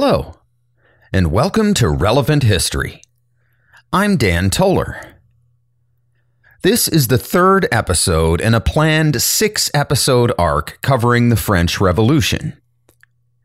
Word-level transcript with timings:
Hello, 0.00 0.36
and 1.12 1.32
welcome 1.32 1.74
to 1.74 1.88
Relevant 1.88 2.44
History. 2.44 3.02
I'm 3.92 4.16
Dan 4.16 4.48
Toller. 4.48 5.16
This 6.62 6.86
is 6.86 7.08
the 7.08 7.18
third 7.18 7.66
episode 7.72 8.40
in 8.40 8.54
a 8.54 8.60
planned 8.60 9.20
six 9.20 9.72
episode 9.74 10.32
arc 10.38 10.78
covering 10.82 11.30
the 11.30 11.36
French 11.36 11.80
Revolution. 11.80 12.56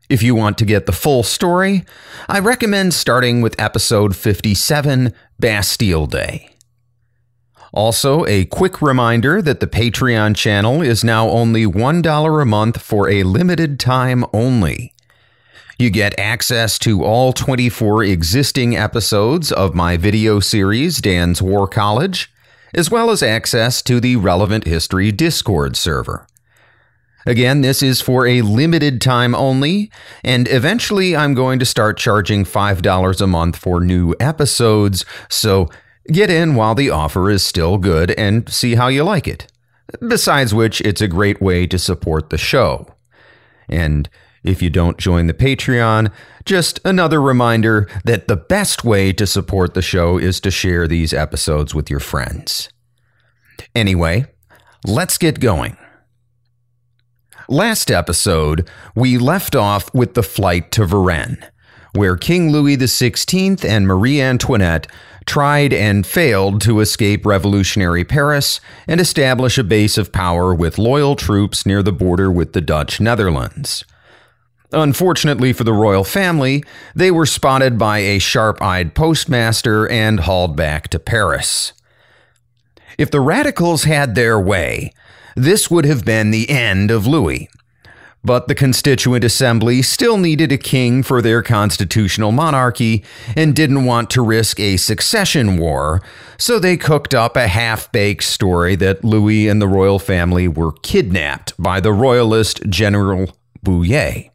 If 0.08 0.22
you 0.22 0.36
want 0.36 0.56
to 0.58 0.64
get 0.64 0.86
the 0.86 0.92
full 0.92 1.24
story, 1.24 1.84
I 2.28 2.38
recommend 2.38 2.94
starting 2.94 3.42
with 3.42 3.60
episode 3.60 4.14
57 4.14 5.12
Bastille 5.40 6.06
Day. 6.06 6.50
Also, 7.72 8.24
a 8.26 8.44
quick 8.44 8.80
reminder 8.80 9.42
that 9.42 9.58
the 9.58 9.66
Patreon 9.66 10.36
channel 10.36 10.82
is 10.82 11.02
now 11.02 11.28
only 11.28 11.66
$1 11.66 12.42
a 12.42 12.44
month 12.44 12.80
for 12.80 13.10
a 13.10 13.24
limited 13.24 13.80
time 13.80 14.24
only. 14.32 14.93
You 15.76 15.90
get 15.90 16.18
access 16.20 16.78
to 16.80 17.02
all 17.02 17.32
24 17.32 18.04
existing 18.04 18.76
episodes 18.76 19.50
of 19.50 19.74
my 19.74 19.96
video 19.96 20.38
series, 20.38 21.00
Dan's 21.00 21.42
War 21.42 21.66
College, 21.66 22.32
as 22.74 22.92
well 22.92 23.10
as 23.10 23.24
access 23.24 23.82
to 23.82 23.98
the 23.98 24.14
Relevant 24.14 24.66
History 24.66 25.10
Discord 25.10 25.76
server. 25.76 26.28
Again, 27.26 27.62
this 27.62 27.82
is 27.82 28.00
for 28.00 28.24
a 28.24 28.42
limited 28.42 29.00
time 29.00 29.34
only, 29.34 29.90
and 30.22 30.46
eventually 30.48 31.16
I'm 31.16 31.34
going 31.34 31.58
to 31.58 31.64
start 31.64 31.96
charging 31.96 32.44
$5 32.44 33.20
a 33.20 33.26
month 33.26 33.56
for 33.56 33.80
new 33.80 34.14
episodes, 34.20 35.04
so 35.28 35.70
get 36.12 36.30
in 36.30 36.54
while 36.54 36.76
the 36.76 36.90
offer 36.90 37.30
is 37.30 37.44
still 37.44 37.78
good 37.78 38.12
and 38.12 38.48
see 38.48 38.76
how 38.76 38.86
you 38.86 39.02
like 39.02 39.26
it. 39.26 39.50
Besides 40.06 40.54
which, 40.54 40.80
it's 40.82 41.00
a 41.00 41.08
great 41.08 41.40
way 41.40 41.66
to 41.66 41.78
support 41.78 42.30
the 42.30 42.38
show. 42.38 42.86
And 43.68 44.08
if 44.44 44.62
you 44.62 44.70
don't 44.70 44.98
join 44.98 45.26
the 45.26 45.34
Patreon, 45.34 46.12
just 46.44 46.78
another 46.84 47.20
reminder 47.20 47.88
that 48.04 48.28
the 48.28 48.36
best 48.36 48.84
way 48.84 49.12
to 49.14 49.26
support 49.26 49.74
the 49.74 49.82
show 49.82 50.18
is 50.18 50.38
to 50.40 50.50
share 50.50 50.86
these 50.86 51.14
episodes 51.14 51.74
with 51.74 51.90
your 51.90 52.00
friends. 52.00 52.68
Anyway, 53.74 54.26
let's 54.86 55.18
get 55.18 55.40
going. 55.40 55.76
Last 57.48 57.90
episode, 57.90 58.68
we 58.94 59.18
left 59.18 59.56
off 59.56 59.92
with 59.94 60.14
the 60.14 60.22
flight 60.22 60.70
to 60.72 60.82
Varennes, 60.82 61.42
where 61.94 62.16
King 62.16 62.50
Louis 62.50 62.76
XVI 62.76 63.64
and 63.64 63.86
Marie 63.86 64.20
Antoinette 64.20 64.86
tried 65.26 65.72
and 65.72 66.06
failed 66.06 66.60
to 66.62 66.80
escape 66.80 67.24
revolutionary 67.24 68.04
Paris 68.04 68.60
and 68.86 69.00
establish 69.00 69.58
a 69.58 69.64
base 69.64 69.96
of 69.96 70.12
power 70.12 70.54
with 70.54 70.78
loyal 70.78 71.16
troops 71.16 71.64
near 71.64 71.82
the 71.82 71.92
border 71.92 72.30
with 72.30 72.52
the 72.52 72.60
Dutch 72.60 73.00
Netherlands. 73.00 73.84
Unfortunately 74.72 75.52
for 75.52 75.64
the 75.64 75.72
royal 75.72 76.04
family, 76.04 76.64
they 76.94 77.10
were 77.10 77.26
spotted 77.26 77.78
by 77.78 77.98
a 77.98 78.18
sharp 78.18 78.60
eyed 78.60 78.94
postmaster 78.94 79.88
and 79.88 80.20
hauled 80.20 80.56
back 80.56 80.88
to 80.88 80.98
Paris. 80.98 81.72
If 82.98 83.10
the 83.10 83.20
radicals 83.20 83.84
had 83.84 84.14
their 84.14 84.38
way, 84.38 84.92
this 85.36 85.70
would 85.70 85.84
have 85.84 86.04
been 86.04 86.30
the 86.30 86.48
end 86.48 86.90
of 86.90 87.06
Louis. 87.06 87.48
But 88.24 88.48
the 88.48 88.54
Constituent 88.54 89.22
Assembly 89.22 89.82
still 89.82 90.16
needed 90.16 90.50
a 90.50 90.56
king 90.56 91.02
for 91.02 91.20
their 91.20 91.42
constitutional 91.42 92.32
monarchy 92.32 93.04
and 93.36 93.54
didn't 93.54 93.84
want 93.84 94.08
to 94.10 94.22
risk 94.22 94.58
a 94.58 94.78
succession 94.78 95.58
war, 95.58 96.00
so 96.38 96.58
they 96.58 96.78
cooked 96.78 97.14
up 97.14 97.36
a 97.36 97.48
half 97.48 97.92
baked 97.92 98.24
story 98.24 98.76
that 98.76 99.04
Louis 99.04 99.46
and 99.46 99.60
the 99.60 99.68
royal 99.68 99.98
family 99.98 100.48
were 100.48 100.72
kidnapped 100.72 101.52
by 101.58 101.80
the 101.80 101.92
royalist 101.92 102.62
General 102.70 103.36
Bouillé. 103.62 104.30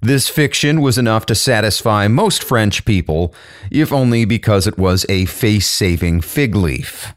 This 0.00 0.28
fiction 0.28 0.80
was 0.80 0.96
enough 0.96 1.26
to 1.26 1.34
satisfy 1.34 2.06
most 2.06 2.44
French 2.44 2.84
people, 2.84 3.34
if 3.70 3.92
only 3.92 4.24
because 4.24 4.66
it 4.66 4.78
was 4.78 5.04
a 5.08 5.24
face 5.24 5.68
saving 5.68 6.20
fig 6.20 6.54
leaf. 6.54 7.14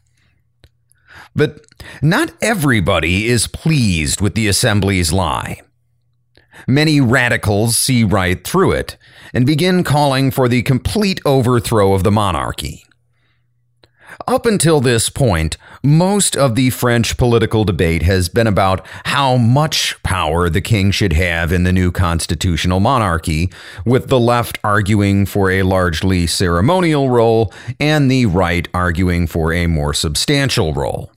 But 1.34 1.64
not 2.02 2.32
everybody 2.42 3.26
is 3.26 3.46
pleased 3.46 4.20
with 4.20 4.34
the 4.34 4.48
Assembly's 4.48 5.12
lie. 5.12 5.60
Many 6.66 7.00
radicals 7.00 7.78
see 7.78 8.04
right 8.04 8.42
through 8.44 8.72
it 8.72 8.96
and 9.32 9.46
begin 9.46 9.84
calling 9.84 10.30
for 10.30 10.48
the 10.48 10.62
complete 10.62 11.20
overthrow 11.24 11.94
of 11.94 12.02
the 12.02 12.12
monarchy. 12.12 12.84
Up 14.26 14.46
until 14.46 14.80
this 14.80 15.08
point, 15.08 15.56
most 15.82 16.36
of 16.36 16.54
the 16.54 16.70
French 16.70 17.16
political 17.16 17.64
debate 17.64 18.02
has 18.02 18.28
been 18.28 18.46
about 18.46 18.86
how 19.04 19.36
much 19.36 20.00
power 20.02 20.48
the 20.48 20.60
king 20.60 20.90
should 20.90 21.12
have 21.12 21.52
in 21.52 21.64
the 21.64 21.72
new 21.72 21.90
constitutional 21.90 22.80
monarchy, 22.80 23.50
with 23.84 24.08
the 24.08 24.20
left 24.20 24.58
arguing 24.62 25.26
for 25.26 25.50
a 25.50 25.62
largely 25.62 26.26
ceremonial 26.26 27.10
role 27.10 27.52
and 27.80 28.10
the 28.10 28.26
right 28.26 28.68
arguing 28.74 29.26
for 29.26 29.52
a 29.52 29.66
more 29.66 29.94
substantial 29.94 30.72
role. 30.72 31.10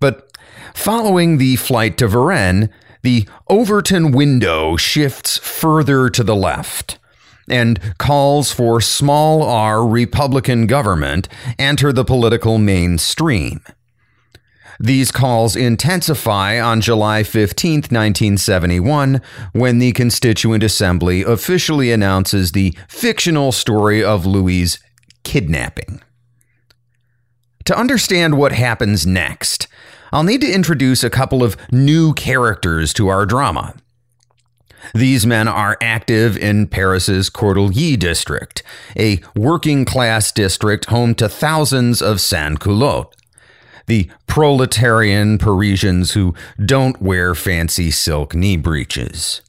But 0.00 0.36
following 0.74 1.38
the 1.38 1.56
flight 1.56 1.98
to 1.98 2.08
Varennes, 2.08 2.70
the 3.02 3.28
Overton 3.48 4.12
window 4.12 4.76
shifts 4.76 5.38
further 5.38 6.08
to 6.10 6.24
the 6.24 6.36
left 6.36 6.98
and 7.48 7.78
calls 7.98 8.50
for 8.50 8.80
small 8.80 9.42
r 9.42 9.86
Republican 9.86 10.66
government 10.66 11.28
enter 11.58 11.92
the 11.92 12.04
political 12.04 12.58
mainstream. 12.58 13.60
These 14.80 15.12
calls 15.12 15.54
intensify 15.54 16.60
on 16.60 16.80
July 16.80 17.22
15, 17.22 17.74
1971, 17.74 19.20
when 19.52 19.78
the 19.78 19.92
Constituent 19.92 20.64
Assembly 20.64 21.22
officially 21.22 21.92
announces 21.92 22.52
the 22.52 22.76
fictional 22.88 23.52
story 23.52 24.02
of 24.02 24.26
Louis' 24.26 24.78
kidnapping. 25.22 26.02
To 27.66 27.78
understand 27.78 28.36
what 28.36 28.52
happens 28.52 29.06
next, 29.06 29.68
I'll 30.12 30.22
need 30.22 30.42
to 30.42 30.52
introduce 30.52 31.02
a 31.02 31.10
couple 31.10 31.42
of 31.42 31.56
new 31.72 32.12
characters 32.12 32.92
to 32.94 33.08
our 33.08 33.26
drama. 33.26 33.74
These 34.92 35.26
men 35.26 35.48
are 35.48 35.78
active 35.80 36.36
in 36.36 36.66
Paris's 36.66 37.30
Cordeliers 37.30 37.98
district, 37.98 38.62
a 38.96 39.20
working 39.34 39.84
class 39.84 40.32
district 40.32 40.86
home 40.86 41.14
to 41.16 41.28
thousands 41.28 42.02
of 42.02 42.20
sans 42.20 42.58
culottes, 42.58 43.16
the 43.86 44.10
proletarian 44.26 45.38
Parisians 45.38 46.12
who 46.12 46.34
don't 46.64 47.00
wear 47.00 47.34
fancy 47.34 47.90
silk 47.90 48.34
knee 48.34 48.56
breeches. 48.56 49.42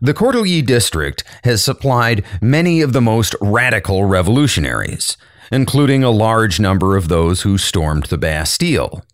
The 0.00 0.14
Cordeliers 0.14 0.66
district 0.66 1.24
has 1.44 1.62
supplied 1.62 2.24
many 2.42 2.80
of 2.80 2.92
the 2.92 3.00
most 3.00 3.34
radical 3.40 4.04
revolutionaries, 4.04 5.16
including 5.50 6.02
a 6.02 6.10
large 6.10 6.60
number 6.60 6.96
of 6.96 7.08
those 7.08 7.42
who 7.42 7.56
stormed 7.56 8.04
the 8.06 8.18
Bastille. 8.18 9.04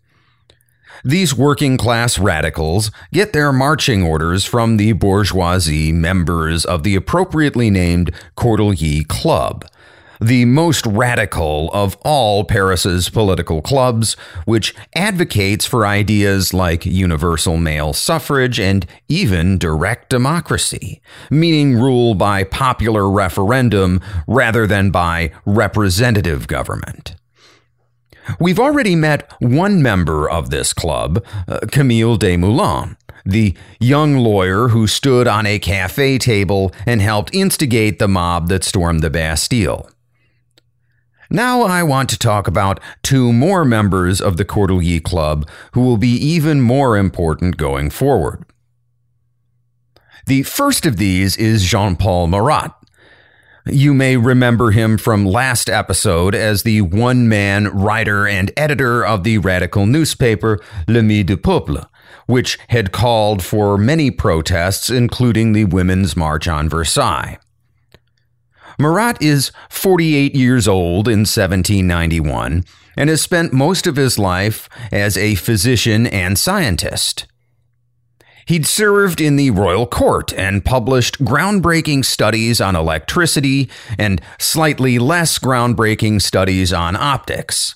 These 1.03 1.35
working 1.35 1.77
class 1.77 2.19
radicals 2.19 2.91
get 3.11 3.33
their 3.33 3.51
marching 3.51 4.03
orders 4.03 4.45
from 4.45 4.77
the 4.77 4.93
bourgeoisie 4.93 5.91
members 5.91 6.63
of 6.63 6.83
the 6.83 6.95
appropriately 6.95 7.71
named 7.71 8.11
Cordeliers 8.37 9.07
Club, 9.07 9.65
the 10.21 10.45
most 10.45 10.85
radical 10.85 11.71
of 11.73 11.97
all 12.05 12.43
Paris's 12.43 13.09
political 13.09 13.63
clubs, 13.63 14.13
which 14.45 14.75
advocates 14.93 15.65
for 15.65 15.87
ideas 15.87 16.53
like 16.53 16.85
universal 16.85 17.57
male 17.57 17.93
suffrage 17.93 18.59
and 18.59 18.85
even 19.07 19.57
direct 19.57 20.09
democracy, 20.11 21.01
meaning 21.31 21.79
rule 21.79 22.13
by 22.13 22.43
popular 22.43 23.09
referendum 23.09 23.99
rather 24.27 24.67
than 24.67 24.91
by 24.91 25.31
representative 25.45 26.45
government. 26.47 27.15
We've 28.39 28.59
already 28.59 28.95
met 28.95 29.31
one 29.39 29.81
member 29.81 30.29
of 30.29 30.49
this 30.49 30.73
club, 30.73 31.23
uh, 31.47 31.59
Camille 31.71 32.17
Desmoulins, 32.17 32.95
the 33.25 33.55
young 33.79 34.17
lawyer 34.17 34.69
who 34.69 34.87
stood 34.87 35.27
on 35.27 35.45
a 35.45 35.59
cafe 35.59 36.17
table 36.17 36.71
and 36.85 37.01
helped 37.01 37.33
instigate 37.33 37.99
the 37.99 38.07
mob 38.07 38.47
that 38.49 38.63
stormed 38.63 39.01
the 39.01 39.09
Bastille. 39.09 39.89
Now 41.29 41.61
I 41.61 41.81
want 41.83 42.09
to 42.09 42.17
talk 42.17 42.47
about 42.47 42.81
two 43.03 43.31
more 43.31 43.63
members 43.63 44.19
of 44.19 44.35
the 44.35 44.43
Cordelier 44.43 45.01
Club 45.01 45.47
who 45.71 45.81
will 45.81 45.97
be 45.97 46.15
even 46.15 46.59
more 46.59 46.97
important 46.97 47.55
going 47.55 47.89
forward. 47.89 48.43
The 50.25 50.43
first 50.43 50.85
of 50.85 50.97
these 50.97 51.37
is 51.37 51.63
Jean 51.63 51.95
Paul 51.95 52.27
Marat, 52.27 52.75
you 53.65 53.93
may 53.93 54.17
remember 54.17 54.71
him 54.71 54.97
from 54.97 55.25
last 55.25 55.69
episode 55.69 56.33
as 56.33 56.63
the 56.63 56.81
one 56.81 57.27
man 57.27 57.67
writer 57.67 58.27
and 58.27 58.51
editor 58.57 59.05
of 59.05 59.23
the 59.23 59.37
radical 59.37 59.85
newspaper 59.85 60.59
Le 60.87 60.99
L'Ami 60.99 61.23
du 61.23 61.37
Peuple, 61.37 61.85
which 62.25 62.57
had 62.69 62.91
called 62.91 63.43
for 63.43 63.77
many 63.77 64.09
protests, 64.09 64.89
including 64.89 65.53
the 65.53 65.65
Women's 65.65 66.15
March 66.15 66.47
on 66.47 66.69
Versailles. 66.69 67.37
Marat 68.79 69.21
is 69.21 69.51
48 69.69 70.33
years 70.33 70.67
old 70.67 71.07
in 71.07 71.19
1791 71.19 72.63
and 72.97 73.09
has 73.09 73.21
spent 73.21 73.53
most 73.53 73.85
of 73.85 73.95
his 73.95 74.17
life 74.17 74.67
as 74.91 75.17
a 75.17 75.35
physician 75.35 76.07
and 76.07 76.39
scientist. 76.39 77.27
He'd 78.45 78.65
served 78.65 79.21
in 79.21 79.35
the 79.35 79.51
royal 79.51 79.85
court 79.85 80.33
and 80.33 80.65
published 80.65 81.23
groundbreaking 81.23 82.05
studies 82.05 82.59
on 82.59 82.75
electricity 82.75 83.69
and 83.97 84.21
slightly 84.39 84.99
less 84.99 85.37
groundbreaking 85.39 86.21
studies 86.21 86.73
on 86.73 86.95
optics. 86.95 87.75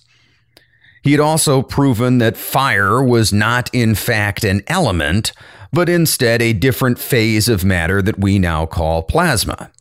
He 1.04 1.12
had 1.12 1.20
also 1.20 1.62
proven 1.62 2.18
that 2.18 2.36
fire 2.36 3.04
was 3.04 3.32
not, 3.32 3.70
in 3.74 3.94
fact, 3.94 4.44
an 4.44 4.64
element, 4.68 5.34
but 5.72 5.88
instead 5.88 6.42
a 6.42 6.54
different 6.54 6.98
phase 6.98 7.48
of 7.48 7.64
matter 7.64 8.02
that 8.02 8.20
we 8.20 8.40
now 8.40 8.66
call 8.66 9.04
plasma. 9.04 9.72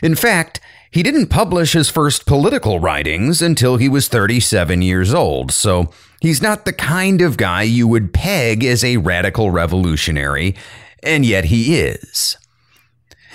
In 0.00 0.14
fact, 0.14 0.60
he 0.92 1.02
didn't 1.02 1.26
publish 1.26 1.72
his 1.72 1.88
first 1.88 2.26
political 2.26 2.78
writings 2.78 3.42
until 3.42 3.78
he 3.78 3.88
was 3.88 4.08
37 4.08 4.82
years 4.82 5.12
old, 5.12 5.50
so 5.50 5.90
he's 6.22 6.40
not 6.40 6.64
the 6.64 6.72
kind 6.72 7.20
of 7.20 7.36
guy 7.36 7.62
you 7.62 7.86
would 7.86 8.14
peg 8.14 8.64
as 8.64 8.82
a 8.82 8.96
radical 8.96 9.50
revolutionary, 9.50 10.56
and 11.02 11.26
yet 11.26 11.46
he 11.46 11.76
is. 11.78 12.38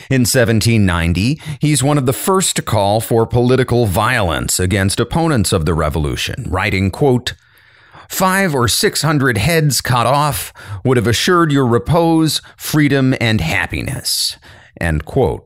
In 0.10 0.22
1790, 0.22 1.42
he's 1.60 1.84
one 1.84 1.98
of 1.98 2.06
the 2.06 2.14
first 2.14 2.56
to 2.56 2.62
call 2.62 3.02
for 3.02 3.28
political 3.28 3.86
violence 3.86 4.60
against 4.60 5.02
opponents 5.02 5.52
of 5.52 5.66
the 5.66 5.74
revolution, 5.74 6.46
writing, 6.48 6.90
quote, 6.90 7.34
Five 8.08 8.56
or 8.56 8.70
six 8.70 9.02
hundred 9.02 9.38
heads 9.38 9.82
cut 9.82 10.08
off 10.08 10.54
would 10.86 10.96
have 10.96 11.08
assured 11.08 11.52
your 11.52 11.68
repose, 11.68 12.42
freedom, 12.56 13.14
and 13.20 13.42
happiness. 13.42 14.38
End 14.80 15.04
quote. 15.04 15.46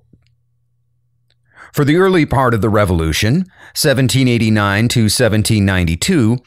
For 1.73 1.83
the 1.83 1.95
early 1.95 2.25
part 2.25 2.53
of 2.53 2.61
the 2.61 2.69
revolution, 2.69 3.45
1789 3.73 4.89
to 4.89 5.01
1792, 5.03 6.37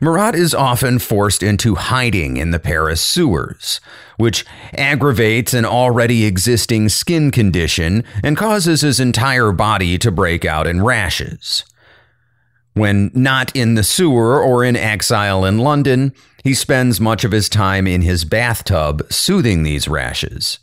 Marat 0.00 0.34
is 0.34 0.54
often 0.54 0.98
forced 0.98 1.42
into 1.42 1.74
hiding 1.74 2.36
in 2.36 2.50
the 2.50 2.58
Paris 2.58 3.00
sewers, 3.00 3.80
which 4.16 4.44
aggravates 4.74 5.54
an 5.54 5.64
already 5.64 6.24
existing 6.24 6.88
skin 6.88 7.30
condition 7.30 8.04
and 8.22 8.36
causes 8.36 8.82
his 8.82 9.00
entire 9.00 9.52
body 9.52 9.98
to 9.98 10.10
break 10.10 10.44
out 10.44 10.66
in 10.66 10.82
rashes. 10.82 11.64
When 12.74 13.10
not 13.12 13.54
in 13.56 13.74
the 13.74 13.82
sewer 13.82 14.40
or 14.40 14.62
in 14.64 14.76
exile 14.76 15.44
in 15.44 15.58
London, 15.58 16.12
he 16.44 16.54
spends 16.54 17.00
much 17.00 17.24
of 17.24 17.32
his 17.32 17.48
time 17.48 17.86
in 17.86 18.02
his 18.02 18.24
bathtub 18.24 19.04
soothing 19.10 19.64
these 19.64 19.88
rashes. 19.88 20.60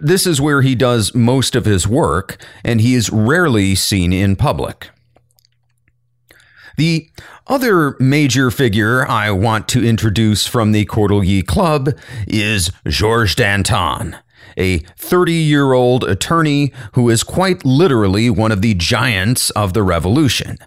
This 0.00 0.26
is 0.26 0.40
where 0.40 0.62
he 0.62 0.74
does 0.74 1.14
most 1.14 1.54
of 1.54 1.64
his 1.64 1.86
work, 1.86 2.42
and 2.64 2.80
he 2.80 2.94
is 2.94 3.10
rarely 3.10 3.74
seen 3.74 4.12
in 4.12 4.34
public. 4.34 4.90
The 6.76 7.08
other 7.46 7.96
major 7.98 8.50
figure 8.50 9.06
I 9.08 9.30
want 9.30 9.66
to 9.68 9.84
introduce 9.84 10.46
from 10.46 10.72
the 10.72 10.84
Cordelier 10.84 11.46
Club 11.46 11.90
is 12.26 12.70
Georges 12.86 13.34
Danton, 13.34 14.16
a 14.58 14.78
30 14.98 15.32
year 15.32 15.72
old 15.72 16.04
attorney 16.04 16.72
who 16.92 17.08
is 17.08 17.22
quite 17.22 17.64
literally 17.64 18.28
one 18.28 18.52
of 18.52 18.60
the 18.60 18.74
giants 18.74 19.48
of 19.50 19.72
the 19.72 19.82
revolution. 19.82 20.58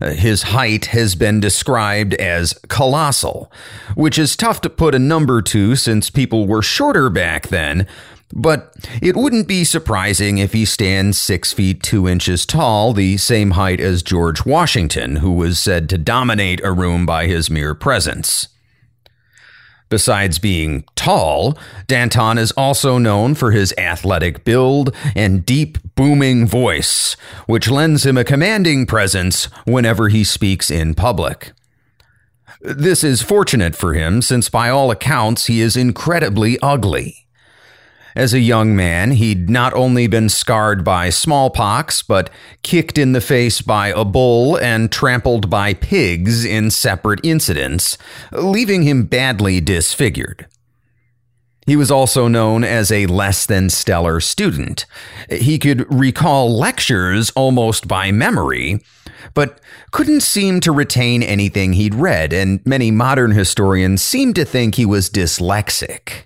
Uh, 0.00 0.10
his 0.10 0.42
height 0.42 0.86
has 0.86 1.14
been 1.16 1.40
described 1.40 2.14
as 2.14 2.54
colossal, 2.68 3.52
which 3.94 4.18
is 4.18 4.36
tough 4.36 4.60
to 4.60 4.70
put 4.70 4.94
a 4.94 4.98
number 4.98 5.42
to 5.42 5.74
since 5.76 6.08
people 6.08 6.46
were 6.46 6.62
shorter 6.62 7.10
back 7.10 7.48
then, 7.48 7.86
but 8.32 8.74
it 9.00 9.16
wouldn't 9.16 9.48
be 9.48 9.64
surprising 9.64 10.38
if 10.38 10.52
he 10.52 10.64
stands 10.64 11.18
six 11.18 11.52
feet 11.52 11.82
two 11.82 12.06
inches 12.06 12.44
tall, 12.44 12.92
the 12.92 13.16
same 13.16 13.52
height 13.52 13.80
as 13.80 14.02
George 14.02 14.44
Washington, 14.44 15.16
who 15.16 15.32
was 15.32 15.58
said 15.58 15.88
to 15.88 15.98
dominate 15.98 16.62
a 16.62 16.72
room 16.72 17.06
by 17.06 17.26
his 17.26 17.50
mere 17.50 17.74
presence. 17.74 18.48
Besides 19.90 20.38
being 20.38 20.84
tall, 20.96 21.58
Danton 21.86 22.36
is 22.36 22.52
also 22.52 22.98
known 22.98 23.34
for 23.34 23.52
his 23.52 23.72
athletic 23.78 24.44
build 24.44 24.94
and 25.16 25.46
deep, 25.46 25.78
booming 25.94 26.46
voice, 26.46 27.16
which 27.46 27.70
lends 27.70 28.04
him 28.04 28.18
a 28.18 28.24
commanding 28.24 28.84
presence 28.84 29.46
whenever 29.64 30.08
he 30.08 30.24
speaks 30.24 30.70
in 30.70 30.94
public. 30.94 31.52
This 32.60 33.02
is 33.02 33.22
fortunate 33.22 33.74
for 33.74 33.94
him 33.94 34.20
since, 34.20 34.50
by 34.50 34.68
all 34.68 34.90
accounts, 34.90 35.46
he 35.46 35.62
is 35.62 35.76
incredibly 35.76 36.58
ugly. 36.60 37.27
As 38.18 38.34
a 38.34 38.40
young 38.40 38.74
man, 38.74 39.12
he'd 39.12 39.48
not 39.48 39.72
only 39.74 40.08
been 40.08 40.28
scarred 40.28 40.82
by 40.82 41.08
smallpox, 41.08 42.02
but 42.02 42.30
kicked 42.64 42.98
in 42.98 43.12
the 43.12 43.20
face 43.20 43.62
by 43.62 43.90
a 43.90 44.04
bull 44.04 44.56
and 44.58 44.90
trampled 44.90 45.48
by 45.48 45.72
pigs 45.72 46.44
in 46.44 46.72
separate 46.72 47.20
incidents, 47.22 47.96
leaving 48.32 48.82
him 48.82 49.04
badly 49.04 49.60
disfigured. 49.60 50.48
He 51.64 51.76
was 51.76 51.92
also 51.92 52.26
known 52.26 52.64
as 52.64 52.90
a 52.90 53.06
less 53.06 53.46
than 53.46 53.70
stellar 53.70 54.18
student. 54.18 54.84
He 55.30 55.56
could 55.56 55.86
recall 55.88 56.58
lectures 56.58 57.30
almost 57.36 57.86
by 57.86 58.10
memory, 58.10 58.82
but 59.32 59.60
couldn't 59.92 60.22
seem 60.22 60.58
to 60.62 60.72
retain 60.72 61.22
anything 61.22 61.74
he'd 61.74 61.94
read, 61.94 62.32
and 62.32 62.66
many 62.66 62.90
modern 62.90 63.30
historians 63.30 64.02
seem 64.02 64.34
to 64.34 64.44
think 64.44 64.74
he 64.74 64.84
was 64.84 65.08
dyslexic. 65.08 66.24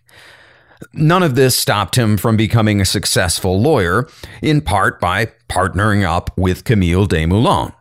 None 0.93 1.23
of 1.23 1.35
this 1.35 1.57
stopped 1.57 1.97
him 1.97 2.17
from 2.17 2.37
becoming 2.37 2.81
a 2.81 2.85
successful 2.85 3.61
lawyer, 3.61 4.09
in 4.41 4.61
part 4.61 5.01
by 5.01 5.33
partnering 5.49 6.05
up 6.05 6.37
with 6.37 6.65
Camille 6.65 7.07
Desmoulins. 7.07 7.73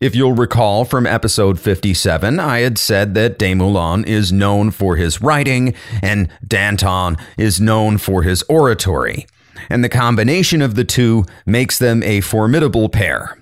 If 0.00 0.14
you'll 0.14 0.32
recall 0.32 0.86
from 0.86 1.06
episode 1.06 1.60
57, 1.60 2.40
I 2.40 2.60
had 2.60 2.78
said 2.78 3.14
that 3.14 3.38
Desmoulins 3.38 4.06
is 4.06 4.32
known 4.32 4.70
for 4.70 4.96
his 4.96 5.20
writing 5.20 5.74
and 6.02 6.30
Danton 6.46 7.18
is 7.36 7.60
known 7.60 7.98
for 7.98 8.22
his 8.22 8.42
oratory, 8.44 9.26
and 9.68 9.84
the 9.84 9.90
combination 9.90 10.62
of 10.62 10.74
the 10.74 10.84
two 10.84 11.26
makes 11.44 11.78
them 11.78 12.02
a 12.02 12.22
formidable 12.22 12.88
pair. 12.88 13.36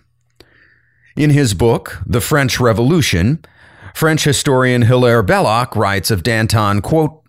In 1.16 1.30
his 1.30 1.54
book, 1.54 2.02
The 2.04 2.20
French 2.20 2.58
Revolution, 2.58 3.44
French 3.94 4.24
historian 4.24 4.82
Hilaire 4.82 5.22
Belloc 5.22 5.76
writes 5.76 6.10
of 6.10 6.24
Danton, 6.24 6.80
quote, 6.80 7.22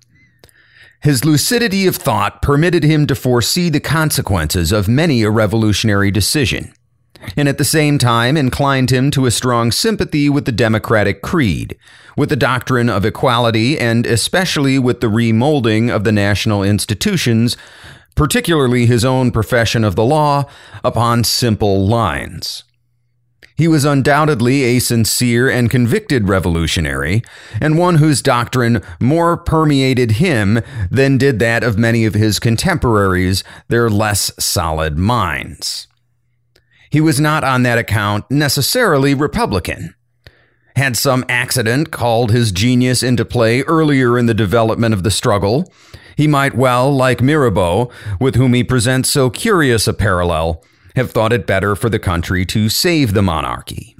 his 1.02 1.24
lucidity 1.24 1.88
of 1.88 1.96
thought 1.96 2.42
permitted 2.42 2.84
him 2.84 3.08
to 3.08 3.16
foresee 3.16 3.70
the 3.70 3.80
consequences 3.80 4.72
of 4.72 4.90
many 4.90 5.24
a 5.24 5.30
revolutionary 5.30 6.12
decision, 6.12 6.74
and 7.38 7.48
at 7.48 7.58
the 7.58 7.64
same 7.64 7.98
time 7.98 8.36
inclined 8.36 8.92
him 8.92 9.10
to 9.12 9.26
a 9.26 9.32
strong 9.32 9.72
sympathy 9.72 10.30
with 10.30 10.46
the 10.46 10.52
democratic 10.52 11.22
creed, 11.22 11.78
with 12.18 12.30
the 12.30 12.36
doctrine 12.36 12.90
of 12.90 13.06
equality, 13.06 13.80
and 13.80 14.06
especially 14.06 14.78
with 14.78 15.00
the 15.00 15.08
remolding 15.08 15.94
of 15.94 16.04
the 16.04 16.12
national 16.12 16.64
institutions, 16.64 17.56
particularly 18.16 18.86
his 18.86 19.06
own 19.06 19.32
profession 19.32 19.86
of 19.86 19.96
the 19.96 20.04
law, 20.04 20.44
upon 20.84 21.24
simple 21.24 21.88
lines. 21.88 22.64
He 23.56 23.68
was 23.68 23.84
undoubtedly 23.84 24.64
a 24.64 24.80
sincere 24.80 25.50
and 25.50 25.70
convicted 25.70 26.30
revolutionary, 26.30 27.22
and 27.60 27.78
one 27.78 27.96
whose 27.96 28.22
doctrine 28.22 28.82
more 29.02 29.36
permeated 29.36 30.12
him 30.12 30.62
than 30.90 31.18
did 31.18 31.40
that 31.40 31.62
of 31.64 31.78
many 31.78 32.06
of 32.06 32.14
his 32.14 32.40
contemporaries, 32.40 33.44
their 33.68 33.90
less 33.90 34.32
solid 34.40 34.98
minds. 34.98 35.88
He 36.90 37.02
was 37.02 37.20
not 37.20 37.44
on 37.44 37.64
that 37.64 37.78
account 37.78 38.32
necessarily 38.32 39.14
Republican. 39.14 39.94
Had 40.76 40.96
some 40.96 41.26
accident 41.28 41.92
called 41.92 42.32
his 42.32 42.54
genius 42.54 43.04
into 43.04 43.26
play 43.26 43.62
earlier 43.64 44.18
in 44.18 44.26
the 44.26 44.34
development 44.34 44.94
of 44.94 45.04
the 45.04 45.12
struggle, 45.12 45.72
he 46.16 46.28
might 46.28 46.56
well, 46.56 46.96
like 46.96 47.22
Mirabeau, 47.22 47.92
with 48.20 48.36
whom 48.36 48.54
he 48.54 48.64
presents 48.64 49.10
so 49.10 49.30
curious 49.30 49.88
a 49.88 49.94
parallel, 49.94 50.64
have 50.96 51.12
thought 51.12 51.34
it 51.34 51.48
better 51.48 51.76
for 51.76 51.90
the 51.90 52.00
country 52.00 52.46
to 52.48 52.70
save 52.70 53.14
the 53.14 53.22
monarchy. 53.22 53.96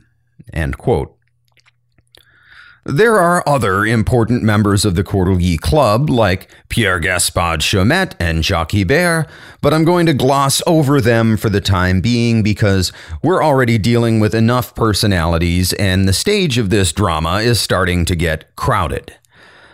There 2.86 3.20
are 3.20 3.44
other 3.48 3.86
important 3.86 4.42
members 4.42 4.84
of 4.84 4.96
the 4.96 5.04
Cordelier 5.04 5.60
Club, 5.60 6.10
like 6.10 6.50
Pierre 6.70 7.00
Gaspard 7.00 7.62
Chaumette 7.62 8.16
and 8.20 8.44
Jacques 8.44 8.72
Hébert, 8.72 9.30
but 9.62 9.76
I'm 9.76 9.84
going 9.86 10.08
to 10.08 10.14
gloss 10.14 10.62
over 10.66 11.00
them 11.00 11.38
for 11.38 11.50
the 11.50 11.62
time 11.62 12.02
being 12.02 12.42
because 12.42 12.92
we're 13.22 13.44
already 13.44 13.78
dealing 13.78 14.20
with 14.20 14.34
enough 14.34 14.74
personalities 14.74 15.72
and 15.74 16.08
the 16.08 16.14
stage 16.14 16.58
of 16.58 16.72
this 16.72 16.92
drama 16.92 17.42
is 17.42 17.60
starting 17.60 18.06
to 18.06 18.16
get 18.16 18.56
crowded. 18.56 19.19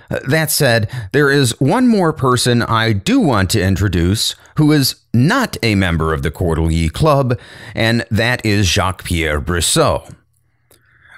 That 0.09 0.51
said, 0.51 0.89
there 1.13 1.31
is 1.31 1.59
one 1.59 1.87
more 1.87 2.13
person 2.13 2.61
I 2.61 2.93
do 2.93 3.19
want 3.19 3.49
to 3.51 3.61
introduce 3.61 4.35
who 4.57 4.71
is 4.71 4.95
not 5.13 5.57
a 5.63 5.75
member 5.75 6.13
of 6.13 6.23
the 6.23 6.31
Cordelier 6.31 6.91
Club, 6.91 7.39
and 7.73 8.05
that 8.11 8.45
is 8.45 8.67
Jacques 8.67 9.03
Pierre 9.03 9.41
Brissot. 9.41 10.13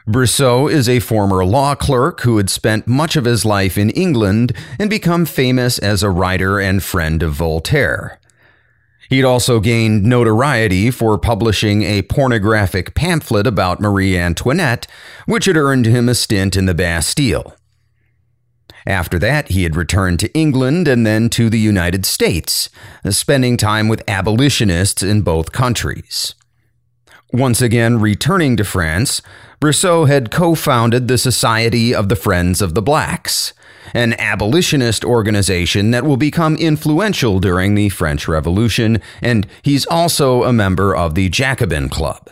Brissot 0.08 0.72
is 0.72 0.88
a 0.88 1.02
former 1.02 1.44
law 1.44 1.76
clerk 1.76 2.22
who 2.22 2.38
had 2.38 2.50
spent 2.50 2.88
much 2.88 3.18
of 3.18 3.26
his 3.26 3.44
life 3.44 3.78
in 3.78 3.90
England 3.90 4.54
and 4.80 4.90
become 4.90 5.26
famous 5.26 5.78
as 5.80 6.02
a 6.02 6.10
writer 6.10 6.60
and 6.60 6.82
friend 6.82 7.22
of 7.22 7.34
Voltaire. 7.34 8.18
He'd 9.10 9.26
also 9.26 9.60
gained 9.60 10.04
notoriety 10.04 10.92
for 10.92 11.18
publishing 11.18 11.84
a 11.84 12.04
pornographic 12.04 12.94
pamphlet 12.94 13.48
about 13.48 13.82
Marie 13.82 14.18
Antoinette, 14.18 14.88
which 15.26 15.46
had 15.46 15.58
earned 15.58 15.86
him 15.86 16.08
a 16.08 16.16
stint 16.16 16.56
in 16.56 16.66
the 16.66 16.74
Bastille. 16.74 17.54
After 18.88 19.20
that, 19.20 19.50
he 19.50 19.64
had 19.64 19.76
returned 19.76 20.22
to 20.22 20.34
England 20.34 20.88
and 20.88 21.06
then 21.06 21.30
to 21.32 21.50
the 21.50 21.60
United 21.60 22.06
States, 22.06 22.70
uh, 23.04 23.12
spending 23.12 23.58
time 23.58 23.90
with 23.90 24.02
abolitionists 24.08 25.04
in 25.04 25.24
both 25.24 25.52
countries. 25.52 26.34
Once 27.34 27.62
again 27.62 28.00
returning 28.00 28.56
to 28.56 28.64
France, 28.64 29.22
Brissot 29.60 30.08
had 30.08 30.32
co 30.32 30.56
founded 30.56 31.10
the 31.10 31.18
Society 31.18 31.94
of 31.94 32.08
the 32.08 32.16
Friends 32.16 32.62
of 32.62 32.76
the 32.76 32.82
Blacks, 32.82 33.52
an 33.94 34.14
abolitionist 34.14 35.04
organization 35.04 35.92
that 35.92 36.06
will 36.06 36.16
become 36.16 36.56
influential 36.56 37.42
during 37.42 37.76
the 37.76 37.90
French 37.90 38.26
Revolution, 38.30 39.02
and 39.22 39.46
he's 39.64 39.86
also 39.88 40.44
a 40.44 40.54
member 40.54 40.96
of 40.96 41.14
the 41.14 41.28
Jacobin 41.28 41.90
Club. 41.90 42.30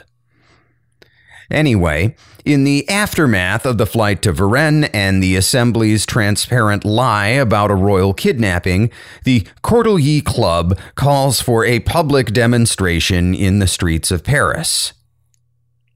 Anyway, 1.52 2.16
in 2.46 2.64
the 2.64 2.88
aftermath 2.88 3.66
of 3.66 3.80
the 3.80 3.88
flight 3.88 4.22
to 4.22 4.32
Varennes 4.32 4.90
and 4.94 5.22
the 5.22 5.36
Assembly's 5.36 6.06
transparent 6.06 6.86
lie 6.86 7.28
about 7.28 7.72
a 7.72 7.76
royal 7.76 8.14
kidnapping, 8.14 8.92
the 9.24 9.48
Cordeliers 9.64 10.24
Club 10.24 10.78
calls 10.94 11.42
for 11.42 11.66
a 11.66 11.80
public 11.80 12.32
demonstration 12.32 13.34
in 13.34 13.58
the 13.58 13.68
streets 13.68 14.12
of 14.12 14.24
Paris. 14.24 14.94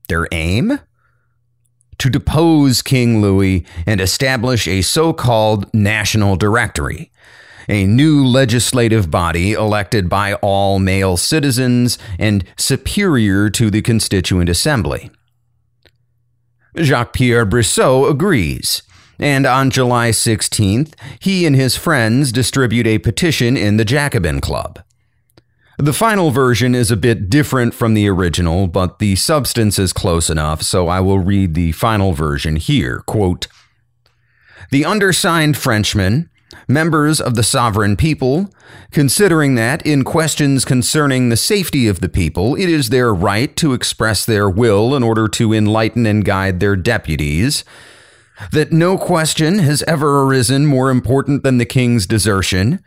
Their 0.07 0.27
aim? 0.31 0.79
To 1.99 2.09
depose 2.09 2.81
King 2.81 3.21
Louis 3.21 3.65
and 3.85 4.01
establish 4.01 4.67
a 4.67 4.81
so 4.81 5.13
called 5.13 5.71
national 5.73 6.35
directory 6.35 7.11
a 7.67 7.85
new 7.85 8.25
legislative 8.25 9.11
body 9.11 9.53
elected 9.53 10.09
by 10.09 10.33
all 10.33 10.79
male 10.79 11.15
citizens 11.15 11.99
and 12.17 12.43
superior 12.57 13.47
to 13.51 13.69
the 13.69 13.83
Constituent 13.83 14.49
Assembly. 14.49 15.11
Jacques 16.77 17.13
Pierre 17.13 17.45
Brissot 17.45 18.09
agrees. 18.09 18.83
And 19.19 19.45
on 19.45 19.69
July 19.69 20.11
16th, 20.11 20.93
he 21.19 21.45
and 21.45 21.55
his 21.55 21.75
friends 21.75 22.31
distribute 22.31 22.87
a 22.87 22.99
petition 22.99 23.57
in 23.57 23.77
the 23.77 23.85
Jacobin 23.85 24.39
Club. 24.39 24.81
The 25.77 25.93
final 25.93 26.31
version 26.31 26.75
is 26.75 26.91
a 26.91 26.97
bit 26.97 27.29
different 27.29 27.73
from 27.73 27.93
the 27.93 28.09
original, 28.09 28.67
but 28.67 28.99
the 28.99 29.15
substance 29.15 29.79
is 29.79 29.93
close 29.93 30.29
enough, 30.29 30.61
so 30.61 30.89
I 30.89 30.99
will 30.99 31.19
read 31.19 31.53
the 31.53 31.71
final 31.71 32.11
version 32.11 32.57
here. 32.57 33.01
Quote 33.05 33.47
The 34.71 34.83
undersigned 34.83 35.57
Frenchmen, 35.57 36.29
members 36.69 37.19
of 37.19 37.35
the 37.35 37.43
sovereign 37.43 37.97
people, 37.97 38.49
considering 38.91 39.55
that 39.55 39.85
in 39.85 40.03
questions 40.03 40.63
concerning 40.63 41.29
the 41.29 41.37
safety 41.37 41.87
of 41.87 41.99
the 41.99 42.07
people, 42.07 42.55
it 42.55 42.69
is 42.69 42.89
their 42.89 43.13
right 43.13 43.55
to 43.57 43.73
express 43.73 44.25
their 44.25 44.49
will 44.49 44.95
in 44.95 45.03
order 45.03 45.27
to 45.27 45.51
enlighten 45.51 46.05
and 46.05 46.23
guide 46.23 46.59
their 46.59 46.75
deputies, 46.75 47.65
that 48.51 48.71
no 48.71 48.97
question 48.97 49.59
has 49.59 49.83
ever 49.83 50.23
arisen 50.23 50.65
more 50.65 50.89
important 50.89 51.43
than 51.43 51.57
the 51.57 51.65
king's 51.65 52.07
desertion, 52.07 52.81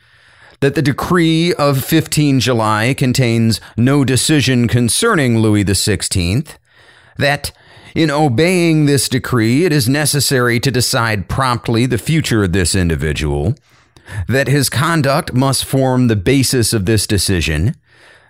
that 0.61 0.77
the 0.77 0.83
decree 0.83 1.53
of 1.55 1.85
15 1.85 2.41
July 2.41 2.95
contains 2.97 3.61
no 3.77 4.05
decision 4.05 4.69
concerning 4.69 5.39
Louis 5.39 5.65
XVI, 5.65 6.57
that 7.19 7.53
in 7.95 8.11
obeying 8.11 8.87
this 8.87 9.09
decree, 9.09 9.65
it 9.65 9.73
is 9.73 9.89
necessary 9.89 10.59
to 10.61 10.71
decide 10.71 11.29
promptly 11.29 11.85
the 11.85 11.99
future 11.99 12.45
of 12.45 12.53
this 12.53 12.75
individual, 12.75 13.55
that 14.28 14.49
his 14.49 14.68
conduct 14.68 15.32
must 15.32 15.64
form 15.64 16.09
the 16.09 16.16
basis 16.16 16.73
of 16.73 16.87
this 16.87 17.06
decision, 17.06 17.75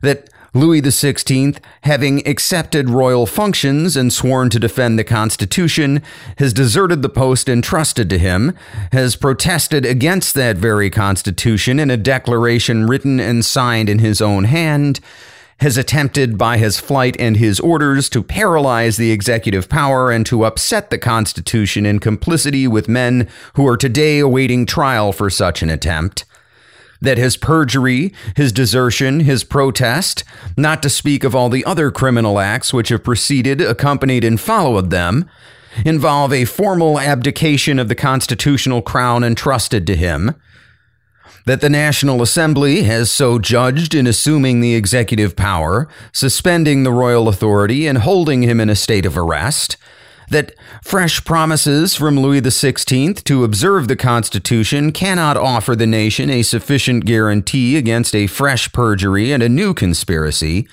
that 0.03 0.29
Louis 0.55 0.83
XVI, 0.83 1.59
having 1.83 2.27
accepted 2.29 2.91
royal 2.91 3.25
functions 3.25 3.97
and 3.97 4.13
sworn 4.13 4.51
to 4.51 4.59
defend 4.59 4.99
the 4.99 5.05
Constitution, 5.05 6.03
has 6.37 6.53
deserted 6.53 7.01
the 7.01 7.09
post 7.09 7.49
entrusted 7.49 8.11
to 8.11 8.19
him, 8.19 8.55
has 8.93 9.17
protested 9.17 9.87
against 9.87 10.35
that 10.35 10.59
very 10.59 10.91
Constitution 10.91 11.81
in 11.81 11.91
a 11.91 11.97
declaration 11.97 12.87
written 12.87 13.19
and 13.19 13.45
signed 13.47 13.89
in 13.89 14.01
his 14.01 14.21
own 14.21 14.45
hand, 14.45 15.01
has 15.59 15.77
attempted 15.77 16.37
by 16.37 16.59
his 16.59 16.81
flight 16.81 17.17
and 17.19 17.37
his 17.37 17.61
orders 17.61 18.09
to 18.11 18.23
paralyze 18.23 18.97
the 18.97 19.13
executive 19.13 19.69
power 19.69 20.11
and 20.11 20.27
to 20.27 20.45
upset 20.45 20.91
the 20.91 20.99
Constitution 20.99 21.87
in 21.87 21.99
complicity 21.99 22.67
with 22.67 22.89
men 22.89 23.29
who 23.55 23.67
are 23.67 23.77
today 23.77 24.19
awaiting 24.19 24.67
trial 24.67 25.13
for 25.13 25.31
such 25.31 25.63
an 25.63 25.71
attempt. 25.71 26.25
That 27.01 27.19
his 27.19 27.37
perjury, 27.37 28.13
his 28.37 28.53
desertion, 28.53 29.21
his 29.21 29.45
protest, 29.45 30.25
not 30.57 30.83
to 30.83 30.91
speak 30.91 31.25
of 31.25 31.35
all 31.35 31.49
the 31.49 31.65
other 31.65 31.91
criminal 31.91 32.39
acts 32.39 32.73
which 32.73 32.91
have 32.91 33.05
preceded, 33.05 33.61
accompanied, 33.61 34.25
and 34.25 34.41
followed 34.41 34.91
them, 34.91 35.29
involve 35.85 36.33
a 36.33 36.45
formal 36.45 37.01
abdication 37.01 37.79
of 37.79 37.89
the 37.89 37.95
constitutional 37.95 38.83
crown 38.83 39.25
entrusted 39.25 39.87
to 39.87 39.97
him, 39.97 40.35
that 41.45 41.61
the 41.61 41.71
National 41.71 42.23
Assembly 42.23 42.83
has 42.85 43.11
so 43.11 43.39
judged 43.39 43.95
in 43.95 44.07
assuming 44.07 44.61
the 44.61 44.75
executive 44.75 45.37
power, 45.37 45.89
suspending 46.13 46.83
the 46.83 46.93
royal 46.93 47.29
authority, 47.29 47.87
and 47.87 47.99
holding 47.99 48.43
him 48.43 48.61
in 48.61 48.71
a 48.71 48.77
state 48.77 49.07
of 49.07 49.19
arrest, 49.19 49.77
that 50.29 50.55
fresh 50.83 51.25
promises 51.25 51.95
from 51.95 52.19
Louis 52.19 52.41
XVI 52.41 53.23
to 53.25 53.45
observe 53.45 53.89
the 53.89 53.97
Constitution 53.97 54.93
cannot 54.93 55.37
offer 55.37 55.77
the 55.77 55.87
nation 55.87 56.31
a 56.31 56.43
sufficient 56.43 57.05
guarantee 57.05 57.77
against 57.77 58.15
a 58.15 58.27
fresh 58.27 58.73
perjury 58.73 59.33
and 59.33 59.43
a 59.43 59.49
new 59.49 59.75
conspiracy, 59.75 60.67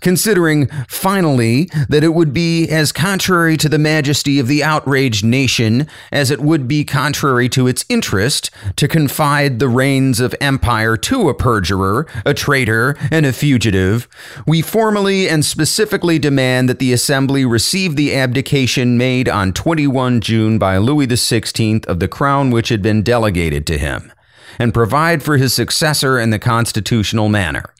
considering 0.00 0.68
finally 0.88 1.64
that 1.88 2.04
it 2.04 2.14
would 2.14 2.32
be 2.32 2.68
as 2.68 2.92
contrary 2.92 3.56
to 3.56 3.68
the 3.68 3.78
majesty 3.78 4.38
of 4.38 4.46
the 4.46 4.62
outraged 4.62 5.24
nation 5.24 5.86
as 6.12 6.30
it 6.30 6.40
would 6.40 6.68
be 6.68 6.84
contrary 6.84 7.48
to 7.48 7.66
its 7.66 7.84
interest 7.88 8.50
to 8.76 8.88
confide 8.88 9.58
the 9.58 9.68
reins 9.68 10.20
of 10.20 10.34
empire 10.40 10.96
to 10.96 11.28
a 11.28 11.34
perjurer, 11.34 12.06
a 12.24 12.34
traitor, 12.34 12.96
and 13.10 13.26
a 13.26 13.32
fugitive, 13.32 14.08
we 14.46 14.62
formally 14.62 15.28
and 15.28 15.44
specifically 15.44 16.18
demand 16.18 16.68
that 16.68 16.78
the 16.78 16.92
Assembly 16.92 17.44
receive 17.44 17.96
the 17.96 18.14
abdication 18.14 18.98
made 18.98 19.28
on 19.28 19.52
21 19.52 20.20
June 20.20 20.58
by 20.58 20.78
Louis 20.78 21.06
XVI 21.06 21.84
of 21.86 22.00
the 22.00 22.08
crown 22.08 22.50
which 22.50 22.68
had 22.68 22.82
been 22.82 23.02
delegated 23.02 23.66
to 23.66 23.78
him, 23.78 24.12
and 24.58 24.74
provide 24.74 25.22
for 25.22 25.36
his 25.36 25.54
successor 25.54 26.18
in 26.18 26.30
the 26.30 26.38
constitutional 26.38 27.28
manner 27.28 27.72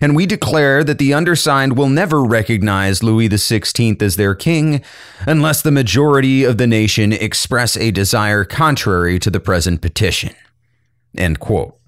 and 0.00 0.16
we 0.16 0.26
declare 0.26 0.82
that 0.84 0.98
the 0.98 1.14
undersigned 1.14 1.76
will 1.76 1.88
never 1.88 2.22
recognize 2.22 3.02
Louis 3.02 3.28
XVI 3.28 4.00
as 4.02 4.16
their 4.16 4.34
king 4.34 4.82
unless 5.26 5.62
the 5.62 5.70
majority 5.70 6.44
of 6.44 6.58
the 6.58 6.66
nation 6.66 7.12
express 7.12 7.76
a 7.76 7.90
desire 7.90 8.44
contrary 8.44 9.18
to 9.18 9.30
the 9.30 9.40
present 9.40 9.80
petition. 9.80 10.34
End 11.16 11.40
quote. 11.40 11.78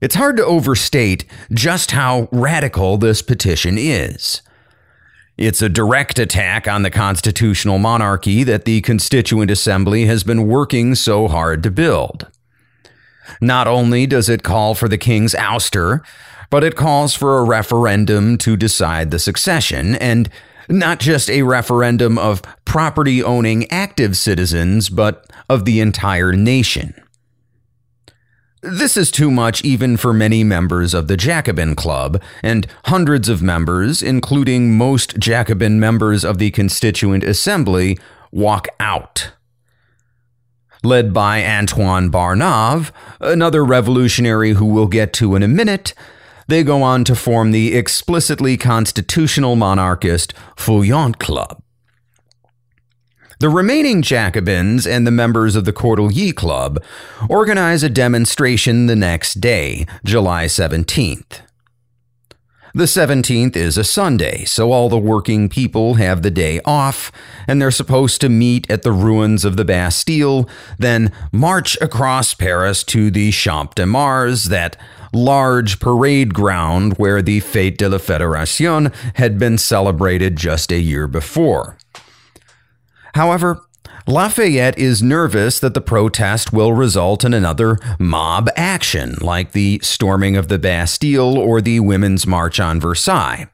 It's 0.00 0.14
hard 0.14 0.38
to 0.38 0.44
overstate 0.44 1.26
just 1.52 1.90
how 1.90 2.28
radical 2.32 2.96
this 2.96 3.20
petition 3.20 3.76
is. 3.76 4.40
It's 5.36 5.62
a 5.62 5.68
direct 5.68 6.18
attack 6.18 6.66
on 6.66 6.82
the 6.82 6.90
constitutional 6.90 7.78
monarchy 7.78 8.42
that 8.44 8.64
the 8.64 8.80
Constituent 8.82 9.50
Assembly 9.50 10.06
has 10.06 10.22
been 10.22 10.46
working 10.46 10.94
so 10.94 11.28
hard 11.28 11.62
to 11.62 11.70
build. 11.70 12.29
Not 13.40 13.66
only 13.66 14.06
does 14.06 14.28
it 14.28 14.42
call 14.42 14.74
for 14.74 14.88
the 14.88 14.98
king's 14.98 15.34
ouster, 15.34 16.00
but 16.50 16.64
it 16.64 16.76
calls 16.76 17.14
for 17.14 17.38
a 17.38 17.44
referendum 17.44 18.36
to 18.38 18.56
decide 18.56 19.10
the 19.10 19.18
succession, 19.18 19.94
and 19.96 20.28
not 20.68 21.00
just 21.00 21.30
a 21.30 21.42
referendum 21.42 22.18
of 22.18 22.42
property 22.64 23.22
owning 23.22 23.70
active 23.70 24.16
citizens, 24.16 24.88
but 24.88 25.26
of 25.48 25.64
the 25.64 25.80
entire 25.80 26.32
nation. 26.32 26.94
This 28.62 28.96
is 28.96 29.10
too 29.10 29.30
much 29.30 29.64
even 29.64 29.96
for 29.96 30.12
many 30.12 30.44
members 30.44 30.92
of 30.92 31.08
the 31.08 31.16
Jacobin 31.16 31.74
Club, 31.74 32.22
and 32.42 32.66
hundreds 32.84 33.28
of 33.28 33.42
members, 33.42 34.02
including 34.02 34.76
most 34.76 35.18
Jacobin 35.18 35.80
members 35.80 36.24
of 36.24 36.38
the 36.38 36.50
Constituent 36.50 37.24
Assembly, 37.24 37.98
walk 38.30 38.68
out 38.78 39.32
led 40.82 41.12
by 41.12 41.44
Antoine 41.44 42.10
Barnave, 42.10 42.90
another 43.20 43.64
revolutionary 43.64 44.52
who 44.52 44.64
we'll 44.64 44.86
get 44.86 45.12
to 45.14 45.34
in 45.34 45.42
a 45.42 45.48
minute. 45.48 45.94
They 46.48 46.64
go 46.64 46.82
on 46.82 47.04
to 47.04 47.14
form 47.14 47.52
the 47.52 47.76
explicitly 47.76 48.56
constitutional 48.56 49.56
monarchist 49.56 50.34
Feuillant 50.56 51.18
Club. 51.18 51.62
The 53.40 53.48
remaining 53.48 54.02
Jacobins 54.02 54.86
and 54.86 55.06
the 55.06 55.10
members 55.10 55.56
of 55.56 55.64
the 55.64 55.72
Cordeliers 55.72 56.36
Club 56.36 56.82
organize 57.28 57.82
a 57.82 57.88
demonstration 57.88 58.86
the 58.86 58.96
next 58.96 59.40
day, 59.40 59.86
July 60.04 60.44
17th. 60.44 61.40
The 62.72 62.84
17th 62.84 63.56
is 63.56 63.76
a 63.76 63.82
Sunday, 63.82 64.44
so 64.44 64.70
all 64.70 64.88
the 64.88 64.96
working 64.96 65.48
people 65.48 65.94
have 65.94 66.22
the 66.22 66.30
day 66.30 66.60
off, 66.64 67.10
and 67.48 67.60
they're 67.60 67.72
supposed 67.72 68.20
to 68.20 68.28
meet 68.28 68.70
at 68.70 68.82
the 68.82 68.92
ruins 68.92 69.44
of 69.44 69.56
the 69.56 69.64
Bastille, 69.64 70.48
then 70.78 71.10
march 71.32 71.76
across 71.80 72.32
Paris 72.32 72.84
to 72.84 73.10
the 73.10 73.32
Champ 73.32 73.74
de 73.74 73.86
Mars, 73.86 74.44
that 74.44 74.76
large 75.12 75.80
parade 75.80 76.32
ground 76.32 76.96
where 76.96 77.20
the 77.20 77.40
Fête 77.40 77.76
de 77.76 77.88
la 77.88 77.98
Fédération 77.98 78.94
had 79.16 79.36
been 79.36 79.58
celebrated 79.58 80.36
just 80.36 80.70
a 80.70 80.78
year 80.78 81.08
before. 81.08 81.76
However, 83.14 83.60
Lafayette 84.10 84.76
is 84.76 85.04
nervous 85.04 85.60
that 85.60 85.72
the 85.72 85.80
protest 85.80 86.52
will 86.52 86.72
result 86.72 87.24
in 87.24 87.32
another 87.32 87.78
mob 88.00 88.48
action, 88.56 89.14
like 89.20 89.52
the 89.52 89.78
storming 89.84 90.36
of 90.36 90.48
the 90.48 90.58
Bastille 90.58 91.38
or 91.38 91.60
the 91.60 91.78
Women's 91.78 92.26
March 92.26 92.58
on 92.58 92.80
Versailles. 92.80 93.46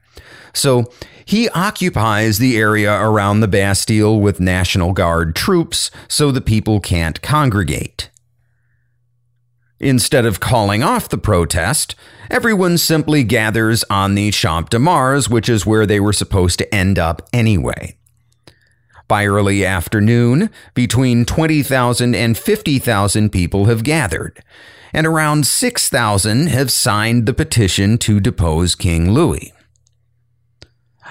So 0.53 0.91
he 1.23 1.47
occupies 1.49 2.39
the 2.39 2.57
area 2.57 2.99
around 2.99 3.41
the 3.41 3.47
Bastille 3.47 4.19
with 4.19 4.39
National 4.39 4.93
Guard 4.93 5.35
troops 5.35 5.91
so 6.07 6.31
the 6.31 6.41
people 6.41 6.79
can't 6.79 7.21
congregate. 7.21 8.09
Instead 9.79 10.25
of 10.25 10.39
calling 10.39 10.81
off 10.81 11.07
the 11.07 11.19
protest, 11.19 11.93
everyone 12.31 12.79
simply 12.79 13.23
gathers 13.23 13.83
on 13.91 14.15
the 14.15 14.31
Champ 14.31 14.71
de 14.71 14.79
Mars, 14.79 15.29
which 15.29 15.49
is 15.49 15.67
where 15.67 15.85
they 15.85 15.99
were 15.99 16.13
supposed 16.13 16.57
to 16.57 16.73
end 16.73 16.97
up 16.97 17.29
anyway. 17.31 17.96
By 19.07 19.25
early 19.25 19.65
afternoon, 19.65 20.49
between 20.73 21.23
20,000 21.23 22.13
and 22.13 22.37
50,000 22.37 23.29
people 23.29 23.65
have 23.65 23.83
gathered, 23.83 24.43
and 24.91 25.07
around 25.07 25.47
6,000 25.47 26.47
have 26.47 26.71
signed 26.71 27.25
the 27.25 27.33
petition 27.33 27.97
to 27.99 28.19
depose 28.19 28.75
King 28.75 29.11
Louis. 29.11 29.53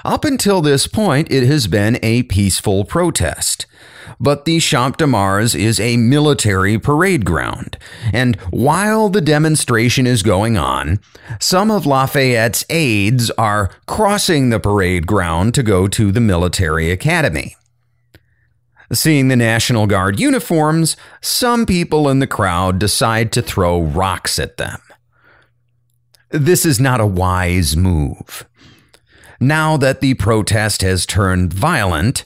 Up 0.05 0.23
until 0.23 0.61
this 0.61 0.85
point, 0.85 1.31
it 1.31 1.43
has 1.47 1.65
been 1.65 1.97
a 2.03 2.23
peaceful 2.23 2.85
protest. 2.85 3.65
But 4.19 4.45
the 4.45 4.59
Champ 4.59 4.97
de 4.97 5.07
Mars 5.07 5.55
is 5.55 5.79
a 5.79 5.97
military 5.97 6.77
parade 6.77 7.25
ground, 7.25 7.77
and 8.13 8.35
while 8.51 9.09
the 9.09 9.21
demonstration 9.21 10.07
is 10.07 10.23
going 10.23 10.55
on, 10.55 10.99
some 11.39 11.71
of 11.71 11.85
Lafayette's 11.85 12.63
aides 12.69 13.31
are 13.31 13.71
crossing 13.85 14.49
the 14.49 14.59
parade 14.59 15.07
ground 15.07 15.55
to 15.55 15.63
go 15.63 15.87
to 15.87 16.11
the 16.11 16.21
military 16.21 16.91
academy. 16.91 17.55
Seeing 18.91 19.27
the 19.27 19.35
National 19.35 19.85
Guard 19.85 20.19
uniforms, 20.19 20.95
some 21.21 21.65
people 21.65 22.07
in 22.07 22.19
the 22.19 22.27
crowd 22.27 22.79
decide 22.79 23.31
to 23.33 23.41
throw 23.41 23.81
rocks 23.81 24.39
at 24.39 24.57
them. 24.57 24.79
This 26.29 26.65
is 26.65 26.79
not 26.79 27.01
a 27.01 27.05
wise 27.05 27.75
move. 27.75 28.47
Now 29.39 29.77
that 29.77 30.01
the 30.01 30.13
protest 30.15 30.81
has 30.81 31.05
turned 31.05 31.53
violent, 31.53 32.25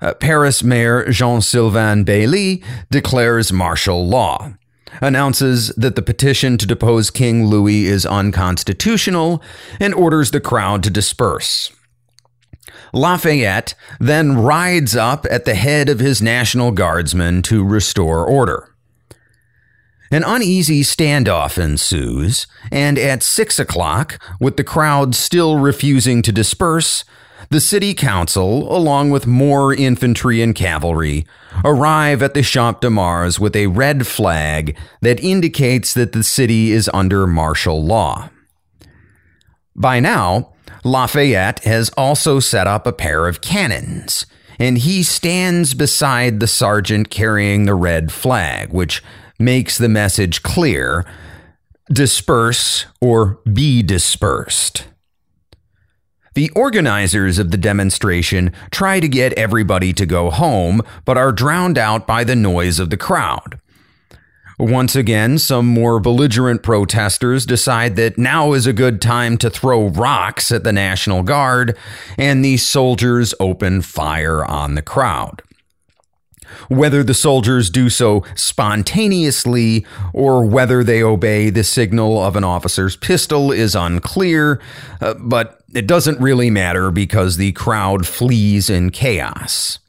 uh, 0.00 0.14
Paris 0.14 0.62
Mayor 0.62 1.10
Jean 1.10 1.40
Sylvain 1.40 2.04
Bailly 2.04 2.62
declares 2.90 3.52
martial 3.52 4.06
law, 4.06 4.54
announces 5.00 5.68
that 5.76 5.96
the 5.96 6.02
petition 6.02 6.56
to 6.58 6.66
depose 6.66 7.10
King 7.10 7.46
Louis 7.46 7.86
is 7.86 8.06
unconstitutional, 8.06 9.42
and 9.80 9.92
orders 9.94 10.30
the 10.30 10.40
crowd 10.40 10.82
to 10.84 10.90
disperse. 10.90 11.72
Lafayette 12.92 13.74
then 13.98 14.36
rides 14.36 14.96
up 14.96 15.26
at 15.30 15.44
the 15.44 15.54
head 15.54 15.88
of 15.88 16.00
his 16.00 16.22
National 16.22 16.70
Guardsmen 16.70 17.42
to 17.42 17.64
restore 17.64 18.24
order. 18.24 18.74
An 20.10 20.22
uneasy 20.24 20.82
standoff 20.82 21.58
ensues, 21.58 22.46
and 22.70 22.96
at 22.96 23.24
six 23.24 23.58
o'clock, 23.58 24.22
with 24.40 24.56
the 24.56 24.64
crowd 24.64 25.14
still 25.14 25.58
refusing 25.58 26.22
to 26.22 26.30
disperse, 26.30 27.04
the 27.50 27.60
city 27.60 27.92
council, 27.94 28.74
along 28.74 29.10
with 29.10 29.26
more 29.26 29.74
infantry 29.74 30.42
and 30.42 30.54
cavalry, 30.54 31.26
arrive 31.64 32.22
at 32.22 32.34
the 32.34 32.42
Champ 32.42 32.80
de 32.80 32.90
Mars 32.90 33.38
with 33.38 33.54
a 33.54 33.66
red 33.68 34.06
flag 34.06 34.76
that 35.00 35.20
indicates 35.20 35.92
that 35.94 36.12
the 36.12 36.24
city 36.24 36.72
is 36.72 36.90
under 36.94 37.26
martial 37.26 37.84
law. 37.84 38.30
By 39.74 40.00
now, 40.00 40.54
Lafayette 40.86 41.64
has 41.64 41.90
also 41.96 42.38
set 42.38 42.68
up 42.68 42.86
a 42.86 42.92
pair 42.92 43.26
of 43.26 43.40
cannons, 43.40 44.24
and 44.56 44.78
he 44.78 45.02
stands 45.02 45.74
beside 45.74 46.38
the 46.38 46.46
sergeant 46.46 47.10
carrying 47.10 47.64
the 47.64 47.74
red 47.74 48.12
flag, 48.12 48.72
which 48.72 49.02
makes 49.36 49.76
the 49.76 49.88
message 49.88 50.44
clear 50.44 51.04
disperse 51.92 52.86
or 53.00 53.40
be 53.52 53.82
dispersed. 53.82 54.86
The 56.34 56.50
organizers 56.50 57.40
of 57.40 57.50
the 57.50 57.56
demonstration 57.56 58.52
try 58.70 59.00
to 59.00 59.08
get 59.08 59.32
everybody 59.32 59.92
to 59.92 60.06
go 60.06 60.30
home, 60.30 60.82
but 61.04 61.18
are 61.18 61.32
drowned 61.32 61.78
out 61.78 62.06
by 62.06 62.22
the 62.22 62.36
noise 62.36 62.78
of 62.78 62.90
the 62.90 62.96
crowd. 62.96 63.58
Once 64.58 64.96
again, 64.96 65.38
some 65.38 65.66
more 65.66 66.00
belligerent 66.00 66.62
protesters 66.62 67.44
decide 67.44 67.94
that 67.96 68.16
now 68.16 68.54
is 68.54 68.66
a 68.66 68.72
good 68.72 69.02
time 69.02 69.36
to 69.36 69.50
throw 69.50 69.88
rocks 69.88 70.50
at 70.50 70.64
the 70.64 70.72
National 70.72 71.22
Guard, 71.22 71.76
and 72.16 72.42
the 72.42 72.56
soldiers 72.56 73.34
open 73.38 73.82
fire 73.82 74.44
on 74.46 74.74
the 74.74 74.82
crowd. 74.82 75.42
Whether 76.68 77.02
the 77.02 77.12
soldiers 77.12 77.68
do 77.68 77.90
so 77.90 78.24
spontaneously 78.34 79.84
or 80.14 80.46
whether 80.46 80.82
they 80.82 81.02
obey 81.02 81.50
the 81.50 81.64
signal 81.64 82.22
of 82.22 82.34
an 82.34 82.44
officer's 82.44 82.96
pistol 82.96 83.52
is 83.52 83.74
unclear, 83.74 84.60
uh, 85.02 85.14
but 85.20 85.60
it 85.74 85.86
doesn't 85.86 86.18
really 86.18 86.48
matter 86.48 86.90
because 86.90 87.36
the 87.36 87.52
crowd 87.52 88.06
flees 88.06 88.70
in 88.70 88.90
chaos. 88.90 89.80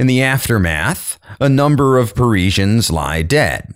In 0.00 0.06
the 0.06 0.22
aftermath, 0.22 1.18
a 1.40 1.50
number 1.50 1.98
of 1.98 2.14
Parisians 2.14 2.90
lie 2.90 3.20
dead. 3.20 3.74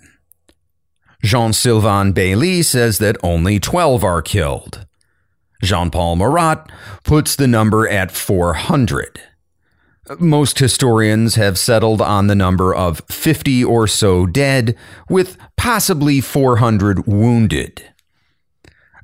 Jean 1.21 1.53
Sylvain 1.53 2.13
Bailly 2.13 2.63
says 2.63 2.97
that 2.97 3.15
only 3.21 3.59
12 3.59 4.03
are 4.03 4.23
killed. 4.23 4.87
Jean 5.61 5.91
Paul 5.91 6.15
Marat 6.15 6.65
puts 7.03 7.35
the 7.35 7.45
number 7.45 7.87
at 7.87 8.11
400. 8.11 9.21
Most 10.17 10.57
historians 10.57 11.35
have 11.35 11.59
settled 11.59 12.01
on 12.01 12.25
the 12.25 12.33
number 12.33 12.73
of 12.73 13.03
50 13.07 13.63
or 13.63 13.85
so 13.85 14.25
dead, 14.25 14.75
with 15.07 15.37
possibly 15.57 16.21
400 16.21 17.05
wounded. 17.05 17.83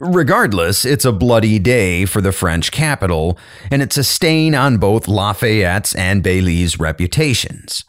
Regardless, 0.03 0.83
it's 0.83 1.05
a 1.05 1.11
bloody 1.11 1.59
day 1.59 2.05
for 2.05 2.21
the 2.21 2.31
French 2.31 2.71
capital, 2.71 3.37
and 3.69 3.83
it's 3.83 3.97
a 3.97 4.03
stain 4.03 4.55
on 4.55 4.79
both 4.79 5.07
Lafayette's 5.07 5.93
and 5.93 6.23
Bailly's 6.23 6.79
reputations. 6.79 7.85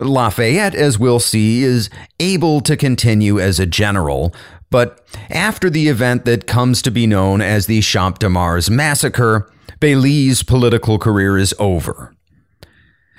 Lafayette, 0.00 0.74
as 0.74 0.98
we'll 0.98 1.20
see, 1.20 1.62
is 1.62 1.90
able 2.18 2.60
to 2.62 2.76
continue 2.76 3.38
as 3.38 3.60
a 3.60 3.66
general, 3.66 4.34
but 4.68 5.00
after 5.30 5.70
the 5.70 5.86
event 5.86 6.24
that 6.24 6.48
comes 6.48 6.82
to 6.82 6.90
be 6.90 7.06
known 7.06 7.40
as 7.40 7.66
the 7.66 7.82
Champ 7.82 8.18
de 8.18 8.28
Mars 8.28 8.68
massacre, 8.68 9.48
Bailly's 9.78 10.42
political 10.42 10.98
career 10.98 11.38
is 11.38 11.54
over. 11.60 12.15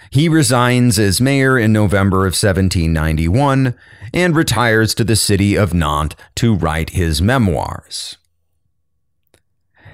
He 0.09 0.29
resigns 0.29 0.97
as 0.97 1.21
mayor 1.21 1.57
in 1.57 1.73
November 1.73 2.19
of 2.19 2.33
1791 2.33 3.75
and 4.13 4.35
retires 4.35 4.95
to 4.95 5.03
the 5.03 5.15
city 5.15 5.55
of 5.55 5.73
Nantes 5.73 6.15
to 6.35 6.55
write 6.55 6.91
his 6.91 7.21
memoirs. 7.21 8.17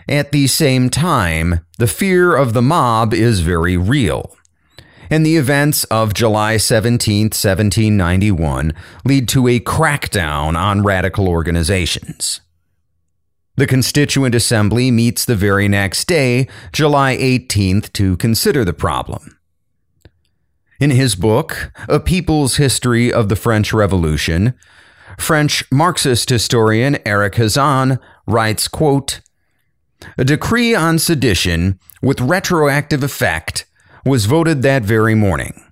At 0.08 0.32
the 0.32 0.48
same 0.48 0.90
time, 0.90 1.62
the 1.78 1.88
fear 1.88 2.36
of 2.36 2.54
the 2.54 2.62
mob 2.62 3.14
is 3.14 3.40
very 3.40 3.78
real. 3.78 4.36
And 5.10 5.26
the 5.26 5.38
events 5.38 5.84
of 5.86 6.14
July 6.14 6.58
17, 6.58 7.26
1791 7.26 8.74
lead 9.06 9.28
to 9.30 9.48
a 9.48 9.60
crackdown 9.60 10.58
on 10.58 10.84
radical 10.84 11.28
organizations. 11.30 12.42
The 13.56 13.68
Constituent 13.68 14.34
Assembly 14.34 14.90
meets 14.90 15.26
the 15.26 15.36
very 15.36 15.68
next 15.68 16.06
day, 16.06 16.48
July 16.72 17.16
18th, 17.16 17.94
to 17.94 18.18
consider 18.18 18.66
the 18.66 18.74
problem. 18.74 19.38
In 20.84 20.90
his 20.90 21.16
book, 21.16 21.72
A 21.88 21.98
People's 21.98 22.58
History 22.58 23.10
of 23.10 23.30
the 23.30 23.38
French 23.38 23.72
Revolution, 23.72 24.54
French 25.18 25.64
Marxist 25.72 26.30
historian 26.30 26.98
Eric 27.06 27.36
Hazan 27.36 28.02
writes, 28.28 28.68
quote, 28.68 29.22
A 30.18 30.26
decree 30.26 30.76
on 30.76 31.00
sedition 31.00 31.80
with 32.02 32.20
retroactive 32.20 33.02
effect 33.02 33.66
was 34.06 34.26
voted 34.26 34.62
that 34.64 34.84
very 34.84 35.16
morning. 35.16 35.64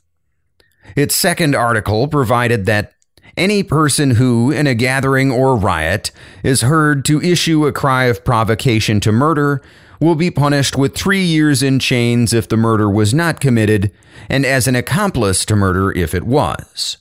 Its 0.95 1.13
second 1.13 1.55
article 1.55 2.07
provided 2.07 2.65
that 2.67 2.93
any 3.35 3.63
person 3.63 4.11
who, 4.11 4.49
in 4.49 4.65
a 4.65 4.73
gathering 4.73 5.29
or 5.29 5.57
riot, 5.57 6.11
is 6.41 6.61
heard 6.61 7.03
to 7.03 7.21
issue 7.21 7.65
a 7.65 7.73
cry 7.73 8.05
of 8.05 8.23
provocation 8.23 9.01
to 9.01 9.11
murder 9.11 9.61
will 10.01 10.15
be 10.15 10.31
punished 10.31 10.75
with 10.75 10.95
three 10.95 11.23
years 11.23 11.61
in 11.61 11.77
chains 11.77 12.33
if 12.33 12.49
the 12.49 12.57
murder 12.57 12.89
was 12.89 13.13
not 13.13 13.39
committed, 13.39 13.91
and 14.27 14.45
as 14.45 14.67
an 14.67 14.75
accomplice 14.75 15.45
to 15.45 15.55
murder 15.55 15.91
if 15.91 16.15
it 16.15 16.23
was. 16.23 16.97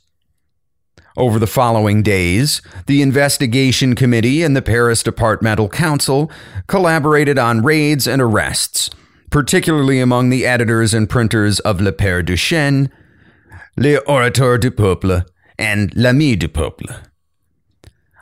Over 1.17 1.39
the 1.39 1.47
following 1.47 2.03
days, 2.03 2.61
the 2.87 3.03
investigation 3.03 3.95
committee 3.95 4.43
and 4.43 4.55
the 4.55 4.63
Paris 4.63 5.03
Departmental 5.03 5.69
Council 5.69 6.31
collaborated 6.67 7.39
on 7.39 7.63
raids 7.63 8.07
and 8.07 8.21
arrests, 8.21 8.91
particularly 9.31 9.99
among 9.99 10.29
the 10.29 10.47
editors 10.47 10.93
and 10.93 11.09
printers 11.09 11.59
of 11.61 11.81
Le 11.81 11.93
Père 11.93 12.25
Duchesne, 12.25 12.91
Les 13.77 13.99
Orateurs 14.07 14.59
du 14.59 14.71
Peuple, 14.71 15.23
and 15.59 15.95
L'Ami 15.97 16.37
du 16.37 16.49
Peuple. 16.49 16.95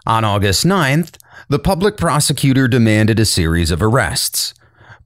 On 0.06 0.24
August 0.24 0.64
9th, 0.64 1.16
the 1.48 1.58
public 1.58 1.96
prosecutor 1.96 2.68
demanded 2.68 3.18
a 3.18 3.24
series 3.24 3.70
of 3.70 3.82
arrests 3.82 4.54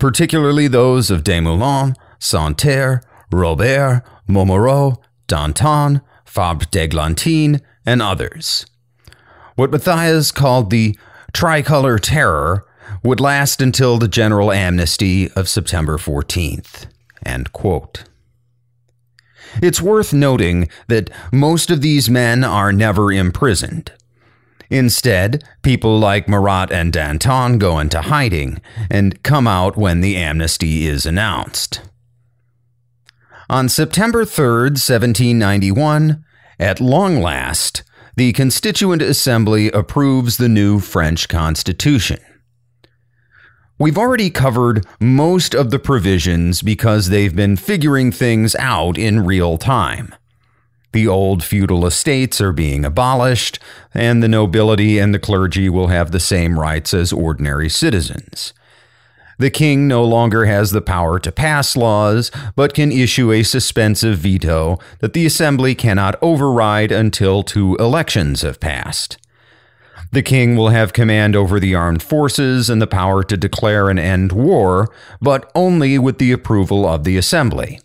particularly 0.02 0.66
those 0.66 1.12
of 1.12 1.22
Desmoulins, 1.22 1.94
Santerre, 2.18 3.04
Robert, 3.30 4.02
Montmoreau, 4.26 5.00
Danton, 5.28 6.00
Fabre 6.24 6.66
d'Eglantine, 6.72 7.60
and 7.86 8.02
others. 8.02 8.66
What 9.54 9.70
Mathiez 9.70 10.34
called 10.34 10.70
the 10.70 10.98
tricolor 11.32 12.00
terror 12.00 12.66
would 13.04 13.20
last 13.20 13.62
until 13.62 13.96
the 13.96 14.08
general 14.08 14.50
amnesty 14.50 15.30
of 15.36 15.48
September 15.48 15.98
14th. 15.98 16.86
End 17.24 17.52
quote. 17.52 18.02
It's 19.62 19.80
worth 19.80 20.12
noting 20.12 20.68
that 20.88 21.10
most 21.32 21.70
of 21.70 21.80
these 21.80 22.10
men 22.10 22.42
are 22.42 22.72
never 22.72 23.12
imprisoned. 23.12 23.92
Instead, 24.72 25.44
people 25.60 25.98
like 25.98 26.26
Marat 26.26 26.68
and 26.72 26.94
Danton 26.94 27.58
go 27.58 27.78
into 27.78 28.00
hiding 28.00 28.58
and 28.90 29.22
come 29.22 29.46
out 29.46 29.76
when 29.76 30.00
the 30.00 30.16
amnesty 30.16 30.86
is 30.86 31.04
announced. 31.04 31.82
On 33.50 33.68
September 33.68 34.24
3rd, 34.24 34.80
1791, 34.80 36.24
at 36.58 36.80
long 36.80 37.20
last, 37.20 37.82
the 38.16 38.32
Constituent 38.32 39.02
Assembly 39.02 39.70
approves 39.72 40.38
the 40.38 40.48
new 40.48 40.80
French 40.80 41.28
Constitution. 41.28 42.20
We've 43.78 43.98
already 43.98 44.30
covered 44.30 44.86
most 44.98 45.54
of 45.54 45.70
the 45.70 45.78
provisions 45.78 46.62
because 46.62 47.10
they've 47.10 47.36
been 47.36 47.56
figuring 47.58 48.10
things 48.10 48.54
out 48.54 48.96
in 48.96 49.26
real 49.26 49.58
time. 49.58 50.14
The 50.92 51.08
old 51.08 51.42
feudal 51.42 51.86
estates 51.86 52.40
are 52.40 52.52
being 52.52 52.84
abolished, 52.84 53.58
and 53.94 54.22
the 54.22 54.28
nobility 54.28 54.98
and 54.98 55.14
the 55.14 55.18
clergy 55.18 55.68
will 55.68 55.88
have 55.88 56.10
the 56.10 56.20
same 56.20 56.60
rights 56.60 56.92
as 56.92 57.12
ordinary 57.12 57.70
citizens. 57.70 58.52
The 59.38 59.50
king 59.50 59.88
no 59.88 60.04
longer 60.04 60.44
has 60.44 60.70
the 60.70 60.82
power 60.82 61.18
to 61.18 61.32
pass 61.32 61.74
laws, 61.74 62.30
but 62.54 62.74
can 62.74 62.92
issue 62.92 63.32
a 63.32 63.42
suspensive 63.42 64.18
veto 64.18 64.78
that 65.00 65.14
the 65.14 65.24
assembly 65.24 65.74
cannot 65.74 66.16
override 66.20 66.92
until 66.92 67.42
two 67.42 67.74
elections 67.76 68.42
have 68.42 68.60
passed. 68.60 69.16
The 70.12 70.22
king 70.22 70.56
will 70.56 70.68
have 70.68 70.92
command 70.92 71.34
over 71.34 71.58
the 71.58 71.74
armed 71.74 72.02
forces 72.02 72.68
and 72.68 72.82
the 72.82 72.86
power 72.86 73.24
to 73.24 73.36
declare 73.36 73.88
and 73.88 73.98
end 73.98 74.30
war, 74.30 74.92
but 75.22 75.50
only 75.54 75.98
with 75.98 76.18
the 76.18 76.32
approval 76.32 76.86
of 76.86 77.04
the 77.04 77.16
assembly 77.16 77.80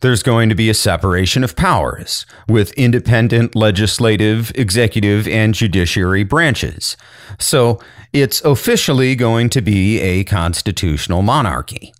there's 0.00 0.22
going 0.22 0.48
to 0.48 0.54
be 0.54 0.68
a 0.68 0.74
separation 0.74 1.42
of 1.42 1.56
powers 1.56 2.26
with 2.48 2.72
independent 2.72 3.54
legislative, 3.54 4.52
executive, 4.54 5.26
and 5.26 5.54
judiciary 5.54 6.24
branches. 6.24 6.96
So 7.38 7.80
it's 8.12 8.40
officially 8.42 9.14
going 9.14 9.50
to 9.50 9.60
be 9.60 10.00
a 10.00 10.24
constitutional 10.24 11.22
monarchy. 11.22 11.94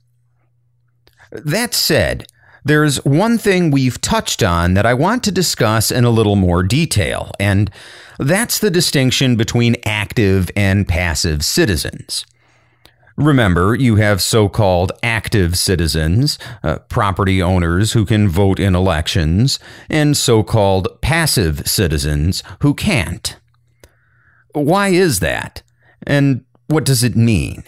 That 1.30 1.74
said, 1.74 2.26
there's 2.64 3.04
one 3.04 3.38
thing 3.38 3.70
we've 3.70 4.00
touched 4.00 4.42
on 4.42 4.74
that 4.74 4.86
I 4.86 4.94
want 4.94 5.22
to 5.24 5.32
discuss 5.32 5.90
in 5.92 6.04
a 6.04 6.10
little 6.10 6.36
more 6.36 6.62
detail, 6.62 7.30
and 7.38 7.70
that's 8.18 8.58
the 8.58 8.70
distinction 8.70 9.36
between 9.36 9.76
active 9.84 10.50
and 10.56 10.88
passive 10.88 11.44
citizens. 11.44 12.26
Remember, 13.16 13.74
you 13.74 13.96
have 13.96 14.20
so 14.20 14.48
called 14.48 14.92
active 15.02 15.56
citizens, 15.56 16.38
uh, 16.62 16.78
property 16.90 17.40
owners 17.40 17.92
who 17.92 18.04
can 18.04 18.28
vote 18.28 18.60
in 18.60 18.74
elections, 18.74 19.58
and 19.88 20.16
so 20.16 20.42
called 20.42 21.00
passive 21.00 21.66
citizens 21.66 22.42
who 22.60 22.74
can't. 22.74 23.36
Why 24.52 24.88
is 24.88 25.20
that? 25.20 25.62
And 26.06 26.44
what 26.66 26.84
does 26.84 27.02
it 27.02 27.16
mean? 27.16 27.64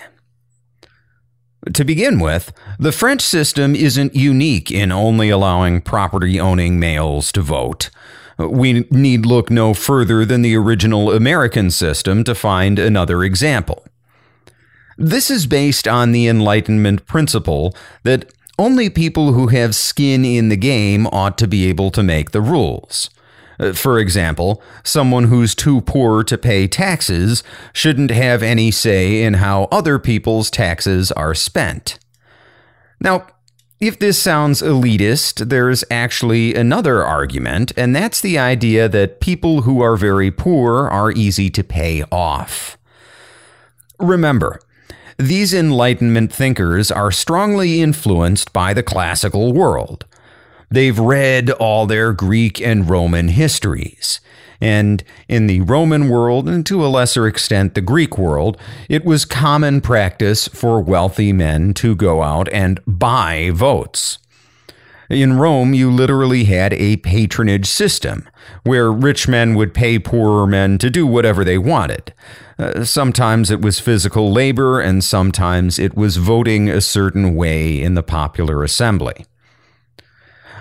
To 1.72 1.84
begin 1.84 2.20
with, 2.20 2.52
the 2.78 2.92
French 2.92 3.22
system 3.22 3.74
isn't 3.74 4.14
unique 4.14 4.70
in 4.70 4.92
only 4.92 5.28
allowing 5.28 5.80
property 5.80 6.38
owning 6.38 6.78
males 6.78 7.32
to 7.32 7.40
vote. 7.40 7.90
We 8.38 8.86
need 8.90 9.26
look 9.26 9.50
no 9.50 9.74
further 9.74 10.24
than 10.24 10.42
the 10.42 10.56
original 10.56 11.10
American 11.12 11.70
system 11.70 12.22
to 12.24 12.34
find 12.34 12.78
another 12.78 13.24
example. 13.24 13.84
This 15.00 15.30
is 15.30 15.46
based 15.46 15.86
on 15.86 16.10
the 16.10 16.26
Enlightenment 16.26 17.06
principle 17.06 17.72
that 18.02 18.32
only 18.58 18.90
people 18.90 19.32
who 19.32 19.46
have 19.46 19.76
skin 19.76 20.24
in 20.24 20.48
the 20.48 20.56
game 20.56 21.06
ought 21.12 21.38
to 21.38 21.46
be 21.46 21.68
able 21.68 21.92
to 21.92 22.02
make 22.02 22.32
the 22.32 22.40
rules. 22.40 23.08
Uh, 23.60 23.72
for 23.72 24.00
example, 24.00 24.60
someone 24.82 25.24
who's 25.24 25.54
too 25.54 25.82
poor 25.82 26.24
to 26.24 26.36
pay 26.36 26.66
taxes 26.66 27.44
shouldn't 27.72 28.10
have 28.10 28.42
any 28.42 28.72
say 28.72 29.22
in 29.22 29.34
how 29.34 29.68
other 29.70 30.00
people's 30.00 30.50
taxes 30.50 31.12
are 31.12 31.34
spent. 31.34 32.00
Now, 33.00 33.28
if 33.78 34.00
this 34.00 34.20
sounds 34.20 34.60
elitist, 34.60 35.48
there's 35.48 35.84
actually 35.92 36.56
another 36.56 37.04
argument, 37.04 37.70
and 37.76 37.94
that's 37.94 38.20
the 38.20 38.36
idea 38.36 38.88
that 38.88 39.20
people 39.20 39.62
who 39.62 39.80
are 39.80 39.96
very 39.96 40.32
poor 40.32 40.88
are 40.88 41.12
easy 41.12 41.50
to 41.50 41.62
pay 41.62 42.02
off. 42.10 42.76
Remember, 44.00 44.58
these 45.18 45.52
Enlightenment 45.52 46.32
thinkers 46.32 46.92
are 46.92 47.10
strongly 47.10 47.82
influenced 47.82 48.52
by 48.52 48.72
the 48.72 48.84
classical 48.84 49.52
world. 49.52 50.06
They've 50.70 50.98
read 50.98 51.50
all 51.50 51.86
their 51.86 52.12
Greek 52.12 52.60
and 52.60 52.88
Roman 52.88 53.28
histories. 53.28 54.20
And 54.60 55.02
in 55.28 55.48
the 55.48 55.62
Roman 55.62 56.08
world, 56.08 56.48
and 56.48 56.64
to 56.66 56.84
a 56.84 56.88
lesser 56.88 57.26
extent 57.26 57.74
the 57.74 57.80
Greek 57.80 58.16
world, 58.16 58.58
it 58.88 59.04
was 59.04 59.24
common 59.24 59.80
practice 59.80 60.46
for 60.48 60.80
wealthy 60.80 61.32
men 61.32 61.74
to 61.74 61.96
go 61.96 62.22
out 62.22 62.48
and 62.52 62.80
buy 62.86 63.50
votes. 63.52 64.18
In 65.08 65.38
Rome, 65.38 65.72
you 65.72 65.90
literally 65.90 66.44
had 66.44 66.74
a 66.74 66.96
patronage 66.98 67.66
system 67.66 68.28
where 68.62 68.92
rich 68.92 69.26
men 69.26 69.54
would 69.54 69.72
pay 69.72 69.98
poorer 69.98 70.46
men 70.46 70.76
to 70.78 70.90
do 70.90 71.06
whatever 71.06 71.44
they 71.44 71.56
wanted. 71.56 72.12
Uh, 72.58 72.84
sometimes 72.84 73.50
it 73.50 73.62
was 73.62 73.80
physical 73.80 74.30
labor, 74.30 74.80
and 74.80 75.02
sometimes 75.02 75.78
it 75.78 75.96
was 75.96 76.18
voting 76.18 76.68
a 76.68 76.82
certain 76.82 77.34
way 77.34 77.80
in 77.80 77.94
the 77.94 78.02
popular 78.02 78.62
assembly. 78.62 79.24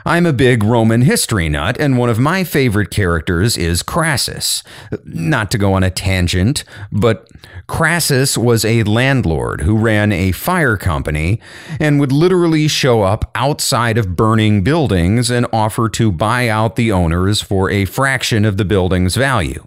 I'm 0.07 0.25
a 0.25 0.31
big 0.31 0.63
Roman 0.63 1.01
history 1.01 1.49
nut, 1.49 1.75
and 1.81 1.97
one 1.97 2.09
of 2.09 2.17
my 2.17 2.45
favorite 2.45 2.91
characters 2.91 3.57
is 3.57 3.83
Crassus. 3.83 4.63
Not 5.03 5.51
to 5.51 5.57
go 5.57 5.73
on 5.73 5.83
a 5.83 5.89
tangent, 5.89 6.63
but 6.93 7.27
Crassus 7.67 8.37
was 8.37 8.63
a 8.63 8.83
landlord 8.83 9.59
who 9.59 9.75
ran 9.75 10.13
a 10.13 10.31
fire 10.31 10.77
company 10.77 11.41
and 11.77 11.99
would 11.99 12.13
literally 12.13 12.69
show 12.69 13.01
up 13.01 13.29
outside 13.35 13.97
of 13.97 14.15
burning 14.15 14.63
buildings 14.63 15.29
and 15.29 15.45
offer 15.51 15.89
to 15.89 16.09
buy 16.09 16.47
out 16.47 16.77
the 16.77 16.89
owners 16.89 17.41
for 17.41 17.69
a 17.69 17.83
fraction 17.83 18.45
of 18.45 18.55
the 18.55 18.63
building's 18.63 19.17
value. 19.17 19.65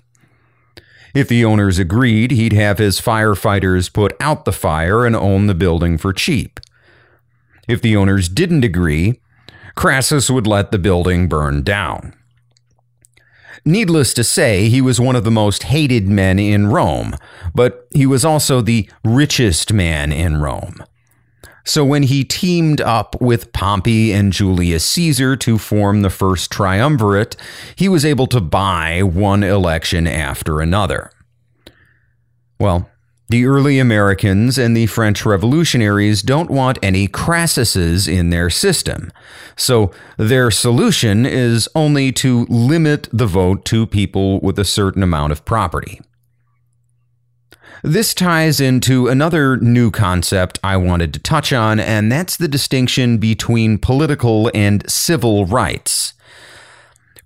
If 1.15 1.29
the 1.29 1.45
owners 1.45 1.79
agreed, 1.79 2.31
he'd 2.31 2.55
have 2.55 2.79
his 2.79 2.99
firefighters 2.99 3.93
put 3.93 4.17
out 4.19 4.47
the 4.47 4.53
fire 4.53 5.05
and 5.05 5.15
own 5.15 5.49
the 5.49 5.55
building 5.55 5.99
for 5.99 6.15
cheap. 6.15 6.61
If 7.69 7.83
the 7.83 7.95
owners 7.95 8.31
didn't 8.31 8.65
agree, 8.65 9.21
Crassus 9.75 10.31
would 10.31 10.47
let 10.47 10.71
the 10.71 10.79
building 10.79 11.29
burn 11.29 11.63
down. 11.63 12.15
Needless 13.65 14.15
to 14.15 14.25
say, 14.25 14.69
he 14.69 14.81
was 14.81 15.01
one 15.01 15.17
of 15.17 15.25
the 15.25 15.31
most 15.31 15.65
hated 15.65 16.09
men 16.09 16.39
in 16.39 16.69
Rome, 16.69 17.15
but 17.55 17.87
he 17.93 18.07
was 18.07 18.25
also 18.25 18.61
the 18.61 18.89
richest 19.05 19.73
man 19.73 20.13
in 20.13 20.39
Rome. 20.39 20.83
So 21.65 21.85
when 21.85 22.05
he 22.05 22.25
teamed 22.25 22.81
up 22.81 23.21
with 23.21 23.53
Pompey 23.53 24.13
and 24.13 24.33
Julius 24.33 24.85
Caesar 24.87 25.37
to 25.37 25.59
form 25.59 26.01
the 26.01 26.11
first 26.11 26.51
triumvirate, 26.51 27.37
he 27.77 27.89
was 27.89 28.05
able 28.05 28.27
to 28.29 28.41
buy 28.41 29.03
one 29.03 29.43
election 29.43 30.07
after 30.07 30.61
another. 30.61 31.11
Well, 32.59 32.89
the 33.31 33.47
early 33.47 33.79
Americans 33.79 34.59
and 34.59 34.77
the 34.77 34.87
French 34.87 35.25
revolutionaries 35.25 36.21
don't 36.21 36.51
want 36.51 36.81
any 36.83 37.07
Crassuses 37.07 38.09
in 38.09 38.31
their 38.31 38.51
system, 38.51 39.13
so 39.57 39.93
their 40.17 40.51
solution 40.51 41.25
is 41.25 41.69
only 41.77 42.11
to 42.11 42.45
limit 42.49 43.09
the 43.13 43.27
vote 43.27 43.65
to 43.67 43.87
people 43.87 44.41
with 44.41 44.59
a 44.59 44.65
certain 44.65 45.05
amount 45.05 45.31
of 45.31 45.45
property. 45.45 46.01
This 47.85 48.15
ties 48.15 48.61
into 48.61 49.07
another 49.07 49.57
new 49.59 49.93
concept 49.93 50.59
I 50.65 50.77
wanted 50.77 51.15
to 51.15 51.21
touch 51.21 51.53
on, 51.53 51.79
and 51.79 52.11
that's 52.11 52.37
the 52.37 52.49
distinction 52.49 53.19
between 53.19 53.79
political 53.79 54.51
and 54.53 54.89
civil 54.91 55.47
rights. 55.47 56.15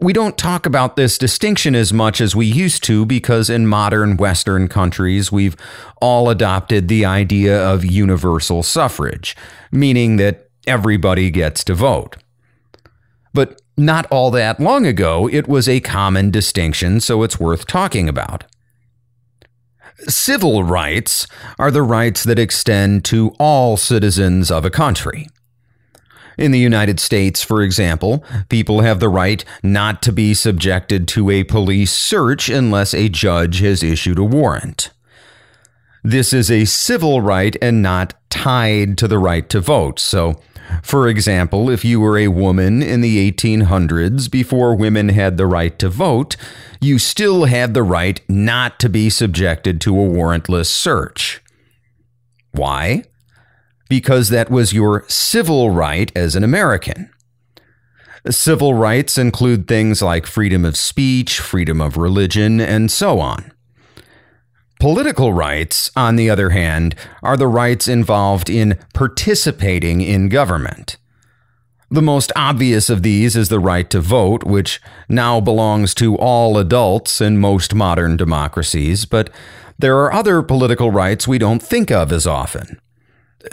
We 0.04 0.12
don't 0.12 0.36
talk 0.36 0.66
about 0.66 0.96
this 0.96 1.16
distinction 1.16 1.74
as 1.74 1.90
much 1.90 2.20
as 2.20 2.36
we 2.36 2.44
used 2.44 2.84
to 2.84 3.06
because 3.06 3.48
in 3.48 3.66
modern 3.66 4.18
Western 4.18 4.68
countries, 4.68 5.32
we've 5.32 5.56
all 5.98 6.28
adopted 6.28 6.88
the 6.88 7.06
idea 7.06 7.58
of 7.58 7.86
universal 7.86 8.62
suffrage, 8.62 9.34
meaning 9.72 10.16
that 10.16 10.50
everybody 10.66 11.30
gets 11.30 11.64
to 11.64 11.74
vote. 11.74 12.18
But 13.32 13.62
not 13.78 14.04
all 14.10 14.30
that 14.32 14.60
long 14.60 14.84
ago, 14.84 15.26
it 15.26 15.48
was 15.48 15.70
a 15.70 15.80
common 15.80 16.30
distinction, 16.30 17.00
so 17.00 17.22
it's 17.22 17.40
worth 17.40 17.66
talking 17.66 18.06
about. 18.06 18.44
Civil 20.00 20.64
rights 20.64 21.26
are 21.58 21.70
the 21.70 21.82
rights 21.82 22.24
that 22.24 22.38
extend 22.38 23.06
to 23.06 23.30
all 23.38 23.78
citizens 23.78 24.50
of 24.50 24.66
a 24.66 24.70
country. 24.70 25.28
In 26.36 26.50
the 26.50 26.58
United 26.58 26.98
States, 27.00 27.42
for 27.42 27.62
example, 27.62 28.24
people 28.48 28.80
have 28.80 29.00
the 29.00 29.08
right 29.08 29.44
not 29.62 30.02
to 30.02 30.12
be 30.12 30.34
subjected 30.34 31.06
to 31.08 31.30
a 31.30 31.44
police 31.44 31.92
search 31.92 32.48
unless 32.48 32.94
a 32.94 33.08
judge 33.08 33.60
has 33.60 33.82
issued 33.82 34.18
a 34.18 34.24
warrant. 34.24 34.90
This 36.02 36.32
is 36.32 36.50
a 36.50 36.66
civil 36.66 37.20
right 37.20 37.56
and 37.62 37.82
not 37.82 38.14
tied 38.28 38.98
to 38.98 39.08
the 39.08 39.18
right 39.18 39.48
to 39.48 39.60
vote. 39.60 39.98
So, 39.98 40.40
for 40.82 41.08
example, 41.08 41.70
if 41.70 41.84
you 41.84 42.00
were 42.00 42.18
a 42.18 42.28
woman 42.28 42.82
in 42.82 43.00
the 43.00 43.30
1800s 43.30 44.30
before 44.30 44.74
women 44.74 45.10
had 45.10 45.36
the 45.36 45.46
right 45.46 45.78
to 45.78 45.88
vote, 45.88 46.36
you 46.80 46.98
still 46.98 47.44
had 47.44 47.74
the 47.74 47.82
right 47.82 48.20
not 48.28 48.78
to 48.80 48.88
be 48.88 49.08
subjected 49.08 49.80
to 49.82 49.98
a 49.98 50.08
warrantless 50.08 50.66
search. 50.66 51.42
Why? 52.52 53.04
Because 53.88 54.28
that 54.28 54.50
was 54.50 54.72
your 54.72 55.04
civil 55.08 55.70
right 55.70 56.10
as 56.16 56.34
an 56.34 56.44
American. 56.44 57.10
Civil 58.30 58.72
rights 58.72 59.18
include 59.18 59.68
things 59.68 60.00
like 60.00 60.26
freedom 60.26 60.64
of 60.64 60.76
speech, 60.76 61.40
freedom 61.40 61.80
of 61.80 61.96
religion, 61.98 62.60
and 62.60 62.90
so 62.90 63.20
on. 63.20 63.52
Political 64.80 65.32
rights, 65.32 65.90
on 65.94 66.16
the 66.16 66.30
other 66.30 66.50
hand, 66.50 66.94
are 67.22 67.36
the 67.36 67.46
rights 67.46 67.86
involved 67.86 68.48
in 68.48 68.78
participating 68.92 70.00
in 70.00 70.28
government. 70.28 70.96
The 71.90 72.02
most 72.02 72.32
obvious 72.34 72.90
of 72.90 73.02
these 73.02 73.36
is 73.36 73.50
the 73.50 73.60
right 73.60 73.88
to 73.90 74.00
vote, 74.00 74.44
which 74.44 74.80
now 75.08 75.40
belongs 75.40 75.94
to 75.94 76.16
all 76.16 76.58
adults 76.58 77.20
in 77.20 77.38
most 77.38 77.74
modern 77.74 78.16
democracies, 78.16 79.04
but 79.04 79.30
there 79.78 79.98
are 79.98 80.12
other 80.12 80.42
political 80.42 80.90
rights 80.90 81.28
we 81.28 81.38
don't 81.38 81.62
think 81.62 81.90
of 81.90 82.10
as 82.10 82.26
often. 82.26 82.80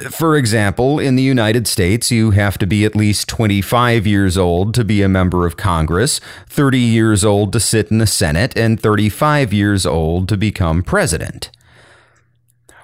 For 0.10 0.38
example, 0.38 1.00
in 1.00 1.16
the 1.16 1.24
United 1.24 1.68
States, 1.68 2.12
you 2.12 2.32
have 2.32 2.58
to 2.60 2.68
be 2.68 2.86
at 2.86 2.96
least 2.96 3.28
25 3.28 4.08
years 4.08 4.38
old 4.38 4.74
to 4.76 4.86
be 4.86 5.02
a 5.02 5.10
member 5.10 5.46
of 5.46 5.58
Congress, 5.58 6.22
30 6.48 6.80
years 6.80 7.26
old 7.26 7.52
to 7.54 7.60
sit 7.60 7.92
in 7.92 7.98
the 7.98 8.08
Senate, 8.08 8.56
and 8.56 8.80
35 8.80 9.52
years 9.52 9.86
old 9.86 10.30
to 10.30 10.38
become 10.38 10.82
president. 10.82 11.52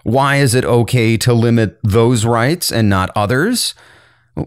Why 0.03 0.37
is 0.37 0.53
it 0.53 0.65
okay 0.65 1.15
to 1.17 1.33
limit 1.33 1.79
those 1.81 2.25
rights 2.25 2.71
and 2.71 2.89
not 2.89 3.09
others? 3.15 3.73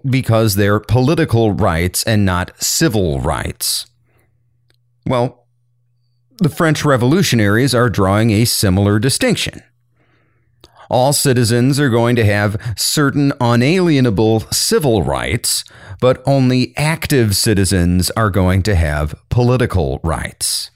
Because 0.05 0.55
they're 0.55 0.81
political 0.81 1.53
rights 1.53 2.03
and 2.05 2.27
not 2.27 2.53
civil 2.63 3.21
rights. 3.21 3.87
Well, 5.07 5.47
the 6.39 6.51
French 6.51 6.85
revolutionaries 6.85 7.75
are 7.75 7.89
drawing 7.89 8.31
a 8.31 8.45
similar 8.45 8.99
distinction 8.99 9.63
all 10.91 11.13
citizens 11.13 11.79
are 11.79 11.89
going 11.89 12.17
to 12.17 12.25
have 12.25 12.57
certain 12.77 13.33
unalienable 13.41 14.41
civil 14.51 15.03
rights, 15.03 15.65
but 16.01 16.23
only 16.27 16.75
active 16.77 17.37
citizens 17.37 18.11
are 18.11 18.31
going 18.31 18.63
to 18.65 18.75
have 18.75 19.15
political 19.29 20.01
rights. 20.03 20.71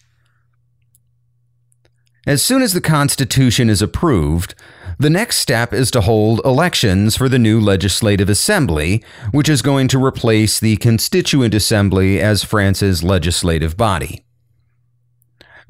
As 2.26 2.42
soon 2.42 2.62
as 2.62 2.72
the 2.72 2.80
Constitution 2.80 3.68
is 3.68 3.82
approved, 3.82 4.54
the 4.98 5.10
next 5.10 5.38
step 5.38 5.74
is 5.74 5.90
to 5.90 6.00
hold 6.00 6.40
elections 6.44 7.16
for 7.16 7.28
the 7.28 7.38
new 7.38 7.60
Legislative 7.60 8.30
Assembly, 8.30 9.04
which 9.32 9.48
is 9.48 9.60
going 9.60 9.88
to 9.88 10.02
replace 10.02 10.58
the 10.58 10.76
Constituent 10.76 11.52
Assembly 11.52 12.20
as 12.20 12.44
France's 12.44 13.02
legislative 13.02 13.76
body. 13.76 14.23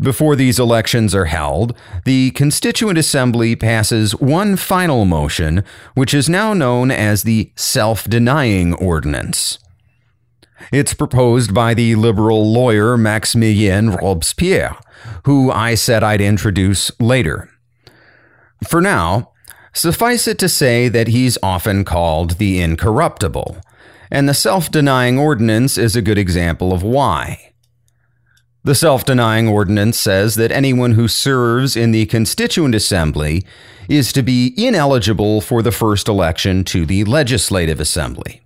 Before 0.01 0.35
these 0.35 0.59
elections 0.59 1.15
are 1.15 1.27
held, 1.27 1.77
the 2.05 2.33
Constituent 2.33 2.99
Assembly 2.99 3.55
passes 3.55 4.13
one 4.17 4.57
final 4.57 5.05
motion, 5.05 5.65
which 5.95 6.13
is 6.13 6.29
now 6.29 6.53
known 6.53 6.91
as 6.91 7.23
the 7.23 7.53
Self 7.55 8.05
Denying 8.05 8.75
Ordinance. 8.75 9.59
It's 10.73 10.95
proposed 10.95 11.55
by 11.55 11.75
the 11.75 11.95
liberal 11.95 12.53
lawyer 12.53 12.97
Maximilien 12.97 14.01
Robespierre, 14.01 14.77
who 15.25 15.51
I 15.51 15.75
said 15.75 16.03
I'd 16.03 16.21
introduce 16.21 16.91
later. 17.01 17.51
For 18.67 18.81
now, 18.81 19.33
suffice 19.73 20.27
it 20.27 20.39
to 20.41 20.49
say 20.49 20.89
that 20.89 21.09
he's 21.09 21.39
often 21.43 21.85
called 21.85 22.39
the 22.39 22.61
Incorruptible, 22.61 23.61
and 24.11 24.29
the 24.29 24.35
Self 24.35 24.71
Denying 24.71 25.19
Ordinance 25.19 25.79
is 25.79 25.95
a 25.95 26.03
good 26.03 26.19
example 26.19 26.73
of 26.73 26.83
why. 26.83 27.54
The 28.65 28.75
self 28.75 29.05
denying 29.05 29.47
ordinance 29.47 29.99
says 29.99 30.37
that 30.37 30.51
anyone 30.51 30.93
who 30.93 31.07
serves 31.07 31.77
in 31.77 31.91
the 31.91 32.07
Constituent 32.07 32.75
Assembly 32.75 33.45
is 33.91 34.11
to 34.15 34.23
be 34.23 34.55
ineligible 34.57 35.43
for 35.43 35.61
the 35.61 35.71
first 35.71 36.09
election 36.09 36.65
to 36.65 36.87
the 36.87 37.05
Legislative 37.05 37.79
Assembly. 37.79 38.41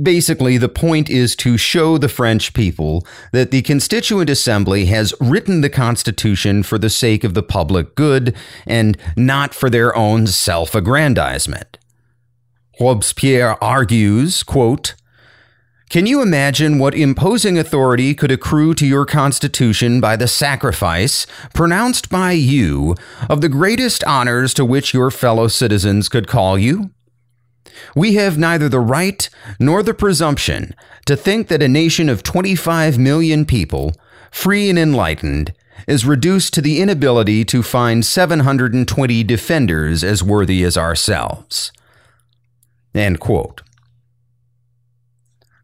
Basically, 0.00 0.56
the 0.56 0.68
point 0.68 1.10
is 1.10 1.34
to 1.36 1.56
show 1.56 1.98
the 1.98 2.08
French 2.08 2.54
people 2.54 3.04
that 3.32 3.50
the 3.50 3.62
Constituent 3.62 4.30
Assembly 4.30 4.86
has 4.86 5.12
written 5.20 5.62
the 5.62 5.70
Constitution 5.70 6.62
for 6.62 6.78
the 6.78 6.90
sake 6.90 7.24
of 7.24 7.34
the 7.34 7.42
public 7.42 7.96
good 7.96 8.36
and 8.66 8.96
not 9.16 9.52
for 9.52 9.68
their 9.68 9.96
own 9.96 10.28
self 10.28 10.76
aggrandizement. 10.76 11.78
Robespierre 12.78 13.60
argues, 13.60 14.44
quote, 14.44 14.94
can 15.88 16.04
you 16.04 16.20
imagine 16.20 16.78
what 16.78 16.96
imposing 16.96 17.56
authority 17.56 18.12
could 18.12 18.32
accrue 18.32 18.74
to 18.74 18.84
your 18.84 19.06
Constitution 19.06 20.00
by 20.00 20.16
the 20.16 20.26
sacrifice, 20.26 21.26
pronounced 21.54 22.10
by 22.10 22.32
you, 22.32 22.96
of 23.30 23.40
the 23.40 23.48
greatest 23.48 24.02
honors 24.02 24.52
to 24.54 24.64
which 24.64 24.92
your 24.92 25.12
fellow 25.12 25.46
citizens 25.46 26.08
could 26.08 26.26
call 26.26 26.58
you? 26.58 26.90
We 27.94 28.14
have 28.14 28.36
neither 28.36 28.68
the 28.68 28.80
right 28.80 29.28
nor 29.60 29.84
the 29.84 29.94
presumption 29.94 30.74
to 31.04 31.14
think 31.14 31.46
that 31.48 31.62
a 31.62 31.68
nation 31.68 32.08
of 32.08 32.24
25 32.24 32.98
million 32.98 33.44
people, 33.44 33.92
free 34.32 34.68
and 34.68 34.78
enlightened, 34.78 35.52
is 35.86 36.04
reduced 36.04 36.52
to 36.54 36.60
the 36.60 36.80
inability 36.80 37.44
to 37.44 37.62
find 37.62 38.04
720 38.04 39.22
defenders 39.22 40.02
as 40.02 40.22
worthy 40.22 40.64
as 40.64 40.76
ourselves. 40.76 41.70
End 42.92 43.20
quote. 43.20 43.62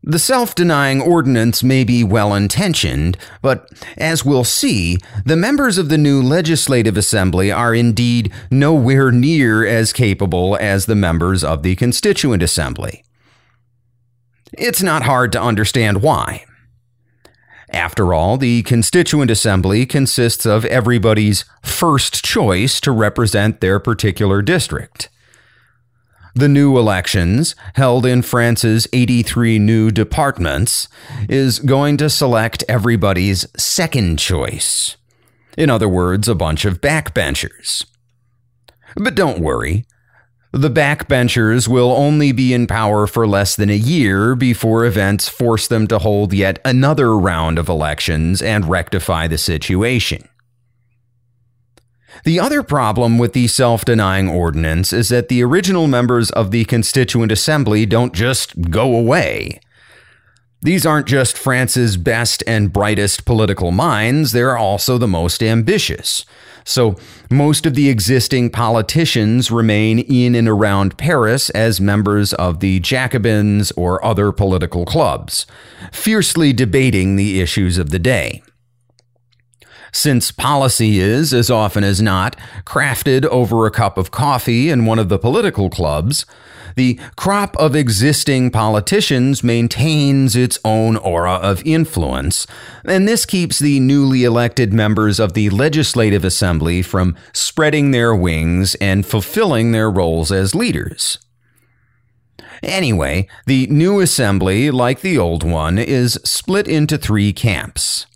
The 0.05 0.19
self 0.19 0.57
denying 0.57 1.01
ordinance 1.01 1.63
may 1.63 1.85
be 1.85 2.03
well 2.03 2.35
intentioned, 2.35 3.17
but 3.41 3.69
as 3.97 4.25
we'll 4.25 4.43
see, 4.43 4.99
the 5.25 5.37
members 5.37 5.79
of 5.79 5.91
the 5.91 5.99
new 5.99 6.21
Legislative 6.21 6.97
Assembly 6.97 7.53
are 7.53 7.73
indeed 7.73 8.33
nowhere 8.51 9.13
near 9.13 9.65
as 9.65 9.93
capable 9.93 10.57
as 10.61 10.87
the 10.87 10.97
members 10.97 11.45
of 11.45 11.63
the 11.63 11.77
Constituent 11.77 12.43
Assembly. 12.43 13.05
It's 14.53 14.83
not 14.83 15.05
hard 15.05 15.31
to 15.33 15.41
understand 15.41 16.03
why. 16.03 16.47
After 17.71 18.13
all, 18.13 18.37
the 18.37 18.65
Constituent 18.65 19.31
Assembly 19.31 19.87
consists 19.87 20.45
of 20.45 20.65
everybody's 20.65 21.45
first 21.63 22.25
choice 22.25 22.81
to 22.81 22.91
represent 22.91 23.61
their 23.61 23.79
particular 23.79 24.43
district. 24.43 25.09
The 26.35 26.49
new 26.49 26.79
elections, 26.79 27.55
held 27.75 28.07
in 28.07 28.23
France's 28.23 28.89
83 28.93 29.59
new 29.59 29.91
departments, 29.91 30.89
is 31.29 31.59
going 31.59 31.99
to 31.99 32.09
select 32.09 32.65
everybody's 32.69 33.47
second 33.61 34.19
choice. 34.19 34.97
In 35.59 35.69
other 35.69 35.89
words, 35.89 36.29
a 36.29 36.35
bunch 36.35 36.65
of 36.65 36.81
backbenchers. 36.81 37.85
But 38.97 39.15
don't 39.15 39.41
worry. 39.41 39.85
The 40.53 40.71
backbenchers 40.71 41.69
will 41.69 41.93
only 41.93 42.33
be 42.33 42.53
in 42.53 42.67
power 42.67 43.07
for 43.07 43.27
less 43.27 43.57
than 43.57 43.71
a 43.71 43.77
year 43.77 44.35
before 44.35 44.85
events 44.85 45.29
force 45.29 45.67
them 45.67 45.87
to 45.89 45.99
hold 45.99 46.33
yet 46.33 46.59
another 46.65 47.17
round 47.17 47.59
of 47.59 47.69
elections 47.69 48.41
and 48.43 48.69
rectify 48.69 49.27
the 49.29 49.39
situation. 49.39 50.29
The 52.25 52.39
other 52.39 52.63
problem 52.63 53.19
with 53.19 53.33
the 53.33 53.47
self 53.47 53.85
denying 53.85 54.29
ordinance 54.29 54.93
is 54.93 55.09
that 55.09 55.29
the 55.29 55.43
original 55.43 55.87
members 55.87 56.31
of 56.31 56.51
the 56.51 56.65
Constituent 56.65 57.33
Assembly 57.33 57.87
don't 57.87 58.15
just 58.15 58.71
go 58.71 58.95
away. 58.95 59.61
These 60.65 60.87
aren't 60.87 61.09
just 61.09 61.37
France's 61.37 61.97
best 61.97 62.45
and 62.47 62.73
brightest 62.73 63.25
political 63.25 63.73
minds, 63.73 64.31
they're 64.31 64.57
also 64.57 64.97
the 64.97 65.09
most 65.09 65.43
ambitious. 65.43 66.25
So, 66.65 66.97
most 67.29 67.67
of 67.67 67.75
the 67.75 67.89
existing 67.89 68.51
politicians 68.51 69.51
remain 69.51 69.99
in 69.99 70.37
and 70.37 70.49
around 70.49 70.97
Paris 70.97 71.51
as 71.51 71.81
members 71.81 72.33
of 72.35 72.61
the 72.61 72.79
Jacobins 72.79 73.73
or 73.73 74.05
other 74.05 74.31
political 74.31 74.85
clubs, 74.85 75.45
fiercely 75.91 76.53
debating 76.53 77.17
the 77.17 77.41
issues 77.41 77.79
of 77.79 77.91
the 77.91 77.99
day 77.99 78.45
since 79.93 80.31
policy 80.31 80.99
is, 80.99 81.33
as 81.35 81.51
often 81.51 81.85
as 81.85 82.01
not, 82.01 82.37
crafted 82.65 83.25
over 83.27 83.67
a 83.67 83.71
cup 83.71 83.99
of 83.99 84.11
coffee 84.11 84.71
in 84.71 84.87
one 84.87 84.99
of 84.99 85.09
the 85.09 85.19
political 85.19 85.69
clubs, 85.69 86.25
the 86.75 86.99
crop 87.17 87.57
of 87.59 87.77
existing 87.77 88.51
politicians 88.51 89.45
maintains 89.45 90.35
its 90.35 90.59
own 90.65 90.97
aura 90.97 91.35
of 91.35 91.63
influence, 91.67 92.47
and 92.85 93.07
this 93.07 93.27
keeps 93.27 93.59
the 93.59 93.79
newly 93.81 94.25
elected 94.25 94.73
members 94.73 95.21
of 95.21 95.35
the 95.35 95.51
Legislative 95.51 96.25
Assembly 96.25 96.81
from 96.83 97.17
spreading 97.33 97.91
their 97.91 98.15
wings 98.15 98.75
and 98.77 99.05
fulfilling 99.05 99.73
their 99.73 99.91
roles 99.91 100.33
as 100.33 100.55
leaders. 100.55 101.19
Anyway, 102.63 103.29
the 103.47 103.67
new 103.67 104.01
assembly, 104.01 104.71
like 104.71 105.01
the 105.01 105.19
old 105.19 105.43
one, 105.43 105.79
is 105.79 106.19
split 106.25 106.69
into 106.69 106.97
three 106.97 107.33
camps. 107.33 108.07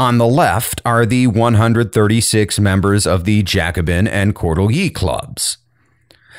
On 0.00 0.16
the 0.16 0.26
left 0.26 0.80
are 0.86 1.04
the 1.04 1.26
136 1.26 2.58
members 2.58 3.06
of 3.06 3.24
the 3.24 3.42
Jacobin 3.42 4.08
and 4.08 4.34
Cordelier 4.34 4.94
clubs. 4.94 5.58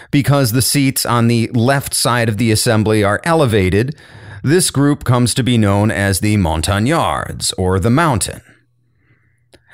Because 0.10 0.52
the 0.52 0.64
seats 0.64 1.06
on 1.06 1.28
the 1.28 1.48
left 1.50 1.94
side 1.94 2.28
of 2.28 2.40
the 2.40 2.52
assembly 2.52 3.04
are 3.04 3.22
elevated, 3.24 3.96
this 4.42 4.72
group 4.72 5.04
comes 5.04 5.36
to 5.36 5.44
be 5.44 5.60
known 5.60 5.92
as 5.92 6.22
the 6.22 6.38
Montagnards, 6.38 7.54
or 7.54 7.80
the 7.80 7.92
Mountain. 7.92 8.42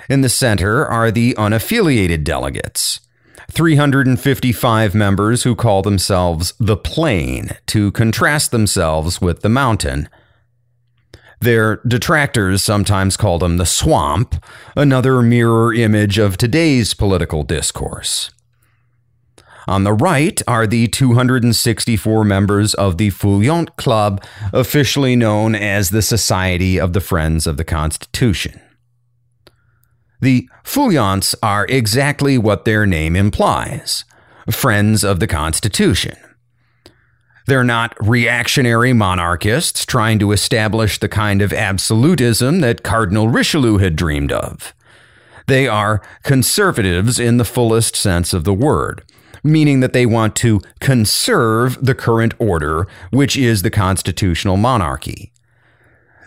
In 0.10 0.20
the 0.20 0.28
center 0.28 0.86
are 0.86 1.10
the 1.10 1.34
unaffiliated 1.36 2.26
delegates, 2.26 3.00
355 3.52 4.96
members 4.96 5.44
who 5.44 5.56
call 5.56 5.82
themselves 5.82 6.54
the 6.60 6.76
Plain 6.76 7.52
to 7.68 7.94
contrast 7.94 8.52
themselves 8.52 9.22
with 9.22 9.44
the 9.44 9.50
Mountain. 9.50 10.10
Their 11.40 11.78
detractors 11.88 12.64
sometimes 12.64 13.18
call 13.18 13.40
them 13.40 13.58
the 13.58 13.66
Swamp, 13.66 14.44
another 14.76 15.22
mirror 15.22 15.74
image 15.74 16.18
of 16.18 16.38
today's 16.38 16.94
political 16.94 17.44
discourse. 17.44 18.32
On 19.68 19.84
the 19.84 19.94
right 19.94 20.42
are 20.48 20.66
the 20.66 20.88
264 20.88 22.24
members 22.24 22.74
of 22.74 22.98
the 22.98 23.12
Feuillants 23.12 23.76
Club, 23.76 24.24
officially 24.54 25.16
known 25.16 25.56
as 25.56 25.90
the 25.90 26.02
Society 26.02 26.80
of 26.80 26.94
the 26.94 27.02
Friends 27.02 27.46
of 27.46 27.58
the 27.58 27.66
Constitution. 27.66 28.62
The 30.22 30.50
Feuillants 30.64 31.36
are 31.44 31.66
exactly 31.68 32.38
what 32.38 32.66
their 32.66 32.86
name 32.86 33.16
implies 33.16 34.06
friends 34.50 35.04
of 35.04 35.20
the 35.20 35.28
Constitution. 35.28 36.16
They're 37.48 37.64
not 37.64 37.96
reactionary 38.06 38.92
monarchists 38.92 39.86
trying 39.86 40.20
to 40.20 40.34
establish 40.34 41.00
the 41.00 41.08
kind 41.08 41.42
of 41.42 41.54
absolutism 41.54 42.60
that 42.60 42.84
Cardinal 42.84 43.30
Richelieu 43.30 43.78
had 43.78 43.96
dreamed 43.96 44.34
of. 44.34 44.74
They 45.48 45.66
are 45.66 46.02
conservatives 46.24 47.20
in 47.20 47.38
the 47.38 47.46
fullest 47.46 47.96
sense 47.96 48.34
of 48.34 48.44
the 48.44 48.54
word, 48.54 49.02
meaning 49.46 49.80
that 49.80 49.94
they 49.94 50.06
want 50.06 50.36
to 50.38 50.60
conserve 50.82 51.78
the 51.84 51.96
current 51.96 52.34
order, 52.38 52.86
which 53.12 53.38
is 53.38 53.62
the 53.62 53.72
constitutional 53.72 54.58
monarchy. 54.58 55.32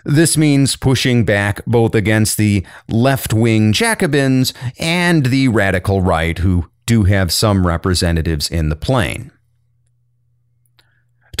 This 0.03 0.35
means 0.35 0.75
pushing 0.75 1.23
back 1.23 1.63
both 1.67 1.93
against 1.93 2.37
the 2.37 2.65
left 2.89 3.31
wing 3.31 3.73
Jacobins 3.73 4.55
and 4.79 5.27
the 5.27 5.49
radical 5.49 6.01
right, 6.01 6.39
who 6.39 6.71
do 6.87 7.03
have 7.03 7.31
some 7.31 7.67
representatives 7.67 8.49
in 8.49 8.69
the 8.69 8.75
Plain. 8.75 9.31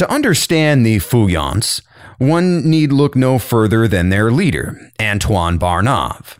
To 0.01 0.11
understand 0.11 0.83
the 0.83 0.97
Feuillants, 0.97 1.79
one 2.17 2.67
need 2.67 2.91
look 2.91 3.15
no 3.15 3.37
further 3.37 3.87
than 3.87 4.09
their 4.09 4.31
leader, 4.31 4.89
Antoine 4.99 5.59
Barnave. 5.59 6.39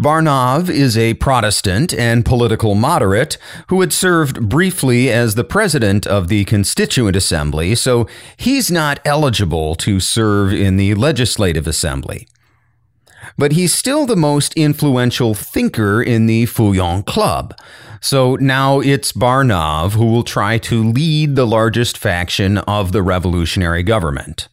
Barnave 0.00 0.70
is 0.70 0.96
a 0.96 1.14
Protestant 1.14 1.92
and 1.92 2.24
political 2.24 2.76
moderate 2.76 3.38
who 3.70 3.80
had 3.80 3.92
served 3.92 4.48
briefly 4.48 5.10
as 5.10 5.34
the 5.34 5.42
president 5.42 6.06
of 6.06 6.28
the 6.28 6.44
Constituent 6.44 7.16
Assembly, 7.16 7.74
so 7.74 8.06
he's 8.36 8.70
not 8.70 9.00
eligible 9.04 9.74
to 9.74 9.98
serve 9.98 10.52
in 10.52 10.76
the 10.76 10.94
Legislative 10.94 11.66
Assembly. 11.66 12.28
But 13.36 13.50
he's 13.50 13.74
still 13.74 14.06
the 14.06 14.14
most 14.14 14.54
influential 14.54 15.34
thinker 15.34 16.00
in 16.00 16.26
the 16.26 16.44
Feuillants 16.44 17.04
Club, 17.04 17.58
so 18.00 18.36
now 18.36 18.80
it's 18.80 19.12
Barnave 19.12 19.92
who 19.92 20.06
will 20.06 20.22
try 20.22 20.58
to 20.58 20.90
lead 20.90 21.34
the 21.34 21.46
largest 21.46 21.98
faction 21.98 22.58
of 22.58 22.92
the 22.92 23.02
revolutionary 23.02 23.82
government. 23.82 24.48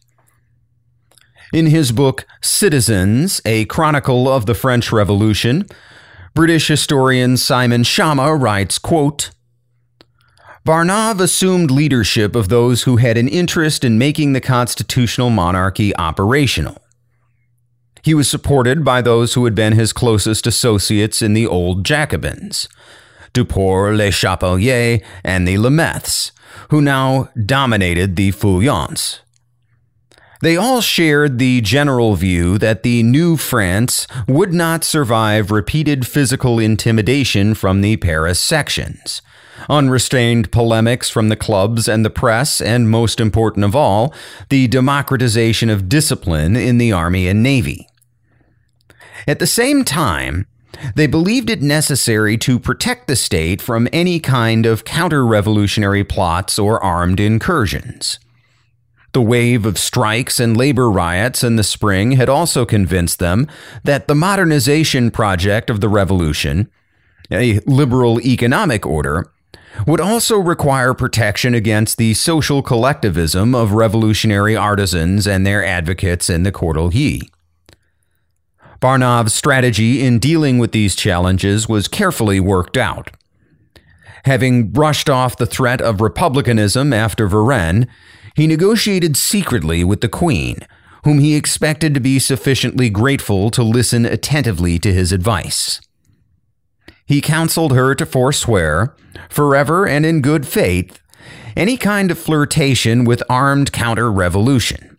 In 1.52 1.66
his 1.66 1.92
book 1.92 2.26
Citizens, 2.42 3.40
a 3.44 3.64
chronicle 3.66 4.28
of 4.28 4.46
the 4.46 4.54
French 4.54 4.90
Revolution, 4.92 5.66
British 6.34 6.68
historian 6.68 7.36
Simon 7.36 7.82
Schama 7.82 8.38
writes, 8.38 8.78
quote, 8.78 9.30
Barnave 10.66 11.20
assumed 11.20 11.70
leadership 11.70 12.34
of 12.34 12.48
those 12.48 12.82
who 12.82 12.96
had 12.96 13.16
an 13.16 13.28
interest 13.28 13.84
in 13.84 13.98
making 13.98 14.32
the 14.32 14.40
constitutional 14.40 15.30
monarchy 15.30 15.94
operational. 15.96 16.82
He 18.02 18.14
was 18.14 18.28
supported 18.28 18.84
by 18.84 19.00
those 19.00 19.34
who 19.34 19.44
had 19.44 19.54
been 19.54 19.74
his 19.74 19.92
closest 19.92 20.46
associates 20.46 21.22
in 21.22 21.34
the 21.34 21.46
old 21.46 21.84
Jacobins, 21.84 22.68
Duport, 23.36 23.96
Le 23.96 24.10
Chapelier, 24.10 25.00
and 25.22 25.46
the 25.46 25.56
Lameths, 25.56 26.30
who 26.70 26.80
now 26.80 27.28
dominated 27.44 28.16
the 28.16 28.32
Feuillants. 28.32 29.20
They 30.42 30.56
all 30.56 30.80
shared 30.80 31.38
the 31.38 31.60
general 31.60 32.14
view 32.14 32.58
that 32.58 32.82
the 32.82 33.02
new 33.02 33.36
France 33.36 34.06
would 34.28 34.52
not 34.52 34.84
survive 34.84 35.50
repeated 35.50 36.06
physical 36.06 36.58
intimidation 36.58 37.54
from 37.54 37.80
the 37.80 37.96
Paris 37.96 38.38
sections, 38.38 39.22
unrestrained 39.68 40.52
polemics 40.52 41.08
from 41.08 41.28
the 41.30 41.36
clubs 41.36 41.88
and 41.88 42.04
the 42.04 42.10
press, 42.10 42.60
and 42.60 42.90
most 42.90 43.18
important 43.18 43.64
of 43.64 43.74
all, 43.74 44.14
the 44.50 44.68
democratization 44.68 45.70
of 45.70 45.88
discipline 45.88 46.54
in 46.54 46.78
the 46.78 46.92
army 46.92 47.28
and 47.28 47.42
navy. 47.42 47.88
At 49.26 49.38
the 49.38 49.46
same 49.46 49.84
time, 49.84 50.46
they 50.94 51.06
believed 51.06 51.50
it 51.50 51.62
necessary 51.62 52.36
to 52.38 52.58
protect 52.58 53.06
the 53.06 53.16
state 53.16 53.60
from 53.60 53.88
any 53.92 54.20
kind 54.20 54.66
of 54.66 54.84
counter 54.84 55.26
revolutionary 55.26 56.04
plots 56.04 56.58
or 56.58 56.82
armed 56.82 57.20
incursions. 57.20 58.18
The 59.12 59.22
wave 59.22 59.64
of 59.64 59.78
strikes 59.78 60.38
and 60.38 60.56
labor 60.56 60.90
riots 60.90 61.42
in 61.42 61.56
the 61.56 61.64
spring 61.64 62.12
had 62.12 62.28
also 62.28 62.66
convinced 62.66 63.18
them 63.18 63.48
that 63.82 64.08
the 64.08 64.14
modernization 64.14 65.10
project 65.10 65.70
of 65.70 65.80
the 65.80 65.88
revolution, 65.88 66.70
a 67.30 67.60
liberal 67.60 68.20
economic 68.20 68.84
order, 68.84 69.32
would 69.86 70.00
also 70.00 70.38
require 70.38 70.94
protection 70.94 71.54
against 71.54 71.98
the 71.98 72.14
social 72.14 72.62
collectivism 72.62 73.54
of 73.54 73.72
revolutionary 73.72 74.56
artisans 74.56 75.26
and 75.26 75.46
their 75.46 75.64
advocates 75.64 76.30
in 76.30 76.42
the 76.42 76.52
Cordelier. 76.52 77.28
Barnave's 78.80 79.32
strategy 79.32 80.04
in 80.04 80.18
dealing 80.18 80.58
with 80.58 80.72
these 80.72 80.94
challenges 80.94 81.68
was 81.68 81.88
carefully 81.88 82.40
worked 82.40 82.76
out. 82.76 83.10
Having 84.24 84.68
brushed 84.70 85.08
off 85.08 85.36
the 85.36 85.46
threat 85.46 85.80
of 85.80 86.00
republicanism 86.00 86.92
after 86.92 87.28
Varennes, 87.28 87.86
he 88.34 88.46
negotiated 88.46 89.16
secretly 89.16 89.82
with 89.84 90.00
the 90.00 90.08
Queen, 90.08 90.58
whom 91.04 91.20
he 91.20 91.36
expected 91.36 91.94
to 91.94 92.00
be 92.00 92.18
sufficiently 92.18 92.90
grateful 92.90 93.50
to 93.50 93.62
listen 93.62 94.04
attentively 94.04 94.78
to 94.80 94.92
his 94.92 95.12
advice. 95.12 95.80
He 97.06 97.20
counseled 97.20 97.72
her 97.72 97.94
to 97.94 98.04
forswear, 98.04 98.96
forever 99.30 99.86
and 99.86 100.04
in 100.04 100.20
good 100.20 100.46
faith, 100.46 101.00
any 101.56 101.76
kind 101.76 102.10
of 102.10 102.18
flirtation 102.18 103.04
with 103.04 103.22
armed 103.30 103.72
counter 103.72 104.10
revolution, 104.10 104.95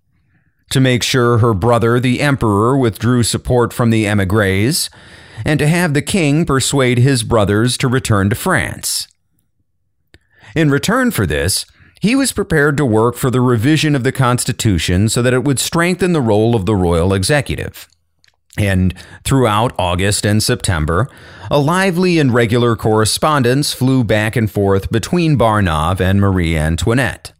to 0.69 0.79
make 0.79 1.03
sure 1.03 1.37
her 1.37 1.53
brother 1.53 1.99
the 1.99 2.21
emperor 2.21 2.77
withdrew 2.77 3.23
support 3.23 3.73
from 3.73 3.89
the 3.89 4.05
emigres, 4.05 4.89
and 5.45 5.59
to 5.59 5.67
have 5.67 5.93
the 5.93 6.01
king 6.01 6.45
persuade 6.45 6.97
his 6.97 7.23
brothers 7.23 7.77
to 7.77 7.87
return 7.87 8.29
to 8.29 8.35
France. 8.35 9.07
In 10.55 10.69
return 10.69 11.11
for 11.11 11.25
this, 11.25 11.65
he 12.01 12.15
was 12.15 12.31
prepared 12.31 12.77
to 12.77 12.85
work 12.85 13.15
for 13.15 13.29
the 13.29 13.41
revision 13.41 13.95
of 13.95 14.03
the 14.03 14.11
Constitution 14.11 15.09
so 15.09 15.21
that 15.21 15.33
it 15.33 15.43
would 15.43 15.59
strengthen 15.59 16.13
the 16.13 16.21
role 16.21 16.55
of 16.55 16.65
the 16.65 16.75
royal 16.75 17.13
executive. 17.13 17.87
And 18.57 18.93
throughout 19.23 19.73
August 19.77 20.25
and 20.25 20.41
September, 20.41 21.07
a 21.51 21.59
lively 21.59 22.17
and 22.17 22.33
regular 22.33 22.75
correspondence 22.75 23.73
flew 23.73 24.03
back 24.03 24.35
and 24.35 24.49
forth 24.49 24.91
between 24.91 25.37
Barnave 25.37 25.99
and 25.99 26.19
Marie 26.19 26.57
Antoinette. 26.57 27.33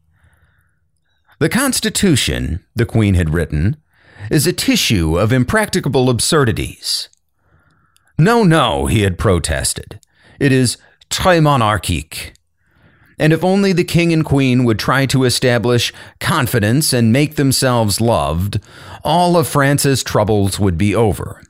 The 1.40 1.50
Constitution, 1.50 2.66
the 2.76 2.86
Queen 2.86 3.14
had 3.14 3.34
written, 3.34 3.78
is 4.32 4.48
a 4.48 4.54
tissue 4.54 5.18
of 5.18 5.32
impracticable 5.32 6.10
absurdities. 6.10 7.10
No, 8.18 8.44
no, 8.44 8.88
he 8.88 9.02
had 9.02 9.20
protested. 9.20 10.00
It 10.40 10.52
is 10.52 10.78
très 11.10 11.42
monarchique 11.42 12.34
and 13.20 13.34
if 13.34 13.44
only 13.44 13.74
the 13.74 13.84
king 13.84 14.14
and 14.14 14.24
queen 14.24 14.64
would 14.64 14.78
try 14.78 15.06
to 15.08 15.24
establish 15.24 15.92
confidence 16.20 16.94
and 16.94 17.12
make 17.12 17.36
themselves 17.36 18.00
loved, 18.00 18.60
all 19.04 19.36
of 19.36 19.48
France's 19.48 20.04
troubles 20.04 20.60
would 20.60 20.78
be 20.78 20.94
over. 20.94 21.42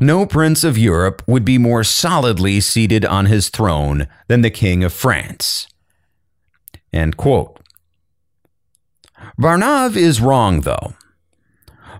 No 0.00 0.26
prince 0.26 0.64
of 0.64 0.78
Europe 0.78 1.22
would 1.26 1.44
be 1.44 1.58
more 1.58 1.84
solidly 1.84 2.60
seated 2.60 3.04
on 3.04 3.26
his 3.26 3.48
throne 3.50 4.08
than 4.28 4.40
the 4.40 4.50
king 4.50 4.82
of 4.82 4.92
France. 4.92 5.68
End 6.92 7.16
quote. 7.16 7.60
Barnave 9.38 9.96
is 9.96 10.20
wrong, 10.20 10.62
though. 10.62 10.94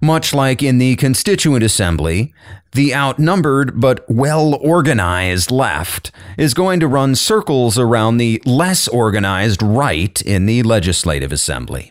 Much 0.02 0.34
like 0.34 0.62
in 0.62 0.78
the 0.78 0.96
Constituent 0.96 1.64
Assembly, 1.64 2.34
the 2.72 2.94
outnumbered 2.94 3.80
but 3.80 4.04
well 4.08 4.54
organized 4.56 5.50
left 5.50 6.10
is 6.36 6.54
going 6.54 6.80
to 6.80 6.88
run 6.88 7.14
circles 7.14 7.78
around 7.78 8.18
the 8.18 8.42
less 8.44 8.86
organized 8.88 9.62
right 9.62 10.20
in 10.22 10.46
the 10.46 10.62
Legislative 10.62 11.32
Assembly. 11.32 11.90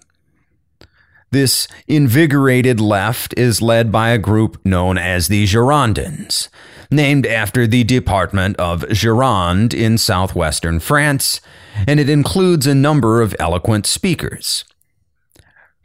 This 1.31 1.67
invigorated 1.87 2.79
left 2.79 3.33
is 3.35 3.61
led 3.61 3.91
by 3.91 4.09
a 4.09 4.19
group 4.19 4.63
known 4.63 4.97
as 4.97 5.27
the 5.27 5.45
Girondins, 5.45 6.49
named 6.91 7.25
after 7.25 7.65
the 7.65 7.83
department 7.83 8.55
of 8.57 8.83
Gironde 8.83 9.73
in 9.73 9.97
southwestern 9.97 10.79
France, 10.79 11.41
and 11.87 11.99
it 11.99 12.09
includes 12.09 12.67
a 12.67 12.75
number 12.75 13.21
of 13.21 13.35
eloquent 13.39 13.85
speakers. 13.85 14.63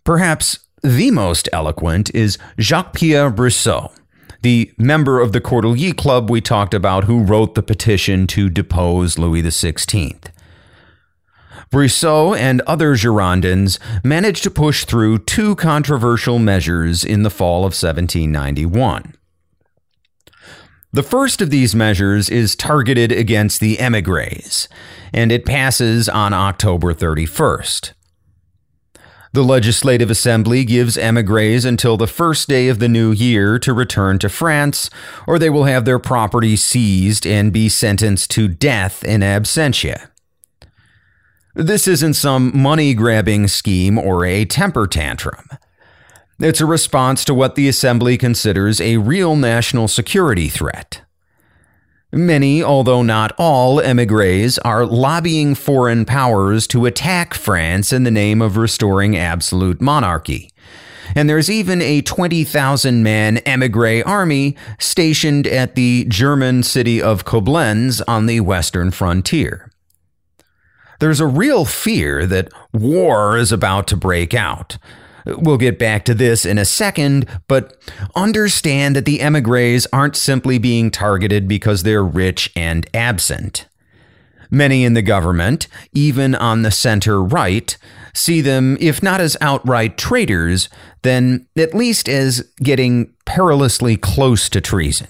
Perhaps 0.05 0.61
the 0.83 1.11
most 1.11 1.49
eloquent 1.53 2.15
is 2.15 2.39
Jacques 2.59 2.95
Pierre 2.95 3.31
Brissot, 3.31 3.93
the 4.43 4.73
member 4.79 5.21
of 5.21 5.33
the 5.33 5.41
Cordeliers 5.41 5.97
Club 5.97 6.31
we 6.31 6.41
talked 6.41 6.73
about 6.73 7.05
who 7.05 7.23
wrote 7.23 7.55
the 7.55 7.63
petition 7.63 8.27
to 8.29 8.49
depose 8.49 9.19
Louis 9.19 9.43
XVI. 9.43 10.31
Brissot 11.71 12.37
and 12.37 12.63
other 12.63 12.95
Girondins 12.95 13.79
managed 14.03 14.43
to 14.43 14.51
push 14.51 14.85
through 14.85 15.19
two 15.19 15.55
controversial 15.55 16.39
measures 16.39 17.05
in 17.05 17.23
the 17.23 17.31
fall 17.31 17.61
of 17.61 17.75
1791. 17.75 19.15
The 20.93 21.03
first 21.05 21.41
of 21.41 21.51
these 21.51 21.77
measures 21.77 22.29
is 22.29 22.57
targeted 22.57 23.13
against 23.13 23.61
the 23.61 23.79
emigres, 23.79 24.69
and 25.13 25.31
it 25.31 25.47
passes 25.47 26.09
on 26.09 26.33
October 26.33 26.93
31st. 26.93 27.93
The 29.33 29.45
Legislative 29.45 30.11
Assembly 30.11 30.65
gives 30.65 30.99
emigres 30.99 31.65
until 31.65 31.97
the 31.97 32.09
first 32.09 32.49
day 32.49 32.67
of 32.67 32.81
the 32.81 32.89
new 32.89 33.13
year 33.13 33.61
to 33.61 33.73
return 33.73 34.19
to 34.19 34.29
France, 34.29 34.91
or 35.25 35.39
they 35.39 35.51
will 35.51 35.65
have 35.65 35.85
their 35.85 36.01
property 36.01 36.57
seized 36.57 37.25
and 37.25 37.53
be 37.53 37.69
sentenced 37.69 38.33
to 38.33 38.49
death 38.49 39.05
in 39.05 39.21
absentia. 39.21 40.09
This 41.55 41.87
isn't 41.87 42.15
some 42.15 42.51
money 42.61 42.93
grabbing 42.93 43.47
scheme 43.47 43.99
or 43.99 44.25
a 44.25 44.45
temper 44.45 44.89
tantrum. 44.89 45.49
It's 46.41 46.61
a 46.61 46.67
response 46.67 47.25
to 47.27 47.35
what 47.35 47.55
the 47.55 47.69
Assembly 47.69 48.19
considers 48.19 48.81
a 48.81 48.97
real 48.97 49.37
national 49.37 49.87
security 49.87 50.49
threat. 50.49 51.03
Many, 52.13 52.61
although 52.63 53.03
not 53.03 53.33
all, 53.39 53.81
emigres 53.81 54.59
are 54.59 54.85
lobbying 54.85 55.55
foreign 55.55 56.05
powers 56.05 56.67
to 56.69 56.87
attack 56.87 57.35
France 57.35 57.93
in 57.93 58.03
the 58.03 58.11
name 58.11 58.43
of 58.43 58.57
restoring 58.57 59.17
absolute 59.17 59.81
monarchy. 59.81 60.51
And 61.15 61.29
there's 61.29 61.51
even 61.51 61.81
a 61.81 62.03
20,000 62.03 63.03
man 63.03 63.39
emigre 63.39 64.03
army 64.05 64.57
stationed 64.79 65.47
at 65.47 65.77
the 65.77 66.05
German 66.09 66.63
city 66.65 67.01
of 67.01 67.25
Koblenz 67.25 68.03
on 68.09 68.27
the 68.27 68.41
western 68.41 68.91
frontier. 68.91 69.71
There's 70.99 71.21
a 71.21 71.27
real 71.27 71.65
fear 71.65 72.27
that 72.27 72.53
war 72.73 73.37
is 73.37 73.53
about 73.53 73.87
to 73.89 73.97
break 73.97 74.35
out, 74.35 74.79
We'll 75.27 75.59
get 75.59 75.79
back 75.79 76.05
to 76.07 76.15
this 76.15 76.45
in 76.45 76.59
a 76.59 76.65
second, 76.65 77.27
but 77.49 77.77
understand 78.15 78.97
that 78.97 79.05
the 79.05 79.21
emigres 79.21 79.87
aren't 79.93 80.17
simply 80.17 80.59
being 80.59 80.91
targeted 80.91 81.49
because 81.49 81.83
they're 81.83 82.05
rich 82.05 82.51
and 82.57 82.89
absent. 82.95 83.67
Many 84.51 84.85
in 84.85 84.95
the 84.95 85.03
government, 85.03 85.69
even 85.93 86.35
on 86.35 86.63
the 86.63 86.73
center 86.73 87.23
right, 87.23 87.77
see 88.13 88.41
them, 88.41 88.77
if 88.81 89.03
not 89.03 89.21
as 89.21 89.37
outright 89.41 89.97
traitors, 89.97 90.69
then 91.03 91.47
at 91.57 91.75
least 91.75 92.09
as 92.09 92.41
getting 92.63 93.15
perilously 93.27 93.97
close 93.97 94.49
to 94.49 94.61
treason. 94.61 95.07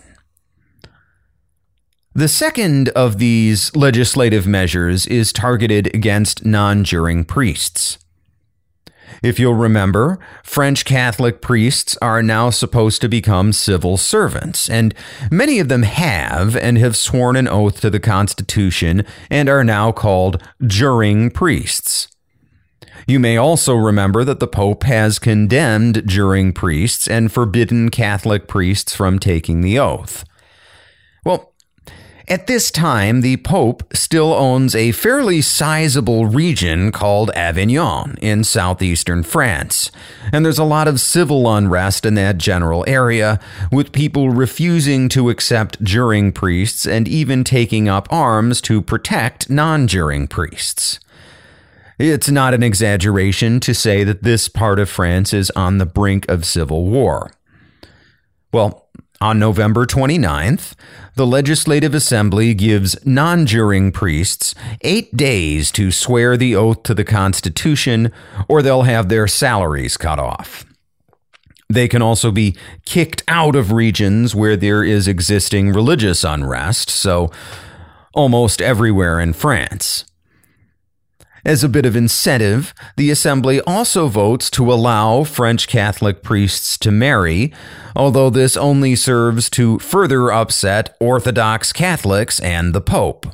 The 2.15 2.29
second 2.29 2.89
of 2.91 3.19
these 3.19 3.75
legislative 3.77 4.47
measures 4.47 5.07
is 5.07 5.33
targeted 5.33 5.95
against 5.95 6.45
non 6.45 6.85
juring 6.85 7.25
priests. 7.25 7.99
If 9.23 9.39
you'll 9.39 9.55
remember, 9.55 10.19
French 10.43 10.85
Catholic 10.85 11.41
priests 11.41 11.97
are 12.01 12.23
now 12.23 12.51
supposed 12.51 13.01
to 13.03 13.09
become 13.09 13.53
civil 13.53 13.97
servants, 13.97 14.71
and 14.71 14.95
many 15.31 15.59
of 15.59 15.69
them 15.69 15.83
have 15.83 16.57
and 16.57 16.79
have 16.79 16.97
sworn 16.97 17.37
an 17.37 17.49
oath 17.49 17.81
to 17.83 17.91
the 17.91 18.01
Constitution 18.01 19.05
and 19.31 19.49
are 19.49 19.65
now 19.65 19.93
called 19.93 20.43
juring 20.67 21.31
priests. 21.31 22.09
You 23.07 23.19
may 23.19 23.37
also 23.37 23.75
remember 23.75 24.25
that 24.25 24.41
the 24.41 24.47
Pope 24.47 24.85
has 24.85 25.19
condemned 25.19 26.03
juring 26.07 26.53
priests 26.53 27.09
and 27.09 27.33
forbidden 27.33 27.91
Catholic 27.91 28.47
priests 28.47 28.95
from 28.95 29.19
taking 29.19 29.61
the 29.61 29.79
oath. 29.79 30.25
At 32.31 32.47
this 32.47 32.71
time, 32.71 33.23
the 33.23 33.39
Pope 33.39 33.83
still 33.93 34.33
owns 34.33 34.77
a 34.77 34.93
fairly 34.93 35.41
sizable 35.41 36.27
region 36.27 36.93
called 36.93 37.33
Avignon 37.33 38.17
in 38.23 38.45
southeastern 38.45 39.25
France, 39.25 39.91
and 40.33 40.45
there's 40.45 40.57
a 40.57 40.63
lot 40.63 40.87
of 40.87 41.01
civil 41.01 41.53
unrest 41.53 42.07
in 42.07 42.15
that 42.15 42.39
general 42.39 42.85
area, 42.87 43.41
with 43.73 43.91
people 43.91 44.31
refusing 44.31 45.09
to 45.09 45.29
accept 45.29 45.83
juring 45.83 46.31
priests 46.31 46.87
and 46.87 47.09
even 47.09 47.43
taking 47.43 47.89
up 47.89 48.07
arms 48.13 48.61
to 48.61 48.81
protect 48.81 49.51
non 49.51 49.89
juring 49.89 50.29
priests. 50.29 51.01
It's 51.99 52.31
not 52.31 52.55
an 52.55 52.63
exaggeration 52.63 53.59
to 53.59 53.75
say 53.75 54.05
that 54.05 54.23
this 54.23 54.49
part 54.49 54.79
of 54.79 54.89
France 54.89 55.35
is 55.35 55.51
on 55.57 55.79
the 55.79 55.85
brink 55.85 56.31
of 56.31 56.47
civil 56.47 56.85
war. 56.87 57.33
Well, 58.53 58.80
on 59.21 59.39
November 59.39 59.85
29th, 59.85 60.75
the 61.15 61.27
Legislative 61.27 61.95
Assembly 61.95 62.55
gives 62.55 62.97
non 63.05 63.45
juring 63.47 63.93
priests 63.93 64.55
eight 64.81 65.15
days 65.17 65.71
to 65.73 65.91
swear 65.91 66.37
the 66.37 66.57
oath 66.57 66.83
to 66.85 66.95
the 66.95 67.05
Constitution, 67.05 68.13
or 68.49 68.63
they'll 68.63 68.83
have 68.83 69.09
their 69.09 69.27
salaries 69.27 69.97
cut 69.97 70.19
off. 70.19 70.65
They 71.69 71.87
can 71.87 72.03
also 72.03 72.33
be 72.33 72.57
kicked 72.85 73.23
out 73.29 73.55
of 73.55 73.73
regions 73.73 74.35
where 74.35 74.57
there 74.57 74.83
is 74.83 75.07
existing 75.07 75.73
religious 75.73 76.25
unrest, 76.25 76.89
so 76.89 77.31
almost 78.15 78.61
everywhere 78.61 79.21
in 79.21 79.35
France. 79.35 80.05
As 81.45 81.65
a 81.65 81.69
bit 81.69 81.87
of 81.87 81.97
incentive, 81.97 82.75
the 82.97 83.11
Assembly 83.11 83.61
also 83.63 84.09
votes 84.09 84.51
to 84.51 84.73
allow 84.73 85.25
French 85.25 85.69
Catholic 85.69 86.23
priests 86.23 86.77
to 86.79 86.91
marry, 86.91 87.53
although 87.97 88.31
this 88.31 88.57
only 88.57 88.95
serves 88.95 89.49
to 89.51 89.79
further 89.79 90.31
upset 90.31 90.97
Orthodox 91.01 91.73
Catholics 91.73 92.41
and 92.41 92.75
the 92.75 92.81
Pope. 92.81 93.27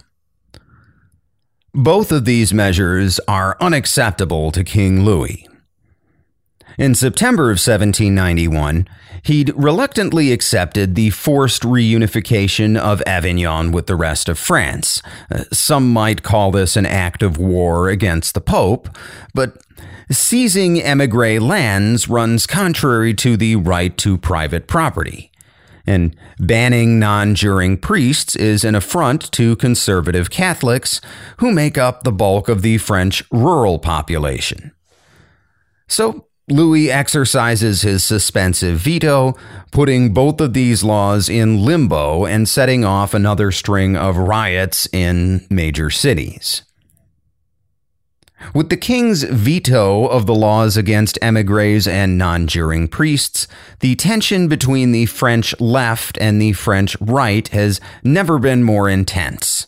Both 1.75 2.13
of 2.13 2.25
these 2.25 2.55
measures 2.55 3.21
are 3.29 3.57
unacceptable 3.61 4.51
to 4.53 4.65
King 4.65 5.05
Louis. 5.05 5.47
In 6.79 6.95
September 6.95 7.45
of 7.45 7.59
1791, 7.59 8.87
he'd 9.23 9.53
reluctantly 9.57 10.31
accepted 10.31 10.95
the 10.95 11.11
forced 11.11 11.63
reunification 11.63 12.77
of 12.77 13.03
Avignon 13.07 13.73
with 13.73 13.87
the 13.87 13.97
rest 13.97 14.29
of 14.29 14.39
France. 14.39 15.03
Uh, 15.31 15.45
some 15.53 15.91
might 15.91 16.23
call 16.23 16.51
this 16.51 16.77
an 16.77 16.85
act 16.85 17.23
of 17.23 17.39
war 17.39 17.89
against 17.89 18.35
the 18.35 18.43
Pope, 18.43 18.89
but 19.35 19.57
seizing 20.11 20.77
emigre 20.81 21.41
lands 21.41 22.09
runs 22.09 22.47
contrary 22.47 23.15
to 23.15 23.39
the 23.39 23.57
right 23.57 23.97
to 23.99 24.19
private 24.19 24.67
property. 24.67 25.33
And 25.87 26.17
banning 26.39 26.99
non 26.99 27.35
juring 27.37 27.79
priests 27.79 28.37
is 28.37 28.65
an 28.65 28.75
affront 28.75 29.31
to 29.33 29.57
conservative 29.57 30.31
Catholics 30.31 31.01
who 31.39 31.53
make 31.53 31.79
up 31.79 32.03
the 32.03 32.13
bulk 32.13 32.49
of 32.49 32.63
the 32.63 32.79
French 32.79 33.23
rural 33.31 33.79
population. 33.79 34.73
So 35.87 36.27
Louis 36.49 36.93
exercises 36.93 37.83
his 37.83 38.05
suspensive 38.05 38.79
veto, 38.79 39.35
putting 39.73 40.15
both 40.15 40.41
of 40.41 40.53
these 40.53 40.85
laws 40.85 41.29
in 41.29 41.65
limbo 41.65 42.25
and 42.25 42.49
setting 42.49 42.85
off 42.85 43.15
another 43.15 43.51
string 43.51 43.97
of 43.97 44.17
riots 44.17 44.89
in 44.93 45.45
major 45.51 45.91
cities. 45.91 46.63
With 48.55 48.69
the 48.69 48.77
king's 48.77 49.25
veto 49.25 50.07
of 50.07 50.27
the 50.27 50.35
laws 50.35 50.77
against 50.77 51.19
emigres 51.21 51.89
and 51.89 52.17
non 52.17 52.47
juring 52.47 52.87
priests, 52.87 53.49
the 53.81 53.97
tension 53.97 54.47
between 54.47 54.93
the 54.93 55.07
French 55.07 55.59
left 55.61 56.17
and 56.21 56.41
the 56.41 56.53
French 56.53 56.97
right 57.01 57.49
has 57.49 57.81
never 58.05 58.39
been 58.39 58.63
more 58.63 58.89
intense. 58.89 59.67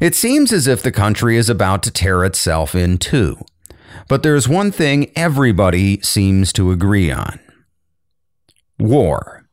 It 0.00 0.14
seems 0.14 0.52
as 0.52 0.68
if 0.68 0.82
the 0.82 0.92
country 0.92 1.36
is 1.36 1.50
about 1.50 1.82
to 1.84 1.90
tear 1.90 2.24
itself 2.24 2.74
in 2.76 2.98
two. 2.98 3.38
But 4.08 4.22
there's 4.22 4.48
one 4.48 4.70
thing 4.70 5.10
everybody 5.16 6.00
seems 6.00 6.52
to 6.54 6.70
agree 6.70 7.10
on 7.10 7.40
war. 8.78 9.44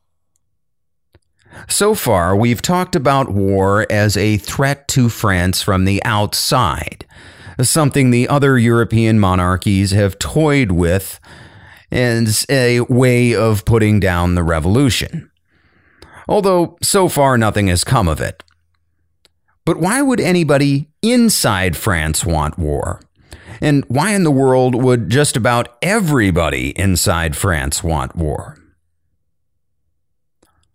So 1.68 1.94
far, 1.94 2.34
we've 2.34 2.62
talked 2.62 2.96
about 2.96 3.32
war 3.32 3.86
as 3.90 4.16
a 4.16 4.38
threat 4.38 4.88
to 4.88 5.08
France 5.08 5.62
from 5.62 5.84
the 5.84 6.02
outside, 6.04 7.06
something 7.60 8.10
the 8.10 8.28
other 8.28 8.58
European 8.58 9.18
monarchies 9.18 9.90
have 9.92 10.18
toyed 10.18 10.72
with 10.72 11.20
as 11.90 12.46
a 12.48 12.80
way 12.80 13.34
of 13.34 13.64
putting 13.64 14.00
down 14.00 14.34
the 14.34 14.42
revolution. 14.42 15.30
Although 16.26 16.78
so 16.82 17.08
far 17.08 17.36
nothing 17.36 17.66
has 17.66 17.84
come 17.84 18.08
of 18.08 18.20
it. 18.20 18.42
But 19.64 19.78
why 19.78 20.02
would 20.02 20.20
anybody 20.20 20.88
inside 21.02 21.76
France 21.76 22.24
want 22.24 22.58
war? 22.58 23.00
And 23.62 23.84
why 23.86 24.10
in 24.10 24.24
the 24.24 24.30
world 24.32 24.74
would 24.74 25.08
just 25.08 25.36
about 25.36 25.78
everybody 25.80 26.76
inside 26.76 27.36
France 27.36 27.84
want 27.84 28.16
war? 28.16 28.58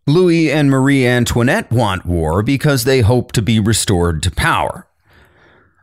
Louis 0.08 0.50
and 0.50 0.70
Marie 0.70 1.06
Antoinette 1.06 1.70
want 1.70 2.06
war 2.06 2.42
because 2.42 2.86
they 2.86 3.02
hope 3.02 3.34
to 3.34 3.42
be 3.42 3.60
restored 3.60 4.24
to 4.24 4.32
power. 4.32 4.88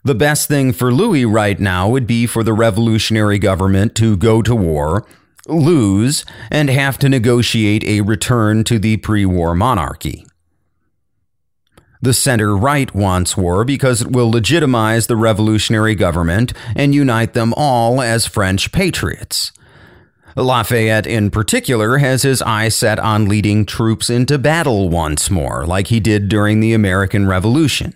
The 0.03 0.15
best 0.15 0.49
thing 0.49 0.73
for 0.73 0.91
Louis 0.91 1.27
right 1.27 1.61
now 1.61 1.91
would 1.91 2.07
be 2.07 2.27
for 2.27 2.43
the 2.43 2.55
revolutionary 2.55 3.39
government 3.39 3.95
to 3.97 4.17
go 4.17 4.41
to 4.41 4.55
war, 4.55 5.07
lose, 5.47 6.25
and 6.51 6.71
have 6.71 6.99
to 7.01 7.11
negotiate 7.11 7.85
a 7.85 8.01
return 8.01 8.65
to 8.65 8.79
the 8.79 8.97
pre 8.97 9.27
war 9.27 9.55
monarchy. 9.55 10.27
The 12.05 12.13
center 12.13 12.55
right 12.55 12.95
wants 12.95 13.35
war 13.35 13.65
because 13.65 14.03
it 14.03 14.13
will 14.13 14.31
legitimize 14.31 15.07
the 15.07 15.17
revolutionary 15.17 15.95
government 15.95 16.53
and 16.77 16.95
unite 16.95 17.33
them 17.33 17.55
all 17.57 18.03
as 18.03 18.27
French 18.27 18.73
patriots. 18.73 19.53
Lafayette, 20.37 21.07
in 21.07 21.31
particular, 21.31 21.97
has 21.97 22.21
his 22.21 22.43
eye 22.43 22.69
set 22.69 22.99
on 22.99 23.27
leading 23.27 23.65
troops 23.65 24.11
into 24.11 24.37
battle 24.37 24.91
once 24.91 25.31
more, 25.31 25.65
like 25.65 25.87
he 25.87 25.99
did 25.99 26.29
during 26.29 26.61
the 26.61 26.75
American 26.75 27.27
Revolution. 27.27 27.95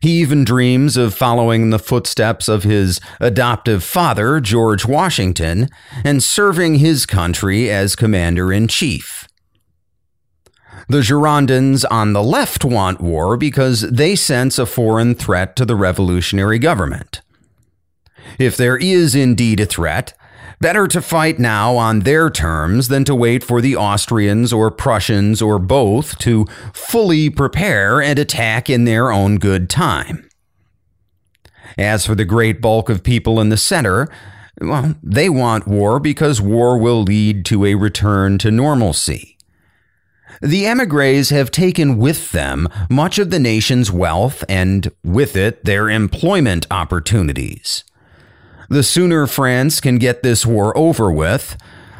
He 0.00 0.12
even 0.12 0.42
dreams 0.42 0.96
of 0.96 1.12
following 1.12 1.68
the 1.68 1.78
footsteps 1.78 2.48
of 2.48 2.62
his 2.62 2.98
adoptive 3.20 3.84
father, 3.84 4.40
George 4.40 4.86
Washington, 4.86 5.68
and 6.02 6.22
serving 6.22 6.76
his 6.76 7.04
country 7.04 7.68
as 7.68 7.94
commander 7.94 8.50
in 8.54 8.68
chief. 8.68 9.25
The 10.88 11.00
Girondins 11.00 11.84
on 11.90 12.12
the 12.12 12.22
left 12.22 12.64
want 12.64 13.00
war 13.00 13.36
because 13.36 13.80
they 13.82 14.14
sense 14.14 14.58
a 14.58 14.66
foreign 14.66 15.14
threat 15.14 15.56
to 15.56 15.64
the 15.64 15.76
revolutionary 15.76 16.58
government. 16.58 17.22
If 18.38 18.56
there 18.56 18.76
is 18.76 19.14
indeed 19.14 19.60
a 19.60 19.66
threat, 19.66 20.14
Better 20.58 20.88
to 20.88 21.02
fight 21.02 21.38
now 21.38 21.76
on 21.76 22.00
their 22.00 22.30
terms 22.30 22.88
than 22.88 23.04
to 23.04 23.14
wait 23.14 23.44
for 23.44 23.60
the 23.60 23.76
Austrians 23.76 24.54
or 24.54 24.70
Prussians 24.70 25.42
or 25.42 25.58
both 25.58 26.16
to 26.20 26.46
fully 26.72 27.28
prepare 27.28 28.00
and 28.00 28.18
attack 28.18 28.70
in 28.70 28.84
their 28.84 29.12
own 29.12 29.36
good 29.36 29.68
time. 29.68 30.26
As 31.76 32.06
for 32.06 32.14
the 32.14 32.24
great 32.24 32.62
bulk 32.62 32.88
of 32.88 33.02
people 33.02 33.38
in 33.38 33.50
the 33.50 33.58
center, 33.58 34.08
well, 34.58 34.94
they 35.02 35.28
want 35.28 35.68
war 35.68 36.00
because 36.00 36.40
war 36.40 36.78
will 36.78 37.02
lead 37.02 37.44
to 37.46 37.66
a 37.66 37.74
return 37.74 38.38
to 38.38 38.50
normalcy. 38.50 39.35
The 40.42 40.66
emigres 40.66 41.30
have 41.30 41.50
taken 41.50 41.96
with 41.96 42.32
them 42.32 42.68
much 42.90 43.18
of 43.18 43.30
the 43.30 43.38
nation's 43.38 43.90
wealth 43.90 44.44
and, 44.48 44.90
with 45.02 45.36
it, 45.36 45.64
their 45.64 45.88
employment 45.88 46.66
opportunities. 46.70 47.84
The 48.68 48.82
sooner 48.82 49.26
France 49.26 49.80
can 49.80 49.98
get 49.98 50.22
this 50.22 50.44
war 50.44 50.76
over 50.76 51.10
with, 51.10 51.56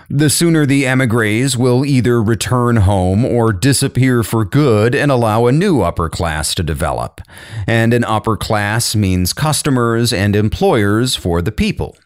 the 0.08 0.30
sooner 0.30 0.66
the 0.66 0.86
emigres 0.86 1.56
will 1.56 1.84
either 1.84 2.22
return 2.22 2.76
home 2.76 3.24
or 3.24 3.52
disappear 3.52 4.22
for 4.22 4.44
good 4.44 4.94
and 4.94 5.10
allow 5.10 5.46
a 5.46 5.52
new 5.52 5.82
upper 5.82 6.08
class 6.08 6.54
to 6.54 6.62
develop. 6.62 7.20
And 7.66 7.92
an 7.92 8.04
upper 8.04 8.36
class 8.36 8.94
means 8.94 9.32
customers 9.32 10.12
and 10.12 10.36
employers 10.36 11.16
for 11.16 11.42
the 11.42 11.50
people. 11.50 11.96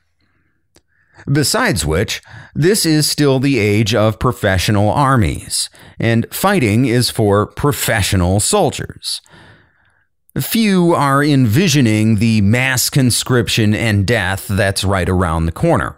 Besides 1.31 1.85
which, 1.85 2.23
this 2.55 2.87
is 2.87 3.09
still 3.09 3.41
the 3.41 3.59
age 3.59 3.95
of 3.95 4.19
professional 4.19 4.91
armies, 4.91 5.71
and 5.99 6.27
fighting 6.33 6.87
is 6.87 7.11
for 7.11 7.47
professional 7.47 8.41
soldiers. 8.41 9.21
Few 10.39 10.95
are 10.95 11.25
envisioning 11.25 12.17
the 12.17 12.41
mass 12.41 12.89
conscription 12.89 13.75
and 13.75 14.07
death 14.07 14.47
that's 14.47 14.85
right 14.85 15.09
around 15.09 15.47
the 15.47 15.53
corner. 15.53 15.97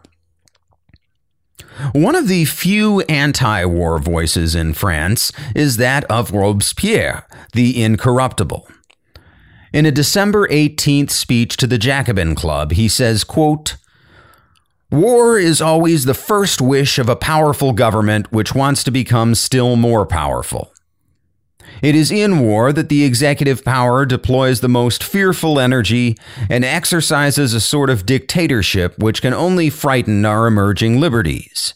One 1.92 2.14
of 2.14 2.28
the 2.28 2.44
few 2.44 3.00
anti 3.02 3.64
war 3.64 3.98
voices 3.98 4.54
in 4.54 4.74
France 4.74 5.32
is 5.54 5.76
that 5.76 6.04
of 6.04 6.32
Robespierre, 6.32 7.26
the 7.52 7.82
incorruptible. 7.82 8.68
In 9.72 9.86
a 9.86 9.90
December 9.90 10.46
18th 10.48 11.10
speech 11.10 11.56
to 11.56 11.66
the 11.66 11.78
Jacobin 11.78 12.34
Club, 12.34 12.72
he 12.72 12.88
says, 12.88 13.24
quote, 13.24 13.76
War 14.92 15.38
is 15.38 15.62
always 15.62 16.04
the 16.04 16.12
first 16.12 16.60
wish 16.60 16.98
of 16.98 17.08
a 17.08 17.16
powerful 17.16 17.72
government 17.72 18.30
which 18.30 18.54
wants 18.54 18.84
to 18.84 18.90
become 18.90 19.34
still 19.34 19.74
more 19.74 20.04
powerful. 20.04 20.70
It 21.80 21.94
is 21.94 22.10
in 22.10 22.40
war 22.40 22.74
that 22.74 22.90
the 22.90 23.02
executive 23.02 23.64
power 23.64 24.04
deploys 24.04 24.60
the 24.60 24.68
most 24.68 25.02
fearful 25.02 25.58
energy 25.58 26.18
and 26.50 26.62
exercises 26.62 27.54
a 27.54 27.60
sort 27.60 27.88
of 27.88 28.04
dictatorship 28.04 28.98
which 28.98 29.22
can 29.22 29.32
only 29.32 29.70
frighten 29.70 30.26
our 30.26 30.46
emerging 30.46 31.00
liberties. 31.00 31.72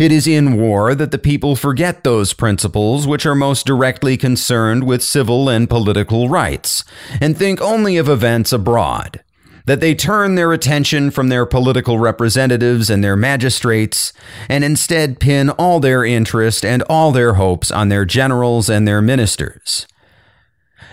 It 0.00 0.10
is 0.10 0.26
in 0.26 0.56
war 0.56 0.96
that 0.96 1.12
the 1.12 1.18
people 1.18 1.54
forget 1.54 2.02
those 2.02 2.32
principles 2.32 3.06
which 3.06 3.24
are 3.24 3.36
most 3.36 3.66
directly 3.66 4.16
concerned 4.16 4.82
with 4.82 5.04
civil 5.04 5.48
and 5.48 5.70
political 5.70 6.28
rights, 6.28 6.82
and 7.20 7.36
think 7.36 7.60
only 7.60 7.96
of 7.96 8.08
events 8.08 8.52
abroad 8.52 9.22
that 9.66 9.80
they 9.80 9.94
turn 9.94 10.34
their 10.34 10.52
attention 10.52 11.10
from 11.10 11.28
their 11.28 11.44
political 11.44 11.98
representatives 11.98 12.88
and 12.88 13.04
their 13.04 13.16
magistrates 13.16 14.12
and 14.48 14.64
instead 14.64 15.20
pin 15.20 15.50
all 15.50 15.80
their 15.80 16.04
interest 16.04 16.64
and 16.64 16.82
all 16.84 17.12
their 17.12 17.34
hopes 17.34 17.70
on 17.70 17.88
their 17.88 18.04
generals 18.04 18.70
and 18.70 18.86
their 18.86 19.02
ministers. 19.02 19.86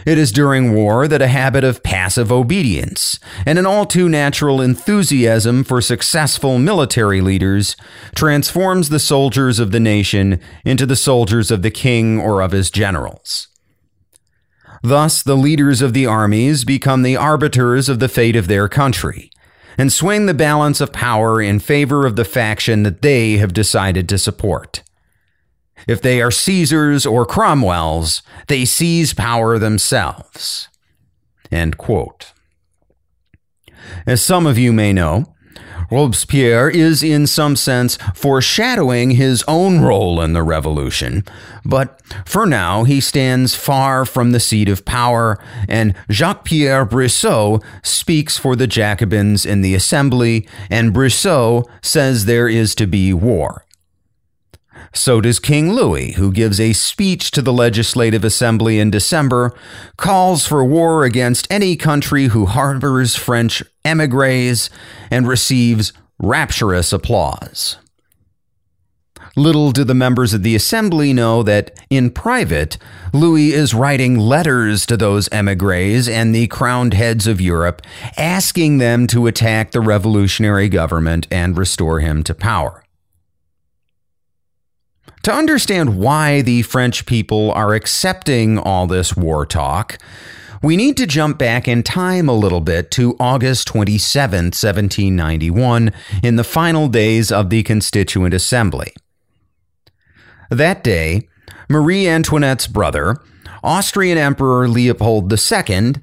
It 0.06 0.18
is 0.18 0.34
during 0.34 0.74
war 0.74 1.08
that 1.08 1.22
a 1.22 1.28
habit 1.28 1.64
of 1.64 1.84
passive 1.84 2.30
obedience 2.30 3.20
and 3.46 3.58
an 3.58 3.66
all 3.66 3.86
too 3.86 4.10
natural 4.10 4.60
enthusiasm 4.60 5.64
for 5.64 5.80
successful 5.80 6.60
military 6.60 7.22
leaders 7.22 7.78
transforms 8.14 8.90
the 8.90 9.00
soldiers 9.00 9.60
of 9.60 9.72
the 9.72 9.80
nation 9.80 10.42
into 10.66 10.86
the 10.86 10.98
soldiers 10.98 11.52
of 11.52 11.62
the 11.62 11.72
king 11.72 12.20
or 12.20 12.42
of 12.42 12.52
his 12.52 12.70
generals. 12.70 13.48
Thus, 14.84 15.24
the 15.24 15.38
leaders 15.38 15.82
of 15.82 15.94
the 15.94 16.06
armies 16.06 16.66
become 16.66 17.04
the 17.04 17.16
arbiters 17.16 17.88
of 17.88 18.00
the 18.00 18.10
fate 18.10 18.36
of 18.36 18.50
their 18.50 18.68
country 18.68 19.32
and 19.78 19.92
swing 19.92 20.26
the 20.26 20.34
balance 20.34 20.82
of 20.82 20.92
power 20.92 21.42
in 21.42 21.60
favor 21.60 22.06
of 22.06 22.18
the 22.18 22.26
faction 22.26 22.84
that 22.84 23.02
they 23.02 23.38
have 23.38 23.54
decided 23.54 24.10
to 24.10 24.18
support. 24.18 24.84
If 25.88 26.02
they 26.02 26.22
are 26.22 26.32
Caesars 26.32 27.06
or 27.06 27.26
Cromwells, 27.26 28.22
they 28.48 28.66
seize 28.66 29.14
power 29.14 29.58
themselves. 29.58 30.68
As 34.06 34.22
some 34.22 34.46
of 34.46 34.58
you 34.58 34.74
may 34.74 34.94
know, 34.94 35.33
Robespierre 35.92 36.70
is, 36.70 37.04
in 37.04 37.28
some 37.28 37.56
sense, 37.56 37.98
foreshadowing 38.14 39.12
his 39.12 39.44
own 39.48 39.82
role 39.82 40.22
in 40.22 40.34
the 40.34 40.44
revolution, 40.44 41.24
but 41.66 42.02
for 42.26 42.46
now 42.46 42.84
he 42.84 43.00
stands 43.00 43.56
far 43.56 44.06
from 44.06 44.32
the 44.32 44.40
seat 44.40 44.70
of 44.70 44.86
power, 44.86 45.38
and 45.68 45.96
Jacques 46.12 46.46
Pierre 46.46 46.86
Brissot 46.86 47.64
speaks 47.84 48.38
for 48.38 48.56
the 48.56 48.68
Jacobins 48.68 49.46
in 49.46 49.62
the 49.62 49.76
assembly, 49.76 50.48
and 50.70 50.94
Brissot 50.94 51.66
says 51.82 52.26
there 52.26 52.48
is 52.48 52.76
to 52.76 52.88
be 52.88 53.14
war. 53.14 53.66
So 54.96 55.22
does 55.22 55.40
King 55.40 55.72
Louis, 55.74 56.12
who 56.14 56.32
gives 56.32 56.60
a 56.60 56.74
speech 56.74 57.32
to 57.32 57.42
the 57.42 57.54
Legislative 57.54 58.24
Assembly 58.24 58.80
in 58.80 58.92
December, 58.92 59.52
calls 59.98 60.46
for 60.46 60.64
war 60.64 61.04
against 61.04 61.48
any 61.50 61.76
country 61.76 62.28
who 62.28 62.46
harbors 62.46 63.16
French 63.16 63.64
emigres, 63.86 64.70
and 65.12 65.28
receives 65.28 65.94
rapturous 66.20 66.94
applause. 66.94 67.78
Little 69.36 69.72
do 69.72 69.84
the 69.84 69.96
members 69.96 70.34
of 70.34 70.44
the 70.44 70.56
assembly 70.56 71.12
know 71.12 71.42
that, 71.42 71.76
in 71.90 72.12
private, 72.12 72.78
Louis 73.14 73.52
is 73.52 73.74
writing 73.74 74.20
letters 74.20 74.86
to 74.86 74.96
those 74.96 75.28
emigres 75.30 76.08
and 76.08 76.36
the 76.36 76.46
crowned 76.48 76.94
heads 76.94 77.26
of 77.26 77.42
Europe, 77.42 77.82
asking 78.16 78.78
them 78.78 79.08
to 79.08 79.26
attack 79.26 79.72
the 79.72 79.82
revolutionary 79.82 80.70
government 80.70 81.28
and 81.32 81.58
restore 81.58 82.00
him 82.00 82.22
to 82.24 82.36
power. 82.36 82.84
To 85.24 85.34
understand 85.34 85.98
why 85.98 86.42
the 86.42 86.62
French 86.62 87.08
people 87.08 87.52
are 87.54 87.74
accepting 87.74 88.60
all 88.60 88.86
this 88.86 89.16
war 89.16 89.48
talk, 89.48 89.98
we 90.64 90.78
need 90.78 90.96
to 90.96 91.06
jump 91.06 91.38
back 91.38 91.68
in 91.68 91.84
time 91.84 92.30
a 92.30 92.34
little 92.34 92.62
bit 92.62 92.90
to 92.92 93.18
August 93.20 93.68
27, 93.68 94.46
1791, 94.46 95.92
in 96.24 96.38
the 96.38 96.44
final 96.44 96.88
days 96.88 97.34
of 97.34 97.50
the 97.50 97.64
Constituent 97.64 98.34
Assembly. 98.34 98.94
That 100.50 100.82
day, 100.82 101.28
Marie 101.70 102.08
Antoinette's 102.08 102.68
brother, 102.68 103.18
Austrian 103.62 104.18
Emperor 104.18 104.70
Leopold 104.70 105.32
II, 105.32 105.96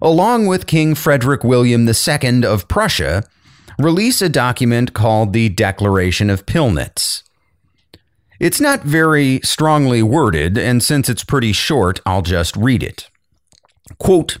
along 0.00 0.46
with 0.46 0.68
King 0.68 0.94
Frederick 0.94 1.42
William 1.42 1.88
II 1.88 2.44
of 2.44 2.68
Prussia, 2.68 3.24
release 3.80 4.22
a 4.22 4.28
document 4.28 4.94
called 4.94 5.32
the 5.32 5.48
Declaration 5.48 6.30
of 6.30 6.46
Pillnitz. 6.46 7.24
It's 8.38 8.60
not 8.60 8.82
very 8.82 9.40
strongly 9.42 10.02
worded, 10.02 10.56
and 10.56 10.82
since 10.82 11.08
it's 11.08 11.24
pretty 11.24 11.52
short, 11.52 12.00
I'll 12.06 12.22
just 12.22 12.56
read 12.56 12.82
it. 12.82 13.08
Quote 13.98 14.38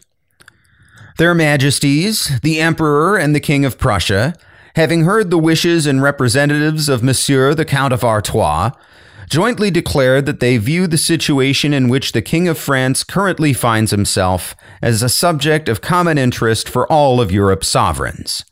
Their 1.18 1.34
Majesties, 1.34 2.38
the 2.42 2.60
Emperor 2.60 3.16
and 3.16 3.34
the 3.34 3.40
King 3.40 3.64
of 3.64 3.78
Prussia, 3.78 4.34
having 4.76 5.04
heard 5.04 5.30
the 5.30 5.38
wishes 5.38 5.86
and 5.86 6.02
representatives 6.02 6.88
of 6.88 7.02
Monsieur 7.02 7.54
the 7.54 7.64
Count 7.64 7.92
of 7.92 8.04
Artois, 8.04 8.70
jointly 9.28 9.70
declared 9.70 10.26
that 10.26 10.40
they 10.40 10.56
view 10.58 10.86
the 10.86 10.98
situation 10.98 11.72
in 11.72 11.88
which 11.88 12.12
the 12.12 12.22
King 12.22 12.48
of 12.48 12.58
France 12.58 13.04
currently 13.04 13.52
finds 13.52 13.90
himself 13.90 14.54
as 14.82 15.02
a 15.02 15.08
subject 15.08 15.68
of 15.68 15.80
common 15.80 16.18
interest 16.18 16.68
for 16.68 16.90
all 16.90 17.20
of 17.20 17.32
Europe's 17.32 17.68
sovereigns. 17.68 18.44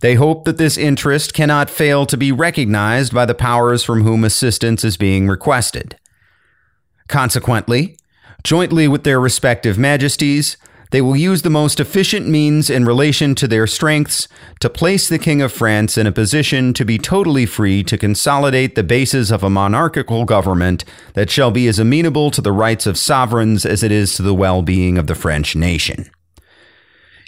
They 0.00 0.14
hope 0.14 0.44
that 0.44 0.56
this 0.56 0.78
interest 0.78 1.34
cannot 1.34 1.68
fail 1.68 2.06
to 2.06 2.16
be 2.16 2.32
recognized 2.32 3.14
by 3.14 3.26
the 3.26 3.34
powers 3.34 3.84
from 3.84 4.02
whom 4.02 4.24
assistance 4.24 4.82
is 4.82 4.96
being 4.96 5.28
requested. 5.28 5.96
Consequently, 7.06 7.96
jointly 8.42 8.88
with 8.88 9.04
their 9.04 9.20
respective 9.20 9.78
majesties, 9.78 10.56
they 10.90 11.00
will 11.00 11.16
use 11.16 11.42
the 11.42 11.50
most 11.50 11.78
efficient 11.78 12.26
means 12.26 12.68
in 12.68 12.84
relation 12.84 13.34
to 13.36 13.46
their 13.46 13.66
strengths 13.66 14.26
to 14.58 14.68
place 14.68 15.08
the 15.08 15.20
King 15.20 15.40
of 15.40 15.52
France 15.52 15.96
in 15.96 16.06
a 16.06 16.12
position 16.12 16.74
to 16.74 16.84
be 16.84 16.98
totally 16.98 17.46
free 17.46 17.84
to 17.84 17.96
consolidate 17.96 18.74
the 18.74 18.82
bases 18.82 19.30
of 19.30 19.44
a 19.44 19.50
monarchical 19.50 20.24
government 20.24 20.84
that 21.14 21.30
shall 21.30 21.52
be 21.52 21.68
as 21.68 21.78
amenable 21.78 22.30
to 22.32 22.40
the 22.40 22.52
rights 22.52 22.86
of 22.86 22.98
sovereigns 22.98 23.64
as 23.64 23.84
it 23.84 23.92
is 23.92 24.14
to 24.16 24.22
the 24.22 24.34
well 24.34 24.62
being 24.62 24.98
of 24.98 25.06
the 25.06 25.14
French 25.14 25.54
nation. 25.54 26.10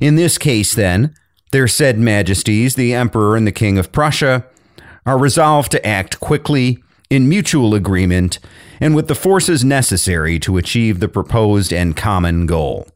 In 0.01 0.17
this 0.17 0.39
case, 0.39 0.75
then, 0.75 1.15
their 1.53 1.69
said 1.69 1.99
majesties, 1.99 2.75
the 2.75 2.93
Emperor 2.93 3.37
and 3.37 3.47
the 3.47 3.53
King 3.53 3.79
of 3.79 3.93
Prussia, 3.93 4.45
are 5.07 5.19
resolved 5.19 5.71
to 5.73 5.87
act 5.87 6.19
quickly, 6.19 6.83
in 7.13 7.29
mutual 7.29 7.75
agreement, 7.75 8.39
and 8.81 8.97
with 8.97 9.07
the 9.07 9.15
forces 9.15 9.63
necessary 9.63 10.39
to 10.39 10.57
achieve 10.57 10.99
the 10.99 11.09
proposed 11.09 11.71
and 11.71 11.95
common 11.95 12.47
goal. 12.47 12.89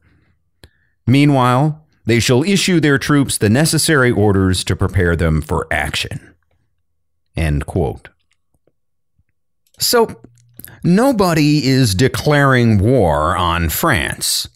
Meanwhile, 1.05 1.85
they 2.07 2.19
shall 2.19 2.41
issue 2.43 2.79
their 2.79 2.97
troops 2.97 3.37
the 3.37 3.47
necessary 3.47 4.09
orders 4.09 4.63
to 4.63 4.75
prepare 4.75 5.15
them 5.15 5.39
for 5.39 5.67
action. 5.69 6.33
End 7.35 7.67
quote. 7.67 8.09
So, 9.77 10.19
nobody 10.83 11.67
is 11.67 11.93
declaring 11.93 12.79
war 12.79 13.37
on 13.37 13.69
France. 13.69 14.49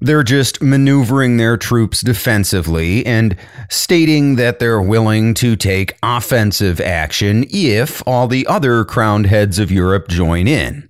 They're 0.00 0.22
just 0.22 0.62
maneuvering 0.62 1.36
their 1.36 1.56
troops 1.56 2.00
defensively 2.00 3.04
and 3.06 3.36
stating 3.68 4.36
that 4.36 4.58
they're 4.58 4.82
willing 4.82 5.34
to 5.34 5.56
take 5.56 5.96
offensive 6.02 6.80
action 6.80 7.44
if 7.50 8.02
all 8.06 8.26
the 8.26 8.46
other 8.46 8.84
crowned 8.84 9.26
heads 9.26 9.58
of 9.58 9.70
Europe 9.70 10.08
join 10.08 10.48
in 10.48 10.88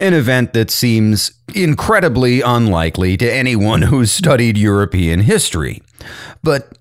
an 0.00 0.14
event 0.14 0.52
that 0.52 0.70
seems 0.70 1.32
incredibly 1.54 2.40
unlikely 2.40 3.16
to 3.16 3.32
anyone 3.32 3.82
who's 3.82 4.12
studied 4.12 4.58
European 4.58 5.20
history. 5.20 5.82
But 6.42 6.76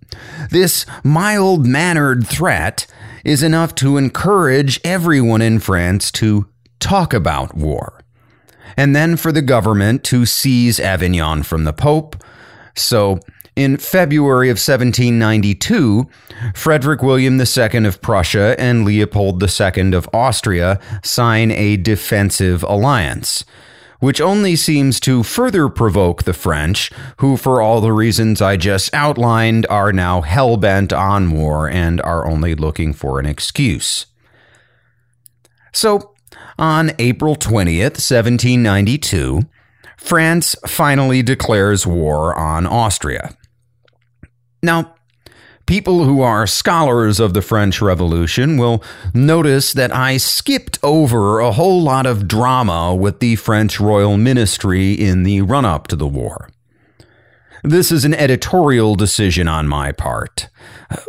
this 0.50 0.86
mild 1.04 1.66
mannered 1.66 2.28
threat 2.28 2.86
is 3.24 3.42
enough 3.42 3.74
to 3.76 3.98
encourage 3.98 4.80
everyone 4.84 5.42
in 5.42 5.60
France 5.60 6.12
to 6.12 6.48
talk 6.80 7.14
about 7.14 7.56
war. 7.56 8.02
And 8.78 8.96
then 8.96 9.18
for 9.18 9.32
the 9.32 9.42
government 9.42 10.04
to 10.06 10.26
seize 10.26 10.80
Avignon 10.80 11.44
from 11.44 11.64
the 11.64 11.74
Pope. 11.74 12.16
So 12.76 13.20
in 13.56 13.78
February 13.78 14.50
of 14.50 14.56
1792, 14.56 16.10
Frederick 16.54 17.02
William 17.02 17.40
II 17.40 17.86
of 17.86 18.02
Prussia 18.02 18.56
and 18.60 18.84
Leopold 18.84 19.42
II 19.42 19.94
of 19.94 20.10
Austria 20.14 20.80
sign 21.04 21.52
a 21.52 21.78
defensive 21.78 22.64
alliance, 22.64 23.46
which 24.02 24.20
only 24.20 24.58
seems 24.58 25.00
to 25.00 25.24
further 25.24 25.70
provoke 25.70 26.24
the 26.24 26.34
French, 26.34 26.92
who, 27.20 27.38
for 27.38 27.62
all 27.62 27.80
the 27.80 27.94
reasons 27.94 28.42
I 28.42 28.58
just 28.58 28.94
outlined, 28.94 29.66
are 29.70 29.94
now 29.94 30.20
hell 30.20 30.58
bent 30.58 30.92
on 30.92 31.32
war 31.32 31.70
and 31.70 32.02
are 32.02 32.28
only 32.28 32.56
looking 32.56 32.92
for 32.92 33.20
an 33.20 33.26
excuse. 33.26 34.06
So, 35.72 36.15
on 36.58 36.92
April 37.00 37.36
20th, 37.36 38.00
1792, 38.02 39.42
France 39.98 40.56
finally 40.68 41.22
declares 41.24 41.88
war 41.88 42.36
on 42.36 42.66
Austria. 42.66 43.36
Now, 44.62 44.96
people 45.66 46.04
who 46.06 46.22
are 46.22 46.46
scholars 46.48 47.20
of 47.20 47.34
the 47.34 47.42
French 47.42 47.82
Revolution 47.82 48.58
will 48.58 48.84
notice 49.14 49.74
that 49.74 49.94
I 49.94 50.18
skipped 50.18 50.80
over 50.84 51.40
a 51.40 51.52
whole 51.52 51.82
lot 51.82 52.06
of 52.06 52.28
drama 52.28 52.94
with 52.94 53.20
the 53.20 53.36
French 53.36 53.80
royal 53.80 54.18
ministry 54.18 54.94
in 54.94 55.24
the 55.24 55.42
run 55.42 55.66
up 55.66 55.88
to 55.88 55.96
the 55.96 56.08
war. 56.08 56.50
This 57.66 57.92
is 57.92 58.06
an 58.06 58.14
editorial 58.14 58.94
decision 58.94 59.48
on 59.48 59.68
my 59.68 59.92
part. 59.92 60.50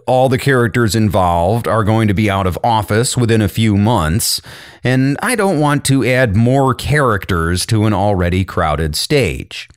All 0.07 0.31
the 0.31 0.39
characters 0.39 0.95
involved 0.95 1.69
are 1.69 1.85
going 1.85 2.09
to 2.09 2.15
be 2.15 2.31
out 2.31 2.47
of 2.47 2.59
office 2.65 3.15
within 3.15 3.43
a 3.43 3.49
few 3.49 3.77
months, 3.77 4.41
and 4.83 5.19
I 5.21 5.35
don't 5.35 5.61
want 5.61 5.85
to 5.85 6.03
add 6.07 6.35
more 6.35 6.75
characters 6.75 7.67
to 7.67 7.85
an 7.85 7.93
already 7.93 8.43
crowded 8.43 8.97
stage. 8.97 9.69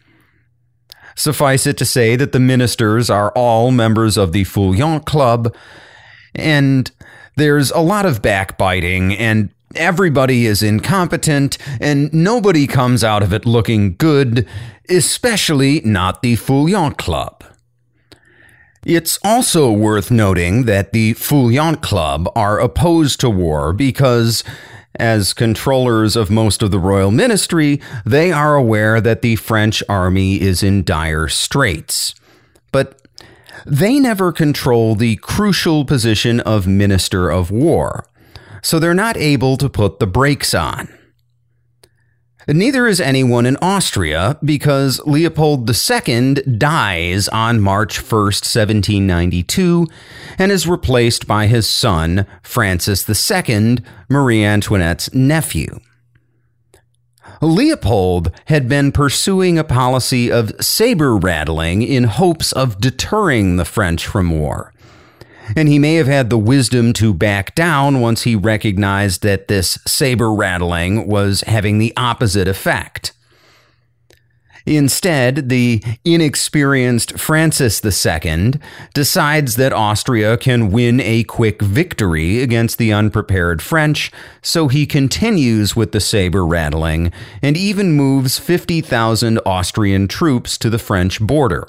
Suffice 1.15 1.67
it 1.67 1.77
to 1.79 1.85
say 1.85 2.15
that 2.15 2.31
the 2.31 2.39
ministers 2.39 3.09
are 3.09 3.31
all 3.31 3.71
members 3.71 4.15
of 4.15 4.31
the 4.31 4.45
Feuillants 4.45 5.05
Club, 5.05 5.53
and 6.33 6.89
there's 7.35 7.71
a 7.71 7.81
lot 7.81 8.05
of 8.05 8.21
backbiting, 8.21 9.13
and 9.17 9.49
everybody 9.75 10.45
is 10.45 10.63
incompetent, 10.63 11.57
and 11.79 12.13
nobody 12.13 12.67
comes 12.67 13.03
out 13.03 13.23
of 13.23 13.33
it 13.33 13.45
looking 13.45 13.95
good, 13.95 14.47
especially 14.89 15.81
not 15.81 16.21
the 16.21 16.35
Feuillants 16.35 16.97
Club. 16.97 17.43
It's 18.85 19.19
also 19.23 19.71
worth 19.71 20.09
noting 20.09 20.63
that 20.63 20.93
the 20.93 21.13
Feuillants 21.15 21.81
Club 21.81 22.31
are 22.35 22.59
opposed 22.59 23.19
to 23.19 23.29
war 23.29 23.73
because 23.73 24.43
as 24.95 25.33
controllers 25.33 26.15
of 26.15 26.29
most 26.29 26.61
of 26.61 26.71
the 26.71 26.79
royal 26.79 27.11
ministry, 27.11 27.79
they 28.05 28.31
are 28.31 28.55
aware 28.55 28.99
that 28.99 29.21
the 29.21 29.35
French 29.35 29.83
army 29.87 30.41
is 30.41 30.63
in 30.63 30.83
dire 30.83 31.27
straits. 31.27 32.15
But 32.71 33.01
they 33.65 33.99
never 33.99 34.31
control 34.31 34.95
the 34.95 35.17
crucial 35.17 35.85
position 35.85 36.39
of 36.41 36.67
Minister 36.67 37.29
of 37.29 37.51
War, 37.51 38.05
so 38.61 38.79
they're 38.79 38.93
not 38.93 39.17
able 39.17 39.57
to 39.57 39.69
put 39.69 39.99
the 39.99 40.07
brakes 40.07 40.53
on. 40.53 40.89
Neither 42.47 42.87
is 42.87 42.99
anyone 42.99 43.45
in 43.45 43.57
Austria 43.61 44.39
because 44.43 44.99
Leopold 45.05 45.69
II 45.69 46.33
dies 46.33 47.27
on 47.27 47.59
March 47.59 47.99
1, 47.99 48.21
1792, 48.23 49.85
and 50.39 50.51
is 50.51 50.67
replaced 50.67 51.27
by 51.27 51.45
his 51.45 51.69
son, 51.69 52.25
Francis 52.41 53.07
II, 53.07 53.77
Marie 54.09 54.43
Antoinette's 54.43 55.13
nephew. 55.13 55.79
Leopold 57.39 58.31
had 58.45 58.67
been 58.67 58.91
pursuing 58.91 59.59
a 59.59 59.63
policy 59.63 60.31
of 60.31 60.51
saber 60.59 61.15
rattling 61.15 61.83
in 61.83 62.05
hopes 62.05 62.51
of 62.51 62.81
deterring 62.81 63.57
the 63.57 63.65
French 63.65 64.07
from 64.07 64.31
war 64.31 64.73
and 65.55 65.67
he 65.67 65.79
may 65.79 65.95
have 65.95 66.07
had 66.07 66.29
the 66.29 66.37
wisdom 66.37 66.93
to 66.93 67.13
back 67.13 67.55
down 67.55 68.01
once 68.01 68.23
he 68.23 68.35
recognized 68.35 69.21
that 69.23 69.47
this 69.47 69.77
saber 69.85 70.33
rattling 70.33 71.07
was 71.07 71.41
having 71.41 71.77
the 71.77 71.93
opposite 71.97 72.47
effect. 72.47 73.13
Instead, 74.65 75.49
the 75.49 75.81
inexperienced 76.05 77.17
Francis 77.17 77.83
II 77.83 78.53
decides 78.93 79.55
that 79.55 79.73
Austria 79.73 80.37
can 80.37 80.69
win 80.69 80.99
a 81.01 81.23
quick 81.23 81.61
victory 81.61 82.41
against 82.41 82.77
the 82.77 82.93
unprepared 82.93 83.63
French, 83.63 84.11
so 84.43 84.67
he 84.67 84.85
continues 84.85 85.75
with 85.75 85.91
the 85.91 85.99
saber 85.99 86.45
rattling 86.45 87.11
and 87.41 87.57
even 87.57 87.93
moves 87.93 88.37
50,000 88.37 89.39
Austrian 89.43 90.07
troops 90.07 90.55
to 90.59 90.69
the 90.69 90.79
French 90.79 91.19
border. 91.19 91.67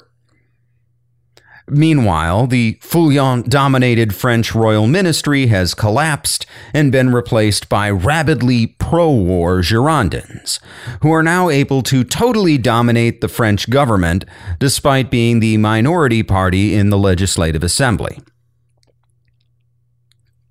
Meanwhile, 1.73 2.47
the 2.47 2.73
Feuillants 2.81 3.47
dominated 3.47 4.13
French 4.13 4.53
royal 4.53 4.87
ministry 4.87 5.47
has 5.47 5.73
collapsed 5.73 6.45
and 6.73 6.91
been 6.91 7.13
replaced 7.13 7.69
by 7.69 7.89
rabidly 7.89 8.67
pro 8.67 9.09
war 9.09 9.61
Girondins, 9.61 10.59
who 11.01 11.13
are 11.13 11.23
now 11.23 11.49
able 11.49 11.81
to 11.83 12.03
totally 12.03 12.57
dominate 12.57 13.21
the 13.21 13.29
French 13.29 13.69
government 13.69 14.25
despite 14.59 15.09
being 15.09 15.39
the 15.39 15.55
minority 15.55 16.23
party 16.23 16.75
in 16.75 16.89
the 16.89 16.97
Legislative 16.97 17.63
Assembly. 17.63 18.19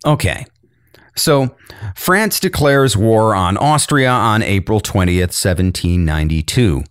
Okay, 0.07 0.47
so 1.14 1.55
France 1.95 2.41
declares 2.41 2.97
war 2.97 3.35
on 3.35 3.59
Austria 3.59 4.11
on 4.11 4.43
April 4.43 4.81
20th, 4.81 5.37
1792 5.37 6.83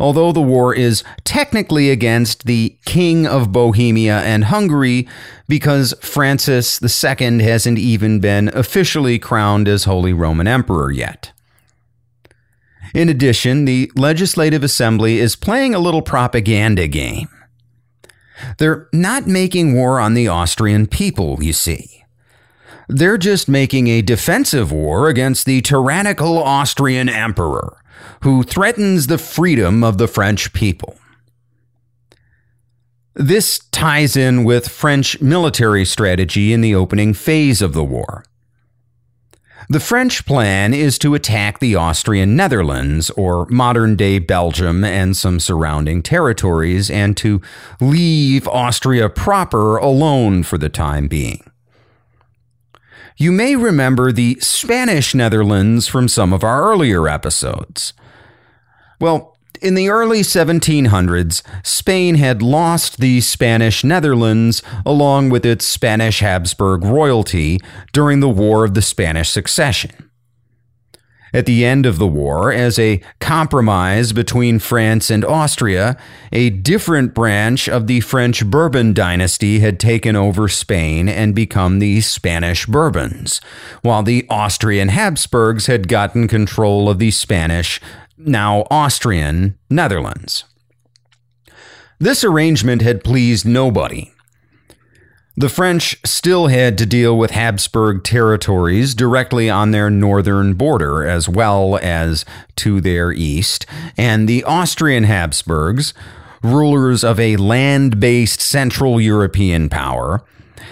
although 0.00 0.32
the 0.32 0.40
war 0.40 0.74
is 0.74 1.04
technically 1.24 1.90
against 1.90 2.46
the 2.46 2.76
King 2.84 3.26
of 3.26 3.52
Bohemia 3.52 4.20
and 4.20 4.44
Hungary 4.44 5.08
because 5.48 5.94
Francis 6.00 6.80
II 6.82 7.42
hasn't 7.42 7.78
even 7.78 8.20
been 8.20 8.48
officially 8.54 9.18
crowned 9.18 9.68
as 9.68 9.84
Holy 9.84 10.12
Roman 10.12 10.46
Emperor 10.46 10.90
yet. 10.90 11.32
In 12.94 13.08
addition, 13.08 13.64
the 13.64 13.90
Legislative 13.96 14.62
Assembly 14.62 15.18
is 15.18 15.34
playing 15.34 15.74
a 15.74 15.80
little 15.80 16.02
propaganda 16.02 16.86
game. 16.86 17.28
They're 18.58 18.88
not 18.92 19.26
making 19.26 19.74
war 19.74 19.98
on 19.98 20.14
the 20.14 20.28
Austrian 20.28 20.86
people, 20.86 21.42
you 21.42 21.52
see. 21.52 22.04
They're 22.88 23.18
just 23.18 23.48
making 23.48 23.88
a 23.88 24.02
defensive 24.02 24.70
war 24.70 25.08
against 25.08 25.46
the 25.46 25.60
tyrannical 25.62 26.42
Austrian 26.42 27.08
emperor 27.08 27.78
who 28.22 28.42
threatens 28.42 29.06
the 29.06 29.18
freedom 29.18 29.84
of 29.84 29.98
the 29.98 30.08
French 30.08 30.52
people. 30.52 30.98
This 33.14 33.60
ties 33.70 34.16
in 34.16 34.42
with 34.42 34.68
French 34.68 35.20
military 35.20 35.84
strategy 35.84 36.52
in 36.52 36.60
the 36.60 36.74
opening 36.74 37.14
phase 37.14 37.62
of 37.62 37.72
the 37.72 37.84
war. 37.84 38.24
The 39.68 39.80
French 39.80 40.26
plan 40.26 40.74
is 40.74 40.98
to 40.98 41.14
attack 41.14 41.58
the 41.58 41.74
Austrian 41.74 42.36
Netherlands, 42.36 43.08
or 43.10 43.46
modern 43.46 43.96
day 43.96 44.18
Belgium 44.18 44.84
and 44.84 45.16
some 45.16 45.40
surrounding 45.40 46.02
territories, 46.02 46.90
and 46.90 47.16
to 47.18 47.40
leave 47.80 48.46
Austria 48.48 49.08
proper 49.08 49.78
alone 49.78 50.42
for 50.42 50.58
the 50.58 50.68
time 50.68 51.08
being. 51.08 51.42
You 53.16 53.30
may 53.30 53.54
remember 53.54 54.10
the 54.10 54.38
Spanish 54.40 55.14
Netherlands 55.14 55.86
from 55.86 56.08
some 56.08 56.32
of 56.32 56.42
our 56.42 56.64
earlier 56.64 57.06
episodes. 57.08 57.92
Well, 59.00 59.38
in 59.62 59.76
the 59.76 59.88
early 59.88 60.22
1700s, 60.22 61.42
Spain 61.64 62.16
had 62.16 62.42
lost 62.42 62.98
the 62.98 63.20
Spanish 63.20 63.84
Netherlands 63.84 64.62
along 64.84 65.30
with 65.30 65.46
its 65.46 65.64
Spanish 65.64 66.18
Habsburg 66.18 66.82
royalty 66.82 67.60
during 67.92 68.18
the 68.18 68.28
War 68.28 68.64
of 68.64 68.74
the 68.74 68.82
Spanish 68.82 69.30
Succession. 69.30 70.03
At 71.34 71.46
the 71.46 71.64
end 71.64 71.84
of 71.84 71.98
the 71.98 72.06
war, 72.06 72.52
as 72.52 72.78
a 72.78 73.00
compromise 73.18 74.12
between 74.12 74.60
France 74.60 75.10
and 75.10 75.24
Austria, 75.24 75.96
a 76.30 76.50
different 76.50 77.12
branch 77.12 77.68
of 77.68 77.88
the 77.88 78.00
French 78.00 78.46
Bourbon 78.46 78.92
dynasty 78.92 79.58
had 79.58 79.80
taken 79.80 80.14
over 80.14 80.46
Spain 80.46 81.08
and 81.08 81.34
become 81.34 81.80
the 81.80 82.00
Spanish 82.02 82.66
Bourbons, 82.66 83.40
while 83.82 84.04
the 84.04 84.24
Austrian 84.30 84.90
Habsburgs 84.90 85.66
had 85.66 85.88
gotten 85.88 86.28
control 86.28 86.88
of 86.88 87.00
the 87.00 87.10
Spanish 87.10 87.80
now 88.16 88.64
Austrian, 88.70 89.58
Netherlands. 89.68 90.44
This 91.98 92.22
arrangement 92.22 92.80
had 92.82 93.02
pleased 93.02 93.44
nobody. 93.44 94.13
The 95.36 95.48
French 95.48 95.98
still 96.04 96.46
had 96.46 96.78
to 96.78 96.86
deal 96.86 97.18
with 97.18 97.32
Habsburg 97.32 98.04
territories 98.04 98.94
directly 98.94 99.50
on 99.50 99.72
their 99.72 99.90
northern 99.90 100.54
border 100.54 101.04
as 101.04 101.28
well 101.28 101.76
as 101.82 102.24
to 102.56 102.80
their 102.80 103.12
east, 103.12 103.66
and 103.96 104.28
the 104.28 104.44
Austrian 104.44 105.02
Habsburgs, 105.02 105.92
rulers 106.44 107.02
of 107.02 107.18
a 107.18 107.36
land 107.36 107.98
based 107.98 108.40
Central 108.40 109.00
European 109.00 109.68
power, 109.68 110.22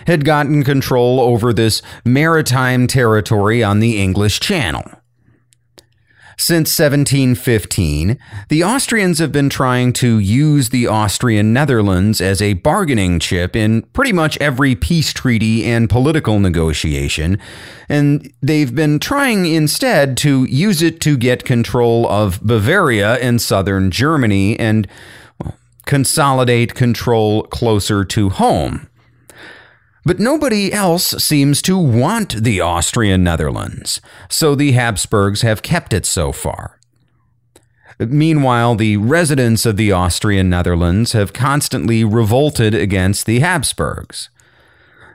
had 0.07 0.25
gotten 0.25 0.63
control 0.63 1.19
over 1.19 1.53
this 1.53 1.83
maritime 2.05 2.87
territory 2.87 3.65
on 3.65 3.81
the 3.81 4.01
English 4.01 4.39
Channel. 4.39 5.02
Since 6.37 6.77
1715, 6.79 8.19
the 8.49 8.65
Austrians 8.65 9.19
have 9.19 9.33
been 9.33 9.49
trying 9.49 9.93
to 9.95 10.19
use 10.19 10.71
the 10.71 10.87
Austrian 10.87 11.53
Netherlands 11.53 12.21
as 12.21 12.41
a 12.41 12.55
bargaining 12.55 13.19
chip 13.19 13.55
in 13.55 13.83
pretty 13.93 14.13
much 14.13 14.39
every 14.39 14.75
peace 14.75 15.13
treaty 15.13 15.65
and 15.65 15.91
political 15.91 16.41
negotiation, 16.41 17.39
and 17.89 18.33
they've 18.43 18.75
been 18.75 18.99
trying 18.99 19.47
instead 19.47 20.17
to 20.19 20.45
use 20.45 20.83
it 20.83 21.01
to 21.03 21.17
get 21.17 21.45
control 21.45 22.09
of 22.09 22.41
Bavaria 22.41 23.19
in 23.19 23.39
southern 23.39 23.91
Germany 23.91 24.59
and 24.59 24.89
well, 25.39 25.57
consolidate 25.87 26.75
control 26.75 27.45
closer 27.45 28.05
to 28.05 28.31
home. 28.31 28.89
But 30.05 30.19
nobody 30.19 30.73
else 30.73 31.11
seems 31.23 31.63
to 31.63 31.79
want 31.79 32.43
the 32.43 32.61
Austrian 32.61 33.23
Netherlands, 33.23 34.01
so 34.29 34.55
the 34.55 34.73
Habsburgs 34.73 35.43
have 35.43 35.63
kept 35.63 35.93
it 35.93 36.05
so 36.05 36.33
far. 36.33 36.81
Meanwhile, 37.99 38.75
the 38.75 38.97
residents 38.97 39.65
of 39.65 39.77
the 39.77 39.93
Austrian 39.93 40.51
Netherlands 40.51 41.13
have 41.13 41.33
constantly 41.33 42.03
revolted 42.03 42.75
against 42.75 43.27
the 43.27 43.41
Habsburgs. 43.41 44.29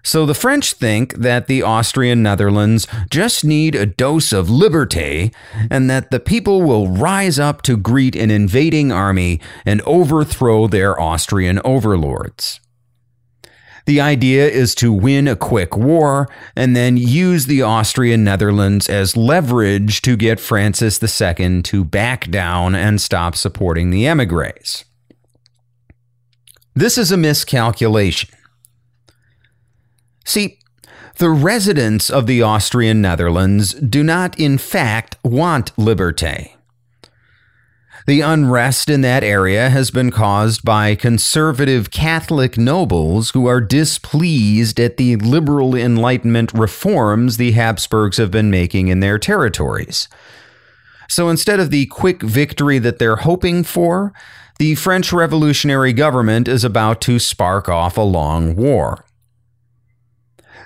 So 0.03 0.25
the 0.25 0.33
French 0.33 0.71
think 0.71 1.15
that 1.15 1.47
the 1.47 1.63
Austrian 1.63 2.23
Netherlands 2.23 2.87
just 3.09 3.43
need 3.43 3.75
a 3.75 3.85
dose 3.85 4.31
of 4.31 4.47
liberté 4.47 5.33
and 5.69 5.89
that 5.89 6.11
the 6.11 6.19
people 6.21 6.61
will 6.61 6.87
rise 6.87 7.37
up 7.37 7.61
to 7.63 7.75
greet 7.75 8.15
an 8.15 8.31
invading 8.31 8.89
army 8.89 9.41
and 9.65 9.81
overthrow 9.81 10.67
their 10.67 10.97
Austrian 10.97 11.59
overlords. 11.65 12.61
The 13.87 14.01
idea 14.01 14.49
is 14.49 14.75
to 14.75 14.91
win 14.91 15.29
a 15.29 15.37
quick 15.37 15.77
war 15.77 16.27
and 16.57 16.75
then 16.75 16.97
use 16.97 17.45
the 17.45 17.61
Austrian 17.61 18.21
Netherlands 18.21 18.89
as 18.89 19.15
leverage 19.15 20.01
to 20.01 20.17
get 20.17 20.41
Francis 20.41 21.01
II 21.01 21.61
to 21.61 21.85
back 21.85 22.29
down 22.29 22.75
and 22.75 22.99
stop 22.99 23.37
supporting 23.37 23.89
the 23.89 24.05
emigres. 24.05 24.83
This 26.75 26.97
is 26.97 27.13
a 27.13 27.17
miscalculation. 27.17 28.29
See, 30.25 30.59
the 31.19 31.29
residents 31.29 32.09
of 32.09 32.27
the 32.27 32.41
Austrian 32.41 33.01
Netherlands 33.01 33.73
do 33.73 34.03
not, 34.03 34.37
in 34.37 34.57
fact, 34.57 35.15
want 35.23 35.73
liberté. 35.77 36.56
The 38.07 38.21
unrest 38.21 38.89
in 38.89 39.01
that 39.01 39.21
area 39.21 39.69
has 39.69 39.91
been 39.91 40.11
caused 40.11 40.63
by 40.63 40.95
conservative 40.95 41.91
Catholic 41.91 42.57
nobles 42.57 43.31
who 43.31 43.47
are 43.47 43.59
displeased 43.59 44.79
at 44.79 44.95
the 44.95 45.17
liberal 45.17 45.75
Enlightenment 45.75 46.53
reforms 46.53 47.35
the 47.35 47.51
Habsburgs 47.51 48.15
have 48.15 48.31
been 48.31 48.49
making 48.49 48.87
in 48.87 49.01
their 49.01 49.19
territories. 49.19 50.07
So 51.09 51.27
instead 51.27 51.59
of 51.59 51.69
the 51.69 51.87
quick 51.87 52.21
victory 52.21 52.79
that 52.79 52.97
they're 52.97 53.17
hoping 53.17 53.65
for, 53.65 54.13
the 54.57 54.75
French 54.75 55.11
revolutionary 55.11 55.91
government 55.91 56.47
is 56.47 56.63
about 56.63 57.01
to 57.01 57.19
spark 57.19 57.67
off 57.67 57.97
a 57.97 58.01
long 58.01 58.55
war. 58.55 59.03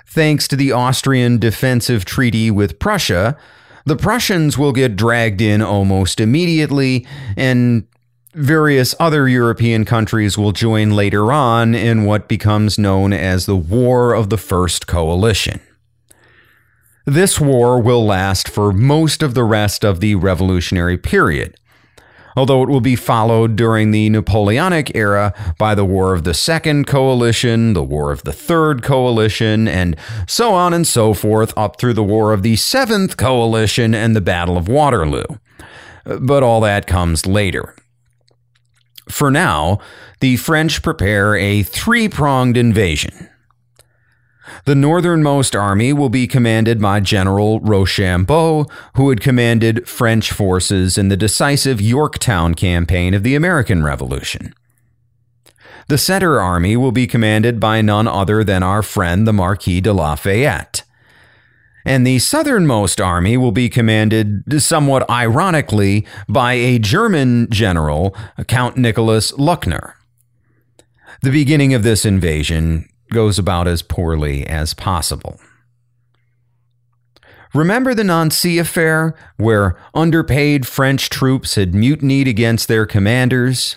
Thanks 0.06 0.46
to 0.46 0.54
the 0.54 0.70
Austrian 0.70 1.38
defensive 1.38 2.04
treaty 2.04 2.52
with 2.52 2.78
Prussia, 2.78 3.36
the 3.84 3.96
Prussians 3.96 4.56
will 4.56 4.72
get 4.72 4.96
dragged 4.96 5.40
in 5.40 5.62
almost 5.62 6.20
immediately, 6.20 7.06
and 7.36 7.86
various 8.34 8.94
other 8.98 9.28
European 9.28 9.84
countries 9.84 10.38
will 10.38 10.52
join 10.52 10.90
later 10.90 11.32
on 11.32 11.74
in 11.74 12.04
what 12.04 12.28
becomes 12.28 12.78
known 12.78 13.12
as 13.12 13.46
the 13.46 13.56
War 13.56 14.14
of 14.14 14.30
the 14.30 14.38
First 14.38 14.86
Coalition. 14.86 15.60
This 17.04 17.40
war 17.40 17.80
will 17.80 18.06
last 18.06 18.48
for 18.48 18.72
most 18.72 19.22
of 19.22 19.34
the 19.34 19.44
rest 19.44 19.84
of 19.84 20.00
the 20.00 20.14
revolutionary 20.14 20.96
period, 20.96 21.56
although 22.36 22.62
it 22.62 22.68
will 22.68 22.80
be 22.80 22.96
followed 22.96 23.56
during 23.56 23.90
the 23.90 24.08
Napoleonic 24.10 24.94
era 24.94 25.34
by 25.58 25.74
the 25.74 25.84
War 25.84 26.12
of 26.12 26.24
the 26.24 26.34
Second 26.34 26.86
Coalition, 26.86 27.72
the 27.72 27.82
War 27.82 28.12
of 28.12 28.22
the 28.22 28.32
Third 28.32 28.82
Coalition, 28.82 29.68
and 29.68 29.96
so 30.26 30.52
on 30.52 30.72
and 30.72 30.86
so 30.86 31.14
forth 31.14 31.52
up 31.56 31.78
through 31.78 31.94
the 31.94 32.02
War 32.02 32.32
of 32.32 32.42
the 32.42 32.56
Seventh 32.56 33.16
Coalition 33.16 33.94
and 33.94 34.16
the 34.16 34.20
Battle 34.20 34.56
of 34.56 34.68
Waterloo. 34.68 35.24
But 36.04 36.42
all 36.42 36.60
that 36.62 36.86
comes 36.86 37.26
later. 37.26 37.74
For 39.08 39.30
now, 39.30 39.80
the 40.20 40.36
French 40.36 40.82
prepare 40.82 41.36
a 41.36 41.62
three 41.62 42.08
pronged 42.08 42.56
invasion. 42.56 43.28
The 44.64 44.74
northernmost 44.74 45.54
army 45.54 45.92
will 45.92 46.08
be 46.08 46.26
commanded 46.26 46.80
by 46.80 47.00
General 47.00 47.60
Rochambeau, 47.60 48.66
who 48.96 49.10
had 49.10 49.20
commanded 49.20 49.88
French 49.88 50.32
forces 50.32 50.98
in 50.98 51.08
the 51.08 51.16
decisive 51.16 51.80
Yorktown 51.80 52.54
campaign 52.54 53.14
of 53.14 53.22
the 53.22 53.34
American 53.34 53.82
Revolution. 53.82 54.54
The 55.88 55.98
center 55.98 56.40
army 56.40 56.76
will 56.76 56.92
be 56.92 57.06
commanded 57.06 57.60
by 57.60 57.82
none 57.82 58.08
other 58.08 58.44
than 58.44 58.62
our 58.62 58.82
friend 58.82 59.26
the 59.26 59.32
Marquis 59.32 59.80
de 59.80 59.92
Lafayette. 59.92 60.84
And 61.84 62.06
the 62.06 62.20
southernmost 62.20 63.00
army 63.00 63.36
will 63.36 63.50
be 63.50 63.68
commanded, 63.68 64.62
somewhat 64.62 65.08
ironically, 65.10 66.06
by 66.28 66.52
a 66.52 66.78
German 66.78 67.48
general, 67.50 68.16
Count 68.46 68.76
Nicholas 68.76 69.32
Luckner. 69.32 69.94
The 71.22 71.30
beginning 71.30 71.74
of 71.74 71.82
this 71.82 72.04
invasion 72.04 72.88
goes 73.12 73.38
about 73.38 73.68
as 73.68 73.82
poorly 73.82 74.46
as 74.46 74.74
possible. 74.74 75.38
Remember 77.54 77.94
the 77.94 78.04
Nancy 78.04 78.58
affair, 78.58 79.14
where 79.36 79.76
underpaid 79.94 80.66
French 80.66 81.10
troops 81.10 81.56
had 81.56 81.74
mutinied 81.74 82.26
against 82.26 82.66
their 82.66 82.86
commanders? 82.86 83.76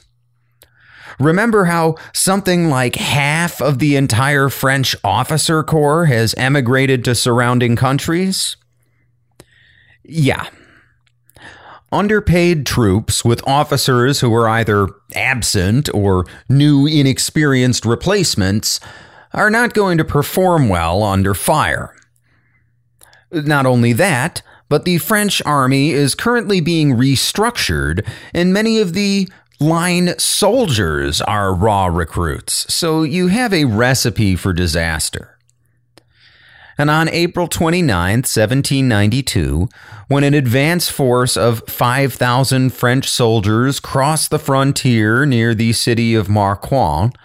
Remember 1.20 1.66
how 1.66 1.96
something 2.14 2.70
like 2.70 2.96
half 2.96 3.62
of 3.62 3.80
the 3.80 3.96
entire 3.96 4.50
French 4.50 4.96
officer 5.04 5.64
corps 5.64 6.06
has 6.06 6.34
emigrated 6.38 7.04
to 7.06 7.16
surrounding 7.16 7.76
countries? 7.76 8.58
Yeah. 10.04 10.48
Underpaid 11.92 12.66
troops 12.66 13.24
with 13.24 13.46
officers 13.48 14.20
who 14.20 14.30
were 14.30 14.48
either 14.48 14.88
absent 15.14 15.90
or 15.94 16.26
new 16.50 16.86
inexperienced 16.86 17.86
replacements 17.86 18.80
are 19.36 19.52
not 19.52 19.74
going 19.74 19.98
to 20.00 20.06
perform 20.06 20.70
well 20.70 21.04
under 21.04 21.34
fire. 21.34 21.96
Not 23.32 23.66
only 23.66 23.94
that, 23.94 24.42
but 24.70 24.86
the 24.86 24.98
French 24.98 25.42
army 25.46 25.92
is 25.92 26.16
currently 26.16 26.62
being 26.62 26.96
restructured, 26.96 28.08
and 28.34 28.54
many 28.54 28.80
of 28.80 28.94
the 28.94 29.30
line 29.60 30.18
soldiers 30.18 31.22
are 31.22 31.54
raw 31.54 31.86
recruits, 31.86 32.74
so 32.74 33.04
you 33.04 33.28
have 33.28 33.54
a 33.54 33.66
recipe 33.66 34.36
for 34.36 34.54
disaster. 34.54 35.35
And 36.78 36.90
on 36.90 37.10
April 37.10 37.48
29, 37.48 37.88
1792, 38.18 39.70
when 40.08 40.24
an 40.24 40.34
advance 40.34 40.90
force 40.90 41.38
of 41.38 41.64
5,000 41.68 42.74
French 42.74 43.10
soldiers 43.10 43.80
crossed 43.80 44.30
the 44.30 44.40
frontier 44.40 45.26
near 45.26 45.56
the 45.56 45.74
city 45.74 46.16
of 46.16 46.28
Marcoing, 46.28 47.16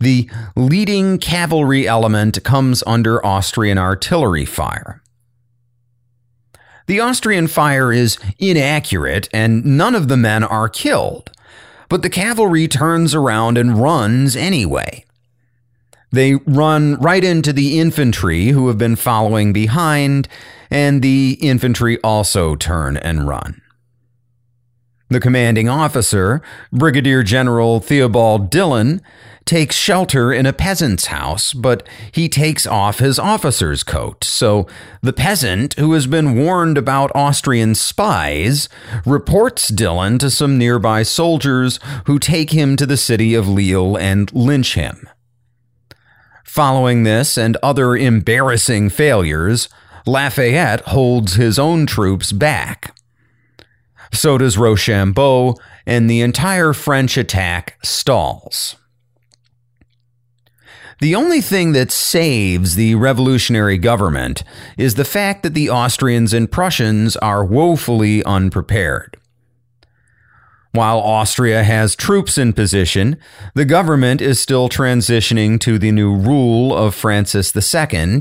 the 0.00 0.28
leading 0.56 1.18
cavalry 1.18 1.86
element 1.86 2.42
comes 2.42 2.82
under 2.86 3.24
Austrian 3.24 3.78
artillery 3.78 4.44
fire. 4.44 5.02
The 6.86 7.00
Austrian 7.00 7.46
fire 7.46 7.92
is 7.92 8.18
inaccurate 8.38 9.28
and 9.32 9.64
none 9.64 9.94
of 9.94 10.08
the 10.08 10.16
men 10.16 10.44
are 10.44 10.68
killed 10.68 11.30
but 11.88 12.02
the 12.02 12.10
cavalry 12.10 12.68
turns 12.68 13.14
around 13.14 13.58
and 13.58 13.80
runs 13.80 14.36
anyway. 14.36 15.04
They 16.16 16.36
run 16.46 16.94
right 16.94 17.22
into 17.22 17.52
the 17.52 17.78
infantry 17.78 18.46
who 18.46 18.68
have 18.68 18.78
been 18.78 18.96
following 18.96 19.52
behind, 19.52 20.28
and 20.70 21.02
the 21.02 21.36
infantry 21.42 22.00
also 22.00 22.56
turn 22.56 22.96
and 22.96 23.28
run. 23.28 23.60
The 25.10 25.20
commanding 25.20 25.68
officer, 25.68 26.40
Brigadier 26.72 27.22
General 27.22 27.80
Theobald 27.80 28.48
Dillon, 28.48 29.02
takes 29.44 29.76
shelter 29.76 30.32
in 30.32 30.46
a 30.46 30.54
peasant's 30.54 31.08
house, 31.08 31.52
but 31.52 31.86
he 32.10 32.30
takes 32.30 32.66
off 32.66 32.98
his 32.98 33.18
officer's 33.18 33.82
coat. 33.82 34.24
So 34.24 34.66
the 35.02 35.12
peasant, 35.12 35.74
who 35.74 35.92
has 35.92 36.06
been 36.06 36.34
warned 36.34 36.78
about 36.78 37.12
Austrian 37.14 37.74
spies, 37.74 38.70
reports 39.04 39.68
Dillon 39.68 40.18
to 40.20 40.30
some 40.30 40.56
nearby 40.56 41.02
soldiers 41.02 41.78
who 42.06 42.18
take 42.18 42.52
him 42.52 42.74
to 42.76 42.86
the 42.86 42.96
city 42.96 43.34
of 43.34 43.46
Lille 43.46 43.98
and 43.98 44.32
lynch 44.32 44.76
him. 44.76 45.06
Following 46.46 47.02
this 47.02 47.36
and 47.36 47.56
other 47.62 47.94
embarrassing 47.96 48.88
failures, 48.88 49.68
Lafayette 50.06 50.80
holds 50.86 51.34
his 51.34 51.58
own 51.58 51.86
troops 51.86 52.32
back. 52.32 52.96
So 54.12 54.38
does 54.38 54.56
Rochambeau, 54.56 55.56
and 55.84 56.08
the 56.08 56.22
entire 56.22 56.72
French 56.72 57.18
attack 57.18 57.76
stalls. 57.84 58.76
The 61.00 61.14
only 61.14 61.42
thing 61.42 61.72
that 61.72 61.92
saves 61.92 62.74
the 62.74 62.94
revolutionary 62.94 63.76
government 63.76 64.42
is 64.78 64.94
the 64.94 65.04
fact 65.04 65.42
that 65.42 65.52
the 65.52 65.68
Austrians 65.68 66.32
and 66.32 66.50
Prussians 66.50 67.16
are 67.18 67.44
woefully 67.44 68.24
unprepared. 68.24 69.18
While 70.76 70.98
Austria 70.98 71.64
has 71.64 71.96
troops 71.96 72.36
in 72.36 72.52
position, 72.52 73.16
the 73.54 73.64
government 73.64 74.20
is 74.20 74.38
still 74.38 74.68
transitioning 74.68 75.58
to 75.60 75.78
the 75.78 75.90
new 75.90 76.14
rule 76.14 76.76
of 76.76 76.94
Francis 76.94 77.56
II, 77.56 78.20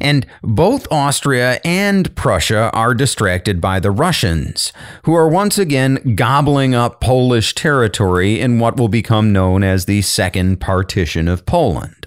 and 0.00 0.26
both 0.42 0.90
Austria 0.90 1.60
and 1.62 2.16
Prussia 2.16 2.70
are 2.72 2.94
distracted 2.94 3.60
by 3.60 3.80
the 3.80 3.90
Russians, 3.90 4.72
who 5.02 5.12
are 5.12 5.28
once 5.28 5.58
again 5.58 6.14
gobbling 6.14 6.74
up 6.74 7.02
Polish 7.02 7.54
territory 7.54 8.40
in 8.40 8.58
what 8.58 8.78
will 8.78 8.88
become 8.88 9.30
known 9.30 9.62
as 9.62 9.84
the 9.84 10.00
Second 10.00 10.58
Partition 10.58 11.28
of 11.28 11.44
Poland. 11.44 11.99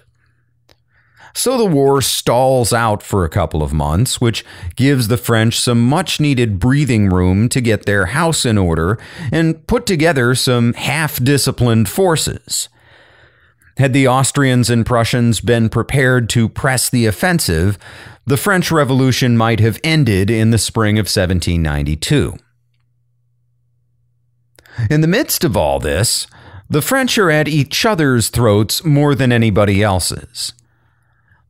So 1.35 1.57
the 1.57 1.65
war 1.65 2.01
stalls 2.01 2.71
out 2.71 3.01
for 3.01 3.25
a 3.25 3.29
couple 3.29 3.63
of 3.63 3.73
months, 3.73 4.21
which 4.21 4.45
gives 4.75 5.07
the 5.07 5.17
French 5.17 5.59
some 5.59 5.81
much 5.81 6.19
needed 6.19 6.59
breathing 6.59 7.09
room 7.09 7.49
to 7.49 7.59
get 7.59 7.85
their 7.85 8.07
house 8.07 8.45
in 8.45 8.57
order 8.57 8.99
and 9.31 9.65
put 9.65 9.85
together 9.85 10.35
some 10.35 10.73
half 10.73 11.21
disciplined 11.23 11.89
forces. 11.89 12.69
Had 13.77 13.93
the 13.93 14.07
Austrians 14.07 14.69
and 14.69 14.85
Prussians 14.85 15.41
been 15.41 15.69
prepared 15.69 16.29
to 16.29 16.47
press 16.47 16.89
the 16.89 17.07
offensive, 17.07 17.79
the 18.25 18.37
French 18.37 18.71
Revolution 18.71 19.35
might 19.35 19.59
have 19.59 19.79
ended 19.83 20.29
in 20.29 20.51
the 20.51 20.59
spring 20.59 20.99
of 20.99 21.05
1792. 21.05 22.37
In 24.91 25.01
the 25.01 25.07
midst 25.07 25.43
of 25.43 25.57
all 25.57 25.79
this, 25.79 26.27
the 26.69 26.81
French 26.81 27.17
are 27.17 27.31
at 27.31 27.47
each 27.47 27.85
other's 27.85 28.29
throats 28.29 28.83
more 28.83 29.15
than 29.15 29.31
anybody 29.31 29.81
else's. 29.81 30.53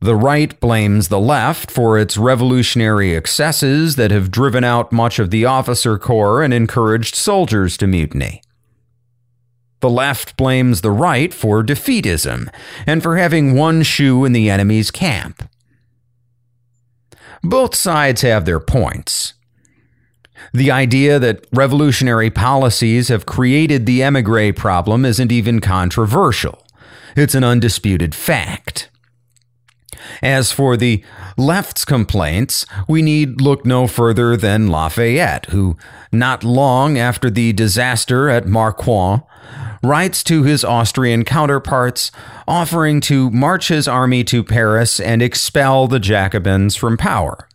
The 0.04 0.14
right 0.14 0.60
blames 0.60 1.08
the 1.08 1.18
left 1.18 1.70
for 1.70 1.98
its 1.98 2.18
revolutionary 2.18 3.16
excesses 3.16 3.96
that 3.96 4.10
have 4.10 4.30
driven 4.30 4.62
out 4.62 4.92
much 4.92 5.18
of 5.18 5.30
the 5.30 5.46
officer 5.46 5.98
corps 5.98 6.42
and 6.42 6.52
encouraged 6.52 7.14
soldiers 7.14 7.78
to 7.78 7.86
mutiny. 7.86 8.42
The 9.80 9.88
left 9.88 10.36
blames 10.36 10.82
the 10.82 10.90
right 10.90 11.32
for 11.32 11.64
defeatism 11.64 12.52
and 12.86 13.02
for 13.02 13.16
having 13.16 13.54
one 13.54 13.82
shoe 13.82 14.26
in 14.26 14.34
the 14.34 14.50
enemy's 14.50 14.90
camp. 14.90 15.48
Both 17.42 17.74
sides 17.74 18.20
have 18.20 18.44
their 18.44 18.60
points. 18.60 19.32
The 20.52 20.70
idea 20.70 21.18
that 21.18 21.46
revolutionary 21.50 22.28
policies 22.28 23.08
have 23.08 23.24
created 23.24 23.86
the 23.86 24.02
emigre 24.02 24.52
problem 24.52 25.06
isn't 25.06 25.32
even 25.32 25.60
controversial. 25.60 26.62
It's 27.16 27.34
an 27.34 27.42
undisputed 27.42 28.14
fact. 28.14 28.90
As 30.22 30.52
for 30.52 30.76
the 30.76 31.04
left's 31.36 31.84
complaints, 31.84 32.66
we 32.88 33.02
need 33.02 33.40
look 33.40 33.64
no 33.64 33.86
further 33.86 34.36
than 34.36 34.68
Lafayette, 34.68 35.46
who, 35.46 35.76
not 36.12 36.44
long 36.44 36.98
after 36.98 37.30
the 37.30 37.52
disaster 37.52 38.28
at 38.28 38.44
Marcoing, 38.44 39.24
writes 39.82 40.24
to 40.24 40.42
his 40.42 40.64
Austrian 40.64 41.24
counterparts 41.24 42.10
offering 42.48 43.00
to 43.02 43.30
march 43.30 43.68
his 43.68 43.86
army 43.86 44.24
to 44.24 44.42
Paris 44.42 44.98
and 44.98 45.22
expel 45.22 45.86
the 45.86 46.00
Jacobins 46.00 46.74
from 46.74 46.96
power. 46.96 47.48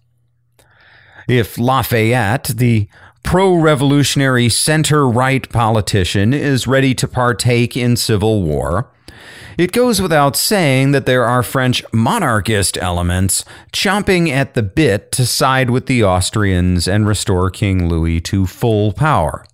If 1.27 1.57
Lafayette, 1.57 2.45
the 2.45 2.87
pro 3.23 3.55
revolutionary 3.55 4.49
center 4.49 5.07
right 5.07 5.47
politician, 5.49 6.33
is 6.33 6.67
ready 6.67 6.95
to 6.95 7.07
partake 7.07 7.75
in 7.75 7.95
civil 7.95 8.43
war, 8.43 8.91
it 9.57 9.71
goes 9.71 10.01
without 10.01 10.35
saying 10.35 10.91
that 10.91 11.05
there 11.05 11.25
are 11.25 11.43
French 11.43 11.83
monarchist 11.91 12.77
elements 12.77 13.43
chomping 13.71 14.29
at 14.29 14.53
the 14.53 14.63
bit 14.63 15.11
to 15.13 15.25
side 15.25 15.69
with 15.69 15.85
the 15.85 16.03
Austrians 16.03 16.87
and 16.87 17.07
restore 17.07 17.49
King 17.49 17.87
Louis 17.87 18.21
to 18.21 18.45
full 18.45 18.93
power. 18.93 19.45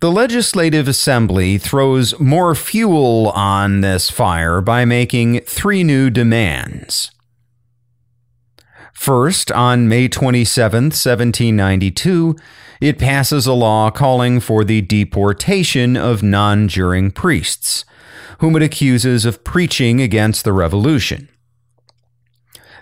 The 0.00 0.10
Legislative 0.10 0.88
Assembly 0.88 1.56
throws 1.56 2.18
more 2.20 2.54
fuel 2.54 3.30
on 3.30 3.80
this 3.80 4.10
fire 4.10 4.60
by 4.60 4.84
making 4.84 5.40
three 5.40 5.82
new 5.82 6.10
demands. 6.10 7.10
First, 8.92 9.50
on 9.52 9.88
May 9.88 10.08
27, 10.08 10.84
1792, 10.84 12.36
it 12.80 12.98
passes 12.98 13.46
a 13.46 13.52
law 13.52 13.90
calling 13.90 14.40
for 14.40 14.64
the 14.64 14.82
deportation 14.82 15.96
of 15.96 16.22
non 16.22 16.68
juring 16.68 17.10
priests, 17.10 17.84
whom 18.38 18.56
it 18.56 18.62
accuses 18.62 19.24
of 19.24 19.44
preaching 19.44 20.00
against 20.00 20.44
the 20.44 20.52
revolution. 20.52 21.28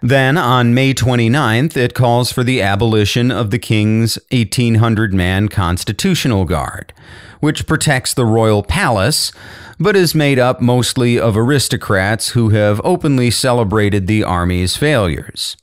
Then, 0.02 0.36
on 0.36 0.74
May 0.74 0.92
29th, 0.92 1.78
it 1.78 1.94
calls 1.94 2.30
for 2.30 2.44
the 2.44 2.60
abolition 2.60 3.30
of 3.30 3.50
the 3.50 3.58
king's 3.58 4.18
1,800 4.30 5.14
man 5.14 5.48
Constitutional 5.48 6.44
Guard, 6.44 6.92
which 7.40 7.66
protects 7.66 8.12
the 8.12 8.26
royal 8.26 8.62
palace, 8.62 9.32
but 9.80 9.96
is 9.96 10.14
made 10.14 10.38
up 10.38 10.60
mostly 10.60 11.18
of 11.18 11.38
aristocrats 11.38 12.30
who 12.30 12.50
have 12.50 12.82
openly 12.84 13.30
celebrated 13.30 14.06
the 14.06 14.22
army's 14.22 14.76
failures. 14.76 15.56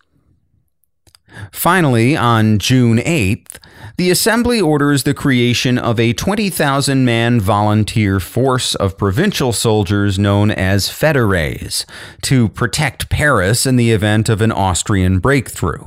Finally, 1.52 2.18
on 2.18 2.58
June 2.58 2.98
8th, 2.98 3.60
the 4.02 4.10
assembly 4.10 4.60
orders 4.60 5.04
the 5.04 5.14
creation 5.14 5.78
of 5.78 5.99
a 5.99 6.12
20,000 6.14 7.06
man 7.06 7.39
volunteer 7.39 8.20
force 8.20 8.74
of 8.74 8.97
provincial 8.97 9.54
soldiers 9.54 10.18
known 10.18 10.49
as 10.49 10.88
Federes 10.88 11.86
to 12.24 12.49
protect 12.49 13.12
Paris 13.12 13.68
in 13.68 13.76
the 13.76 13.91
event 13.91 14.28
of 14.28 14.41
an 14.41 14.52
Austrian 14.52 15.20
breakthrough. 15.20 15.86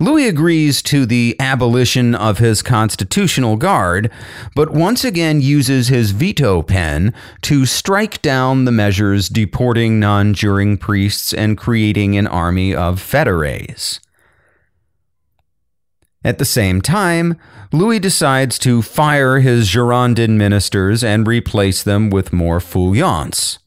Louis 0.00 0.26
agrees 0.26 0.82
to 0.82 1.06
the 1.06 1.36
abolition 1.38 2.16
of 2.16 2.38
his 2.38 2.62
constitutional 2.62 3.56
guard, 3.56 4.10
but 4.56 4.70
once 4.70 5.04
again 5.04 5.40
uses 5.40 5.86
his 5.86 6.10
veto 6.10 6.62
pen 6.62 7.14
to 7.42 7.64
strike 7.64 8.20
down 8.22 8.64
the 8.64 8.72
measures 8.72 9.28
deporting 9.28 10.00
non 10.00 10.34
juring 10.34 10.76
priests 10.76 11.32
and 11.32 11.56
creating 11.56 12.18
an 12.18 12.26
army 12.26 12.74
of 12.74 12.98
Federes. 12.98 14.00
At 16.22 16.38
the 16.38 16.44
same 16.44 16.82
time, 16.82 17.36
Louis 17.72 17.98
decides 17.98 18.58
to 18.60 18.82
fire 18.82 19.40
his 19.40 19.68
Girondin 19.68 20.30
ministers 20.30 21.02
and 21.02 21.26
replace 21.26 21.82
them 21.82 22.10
with 22.10 22.32
more 22.32 22.58
feuillants. 22.58 23.58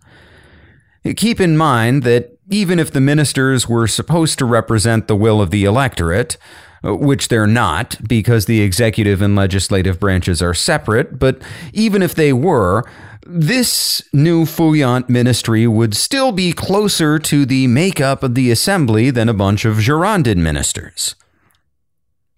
Keep 1.15 1.41
in 1.41 1.57
mind 1.57 2.03
that 2.03 2.37
even 2.49 2.77
if 2.77 2.91
the 2.91 3.01
ministers 3.01 3.67
were 3.67 3.87
supposed 3.87 4.37
to 4.37 4.45
represent 4.45 5.07
the 5.07 5.15
will 5.15 5.41
of 5.41 5.49
the 5.49 5.63
electorate, 5.63 6.37
which 6.83 7.29
they're 7.29 7.47
not 7.47 7.97
because 8.07 8.45
the 8.45 8.61
executive 8.61 9.21
and 9.21 9.35
legislative 9.35 9.99
branches 9.99 10.41
are 10.41 10.53
separate, 10.53 11.17
but 11.17 11.41
even 11.71 12.01
if 12.01 12.13
they 12.13 12.33
were, 12.33 12.83
this 13.25 14.03
new 14.13 14.43
Feuillant 14.43 15.09
ministry 15.09 15.65
would 15.65 15.95
still 15.95 16.31
be 16.31 16.51
closer 16.51 17.17
to 17.17 17.45
the 17.45 17.67
makeup 17.67 18.21
of 18.21 18.35
the 18.35 18.51
assembly 18.51 19.09
than 19.09 19.29
a 19.29 19.33
bunch 19.33 19.65
of 19.65 19.77
Girondin 19.77 20.37
ministers. 20.37 21.15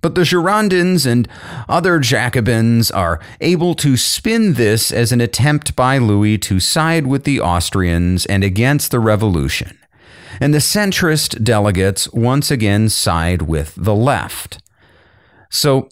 But 0.05 0.13
the 0.13 0.21
Girondins 0.21 1.07
and 1.07 1.27
other 1.67 1.97
Jacobins 1.97 2.91
are 2.91 3.19
able 3.41 3.73
to 3.73 3.97
spin 3.97 4.53
this 4.53 4.91
as 4.91 5.11
an 5.11 5.19
attempt 5.19 5.75
by 5.75 5.97
Louis 5.97 6.37
to 6.37 6.59
side 6.59 7.07
with 7.07 7.23
the 7.23 7.41
Austrians 7.41 8.27
and 8.27 8.43
against 8.43 8.91
the 8.91 8.99
revolution 8.99 9.79
and 10.39 10.53
the 10.53 10.59
centrist 10.59 11.43
delegates 11.43 12.07
once 12.13 12.51
again 12.51 12.87
side 12.87 13.41
with 13.41 13.73
the 13.75 13.95
left. 13.95 14.61
So, 15.49 15.89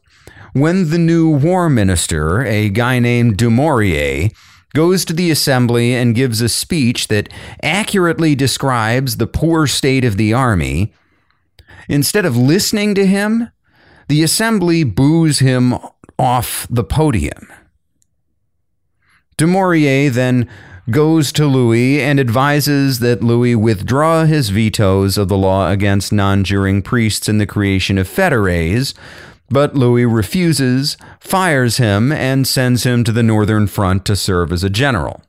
when 0.54 0.92
the 0.92 1.00
new 1.00 1.32
war 1.32 1.68
minister, 1.68 2.46
a 2.46 2.70
guy 2.70 3.00
named 3.00 3.40
Dumouriez, 3.40 4.32
goes 4.76 5.06
to 5.06 5.14
the 5.14 5.32
assembly 5.32 5.96
and 5.96 6.14
gives 6.14 6.40
a 6.40 6.50
speech 6.50 7.08
that 7.08 7.30
accurately 7.64 8.36
describes 8.36 9.18
the 9.18 9.26
poor 9.26 9.66
state 9.66 10.06
of 10.06 10.18
the 10.18 10.34
army, 10.34 10.94
instead 11.90 12.28
of 12.28 12.38
listening 12.38 12.94
to 12.94 13.08
him, 13.08 13.50
the 14.08 14.24
assembly 14.24 14.84
boos 14.84 15.40
him 15.40 15.76
off 16.20 16.68
the 16.70 16.84
podium. 16.84 17.52
Dumouriez 19.38 20.14
then 20.14 20.50
goes 20.90 21.32
to 21.32 21.46
Louis 21.46 22.02
and 22.02 22.20
advises 22.20 23.00
that 23.00 23.24
Louis 23.24 23.56
withdraw 23.56 24.26
his 24.26 24.50
vetoes 24.50 25.18
of 25.18 25.28
the 25.28 25.38
law 25.38 25.72
against 25.72 26.12
non 26.12 26.44
juring 26.44 26.82
priests 26.82 27.30
in 27.30 27.38
the 27.38 27.48
creation 27.48 27.98
of 27.98 28.08
federes, 28.08 28.94
but 29.50 29.76
Louis 29.76 30.06
refuses, 30.06 30.98
fires 31.20 31.78
him, 31.78 32.12
and 32.12 32.48
sends 32.48 32.84
him 32.84 33.04
to 33.04 33.12
the 33.12 33.24
Northern 33.24 33.68
Front 33.68 34.06
to 34.06 34.16
serve 34.16 34.52
as 34.52 34.64
a 34.64 34.70
general. 34.70 35.22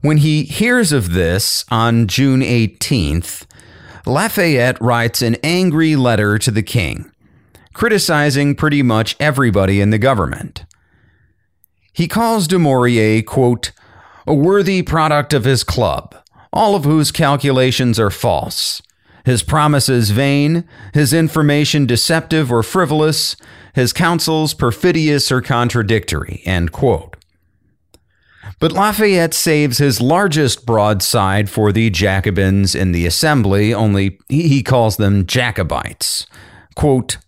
When 0.00 0.18
he 0.18 0.44
hears 0.44 0.92
of 0.92 1.12
this 1.12 1.64
on 1.70 2.06
June 2.06 2.40
18th, 2.40 3.46
Lafayette 4.06 4.80
writes 4.82 5.22
an 5.22 5.36
angry 5.42 5.96
letter 5.96 6.38
to 6.38 6.50
the 6.50 6.62
king, 6.62 7.10
criticizing 7.72 8.54
pretty 8.54 8.82
much 8.82 9.16
everybody 9.18 9.80
in 9.80 9.90
the 9.90 9.98
government. 9.98 10.64
He 11.92 12.06
calls 12.06 12.46
Dumouriez, 12.46 13.24
quote, 13.24 13.72
a 14.26 14.34
worthy 14.34 14.82
product 14.82 15.32
of 15.32 15.44
his 15.44 15.64
club, 15.64 16.14
all 16.52 16.74
of 16.74 16.84
whose 16.84 17.10
calculations 17.10 17.98
are 17.98 18.10
false, 18.10 18.82
his 19.24 19.42
promises 19.42 20.10
vain, 20.10 20.68
his 20.92 21.14
information 21.14 21.86
deceptive 21.86 22.52
or 22.52 22.62
frivolous, 22.62 23.36
his 23.74 23.92
counsels 23.92 24.52
perfidious 24.52 25.32
or 25.32 25.40
contradictory, 25.40 26.42
end 26.44 26.72
quote. 26.72 27.13
But 28.60 28.72
Lafayette 28.72 29.34
saves 29.34 29.78
his 29.78 30.00
largest 30.00 30.64
broadside 30.64 31.50
for 31.50 31.72
the 31.72 31.90
Jacobins 31.90 32.74
in 32.74 32.92
the 32.92 33.06
assembly, 33.06 33.74
only 33.74 34.18
he 34.28 34.62
calls 34.62 34.96
them 34.96 35.26
Jacobites. 35.26 36.26
Quote, 36.74 37.18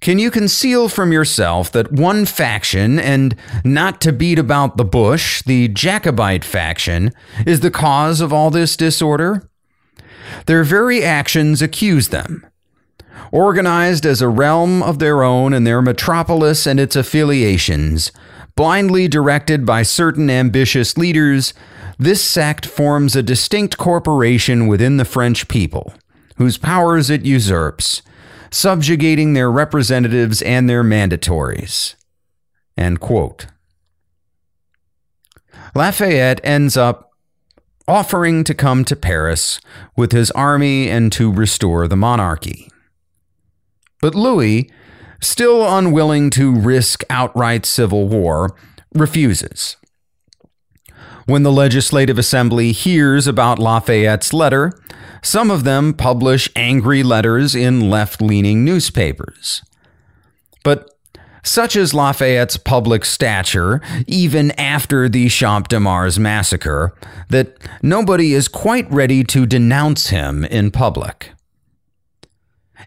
can 0.00 0.18
you 0.18 0.30
conceal 0.30 0.88
from 0.88 1.10
yourself 1.10 1.72
that 1.72 1.90
one 1.90 2.26
faction, 2.26 2.98
and 2.98 3.34
not 3.64 4.00
to 4.02 4.12
beat 4.12 4.38
about 4.38 4.76
the 4.76 4.84
bush, 4.84 5.42
the 5.42 5.68
Jacobite 5.68 6.44
faction, 6.44 7.12
is 7.46 7.60
the 7.60 7.70
cause 7.70 8.20
of 8.20 8.32
all 8.32 8.50
this 8.50 8.76
disorder? 8.76 9.48
Their 10.46 10.64
very 10.64 11.02
actions 11.02 11.62
accuse 11.62 12.08
them. 12.08 12.46
Organized 13.32 14.04
as 14.06 14.20
a 14.20 14.28
realm 14.28 14.82
of 14.82 14.98
their 14.98 15.22
own 15.22 15.52
in 15.52 15.64
their 15.64 15.82
metropolis 15.82 16.66
and 16.66 16.78
its 16.78 16.94
affiliations, 16.94 18.12
blindly 18.56 19.06
directed 19.06 19.64
by 19.64 19.82
certain 19.82 20.28
ambitious 20.30 20.96
leaders, 20.96 21.54
this 21.98 22.22
sect 22.22 22.66
forms 22.66 23.14
a 23.14 23.22
distinct 23.22 23.78
corporation 23.78 24.66
within 24.66 24.96
the 24.96 25.04
French 25.04 25.46
people, 25.48 25.94
whose 26.36 26.58
powers 26.58 27.10
it 27.10 27.24
usurps 27.24 28.02
subjugating 28.50 29.32
their 29.34 29.50
representatives 29.50 30.42
and 30.42 30.68
their 30.68 30.82
mandatories. 30.82 31.94
Lafayette 35.74 36.40
ends 36.42 36.76
up 36.76 37.10
offering 37.88 38.44
to 38.44 38.54
come 38.54 38.84
to 38.84 38.96
Paris 38.96 39.60
with 39.96 40.12
his 40.12 40.30
army 40.32 40.88
and 40.88 41.12
to 41.12 41.30
restore 41.30 41.86
the 41.86 41.96
monarchy. 41.96 42.70
But 44.00 44.14
Louis, 44.14 44.70
still 45.20 45.66
unwilling 45.66 46.30
to 46.30 46.54
risk 46.54 47.02
outright 47.10 47.66
civil 47.66 48.08
war, 48.08 48.56
refuses. 48.94 49.76
When 51.26 51.42
the 51.42 51.52
Legislative 51.52 52.18
Assembly 52.18 52.72
hears 52.72 53.26
about 53.26 53.58
Lafayette's 53.58 54.32
letter, 54.32 54.72
some 55.22 55.50
of 55.50 55.64
them 55.64 55.92
publish 55.92 56.48
angry 56.54 57.02
letters 57.02 57.54
in 57.54 57.90
left 57.90 58.22
leaning 58.22 58.64
newspapers. 58.64 59.62
But 60.62 60.88
such 61.42 61.76
is 61.76 61.94
Lafayette's 61.94 62.56
public 62.56 63.04
stature, 63.04 63.80
even 64.06 64.50
after 64.52 65.08
the 65.08 65.28
Champ 65.28 65.68
de 65.68 65.78
Mars 65.78 66.18
massacre, 66.18 66.92
that 67.28 67.56
nobody 67.82 68.34
is 68.34 68.48
quite 68.48 68.90
ready 68.90 69.22
to 69.24 69.46
denounce 69.46 70.08
him 70.08 70.44
in 70.44 70.70
public. 70.70 71.30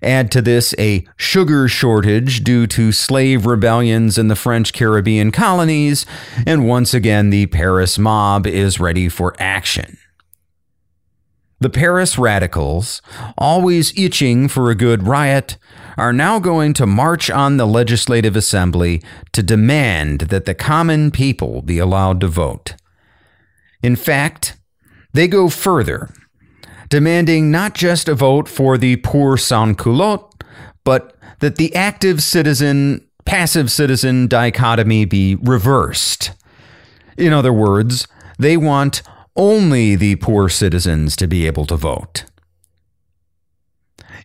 Add 0.01 0.31
to 0.31 0.41
this 0.41 0.73
a 0.79 1.05
sugar 1.17 1.67
shortage 1.67 2.43
due 2.43 2.67
to 2.67 2.91
slave 2.91 3.45
rebellions 3.45 4.17
in 4.17 4.27
the 4.27 4.35
French 4.35 4.73
Caribbean 4.73 5.31
colonies, 5.31 6.05
and 6.45 6.67
once 6.67 6.93
again 6.93 7.29
the 7.29 7.47
Paris 7.47 7.97
mob 7.97 8.47
is 8.47 8.79
ready 8.79 9.09
for 9.09 9.35
action. 9.39 9.97
The 11.61 11.69
Paris 11.69 12.17
radicals, 12.17 13.01
always 13.37 13.97
itching 13.97 14.47
for 14.47 14.69
a 14.69 14.75
good 14.75 15.05
riot, 15.05 15.57
are 15.97 16.13
now 16.13 16.39
going 16.39 16.73
to 16.75 16.85
march 16.85 17.29
on 17.29 17.57
the 17.57 17.67
Legislative 17.67 18.37
Assembly 18.37 19.03
to 19.33 19.43
demand 19.43 20.21
that 20.21 20.45
the 20.45 20.55
common 20.55 21.11
people 21.11 21.61
be 21.61 21.77
allowed 21.77 22.21
to 22.21 22.27
vote. 22.27 22.75
In 23.83 23.97
fact, 23.97 24.55
they 25.11 25.27
go 25.27 25.49
further, 25.49 26.09
demanding 26.89 27.51
not 27.51 27.75
just 27.75 28.09
a 28.09 28.15
vote 28.15 28.47
for 28.47 28.77
the 28.77 28.97
poor 28.97 29.37
sans 29.37 29.75
culotte, 29.77 30.43
but 30.83 31.15
that 31.39 31.55
the 31.55 31.73
active 31.75 32.21
citizen 32.21 33.05
passive 33.25 33.71
citizen 33.71 34.27
dichotomy 34.27 35.05
be 35.05 35.35
reversed. 35.35 36.31
In 37.15 37.31
other 37.31 37.53
words, 37.53 38.07
they 38.39 38.57
want 38.57 39.03
only 39.35 39.95
the 39.95 40.15
poor 40.15 40.49
citizens 40.49 41.15
to 41.15 41.27
be 41.27 41.45
able 41.45 41.65
to 41.67 41.75
vote. 41.75 42.25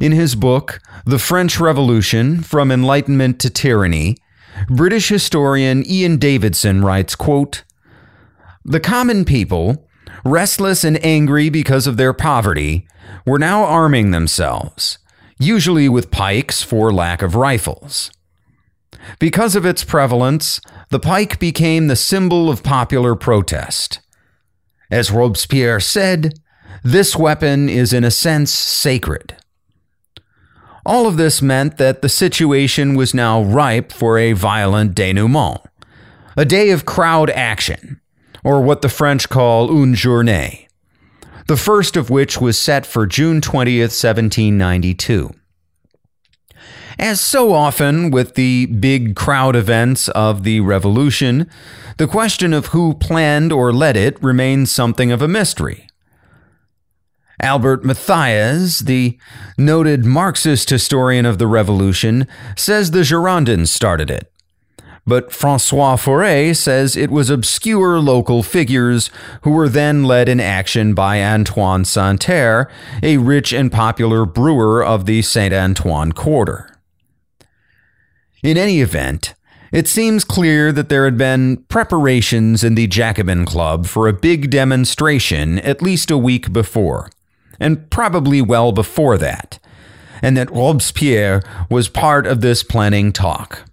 In 0.01 0.13
his 0.13 0.35
book, 0.35 0.81
The 1.05 1.19
French 1.19 1.61
Revolution 1.61 2.43
From 2.43 2.73
Enlightenment 2.73 3.41
to 3.41 3.51
Tyranny, 3.51 4.17
British 4.69 5.09
historian 5.09 5.85
Ian 5.87 6.17
Davidson 6.17 6.83
writes, 6.83 7.15
quote, 7.15 7.63
The 8.65 8.81
common 8.81 9.25
people, 9.25 9.87
restless 10.25 10.85
and 10.85 11.03
angry 11.05 11.51
because 11.51 11.87
of 11.87 11.97
their 11.97 12.13
poverty, 12.13 12.87
were 13.27 13.39
now 13.39 13.65
arming 13.65 14.11
themselves, 14.11 14.99
usually 15.39 15.89
with 15.89 16.11
pikes 16.11 16.63
for 16.63 16.93
lack 16.93 17.23
of 17.23 17.35
rifles. 17.35 18.11
Because 19.19 19.55
of 19.55 19.67
its 19.67 19.85
prevalence, 19.85 20.61
the 20.91 21.01
pike 21.01 21.39
became 21.39 21.87
the 21.87 21.97
symbol 21.97 22.49
of 22.49 22.63
popular 22.63 23.15
protest. 23.15 24.01
As 24.91 25.11
Robespierre 25.11 25.81
said, 25.81 26.35
this 26.83 27.17
weapon 27.17 27.69
is 27.69 27.93
in 27.93 28.05
a 28.05 28.11
sense 28.11 28.53
sacred. 28.53 29.37
All 30.87 31.07
of 31.07 31.17
this 31.17 31.41
meant 31.41 31.79
that 31.79 32.03
the 32.03 32.09
situation 32.09 32.95
was 32.95 33.15
now 33.15 33.43
ripe 33.43 33.91
for 33.91 34.19
a 34.19 34.35
violent 34.35 34.95
denouement, 34.95 35.61
a 36.37 36.45
day 36.45 36.71
of 36.71 36.85
crowd 36.85 37.31
action, 37.31 38.01
or 38.45 38.61
what 38.61 38.83
the 38.83 38.89
French 38.89 39.29
call 39.29 39.71
une 39.71 39.95
journée, 39.95 40.69
the 41.49 41.57
first 41.57 41.97
of 41.97 42.11
which 42.11 42.41
was 42.41 42.59
set 42.59 42.87
for 42.87 43.07
June 43.07 43.41
20th, 43.41 43.91
1792. 43.91 45.31
As 46.99 47.21
so 47.21 47.53
often 47.53 48.11
with 48.11 48.35
the 48.35 48.67
big 48.67 49.17
crowd 49.17 49.57
events 49.57 50.09
of 50.11 50.45
the 50.45 50.61
Revolution, 50.61 51.51
the 51.97 52.07
question 52.07 52.53
of 52.53 52.67
who 52.67 52.95
planned 52.95 53.53
or 53.53 53.73
led 53.73 53.97
it 53.97 54.23
remains 54.23 54.71
something 54.71 55.11
of 55.11 55.21
a 55.21 55.27
mystery. 55.27 55.89
Albert 57.41 57.83
Mathiez, 57.83 58.85
the 58.85 59.19
noted 59.59 60.05
Marxist 60.05 60.71
historian 60.71 61.27
of 61.27 61.39
the 61.39 61.49
Revolution, 61.49 62.29
says 62.57 62.93
the 62.93 63.01
Girondins 63.01 63.69
started 63.69 64.11
it. 64.11 64.31
But 65.07 65.33
Francois 65.33 65.97
Furet 65.97 66.57
says 66.57 66.97
it 66.97 67.11
was 67.11 67.29
obscure 67.29 68.01
local 68.01 68.43
figures 68.43 69.11
who 69.43 69.51
were 69.51 69.69
then 69.69 70.05
led 70.05 70.29
in 70.29 70.41
action 70.41 70.95
by 70.95 71.23
Antoine 71.23 71.85
Santerre, 71.85 72.71
a 73.03 73.19
rich 73.19 73.53
and 73.53 73.71
popular 73.71 74.25
brewer 74.25 74.83
of 74.83 75.05
the 75.05 75.21
Saint 75.21 75.53
Antoine 75.53 76.13
Quarter. 76.13 76.71
In 78.43 78.57
any 78.57 78.81
event, 78.81 79.35
it 79.73 79.89
seems 79.89 80.25
clear 80.25 80.73
that 80.73 80.89
there 80.89 81.05
had 81.05 81.19
been 81.19 81.59
preparations 81.69 82.63
in 82.63 82.75
the 82.75 82.87
Jacobin 82.87 83.45
Club 83.45 83.87
for 83.87 84.07
a 84.07 84.13
big 84.13 84.49
demonstration 84.49 85.59
at 85.59 85.83
least 85.83 86.11
a 86.11 86.17
week 86.17 86.53
before, 86.53 87.11
and 87.59 87.91
probably 87.91 88.41
well 88.41 88.73
before 88.73 89.19
that, 89.19 89.59
and 90.23 90.37
that 90.37 90.51
Robespierre 90.51 91.43
was 91.69 91.89
part 91.89 92.27
of 92.27 92.41
this 92.41 92.63
planning 92.63 93.13
talk. 93.13 93.65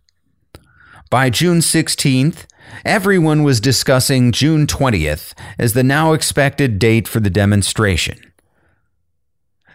By 1.12 1.30
June 1.30 1.60
16th, 1.60 2.46
everyone 2.86 3.44
was 3.44 3.60
discussing 3.60 4.32
June 4.32 4.66
20th 4.66 5.34
as 5.60 5.74
the 5.74 5.84
now 5.84 6.14
expected 6.14 6.80
date 6.80 7.06
for 7.06 7.20
the 7.20 7.30
demonstration. 7.30 8.18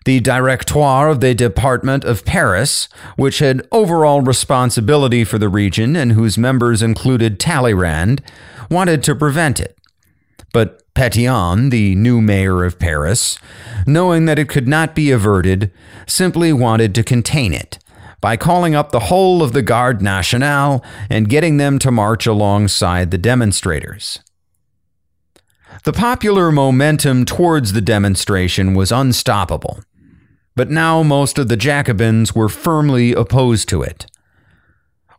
The 0.06 0.20
Directoire 0.20 1.10
of 1.10 1.20
the 1.20 1.34
Department 1.34 2.04
of 2.04 2.24
Paris, 2.24 2.88
which 3.16 3.40
had 3.40 3.68
overall 3.70 4.22
responsibility 4.22 5.24
for 5.24 5.36
the 5.36 5.50
region 5.50 5.94
and 5.94 6.12
whose 6.12 6.38
members 6.38 6.82
included 6.82 7.38
Talleyrand, 7.38 8.22
wanted 8.70 9.02
to 9.02 9.14
prevent 9.14 9.60
it. 9.60 9.76
But 10.54 10.90
Pétion, 10.94 11.70
the 11.70 11.94
new 11.96 12.22
mayor 12.22 12.64
of 12.64 12.78
Paris, 12.78 13.38
knowing 13.86 14.24
that 14.24 14.38
it 14.38 14.48
could 14.48 14.66
not 14.66 14.94
be 14.94 15.10
averted, 15.10 15.70
simply 16.06 16.50
wanted 16.54 16.94
to 16.94 17.02
contain 17.02 17.52
it 17.52 17.78
by 18.20 18.36
calling 18.36 18.74
up 18.74 18.90
the 18.90 19.00
whole 19.00 19.42
of 19.42 19.52
the 19.52 19.62
Garde 19.62 20.02
Nationale 20.02 20.84
and 21.10 21.28
getting 21.28 21.56
them 21.56 21.78
to 21.80 21.90
march 21.90 22.26
alongside 22.26 23.10
the 23.10 23.18
demonstrators. 23.18 24.20
The 25.84 25.92
popular 25.92 26.50
momentum 26.50 27.24
towards 27.24 27.72
the 27.72 27.80
demonstration 27.80 28.74
was 28.74 28.90
unstoppable 28.90 29.80
but 30.56 30.70
now 30.70 31.02
most 31.02 31.38
of 31.38 31.48
the 31.48 31.56
Jacobins 31.56 32.34
were 32.34 32.48
firmly 32.48 33.12
opposed 33.12 33.68
to 33.68 33.82
it. 33.82 34.06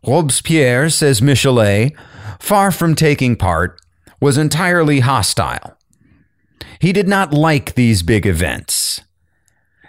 Robespierre, 0.06 0.90
says 0.90 1.20
Michelet, 1.20 1.96
far 2.40 2.70
from 2.70 2.94
taking 2.94 3.36
part, 3.36 3.80
was 4.20 4.36
entirely 4.36 5.00
hostile. 5.00 5.78
He 6.80 6.92
did 6.92 7.08
not 7.08 7.32
like 7.32 7.74
these 7.74 8.02
big 8.02 8.26
events. 8.26 9.00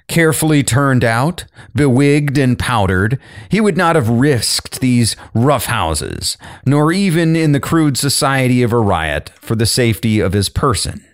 Carefully 0.09 0.63
turned 0.63 1.03
out, 1.03 1.45
bewigged 1.77 2.39
and 2.39 2.57
powdered, 2.57 3.19
he 3.47 3.61
would 3.61 3.77
not 3.77 3.95
have 3.95 4.09
risked 4.09 4.81
these 4.81 5.15
rough 5.35 5.65
houses, 5.65 6.35
nor 6.65 6.91
even 6.91 7.35
in 7.35 7.51
the 7.51 7.59
crude 7.59 7.95
society 7.95 8.63
of 8.63 8.73
a 8.73 8.79
riot, 8.79 9.29
for 9.39 9.55
the 9.55 9.67
safety 9.67 10.19
of 10.19 10.33
his 10.33 10.49
person. 10.49 11.05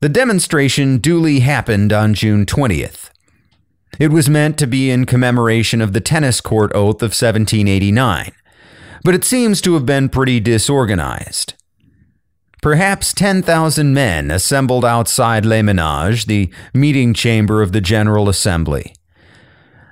The 0.00 0.10
demonstration 0.10 0.98
duly 0.98 1.40
happened 1.40 1.90
on 1.90 2.12
June 2.12 2.44
20th. 2.44 3.08
It 3.98 4.10
was 4.10 4.28
meant 4.28 4.58
to 4.58 4.66
be 4.66 4.90
in 4.90 5.06
commemoration 5.06 5.80
of 5.80 5.94
the 5.94 6.00
tennis 6.00 6.42
court 6.42 6.70
oath 6.74 6.96
of 6.96 7.14
1789, 7.14 8.32
but 9.04 9.14
it 9.14 9.24
seems 9.24 9.62
to 9.62 9.72
have 9.72 9.86
been 9.86 10.10
pretty 10.10 10.38
disorganized. 10.38 11.54
Perhaps 12.62 13.12
10,000 13.14 13.92
men 13.92 14.30
assembled 14.30 14.84
outside 14.84 15.44
Les 15.44 15.62
Menages, 15.62 16.26
the 16.26 16.48
meeting 16.72 17.12
chamber 17.12 17.60
of 17.60 17.72
the 17.72 17.80
General 17.80 18.28
Assembly. 18.28 18.94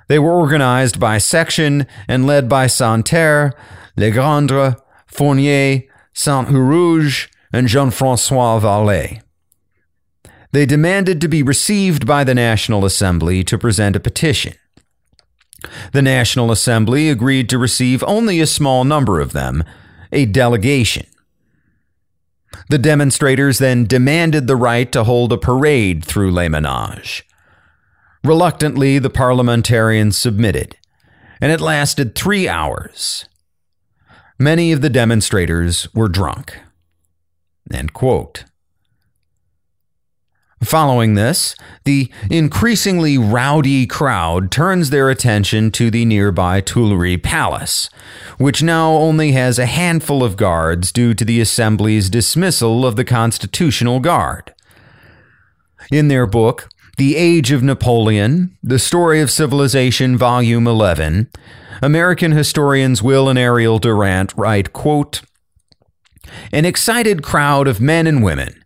They 0.07 0.17
were 0.17 0.31
organized 0.31 0.97
by 0.97 1.17
section 1.17 1.85
and 2.07 2.25
led 2.25 2.47
by 2.47 2.67
Santerre, 2.67 3.53
Legendre, 3.97 4.77
Fournier, 5.05 5.81
Saint 6.13 6.47
Huruge, 6.47 7.27
and 7.51 7.67
Jean 7.67 7.91
Francois 7.91 8.59
Varlet. 8.59 9.21
They 10.53 10.65
demanded 10.65 11.19
to 11.19 11.27
be 11.27 11.43
received 11.43 12.07
by 12.07 12.23
the 12.23 12.35
National 12.35 12.85
Assembly 12.85 13.43
to 13.43 13.57
present 13.57 13.97
a 13.97 13.99
petition. 13.99 14.53
The 15.91 16.01
National 16.01 16.51
Assembly 16.51 17.09
agreed 17.09 17.49
to 17.49 17.57
receive 17.57 18.01
only 18.07 18.39
a 18.39 18.47
small 18.47 18.85
number 18.85 19.19
of 19.19 19.33
them, 19.33 19.65
a 20.13 20.25
delegation. 20.25 21.05
The 22.69 22.77
demonstrators 22.77 23.59
then 23.59 23.85
demanded 23.85 24.47
the 24.47 24.55
right 24.55 24.91
to 24.91 25.03
hold 25.03 25.31
a 25.31 25.37
parade 25.37 26.03
through 26.05 26.31
Les 26.31 26.49
Menages. 26.49 27.23
Reluctantly, 28.23 28.99
the 28.99 29.09
parliamentarians 29.09 30.17
submitted, 30.17 30.77
and 31.41 31.51
it 31.51 31.59
lasted 31.59 32.13
three 32.13 32.47
hours. 32.47 33.27
Many 34.37 34.71
of 34.71 34.81
the 34.81 34.89
demonstrators 34.89 35.87
were 35.93 36.07
drunk. 36.07 36.59
End 37.71 37.93
quote. 37.93 38.45
Following 40.63 41.15
this, 41.15 41.55
the 41.85 42.11
increasingly 42.29 43.17
rowdy 43.17 43.87
crowd 43.87 44.51
turns 44.51 44.91
their 44.91 45.09
attention 45.09 45.71
to 45.71 45.89
the 45.89 46.05
nearby 46.05 46.61
Tuileries 46.61 47.23
Palace, 47.23 47.89
which 48.37 48.61
now 48.61 48.91
only 48.91 49.31
has 49.31 49.57
a 49.57 49.65
handful 49.65 50.23
of 50.23 50.37
guards 50.37 50.91
due 50.91 51.15
to 51.15 51.25
the 51.25 51.41
Assembly's 51.41 52.11
dismissal 52.11 52.85
of 52.85 52.95
the 52.95 53.03
Constitutional 53.03 53.99
Guard. 53.99 54.53
In 55.91 56.09
their 56.09 56.27
book, 56.27 56.69
The 56.97 57.15
Age 57.15 57.51
of 57.51 57.63
Napoleon, 57.63 58.55
The 58.61 58.79
Story 58.79 59.19
of 59.19 59.31
Civilization, 59.31 60.15
Volume 60.15 60.67
11, 60.67 61.27
American 61.81 62.33
historians 62.33 63.01
Will 63.01 63.27
and 63.27 63.39
Ariel 63.39 63.79
Durant 63.79 64.31
write, 64.37 64.73
quote, 64.73 65.23
An 66.53 66.65
excited 66.65 67.23
crowd 67.23 67.67
of 67.67 67.81
men 67.81 68.05
and 68.05 68.23
women 68.23 68.60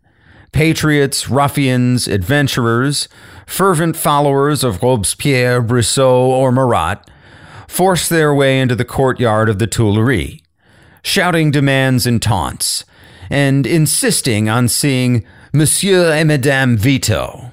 patriots, 0.55 1.29
ruffians, 1.29 2.07
adventurers, 2.07 3.09
fervent 3.45 3.97
followers 3.97 4.63
of 4.63 4.81
Robespierre, 4.81 5.61
Brissot, 5.61 6.29
or 6.29 6.49
Marat, 6.49 6.95
forced 7.67 8.09
their 8.09 8.33
way 8.33 8.61
into 8.61 8.73
the 8.73 8.85
courtyard 8.85 9.49
of 9.49 9.59
the 9.59 9.67
Tuileries, 9.67 10.41
shouting 11.03 11.51
demands 11.51 12.07
and 12.07 12.21
taunts, 12.21 12.85
and 13.29 13.67
insisting 13.67 14.47
on 14.47 14.69
seeing 14.69 15.25
Monsieur 15.53 16.13
et 16.13 16.23
Madame 16.23 16.77
Veto. 16.77 17.51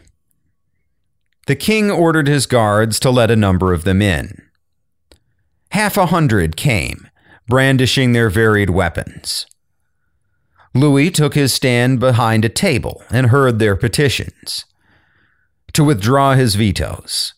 The 1.48 1.56
king 1.56 1.90
ordered 1.90 2.28
his 2.28 2.46
guards 2.46 3.00
to 3.00 3.10
let 3.10 3.32
a 3.32 3.36
number 3.36 3.72
of 3.72 3.82
them 3.82 4.00
in. 4.00 4.40
Half 5.72 5.96
a 5.96 6.06
hundred 6.06 6.56
came, 6.56 7.08
brandishing 7.48 8.12
their 8.12 8.30
varied 8.30 8.70
weapons. 8.70 9.46
Louis 10.74 11.10
took 11.10 11.34
his 11.34 11.52
stand 11.52 12.00
behind 12.00 12.44
a 12.44 12.48
table 12.48 13.02
and 13.10 13.26
heard 13.26 13.58
their 13.58 13.76
petitions 13.76 14.64
to 15.72 15.84
withdraw 15.84 16.34
his 16.34 16.54
vetoes. 16.54 17.34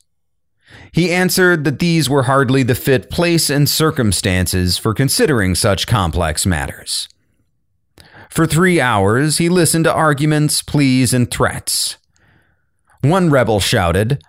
He 0.93 1.12
answered 1.12 1.65
that 1.65 1.81
these 1.81 2.09
were 2.09 2.24
hardly 2.24 2.62
the 2.62 2.74
fit 2.74 3.11
place 3.11 3.51
and 3.51 3.69
circumstances 3.69 4.78
for 4.78 4.94
considering 4.94 5.55
such 5.55 5.86
complex 5.86 6.47
matters. 6.47 7.09
For 8.31 8.47
three 8.47 8.81
hours, 8.81 9.39
he 9.39 9.48
listened 9.48 9.85
to 9.85 9.93
arguments, 9.93 10.62
pleas, 10.62 11.12
and 11.12 11.31
threats. 11.31 11.97
One 13.01 13.31
rebel 13.31 13.61
shouted, 13.61 14.23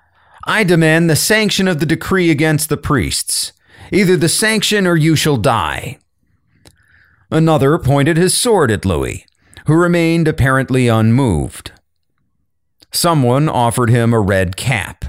I 0.46 0.64
demand 0.64 1.10
the 1.10 1.16
sanction 1.16 1.68
of 1.68 1.80
the 1.80 1.86
decree 1.86 2.30
against 2.30 2.70
the 2.70 2.78
priests. 2.78 3.54
Either 3.92 4.18
the 4.18 4.30
sanction 4.30 4.86
or 4.86 4.96
you 4.96 5.16
shall 5.16 5.38
die. 5.38 5.98
Another 7.32 7.78
pointed 7.78 8.18
his 8.18 8.36
sword 8.36 8.72
at 8.72 8.86
Louis, 8.86 9.26
who 9.66 9.76
remained 9.76 10.28
apparently 10.28 10.88
unmoved. 10.88 11.72
Someone 12.92 13.50
offered 13.50 13.90
him 13.90 14.14
a 14.14 14.20
red 14.20 14.56
cap. 14.56 15.06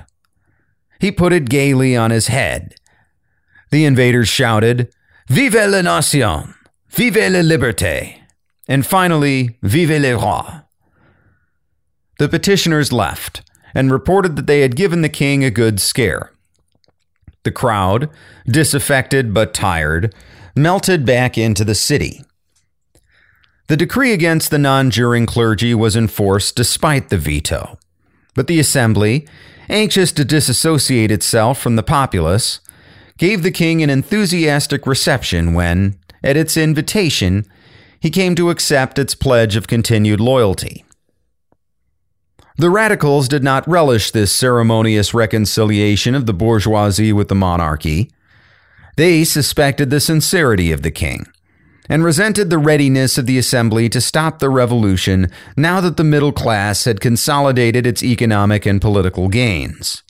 He 0.99 1.13
put 1.13 1.33
it 1.33 1.49
gaily 1.49 1.95
on 1.95 2.11
his 2.11 2.29
head. 2.29 2.75
The 3.71 3.85
invaders 3.85 4.29
shouted, 4.29 4.93
Vive 5.29 5.55
la 5.55 5.83
nation! 5.83 6.55
Vive 6.89 7.17
la 7.17 7.41
liberté! 7.41 8.21
And 8.69 8.87
finally, 8.87 9.59
Vive 9.63 10.01
le 10.01 10.17
roi! 10.17 10.63
The 12.19 12.29
petitioners 12.29 12.93
left 12.93 13.43
and 13.75 13.93
reported 13.93 14.37
that 14.37 14.47
they 14.47 14.63
had 14.63 14.75
given 14.75 15.03
the 15.03 15.09
king 15.09 15.45
a 15.45 15.51
good 15.51 15.81
scare, 15.81 16.33
The 17.43 17.53
crowd, 17.53 18.09
disaffected 18.47 19.35
but 19.35 19.53
tired, 19.53 20.15
melted 20.57 21.05
back 21.05 21.37
into 21.37 21.65
the 21.65 21.75
city. 21.75 22.23
The 23.69 23.77
decree 23.77 24.13
against 24.13 24.51
the 24.51 24.59
non 24.59 24.91
juring 24.91 25.27
clergy 25.27 25.75
was 25.75 25.97
enforced 25.97 26.57
despite 26.57 27.11
the 27.11 27.19
veto, 27.19 27.79
but 28.35 28.47
the 28.47 28.59
assembly, 28.59 29.29
anxious 29.69 30.13
to 30.13 30.25
disassociate 30.25 31.11
itself 31.11 31.61
from 31.61 31.77
the 31.77 31.83
populace, 31.83 32.61
gave 33.19 33.43
the 33.43 33.51
king 33.51 33.83
an 33.83 33.91
enthusiastic 33.91 34.87
reception 34.87 35.53
when, 35.53 35.99
at 36.23 36.37
its 36.37 36.57
invitation, 36.57 37.45
he 38.01 38.11
came 38.11 38.35
to 38.35 38.51
accept 38.51 38.99
its 38.99 39.15
pledge 39.15 39.57
of 39.57 39.67
continued 39.67 40.21
loyalty. 40.21 40.85
The 42.59 42.71
radicals 42.71 43.29
did 43.29 43.45
not 43.45 43.69
relish 43.69 44.13
this 44.13 44.33
ceremonious 44.33 45.13
reconciliation 45.13 46.15
of 46.15 46.25
the 46.25 46.33
bourgeoisie 46.33 47.13
with 47.13 47.29
the 47.29 47.35
monarchy. 47.35 48.11
They 48.97 49.25
suspected 49.25 49.91
the 49.91 50.01
sincerity 50.01 50.73
of 50.73 50.83
the 50.83 50.91
king 50.91 51.27
and 51.89 52.03
resented 52.03 52.51
the 52.51 52.59
readiness 52.59 53.19
of 53.19 53.27
the 53.27 53.39
assembly 53.39 53.89
to 53.91 54.01
stop 54.01 54.39
the 54.39 54.51
revolution 54.51 55.31
now 55.57 55.81
that 55.81 55.97
the 55.97 56.05
middle 56.05 56.33
class 56.33 56.85
had 56.85 57.01
consolidated 57.01 57.87
its 57.87 58.03
economic 58.03 58.67
and 58.67 58.81
political 58.81 59.29
gains. 59.29 60.03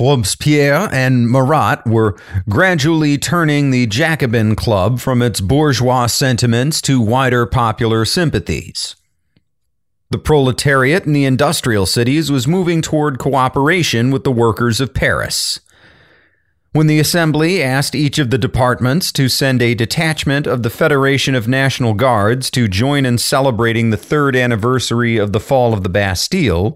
Robespierre 0.00 0.88
and 0.92 1.28
Marat 1.28 1.82
were 1.86 2.16
gradually 2.48 3.18
turning 3.18 3.70
the 3.70 3.86
Jacobin 3.86 4.56
Club 4.56 5.00
from 5.00 5.20
its 5.20 5.40
bourgeois 5.40 6.06
sentiments 6.06 6.80
to 6.82 7.00
wider 7.00 7.46
popular 7.46 8.04
sympathies. 8.04 8.96
The 10.10 10.18
proletariat 10.18 11.06
in 11.06 11.12
the 11.12 11.24
industrial 11.24 11.86
cities 11.86 12.30
was 12.30 12.46
moving 12.46 12.82
toward 12.82 13.18
cooperation 13.18 14.10
with 14.10 14.24
the 14.24 14.32
workers 14.32 14.80
of 14.80 14.94
Paris. 14.94 15.60
When 16.74 16.86
the 16.86 17.00
Assembly 17.00 17.62
asked 17.62 17.94
each 17.94 18.18
of 18.18 18.30
the 18.30 18.38
departments 18.38 19.12
to 19.12 19.28
send 19.28 19.60
a 19.60 19.74
detachment 19.74 20.46
of 20.46 20.62
the 20.62 20.70
Federation 20.70 21.34
of 21.34 21.46
National 21.46 21.92
Guards 21.92 22.50
to 22.52 22.66
join 22.66 23.04
in 23.04 23.18
celebrating 23.18 23.90
the 23.90 23.98
third 23.98 24.34
anniversary 24.34 25.18
of 25.18 25.34
the 25.34 25.40
fall 25.40 25.74
of 25.74 25.82
the 25.82 25.90
Bastille, 25.90 26.74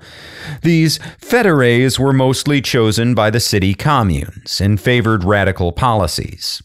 these 0.60 0.98
fédérés 1.23 1.98
were 1.98 2.12
mostly 2.12 2.60
chosen 2.60 3.14
by 3.14 3.31
the 3.31 3.40
city 3.40 3.73
communes 3.73 4.60
and 4.60 4.78
favored 4.78 5.24
radical 5.24 5.73
policies. 5.73 6.62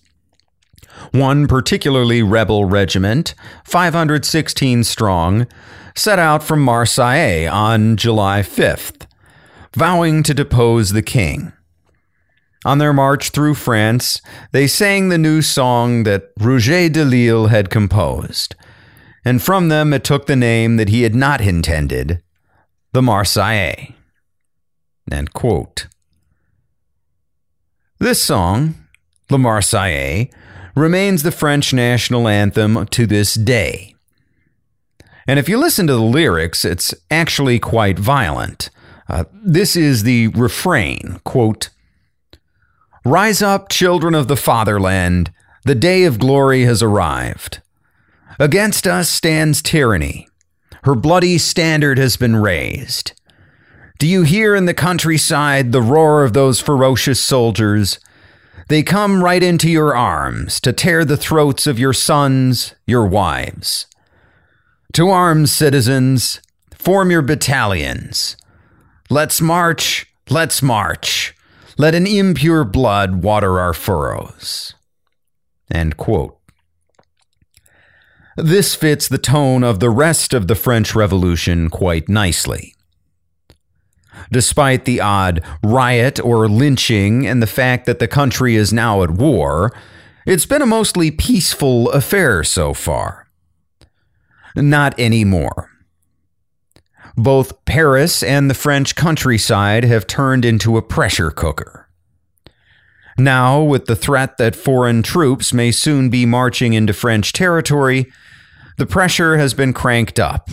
One 1.12 1.48
particularly 1.48 2.22
rebel 2.22 2.66
regiment, 2.66 3.34
516 3.64 4.84
strong, 4.84 5.48
set 5.96 6.20
out 6.20 6.44
from 6.44 6.62
Marseille 6.62 7.48
on 7.50 7.96
July 7.96 8.42
5th, 8.42 9.08
vowing 9.74 10.22
to 10.24 10.34
depose 10.34 10.90
the 10.90 11.02
king. 11.02 11.54
On 12.64 12.78
their 12.78 12.94
march 12.94 13.32
through 13.32 13.56
France, 13.56 14.22
they 14.52 14.68
sang 14.68 15.10
the 15.10 15.18
new 15.18 15.42
song 15.42 16.04
that 16.04 16.36
Rouget 16.36 16.94
de 16.94 17.04
Lisle 17.04 17.48
had 17.48 17.72
composed, 17.72 18.56
and 19.26 19.42
from 19.42 19.70
them 19.70 19.94
it 19.94 20.04
took 20.04 20.28
the 20.28 20.36
name 20.36 20.78
that 20.78 20.90
he 20.90 21.02
had 21.02 21.16
not 21.16 21.42
intended, 21.42 22.22
the 22.92 23.02
Marseillaise. 23.02 23.94
This 28.00 28.22
song, 28.22 28.76
the 29.28 29.38
Marseillaise, 29.38 30.32
remains 30.76 31.24
the 31.24 31.32
French 31.32 31.74
national 31.74 32.28
anthem 32.28 32.86
to 32.88 33.06
this 33.06 33.34
day. 33.34 33.96
And 35.28 35.40
if 35.40 35.50
you 35.50 35.58
listen 35.58 35.88
to 35.88 35.94
the 35.94 36.02
lyrics, 36.02 36.64
it's 36.64 36.94
actually 37.10 37.60
quite 37.60 38.00
violent. 38.00 38.70
Uh, 39.10 39.26
this 39.34 39.76
is 39.76 40.04
the 40.04 40.28
refrain, 40.30 41.20
quote, 41.24 41.70
Rise 43.04 43.42
up, 43.42 43.70
children 43.70 44.14
of 44.14 44.28
the 44.28 44.36
fatherland, 44.36 45.32
the 45.66 45.74
day 45.74 46.04
of 46.04 46.20
glory 46.20 46.66
has 46.66 46.84
arrived. 46.84 47.60
Against 48.40 48.86
us 48.86 49.10
stands 49.10 49.64
tyranny. 49.64 50.28
Her 50.84 50.94
bloody 50.94 51.40
standard 51.40 51.98
has 51.98 52.16
been 52.16 52.36
raised. 52.36 53.14
Do 53.98 54.06
you 54.06 54.22
hear 54.22 54.56
in 54.56 54.66
the 54.66 54.76
countryside 54.76 55.72
the 55.72 55.82
roar 55.82 56.24
of 56.24 56.34
those 56.34 56.60
ferocious 56.60 57.20
soldiers? 57.20 58.00
They 58.68 58.84
come 58.84 59.24
right 59.24 59.42
into 59.42 59.70
your 59.70 59.96
arms 59.96 60.60
to 60.62 60.72
tear 60.72 61.04
the 61.04 61.18
throats 61.18 61.66
of 61.66 61.80
your 61.80 61.94
sons, 61.94 62.76
your 62.86 63.08
wives. 63.08 63.88
To 64.94 65.10
arms, 65.10 65.52
citizens, 65.52 66.40
form 66.72 67.10
your 67.10 67.24
battalions. 67.24 68.38
Let's 69.10 69.42
march, 69.42 70.06
let's 70.30 70.62
march. 70.62 71.36
Let 71.78 71.96
an 71.96 72.06
impure 72.06 72.64
blood 72.64 73.24
water 73.24 73.60
our 73.60 73.74
furrows. 73.74 74.76
This 78.38 78.76
fits 78.76 79.08
the 79.08 79.18
tone 79.18 79.64
of 79.64 79.80
the 79.80 79.90
rest 79.90 80.34
of 80.34 80.48
the 80.48 80.56
French 80.56 80.96
Revolution 80.96 81.70
quite 81.70 82.10
nicely. 82.10 82.76
Despite 84.32 84.86
the 84.86 85.02
odd 85.02 85.44
riot 85.64 86.20
or 86.20 86.48
lynching 86.48 87.28
and 87.28 87.42
the 87.42 87.48
fact 87.48 87.86
that 87.86 88.00
the 88.00 88.08
country 88.08 88.56
is 88.56 88.72
now 88.72 89.04
at 89.04 89.12
war, 89.12 89.74
it's 90.26 90.46
been 90.46 90.62
a 90.62 90.68
mostly 90.68 91.12
peaceful 91.12 91.90
affair 91.92 92.44
so 92.44 92.74
far. 92.74 93.28
Not 94.56 94.98
anymore. 95.00 95.71
Both 97.18 97.66
Paris 97.66 98.24
and 98.24 98.50
the 98.50 98.56
French 98.56 98.96
countryside 98.96 99.84
have 99.84 100.08
turned 100.08 100.46
into 100.46 100.78
a 100.78 100.82
pressure 100.82 101.32
cooker. 101.32 101.90
Now, 103.18 103.62
with 103.62 103.86
the 103.86 103.96
threat 103.96 104.38
that 104.38 104.56
foreign 104.56 105.04
troops 105.04 105.54
may 105.54 105.72
soon 105.72 106.10
be 106.10 106.26
marching 106.26 106.74
into 106.74 106.94
French 106.94 107.34
territory, 107.34 108.12
the 108.78 108.86
pressure 108.86 109.38
has 109.38 109.54
been 109.54 109.74
cranked 109.74 110.20
up. 110.20 110.50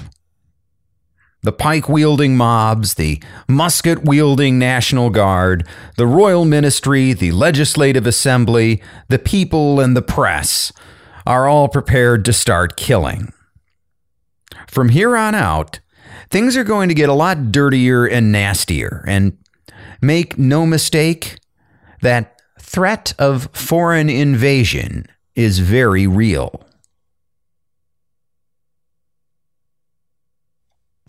The 1.43 1.53
pike 1.53 1.89
wielding 1.89 2.37
mobs, 2.37 2.95
the 2.95 3.23
musket 3.49 4.05
wielding 4.05 4.59
National 4.59 5.09
Guard, 5.09 5.67
the 5.97 6.07
royal 6.07 6.45
ministry, 6.45 7.13
the 7.13 7.31
legislative 7.31 8.07
assembly, 8.09 8.83
the 9.09 9.21
people, 9.21 9.79
and 9.79 9.97
the 9.97 10.03
press 10.03 10.73
are 11.25 11.47
all 11.47 11.69
prepared 11.69 12.25
to 12.25 12.33
start 12.33 12.77
killing. 12.77 13.33
From 14.67 14.89
here 14.89 15.17
on 15.17 15.35
out, 15.35 15.79
things 16.31 16.57
are 16.57 16.65
going 16.65 16.89
to 16.89 16.95
get 16.95 17.09
a 17.09 17.15
lot 17.15 17.53
dirtier 17.53 18.07
and 18.07 18.33
nastier. 18.33 19.05
And 19.07 19.37
make 20.01 20.39
no 20.39 20.67
mistake, 20.67 21.39
that 22.03 22.41
threat 22.61 23.15
of 23.19 23.49
foreign 23.53 24.11
invasion 24.11 25.07
is 25.35 25.59
very 25.59 26.07
real. 26.07 26.65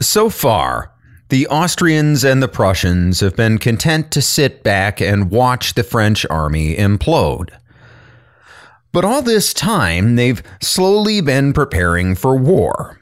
So 0.01 0.29
far, 0.29 0.93
the 1.27 1.47
Austrians 1.47 2.23
and 2.23 2.41
the 2.41 2.47
Prussians 2.47 3.19
have 3.19 3.35
been 3.35 3.57
content 3.57 4.11
to 4.11 4.21
sit 4.21 4.63
back 4.63 5.01
and 5.01 5.29
watch 5.29 5.73
the 5.73 5.83
French 5.83 6.25
army 6.29 6.75
implode. 6.75 7.49
But 8.91 9.05
all 9.05 9.21
this 9.21 9.53
time, 9.53 10.15
they've 10.15 10.41
slowly 10.61 11.21
been 11.21 11.53
preparing 11.53 12.15
for 12.15 12.35
war 12.35 12.98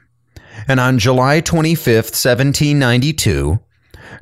and 0.68 0.78
on 0.78 0.98
July 0.98 1.40
25, 1.40 1.94
1792, 1.94 3.58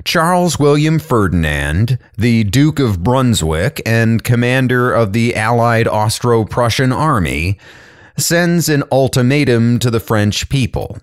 Charles 0.05 0.57
William 0.57 0.97
Ferdinand, 0.97 1.99
the 2.17 2.45
Duke 2.45 2.79
of 2.79 3.03
Brunswick 3.03 3.81
and 3.85 4.23
commander 4.23 4.93
of 4.93 5.11
the 5.11 5.35
Allied 5.35 5.87
Austro 5.87 6.45
Prussian 6.45 6.93
army, 6.93 7.59
sends 8.17 8.69
an 8.69 8.83
ultimatum 8.91 9.79
to 9.79 9.91
the 9.91 9.99
French 9.99 10.47
people, 10.49 10.97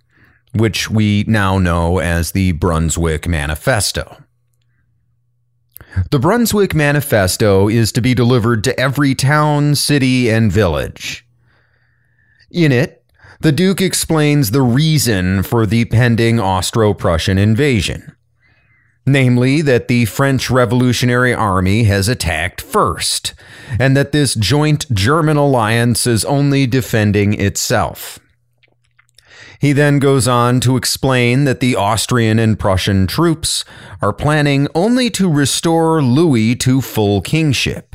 which 0.55 0.91
we 0.91 1.25
now 1.29 1.59
know 1.59 1.99
as 1.99 2.33
the 2.33 2.53
Brunswick 2.53 3.29
Manifesto. 3.29 4.17
The 6.11 6.19
Brunswick 6.19 6.75
Manifesto 6.75 7.69
is 7.69 7.93
to 7.93 8.01
be 8.01 8.15
delivered 8.15 8.65
to 8.65 8.81
every 8.81 9.15
town, 9.15 9.75
city, 9.75 10.31
and 10.31 10.51
village. 10.51 11.27
In 12.51 12.73
it, 12.73 13.04
the 13.45 13.53
Duke 13.53 13.83
explains 13.83 14.53
the 14.53 14.63
reason 14.63 15.43
for 15.43 15.67
the 15.67 15.85
pending 15.85 16.41
Austro 16.41 16.95
Prussian 16.95 17.37
invasion. 17.37 18.17
Namely, 19.05 19.61
that 19.61 19.87
the 19.87 20.07
French 20.07 20.51
Revolutionary 20.51 21.35
Army 21.35 21.85
has 21.85 22.09
attacked 22.09 22.63
first, 22.63 23.35
and 23.79 23.95
that 23.95 24.13
this 24.13 24.35
joint 24.35 24.91
German 24.95 25.37
alliance 25.37 26.07
is 26.07 26.25
only 26.25 26.67
defending 26.67 27.39
itself. 27.39 28.19
He 29.61 29.75
then 29.75 29.99
goes 29.99 30.27
on 30.27 30.61
to 30.61 30.79
explain 30.79 31.45
that 31.45 31.61
the 31.61 31.77
Austrian 31.77 32.39
and 32.39 32.59
Prussian 32.59 33.07
troops 33.07 33.63
are 34.01 34.15
planning 34.15 34.69
only 34.75 35.11
to 35.11 35.31
restore 35.31 36.01
Louis 36.03 36.57
to 36.57 36.81
full 36.81 37.21
kingship 37.21 37.95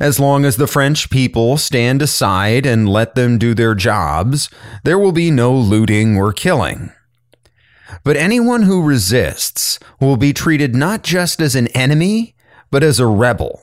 as 0.00 0.20
long 0.20 0.44
as 0.44 0.56
the 0.56 0.66
French 0.66 1.10
people 1.10 1.56
stand 1.56 2.02
aside 2.02 2.64
and 2.64 2.88
let 2.88 3.14
them 3.14 3.38
do 3.38 3.54
their 3.54 3.74
jobs, 3.74 4.48
there 4.84 4.98
will 4.98 5.12
be 5.12 5.30
no 5.30 5.54
looting 5.54 6.16
or 6.16 6.32
killing. 6.32 6.92
But 8.04 8.16
anyone 8.16 8.62
who 8.62 8.82
resists 8.82 9.78
will 10.00 10.16
be 10.16 10.32
treated 10.32 10.74
not 10.74 11.02
just 11.02 11.40
as 11.40 11.54
an 11.54 11.68
enemy, 11.68 12.36
but 12.70 12.82
as 12.82 13.00
a 13.00 13.06
rebel. 13.06 13.62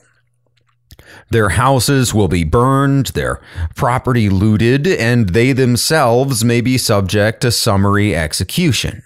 Their 1.30 1.50
houses 1.50 2.14
will 2.14 2.28
be 2.28 2.44
burned, 2.44 3.06
their 3.08 3.40
property 3.74 4.28
looted, 4.28 4.86
and 4.86 5.30
they 5.30 5.52
themselves 5.52 6.44
may 6.44 6.60
be 6.60 6.78
subject 6.78 7.40
to 7.40 7.50
summary 7.50 8.14
execution. 8.14 9.02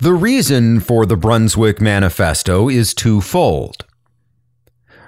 The 0.00 0.12
reason 0.12 0.80
for 0.80 1.06
the 1.06 1.16
Brunswick 1.16 1.80
Manifesto 1.80 2.68
is 2.68 2.94
twofold. 2.94 3.84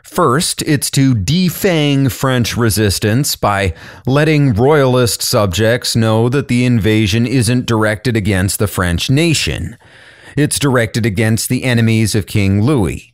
First, 0.06 0.62
it's 0.62 0.90
to 0.92 1.14
defang 1.14 2.10
French 2.10 2.56
resistance 2.56 3.34
by 3.36 3.74
letting 4.06 4.54
royalist 4.54 5.20
subjects 5.20 5.94
know 5.96 6.28
that 6.28 6.48
the 6.48 6.64
invasion 6.64 7.26
isn't 7.26 7.66
directed 7.66 8.16
against 8.16 8.58
the 8.58 8.68
French 8.68 9.10
nation. 9.10 9.76
It's 10.36 10.58
directed 10.58 11.04
against 11.04 11.48
the 11.48 11.64
enemies 11.64 12.14
of 12.14 12.26
King 12.26 12.62
Louis. 12.62 13.12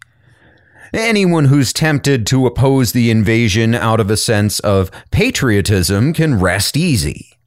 Anyone 0.92 1.46
who's 1.46 1.72
tempted 1.72 2.26
to 2.26 2.46
oppose 2.46 2.92
the 2.92 3.10
invasion 3.10 3.74
out 3.74 3.98
of 3.98 4.10
a 4.10 4.16
sense 4.16 4.60
of 4.60 4.90
patriotism 5.10 6.12
can 6.12 6.38
rest 6.38 6.76
easy. 6.76 7.38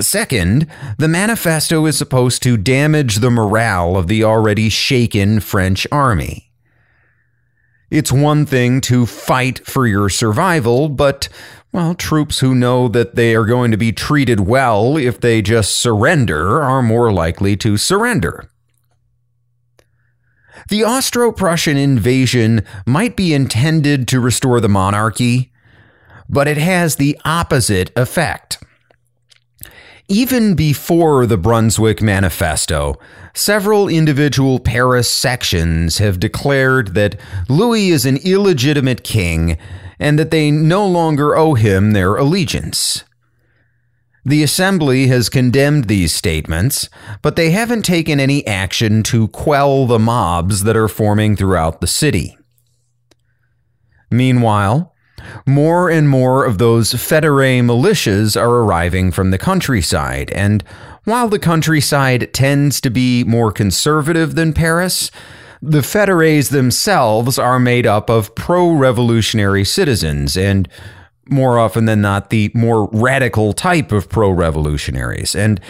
Second, 0.00 0.66
the 0.98 1.06
manifesto 1.06 1.84
is 1.84 1.98
supposed 1.98 2.42
to 2.42 2.56
damage 2.56 3.16
the 3.16 3.30
morale 3.30 3.96
of 3.96 4.08
the 4.08 4.24
already 4.24 4.70
shaken 4.70 5.38
French 5.38 5.86
army. 5.92 6.45
It's 7.90 8.10
one 8.10 8.46
thing 8.46 8.80
to 8.82 9.06
fight 9.06 9.64
for 9.66 9.86
your 9.86 10.08
survival, 10.08 10.88
but, 10.88 11.28
well, 11.72 11.94
troops 11.94 12.40
who 12.40 12.54
know 12.54 12.88
that 12.88 13.14
they 13.14 13.34
are 13.34 13.44
going 13.44 13.70
to 13.70 13.76
be 13.76 13.92
treated 13.92 14.40
well 14.40 14.96
if 14.96 15.20
they 15.20 15.40
just 15.40 15.78
surrender 15.78 16.62
are 16.62 16.82
more 16.82 17.12
likely 17.12 17.56
to 17.58 17.76
surrender. 17.76 18.50
The 20.68 20.82
Austro 20.82 21.30
Prussian 21.30 21.76
invasion 21.76 22.64
might 22.86 23.14
be 23.14 23.32
intended 23.32 24.08
to 24.08 24.18
restore 24.18 24.60
the 24.60 24.68
monarchy, 24.68 25.52
but 26.28 26.48
it 26.48 26.56
has 26.56 26.96
the 26.96 27.16
opposite 27.24 27.92
effect. 27.94 28.58
Even 30.08 30.54
before 30.54 31.26
the 31.26 31.36
Brunswick 31.36 32.00
Manifesto, 32.00 32.94
several 33.34 33.88
individual 33.88 34.60
Paris 34.60 35.10
sections 35.10 35.98
have 35.98 36.20
declared 36.20 36.94
that 36.94 37.18
Louis 37.48 37.88
is 37.90 38.06
an 38.06 38.18
illegitimate 38.18 39.02
king 39.02 39.58
and 39.98 40.16
that 40.16 40.30
they 40.30 40.52
no 40.52 40.86
longer 40.86 41.36
owe 41.36 41.54
him 41.54 41.90
their 41.90 42.14
allegiance. 42.14 43.02
The 44.24 44.44
Assembly 44.44 45.08
has 45.08 45.28
condemned 45.28 45.84
these 45.84 46.14
statements, 46.14 46.88
but 47.20 47.34
they 47.34 47.50
haven't 47.50 47.84
taken 47.84 48.20
any 48.20 48.46
action 48.46 49.02
to 49.04 49.28
quell 49.28 49.86
the 49.86 49.98
mobs 49.98 50.62
that 50.64 50.76
are 50.76 50.88
forming 50.88 51.34
throughout 51.34 51.80
the 51.80 51.86
city. 51.88 52.36
Meanwhile, 54.10 54.94
more 55.46 55.90
and 55.90 56.08
more 56.08 56.44
of 56.44 56.58
those 56.58 56.92
Federe 56.92 57.60
militias 57.62 58.40
are 58.40 58.62
arriving 58.62 59.10
from 59.12 59.30
the 59.30 59.38
countryside, 59.38 60.30
and 60.30 60.62
while 61.04 61.28
the 61.28 61.38
countryside 61.38 62.32
tends 62.32 62.80
to 62.80 62.90
be 62.90 63.22
more 63.24 63.52
conservative 63.52 64.34
than 64.34 64.52
Paris, 64.52 65.10
the 65.62 65.80
Federes 65.80 66.50
themselves 66.50 67.38
are 67.38 67.58
made 67.58 67.86
up 67.86 68.10
of 68.10 68.34
pro 68.34 68.72
revolutionary 68.72 69.64
citizens 69.64 70.36
and 70.36 70.68
more 71.28 71.58
often 71.58 71.86
than 71.86 72.00
not, 72.00 72.30
the 72.30 72.50
more 72.54 72.88
radical 72.92 73.52
type 73.52 73.92
of 73.92 74.08
pro 74.08 74.30
revolutionaries. 74.30 75.34
And 75.34 75.60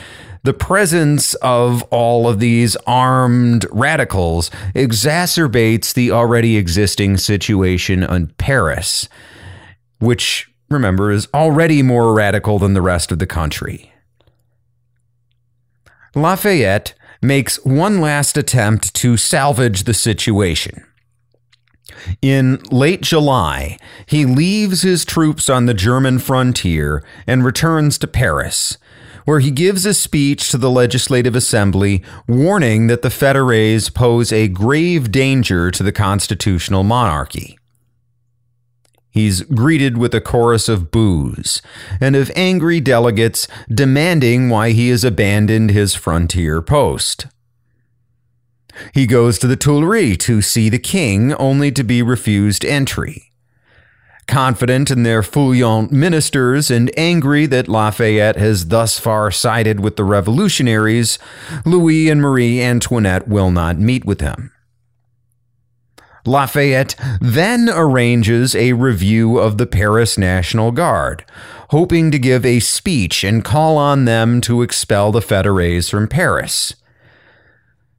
the 0.42 0.54
presence 0.54 1.34
of 1.36 1.82
all 1.84 2.28
of 2.28 2.38
these 2.38 2.76
armed 2.86 3.66
radicals 3.70 4.50
exacerbates 4.74 5.94
the 5.94 6.12
already 6.12 6.56
existing 6.56 7.16
situation 7.16 8.02
in 8.02 8.28
Paris, 8.38 9.08
which, 9.98 10.50
remember, 10.68 11.10
is 11.10 11.28
already 11.32 11.82
more 11.82 12.14
radical 12.14 12.58
than 12.58 12.74
the 12.74 12.82
rest 12.82 13.12
of 13.12 13.18
the 13.18 13.26
country. 13.26 13.92
Lafayette 16.14 16.94
makes 17.20 17.62
one 17.64 18.00
last 18.00 18.36
attempt 18.36 18.94
to 18.94 19.16
salvage 19.16 19.84
the 19.84 19.94
situation. 19.94 20.84
In 22.22 22.58
late 22.70 23.02
July, 23.02 23.78
he 24.06 24.24
leaves 24.24 24.82
his 24.82 25.04
troops 25.04 25.48
on 25.48 25.66
the 25.66 25.74
German 25.74 26.18
frontier 26.18 27.02
and 27.26 27.44
returns 27.44 27.98
to 27.98 28.06
Paris, 28.06 28.78
where 29.24 29.40
he 29.40 29.50
gives 29.50 29.84
a 29.84 29.92
speech 29.92 30.50
to 30.50 30.58
the 30.58 30.70
Legislative 30.70 31.34
Assembly 31.34 32.02
warning 32.28 32.86
that 32.86 33.02
the 33.02 33.08
Federes 33.08 33.92
pose 33.92 34.32
a 34.32 34.48
grave 34.48 35.10
danger 35.10 35.70
to 35.70 35.82
the 35.82 35.92
constitutional 35.92 36.84
monarchy. 36.84 37.58
He's 39.16 39.40
greeted 39.40 39.96
with 39.96 40.14
a 40.14 40.20
chorus 40.20 40.68
of 40.68 40.90
boos 40.90 41.62
and 42.02 42.14
of 42.14 42.30
angry 42.36 42.82
delegates 42.82 43.48
demanding 43.66 44.50
why 44.50 44.72
he 44.72 44.90
has 44.90 45.04
abandoned 45.04 45.70
his 45.70 45.94
frontier 45.94 46.60
post. 46.60 47.26
He 48.92 49.06
goes 49.06 49.38
to 49.38 49.46
the 49.46 49.56
Tuileries 49.56 50.18
to 50.18 50.42
see 50.42 50.68
the 50.68 50.78
king, 50.78 51.32
only 51.36 51.72
to 51.72 51.82
be 51.82 52.02
refused 52.02 52.62
entry. 52.62 53.32
Confident 54.28 54.90
in 54.90 55.02
their 55.02 55.22
feuillant 55.22 55.90
ministers 55.90 56.70
and 56.70 56.90
angry 56.94 57.46
that 57.46 57.68
Lafayette 57.68 58.36
has 58.36 58.66
thus 58.66 58.98
far 58.98 59.30
sided 59.30 59.80
with 59.80 59.96
the 59.96 60.04
revolutionaries, 60.04 61.18
Louis 61.64 62.10
and 62.10 62.20
Marie 62.20 62.60
Antoinette 62.60 63.26
will 63.26 63.50
not 63.50 63.78
meet 63.78 64.04
with 64.04 64.20
him. 64.20 64.52
Lafayette 66.26 66.94
then 67.20 67.68
arranges 67.68 68.54
a 68.54 68.72
review 68.72 69.38
of 69.38 69.58
the 69.58 69.66
Paris 69.66 70.18
National 70.18 70.72
Guard, 70.72 71.24
hoping 71.70 72.10
to 72.10 72.18
give 72.18 72.44
a 72.44 72.60
speech 72.60 73.24
and 73.24 73.44
call 73.44 73.76
on 73.76 74.04
them 74.04 74.40
to 74.42 74.62
expel 74.62 75.12
the 75.12 75.20
Federes 75.20 75.90
from 75.90 76.08
Paris. 76.08 76.74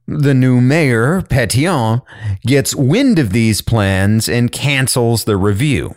The 0.06 0.34
new 0.34 0.60
mayor, 0.60 1.20
Pétion, 1.22 2.02
gets 2.42 2.74
wind 2.74 3.18
of 3.18 3.32
these 3.32 3.60
plans 3.60 4.28
and 4.28 4.50
cancels 4.50 5.24
the 5.24 5.36
review. 5.36 5.96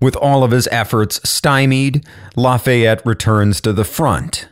With 0.00 0.16
all 0.16 0.44
of 0.44 0.50
his 0.50 0.68
efforts 0.70 1.26
stymied, 1.28 2.06
Lafayette 2.36 3.04
returns 3.06 3.60
to 3.62 3.72
the 3.72 3.84
front. 3.84 4.48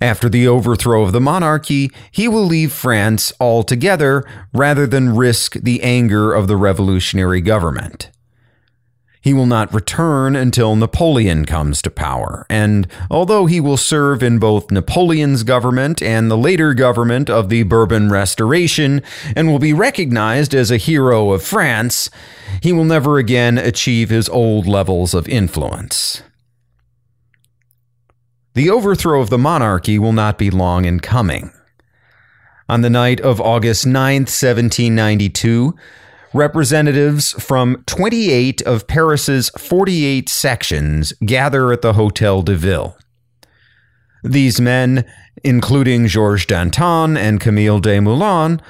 After 0.00 0.28
the 0.28 0.46
overthrow 0.46 1.02
of 1.02 1.12
the 1.12 1.20
monarchy, 1.20 1.90
he 2.10 2.28
will 2.28 2.44
leave 2.44 2.72
France 2.72 3.32
altogether 3.40 4.24
rather 4.52 4.86
than 4.86 5.16
risk 5.16 5.54
the 5.54 5.82
anger 5.82 6.32
of 6.32 6.46
the 6.46 6.56
revolutionary 6.56 7.40
government. 7.40 8.10
He 9.20 9.34
will 9.34 9.46
not 9.46 9.74
return 9.74 10.36
until 10.36 10.76
Napoleon 10.76 11.44
comes 11.44 11.82
to 11.82 11.90
power, 11.90 12.46
and 12.48 12.86
although 13.10 13.46
he 13.46 13.60
will 13.60 13.76
serve 13.76 14.22
in 14.22 14.38
both 14.38 14.70
Napoleon's 14.70 15.42
government 15.42 16.00
and 16.00 16.30
the 16.30 16.38
later 16.38 16.72
government 16.72 17.28
of 17.28 17.48
the 17.48 17.64
Bourbon 17.64 18.10
Restoration 18.10 19.02
and 19.34 19.48
will 19.48 19.58
be 19.58 19.72
recognized 19.72 20.54
as 20.54 20.70
a 20.70 20.76
hero 20.76 21.32
of 21.32 21.42
France, 21.42 22.08
he 22.62 22.72
will 22.72 22.84
never 22.84 23.18
again 23.18 23.58
achieve 23.58 24.08
his 24.08 24.28
old 24.28 24.68
levels 24.68 25.12
of 25.12 25.28
influence. 25.28 26.22
The 28.54 28.70
overthrow 28.70 29.20
of 29.20 29.30
the 29.30 29.38
monarchy 29.38 29.98
will 29.98 30.12
not 30.12 30.38
be 30.38 30.50
long 30.50 30.84
in 30.84 31.00
coming. 31.00 31.52
On 32.68 32.82
the 32.82 32.90
night 32.90 33.20
of 33.20 33.40
August 33.40 33.86
9, 33.86 34.22
1792, 34.22 35.74
Representatives 36.34 37.32
from 37.32 37.82
28 37.86 38.60
of 38.62 38.86
Paris's 38.86 39.48
48 39.56 40.28
sections 40.28 41.12
gather 41.24 41.72
at 41.72 41.80
the 41.80 41.94
Hotel 41.94 42.42
de 42.42 42.54
Ville. 42.54 42.98
These 44.22 44.60
men, 44.60 45.06
including 45.42 46.06
Georges 46.06 46.44
Danton 46.44 47.16
and 47.16 47.40
Camille 47.40 47.80
Desmoulins, 47.80 48.60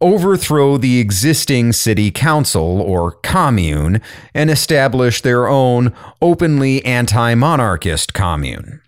overthrow 0.00 0.76
the 0.76 1.00
existing 1.00 1.72
city 1.72 2.12
council 2.12 2.80
or 2.80 3.12
commune 3.12 4.00
and 4.32 4.48
establish 4.48 5.20
their 5.20 5.48
own 5.48 5.92
openly 6.22 6.84
anti 6.84 7.34
monarchist 7.34 8.14
commune. 8.14 8.80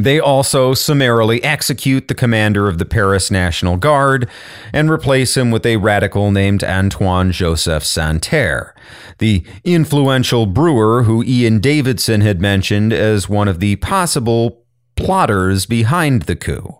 They 0.00 0.18
also 0.18 0.72
summarily 0.72 1.44
execute 1.44 2.08
the 2.08 2.14
commander 2.14 2.68
of 2.68 2.78
the 2.78 2.86
Paris 2.86 3.30
National 3.30 3.76
Guard 3.76 4.30
and 4.72 4.90
replace 4.90 5.36
him 5.36 5.50
with 5.50 5.66
a 5.66 5.76
radical 5.76 6.30
named 6.30 6.64
Antoine 6.64 7.32
Joseph 7.32 7.84
Santerre, 7.84 8.74
the 9.18 9.44
influential 9.62 10.46
brewer 10.46 11.02
who 11.02 11.22
Ian 11.22 11.58
Davidson 11.58 12.22
had 12.22 12.40
mentioned 12.40 12.94
as 12.94 13.28
one 13.28 13.46
of 13.46 13.60
the 13.60 13.76
possible 13.76 14.64
plotters 14.96 15.66
behind 15.66 16.22
the 16.22 16.36
coup. 16.36 16.78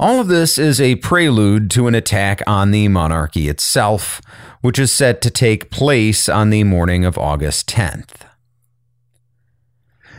All 0.00 0.20
of 0.20 0.26
this 0.26 0.58
is 0.58 0.80
a 0.80 0.96
prelude 0.96 1.70
to 1.70 1.86
an 1.86 1.94
attack 1.94 2.42
on 2.48 2.72
the 2.72 2.88
monarchy 2.88 3.48
itself, 3.48 4.20
which 4.60 4.80
is 4.80 4.90
set 4.90 5.22
to 5.22 5.30
take 5.30 5.70
place 5.70 6.28
on 6.28 6.50
the 6.50 6.64
morning 6.64 7.04
of 7.04 7.16
August 7.16 7.68
10th. 7.68 8.25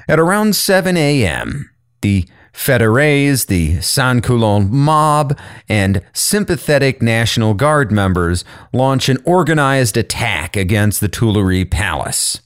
At 0.08 0.20
around 0.20 0.56
7 0.56 0.96
a.m., 0.96 1.70
the 2.02 2.26
Fédérés, 2.54 3.48
the 3.48 3.82
Sans-Culottes 3.82 4.68
mob, 4.70 5.38
and 5.68 6.02
sympathetic 6.14 7.02
National 7.02 7.54
Guard 7.54 7.92
members 7.92 8.46
launch 8.72 9.10
an 9.10 9.18
organized 9.26 9.98
attack 9.98 10.56
against 10.56 11.02
the 11.02 11.10
Tuileries 11.10 11.70
Palace. 11.70 12.40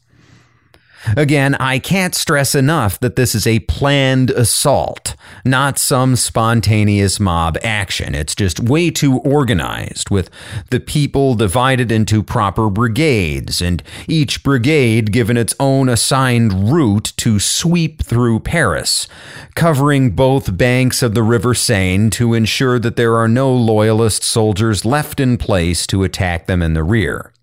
Again, 1.17 1.55
I 1.55 1.79
can't 1.79 2.15
stress 2.15 2.55
enough 2.55 2.99
that 2.99 3.15
this 3.15 3.33
is 3.33 3.47
a 3.47 3.59
planned 3.59 4.29
assault, 4.31 5.15
not 5.43 5.79
some 5.79 6.15
spontaneous 6.15 7.19
mob 7.19 7.57
action. 7.63 8.13
It's 8.13 8.35
just 8.35 8.59
way 8.59 8.91
too 8.91 9.17
organized, 9.19 10.09
with 10.09 10.29
the 10.69 10.79
people 10.79 11.35
divided 11.35 11.91
into 11.91 12.23
proper 12.23 12.69
brigades, 12.69 13.61
and 13.61 13.81
each 14.07 14.43
brigade 14.43 15.11
given 15.11 15.37
its 15.37 15.55
own 15.59 15.89
assigned 15.89 16.71
route 16.71 17.13
to 17.17 17.39
sweep 17.39 18.03
through 18.03 18.41
Paris, 18.41 19.07
covering 19.55 20.11
both 20.11 20.55
banks 20.57 21.01
of 21.01 21.15
the 21.15 21.23
River 21.23 21.53
Seine 21.53 22.09
to 22.11 22.33
ensure 22.33 22.79
that 22.79 22.95
there 22.95 23.15
are 23.15 23.27
no 23.27 23.51
loyalist 23.53 24.23
soldiers 24.23 24.85
left 24.85 25.19
in 25.19 25.37
place 25.37 25.87
to 25.87 26.03
attack 26.03 26.47
them 26.47 26.61
in 26.61 26.73
the 26.73 26.83
rear. 26.83 27.33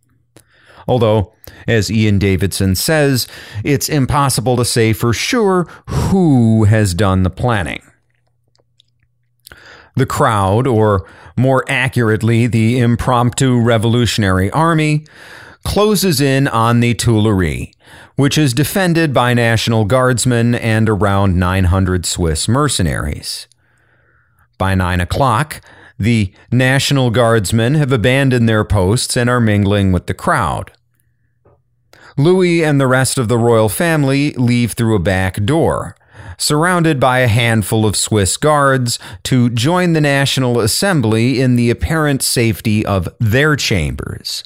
Although, 0.89 1.35
as 1.69 1.91
Ian 1.91 2.19
Davidson 2.19 2.75
says, 2.75 3.29
it's 3.63 3.91
impossible 3.91 4.57
to 4.57 4.65
say 4.65 4.95
for 4.95 5.13
sure 5.13 5.65
who 5.87 6.65
has 6.65 6.95
done 6.95 7.23
the 7.23 7.31
planning. 7.31 7.83
The 9.95 10.07
crowd, 10.07 10.67
or 10.67 11.07
more 11.37 11.65
accurately, 11.69 12.47
the 12.47 12.79
impromptu 12.79 13.61
revolutionary 13.61 14.51
army, 14.51 15.05
closes 15.65 16.21
in 16.21 16.49
on 16.49 16.81
the 16.81 16.95
Tuileries, 16.95 17.75
which 18.17 18.39
is 18.39 18.55
defended 18.55 19.13
by 19.13 19.35
National 19.35 19.85
Guardsmen 19.85 20.55
and 20.55 20.89
around 20.89 21.37
900 21.37 22.07
Swiss 22.07 22.49
mercenaries. 22.49 23.47
By 24.57 24.75
9 24.75 25.01
o'clock, 25.01 25.61
the 25.99 26.33
National 26.51 27.11
Guardsmen 27.11 27.75
have 27.75 27.93
abandoned 27.93 28.49
their 28.49 28.65
posts 28.65 29.17
and 29.17 29.29
are 29.29 29.41
mingling 29.41 29.93
with 29.93 30.07
the 30.07 30.15
crowd. 30.15 30.73
Louis 32.19 32.65
and 32.65 32.81
the 32.81 32.89
rest 32.89 33.17
of 33.17 33.29
the 33.29 33.39
royal 33.39 33.69
family 33.69 34.33
leave 34.33 34.73
through 34.73 34.97
a 34.97 35.01
back 35.01 35.45
door, 35.45 35.97
surrounded 36.37 36.99
by 36.99 37.21
a 37.21 37.29
handful 37.29 37.87
of 37.87 37.95
Swiss 37.95 38.37
guards 38.37 38.99
to 39.23 39.49
join 39.51 39.93
the 39.93 40.01
National 40.01 40.59
Assembly 40.59 41.41
in 41.41 41.55
the 41.55 41.71
apparent 41.71 42.23
safety 42.23 42.85
of 42.85 43.09
their 43.21 43.55
chambers. 43.55 44.43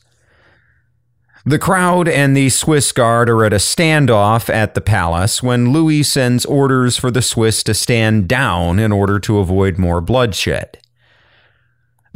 The 1.46 1.58
crowd 1.58 2.08
and 2.08 2.36
the 2.36 2.50
Swiss 2.50 2.92
guard 2.92 3.30
are 3.30 3.44
at 3.44 3.54
a 3.54 3.56
standoff 3.56 4.48
at 4.48 4.74
the 4.74 4.80
palace 4.80 5.42
when 5.42 5.72
Louis 5.72 6.02
sends 6.02 6.44
orders 6.44 6.96
for 6.98 7.10
the 7.10 7.22
Swiss 7.22 7.64
to 7.64 7.74
stand 7.74 8.28
down 8.28 8.78
in 8.78 8.92
order 8.92 9.18
to 9.20 9.38
avoid 9.38 9.78
more 9.78 10.00
bloodshed. 10.00 10.78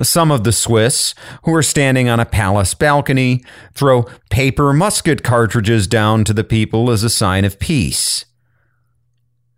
Some 0.03 0.31
of 0.31 0.45
the 0.45 0.53
Swiss, 0.53 1.15
who 1.45 1.55
are 1.55 1.63
standing 1.63 2.09
on 2.09 2.21
a 2.21 2.27
palace 2.27 2.75
balcony, 2.75 3.43
throw 3.73 4.05
paper 4.31 4.73
musket 4.73 5.23
cartridges 5.23 5.87
down 5.87 6.25
to 6.25 6.35
the 6.35 6.45
people 6.45 6.91
as 6.91 7.03
a 7.03 7.11
sign 7.11 7.45
of 7.45 7.59
peace. 7.59 8.27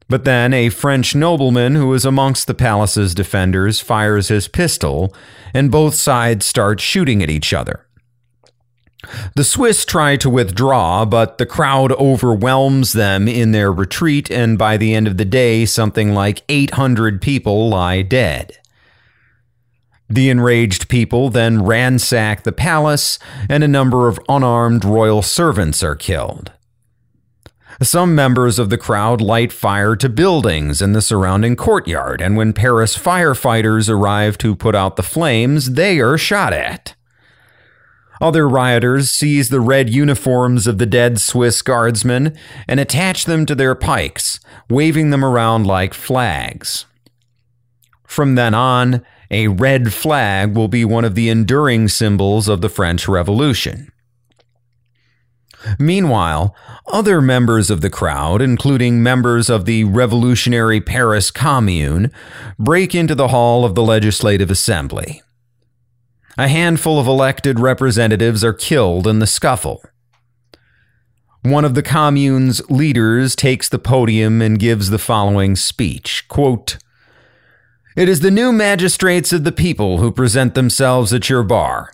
But 0.09 0.25
then 0.25 0.55
a 0.55 0.71
French 0.71 1.15
nobleman 1.15 1.75
who 1.75 1.93
is 1.93 2.05
amongst 2.05 2.47
the 2.47 2.55
palace's 2.55 3.15
defenders 3.15 3.81
fires 3.81 4.29
his 4.29 4.49
pistol, 4.49 5.15
and 5.53 5.71
both 5.71 5.95
sides 5.95 6.47
start 6.47 6.81
shooting 6.81 7.23
at 7.23 7.31
each 7.31 7.53
other. 7.53 7.85
The 9.37 9.45
Swiss 9.45 9.85
try 9.85 10.17
to 10.17 10.31
withdraw, 10.31 11.05
but 11.05 11.39
the 11.39 11.47
crowd 11.47 11.93
overwhelms 11.93 12.95
them 12.95 13.29
in 13.29 13.53
their 13.53 13.73
retreat, 13.73 14.31
and 14.31 14.59
by 14.59 14.77
the 14.77 14.95
end 14.95 15.07
of 15.07 15.19
the 15.19 15.25
day, 15.25 15.67
something 15.67 16.15
like 16.15 16.43
800 16.49 17.21
people 17.21 17.69
lie 17.69 18.03
dead. 18.03 18.59
The 20.11 20.31
enraged 20.31 20.89
people 20.89 21.29
then 21.29 21.65
ransack 21.65 22.43
the 22.43 22.53
palace, 22.53 23.19
and 23.49 23.63
a 23.63 23.69
number 23.69 24.09
of 24.09 24.19
unarmed 24.29 24.85
royal 24.85 25.23
servants 25.23 25.83
are 25.83 25.97
killed. 25.97 26.53
Some 27.83 28.15
members 28.15 28.59
of 28.59 28.71
the 28.71 28.79
crowd 28.79 29.21
light 29.21 29.53
fire 29.53 29.95
to 29.97 30.09
buildings 30.09 30.83
in 30.83 30.95
the 30.95 31.03
surrounding 31.03 31.55
courtyard, 31.55 32.21
and 32.21 32.37
when 32.37 32.53
Paris 32.53 32.99
firefighters 32.99 33.89
arrive 33.89 34.37
to 34.39 34.57
put 34.57 34.75
out 34.75 34.97
the 34.97 35.03
flames, 35.03 35.73
they 35.73 36.01
are 36.01 36.19
shot 36.19 36.53
at. 36.53 36.95
Other 38.21 38.49
rioters 38.49 39.13
seize 39.13 39.49
the 39.49 39.61
red 39.61 39.91
uniforms 39.91 40.67
of 40.67 40.79
the 40.79 40.87
dead 40.87 41.21
Swiss 41.21 41.63
guardsmen 41.63 42.37
and 42.67 42.81
attach 42.81 43.27
them 43.27 43.47
to 43.47 43.55
their 43.55 43.77
pikes, 43.77 44.41
waving 44.69 45.11
them 45.11 45.25
around 45.25 45.67
like 45.67 45.95
flags. 45.95 46.85
From 48.05 48.35
then 48.35 48.55
on, 48.55 49.05
a 49.31 49.49
red 49.49 49.93
flag 49.93 50.57
will 50.57 50.69
be 50.69 50.85
one 50.85 51.05
of 51.05 51.15
the 51.15 51.29
enduring 51.29 51.89
symbols 51.89 52.49
of 52.49 52.61
the 52.61 52.69
French 52.69 53.07
Revolution. 53.09 53.93
Meanwhile, 55.79 56.55
other 56.87 57.21
members 57.21 57.71
of 57.71 57.81
the 57.81 57.91
crowd, 57.91 58.41
including 58.41 59.03
members 59.03 59.51
of 59.51 59.65
the 59.65 59.85
revolutionary 59.85 60.81
Paris 60.81 61.31
Commune, 61.31 62.11
break 62.59 62.95
into 62.95 63.15
the 63.15 63.29
hall 63.29 63.65
of 63.65 63.75
the 63.75 63.83
Legislative 63.83 64.51
Assembly. 64.51 65.21
A 66.39 66.49
handful 66.49 67.01
of 67.01 67.09
elected 67.09 67.59
representatives 67.59 68.45
are 68.45 68.53
killed 68.53 69.07
in 69.09 69.19
the 69.19 69.27
scuffle. 69.27 69.83
One 71.43 71.65
of 71.65 71.75
the 71.75 71.83
commune's 71.83 72.69
leaders 72.71 73.35
takes 73.35 73.69
the 73.69 73.79
podium 73.79 74.41
and 74.41 74.59
gives 74.59 74.91
the 74.91 74.99
following 74.99 75.57
speech 75.57 76.25
quote, 76.29 76.79
it 77.99 78.09
is 78.09 78.21
the 78.21 78.31
new 78.31 78.53
magistrates 78.53 79.33
of 79.33 79.43
the 79.43 79.51
people 79.51 79.99
who 79.99 80.13
present 80.13 80.55
themselves 80.55 81.13
at 81.13 81.29
your 81.29 81.43
bar. 81.43 81.93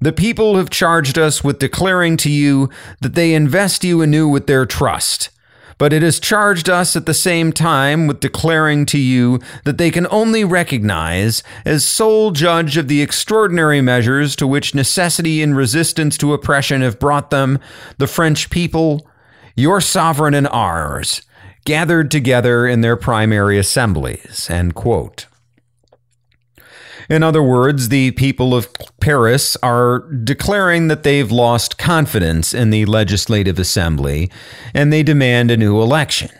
The 0.00 0.12
people 0.12 0.56
have 0.56 0.70
charged 0.70 1.18
us 1.18 1.42
with 1.42 1.58
declaring 1.58 2.16
to 2.18 2.30
you 2.30 2.70
that 3.00 3.16
they 3.16 3.34
invest 3.34 3.82
you 3.82 4.00
anew 4.00 4.28
with 4.28 4.46
their 4.46 4.64
trust. 4.64 5.30
But 5.76 5.92
it 5.92 6.02
has 6.02 6.20
charged 6.20 6.70
us 6.70 6.94
at 6.94 7.06
the 7.06 7.14
same 7.14 7.52
time 7.52 8.06
with 8.06 8.20
declaring 8.20 8.86
to 8.86 8.98
you 8.98 9.40
that 9.64 9.76
they 9.76 9.90
can 9.90 10.06
only 10.08 10.44
recognize, 10.44 11.42
as 11.64 11.84
sole 11.84 12.30
judge 12.30 12.76
of 12.76 12.86
the 12.86 13.02
extraordinary 13.02 13.80
measures 13.80 14.36
to 14.36 14.46
which 14.46 14.72
necessity 14.72 15.42
and 15.42 15.56
resistance 15.56 16.16
to 16.18 16.32
oppression 16.32 16.80
have 16.82 17.00
brought 17.00 17.30
them, 17.30 17.58
the 17.96 18.06
French 18.06 18.50
people, 18.50 19.04
your 19.56 19.80
sovereign 19.80 20.34
and 20.34 20.46
ours, 20.46 21.22
gathered 21.68 22.10
together 22.10 22.66
in 22.66 22.80
their 22.80 22.96
primary 22.96 23.58
assemblies. 23.58 24.48
End 24.48 24.74
quote. 24.74 25.26
In 27.10 27.22
other 27.22 27.42
words, 27.42 27.90
the 27.90 28.12
people 28.12 28.54
of 28.54 28.70
Paris 29.02 29.54
are 29.62 29.98
declaring 30.24 30.88
that 30.88 31.02
they've 31.02 31.30
lost 31.30 31.76
confidence 31.76 32.54
in 32.54 32.70
the 32.70 32.86
Legislative 32.86 33.58
Assembly 33.58 34.30
and 34.72 34.90
they 34.90 35.02
demand 35.02 35.50
a 35.50 35.58
new 35.58 35.82
election, 35.82 36.30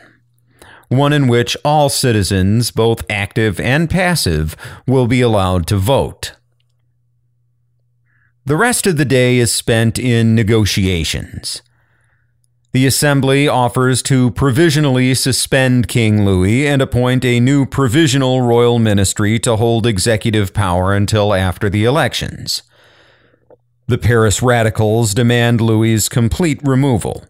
one 0.89 1.13
in 1.13 1.29
which 1.29 1.59
all 1.63 1.91
citizens, 1.91 2.71
both 2.71 3.05
active 3.11 3.61
and 3.61 3.91
passive, 3.91 4.57
will 4.87 5.07
be 5.07 5.21
allowed 5.21 5.67
to 5.67 5.77
vote. 5.77 6.37
The 8.47 8.57
rest 8.57 8.87
of 8.87 8.97
the 8.97 9.05
day 9.05 9.37
is 9.37 9.53
spent 9.53 9.99
in 9.99 10.35
negotiations. 10.35 11.61
The 12.73 12.87
Assembly 12.87 13.49
offers 13.49 14.03
to 14.03 14.31
provisionally 14.33 15.15
suspend 15.15 15.89
King 15.89 16.27
Louis 16.27 16.69
and 16.69 16.83
appoint 16.83 17.25
a 17.25 17.41
new 17.41 17.65
provisional 17.65 18.43
royal 18.43 18.79
ministry 18.79 19.39
to 19.39 19.57
hold 19.57 19.87
executive 19.87 20.53
power 20.53 20.93
until 20.93 21.33
after 21.33 21.71
the 21.71 21.85
elections. 21.85 22.63
The 23.87 23.97
Paris 23.97 24.43
radicals 24.43 25.15
demand 25.15 25.63
Louis's 25.63 26.11
complete 26.11 26.61
removal. 26.63 27.25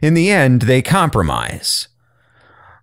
In 0.00 0.14
the 0.14 0.30
end, 0.30 0.62
they 0.62 0.80
compromise. 0.80 1.88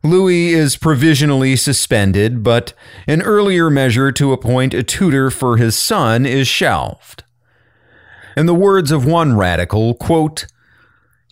Louis 0.04 0.54
is 0.54 0.78
provisionally 0.78 1.56
suspended, 1.56 2.44
but 2.44 2.74
an 3.08 3.24
earlier 3.24 3.72
measure 3.72 4.12
to 4.12 4.34
appoint 4.34 4.76
a 4.76 4.84
tutor 4.84 5.32
for 5.32 5.58
his 5.58 5.76
son 5.76 6.28
is 6.28 6.48
shelved. 6.48 7.24
In 8.38 8.46
the 8.46 8.54
words 8.54 8.92
of 8.92 9.04
one 9.04 9.36
radical, 9.36 9.96
quote, 9.96 10.46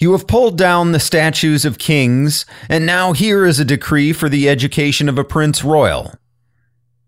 you 0.04 0.12
have 0.12 0.28
pulled 0.28 0.58
down 0.58 0.92
the 0.92 1.00
statues 1.00 1.66
of 1.66 1.80
kings, 1.80 2.46
and 2.70 2.86
now 2.86 3.14
here 3.14 3.46
is 3.46 3.60
a 3.60 3.66
decree 3.66 4.14
for 4.14 4.30
the 4.30 4.50
education 4.50 5.10
of 5.10 5.18
a 5.18 5.24
prince 5.24 5.64
royal. 5.64 6.14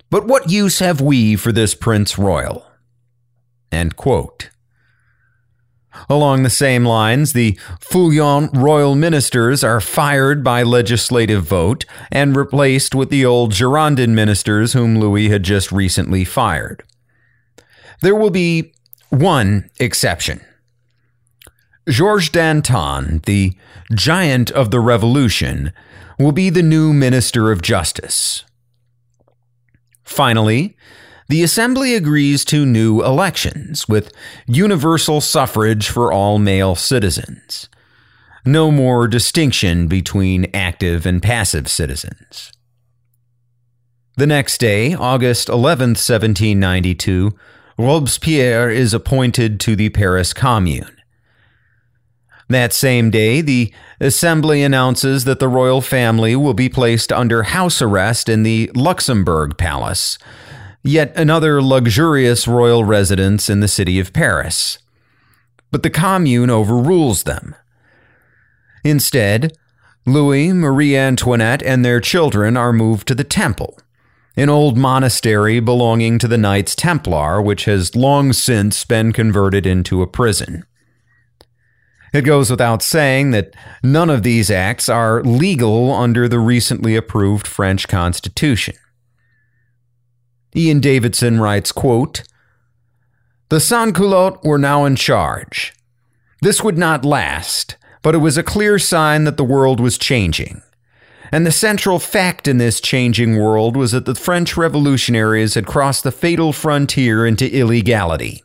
But 0.09 0.25
what 0.25 0.49
use 0.49 0.79
have 0.79 1.01
we 1.01 1.35
for 1.35 1.51
this 1.51 1.75
prince 1.75 2.17
royal? 2.17 2.65
Along 6.09 6.43
the 6.43 6.49
same 6.49 6.85
lines, 6.85 7.33
the 7.33 7.59
Feuillants 7.81 8.55
royal 8.55 8.95
ministers 8.95 9.63
are 9.63 9.81
fired 9.81 10.43
by 10.43 10.63
legislative 10.63 11.43
vote 11.43 11.85
and 12.11 12.35
replaced 12.35 12.95
with 12.95 13.09
the 13.09 13.25
old 13.25 13.51
Girondin 13.51 14.09
ministers 14.09 14.73
whom 14.73 14.97
Louis 14.97 15.29
had 15.29 15.43
just 15.43 15.71
recently 15.71 16.23
fired. 16.23 16.83
There 18.01 18.15
will 18.15 18.29
be 18.29 18.73
one 19.09 19.69
exception. 19.79 20.39
Georges 21.87 22.29
Danton, 22.29 23.21
the 23.25 23.53
giant 23.93 24.49
of 24.51 24.71
the 24.71 24.79
revolution, 24.79 25.71
will 26.17 26.31
be 26.31 26.49
the 26.49 26.63
new 26.63 26.93
Minister 26.93 27.51
of 27.51 27.61
Justice. 27.61 28.43
Finally, 30.03 30.75
the 31.27 31.43
Assembly 31.43 31.95
agrees 31.95 32.43
to 32.45 32.65
new 32.65 33.03
elections 33.03 33.87
with 33.87 34.11
universal 34.47 35.21
suffrage 35.21 35.89
for 35.89 36.11
all 36.11 36.39
male 36.39 36.75
citizens. 36.75 37.69
No 38.45 38.71
more 38.71 39.07
distinction 39.07 39.87
between 39.87 40.47
active 40.53 41.05
and 41.05 41.21
passive 41.21 41.67
citizens. 41.67 42.51
The 44.17 44.27
next 44.27 44.59
day, 44.59 44.93
August 44.93 45.49
11, 45.49 45.89
1792, 45.89 47.31
Robespierre 47.77 48.69
is 48.69 48.93
appointed 48.93 49.59
to 49.61 49.75
the 49.75 49.89
Paris 49.89 50.31
Commune. 50.31 50.94
That 52.47 52.73
same 52.73 53.09
day, 53.09 53.41
the 53.41 53.73
Assembly 53.99 54.61
announces 54.61 55.23
that 55.23 55.39
the 55.39 55.47
royal 55.47 55.81
family 55.81 56.35
will 56.35 56.53
be 56.53 56.69
placed 56.69 57.11
under 57.11 57.43
house 57.43 57.81
arrest 57.81 58.29
in 58.29 58.43
the 58.43 58.69
Luxembourg 58.75 59.57
Palace, 59.57 60.19
yet 60.83 61.11
another 61.17 61.61
luxurious 61.61 62.47
royal 62.47 62.83
residence 62.83 63.49
in 63.49 63.61
the 63.61 63.67
city 63.67 63.99
of 63.99 64.13
Paris. 64.13 64.77
But 65.71 65.81
the 65.81 65.89
Commune 65.89 66.51
overrules 66.51 67.23
them. 67.23 67.55
Instead, 68.83 69.57
Louis, 70.05 70.53
Marie 70.53 70.95
Antoinette, 70.95 71.63
and 71.63 71.83
their 71.83 71.99
children 71.99 72.55
are 72.55 72.71
moved 72.71 73.07
to 73.07 73.15
the 73.15 73.23
Temple, 73.23 73.79
an 74.37 74.49
old 74.49 74.77
monastery 74.77 75.59
belonging 75.59 76.19
to 76.19 76.27
the 76.27 76.37
Knights 76.37 76.75
Templar, 76.75 77.41
which 77.41 77.65
has 77.65 77.95
long 77.95 78.31
since 78.31 78.85
been 78.85 79.11
converted 79.11 79.65
into 79.65 80.03
a 80.03 80.07
prison. 80.07 80.63
It 82.15 82.23
goes 82.23 82.49
without 82.49 82.81
saying 82.81 83.31
that 83.31 83.53
none 83.83 84.09
of 84.09 84.23
these 84.23 84.49
acts 84.49 84.87
are 84.87 85.21
legal 85.21 85.91
under 85.91 86.29
the 86.29 86.39
recently 86.39 86.95
approved 86.95 87.45
French 87.45 87.89
Constitution. 87.89 88.75
Ian 90.55 90.79
Davidson 90.79 91.41
writes, 91.41 91.73
quote, 91.73 92.23
The 93.49 93.59
sans-culottes 93.59 94.45
were 94.45 94.57
now 94.57 94.85
in 94.85 94.95
charge. 94.95 95.73
This 96.41 96.63
would 96.63 96.77
not 96.77 97.03
last, 97.03 97.75
but 98.01 98.15
it 98.15 98.19
was 98.19 98.37
a 98.37 98.43
clear 98.43 98.79
sign 98.79 99.25
that 99.25 99.35
the 99.35 99.43
world 99.43 99.81
was 99.81 99.97
changing. 99.97 100.61
And 101.33 101.45
the 101.45 101.51
central 101.51 101.99
fact 101.99 102.47
in 102.47 102.59
this 102.59 102.79
changing 102.79 103.37
world 103.37 103.75
was 103.75 103.91
that 103.91 104.05
the 104.05 104.15
French 104.15 104.55
revolutionaries 104.55 105.55
had 105.55 105.67
crossed 105.67 106.05
the 106.05 106.13
fatal 106.13 106.53
frontier 106.53 107.25
into 107.25 107.53
illegality. 107.53 108.41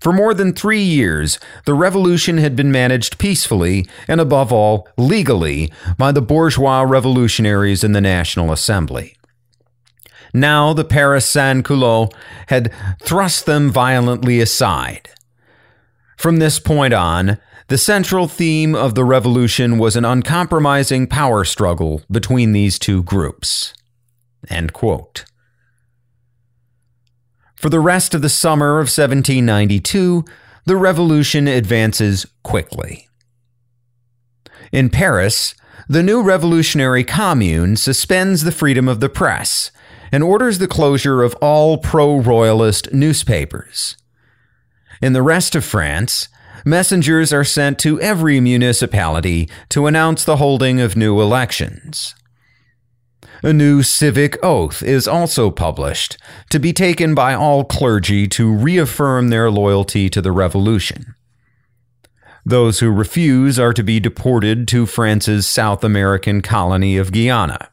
For 0.00 0.12
more 0.12 0.34
than 0.34 0.52
three 0.52 0.82
years, 0.82 1.38
the 1.64 1.74
revolution 1.74 2.38
had 2.38 2.54
been 2.54 2.70
managed 2.70 3.18
peacefully 3.18 3.86
and, 4.06 4.20
above 4.20 4.52
all, 4.52 4.86
legally 4.96 5.72
by 5.96 6.12
the 6.12 6.22
bourgeois 6.22 6.82
revolutionaries 6.82 7.82
in 7.82 7.92
the 7.92 8.00
National 8.00 8.52
Assembly. 8.52 9.16
Now 10.34 10.72
the 10.72 10.84
Paris 10.84 11.24
Sans 11.28 11.62
Culottes 11.62 12.14
had 12.48 12.72
thrust 13.02 13.46
them 13.46 13.70
violently 13.70 14.40
aside. 14.40 15.08
From 16.16 16.36
this 16.36 16.58
point 16.58 16.92
on, 16.92 17.38
the 17.68 17.78
central 17.78 18.28
theme 18.28 18.74
of 18.74 18.94
the 18.94 19.04
revolution 19.04 19.78
was 19.78 19.96
an 19.96 20.04
uncompromising 20.04 21.08
power 21.08 21.44
struggle 21.44 22.02
between 22.10 22.52
these 22.52 22.78
two 22.78 23.02
groups. 23.02 23.74
For 27.66 27.70
the 27.70 27.80
rest 27.80 28.14
of 28.14 28.22
the 28.22 28.28
summer 28.28 28.78
of 28.78 28.86
1792, 28.86 30.24
the 30.66 30.76
revolution 30.76 31.48
advances 31.48 32.24
quickly. 32.44 33.08
In 34.70 34.88
Paris, 34.88 35.56
the 35.88 36.00
new 36.00 36.22
revolutionary 36.22 37.02
commune 37.02 37.74
suspends 37.74 38.44
the 38.44 38.52
freedom 38.52 38.86
of 38.86 39.00
the 39.00 39.08
press 39.08 39.72
and 40.12 40.22
orders 40.22 40.60
the 40.60 40.68
closure 40.68 41.24
of 41.24 41.34
all 41.42 41.78
pro 41.78 42.18
royalist 42.18 42.92
newspapers. 42.92 43.96
In 45.02 45.12
the 45.12 45.22
rest 45.22 45.56
of 45.56 45.64
France, 45.64 46.28
messengers 46.64 47.32
are 47.32 47.42
sent 47.42 47.80
to 47.80 48.00
every 48.00 48.38
municipality 48.38 49.50
to 49.70 49.88
announce 49.88 50.22
the 50.22 50.36
holding 50.36 50.78
of 50.80 50.96
new 50.96 51.20
elections. 51.20 52.14
A 53.42 53.52
new 53.52 53.82
civic 53.82 54.42
oath 54.42 54.82
is 54.82 55.06
also 55.06 55.50
published 55.50 56.16
to 56.50 56.58
be 56.58 56.72
taken 56.72 57.14
by 57.14 57.34
all 57.34 57.64
clergy 57.64 58.26
to 58.28 58.52
reaffirm 58.52 59.28
their 59.28 59.50
loyalty 59.50 60.08
to 60.10 60.22
the 60.22 60.32
revolution. 60.32 61.14
Those 62.44 62.78
who 62.78 62.90
refuse 62.90 63.58
are 63.58 63.72
to 63.72 63.82
be 63.82 64.00
deported 64.00 64.68
to 64.68 64.86
France's 64.86 65.46
South 65.46 65.84
American 65.84 66.40
colony 66.40 66.96
of 66.96 67.12
Guiana. 67.12 67.70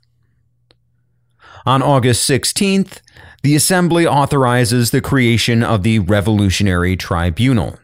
On 1.66 1.82
August 1.82 2.28
16th, 2.28 3.00
the 3.44 3.56
Assembly 3.56 4.06
authorizes 4.06 4.92
the 4.92 5.02
creation 5.02 5.64
of 5.64 5.84
the 5.84 6.00
Revolutionary 6.00 6.98
Tribunal. 6.98 7.78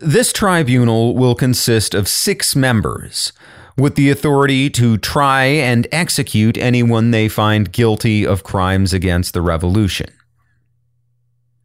This 0.00 0.32
tribunal 0.32 1.14
will 1.14 1.34
consist 1.34 1.94
of 1.94 2.08
six 2.08 2.56
members, 2.56 3.32
with 3.76 3.96
the 3.96 4.10
authority 4.10 4.70
to 4.70 4.96
try 4.98 5.44
and 5.44 5.86
execute 5.90 6.56
anyone 6.56 7.10
they 7.10 7.28
find 7.28 7.72
guilty 7.72 8.26
of 8.26 8.44
crimes 8.44 8.92
against 8.92 9.34
the 9.34 9.42
revolution. 9.42 10.10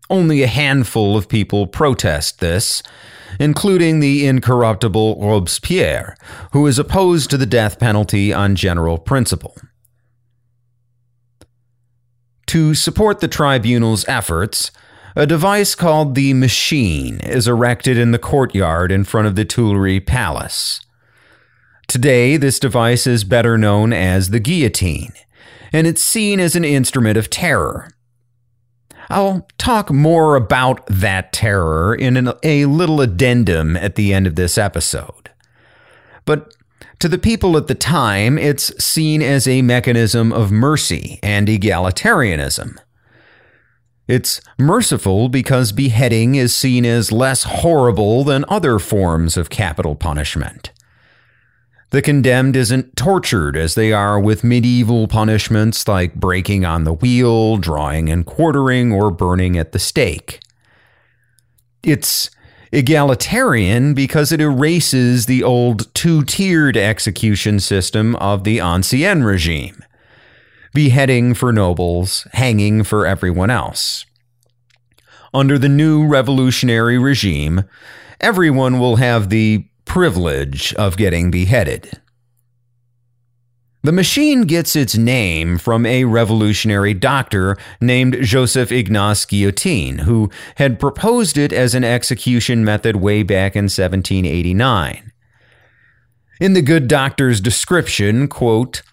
Only 0.09 0.41
a 0.41 0.47
handful 0.47 1.15
of 1.15 1.29
people 1.29 1.67
protest 1.67 2.39
this, 2.39 2.81
including 3.39 3.99
the 3.99 4.25
incorruptible 4.25 5.19
Robespierre, 5.21 6.17
who 6.51 6.65
is 6.65 6.79
opposed 6.79 7.29
to 7.29 7.37
the 7.37 7.45
death 7.45 7.79
penalty 7.79 8.33
on 8.33 8.55
general 8.55 8.97
principle. 8.97 9.55
To 12.47 12.73
support 12.73 13.19
the 13.19 13.27
tribunal's 13.27 14.07
efforts, 14.07 14.71
a 15.15 15.27
device 15.27 15.75
called 15.75 16.15
the 16.15 16.33
Machine 16.33 17.19
is 17.19 17.47
erected 17.47 17.95
in 17.95 18.09
the 18.09 18.17
courtyard 18.17 18.91
in 18.91 19.03
front 19.03 19.27
of 19.27 19.35
the 19.35 19.45
Tuileries 19.45 20.05
Palace. 20.07 20.81
Today, 21.89 22.37
this 22.37 22.59
device 22.59 23.07
is 23.07 23.23
better 23.23 23.57
known 23.57 23.93
as 23.93 24.29
the 24.29 24.39
guillotine, 24.39 25.11
and 25.73 25.87
it's 25.87 26.03
seen 26.03 26.39
as 26.39 26.55
an 26.55 26.63
instrument 26.63 27.17
of 27.17 27.31
terror. 27.31 27.89
I'll 29.09 29.47
talk 29.57 29.89
more 29.89 30.35
about 30.35 30.85
that 30.85 31.33
terror 31.33 31.95
in 31.95 32.15
an, 32.15 32.31
a 32.43 32.65
little 32.65 33.01
addendum 33.01 33.75
at 33.75 33.95
the 33.95 34.13
end 34.13 34.27
of 34.27 34.35
this 34.35 34.55
episode. 34.55 35.31
But 36.25 36.53
to 36.99 37.07
the 37.07 37.17
people 37.17 37.57
at 37.57 37.65
the 37.65 37.73
time, 37.73 38.37
it's 38.37 38.71
seen 38.81 39.23
as 39.23 39.47
a 39.47 39.63
mechanism 39.63 40.31
of 40.31 40.51
mercy 40.51 41.17
and 41.23 41.47
egalitarianism. 41.47 42.77
It's 44.07 44.41
merciful 44.59 45.27
because 45.27 45.71
beheading 45.71 46.35
is 46.35 46.55
seen 46.55 46.85
as 46.85 47.11
less 47.11 47.45
horrible 47.45 48.23
than 48.23 48.45
other 48.47 48.77
forms 48.77 49.37
of 49.37 49.49
capital 49.49 49.95
punishment. 49.95 50.71
The 51.91 52.01
condemned 52.01 52.55
isn't 52.55 52.95
tortured 52.95 53.57
as 53.57 53.73
they 53.73 53.91
are 53.91 54.19
with 54.19 54.43
medieval 54.43 55.07
punishments 55.07 55.87
like 55.87 56.13
breaking 56.13 56.63
on 56.63 56.83
the 56.83 56.93
wheel, 56.93 57.57
drawing 57.57 58.09
and 58.09 58.25
quartering, 58.25 58.91
or 58.91 59.09
burning 59.09 59.57
at 59.57 59.71
the 59.71 59.79
stake. 59.79 60.39
It's 61.81 62.29
egalitarian 62.71 63.95
because 63.95 64.31
it 64.31 64.39
erases 64.39 65.25
the 65.25 65.43
old 65.43 65.93
two 65.95 66.23
tiered 66.23 66.77
execution 66.77 67.59
system 67.59 68.15
of 68.17 68.43
the 68.43 68.59
Ancien 68.59 69.23
regime 69.23 69.83
beheading 70.73 71.33
for 71.33 71.51
nobles, 71.51 72.27
hanging 72.33 72.83
for 72.83 73.05
everyone 73.05 73.49
else. 73.49 74.05
Under 75.33 75.57
the 75.57 75.69
new 75.69 76.05
revolutionary 76.05 76.97
regime, 76.97 77.63
everyone 78.19 78.79
will 78.79 78.97
have 78.97 79.29
the 79.29 79.68
privilege 79.89 80.73
of 80.75 80.97
getting 80.97 81.31
beheaded. 81.31 81.99
The 83.81 83.91
machine 83.91 84.43
gets 84.43 84.75
its 84.75 84.95
name 84.95 85.57
from 85.57 85.85
a 85.85 86.03
revolutionary 86.03 86.93
doctor 86.93 87.57
named 87.81 88.17
Joseph 88.21 88.71
Ignace 88.71 89.25
Guillotine, 89.25 89.99
who 89.99 90.29
had 90.57 90.79
proposed 90.79 91.39
it 91.39 91.51
as 91.51 91.73
an 91.73 91.83
execution 91.83 92.63
method 92.63 92.97
way 92.97 93.23
back 93.23 93.55
in 93.55 93.63
1789. 93.63 95.11
In 96.39 96.53
the 96.53 96.61
good 96.61 96.87
doctor's 96.87 97.41
description, 97.41 98.27
quote, 98.27 98.83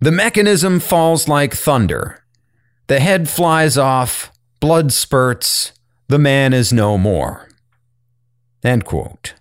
the 0.00 0.10
mechanism 0.10 0.80
falls 0.80 1.28
like 1.28 1.54
thunder. 1.54 2.24
The 2.88 2.98
head 2.98 3.28
flies 3.28 3.78
off, 3.78 4.32
blood 4.58 4.92
spurts, 4.92 5.72
the 6.08 6.18
man 6.18 6.52
is 6.52 6.72
no 6.72 6.98
more. 6.98 7.48
End 8.64 8.84
quote. 8.84 9.34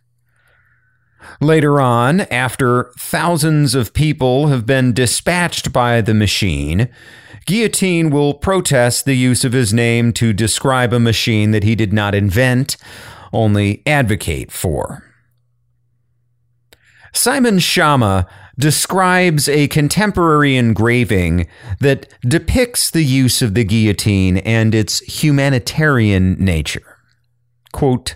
Later 1.39 1.79
on, 1.79 2.21
after 2.21 2.91
thousands 2.97 3.75
of 3.75 3.93
people 3.93 4.47
have 4.47 4.65
been 4.65 4.93
dispatched 4.93 5.73
by 5.73 6.01
the 6.01 6.13
machine, 6.13 6.89
Guillotine 7.45 8.09
will 8.09 8.33
protest 8.33 9.05
the 9.05 9.15
use 9.15 9.43
of 9.43 9.51
his 9.51 9.73
name 9.73 10.13
to 10.13 10.33
describe 10.33 10.93
a 10.93 10.99
machine 10.99 11.51
that 11.51 11.63
he 11.63 11.75
did 11.75 11.91
not 11.91 12.15
invent, 12.15 12.77
only 13.33 13.81
advocate 13.85 14.51
for. 14.51 15.03
Simon 17.13 17.57
Schama 17.57 18.27
describes 18.57 19.49
a 19.49 19.67
contemporary 19.67 20.55
engraving 20.55 21.47
that 21.79 22.07
depicts 22.21 22.89
the 22.89 23.03
use 23.03 23.41
of 23.41 23.53
the 23.53 23.63
guillotine 23.63 24.37
and 24.37 24.73
its 24.73 24.99
humanitarian 24.99 26.33
nature. 26.33 26.97
Quote, 27.71 28.15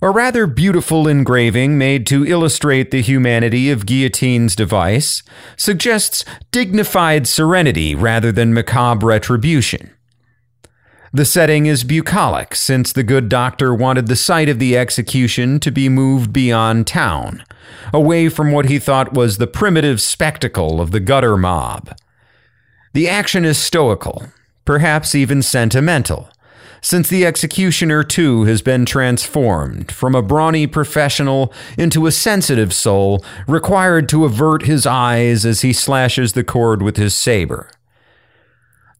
a 0.00 0.10
rather 0.10 0.46
beautiful 0.46 1.08
engraving 1.08 1.76
made 1.76 2.06
to 2.06 2.24
illustrate 2.24 2.90
the 2.90 3.02
humanity 3.02 3.70
of 3.70 3.84
Guillotine's 3.84 4.54
device 4.54 5.22
suggests 5.56 6.24
dignified 6.52 7.26
serenity 7.26 7.94
rather 7.94 8.30
than 8.30 8.54
macabre 8.54 9.06
retribution. 9.06 9.90
The 11.12 11.24
setting 11.24 11.66
is 11.66 11.84
bucolic, 11.84 12.54
since 12.54 12.92
the 12.92 13.02
good 13.02 13.28
doctor 13.28 13.74
wanted 13.74 14.06
the 14.06 14.16
site 14.16 14.48
of 14.48 14.58
the 14.58 14.76
execution 14.76 15.58
to 15.60 15.70
be 15.72 15.88
moved 15.88 16.32
beyond 16.32 16.86
town, 16.86 17.42
away 17.92 18.28
from 18.28 18.52
what 18.52 18.66
he 18.66 18.78
thought 18.78 19.14
was 19.14 19.38
the 19.38 19.46
primitive 19.46 20.02
spectacle 20.02 20.80
of 20.80 20.90
the 20.90 21.00
gutter 21.00 21.36
mob. 21.36 21.96
The 22.92 23.08
action 23.08 23.44
is 23.44 23.58
stoical, 23.58 24.26
perhaps 24.66 25.14
even 25.14 25.42
sentimental, 25.42 26.28
since 26.80 27.08
the 27.08 27.24
executioner 27.24 28.02
too 28.02 28.44
has 28.44 28.62
been 28.62 28.84
transformed 28.84 29.90
from 29.92 30.14
a 30.14 30.22
brawny 30.22 30.66
professional 30.66 31.52
into 31.76 32.06
a 32.06 32.12
sensitive 32.12 32.72
soul 32.72 33.24
required 33.46 34.08
to 34.08 34.24
avert 34.24 34.62
his 34.62 34.86
eyes 34.86 35.44
as 35.44 35.62
he 35.62 35.72
slashes 35.72 36.32
the 36.32 36.44
cord 36.44 36.82
with 36.82 36.96
his 36.96 37.14
saber. 37.14 37.70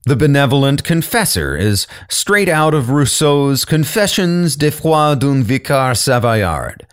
The 0.04 0.16
benevolent 0.16 0.84
confessor 0.84 1.54
is 1.54 1.86
straight 2.08 2.48
out 2.48 2.72
of 2.72 2.88
Rousseau's 2.88 3.66
Confessions 3.66 4.56
de 4.56 4.70
foi 4.70 5.14
d'un 5.16 5.42
vicaire 5.42 5.94
savoyard, 5.94 6.86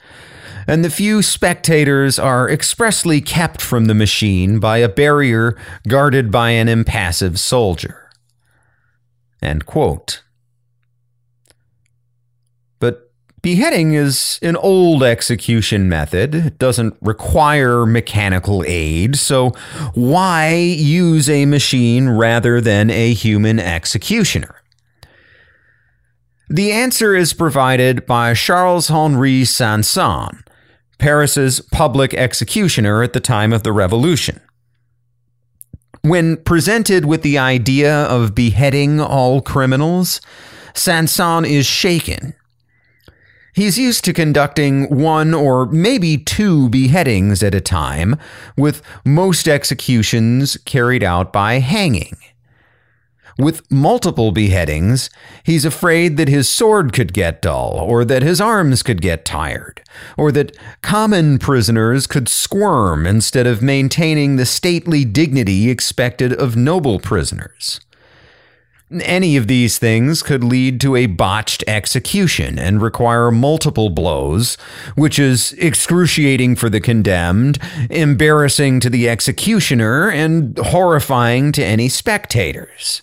and 0.67 0.83
the 0.83 0.89
few 0.89 1.21
spectators 1.21 2.19
are 2.19 2.49
expressly 2.49 3.21
kept 3.21 3.61
from 3.61 3.85
the 3.85 3.93
machine 3.93 4.59
by 4.59 4.79
a 4.79 4.89
barrier 4.89 5.55
guarded 5.87 6.29
by 6.29 6.49
an 6.49 6.67
impassive 6.67 7.39
soldier. 7.39 8.09
End 9.41 9.65
quote. 9.65 10.23
Beheading 13.45 13.93
is 13.93 14.39
an 14.41 14.55
old 14.55 15.03
execution 15.03 15.87
method. 15.87 16.33
It 16.33 16.57
doesn't 16.57 16.97
require 16.99 17.85
mechanical 17.85 18.63
aid, 18.65 19.17
so 19.17 19.51
why 19.93 20.55
use 20.55 21.29
a 21.29 21.45
machine 21.45 22.09
rather 22.09 22.59
than 22.59 22.89
a 22.89 23.13
human 23.13 23.59
executioner? 23.59 24.63
The 26.49 26.71
answer 26.71 27.13
is 27.13 27.33
provided 27.33 28.07
by 28.07 28.33
Charles 28.33 28.87
Henri 28.89 29.45
Sanson, 29.45 30.43
Paris's 30.97 31.61
public 31.71 32.15
executioner 32.15 33.03
at 33.03 33.13
the 33.13 33.19
time 33.19 33.53
of 33.53 33.61
the 33.61 33.71
Revolution. 33.71 34.41
When 36.01 36.37
presented 36.37 37.05
with 37.05 37.21
the 37.21 37.37
idea 37.37 38.05
of 38.05 38.33
beheading 38.33 38.99
all 38.99 39.39
criminals, 39.39 40.19
Sanson 40.73 41.45
is 41.45 41.67
shaken 41.67 42.33
He's 43.55 43.79
used 43.79 44.03
to 44.03 44.11
conducting 44.11 44.83
one 44.93 45.33
or 45.33 45.65
maybe 45.67 46.17
two 46.17 46.67
beheadings 46.67 47.41
at 47.41 47.55
a 47.55 47.61
time, 47.61 48.17
with 48.57 48.81
most 49.05 49.47
executions 49.47 50.57
carried 50.65 51.03
out 51.03 51.31
by 51.31 51.59
hanging. 51.59 52.17
With 53.37 53.69
multiple 53.71 54.33
beheadings, 54.33 55.09
he's 55.43 55.63
afraid 55.63 56.17
that 56.17 56.27
his 56.27 56.49
sword 56.49 56.91
could 56.91 57.13
get 57.13 57.41
dull, 57.41 57.77
or 57.79 58.03
that 58.03 58.23
his 58.23 58.41
arms 58.41 58.83
could 58.83 59.01
get 59.01 59.23
tired, 59.23 59.81
or 60.17 60.33
that 60.33 60.57
common 60.81 61.39
prisoners 61.39 62.07
could 62.07 62.27
squirm 62.27 63.07
instead 63.07 63.47
of 63.47 63.61
maintaining 63.61 64.35
the 64.35 64.45
stately 64.45 65.05
dignity 65.05 65.69
expected 65.69 66.33
of 66.33 66.57
noble 66.57 66.99
prisoners. 66.99 67.79
Any 68.91 69.35
of 69.35 69.47
these 69.47 69.79
things 69.79 70.21
could 70.21 70.43
lead 70.43 70.79
to 70.81 70.95
a 70.95 71.07
botched 71.07 71.63
execution 71.67 72.59
and 72.59 72.79
require 72.79 73.31
multiple 73.31 73.89
blows, 73.89 74.57
which 74.93 75.17
is 75.17 75.53
excruciating 75.53 76.55
for 76.55 76.69
the 76.69 76.79
condemned, 76.79 77.57
embarrassing 77.89 78.81
to 78.81 78.89
the 78.91 79.09
executioner, 79.09 80.11
and 80.11 80.55
horrifying 80.59 81.51
to 81.53 81.65
any 81.65 81.89
spectators. 81.89 83.01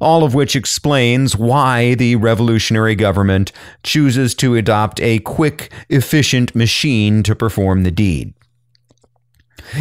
All 0.00 0.24
of 0.24 0.32
which 0.32 0.56
explains 0.56 1.36
why 1.36 1.94
the 1.94 2.16
revolutionary 2.16 2.94
government 2.94 3.52
chooses 3.82 4.34
to 4.36 4.56
adopt 4.56 4.98
a 5.02 5.18
quick, 5.18 5.70
efficient 5.90 6.54
machine 6.54 7.22
to 7.24 7.36
perform 7.36 7.82
the 7.82 7.90
deed. 7.90 8.32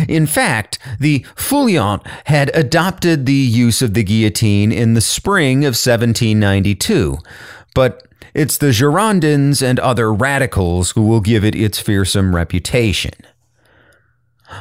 In 0.08 0.26
fact, 0.26 0.80
the 1.00 1.26
Feuillants 1.36 2.06
had 2.26 2.52
adopted 2.54 3.26
the 3.26 3.34
use 3.34 3.82
of 3.82 3.94
the 3.94 4.04
guillotine 4.04 4.72
in 4.72 4.94
the 4.94 5.02
spring 5.02 5.60
of 5.60 5.76
1792, 5.76 7.18
but 7.74 8.08
it's 8.34 8.58
the 8.58 8.68
Girondins 8.68 9.62
and 9.62 9.80
other 9.80 10.14
radicals 10.14 10.92
who 10.92 11.02
will 11.02 11.22
give 11.22 11.44
it 11.44 11.56
its 11.56 11.80
fearsome 11.80 12.36
reputation. 12.36 13.14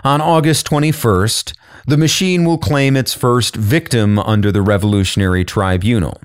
On 0.05 0.21
August 0.21 0.67
21st, 0.67 1.55
the 1.87 1.97
machine 1.97 2.45
will 2.45 2.59
claim 2.59 2.97
its 2.97 3.15
first 3.15 3.57
victim 3.57 4.19
under 4.19 4.53
the 4.53 4.63
Revolutionary 4.63 5.45
Tribunal. 5.45 6.21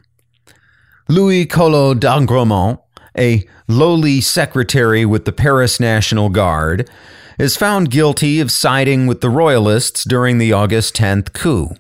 Louis 1.08 1.46
Collot 1.46 2.00
d'Agremont, 2.00 2.80
a 3.18 3.48
lowly 3.68 4.20
secretary 4.22 5.06
with 5.06 5.26
the 5.26 5.32
Paris 5.32 5.80
National 5.80 6.30
Guard, 6.30 6.90
is 7.40 7.58
found 7.58 7.92
guilty 7.92 8.40
of 8.40 8.52
siding 8.52 9.08
with 9.08 9.22
the 9.22 9.30
Royalists 9.30 10.04
during 10.04 10.38
the 10.38 10.54
August 10.54 10.96
10th 10.96 11.34
coup. 11.34 11.76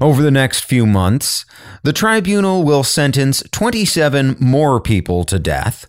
Over 0.00 0.22
the 0.22 0.30
next 0.32 0.64
few 0.64 0.84
months, 0.84 1.44
the 1.84 1.92
tribunal 1.92 2.64
will 2.64 2.82
sentence 2.82 3.42
27 3.52 4.36
more 4.40 4.80
people 4.80 5.22
to 5.24 5.38
death, 5.38 5.86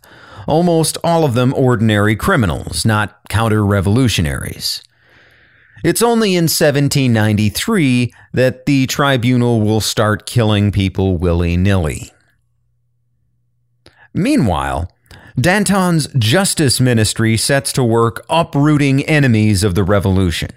almost 0.47 0.97
all 1.03 1.25
of 1.25 1.33
them 1.33 1.53
ordinary 1.55 2.15
criminals, 2.15 2.85
not 2.85 3.19
counter 3.29 3.65
revolutionaries. 3.65 4.83
It's 5.83 6.01
only 6.01 6.35
in 6.35 6.43
1793 6.43 8.13
that 8.33 8.65
the 8.65 8.85
tribunal 8.85 9.61
will 9.61 9.81
start 9.81 10.25
killing 10.25 10.71
people 10.71 11.17
willy 11.17 11.57
nilly. 11.57 12.11
Meanwhile, 14.13 14.89
Danton's 15.39 16.07
Justice 16.17 16.79
Ministry 16.79 17.37
sets 17.37 17.73
to 17.73 17.83
work 17.83 18.23
uprooting 18.29 19.03
enemies 19.05 19.63
of 19.63 19.73
the 19.73 19.83
revolution. 19.83 20.51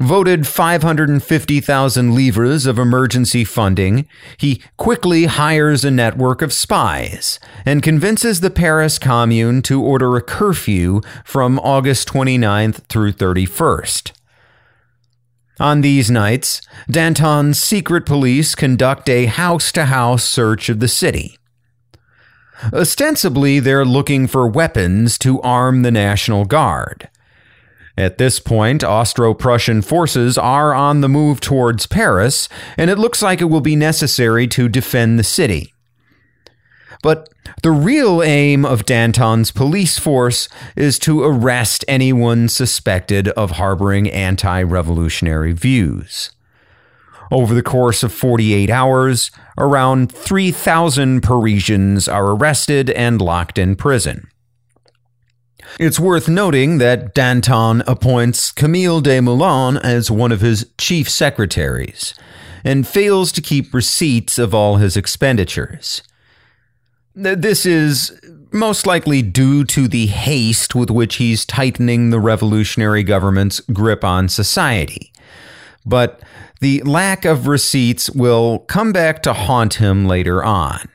Voted 0.00 0.46
550,000 0.46 2.14
livres 2.14 2.66
of 2.66 2.78
emergency 2.78 3.44
funding, 3.44 4.06
he 4.36 4.62
quickly 4.76 5.24
hires 5.24 5.84
a 5.84 5.90
network 5.90 6.42
of 6.42 6.52
spies 6.52 7.38
and 7.64 7.82
convinces 7.82 8.40
the 8.40 8.50
Paris 8.50 8.98
Commune 8.98 9.62
to 9.62 9.82
order 9.82 10.16
a 10.16 10.22
curfew 10.22 11.00
from 11.24 11.58
August 11.60 12.08
29th 12.08 12.86
through 12.88 13.12
31st. 13.12 14.12
On 15.60 15.80
these 15.80 16.10
nights, 16.10 16.60
Danton's 16.90 17.62
secret 17.62 18.04
police 18.04 18.54
conduct 18.54 19.08
a 19.08 19.26
house 19.26 19.72
to 19.72 19.86
house 19.86 20.24
search 20.24 20.68
of 20.68 20.80
the 20.80 20.88
city. 20.88 21.38
Ostensibly, 22.72 23.58
they're 23.58 23.84
looking 23.84 24.26
for 24.26 24.46
weapons 24.46 25.18
to 25.18 25.40
arm 25.40 25.82
the 25.82 25.90
National 25.90 26.44
Guard. 26.44 27.08
At 27.96 28.18
this 28.18 28.40
point, 28.40 28.82
Austro 28.82 29.34
Prussian 29.34 29.82
forces 29.82 30.38
are 30.38 30.72
on 30.72 31.00
the 31.00 31.08
move 31.08 31.40
towards 31.40 31.86
Paris, 31.86 32.48
and 32.76 32.90
it 32.90 32.98
looks 32.98 33.20
like 33.20 33.40
it 33.40 33.46
will 33.46 33.60
be 33.60 33.76
necessary 33.76 34.46
to 34.48 34.68
defend 34.68 35.18
the 35.18 35.24
city. 35.24 35.74
But 37.02 37.28
the 37.62 37.72
real 37.72 38.22
aim 38.22 38.64
of 38.64 38.86
Danton's 38.86 39.50
police 39.50 39.98
force 39.98 40.48
is 40.76 40.98
to 41.00 41.22
arrest 41.22 41.84
anyone 41.88 42.48
suspected 42.48 43.28
of 43.30 43.52
harboring 43.52 44.08
anti 44.10 44.62
revolutionary 44.62 45.52
views. 45.52 46.30
Over 47.32 47.54
the 47.54 47.62
course 47.62 48.02
of 48.02 48.12
48 48.12 48.68
hours, 48.68 49.30
around 49.56 50.12
3,000 50.12 51.22
Parisians 51.22 52.06
are 52.06 52.32
arrested 52.32 52.90
and 52.90 53.22
locked 53.22 53.56
in 53.56 53.74
prison. 53.74 54.28
It's 55.80 55.98
worth 55.98 56.28
noting 56.28 56.76
that 56.76 57.14
Danton 57.14 57.82
appoints 57.86 58.52
Camille 58.52 59.00
Desmoulins 59.00 59.80
as 59.82 60.10
one 60.10 60.30
of 60.30 60.42
his 60.42 60.70
chief 60.76 61.08
secretaries 61.08 62.12
and 62.64 62.86
fails 62.86 63.32
to 63.32 63.40
keep 63.40 63.72
receipts 63.72 64.38
of 64.38 64.54
all 64.54 64.76
his 64.76 64.94
expenditures. 64.94 66.02
This 67.14 67.64
is 67.64 68.12
most 68.52 68.86
likely 68.86 69.22
due 69.22 69.64
to 69.64 69.88
the 69.88 70.04
haste 70.06 70.74
with 70.74 70.90
which 70.90 71.14
he's 71.14 71.46
tightening 71.46 72.10
the 72.10 72.20
revolutionary 72.20 73.02
government's 73.02 73.60
grip 73.60 74.04
on 74.04 74.28
society. 74.28 75.11
But 75.84 76.22
the 76.60 76.82
lack 76.82 77.24
of 77.24 77.46
receipts 77.46 78.10
will 78.10 78.60
come 78.60 78.92
back 78.92 79.22
to 79.24 79.32
haunt 79.32 79.74
him 79.74 80.06
later 80.06 80.44
on. 80.44 80.88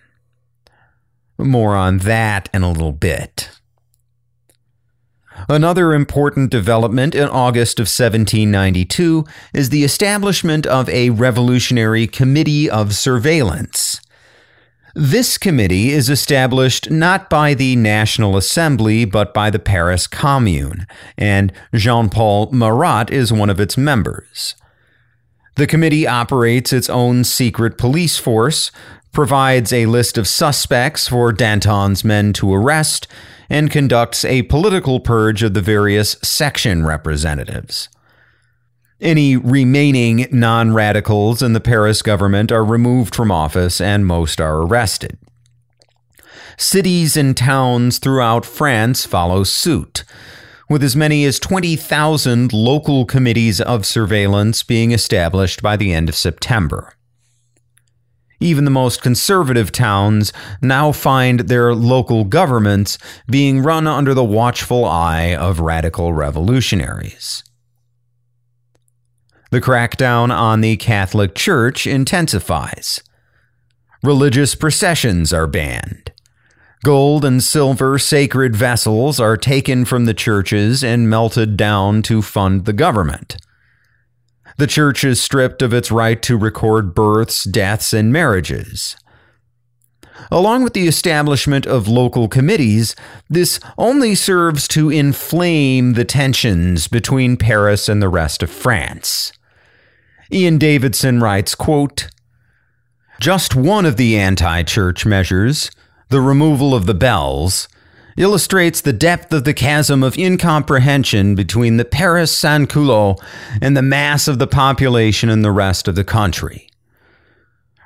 More 1.38 1.76
on 1.76 2.00
that 2.00 2.50
in 2.54 2.64
a 2.64 2.72
little 2.72 2.94
bit. 2.94 3.50
Another 5.50 5.94
important 5.94 6.50
development 6.50 7.14
in 7.14 7.30
August 7.30 7.80
of 7.80 7.84
1792 7.84 9.24
is 9.54 9.70
the 9.70 9.84
establishment 9.84 10.66
of 10.66 10.90
a 10.90 11.12
Revolutionary 11.12 12.08
Committee 12.08 12.70
of 12.70 12.96
Surveillance. 12.96 14.02
This 14.96 15.38
committee 15.38 15.92
is 15.92 16.10
established 16.10 16.90
not 16.90 17.30
by 17.30 17.54
the 17.54 17.76
National 17.76 18.36
Assembly 18.36 19.06
but 19.06 19.32
by 19.32 19.52
the 19.52 19.60
Paris 19.60 20.08
Commune, 20.08 20.88
and 21.18 21.54
Jean 21.76 22.10
Paul 22.10 22.50
Marat 22.52 23.12
is 23.12 23.32
one 23.32 23.52
of 23.52 23.60
its 23.60 23.78
members. 23.78 24.56
The 25.58 25.68
committee 25.68 26.06
operates 26.06 26.72
its 26.72 26.88
own 26.88 27.24
secret 27.24 27.80
police 27.80 28.18
force, 28.20 28.72
provides 29.12 29.74
a 29.74 29.88
list 29.88 30.16
of 30.16 30.28
suspects 30.28 31.08
for 31.08 31.34
Danton's 31.34 32.04
men 32.04 32.32
to 32.34 32.54
arrest, 32.54 33.08
and 33.50 33.72
conducts 33.72 34.24
a 34.24 34.44
political 34.44 35.00
purge 35.00 35.42
of 35.42 35.56
the 35.56 35.62
various 35.62 36.12
section 36.22 36.86
representatives. 36.86 37.90
Any 39.02 39.36
remaining 39.36 40.28
non 40.32 40.76
radicals 40.76 41.42
in 41.42 41.54
the 41.54 41.60
Paris 41.60 42.04
government 42.04 42.52
are 42.52 42.64
removed 42.64 43.16
from 43.16 43.32
office 43.32 43.82
and 43.82 44.06
most 44.06 44.40
are 44.40 44.62
arrested. 44.62 45.18
Cities 46.56 47.18
and 47.18 47.36
towns 47.36 47.98
throughout 47.98 48.46
France 48.46 49.08
follow 49.08 49.44
suit, 49.44 50.04
with 50.69 50.84
as 50.84 50.95
many 50.95 51.23
as 51.26 51.39
20,000 51.39 52.52
local 52.52 53.06
committees 53.06 53.61
of 53.61 53.85
surveillance 53.85 54.64
being 54.64 54.91
established 54.91 55.61
by 55.61 55.77
the 55.77 55.94
end 55.94 56.10
of 56.10 56.15
September. 56.15 56.94
Even 58.39 58.65
the 58.65 58.72
most 58.72 59.02
conservative 59.02 59.72
towns 59.72 60.31
now 60.61 60.91
find 60.91 61.41
their 61.41 61.73
local 61.73 62.23
governments 62.23 62.98
being 63.27 63.64
run 63.64 63.88
under 63.88 64.14
the 64.14 64.23
watchful 64.23 64.85
eye 64.85 65.35
of 65.35 65.60
radical 65.60 66.14
revolutionaries. 66.14 67.44
The 69.49 69.61
crackdown 69.61 70.30
on 70.30 70.61
the 70.61 70.77
Catholic 70.77 71.34
Church 71.34 71.88
intensifies. 71.88 73.02
Religious 74.03 74.53
processions 74.53 75.34
are 75.34 75.48
banned. 75.48 76.11
Gold 76.84 77.26
and 77.26 77.44
silver 77.44 77.98
sacred 77.98 78.56
vessels 78.56 79.20
are 79.20 79.36
taken 79.36 79.84
from 79.84 80.06
the 80.06 80.14
churches 80.14 80.84
and 80.84 81.10
melted 81.10 81.58
down 81.58 82.02
to 82.04 82.22
fund 82.22 82.66
the 82.66 82.74
government. 82.74 83.38
The 84.58 84.68
church 84.68 85.04
is 85.04 85.22
stripped 85.22 85.62
of 85.62 85.74
its 85.74 85.91
right 85.91 86.22
to 86.24 86.38
record 86.38 86.94
births, 86.94 87.44
deaths, 87.44 87.94
and 87.94 88.12
marriages. 88.14 88.95
Along 90.32 90.64
with 90.64 90.74
the 90.74 90.88
establishment 90.88 91.66
of 91.66 91.88
local 91.88 92.28
committees, 92.28 92.95
this 93.30 93.60
only 93.78 94.16
serves 94.16 94.68
to 94.70 94.90
inflame 94.90 95.94
the 95.94 96.06
tensions 96.06 96.88
between 96.88 97.38
Paris 97.38 97.88
and 97.88 98.02
the 98.02 98.10
rest 98.10 98.44
of 98.44 98.49
France. 98.49 99.32
Ian 100.32 100.58
Davidson 100.58 101.22
writes, 101.22 101.56
quote, 101.56 102.10
Just 103.20 103.56
one 103.56 103.86
of 103.86 103.98
the 103.98 104.18
anti-church 104.18 105.06
measures, 105.06 105.72
the 106.10 106.22
removal 106.22 106.74
of 106.74 106.86
the 106.86 106.94
bells, 106.94 107.68
illustrates 108.18 108.82
the 108.82 108.94
depth 108.94 109.32
of 109.32 109.44
the 109.44 109.54
chasm 109.54 110.04
of 110.04 110.18
incomprehension 110.18 111.36
between 111.36 111.78
the 111.78 111.86
Paris 111.86 112.36
sans-culottes 112.36 113.24
and 113.62 113.78
the 113.78 113.82
mass 113.82 114.28
of 114.28 114.40
the 114.40 114.48
population 114.48 115.30
in 115.30 115.42
the 115.42 115.52
rest 115.52 115.88
of 115.88 115.96
the 115.96 116.04
country. 116.04 116.68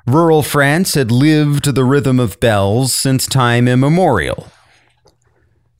Rural 0.06 0.42
France 0.42 0.94
had 0.94 1.10
lived 1.10 1.64
to 1.64 1.72
the 1.72 1.84
rhythm 1.84 2.18
of 2.18 2.40
bells 2.40 2.92
since 2.92 3.26
time 3.26 3.68
immemorial. 3.68 4.48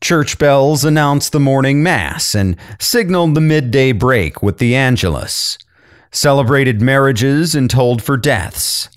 Church 0.00 0.38
bells 0.38 0.84
announced 0.84 1.32
the 1.32 1.40
morning 1.40 1.82
mass 1.82 2.34
and 2.34 2.56
signaled 2.78 3.34
the 3.34 3.40
midday 3.40 3.92
break 3.92 4.42
with 4.42 4.58
the 4.58 4.74
Angelus 4.74 5.58
celebrated 6.12 6.82
marriages 6.82 7.54
and 7.54 7.70
tolled 7.70 8.02
for 8.02 8.16
deaths, 8.16 8.88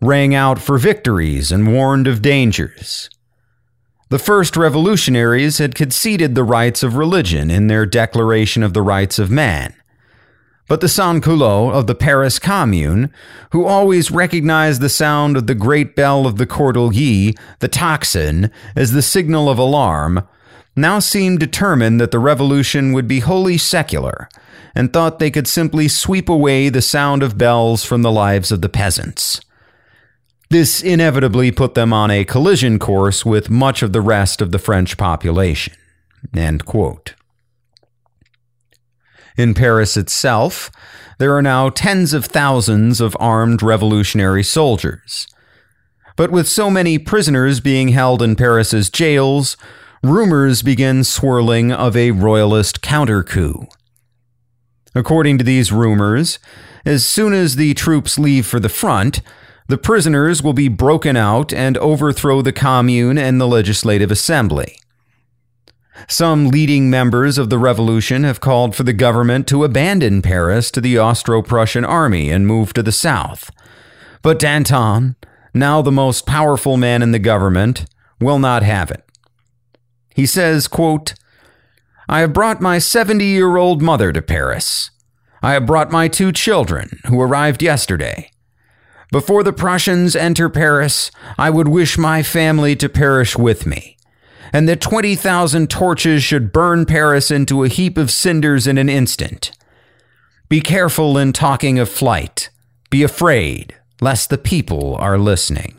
rang 0.00 0.34
out 0.34 0.58
for 0.58 0.78
victories 0.78 1.50
and 1.50 1.72
warned 1.72 2.06
of 2.06 2.22
dangers. 2.22 3.10
The 4.08 4.18
first 4.18 4.56
revolutionaries 4.56 5.58
had 5.58 5.74
conceded 5.74 6.34
the 6.34 6.44
rights 6.44 6.82
of 6.82 6.96
religion 6.96 7.50
in 7.50 7.66
their 7.66 7.86
Declaration 7.86 8.62
of 8.62 8.72
the 8.72 8.82
Rights 8.82 9.18
of 9.18 9.30
Man. 9.30 9.74
But 10.68 10.80
the 10.80 10.88
sans-culottes 10.88 11.76
of 11.76 11.86
the 11.86 11.94
Paris 11.94 12.38
Commune, 12.38 13.12
who 13.50 13.64
always 13.64 14.10
recognized 14.10 14.80
the 14.80 14.88
sound 14.88 15.36
of 15.36 15.46
the 15.46 15.54
great 15.54 15.96
bell 15.96 16.26
of 16.26 16.38
the 16.38 16.46
Cordeliers, 16.46 17.36
the 17.60 17.68
tocsin, 17.68 18.50
as 18.74 18.92
the 18.92 19.02
signal 19.02 19.48
of 19.48 19.58
alarm, 19.58 20.26
now 20.76 20.98
seemed 20.98 21.40
determined 21.40 22.00
that 22.00 22.10
the 22.10 22.18
revolution 22.18 22.92
would 22.92 23.08
be 23.08 23.20
wholly 23.20 23.56
secular 23.58 24.28
and 24.74 24.92
thought 24.92 25.18
they 25.18 25.30
could 25.30 25.48
simply 25.48 25.88
sweep 25.88 26.28
away 26.28 26.68
the 26.68 26.82
sound 26.82 27.22
of 27.22 27.38
bells 27.38 27.84
from 27.84 28.02
the 28.02 28.12
lives 28.12 28.52
of 28.52 28.60
the 28.60 28.68
peasants. 28.68 29.40
This 30.48 30.82
inevitably 30.82 31.50
put 31.50 31.74
them 31.74 31.92
on 31.92 32.10
a 32.10 32.24
collision 32.24 32.78
course 32.78 33.26
with 33.26 33.50
much 33.50 33.82
of 33.82 33.92
the 33.92 34.00
rest 34.00 34.40
of 34.40 34.52
the 34.52 34.58
French 34.58 34.96
population. 34.96 35.74
In 39.36 39.54
Paris 39.54 39.96
itself, 39.96 40.70
there 41.18 41.34
are 41.34 41.42
now 41.42 41.68
tens 41.68 42.12
of 42.14 42.26
thousands 42.26 43.00
of 43.00 43.16
armed 43.18 43.62
revolutionary 43.62 44.42
soldiers. 44.42 45.26
But 46.16 46.30
with 46.30 46.48
so 46.48 46.70
many 46.70 46.98
prisoners 46.98 47.60
being 47.60 47.88
held 47.88 48.22
in 48.22 48.36
Paris's 48.36 48.88
jails, 48.88 49.56
rumors 50.02 50.62
begin 50.62 51.04
swirling 51.04 51.72
of 51.72 51.96
a 51.96 52.12
royalist 52.12 52.80
counter 52.80 53.22
coup. 53.22 53.66
According 54.94 55.36
to 55.38 55.44
these 55.44 55.72
rumors, 55.72 56.38
as 56.86 57.04
soon 57.04 57.34
as 57.34 57.56
the 57.56 57.74
troops 57.74 58.18
leave 58.18 58.46
for 58.46 58.60
the 58.60 58.70
front, 58.70 59.20
the 59.68 59.78
prisoners 59.78 60.42
will 60.42 60.52
be 60.52 60.68
broken 60.68 61.16
out 61.16 61.52
and 61.52 61.76
overthrow 61.78 62.42
the 62.42 62.52
commune 62.52 63.18
and 63.18 63.40
the 63.40 63.48
legislative 63.48 64.10
assembly. 64.10 64.78
Some 66.08 66.48
leading 66.48 66.90
members 66.90 67.38
of 67.38 67.50
the 67.50 67.58
revolution 67.58 68.22
have 68.24 68.40
called 68.40 68.76
for 68.76 68.82
the 68.82 68.92
government 68.92 69.48
to 69.48 69.64
abandon 69.64 70.22
Paris 70.22 70.70
to 70.72 70.80
the 70.80 70.98
Austro 70.98 71.42
Prussian 71.42 71.84
army 71.84 72.30
and 72.30 72.46
move 72.46 72.72
to 72.74 72.82
the 72.82 72.92
south. 72.92 73.50
But 74.22 74.38
Danton, 74.38 75.16
now 75.54 75.82
the 75.82 75.92
most 75.92 76.26
powerful 76.26 76.76
man 76.76 77.02
in 77.02 77.12
the 77.12 77.18
government, 77.18 77.86
will 78.20 78.38
not 78.38 78.62
have 78.62 78.90
it. 78.90 79.04
He 80.14 80.26
says, 80.26 80.68
quote, 80.68 81.14
I 82.08 82.20
have 82.20 82.32
brought 82.32 82.60
my 82.60 82.78
70 82.78 83.24
year 83.24 83.56
old 83.56 83.82
mother 83.82 84.12
to 84.12 84.22
Paris. 84.22 84.90
I 85.42 85.52
have 85.52 85.66
brought 85.66 85.90
my 85.90 86.08
two 86.08 86.30
children, 86.30 87.00
who 87.06 87.20
arrived 87.20 87.62
yesterday. 87.62 88.30
Before 89.12 89.42
the 89.42 89.52
Prussians 89.52 90.16
enter 90.16 90.48
Paris, 90.48 91.10
I 91.38 91.50
would 91.50 91.68
wish 91.68 91.96
my 91.96 92.22
family 92.22 92.74
to 92.76 92.88
perish 92.88 93.36
with 93.36 93.66
me, 93.66 93.96
and 94.52 94.68
that 94.68 94.80
20,000 94.80 95.70
torches 95.70 96.24
should 96.24 96.52
burn 96.52 96.86
Paris 96.86 97.30
into 97.30 97.62
a 97.62 97.68
heap 97.68 97.96
of 97.96 98.10
cinders 98.10 98.66
in 98.66 98.78
an 98.78 98.88
instant. 98.88 99.52
Be 100.48 100.60
careful 100.60 101.18
in 101.18 101.32
talking 101.32 101.78
of 101.78 101.88
flight. 101.88 102.50
Be 102.90 103.02
afraid, 103.02 103.74
lest 104.00 104.30
the 104.30 104.38
people 104.38 104.96
are 104.96 105.18
listening. 105.18 105.76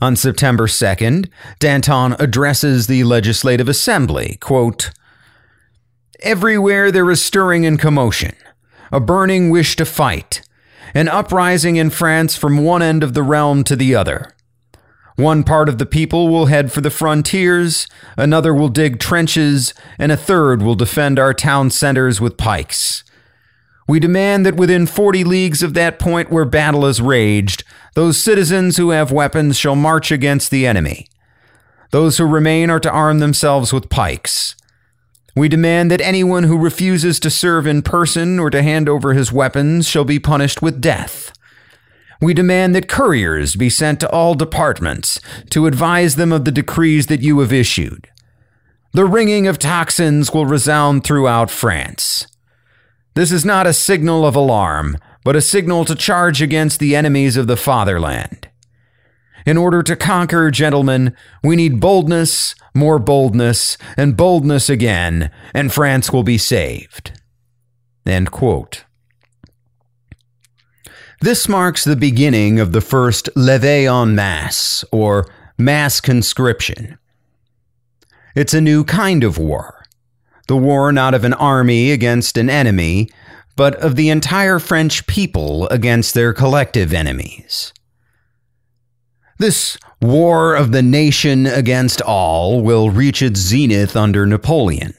On 0.00 0.16
September 0.16 0.66
2nd, 0.66 1.30
Danton 1.58 2.14
addresses 2.18 2.86
the 2.86 3.04
Legislative 3.04 3.68
Assembly, 3.68 4.36
quote, 4.40 4.90
Everywhere 6.20 6.92
there 6.92 7.10
is 7.10 7.22
stirring 7.22 7.64
and 7.64 7.78
commotion, 7.78 8.34
a 8.92 9.00
burning 9.00 9.50
wish 9.50 9.76
to 9.76 9.84
fight, 9.84 10.42
an 10.94 11.08
uprising 11.08 11.76
in 11.76 11.90
France 11.90 12.36
from 12.36 12.64
one 12.64 12.82
end 12.82 13.02
of 13.02 13.14
the 13.14 13.22
realm 13.22 13.64
to 13.64 13.76
the 13.76 13.94
other. 13.94 14.34
One 15.16 15.44
part 15.44 15.68
of 15.68 15.78
the 15.78 15.86
people 15.86 16.28
will 16.28 16.46
head 16.46 16.72
for 16.72 16.80
the 16.80 16.90
frontiers, 16.90 17.86
another 18.16 18.52
will 18.52 18.68
dig 18.68 18.98
trenches, 18.98 19.72
and 19.98 20.10
a 20.10 20.16
third 20.16 20.60
will 20.60 20.74
defend 20.74 21.18
our 21.18 21.32
town 21.32 21.70
centers 21.70 22.20
with 22.20 22.36
pikes. 22.36 23.04
We 23.86 24.00
demand 24.00 24.44
that 24.46 24.56
within 24.56 24.86
40 24.86 25.24
leagues 25.24 25.62
of 25.62 25.74
that 25.74 25.98
point 25.98 26.30
where 26.30 26.44
battle 26.44 26.86
is 26.86 27.00
raged, 27.00 27.64
those 27.94 28.16
citizens 28.16 28.76
who 28.76 28.90
have 28.90 29.12
weapons 29.12 29.56
shall 29.56 29.76
march 29.76 30.10
against 30.10 30.50
the 30.50 30.66
enemy. 30.66 31.06
Those 31.90 32.18
who 32.18 32.24
remain 32.24 32.70
are 32.70 32.80
to 32.80 32.90
arm 32.90 33.20
themselves 33.20 33.72
with 33.72 33.90
pikes. 33.90 34.56
We 35.36 35.48
demand 35.48 35.90
that 35.90 36.00
anyone 36.00 36.44
who 36.44 36.56
refuses 36.56 37.18
to 37.20 37.30
serve 37.30 37.66
in 37.66 37.82
person 37.82 38.38
or 38.38 38.50
to 38.50 38.62
hand 38.62 38.88
over 38.88 39.14
his 39.14 39.32
weapons 39.32 39.88
shall 39.88 40.04
be 40.04 40.20
punished 40.20 40.62
with 40.62 40.80
death. 40.80 41.32
We 42.20 42.34
demand 42.34 42.74
that 42.74 42.88
couriers 42.88 43.56
be 43.56 43.68
sent 43.68 44.00
to 44.00 44.10
all 44.10 44.34
departments 44.34 45.20
to 45.50 45.66
advise 45.66 46.14
them 46.14 46.32
of 46.32 46.44
the 46.44 46.52
decrees 46.52 47.06
that 47.06 47.20
you 47.20 47.40
have 47.40 47.52
issued. 47.52 48.08
The 48.92 49.04
ringing 49.04 49.48
of 49.48 49.58
tocsins 49.58 50.32
will 50.32 50.46
resound 50.46 51.02
throughout 51.02 51.50
France. 51.50 52.28
This 53.14 53.32
is 53.32 53.44
not 53.44 53.66
a 53.66 53.72
signal 53.72 54.24
of 54.24 54.36
alarm, 54.36 54.96
but 55.24 55.34
a 55.34 55.40
signal 55.40 55.84
to 55.86 55.96
charge 55.96 56.40
against 56.40 56.78
the 56.78 56.94
enemies 56.94 57.36
of 57.36 57.48
the 57.48 57.56
fatherland. 57.56 58.48
In 59.44 59.56
order 59.56 59.82
to 59.82 59.96
conquer, 59.96 60.50
gentlemen, 60.50 61.14
we 61.42 61.56
need 61.56 61.80
boldness, 61.80 62.54
more 62.74 62.98
boldness, 62.98 63.78
and 63.96 64.16
boldness 64.16 64.68
again, 64.68 65.30
and 65.54 65.72
France 65.72 66.12
will 66.12 66.24
be 66.24 66.38
saved. 66.38 67.12
End 68.04 68.30
quote. 68.30 68.84
This 71.20 71.48
marks 71.48 71.84
the 71.84 71.96
beginning 71.96 72.60
of 72.60 72.72
the 72.72 72.80
first 72.80 73.30
levée 73.36 73.90
en 73.90 74.14
masse, 74.14 74.84
or 74.92 75.26
mass 75.56 76.00
conscription. 76.00 76.98
It's 78.34 78.52
a 78.52 78.60
new 78.60 78.84
kind 78.84 79.22
of 79.22 79.38
war. 79.38 79.84
The 80.48 80.56
war 80.56 80.92
not 80.92 81.14
of 81.14 81.24
an 81.24 81.32
army 81.34 81.92
against 81.92 82.36
an 82.36 82.50
enemy, 82.50 83.08
but 83.56 83.76
of 83.76 83.96
the 83.96 84.10
entire 84.10 84.58
French 84.58 85.06
people 85.06 85.68
against 85.68 86.12
their 86.12 86.32
collective 86.32 86.92
enemies. 86.92 87.72
This 89.38 89.78
war 90.04 90.54
of 90.54 90.72
the 90.72 90.82
nation 90.82 91.46
against 91.46 92.02
all 92.02 92.60
will 92.60 92.90
reach 92.90 93.22
its 93.22 93.40
zenith 93.40 93.96
under 93.96 94.26
Napoleon. 94.26 94.94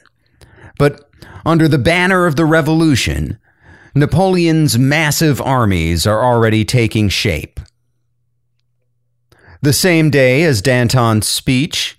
But 0.78 1.08
under 1.44 1.68
the 1.68 1.78
banner 1.78 2.26
of 2.26 2.36
the 2.36 2.44
revolution, 2.44 3.38
Napoleon's 3.94 4.78
massive 4.78 5.40
armies 5.40 6.06
are 6.06 6.24
already 6.24 6.64
taking 6.64 7.08
shape. 7.08 7.60
The 9.62 9.72
same 9.72 10.10
day 10.10 10.42
as 10.42 10.60
Danton's 10.60 11.26
speech, 11.26 11.96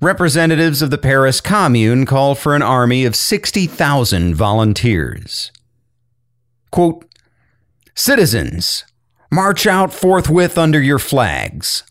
representatives 0.00 0.82
of 0.82 0.90
the 0.90 0.98
Paris 0.98 1.40
Commune 1.40 2.06
called 2.06 2.38
for 2.38 2.54
an 2.54 2.62
army 2.62 3.04
of 3.04 3.16
60,000 3.16 4.34
volunteers. 4.34 5.52
Quote, 6.70 7.04
Citizens, 7.94 8.84
march 9.30 9.66
out 9.66 9.92
forthwith 9.92 10.58
under 10.58 10.80
your 10.82 10.98
flags. 10.98 11.82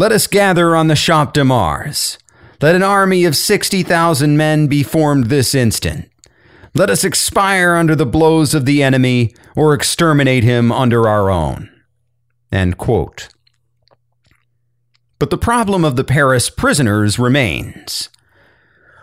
Let 0.00 0.12
us 0.12 0.26
gather 0.26 0.74
on 0.74 0.86
the 0.86 0.94
Champ 0.94 1.34
de 1.34 1.44
Mars. 1.44 2.16
Let 2.62 2.74
an 2.74 2.82
army 2.82 3.26
of 3.26 3.36
60,000 3.36 4.34
men 4.34 4.66
be 4.66 4.82
formed 4.82 5.26
this 5.26 5.54
instant. 5.54 6.10
Let 6.74 6.88
us 6.88 7.04
expire 7.04 7.74
under 7.74 7.94
the 7.94 8.06
blows 8.06 8.54
of 8.54 8.64
the 8.64 8.82
enemy 8.82 9.34
or 9.54 9.74
exterminate 9.74 10.42
him 10.42 10.72
under 10.72 11.06
our 11.06 11.30
own. 11.30 11.68
But 15.18 15.28
the 15.28 15.36
problem 15.36 15.84
of 15.84 15.96
the 15.96 16.04
Paris 16.04 16.48
prisoners 16.48 17.18
remains. 17.18 18.08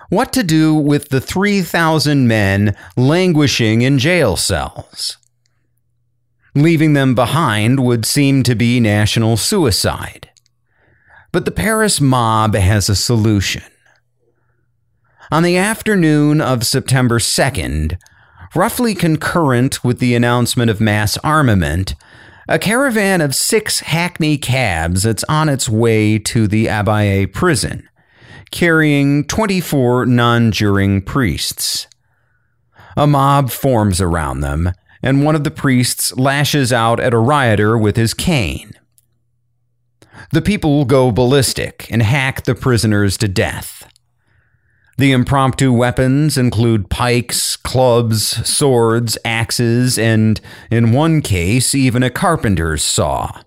What 0.09 0.33
to 0.33 0.41
do 0.41 0.73
with 0.73 1.09
the 1.09 1.21
3,000 1.21 2.27
men 2.27 2.75
languishing 2.95 3.83
in 3.83 3.99
jail 3.99 4.35
cells? 4.35 5.17
Leaving 6.55 6.93
them 6.93 7.13
behind 7.13 7.85
would 7.85 8.03
seem 8.03 8.41
to 8.41 8.55
be 8.55 8.79
national 8.79 9.37
suicide. 9.37 10.31
But 11.37 11.45
the 11.45 11.51
Paris 11.51 12.01
mob 12.01 12.55
has 12.55 12.89
a 12.89 12.95
solution. 12.95 13.61
On 15.31 15.43
the 15.43 15.55
afternoon 15.55 16.41
of 16.41 16.65
September 16.65 17.19
2nd, 17.19 17.99
roughly 18.55 18.95
concurrent 18.95 19.83
with 19.83 19.99
the 19.99 20.15
announcement 20.15 20.71
of 20.71 20.81
mass 20.81 21.15
armament, 21.17 21.93
a 22.49 22.57
caravan 22.57 23.21
of 23.21 23.35
six 23.35 23.81
hackney 23.81 24.39
cabs 24.39 25.05
is 25.05 25.23
on 25.29 25.47
its 25.47 25.69
way 25.69 26.17
to 26.17 26.47
the 26.47 26.65
Abbaye 26.65 27.31
prison, 27.31 27.87
carrying 28.49 29.23
24 29.23 30.07
non-juring 30.07 31.03
priests. 31.03 31.85
A 32.95 33.05
mob 33.05 33.51
forms 33.51 34.01
around 34.01 34.39
them, 34.39 34.71
and 35.03 35.23
one 35.23 35.35
of 35.35 35.43
the 35.43 35.51
priests 35.51 36.17
lashes 36.17 36.73
out 36.73 36.99
at 36.99 37.13
a 37.13 37.19
rioter 37.19 37.77
with 37.77 37.95
his 37.95 38.15
cane. 38.15 38.73
The 40.31 40.41
people 40.41 40.85
go 40.85 41.11
ballistic 41.11 41.87
and 41.91 42.01
hack 42.01 42.43
the 42.43 42.55
prisoners 42.55 43.17
to 43.17 43.27
death. 43.27 43.91
The 44.97 45.11
impromptu 45.11 45.71
weapons 45.71 46.37
include 46.39 46.89
pikes, 46.89 47.55
clubs, 47.55 48.47
swords, 48.47 49.15
axes, 49.23 49.99
and, 49.99 50.41
in 50.71 50.91
one 50.91 51.21
case, 51.21 51.75
even 51.75 52.01
a 52.01 52.09
carpenter's 52.09 52.83
saw. 52.83 53.41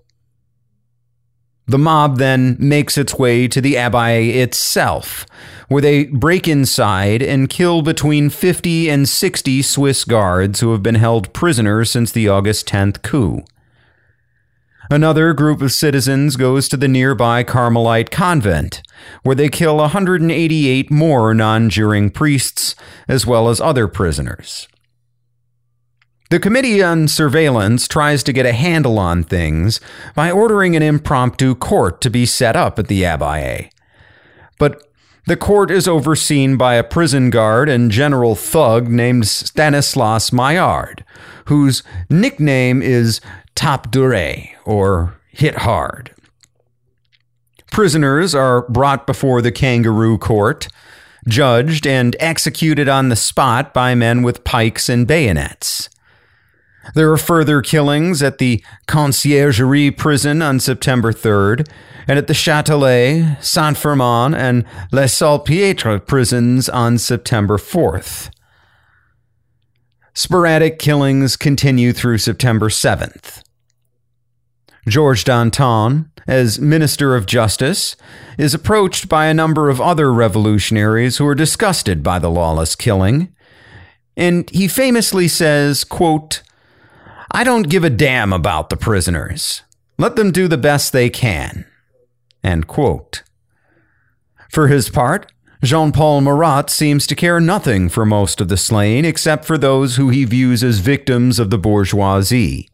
The 1.67 1.79
mob 1.79 2.19
then 2.19 2.57
makes 2.59 2.97
its 2.97 3.17
way 3.17 3.49
to 3.49 3.61
the 3.61 3.75
Abbaye 3.75 4.35
itself, 4.35 5.27
where 5.69 5.83
they 5.83 6.05
break 6.05 6.47
inside 6.47 7.23
and 7.23 7.51
kill 7.51 7.83
between 7.83 8.31
50 8.31 8.89
and 8.89 9.09
60 9.09 9.63
Swiss 9.63 10.05
guards 10.05 10.61
who 10.61 10.73
have 10.73 10.83
been 10.83 10.97
held 10.97 11.33
prisoners 11.33 11.91
since 11.91 12.11
the 12.13 12.29
August 12.29 12.69
10th 12.69 13.03
coup. 13.03 13.45
Another 14.93 15.33
group 15.33 15.63
of 15.63 15.71
citizens 15.71 16.35
goes 16.35 16.69
to 16.69 16.77
the 16.77 16.89
nearby 16.89 17.45
Carmelite 17.45 18.11
convent, 18.11 18.83
where 19.23 19.37
they 19.37 19.49
kill 19.49 19.77
188 19.77 20.91
more 20.91 21.33
non 21.33 21.71
juring 21.71 22.11
priests, 22.11 22.75
as 23.07 23.25
well 23.25 23.49
as 23.49 23.61
other 23.61 23.87
prisoners. 23.87 24.67
The 26.31 26.41
Committee 26.41 26.83
on 26.83 27.07
Surveillance 27.07 27.87
tries 27.87 28.25
to 28.25 28.33
get 28.33 28.47
a 28.47 28.53
handle 28.53 28.99
on 28.99 29.23
things 29.23 29.81
by 30.17 30.31
ordering 30.31 30.75
an 30.75 30.83
impromptu 30.83 31.55
court 31.55 32.01
to 32.01 32.11
be 32.11 32.27
set 32.27 32.57
up 32.57 32.77
at 32.79 32.89
the 32.89 33.03
Abbaye. 33.03 33.71
But 34.59 34.83
the 35.27 35.37
court 35.37 35.71
is 35.71 35.87
overseen 35.87 36.57
by 36.57 36.75
a 36.75 36.85
prison 36.85 37.31
guard 37.31 37.69
and 37.69 37.91
general 37.91 38.35
thug 38.35 38.89
named 38.89 39.29
Stanislas 39.29 40.33
Maillard, 40.33 41.05
whose 41.47 41.83
nickname 42.09 42.83
is 42.83 43.21
Tape 43.61 43.91
Dur, 43.91 44.39
or 44.65 45.21
hit 45.33 45.59
hard. 45.59 46.15
Prisoners 47.71 48.35
are 48.35 48.63
brought 48.71 49.07
before 49.07 49.43
the 49.43 49.53
kangaroo 49.53 50.17
court, 50.17 50.69
judged 51.29 51.87
and 51.87 52.17
executed 52.21 52.89
on 52.89 53.11
the 53.11 53.17
spot 53.17 53.75
by 53.75 53.95
men 53.95 54.23
with 54.23 54.45
pikes 54.45 54.89
and 54.89 55.07
bayonets. 55.07 55.91
There 56.95 57.13
are 57.13 57.19
further 57.19 57.61
killings 57.61 58.23
at 58.23 58.39
the 58.39 58.65
Conciergerie 58.89 59.95
prison 59.95 60.41
on 60.41 60.59
September 60.59 61.13
3rd, 61.13 61.69
and 62.09 62.19
at 62.19 62.29
the 62.29 62.33
Châtelet, 62.33 63.45
Saint 63.45 63.77
Firmin, 63.77 64.35
and 64.35 64.65
Les 64.91 65.15
Salpêtres 65.15 66.07
prisons 66.07 66.71
on 66.71 66.97
September 66.97 67.59
4th. 67.59 68.31
Sporadic 70.15 70.79
killings 70.79 71.37
continue 71.37 71.93
through 71.93 72.17
September 72.17 72.71
7th. 72.71 73.43
Georges 74.91 75.25
Danton, 75.25 76.11
as 76.27 76.59
Minister 76.59 77.15
of 77.15 77.25
Justice, 77.25 77.97
is 78.37 78.55
approached 78.55 79.09
by 79.09 79.27
a 79.27 79.35
number 79.35 79.71
of 79.71 79.81
other 79.81 80.13
revolutionaries 80.13 81.17
who 81.17 81.27
are 81.27 81.35
disgusted 81.35 82.03
by 82.03 82.19
the 82.19 82.31
lawless 82.31 82.75
killing. 82.75 83.33
And 84.17 84.51
he 84.51 84.67
famously 84.67 85.29
says, 85.29 85.85
quote, 85.85 86.43
I 87.31 87.45
don't 87.45 87.69
give 87.69 87.85
a 87.85 87.91
damn 87.91 88.33
about 88.33 88.69
the 88.69 88.77
prisoners. 88.77 89.63
Let 89.97 90.17
them 90.17 90.33
do 90.33 90.49
the 90.49 90.59
best 90.59 90.93
they 90.93 91.09
can. 91.09 91.67
End 92.43 92.67
quote. 92.67 93.23
For 94.51 94.67
his 94.67 94.91
part, 94.91 95.31
Jean 95.63 95.93
Paul 95.93 96.23
Marat 96.23 96.71
seems 96.71 97.07
to 97.07 97.15
care 97.15 97.39
nothing 97.39 97.89
for 97.89 98.05
most 98.05 98.41
of 98.41 98.49
the 98.49 98.57
slain 98.57 99.05
except 99.05 99.45
for 99.45 99.57
those 99.57 99.97
who 99.97 100.09
he 100.09 100.25
views 100.25 100.65
as 100.65 100.79
victims 100.79 101.39
of 101.39 101.51
the 101.51 101.59
bourgeoisie. 101.59 102.70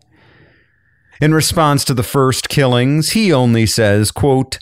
In 1.20 1.34
response 1.34 1.84
to 1.86 1.94
the 1.94 2.02
first 2.02 2.48
killings, 2.48 3.12
he 3.12 3.32
only 3.32 3.66
says, 3.66 4.10
quote, 4.10 4.58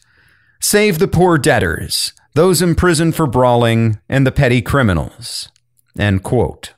Save 0.61 0.99
the 0.99 1.09
poor 1.09 1.37
debtors, 1.37 2.13
those 2.35 2.63
imprisoned 2.63 3.15
for 3.15 3.27
brawling, 3.27 3.99
and 4.09 4.27
the 4.27 4.33
petty 4.33 4.63
criminals. 4.63 5.49
End 5.99 6.23
quote. 6.23 6.73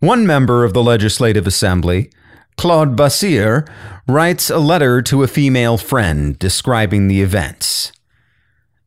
One 0.00 0.26
member 0.26 0.64
of 0.64 0.74
the 0.74 0.82
Legislative 0.82 1.46
Assembly, 1.46 2.10
Claude 2.56 2.96
Basire, 2.96 3.68
writes 4.06 4.50
a 4.50 4.58
letter 4.58 5.02
to 5.02 5.22
a 5.22 5.28
female 5.28 5.76
friend 5.76 6.38
describing 6.38 7.08
the 7.08 7.20
events. 7.20 7.92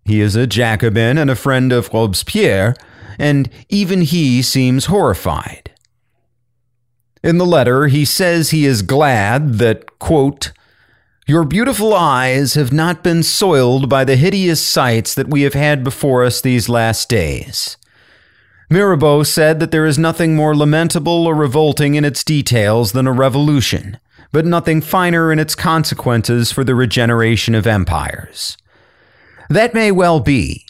He 0.06 0.22
is 0.22 0.36
a 0.36 0.48
Jacobin 0.48 1.18
and 1.18 1.30
a 1.30 1.36
friend 1.36 1.72
of 1.72 1.90
Robespierre, 1.94 2.76
and 3.20 3.50
even 3.70 4.02
he 4.02 4.42
seems 4.42 4.86
horrified. 4.86 5.71
In 7.24 7.38
the 7.38 7.46
letter, 7.46 7.88
he 7.88 8.04
says 8.06 8.50
he 8.50 8.66
is 8.66 8.82
glad 8.82 9.56
that, 9.56 10.00
quote, 10.00 10.52
your 11.28 11.44
beautiful 11.44 11.94
eyes 11.94 12.56
have 12.56 12.74
not 12.74 13.04
been 13.04 13.22
soiled 13.22 13.88
by 13.88 14.04
the 14.04 14.16
hideous 14.16 14.62
sights 14.62 15.14
that 15.14 15.30
we 15.30 15.44
have 15.44 15.54
had 15.54 15.84
before 15.84 16.24
us 16.26 16.42
these 16.42 16.68
last 16.68 17.10
days. 17.10 17.78
Mirabeau 18.72 19.22
said 19.22 19.60
that 19.60 19.72
there 19.72 19.86
is 19.86 20.00
nothing 20.00 20.36
more 20.36 20.56
lamentable 20.56 21.28
or 21.28 21.36
revolting 21.36 21.96
in 21.96 22.04
its 22.04 22.24
details 22.24 22.94
than 22.94 23.06
a 23.06 23.12
revolution, 23.12 23.98
but 24.32 24.46
nothing 24.46 24.82
finer 24.82 25.32
in 25.32 25.40
its 25.40 25.56
consequences 25.56 26.52
for 26.52 26.64
the 26.64 26.74
regeneration 26.74 27.54
of 27.54 27.68
empires. 27.68 28.58
That 29.50 29.74
may 29.74 29.92
well 29.92 30.22
be, 30.22 30.66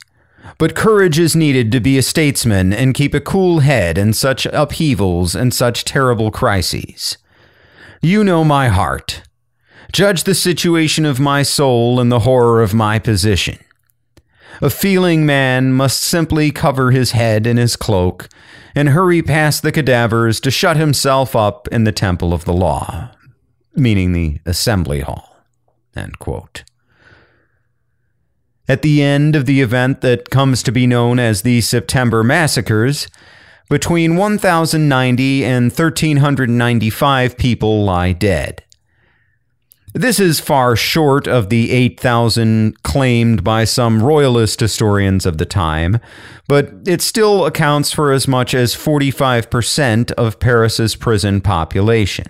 but 0.58 0.76
courage 0.76 1.20
is 1.20 1.36
needed 1.36 1.72
to 1.72 1.80
be 1.80 1.98
a 1.98 2.02
statesman 2.02 2.74
and 2.74 2.94
keep 2.94 3.14
a 3.14 3.20
cool 3.20 3.60
head 3.60 3.98
in 3.98 4.14
such 4.14 4.46
upheavals 4.48 5.36
and 5.36 5.54
such 5.54 5.86
terrible 5.86 6.32
crises. 6.32 7.18
You 8.02 8.24
know 8.24 8.44
my 8.44 8.68
heart. 8.68 9.24
Judge 9.92 10.24
the 10.24 10.36
situation 10.36 11.06
of 11.06 11.20
my 11.20 11.44
soul 11.44 12.00
and 12.00 12.12
the 12.12 12.20
horror 12.20 12.62
of 12.62 12.74
my 12.74 12.98
position. 12.98 13.58
A 14.62 14.70
feeling 14.70 15.26
man 15.26 15.74
must 15.74 16.02
simply 16.02 16.52
cover 16.52 16.92
his 16.92 17.12
head 17.12 17.48
in 17.48 17.58
his 17.58 17.76
cloak 17.76 18.30
and 18.76 18.90
hurry 18.90 19.22
past 19.22 19.64
the 19.64 19.72
cadavers 19.72 20.40
to 20.42 20.52
shut 20.52 20.78
himself 20.78 21.36
up 21.36 21.68
in 21.70 21.84
the 21.84 21.92
temple 21.92 22.34
of 22.34 22.46
the 22.46 22.54
law, 22.54 23.12
meaning 23.76 24.14
the 24.14 24.40
assembly 24.46 25.02
hall. 25.02 25.44
End 25.96 26.20
quote. 26.20 26.64
At 28.72 28.84
the 28.84 29.04
end 29.04 29.36
of 29.36 29.48
the 29.48 29.60
event 29.60 30.00
that 30.00 30.30
comes 30.30 30.64
to 30.64 30.72
be 30.72 30.88
known 30.88 31.20
as 31.20 31.42
the 31.42 31.60
September 31.60 32.24
Massacres, 32.24 33.10
between 33.70 34.16
1,090 34.16 35.44
and 35.44 35.66
1,395 35.66 37.38
people 37.38 37.84
lie 37.84 38.14
dead. 38.14 38.64
This 39.94 40.22
is 40.22 40.40
far 40.40 40.78
short 40.78 41.28
of 41.28 41.50
the 41.50 41.70
8,000 41.70 42.82
claimed 42.84 43.44
by 43.44 43.66
some 43.66 44.02
royalist 44.02 44.62
historians 44.62 45.26
of 45.26 45.38
the 45.38 45.46
time, 45.46 46.00
but 46.48 46.72
it 46.88 47.02
still 47.02 47.46
accounts 47.46 47.92
for 47.92 48.14
as 48.14 48.26
much 48.26 48.54
as 48.54 48.74
45% 48.74 50.12
of 50.14 50.40
Paris's 50.40 50.96
prison 50.96 51.42
population. 51.42 52.28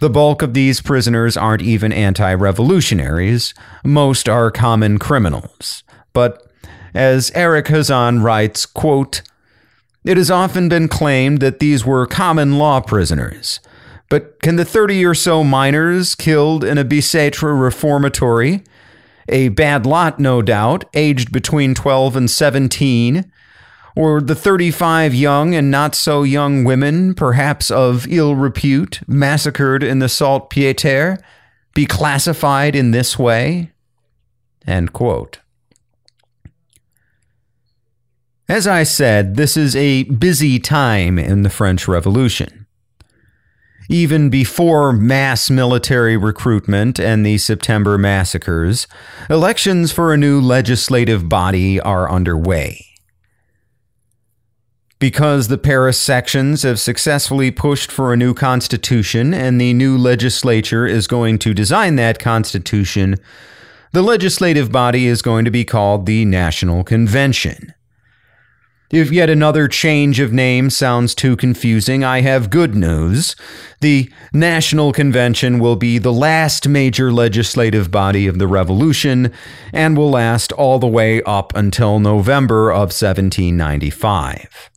The 0.00 0.10
bulk 0.10 0.42
of 0.42 0.54
these 0.54 0.80
prisoners 0.80 1.36
aren't 1.36 1.62
even 1.62 1.92
anti 1.92 2.32
revolutionaries, 2.34 3.54
most 3.84 4.28
are 4.28 4.50
common 4.50 4.98
criminals. 4.98 5.82
But 6.12 6.46
as 6.94 7.30
Eric 7.34 7.66
Hazan 7.66 8.22
writes, 8.22 8.66
quote, 8.66 9.22
it 10.04 10.16
has 10.16 10.30
often 10.30 10.68
been 10.68 10.88
claimed 10.88 11.40
that 11.40 11.58
these 11.58 11.84
were 11.84 12.06
common 12.06 12.58
law 12.58 12.80
prisoners 12.80 13.60
but 14.08 14.40
can 14.40 14.56
the 14.56 14.64
30 14.64 15.04
or 15.04 15.14
so 15.14 15.44
minors 15.44 16.14
killed 16.14 16.64
in 16.64 16.78
a 16.78 16.84
Bicêtre 16.84 17.60
reformatory, 17.60 18.64
a 19.28 19.48
bad 19.50 19.84
lot 19.84 20.18
no 20.18 20.40
doubt, 20.40 20.84
aged 20.94 21.30
between 21.32 21.74
12 21.74 22.16
and 22.16 22.30
17, 22.30 23.30
or 23.98 24.20
the 24.20 24.36
35 24.36 25.12
young 25.12 25.56
and 25.56 25.72
not 25.72 25.92
so 25.92 26.22
young 26.22 26.62
women, 26.62 27.14
perhaps 27.14 27.68
of 27.68 28.06
ill 28.06 28.36
repute, 28.36 29.00
massacred 29.08 29.82
in 29.82 29.98
the 29.98 30.06
Salpêtrière, 30.06 31.20
be 31.74 31.84
classified 31.84 32.76
in 32.76 32.92
this 32.92 33.18
way? 33.18 33.72
End 34.68 34.92
quote. 34.92 35.40
As 38.48 38.68
I 38.68 38.84
said, 38.84 39.34
this 39.34 39.56
is 39.56 39.74
a 39.74 40.04
busy 40.04 40.60
time 40.60 41.18
in 41.18 41.42
the 41.42 41.50
French 41.50 41.88
Revolution 41.88 42.66
even 43.90 44.28
before 44.28 44.92
mass 44.92 45.48
military 45.48 46.14
recruitment 46.14 47.00
and 47.00 47.24
the 47.24 47.38
September 47.38 47.96
massacres, 47.96 48.86
elections 49.30 49.90
for 49.90 50.12
a 50.12 50.16
new 50.18 50.42
legislative 50.42 51.26
body 51.26 51.80
are 51.80 52.10
underway. 52.10 52.87
Because 54.98 55.46
the 55.46 55.58
Paris 55.58 56.00
sections 56.00 56.64
have 56.64 56.80
successfully 56.80 57.52
pushed 57.52 57.92
for 57.92 58.12
a 58.12 58.16
new 58.16 58.34
constitution 58.34 59.32
and 59.32 59.60
the 59.60 59.72
new 59.72 59.96
legislature 59.96 60.86
is 60.86 61.06
going 61.06 61.38
to 61.38 61.54
design 61.54 61.94
that 61.96 62.18
constitution, 62.18 63.16
the 63.92 64.02
legislative 64.02 64.72
body 64.72 65.06
is 65.06 65.22
going 65.22 65.44
to 65.44 65.52
be 65.52 65.64
called 65.64 66.04
the 66.04 66.24
National 66.24 66.82
Convention. 66.82 67.74
If 68.90 69.12
yet 69.12 69.30
another 69.30 69.68
change 69.68 70.18
of 70.18 70.32
name 70.32 70.70
sounds 70.70 71.14
too 71.14 71.36
confusing, 71.36 72.02
I 72.02 72.22
have 72.22 72.48
good 72.48 72.74
news. 72.74 73.36
The 73.80 74.10
National 74.32 74.92
Convention 74.92 75.58
will 75.58 75.76
be 75.76 75.98
the 75.98 76.12
last 76.12 76.66
major 76.66 77.12
legislative 77.12 77.90
body 77.90 78.26
of 78.26 78.38
the 78.38 78.46
Revolution 78.48 79.30
and 79.74 79.96
will 79.96 80.10
last 80.10 80.52
all 80.52 80.78
the 80.78 80.86
way 80.86 81.22
up 81.22 81.54
until 81.54 81.98
November 82.00 82.70
of 82.70 82.90
1795. 82.90 84.70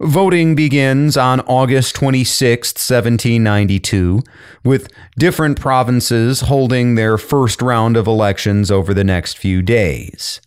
Voting 0.00 0.56
begins 0.56 1.16
on 1.16 1.40
August 1.42 1.94
26, 1.94 2.70
1792, 2.70 4.22
with 4.64 4.90
different 5.16 5.60
provinces 5.60 6.42
holding 6.42 6.96
their 6.96 7.16
first 7.16 7.62
round 7.62 7.96
of 7.96 8.08
elections 8.08 8.70
over 8.72 8.92
the 8.92 9.04
next 9.04 9.38
few 9.38 9.62
days. 9.62 10.40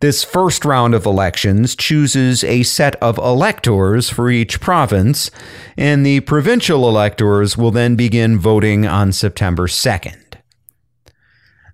This 0.00 0.22
first 0.22 0.64
round 0.64 0.94
of 0.94 1.04
elections 1.04 1.74
chooses 1.74 2.44
a 2.44 2.62
set 2.62 2.94
of 2.96 3.18
electors 3.18 4.08
for 4.08 4.30
each 4.30 4.60
province, 4.60 5.30
and 5.76 6.06
the 6.06 6.20
provincial 6.20 6.88
electors 6.88 7.56
will 7.56 7.70
then 7.72 7.96
begin 7.96 8.38
voting 8.38 8.86
on 8.86 9.12
September 9.12 9.66
2nd. 9.66 10.21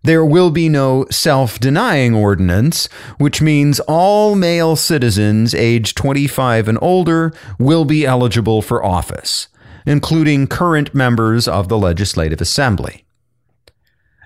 There 0.08 0.24
will 0.24 0.50
be 0.50 0.70
no 0.70 1.04
self 1.10 1.60
denying 1.60 2.14
ordinance, 2.14 2.88
which 3.18 3.42
means 3.42 3.78
all 3.80 4.36
male 4.36 4.74
citizens 4.74 5.54
aged 5.54 5.98
25 5.98 6.66
and 6.66 6.78
older 6.80 7.30
will 7.58 7.84
be 7.84 8.06
eligible 8.06 8.62
for 8.62 8.82
office, 8.82 9.48
including 9.84 10.46
current 10.46 10.94
members 10.94 11.46
of 11.46 11.68
the 11.68 11.76
Legislative 11.76 12.40
Assembly. 12.40 13.04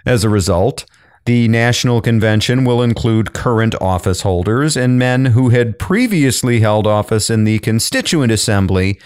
As 0.07 0.23
a 0.23 0.29
result, 0.29 0.85
the 1.25 1.49
National 1.49 2.01
Convention 2.01 2.65
will 2.65 2.81
include 2.81 3.33
current 3.33 3.75
office 3.81 4.21
holders 4.21 4.77
and 4.77 5.01
men 5.01 5.25
who 5.25 5.49
had 5.49 5.81
previously 5.81 6.61
held 6.61 6.87
office 6.87 7.29
in 7.29 7.43
the 7.43 7.59
Constituent 7.59 8.31
Assembly, 8.31 9.01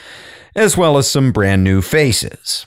as 0.55 0.77
well 0.77 0.99
as 0.99 1.11
some 1.11 1.33
brand 1.33 1.65
new 1.65 1.81
faces. 1.81 2.67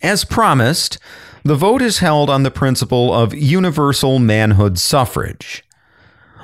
As 0.00 0.24
promised, 0.24 0.98
the 1.44 1.54
vote 1.54 1.82
is 1.82 1.98
held 1.98 2.30
on 2.30 2.42
the 2.42 2.50
principle 2.50 3.12
of 3.12 3.34
universal 3.34 4.18
manhood 4.18 4.78
suffrage. 4.78 5.62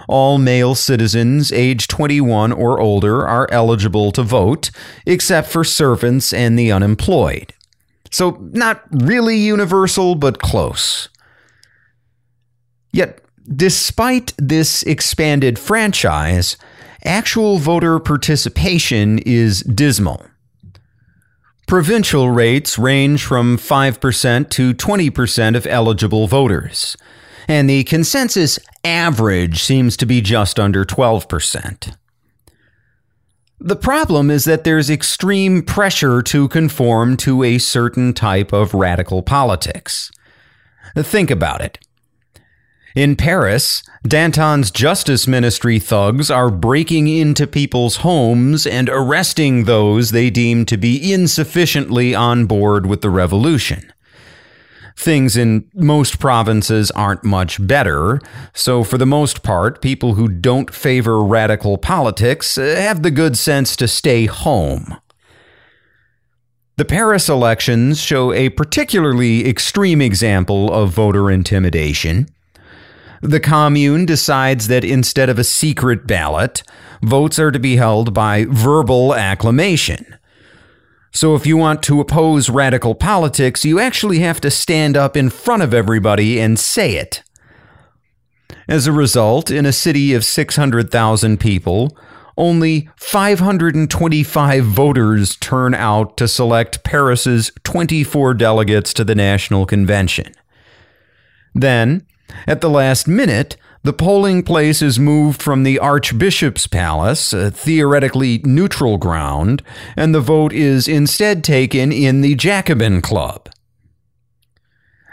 All 0.09 0.39
male 0.39 0.75
citizens 0.75 1.51
aged 1.53 1.89
21 1.89 2.53
or 2.53 2.81
older 2.81 3.27
are 3.27 3.49
eligible 3.51 4.13
to 4.13 4.23
vote, 4.23 4.71
except 5.07 5.49
for 5.49 5.65
servants 5.65 6.33
and 6.33 6.59
the 6.59 6.71
unemployed. 6.71 7.55
So, 8.11 8.33
not 8.53 8.83
really 8.91 9.37
universal, 9.37 10.17
but 10.17 10.41
close. 10.41 11.09
Yet, 12.93 13.25
despite 13.55 14.35
this 14.37 14.83
expanded 14.83 15.59
franchise, 15.59 16.57
actual 17.05 17.59
voter 17.59 18.01
participation 18.01 19.21
is 19.21 19.63
dismal. 19.63 20.27
Provincial 21.71 22.33
rates 22.33 22.81
range 22.81 23.25
from 23.25 23.57
5% 23.57 24.51
to 24.51 24.75
20% 24.75 25.57
of 25.57 25.69
eligible 25.69 26.27
voters, 26.27 26.97
and 27.47 27.71
the 27.71 27.85
consensus 27.85 28.59
average 28.83 29.63
seems 29.63 29.97
to 29.99 30.05
be 30.05 30.21
just 30.21 30.59
under 30.59 30.85
12%. 30.85 31.97
The 33.61 33.77
problem 33.77 34.33
is 34.33 34.47
that 34.47 34.65
there's 34.65 34.91
extreme 34.91 35.63
pressure 35.63 36.23
to 36.23 36.49
conform 36.49 37.17
to 37.19 37.45
a 37.45 37.59
certain 37.59 38.15
type 38.15 38.53
of 38.53 38.75
radical 38.75 39.23
politics. 39.23 40.11
Think 40.97 41.31
about 41.31 41.61
it. 41.61 41.79
In 42.97 43.15
Paris, 43.15 43.85
Danton's 44.03 44.73
Justice 44.73 45.29
Ministry 45.29 45.79
thugs 45.79 46.29
are 46.29 46.51
breaking 46.51 47.07
into 47.07 47.47
people's 47.47 47.99
homes 47.99 48.67
and 48.67 48.89
arresting 48.89 49.65
those 49.65 50.11
they 50.11 50.29
deem 50.29 50.67
to 50.67 50.77
be 50.77 51.13
insufficiently 51.13 52.17
on 52.17 52.47
board 52.47 52.87
with 52.87 53.01
the 53.01 53.11
revolution. 53.11 53.93
Things 54.97 55.37
in 55.37 55.71
most 55.73 56.19
provinces 56.19 56.91
aren't 56.91 57.23
much 57.23 57.65
better, 57.65 58.21
so 58.53 58.83
for 58.83 58.99
the 58.99 59.07
most 59.07 59.45
part, 59.45 59.81
people 59.81 60.15
who 60.15 60.29
don't 60.29 60.75
favor 60.75 61.23
radical 61.23 61.79
politics 61.79 62.59
uh, 62.59 62.75
have 62.77 63.03
the 63.03 63.13
good 63.13 63.39
sense 63.39 63.77
to 63.77 63.87
stay 63.87 64.27
home. 64.27 64.97
The 66.77 66.85
Paris 66.85 67.29
elections 67.29 68.01
show 68.01 68.33
a 68.33 68.49
particularly 68.49 69.49
extreme 69.49 70.03
example 70.03 70.73
of 70.73 70.91
voter 70.91 71.31
intimidation. 71.31 72.27
The 73.23 73.41
commune 73.41 74.07
decides 74.07 74.69
that 74.69 74.85
instead 74.85 75.29
of 75.29 75.39
a 75.39 75.45
secret 75.45 76.07
ballot, 76.07 76.63
votes 77.03 77.39
are 77.39 77.51
to 77.51 77.59
be 77.59 77.77
held 77.77 78.15
by 78.15 78.47
verbal 78.49 79.15
acclamation. 79.15 80.17
So, 81.13 81.35
if 81.35 81.45
you 81.45 81.57
want 81.57 81.83
to 81.85 82.01
oppose 82.01 82.49
radical 82.49 82.95
politics, 82.95 83.65
you 83.65 83.81
actually 83.81 84.21
have 84.21 84.41
to 84.43 84.51
stand 84.51 84.97
up 84.97 85.17
in 85.17 85.29
front 85.29 85.63
of 85.63 85.75
everybody 85.75 86.41
and 86.41 86.59
say 86.59 86.95
it. 86.95 87.23
As 88.69 88.87
a 88.87 88.93
result, 88.93 89.51
in 89.51 89.67
a 89.67 89.73
city 89.73 90.15
of 90.15 90.25
600,000 90.25 91.41
people, 91.41 91.97
only 92.37 92.89
525 92.97 94.65
voters 94.65 95.37
turn 95.37 95.75
out 95.75 96.17
to 96.17 96.29
select 96.29 96.85
Paris's 96.85 97.51
24 97.65 98.35
delegates 98.35 98.95
to 98.95 99.05
the 99.05 99.17
National 99.17 99.67
Convention. 99.67 100.33
Then, 101.55 102.07
at 102.47 102.61
the 102.61 102.71
last 102.71 103.09
minute, 103.09 103.57
The 103.83 103.93
polling 103.95 104.43
place 104.43 104.83
is 104.83 104.99
moved 104.99 105.41
from 105.41 105.63
the 105.63 105.79
Archbishop's 105.79 106.67
Palace, 106.67 107.33
a 107.33 107.51
theoretically 107.51 108.43
neutral 108.45 108.99
ground, 108.99 109.63
and 109.97 110.15
the 110.15 110.21
vote 110.21 110.53
is 110.53 110.87
instead 110.87 111.43
taken 111.43 111.91
in 111.91 112.21
the 112.21 112.35
Jacobin 112.35 113.01
Club. 113.01 113.49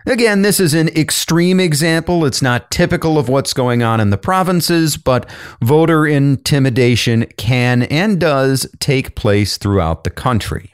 Again, 0.06 0.42
this 0.42 0.60
is 0.60 0.74
an 0.74 0.90
extreme 0.90 1.62
example. 1.62 2.26
It's 2.26 2.42
not 2.42 2.70
typical 2.70 3.18
of 3.18 3.30
what's 3.30 3.54
going 3.54 3.84
on 3.84 4.02
in 4.02 4.10
the 4.10 4.18
provinces, 4.18 4.98
but 4.98 5.30
voter 5.62 6.06
intimidation 6.06 7.26
can 7.38 7.84
and 7.84 8.20
does 8.20 8.68
take 8.80 9.16
place 9.16 9.58
throughout 9.58 10.04
the 10.04 10.10
country. 10.10 10.74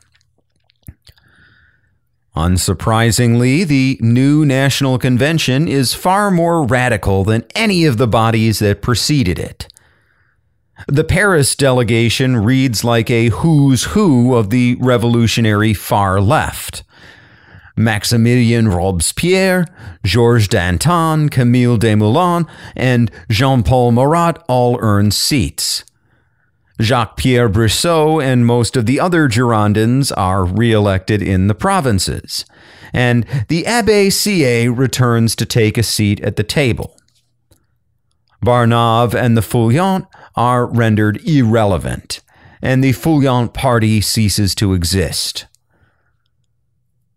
Unsurprisingly, 2.35 3.65
the 3.65 3.97
new 4.01 4.43
National 4.43 4.97
Convention 4.97 5.67
is 5.67 5.93
far 5.93 6.31
more 6.31 6.65
radical 6.65 7.23
than 7.23 7.45
any 7.53 7.85
of 7.85 7.97
the 7.97 8.07
bodies 8.07 8.59
that 8.59 8.81
preceded 8.81 9.37
it. 9.37 9.67
The 10.87 11.03
Paris 11.03 11.55
delegation 11.55 12.37
reads 12.37 12.83
like 12.83 13.11
a 13.11 13.29
who's 13.29 13.83
who 13.83 14.35
of 14.35 14.49
the 14.49 14.75
revolutionary 14.79 15.75
far 15.75 16.19
left. 16.19 16.83
Maximilien 17.77 18.73
Robespierre, 18.73 19.65
Georges 20.03 20.47
Danton, 20.47 21.29
Camille 21.29 21.77
Desmoulins, 21.77 22.47
and 22.75 23.11
Jean 23.29 23.63
Paul 23.63 23.91
Marat 23.91 24.43
all 24.47 24.77
earned 24.81 25.13
seats. 25.13 25.83
Jacques 26.81 27.17
Pierre 27.17 27.49
Brissot 27.49 28.23
and 28.23 28.45
most 28.45 28.75
of 28.75 28.85
the 28.85 28.99
other 28.99 29.27
Girondins 29.27 30.11
are 30.17 30.43
re-elected 30.43 31.21
in 31.21 31.47
the 31.47 31.55
provinces, 31.55 32.45
and 32.91 33.25
the 33.47 33.63
Abbé 33.63 34.07
Sieyès 34.07 34.75
returns 34.75 35.35
to 35.35 35.45
take 35.45 35.77
a 35.77 35.83
seat 35.83 36.19
at 36.21 36.35
the 36.35 36.43
table. 36.43 36.97
Barnave 38.43 39.13
and 39.13 39.37
the 39.37 39.41
Feuillants 39.41 40.07
are 40.35 40.65
rendered 40.65 41.21
irrelevant, 41.27 42.21
and 42.61 42.83
the 42.83 42.93
Feuillant 42.93 43.53
party 43.53 44.01
ceases 44.01 44.55
to 44.55 44.73
exist. 44.73 45.45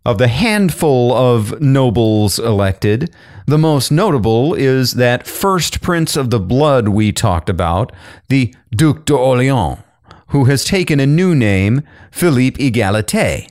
Of 0.07 0.19
the 0.19 0.28
handful 0.28 1.12
of 1.12 1.61
nobles 1.61 2.39
elected, 2.39 3.12
the 3.47 3.59
most 3.59 3.91
notable 3.91 4.55
is 4.55 4.93
that 4.93 5.27
first 5.27 5.81
prince 5.81 6.15
of 6.15 6.31
the 6.31 6.39
blood 6.39 6.87
we 6.87 7.11
talked 7.11 7.49
about, 7.49 7.91
the 8.28 8.55
Duc 8.70 9.05
d'Orléans, 9.05 9.83
who 10.28 10.45
has 10.45 10.65
taken 10.65 11.01
a 11.01 11.07
new 11.07 11.35
name, 11.35 11.83
Philippe 12.12 12.62
Égalité, 12.62 13.49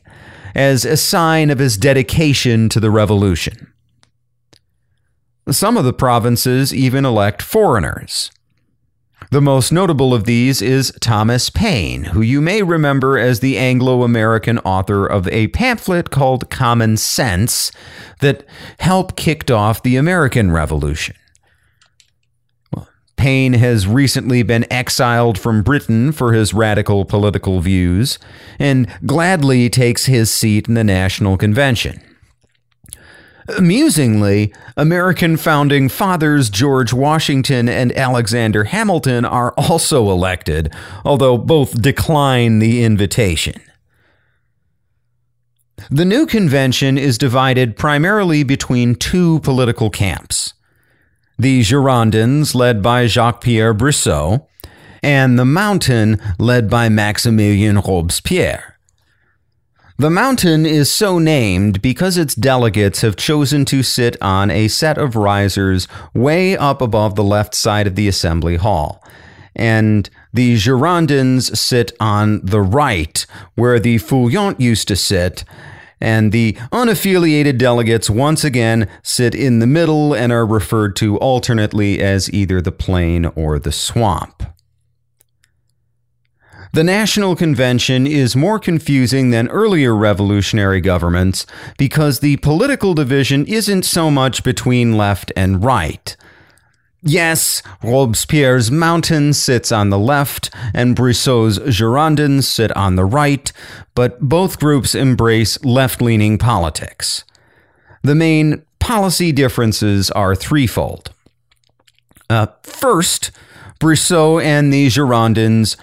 as 0.56 0.86
a 0.86 0.96
sign 0.96 1.50
of 1.50 1.60
his 1.60 1.76
dedication 1.76 2.70
to 2.70 2.80
the 2.80 2.90
revolution. 2.90 3.74
Some 5.52 5.76
of 5.76 5.84
the 5.84 5.92
provinces 5.92 6.74
even 6.74 7.04
elect 7.04 7.42
foreigners. 7.42 8.32
The 9.32 9.42
most 9.42 9.72
notable 9.72 10.14
of 10.14 10.26
these 10.26 10.62
is 10.62 10.94
Thomas 11.02 11.50
Paine, 11.50 12.06
who 12.06 12.22
you 12.22 12.42
may 12.42 12.62
remember 12.62 13.18
as 13.18 13.40
the 13.40 13.58
Anglo 13.58 14.04
American 14.04 14.60
author 14.60 15.06
of 15.06 15.28
a 15.30 15.48
pamphlet 15.48 16.12
called 16.12 16.50
Common 16.50 16.96
Sense 16.98 17.72
that 18.22 18.46
helped 18.80 19.16
kicked 19.16 19.50
off 19.50 19.84
the 19.84 19.96
American 19.96 20.52
Revolution. 20.52 21.16
Paine 23.18 23.54
has 23.54 23.88
recently 23.88 24.44
been 24.44 24.72
exiled 24.72 25.40
from 25.40 25.64
Britain 25.64 26.12
for 26.12 26.34
his 26.34 26.54
radical 26.54 27.06
political 27.06 27.60
views 27.62 28.20
and 28.60 28.88
gladly 29.06 29.70
takes 29.70 30.06
his 30.06 30.30
seat 30.30 30.68
in 30.68 30.76
the 30.76 30.84
National 30.84 31.36
Convention. 31.36 32.02
Amusingly, 33.48 34.54
American 34.76 35.38
founding 35.38 35.88
fathers 35.88 36.50
George 36.50 36.92
Washington 36.94 37.70
and 37.70 37.96
Alexander 37.96 38.64
Hamilton 38.64 39.24
are 39.24 39.54
also 39.54 40.10
elected, 40.10 40.74
although 41.04 41.38
both 41.38 41.80
decline 41.80 42.58
the 42.58 42.84
invitation. 42.84 43.62
The 45.92 46.06
new 46.06 46.26
convention 46.26 46.98
is 46.98 47.18
divided 47.18 47.78
primarily 47.78 48.44
between 48.44 48.96
two 48.96 49.40
political 49.42 49.90
camps 49.90 50.54
the 51.38 51.60
Girondins, 51.62 52.56
led 52.56 52.82
by 52.82 53.08
Jacques 53.08 53.42
Pierre 53.42 53.74
Brissot, 53.74 54.48
and 55.04 55.38
the 55.38 55.44
Mountain, 55.44 56.22
led 56.40 56.70
by 56.70 56.88
Maximilien 56.88 57.86
Robespierre. 57.86 58.75
The 59.98 60.10
mountain 60.10 60.66
is 60.66 60.92
so 60.92 61.20
named 61.20 61.82
because 61.82 62.18
its 62.18 62.36
delegates 62.36 63.00
have 63.00 63.16
chosen 63.16 63.64
to 63.66 63.82
sit 63.82 64.22
on 64.22 64.52
a 64.52 64.68
set 64.68 64.98
of 64.98 65.16
risers 65.16 65.88
way 66.14 66.58
up 66.58 66.82
above 66.82 67.16
the 67.16 67.24
left 67.24 67.56
side 67.56 67.88
of 67.88 67.96
the 67.96 68.10
assembly 68.10 68.58
hall. 68.58 69.02
And 69.56 70.10
the 70.34 70.56
Girondins 70.58 71.56
sit 71.56 71.94
on 72.02 72.42
the 72.44 72.60
right, 72.60 73.26
where 73.56 73.80
the 73.80 73.96
Feuillants 74.00 74.60
used 74.60 74.90
to 74.90 74.98
sit, 74.98 75.46
and 76.02 76.34
the 76.34 76.58
unaffiliated 76.74 77.58
delegates 77.58 78.10
once 78.10 78.44
again 78.44 78.90
sit 79.02 79.34
in 79.34 79.60
the 79.60 79.68
middle 79.68 80.14
and 80.14 80.34
are 80.34 80.46
referred 80.46 80.98
to 80.98 81.18
alternately 81.20 82.02
as 82.02 82.30
either 82.34 82.60
the 82.60 82.74
plain 82.74 83.28
or 83.28 83.60
the 83.60 83.72
swamp. 83.72 84.44
The 86.76 86.84
National 86.84 87.38
Convention 87.38 88.06
is 88.06 88.36
more 88.36 88.60
confusing 88.60 89.30
than 89.30 89.48
earlier 89.48 89.96
revolutionary 89.96 90.82
governments 90.82 91.46
because 91.78 92.20
the 92.20 92.36
political 92.36 92.94
division 92.94 93.46
isn't 93.46 93.84
so 93.84 94.12
much 94.12 94.44
between 94.44 94.98
left 94.98 95.32
and 95.38 95.64
right. 95.64 96.18
Yes, 97.02 97.64
Robespierre's 97.82 98.72
mountain 98.72 99.32
sits 99.32 99.72
on 99.72 99.90
the 99.90 99.98
left 99.98 100.54
and 100.74 100.98
Brissot's 100.98 101.60
Girondins 101.60 102.44
sit 102.44 102.76
on 102.76 102.98
the 102.98 103.06
right, 103.06 103.50
but 103.94 104.20
both 104.20 104.60
groups 104.60 104.94
embrace 104.94 105.64
left 105.64 106.02
leaning 106.02 106.38
politics. 106.38 107.24
The 108.02 108.16
main 108.16 108.64
policy 108.80 109.32
differences 109.32 110.12
are 110.12 110.36
threefold. 110.36 111.14
Uh, 112.30 112.48
first, 112.64 113.32
Brissot 113.80 114.44
and 114.44 114.74
the 114.74 114.88
Girondins 114.88 115.78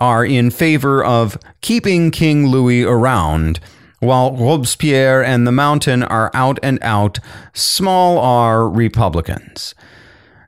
are 0.00 0.24
in 0.24 0.50
favor 0.50 1.04
of 1.04 1.38
keeping 1.60 2.10
King 2.10 2.46
Louis 2.46 2.82
around, 2.82 3.60
while 4.00 4.36
Robespierre 4.36 5.24
and 5.24 5.46
the 5.46 5.52
Mountain 5.52 6.02
are 6.02 6.30
out 6.34 6.58
and 6.62 6.78
out 6.82 7.18
small 7.54 8.18
r 8.18 8.68
Republicans. 8.68 9.74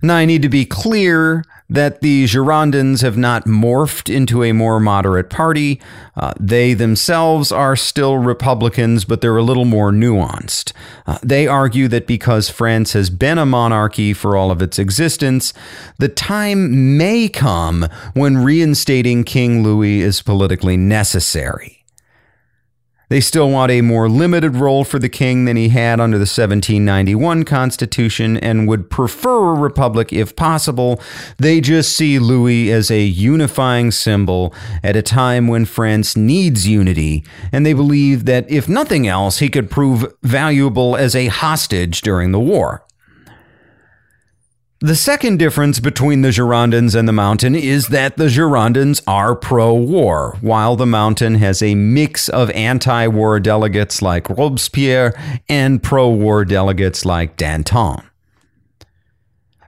Now, 0.02 0.16
I 0.16 0.26
need 0.26 0.42
to 0.42 0.48
be 0.48 0.64
clear 0.64 1.44
that 1.68 2.00
the 2.00 2.24
Girondins 2.24 3.02
have 3.02 3.16
not 3.16 3.44
morphed 3.44 4.12
into 4.14 4.42
a 4.42 4.52
more 4.52 4.80
moderate 4.80 5.28
party. 5.28 5.80
Uh, 6.16 6.32
they 6.40 6.72
themselves 6.74 7.52
are 7.52 7.76
still 7.76 8.16
Republicans, 8.16 9.04
but 9.04 9.20
they're 9.20 9.36
a 9.36 9.42
little 9.42 9.66
more 9.66 9.90
nuanced. 9.90 10.72
Uh, 11.06 11.18
they 11.22 11.46
argue 11.46 11.86
that 11.88 12.06
because 12.06 12.48
France 12.48 12.94
has 12.94 13.10
been 13.10 13.38
a 13.38 13.46
monarchy 13.46 14.14
for 14.14 14.36
all 14.36 14.50
of 14.50 14.62
its 14.62 14.78
existence, 14.78 15.52
the 15.98 16.08
time 16.08 16.96
may 16.96 17.28
come 17.28 17.86
when 18.14 18.38
reinstating 18.38 19.24
King 19.24 19.62
Louis 19.62 20.00
is 20.00 20.22
politically 20.22 20.76
necessary. 20.76 21.77
They 23.09 23.20
still 23.20 23.51
want 23.51 23.72
a 23.72 23.80
more 23.80 24.09
limited 24.09 24.56
role 24.56 24.85
for 24.85 24.98
the 24.98 25.09
king 25.09 25.47
than 25.47 25.56
he 25.56 25.70
had 25.70 25.98
under 25.98 26.18
the 26.18 26.22
1791 26.22 27.44
Constitution 27.44 28.36
and 28.36 28.68
would 28.68 28.90
prefer 28.90 29.51
a 29.51 29.55
republic 29.55 30.12
if 30.12 30.36
possible. 30.36 31.01
They 31.39 31.60
just 31.60 31.97
see 31.97 32.18
Louis 32.18 32.70
as 32.70 32.90
a 32.90 33.02
unifying 33.02 33.90
symbol 33.93 34.55
at 34.82 34.97
a 34.97 35.02
time 35.02 35.48
when 35.48 35.64
France 35.64 36.16
needs 36.16 36.68
unity, 36.68 37.24
and 37.51 37.64
they 37.64 37.72
believe 37.72 38.26
that 38.26 38.51
if 38.51 38.68
nothing 38.68 39.06
else, 39.06 39.39
he 39.39 39.48
could 39.48 39.70
prove 39.70 40.12
valuable 40.22 40.94
as 40.97 41.14
a 41.14 41.28
hostage 41.28 42.02
during 42.02 42.32
the 42.32 42.40
war. 42.40 42.85
The 44.80 44.94
second 44.94 45.40
difference 45.40 45.80
between 45.80 46.20
the 46.20 46.28
Girondins 46.28 46.94
and 46.94 47.09
the 47.09 47.12
Mountain 47.12 47.56
is 47.56 47.88
that 47.88 48.16
the 48.16 48.28
Girondins 48.28 49.02
are 49.09 49.34
pro 49.34 49.74
war, 49.74 50.36
while 50.40 50.76
the 50.76 50.86
Mountain 50.86 51.34
has 51.36 51.60
a 51.62 51.74
mix 51.74 52.28
of 52.28 52.48
anti 52.50 53.09
war 53.09 53.40
delegates 53.40 54.02
like 54.02 54.30
Robespierre 54.30 55.14
and 55.48 55.82
pro 55.82 56.09
war 56.09 56.44
delegates 56.44 57.05
like 57.05 57.36
Danton. 57.36 58.02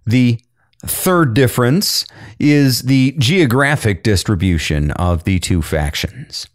The 0.07 0.39
third 0.87 1.35
difference 1.35 2.07
is 2.39 2.83
the 2.83 3.17
geographic 3.19 4.05
distribution 4.05 4.93
of 4.93 5.25
the 5.25 5.41
two 5.41 5.61
factions. 5.61 6.47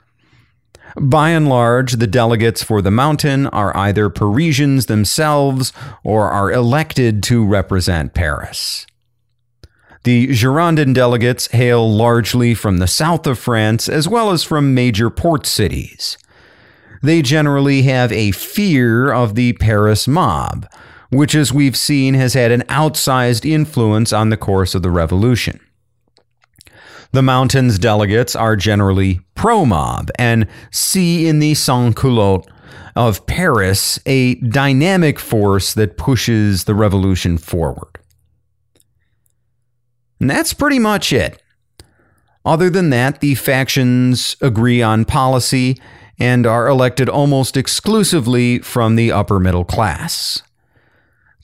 By 0.98 1.32
and 1.32 1.50
large, 1.50 1.94
the 1.94 2.08
delegates 2.08 2.64
for 2.64 2.82
the 2.82 2.92
mountain 2.92 3.48
are 3.48 3.76
either 3.76 4.10
Parisians 4.10 4.86
themselves 4.86 5.74
or 6.04 6.30
are 6.30 6.52
elected 6.52 7.22
to 7.24 7.46
represent 7.46 8.14
Paris. 8.14 8.88
The 10.04 10.28
Girondin 10.28 10.94
delegates 10.94 11.48
hail 11.48 11.92
largely 11.92 12.54
from 12.54 12.78
the 12.78 12.88
south 12.88 13.28
of 13.28 13.40
France 13.40 13.90
as 13.90 14.08
well 14.08 14.32
as 14.32 14.44
from 14.44 14.74
major 14.74 15.10
port 15.10 15.46
cities. 15.46 16.18
They 17.02 17.22
generally 17.22 17.82
have 17.84 18.12
a 18.12 18.32
fear 18.32 19.12
of 19.12 19.36
the 19.36 19.54
Paris 19.54 20.08
mob, 20.08 20.68
which, 21.10 21.36
as 21.36 21.52
we've 21.52 21.76
seen, 21.76 22.14
has 22.14 22.36
had 22.36 22.52
an 22.52 22.62
outsized 22.64 23.50
influence 23.50 24.14
on 24.14 24.30
the 24.30 24.38
course 24.38 24.76
of 24.76 24.82
the 24.82 24.92
revolution. 24.92 25.60
The 27.16 27.22
Mountain's 27.22 27.80
delegates 27.80 28.36
are 28.36 28.58
generally 28.58 29.22
pro 29.36 29.64
mob 29.66 30.12
and 30.20 30.48
see 30.70 31.28
in 31.28 31.40
the 31.40 31.54
sans-culottes 31.54 32.46
of 32.94 33.26
Paris 33.26 33.98
a 34.06 34.36
dynamic 34.36 35.18
force 35.18 35.74
that 35.76 35.96
pushes 35.96 36.66
the 36.66 36.76
revolution 36.76 37.38
forward. 37.38 38.00
And 40.20 40.30
that's 40.30 40.54
pretty 40.54 40.78
much 40.78 41.14
it. 41.14 41.42
Other 42.44 42.70
than 42.70 42.90
that, 42.90 43.22
the 43.22 43.36
factions 43.36 44.36
agree 44.42 44.82
on 44.82 45.06
policy 45.06 45.80
and 46.20 46.46
are 46.46 46.68
elected 46.68 47.08
almost 47.08 47.56
exclusively 47.56 48.60
from 48.60 48.98
the 48.98 49.14
upper 49.14 49.40
middle 49.40 49.64
class. 49.64 50.42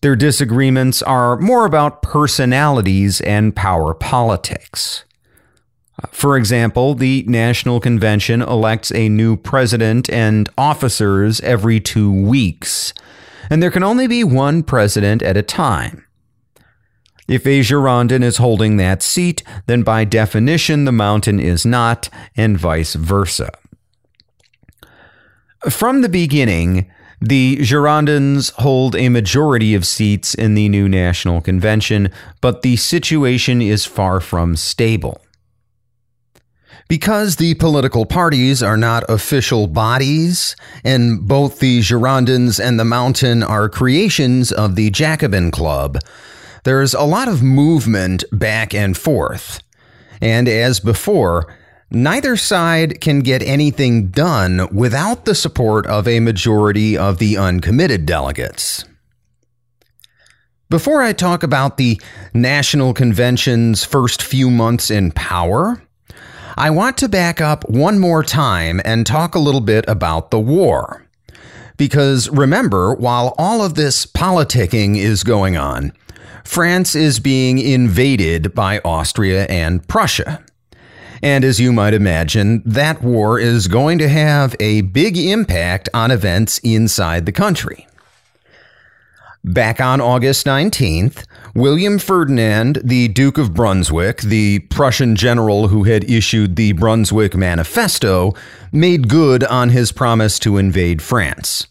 Their 0.01 0.17
disagreements 0.17 1.01
are 1.01 1.37
more 1.37 1.65
about 1.65 2.01
personalities 2.01 3.21
and 3.21 3.55
power 3.55 3.93
politics. 3.93 5.05
For 6.09 6.37
example, 6.37 6.95
the 6.95 7.23
National 7.27 7.79
Convention 7.79 8.41
elects 8.41 8.91
a 8.93 9.09
new 9.09 9.37
president 9.37 10.09
and 10.09 10.49
officers 10.57 11.39
every 11.41 11.79
two 11.79 12.11
weeks, 12.11 12.93
and 13.49 13.61
there 13.61 13.71
can 13.71 13.83
only 13.83 14.07
be 14.07 14.23
one 14.23 14.63
president 14.63 15.21
at 15.21 15.37
a 15.37 15.43
time. 15.43 16.05
If 17.27 17.45
a 17.45 17.61
Girondin 17.61 18.23
is 18.23 18.37
holding 18.37 18.77
that 18.77 19.01
seat, 19.01 19.43
then 19.67 19.83
by 19.83 20.03
definition 20.03 20.85
the 20.85 20.91
mountain 20.91 21.39
is 21.39 21.65
not, 21.65 22.09
and 22.35 22.57
vice 22.57 22.95
versa. 22.95 23.51
From 25.69 26.01
the 26.01 26.09
beginning, 26.09 26.91
the 27.21 27.57
Girondins 27.57 28.51
hold 28.53 28.95
a 28.95 29.09
majority 29.09 29.75
of 29.75 29.85
seats 29.85 30.33
in 30.33 30.55
the 30.55 30.67
new 30.67 30.89
National 30.89 31.39
Convention, 31.39 32.09
but 32.41 32.63
the 32.63 32.75
situation 32.75 33.61
is 33.61 33.85
far 33.85 34.19
from 34.19 34.55
stable. 34.55 35.21
Because 36.91 37.37
the 37.37 37.53
political 37.53 38.05
parties 38.05 38.61
are 38.61 38.75
not 38.75 39.09
official 39.09 39.67
bodies, 39.67 40.57
and 40.83 41.25
both 41.25 41.59
the 41.59 41.79
Girondins 41.79 42.61
and 42.61 42.77
the 42.77 42.83
Mountain 42.83 43.43
are 43.43 43.69
creations 43.69 44.51
of 44.51 44.75
the 44.75 44.89
Jacobin 44.89 45.51
Club, 45.51 45.99
there's 46.65 46.93
a 46.93 47.03
lot 47.03 47.29
of 47.29 47.41
movement 47.41 48.25
back 48.33 48.73
and 48.73 48.97
forth. 48.97 49.61
And 50.19 50.49
as 50.49 50.81
before, 50.81 51.47
neither 51.91 52.35
side 52.35 52.99
can 52.99 53.21
get 53.21 53.41
anything 53.41 54.07
done 54.07 54.67
without 54.69 55.23
the 55.23 55.33
support 55.33 55.87
of 55.87 56.09
a 56.09 56.19
majority 56.19 56.97
of 56.97 57.19
the 57.19 57.37
uncommitted 57.37 58.05
delegates. 58.05 58.83
Before 60.69 61.01
I 61.01 61.13
talk 61.13 61.41
about 61.41 61.77
the 61.77 62.01
National 62.33 62.93
Convention's 62.93 63.85
first 63.85 64.21
few 64.21 64.51
months 64.51 64.91
in 64.91 65.13
power, 65.13 65.81
I 66.57 66.69
want 66.69 66.97
to 66.97 67.09
back 67.09 67.39
up 67.39 67.69
one 67.69 67.99
more 67.99 68.23
time 68.23 68.81
and 68.83 69.05
talk 69.05 69.35
a 69.35 69.39
little 69.39 69.61
bit 69.61 69.85
about 69.87 70.31
the 70.31 70.39
war. 70.39 71.05
Because 71.77 72.29
remember, 72.29 72.93
while 72.93 73.33
all 73.37 73.63
of 73.63 73.75
this 73.75 74.05
politicking 74.05 74.97
is 74.97 75.23
going 75.23 75.57
on, 75.57 75.93
France 76.43 76.95
is 76.95 77.19
being 77.19 77.59
invaded 77.59 78.53
by 78.53 78.79
Austria 78.83 79.45
and 79.45 79.87
Prussia. 79.87 80.43
And 81.23 81.43
as 81.43 81.59
you 81.59 81.71
might 81.71 81.93
imagine, 81.93 82.63
that 82.65 83.01
war 83.01 83.39
is 83.39 83.67
going 83.67 83.99
to 83.99 84.09
have 84.09 84.55
a 84.59 84.81
big 84.81 85.17
impact 85.17 85.87
on 85.93 86.11
events 86.11 86.57
inside 86.59 87.25
the 87.25 87.31
country. 87.31 87.87
Back 89.43 89.81
on 89.81 89.99
August 90.01 90.45
19th, 90.45 91.25
William 91.55 91.97
Ferdinand, 91.97 92.79
the 92.83 93.07
Duke 93.07 93.39
of 93.39 93.55
Brunswick, 93.55 94.21
the 94.21 94.59
Prussian 94.59 95.15
general 95.15 95.69
who 95.69 95.85
had 95.85 96.03
issued 96.03 96.55
the 96.55 96.73
Brunswick 96.73 97.35
Manifesto, 97.35 98.33
made 98.71 99.09
good 99.09 99.43
on 99.45 99.69
his 99.69 99.91
promise 99.91 100.37
to 100.39 100.57
invade 100.57 101.01
France. 101.01 101.65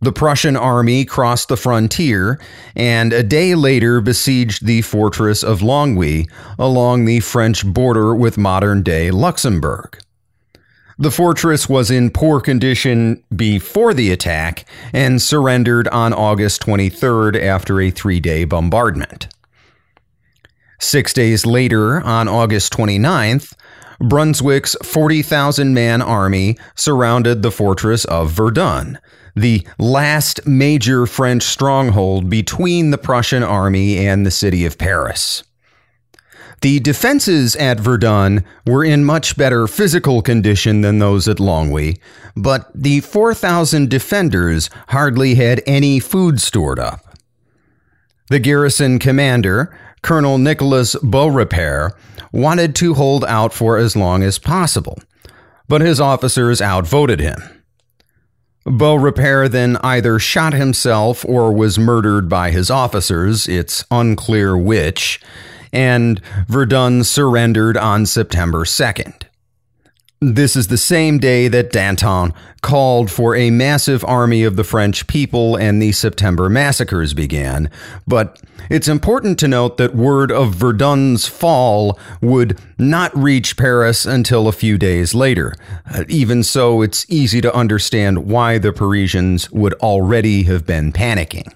The 0.00 0.12
Prussian 0.12 0.56
army 0.56 1.04
crossed 1.04 1.48
the 1.48 1.56
frontier 1.56 2.38
and 2.76 3.12
a 3.12 3.24
day 3.24 3.56
later 3.56 4.00
besieged 4.00 4.64
the 4.64 4.82
fortress 4.82 5.42
of 5.42 5.58
Longwy 5.58 6.30
along 6.56 7.04
the 7.04 7.18
French 7.18 7.66
border 7.66 8.14
with 8.14 8.38
modern 8.38 8.84
day 8.84 9.10
Luxembourg. 9.10 9.98
The 10.98 11.10
fortress 11.10 11.68
was 11.68 11.90
in 11.90 12.10
poor 12.10 12.40
condition 12.40 13.24
before 13.34 13.94
the 13.94 14.12
attack 14.12 14.64
and 14.92 15.20
surrendered 15.20 15.88
on 15.88 16.12
August 16.12 16.62
23rd 16.62 17.40
after 17.42 17.80
a 17.80 17.90
three 17.90 18.20
day 18.20 18.44
bombardment. 18.44 19.26
Six 20.78 21.12
days 21.12 21.46
later, 21.46 22.00
on 22.02 22.28
August 22.28 22.72
29th, 22.74 23.54
Brunswick's 24.00 24.76
40,000 24.82 25.74
man 25.74 26.02
army 26.02 26.58
surrounded 26.74 27.42
the 27.42 27.50
fortress 27.50 28.04
of 28.04 28.30
Verdun, 28.30 28.98
the 29.34 29.66
last 29.78 30.46
major 30.46 31.06
French 31.06 31.42
stronghold 31.42 32.28
between 32.28 32.90
the 32.90 32.98
Prussian 32.98 33.42
army 33.42 34.06
and 34.06 34.24
the 34.24 34.30
city 34.30 34.64
of 34.66 34.78
Paris. 34.78 35.42
The 36.64 36.80
defenses 36.80 37.56
at 37.56 37.78
Verdun 37.78 38.42
were 38.66 38.82
in 38.82 39.04
much 39.04 39.36
better 39.36 39.66
physical 39.66 40.22
condition 40.22 40.80
than 40.80 40.98
those 40.98 41.28
at 41.28 41.36
Longwy, 41.36 41.98
but 42.34 42.70
the 42.74 43.00
4,000 43.00 43.90
defenders 43.90 44.70
hardly 44.88 45.34
had 45.34 45.62
any 45.66 46.00
food 46.00 46.40
stored 46.40 46.78
up. 46.78 47.18
The 48.30 48.38
garrison 48.38 48.98
commander, 48.98 49.78
Colonel 50.00 50.38
Nicholas 50.38 50.96
Beaurepaire, 51.02 51.92
wanted 52.32 52.74
to 52.76 52.94
hold 52.94 53.26
out 53.26 53.52
for 53.52 53.76
as 53.76 53.94
long 53.94 54.22
as 54.22 54.38
possible, 54.38 54.98
but 55.68 55.82
his 55.82 56.00
officers 56.00 56.62
outvoted 56.62 57.20
him. 57.20 57.42
Beaurepaire 58.64 59.50
then 59.50 59.76
either 59.82 60.18
shot 60.18 60.54
himself 60.54 61.26
or 61.26 61.52
was 61.52 61.78
murdered 61.78 62.30
by 62.30 62.50
his 62.50 62.70
officers, 62.70 63.46
it's 63.46 63.84
unclear 63.90 64.56
which, 64.56 65.20
and 65.74 66.20
Verdun 66.48 67.04
surrendered 67.04 67.76
on 67.76 68.06
September 68.06 68.64
2nd. 68.64 69.24
This 70.20 70.56
is 70.56 70.68
the 70.68 70.78
same 70.78 71.18
day 71.18 71.48
that 71.48 71.70
Danton 71.70 72.32
called 72.62 73.10
for 73.10 73.36
a 73.36 73.50
massive 73.50 74.02
army 74.06 74.42
of 74.42 74.56
the 74.56 74.64
French 74.64 75.06
people 75.06 75.54
and 75.54 75.82
the 75.82 75.92
September 75.92 76.48
massacres 76.48 77.12
began. 77.12 77.68
But 78.06 78.40
it's 78.70 78.88
important 78.88 79.38
to 79.40 79.48
note 79.48 79.76
that 79.76 79.94
word 79.94 80.32
of 80.32 80.54
Verdun's 80.54 81.26
fall 81.26 81.98
would 82.22 82.58
not 82.78 83.14
reach 83.14 83.58
Paris 83.58 84.06
until 84.06 84.48
a 84.48 84.52
few 84.52 84.78
days 84.78 85.14
later. 85.14 85.52
Uh, 85.92 86.04
even 86.08 86.42
so, 86.42 86.80
it's 86.80 87.04
easy 87.10 87.42
to 87.42 87.54
understand 87.54 88.24
why 88.24 88.56
the 88.56 88.72
Parisians 88.72 89.50
would 89.50 89.74
already 89.74 90.44
have 90.44 90.64
been 90.64 90.90
panicking. 90.90 91.52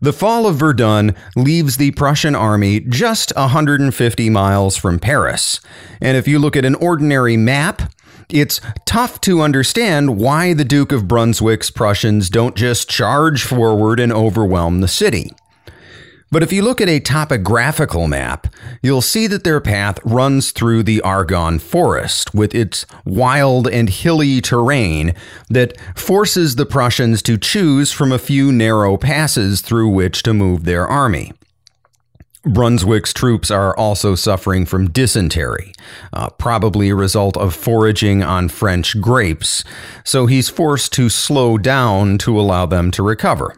The 0.00 0.12
fall 0.12 0.46
of 0.46 0.56
Verdun 0.56 1.14
leaves 1.36 1.76
the 1.76 1.92
Prussian 1.92 2.34
army 2.34 2.80
just 2.80 3.34
150 3.36 4.30
miles 4.30 4.76
from 4.76 4.98
Paris. 4.98 5.60
And 6.00 6.16
if 6.16 6.28
you 6.28 6.38
look 6.38 6.56
at 6.56 6.64
an 6.64 6.74
ordinary 6.76 7.36
map, 7.36 7.92
it's 8.28 8.60
tough 8.86 9.20
to 9.22 9.42
understand 9.42 10.16
why 10.16 10.54
the 10.54 10.64
Duke 10.64 10.92
of 10.92 11.06
Brunswick's 11.06 11.70
Prussians 11.70 12.30
don't 12.30 12.56
just 12.56 12.88
charge 12.88 13.44
forward 13.44 14.00
and 14.00 14.12
overwhelm 14.12 14.80
the 14.80 14.88
city. 14.88 15.32
But 16.34 16.42
if 16.42 16.52
you 16.52 16.62
look 16.62 16.80
at 16.80 16.88
a 16.88 16.98
topographical 16.98 18.08
map, 18.08 18.48
you'll 18.82 19.02
see 19.02 19.28
that 19.28 19.44
their 19.44 19.60
path 19.60 20.00
runs 20.04 20.50
through 20.50 20.82
the 20.82 21.00
Argonne 21.02 21.60
Forest 21.60 22.34
with 22.34 22.56
its 22.56 22.86
wild 23.04 23.68
and 23.68 23.88
hilly 23.88 24.40
terrain 24.40 25.14
that 25.48 25.76
forces 25.96 26.56
the 26.56 26.66
Prussians 26.66 27.22
to 27.22 27.38
choose 27.38 27.92
from 27.92 28.10
a 28.10 28.18
few 28.18 28.50
narrow 28.50 28.96
passes 28.96 29.60
through 29.60 29.90
which 29.90 30.24
to 30.24 30.34
move 30.34 30.64
their 30.64 30.88
army. 30.88 31.32
Brunswick's 32.44 33.12
troops 33.12 33.52
are 33.52 33.76
also 33.76 34.16
suffering 34.16 34.66
from 34.66 34.90
dysentery, 34.90 35.72
uh, 36.12 36.30
probably 36.30 36.88
a 36.88 36.96
result 36.96 37.36
of 37.36 37.54
foraging 37.54 38.24
on 38.24 38.48
French 38.48 39.00
grapes, 39.00 39.62
so 40.02 40.26
he's 40.26 40.48
forced 40.48 40.92
to 40.94 41.08
slow 41.08 41.58
down 41.58 42.18
to 42.18 42.40
allow 42.40 42.66
them 42.66 42.90
to 42.90 43.04
recover. 43.04 43.54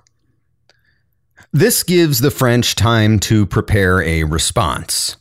This 1.57 1.85
gives 1.85 2.19
the 2.19 2.31
French 2.31 2.75
time 2.75 3.19
to 3.21 3.47
prepare 3.47 4.03
a 4.03 4.25
response. 4.25 5.17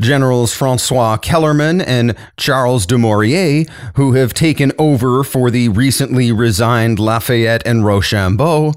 Generals 0.00 0.52
Francois 0.52 1.16
Kellermann 1.16 1.80
and 1.80 2.16
Charles 2.36 2.88
Dumouriez, 2.88 3.70
who 3.94 4.14
have 4.14 4.34
taken 4.34 4.72
over 4.80 5.22
for 5.22 5.52
the 5.52 5.68
recently 5.68 6.32
resigned 6.32 6.98
Lafayette 6.98 7.64
and 7.64 7.86
Rochambeau, 7.86 8.72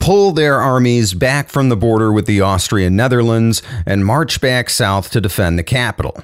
pull 0.00 0.32
their 0.32 0.60
armies 0.60 1.14
back 1.14 1.48
from 1.48 1.70
the 1.70 1.78
border 1.78 2.12
with 2.12 2.26
the 2.26 2.42
Austrian 2.42 2.94
Netherlands 2.94 3.62
and 3.86 4.04
march 4.04 4.38
back 4.38 4.68
south 4.68 5.10
to 5.12 5.20
defend 5.22 5.58
the 5.58 5.64
capital. 5.64 6.22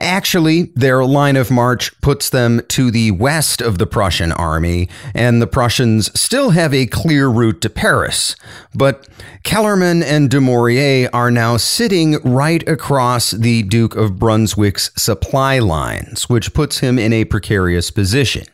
Actually, 0.00 0.64
their 0.74 1.04
line 1.04 1.36
of 1.36 1.50
march 1.50 1.98
puts 2.00 2.30
them 2.30 2.60
to 2.68 2.90
the 2.90 3.10
west 3.12 3.60
of 3.60 3.78
the 3.78 3.86
Prussian 3.86 4.32
army, 4.32 4.88
and 5.14 5.42
the 5.42 5.46
Prussians 5.46 6.18
still 6.18 6.50
have 6.50 6.72
a 6.72 6.86
clear 6.86 7.28
route 7.28 7.60
to 7.62 7.70
Paris. 7.70 8.36
But 8.74 9.08
Kellermann 9.44 10.02
and 10.02 10.30
de 10.30 10.38
Dumouriez 10.38 11.08
are 11.12 11.30
now 11.30 11.56
sitting 11.56 12.18
right 12.22 12.66
across 12.68 13.32
the 13.32 13.62
Duke 13.64 13.96
of 13.96 14.18
Brunswick's 14.18 14.90
supply 14.96 15.58
lines, 15.58 16.28
which 16.28 16.54
puts 16.54 16.78
him 16.78 16.98
in 16.98 17.12
a 17.12 17.24
precarious 17.24 17.90
position. 17.90 18.44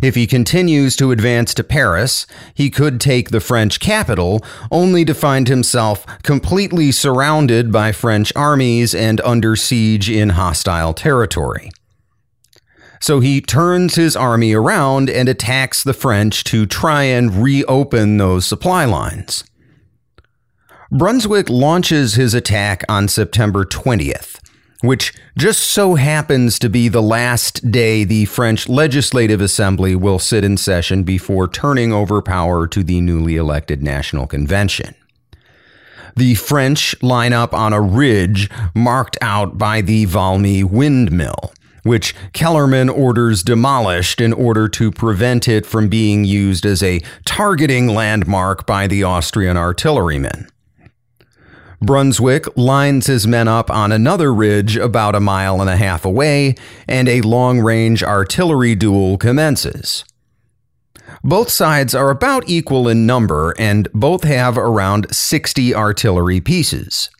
If 0.00 0.14
he 0.14 0.26
continues 0.26 0.96
to 0.96 1.10
advance 1.10 1.52
to 1.54 1.64
Paris, 1.64 2.26
he 2.54 2.70
could 2.70 3.00
take 3.00 3.30
the 3.30 3.40
French 3.40 3.80
capital, 3.80 4.40
only 4.70 5.04
to 5.04 5.14
find 5.14 5.48
himself 5.48 6.06
completely 6.22 6.92
surrounded 6.92 7.70
by 7.70 7.92
French 7.92 8.32
armies 8.34 8.94
and 8.94 9.20
under 9.22 9.56
siege 9.56 10.08
in 10.08 10.30
hostile 10.30 10.94
territory. 10.94 11.70
So 13.00 13.20
he 13.20 13.40
turns 13.40 13.96
his 13.96 14.14
army 14.14 14.52
around 14.52 15.10
and 15.10 15.28
attacks 15.28 15.82
the 15.82 15.92
French 15.92 16.44
to 16.44 16.66
try 16.66 17.02
and 17.02 17.42
reopen 17.42 18.16
those 18.16 18.46
supply 18.46 18.84
lines. 18.84 19.44
Brunswick 20.90 21.48
launches 21.48 22.14
his 22.14 22.34
attack 22.34 22.84
on 22.88 23.08
September 23.08 23.64
20th 23.64 24.41
which 24.82 25.14
just 25.38 25.60
so 25.60 25.94
happens 25.94 26.58
to 26.58 26.68
be 26.68 26.88
the 26.88 27.02
last 27.02 27.70
day 27.70 28.04
the 28.04 28.26
French 28.26 28.68
Legislative 28.68 29.40
Assembly 29.40 29.94
will 29.96 30.18
sit 30.18 30.44
in 30.44 30.56
session 30.56 31.04
before 31.04 31.48
turning 31.48 31.92
over 31.92 32.20
power 32.20 32.66
to 32.66 32.82
the 32.82 33.00
newly 33.00 33.36
elected 33.36 33.82
National 33.82 34.26
Convention. 34.26 34.94
The 36.16 36.34
French 36.34 37.00
line 37.02 37.32
up 37.32 37.54
on 37.54 37.72
a 37.72 37.80
ridge 37.80 38.50
marked 38.74 39.16
out 39.22 39.56
by 39.56 39.80
the 39.80 40.04
Valmy 40.06 40.62
windmill, 40.62 41.54
which 41.84 42.14
Kellermann 42.32 42.90
orders 42.94 43.42
demolished 43.42 44.20
in 44.20 44.32
order 44.32 44.68
to 44.68 44.90
prevent 44.90 45.48
it 45.48 45.64
from 45.64 45.88
being 45.88 46.24
used 46.24 46.66
as 46.66 46.82
a 46.82 47.00
targeting 47.24 47.86
landmark 47.88 48.66
by 48.66 48.86
the 48.86 49.04
Austrian 49.04 49.56
artillerymen. 49.56 50.48
Brunswick 51.82 52.56
lines 52.56 53.06
his 53.06 53.26
men 53.26 53.48
up 53.48 53.70
on 53.70 53.90
another 53.90 54.32
ridge 54.32 54.76
about 54.76 55.16
a 55.16 55.20
mile 55.20 55.60
and 55.60 55.68
a 55.68 55.76
half 55.76 56.04
away, 56.04 56.54
and 56.86 57.08
a 57.08 57.22
long 57.22 57.58
range 57.58 58.04
artillery 58.04 58.76
duel 58.76 59.18
commences. 59.18 60.04
Both 61.24 61.50
sides 61.50 61.94
are 61.94 62.10
about 62.10 62.48
equal 62.48 62.88
in 62.88 63.04
number, 63.04 63.54
and 63.58 63.88
both 63.92 64.22
have 64.24 64.56
around 64.56 65.12
60 65.14 65.74
artillery 65.74 66.40
pieces. 66.40 67.10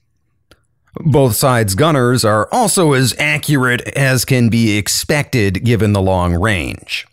Both 0.94 1.34
sides' 1.34 1.74
gunners 1.74 2.24
are 2.24 2.48
also 2.52 2.92
as 2.92 3.14
accurate 3.18 3.80
as 3.96 4.24
can 4.24 4.48
be 4.48 4.76
expected 4.76 5.64
given 5.64 5.92
the 5.92 6.02
long 6.02 6.34
range. 6.34 7.06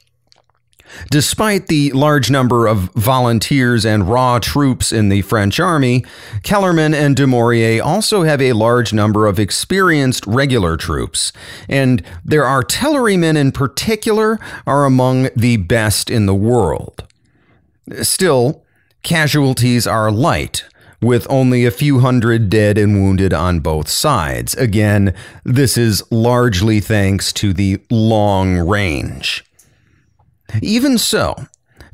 Despite 1.12 1.68
the 1.68 1.92
large 1.92 2.30
number 2.30 2.68
of 2.68 2.92
volunteers 2.94 3.86
and 3.86 4.10
raw 4.10 4.40
troops 4.40 4.92
in 4.92 5.10
the 5.10 5.22
French 5.22 5.60
army, 5.60 6.04
Kellermann 6.44 6.94
and 6.94 7.16
Dumouriez 7.16 7.84
also 7.84 8.24
have 8.24 8.42
a 8.42 8.54
large 8.54 8.94
number 8.94 9.28
of 9.28 9.40
experienced 9.40 10.26
regular 10.28 10.78
troops, 10.78 11.32
and 11.68 12.04
their 12.24 12.48
artillerymen 12.48 13.38
in 13.38 13.52
particular 13.52 14.40
are 14.66 14.86
among 14.86 15.30
the 15.36 15.58
best 15.58 16.10
in 16.10 16.26
the 16.26 16.36
world. 16.36 17.06
Still, 18.02 18.64
casualties 19.04 19.88
are 19.88 20.12
light, 20.12 20.66
with 21.02 21.26
only 21.30 21.66
a 21.66 21.72
few 21.72 22.00
hundred 22.00 22.50
dead 22.50 22.78
and 22.78 23.02
wounded 23.02 23.34
on 23.34 23.62
both 23.62 23.88
sides. 23.88 24.54
Again, 24.56 25.14
this 25.44 25.78
is 25.78 26.04
largely 26.12 26.80
thanks 26.80 27.32
to 27.34 27.54
the 27.54 27.80
long 27.90 28.58
range. 28.58 29.46
Even 30.62 30.98
so, 30.98 31.36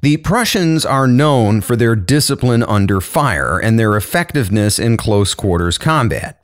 the 0.02 0.18
Prussians 0.18 0.86
are 0.86 1.07
known 1.07 1.61
for 1.61 1.76
their 1.76 1.95
discipline 1.95 2.64
under 2.64 3.02
fire 3.02 3.57
and 3.57 3.80
their 3.80 3.95
effectiveness 3.95 4.77
in 4.77 4.98
close 4.98 5.34
quarters 5.34 5.77
combat. 5.77 6.44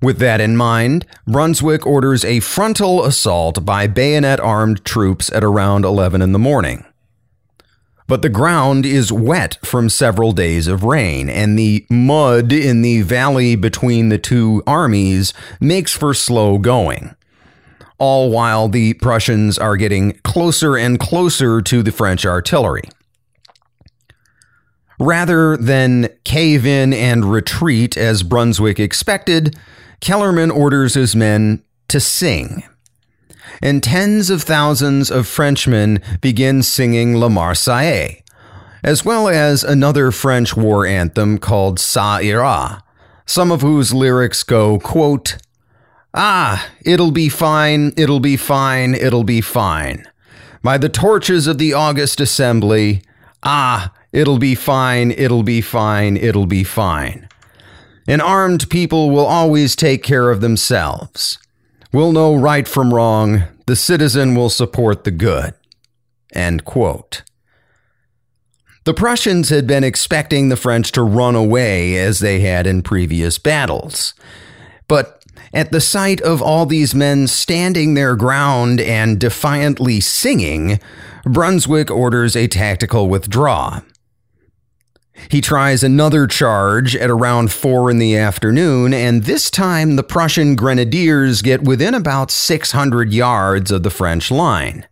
With 0.00 0.18
that 0.18 0.40
in 0.40 0.56
mind, 0.56 1.06
Brunswick 1.26 1.86
orders 1.86 2.24
a 2.24 2.40
frontal 2.40 3.04
assault 3.04 3.64
by 3.64 3.86
bayonet 3.86 4.40
armed 4.40 4.84
troops 4.84 5.30
at 5.32 5.44
around 5.44 5.84
11 5.84 6.22
in 6.22 6.32
the 6.32 6.38
morning. 6.38 6.84
But 8.06 8.22
the 8.22 8.28
ground 8.28 8.86
is 8.86 9.12
wet 9.12 9.58
from 9.64 9.88
several 9.88 10.32
days 10.32 10.68
of 10.68 10.84
rain, 10.84 11.28
and 11.28 11.58
the 11.58 11.86
mud 11.90 12.52
in 12.52 12.82
the 12.82 13.02
valley 13.02 13.56
between 13.56 14.10
the 14.10 14.18
two 14.18 14.62
armies 14.66 15.34
makes 15.60 15.92
for 15.92 16.14
slow 16.14 16.58
going 16.58 17.16
all 17.98 18.30
while 18.30 18.68
the 18.68 18.94
Prussians 18.94 19.58
are 19.58 19.76
getting 19.76 20.12
closer 20.24 20.76
and 20.76 20.98
closer 20.98 21.60
to 21.62 21.82
the 21.82 21.92
French 21.92 22.26
artillery. 22.26 22.82
Rather 24.98 25.56
than 25.56 26.08
cave 26.24 26.64
in 26.64 26.92
and 26.92 27.24
retreat 27.24 27.96
as 27.96 28.22
Brunswick 28.22 28.80
expected, 28.80 29.56
Kellermann 30.00 30.50
orders 30.50 30.94
his 30.94 31.14
men 31.14 31.62
to 31.88 32.00
sing. 32.00 32.64
And 33.62 33.82
tens 33.82 34.30
of 34.30 34.42
thousands 34.42 35.10
of 35.10 35.26
Frenchmen 35.26 36.00
begin 36.20 36.62
singing 36.62 37.14
La 37.14 37.28
Marseillaise, 37.28 38.22
as 38.82 39.04
well 39.04 39.28
as 39.28 39.64
another 39.64 40.10
French 40.10 40.56
war 40.56 40.86
anthem 40.86 41.38
called 41.38 41.78
Ça 41.78 42.22
ira, 42.22 42.82
some 43.26 43.50
of 43.50 43.62
whose 43.62 43.94
lyrics 43.94 44.42
go, 44.42 44.78
quote, 44.78 45.36
Ah, 46.18 46.70
it'll 46.82 47.10
be 47.10 47.28
fine, 47.28 47.92
it'll 47.98 48.20
be 48.20 48.38
fine, 48.38 48.94
it'll 48.94 49.22
be 49.22 49.42
fine. 49.42 50.06
By 50.62 50.78
the 50.78 50.88
torches 50.88 51.46
of 51.46 51.58
the 51.58 51.74
August 51.74 52.20
Assembly, 52.20 53.02
ah, 53.42 53.92
it'll 54.12 54.38
be 54.38 54.54
fine, 54.54 55.10
it'll 55.10 55.42
be 55.42 55.60
fine, 55.60 56.16
it'll 56.16 56.46
be 56.46 56.64
fine. 56.64 57.28
An 58.08 58.22
armed 58.22 58.70
people 58.70 59.10
will 59.10 59.26
always 59.26 59.76
take 59.76 60.02
care 60.02 60.30
of 60.30 60.40
themselves. 60.40 61.38
We'll 61.92 62.12
know 62.12 62.34
right 62.34 62.66
from 62.66 62.94
wrong. 62.94 63.42
The 63.66 63.76
citizen 63.76 64.34
will 64.34 64.50
support 64.50 65.04
the 65.04 65.10
good. 65.10 65.52
End 66.32 66.64
quote. 66.64 67.24
The 68.84 68.94
Prussians 68.94 69.50
had 69.50 69.66
been 69.66 69.84
expecting 69.84 70.48
the 70.48 70.56
French 70.56 70.92
to 70.92 71.02
run 71.02 71.34
away 71.34 71.98
as 71.98 72.20
they 72.20 72.40
had 72.40 72.66
in 72.66 72.82
previous 72.82 73.38
battles. 73.38 74.14
But 74.88 75.15
at 75.56 75.72
the 75.72 75.80
sight 75.80 76.20
of 76.20 76.42
all 76.42 76.66
these 76.66 76.94
men 76.94 77.26
standing 77.26 77.94
their 77.94 78.14
ground 78.14 78.78
and 78.78 79.18
defiantly 79.18 80.00
singing, 80.00 80.78
Brunswick 81.24 81.90
orders 81.90 82.36
a 82.36 82.46
tactical 82.46 83.08
withdrawal. 83.08 83.80
He 85.30 85.40
tries 85.40 85.82
another 85.82 86.26
charge 86.26 86.94
at 86.94 87.08
around 87.08 87.50
4 87.50 87.90
in 87.90 87.98
the 87.98 88.18
afternoon, 88.18 88.92
and 88.92 89.24
this 89.24 89.50
time 89.50 89.96
the 89.96 90.02
Prussian 90.02 90.56
grenadiers 90.56 91.40
get 91.40 91.62
within 91.62 91.94
about 91.94 92.30
600 92.30 93.14
yards 93.14 93.70
of 93.70 93.82
the 93.82 93.88
French 93.88 94.30
line. 94.30 94.86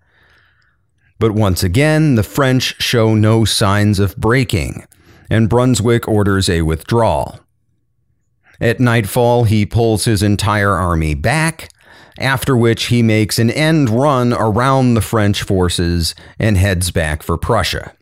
But 1.18 1.32
once 1.32 1.62
again, 1.62 2.14
the 2.14 2.22
French 2.22 2.80
show 2.82 3.14
no 3.14 3.44
signs 3.44 3.98
of 3.98 4.16
breaking, 4.16 4.86
and 5.28 5.50
Brunswick 5.50 6.08
orders 6.08 6.48
a 6.48 6.62
withdrawal. 6.62 7.43
At 8.60 8.80
nightfall, 8.80 9.44
he 9.44 9.66
pulls 9.66 10.04
his 10.04 10.22
entire 10.22 10.72
army 10.72 11.14
back, 11.14 11.68
after 12.18 12.56
which 12.56 12.84
he 12.84 13.02
makes 13.02 13.38
an 13.38 13.50
end 13.50 13.90
run 13.90 14.32
around 14.32 14.94
the 14.94 15.00
French 15.00 15.42
forces 15.42 16.14
and 16.38 16.56
heads 16.56 16.90
back 16.90 17.22
for 17.22 17.36
Prussia. 17.36 17.92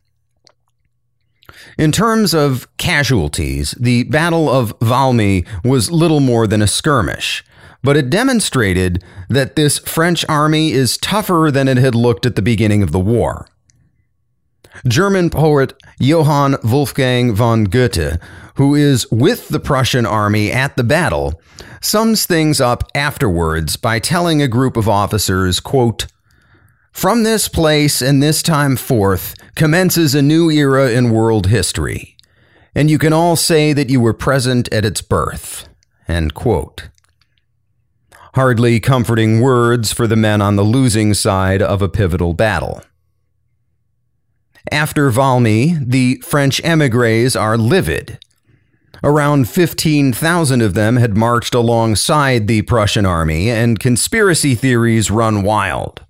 In 1.78 1.92
terms 1.92 2.34
of 2.34 2.68
casualties, 2.76 3.72
the 3.72 4.04
Battle 4.04 4.48
of 4.50 4.78
Valmy 4.80 5.46
was 5.64 5.90
little 5.90 6.20
more 6.20 6.46
than 6.46 6.60
a 6.60 6.66
skirmish, 6.66 7.42
but 7.82 7.96
it 7.96 8.10
demonstrated 8.10 9.02
that 9.28 9.56
this 9.56 9.78
French 9.78 10.24
army 10.28 10.72
is 10.72 10.98
tougher 10.98 11.50
than 11.50 11.68
it 11.68 11.78
had 11.78 11.94
looked 11.94 12.26
at 12.26 12.36
the 12.36 12.42
beginning 12.42 12.82
of 12.82 12.92
the 12.92 13.00
war. 13.00 13.46
German 14.86 15.30
poet 15.30 15.74
Johann 15.98 16.56
Wolfgang 16.62 17.34
von 17.34 17.64
Goethe 17.64 18.18
who 18.56 18.74
is 18.74 19.10
with 19.10 19.48
the 19.48 19.60
Prussian 19.60 20.06
army 20.06 20.50
at 20.50 20.76
the 20.76 20.84
battle, 20.84 21.40
sums 21.80 22.26
things 22.26 22.60
up 22.60 22.84
afterwards 22.94 23.76
by 23.76 23.98
telling 23.98 24.42
a 24.42 24.48
group 24.48 24.76
of 24.76 24.88
officers, 24.88 25.60
quote, 25.60 26.06
From 26.92 27.22
this 27.22 27.48
place 27.48 28.02
and 28.02 28.22
this 28.22 28.42
time 28.42 28.76
forth 28.76 29.34
commences 29.54 30.14
a 30.14 30.22
new 30.22 30.50
era 30.50 30.90
in 30.90 31.10
world 31.10 31.46
history, 31.46 32.16
and 32.74 32.90
you 32.90 32.98
can 32.98 33.12
all 33.12 33.36
say 33.36 33.72
that 33.72 33.90
you 33.90 34.00
were 34.00 34.14
present 34.14 34.72
at 34.72 34.84
its 34.84 35.00
birth. 35.00 35.68
End 36.08 36.34
quote. 36.34 36.88
Hardly 38.34 38.80
comforting 38.80 39.40
words 39.40 39.92
for 39.92 40.06
the 40.06 40.16
men 40.16 40.40
on 40.40 40.56
the 40.56 40.62
losing 40.62 41.12
side 41.12 41.60
of 41.60 41.82
a 41.82 41.88
pivotal 41.88 42.32
battle. 42.32 42.82
After 44.70 45.10
Valmy, 45.10 45.78
the 45.84 46.22
French 46.24 46.60
emigres 46.64 47.34
are 47.34 47.58
livid 47.58 48.18
Around 49.04 49.48
15,000 49.48 50.62
of 50.62 50.74
them 50.74 50.96
had 50.96 51.16
marched 51.16 51.54
alongside 51.54 52.46
the 52.46 52.62
Prussian 52.62 53.04
army, 53.04 53.50
and 53.50 53.80
conspiracy 53.80 54.54
theories 54.54 55.10
run 55.10 55.42
wild. 55.42 56.04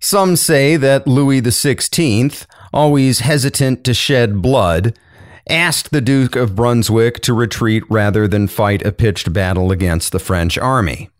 Some 0.00 0.36
say 0.36 0.76
that 0.76 1.06
Louis 1.06 1.42
XVI, 1.42 2.46
always 2.72 3.20
hesitant 3.20 3.84
to 3.84 3.92
shed 3.92 4.40
blood, 4.40 4.98
asked 5.50 5.90
the 5.90 6.00
Duke 6.00 6.36
of 6.36 6.56
Brunswick 6.56 7.20
to 7.20 7.34
retreat 7.34 7.82
rather 7.90 8.26
than 8.26 8.48
fight 8.48 8.84
a 8.86 8.92
pitched 8.92 9.34
battle 9.34 9.70
against 9.70 10.12
the 10.12 10.18
French 10.18 10.56
army. 10.56 11.10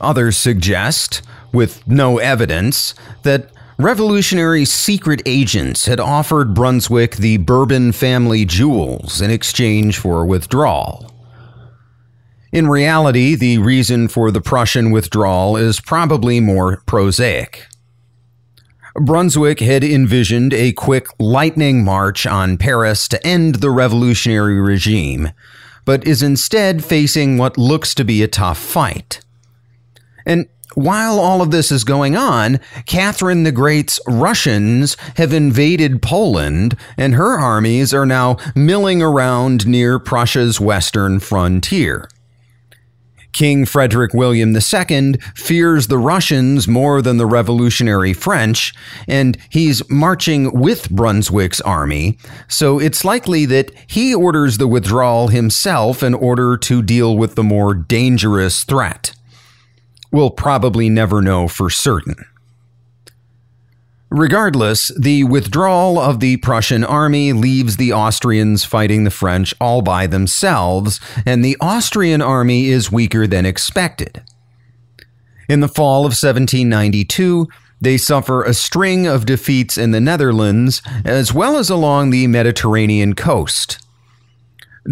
Others 0.00 0.36
suggest, 0.36 1.22
with 1.50 1.86
no 1.88 2.18
evidence, 2.18 2.94
that 3.22 3.50
revolutionary 3.78 4.64
secret 4.64 5.22
agents 5.26 5.86
had 5.86 6.00
offered 6.00 6.54
Brunswick 6.54 7.16
the 7.16 7.38
Bourbon 7.38 7.92
family 7.92 8.44
jewels 8.44 9.20
in 9.20 9.30
exchange 9.30 9.98
for 9.98 10.24
withdrawal. 10.24 11.10
In 12.52 12.68
reality, 12.68 13.34
the 13.34 13.58
reason 13.58 14.06
for 14.06 14.30
the 14.30 14.40
Prussian 14.40 14.92
withdrawal 14.92 15.56
is 15.56 15.80
probably 15.80 16.38
more 16.38 16.82
prosaic. 16.86 17.66
Brunswick 18.94 19.58
had 19.58 19.82
envisioned 19.82 20.54
a 20.54 20.72
quick 20.72 21.08
lightning 21.18 21.84
march 21.84 22.26
on 22.26 22.56
Paris 22.56 23.08
to 23.08 23.26
end 23.26 23.56
the 23.56 23.70
revolutionary 23.70 24.60
regime, 24.60 25.30
but 25.84 26.06
is 26.06 26.22
instead 26.22 26.84
facing 26.84 27.36
what 27.36 27.58
looks 27.58 27.92
to 27.96 28.04
be 28.04 28.22
a 28.22 28.28
tough 28.28 28.58
fight. 28.58 29.20
And 30.24 30.46
while 30.74 31.18
all 31.18 31.42
of 31.42 31.50
this 31.50 31.70
is 31.70 31.84
going 31.84 32.16
on, 32.16 32.60
Catherine 32.86 33.42
the 33.42 33.52
Great's 33.52 34.00
Russians 34.06 34.96
have 35.16 35.32
invaded 35.32 36.02
Poland, 36.02 36.76
and 36.96 37.14
her 37.14 37.38
armies 37.38 37.92
are 37.94 38.06
now 38.06 38.36
milling 38.54 39.02
around 39.02 39.66
near 39.66 39.98
Prussia's 39.98 40.60
western 40.60 41.20
frontier. 41.20 42.08
King 43.34 43.66
Frederick 43.66 44.14
William 44.14 44.56
II 44.56 45.14
fears 45.34 45.88
the 45.88 45.98
Russians 45.98 46.66
more 46.66 47.02
than 47.02 47.18
the 47.18 47.26
revolutionary 47.26 48.14
French, 48.14 48.72
and 49.06 49.36
he's 49.50 49.82
marching 49.90 50.58
with 50.58 50.88
Brunswick's 50.88 51.60
army, 51.60 52.16
so 52.48 52.78
it's 52.78 53.04
likely 53.04 53.44
that 53.46 53.72
he 53.88 54.14
orders 54.14 54.56
the 54.56 54.68
withdrawal 54.68 55.28
himself 55.28 56.02
in 56.02 56.14
order 56.14 56.56
to 56.56 56.80
deal 56.80 57.18
with 57.18 57.34
the 57.34 57.42
more 57.42 57.74
dangerous 57.74 58.62
threat. 58.62 59.12
We'll 60.14 60.30
probably 60.30 60.88
never 60.88 61.20
know 61.20 61.48
for 61.48 61.68
certain. 61.68 62.14
Regardless, 64.10 64.92
the 64.96 65.24
withdrawal 65.24 65.98
of 65.98 66.20
the 66.20 66.36
Prussian 66.36 66.84
army 66.84 67.32
leaves 67.32 67.78
the 67.78 67.92
Austrians 67.92 68.64
fighting 68.64 69.02
the 69.02 69.10
French 69.10 69.52
all 69.60 69.82
by 69.82 70.06
themselves, 70.06 71.00
and 71.26 71.44
the 71.44 71.56
Austrian 71.60 72.22
army 72.22 72.66
is 72.66 72.92
weaker 72.92 73.26
than 73.26 73.44
expected. 73.44 74.22
In 75.48 75.58
the 75.58 75.66
fall 75.66 76.02
of 76.02 76.14
1792, 76.14 77.48
they 77.80 77.96
suffer 77.96 78.44
a 78.44 78.54
string 78.54 79.08
of 79.08 79.26
defeats 79.26 79.76
in 79.76 79.90
the 79.90 80.00
Netherlands, 80.00 80.80
as 81.04 81.34
well 81.34 81.56
as 81.56 81.70
along 81.70 82.10
the 82.10 82.28
Mediterranean 82.28 83.14
coast. 83.14 83.83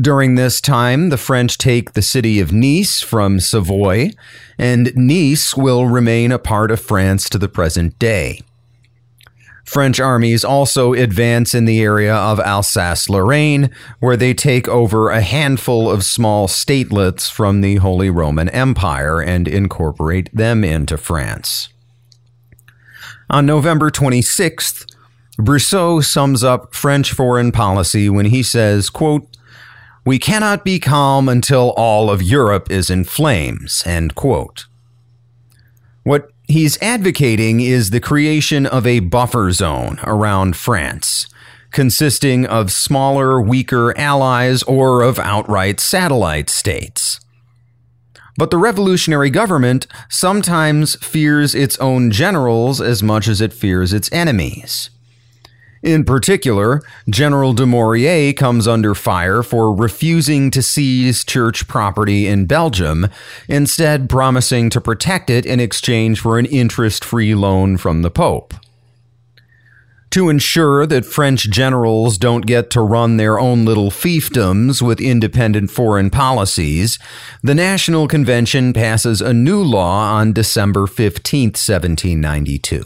During 0.01 0.37
this 0.37 0.61
time, 0.61 1.11
the 1.11 1.19
French 1.19 1.59
take 1.59 1.93
the 1.93 2.03
city 2.03 2.41
of 2.41 2.53
Nice 2.53 3.03
from 3.03 3.41
Savoy, 3.41 4.11
and 4.57 4.91
Nice 4.97 5.55
will 5.55 5.87
remain 5.87 6.33
a 6.33 6.39
part 6.39 6.71
of 6.71 6.81
France 6.81 7.29
to 7.29 7.39
the 7.39 7.49
present 7.49 7.99
day. 7.99 8.41
French 9.65 10.01
armies 10.01 10.45
also 10.45 10.93
advance 10.93 11.55
in 11.55 11.67
the 11.67 11.81
area 11.81 12.15
of 12.15 12.41
Alsace 12.41 13.09
Lorraine, 13.09 13.71
where 14.01 14.17
they 14.17 14.35
take 14.35 14.67
over 14.67 15.11
a 15.11 15.21
handful 15.21 15.91
of 15.91 16.05
small 16.05 16.49
statelets 16.49 17.31
from 17.31 17.61
the 17.61 17.77
Holy 17.77 18.11
Roman 18.11 18.49
Empire 18.49 19.21
and 19.21 19.47
incorporate 19.47 20.35
them 20.35 20.65
into 20.65 20.97
France. 20.97 21.69
On 23.31 23.47
November 23.47 23.91
26th, 23.91 24.87
Brissot 25.39 26.05
sums 26.05 26.43
up 26.43 26.75
French 26.75 27.13
foreign 27.13 27.53
policy 27.53 28.11
when 28.11 28.27
he 28.27 28.43
says, 28.43 28.91
quote, 28.91 29.27
We 30.05 30.19
cannot 30.19 30.65
be 30.65 30.81
calm 30.81 31.29
until 31.29 31.71
all 31.77 32.11
of 32.11 32.23
Europe 32.23 32.71
is 32.71 32.91
in 32.91 33.05
flames, 33.05 33.85
end 33.87 34.17
quote. 34.17 34.67
What 36.03 36.33
he's 36.49 36.81
advocating 36.83 37.61
is 37.61 37.91
the 37.91 38.01
creation 38.01 38.67
of 38.67 38.85
a 38.85 38.99
buffer 38.99 39.53
zone 39.53 40.01
around 40.03 40.57
France, 40.57 41.29
consisting 41.71 42.45
of 42.47 42.73
smaller, 42.73 43.41
weaker 43.41 43.97
allies 43.97 44.65
or 44.65 45.03
of 45.03 45.21
outright 45.21 45.79
satellite 45.79 46.51
states. 46.51 47.21
But 48.37 48.51
the 48.51 48.59
revolutionary 48.59 49.31
government 49.31 49.87
sometimes 50.09 50.97
fears 50.97 51.55
its 51.55 51.79
own 51.79 52.11
generals 52.11 52.81
as 52.81 53.05
much 53.05 53.29
as 53.29 53.41
it 53.41 53.53
fears 53.53 53.93
its 53.93 54.11
enemies. 54.11 54.91
In 55.83 56.05
particular, 56.05 56.81
General 57.11 57.53
de 57.53 57.65
Dumouriez 57.65 58.37
comes 58.37 58.69
under 58.69 58.95
fire 58.95 59.43
for 59.43 59.75
refusing 59.75 60.53
to 60.53 60.63
seize 60.63 61.25
church 61.25 61.67
property 61.67 62.29
in 62.29 62.47
Belgium, 62.47 63.09
instead, 63.49 64.09
promising 64.09 64.71
to 64.71 64.81
protect 64.81 65.29
it 65.29 65.45
in 65.45 65.59
exchange 65.59 66.21
for 66.21 66.39
an 66.39 66.47
interest 66.47 67.05
free 67.05 67.35
loan 67.35 67.79
from 67.79 68.03
the 68.03 68.11
Pope. 68.11 68.55
To 70.11 70.29
ensure 70.29 70.87
that 70.87 71.07
French 71.07 71.51
generals 71.51 72.19
don't 72.19 72.47
get 72.47 72.71
to 72.71 72.83
run 72.83 73.17
their 73.17 73.41
own 73.41 73.65
little 73.65 73.91
fiefdoms 73.91 74.83
with 74.83 75.01
independent 75.01 75.71
foreign 75.71 76.11
policies, 76.11 76.99
the 77.43 77.55
National 77.55 78.07
Convention 78.07 78.73
passes 78.73 79.21
a 79.21 79.33
new 79.33 79.61
law 79.63 80.13
on 80.13 80.33
December 80.35 80.87
15, 80.87 81.49
1792. 81.49 82.85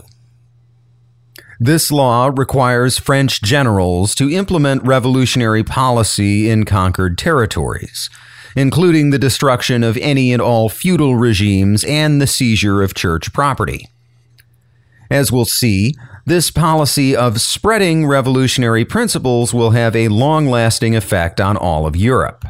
This 1.58 1.90
law 1.90 2.30
requires 2.34 2.98
French 2.98 3.40
generals 3.40 4.14
to 4.16 4.30
implement 4.30 4.86
revolutionary 4.86 5.64
policy 5.64 6.50
in 6.50 6.64
conquered 6.64 7.16
territories, 7.16 8.10
including 8.54 9.10
the 9.10 9.18
destruction 9.18 9.82
of 9.82 9.96
any 9.96 10.32
and 10.32 10.42
all 10.42 10.68
feudal 10.68 11.16
regimes 11.16 11.82
and 11.84 12.20
the 12.20 12.26
seizure 12.26 12.82
of 12.82 12.94
church 12.94 13.32
property. 13.32 13.88
As 15.10 15.32
we'll 15.32 15.46
see, 15.46 15.94
this 16.26 16.50
policy 16.50 17.14
of 17.14 17.40
spreading 17.40 18.06
revolutionary 18.06 18.84
principles 18.84 19.54
will 19.54 19.70
have 19.70 19.94
a 19.94 20.08
long 20.08 20.46
lasting 20.46 20.96
effect 20.96 21.40
on 21.40 21.56
all 21.56 21.86
of 21.86 21.96
Europe. 21.96 22.44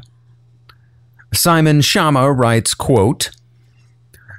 Simon 1.32 1.80
Schama 1.80 2.36
writes, 2.36 2.72
quote, 2.72 3.30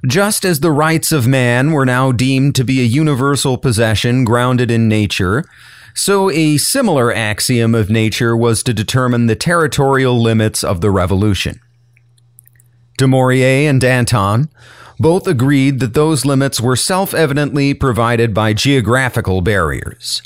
just 0.08 0.46
as 0.46 0.60
the 0.60 0.72
rights 0.72 1.12
of 1.12 1.28
man 1.28 1.72
were 1.72 1.86
now 1.86 2.12
deemed 2.12 2.56
to 2.56 2.64
be 2.64 2.80
a 2.80 2.86
universal 2.86 3.58
possession 3.58 4.24
grounded 4.24 4.72
in 4.72 4.88
nature, 4.88 5.44
so 5.94 6.32
a 6.32 6.58
similar 6.58 7.14
axiom 7.14 7.76
of 7.76 7.90
nature 7.90 8.36
was 8.36 8.64
to 8.64 8.74
determine 8.74 9.26
the 9.26 9.36
territorial 9.36 10.20
limits 10.22 10.64
of 10.64 10.82
the 10.82 10.92
revolution. 10.92 11.60
Dumouriez 12.98 13.70
and 13.70 13.82
Danton 13.82 14.50
both 15.00 15.28
agreed 15.28 15.80
that 15.80 15.94
those 15.94 16.26
limits 16.26 16.60
were 16.60 16.76
self 16.76 17.14
evidently 17.14 17.74
provided 17.74 18.34
by 18.34 18.54
geographical 18.54 19.42
barriers 19.42 20.22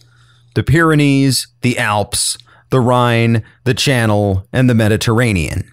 the 0.53 0.63
Pyrenees, 0.63 1.47
the 1.61 1.77
Alps, 1.77 2.37
the 2.71 2.81
Rhine, 2.81 3.41
the 3.63 3.73
Channel, 3.73 4.45
and 4.51 4.69
the 4.69 4.75
Mediterranean. 4.75 5.71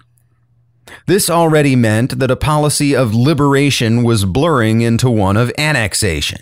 This 1.05 1.29
already 1.29 1.75
meant 1.75 2.19
that 2.19 2.31
a 2.31 2.35
policy 2.35 2.95
of 2.95 3.13
liberation 3.15 4.03
was 4.03 4.25
blurring 4.25 4.81
into 4.81 5.09
one 5.09 5.37
of 5.37 5.51
annexation, 5.57 6.41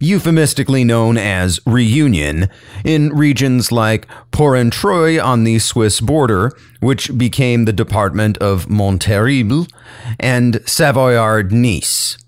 euphemistically 0.00 0.84
known 0.84 1.16
as 1.16 1.60
reunion, 1.66 2.48
in 2.84 3.10
regions 3.10 3.72
like 3.72 4.06
Porrentruy 4.30 5.22
on 5.22 5.44
the 5.44 5.58
Swiss 5.58 6.00
border, 6.00 6.52
which 6.80 7.16
became 7.16 7.64
the 7.64 7.72
department 7.72 8.38
of 8.38 8.66
Montterrible, 8.66 9.70
and 10.20 10.60
Savoyard 10.66 11.52
Nice. 11.52 12.18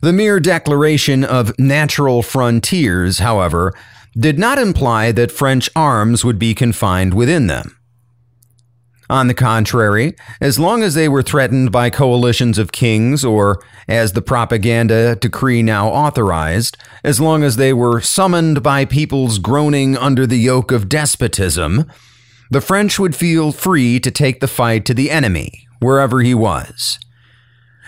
The 0.00 0.12
mere 0.12 0.38
declaration 0.38 1.24
of 1.24 1.58
natural 1.58 2.22
frontiers, 2.22 3.18
however, 3.18 3.72
did 4.16 4.38
not 4.38 4.58
imply 4.58 5.12
that 5.12 5.32
French 5.32 5.68
arms 5.76 6.24
would 6.24 6.38
be 6.38 6.54
confined 6.54 7.14
within 7.14 7.46
them. 7.46 7.77
On 9.10 9.26
the 9.26 9.34
contrary, 9.34 10.14
as 10.38 10.58
long 10.58 10.82
as 10.82 10.92
they 10.92 11.08
were 11.08 11.22
threatened 11.22 11.72
by 11.72 11.88
coalitions 11.88 12.58
of 12.58 12.72
kings, 12.72 13.24
or, 13.24 13.62
as 13.88 14.12
the 14.12 14.20
propaganda 14.20 15.16
decree 15.16 15.62
now 15.62 15.88
authorized, 15.88 16.76
as 17.02 17.18
long 17.18 17.42
as 17.42 17.56
they 17.56 17.72
were 17.72 18.02
summoned 18.02 18.62
by 18.62 18.84
peoples 18.84 19.38
groaning 19.38 19.96
under 19.96 20.26
the 20.26 20.36
yoke 20.36 20.70
of 20.70 20.90
despotism, 20.90 21.90
the 22.50 22.60
French 22.60 22.98
would 22.98 23.16
feel 23.16 23.50
free 23.50 23.98
to 23.98 24.10
take 24.10 24.40
the 24.40 24.46
fight 24.46 24.84
to 24.84 24.92
the 24.92 25.10
enemy, 25.10 25.66
wherever 25.80 26.20
he 26.20 26.34
was. 26.34 26.98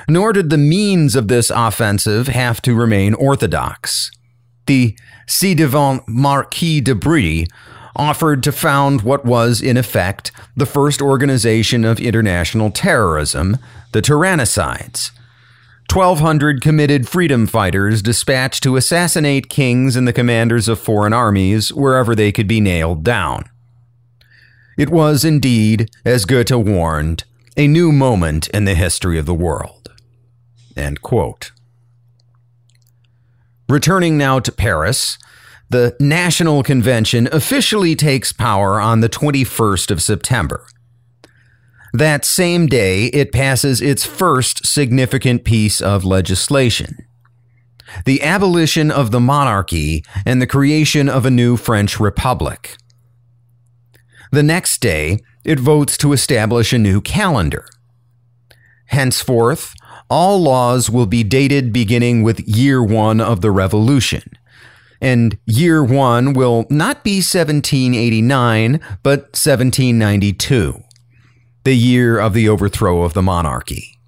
Nor 0.08 0.32
did 0.32 0.48
the 0.48 0.58
means 0.58 1.14
of 1.14 1.28
this 1.28 1.50
offensive 1.50 2.28
have 2.28 2.62
to 2.62 2.74
remain 2.74 3.12
orthodox. 3.12 4.10
The 4.66 4.96
ci 5.26 5.54
devant 5.54 6.02
Marquis 6.08 6.80
de 6.80 6.94
Brie 6.94 7.46
offered 7.96 8.42
to 8.42 8.52
found 8.52 9.02
what 9.02 9.24
was, 9.24 9.60
in 9.60 9.76
effect, 9.76 10.32
the 10.56 10.66
first 10.66 11.02
organization 11.02 11.84
of 11.84 12.00
international 12.00 12.70
terrorism, 12.70 13.58
the 13.92 14.02
Tyrannicides. 14.02 15.10
1,200 15.92 16.60
committed 16.60 17.08
freedom 17.08 17.48
fighters 17.48 18.00
dispatched 18.00 18.62
to 18.62 18.76
assassinate 18.76 19.48
kings 19.48 19.96
and 19.96 20.06
the 20.06 20.12
commanders 20.12 20.68
of 20.68 20.78
foreign 20.78 21.12
armies 21.12 21.72
wherever 21.72 22.14
they 22.14 22.30
could 22.30 22.46
be 22.46 22.60
nailed 22.60 23.02
down. 23.02 23.44
It 24.78 24.88
was 24.88 25.24
indeed, 25.24 25.90
as 26.04 26.24
Goethe 26.24 26.52
warned, 26.52 27.24
a 27.56 27.66
new 27.66 27.90
moment 27.90 28.48
in 28.50 28.66
the 28.66 28.76
history 28.76 29.18
of 29.18 29.26
the 29.26 29.34
world. 29.34 29.90
Returning 33.68 34.16
now 34.16 34.38
to 34.38 34.52
Paris, 34.52 35.18
the 35.70 35.96
National 36.00 36.62
Convention 36.62 37.28
officially 37.30 37.94
takes 37.94 38.32
power 38.32 38.80
on 38.80 39.00
the 39.00 39.08
21st 39.08 39.90
of 39.90 40.02
September. 40.02 40.66
That 41.92 42.24
same 42.24 42.66
day, 42.66 43.06
it 43.06 43.32
passes 43.32 43.80
its 43.80 44.04
first 44.04 44.66
significant 44.66 45.44
piece 45.44 45.80
of 45.80 46.04
legislation 46.04 46.96
the 48.04 48.22
abolition 48.22 48.88
of 48.88 49.10
the 49.10 49.18
monarchy 49.18 50.04
and 50.24 50.40
the 50.40 50.46
creation 50.46 51.08
of 51.08 51.26
a 51.26 51.30
new 51.30 51.56
French 51.56 51.98
republic. 51.98 52.76
The 54.30 54.44
next 54.44 54.80
day, 54.80 55.18
it 55.44 55.58
votes 55.58 55.98
to 55.98 56.12
establish 56.12 56.72
a 56.72 56.78
new 56.78 57.00
calendar. 57.00 57.66
Henceforth, 58.86 59.74
all 60.08 60.40
laws 60.40 60.88
will 60.88 61.06
be 61.06 61.24
dated 61.24 61.72
beginning 61.72 62.22
with 62.22 62.46
year 62.46 62.80
one 62.80 63.20
of 63.20 63.40
the 63.40 63.50
revolution. 63.50 64.22
And 65.00 65.38
year 65.46 65.82
one 65.82 66.34
will 66.34 66.66
not 66.68 67.02
be 67.04 67.16
1789, 67.16 68.80
but 69.02 69.20
1792 69.32 70.82
the 71.64 71.74
year 71.74 72.18
of 72.18 72.32
the 72.32 72.48
overthrow 72.48 73.02
of 73.02 73.12
the 73.12 73.22
monarchy. 73.22 73.98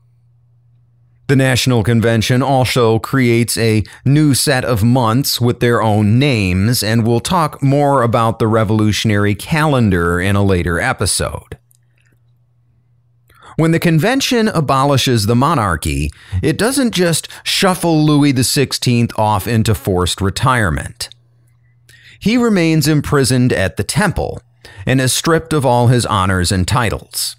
The 1.28 1.36
National 1.36 1.82
Convention 1.82 2.42
also 2.42 2.98
creates 2.98 3.56
a 3.56 3.84
new 4.04 4.34
set 4.34 4.64
of 4.64 4.82
months 4.82 5.40
with 5.40 5.60
their 5.60 5.82
own 5.82 6.18
names, 6.18 6.82
and 6.82 7.06
we'll 7.06 7.20
talk 7.20 7.62
more 7.62 8.02
about 8.02 8.38
the 8.38 8.46
revolutionary 8.46 9.34
calendar 9.34 10.20
in 10.20 10.36
a 10.36 10.42
later 10.42 10.80
episode. 10.80 11.58
When 13.56 13.72
the 13.72 13.78
convention 13.78 14.48
abolishes 14.48 15.26
the 15.26 15.36
monarchy, 15.36 16.10
it 16.42 16.56
doesn't 16.58 16.92
just 16.92 17.28
shuffle 17.42 18.04
Louis 18.04 18.32
XVI 18.32 19.10
off 19.18 19.46
into 19.46 19.74
forced 19.74 20.20
retirement. 20.20 21.08
He 22.18 22.36
remains 22.36 22.88
imprisoned 22.88 23.52
at 23.52 23.76
the 23.76 23.84
Temple 23.84 24.40
and 24.86 25.00
is 25.00 25.12
stripped 25.12 25.52
of 25.52 25.66
all 25.66 25.88
his 25.88 26.06
honors 26.06 26.52
and 26.52 26.66
titles. 26.66 27.36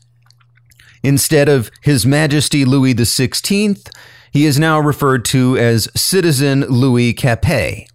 Instead 1.03 1.49
of 1.49 1.69
His 1.81 2.05
Majesty 2.05 2.63
Louis 2.63 2.93
XVI, 2.93 3.89
he 4.31 4.45
is 4.45 4.57
now 4.57 4.79
referred 4.79 5.25
to 5.25 5.57
as 5.57 5.89
Citizen 5.95 6.61
Louis 6.61 7.13
Capet. 7.13 7.87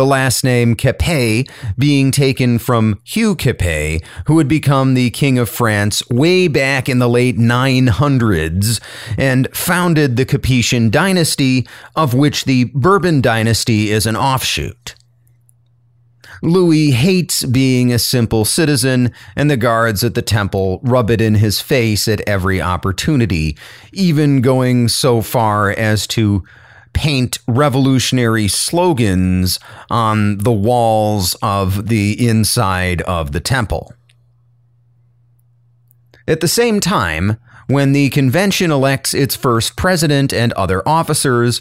The 0.00 0.06
last 0.06 0.44
name 0.44 0.76
Capet 0.76 1.50
being 1.76 2.10
taken 2.10 2.58
from 2.58 2.98
Hugh 3.04 3.36
Capet, 3.36 4.02
who 4.28 4.38
had 4.38 4.48
become 4.48 4.94
the 4.94 5.10
King 5.10 5.38
of 5.38 5.50
France 5.50 6.02
way 6.08 6.48
back 6.48 6.88
in 6.88 7.00
the 7.00 7.08
late 7.08 7.36
900s 7.36 8.80
and 9.18 9.46
founded 9.54 10.16
the 10.16 10.24
Capetian 10.24 10.90
dynasty, 10.90 11.68
of 11.96 12.14
which 12.14 12.46
the 12.46 12.64
Bourbon 12.72 13.20
dynasty 13.20 13.90
is 13.90 14.06
an 14.06 14.16
offshoot. 14.16 14.94
Louis 16.42 16.92
hates 16.92 17.44
being 17.44 17.92
a 17.92 17.98
simple 17.98 18.46
citizen, 18.46 19.12
and 19.36 19.50
the 19.50 19.58
guards 19.58 20.02
at 20.02 20.14
the 20.14 20.22
temple 20.22 20.80
rub 20.82 21.10
it 21.10 21.20
in 21.20 21.34
his 21.34 21.60
face 21.60 22.08
at 22.08 22.26
every 22.26 22.58
opportunity, 22.58 23.54
even 23.92 24.40
going 24.40 24.88
so 24.88 25.20
far 25.20 25.70
as 25.72 26.06
to 26.06 26.42
paint 26.92 27.38
revolutionary 27.46 28.48
slogans 28.48 29.58
on 29.90 30.38
the 30.38 30.52
walls 30.52 31.34
of 31.42 31.88
the 31.88 32.28
inside 32.28 33.02
of 33.02 33.32
the 33.32 33.40
temple. 33.40 33.92
At 36.26 36.40
the 36.40 36.48
same 36.48 36.80
time, 36.80 37.38
when 37.66 37.92
the 37.92 38.10
convention 38.10 38.70
elects 38.70 39.14
its 39.14 39.36
first 39.36 39.76
president 39.76 40.32
and 40.32 40.52
other 40.54 40.86
officers, 40.86 41.60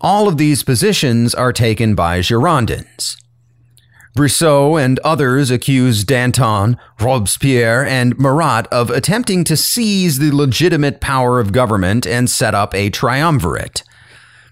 all 0.00 0.28
of 0.28 0.36
these 0.36 0.62
positions 0.62 1.34
are 1.34 1.52
taken 1.52 1.94
by 1.94 2.20
Girondins. 2.20 3.16
Brissot 4.16 4.82
and 4.84 4.98
others 5.00 5.50
accuse 5.50 6.02
Danton, 6.02 6.76
Robespierre, 7.00 7.84
and 7.84 8.18
Marat 8.18 8.66
of 8.72 8.90
attempting 8.90 9.44
to 9.44 9.56
seize 9.56 10.18
the 10.18 10.32
legitimate 10.32 11.00
power 11.00 11.38
of 11.38 11.52
government 11.52 12.06
and 12.06 12.28
set 12.28 12.54
up 12.54 12.74
a 12.74 12.90
triumvirate. 12.90 13.84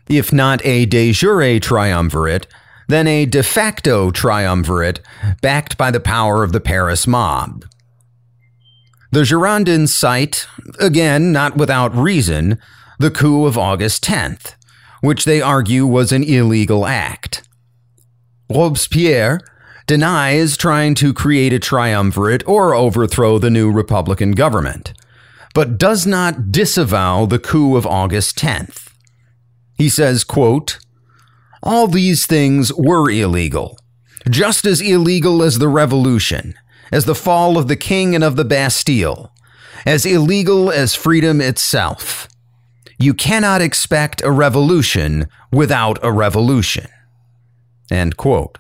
If 0.08 0.32
not 0.32 0.64
a 0.64 0.86
de 0.86 1.12
jure 1.12 1.58
triumvirate, 1.58 2.46
then 2.88 3.06
a 3.06 3.26
de 3.26 3.42
facto 3.42 4.10
triumvirate 4.10 5.00
backed 5.42 5.76
by 5.76 5.90
the 5.90 6.00
power 6.00 6.44
of 6.44 6.52
the 6.52 6.60
Paris 6.60 7.06
mob. 7.06 7.64
The 9.12 9.22
Girondins 9.22 9.88
cite, 9.88 10.46
again 10.78 11.32
not 11.32 11.56
without 11.56 11.94
reason, 11.94 12.58
the 12.98 13.10
coup 13.10 13.46
of 13.46 13.58
August 13.58 14.04
10th, 14.04 14.54
which 15.00 15.24
they 15.24 15.40
argue 15.40 15.86
was 15.86 16.12
an 16.12 16.22
illegal 16.22 16.86
act. 16.86 17.46
Robespierre 18.48 19.40
denies 19.86 20.56
trying 20.56 20.94
to 20.96 21.12
create 21.14 21.52
a 21.52 21.58
triumvirate 21.58 22.46
or 22.46 22.74
overthrow 22.74 23.38
the 23.38 23.50
new 23.50 23.70
Republican 23.70 24.32
government, 24.32 24.92
but 25.54 25.78
does 25.78 26.06
not 26.06 26.50
disavow 26.52 27.26
the 27.26 27.38
coup 27.38 27.76
of 27.76 27.86
August 27.86 28.38
10th. 28.38 28.85
He 29.76 29.88
says, 29.88 30.24
quote, 30.24 30.78
All 31.62 31.86
these 31.86 32.26
things 32.26 32.72
were 32.72 33.10
illegal, 33.10 33.78
just 34.28 34.64
as 34.64 34.80
illegal 34.80 35.42
as 35.42 35.58
the 35.58 35.68
revolution, 35.68 36.54
as 36.90 37.04
the 37.04 37.14
fall 37.14 37.58
of 37.58 37.68
the 37.68 37.76
king 37.76 38.14
and 38.14 38.24
of 38.24 38.36
the 38.36 38.44
Bastille, 38.44 39.32
as 39.84 40.06
illegal 40.06 40.70
as 40.70 40.94
freedom 40.94 41.40
itself. 41.40 42.28
You 42.98 43.12
cannot 43.12 43.60
expect 43.60 44.22
a 44.22 44.30
revolution 44.30 45.28
without 45.52 45.98
a 46.02 46.10
revolution. 46.10 46.88
End 47.90 48.16
quote. 48.16 48.58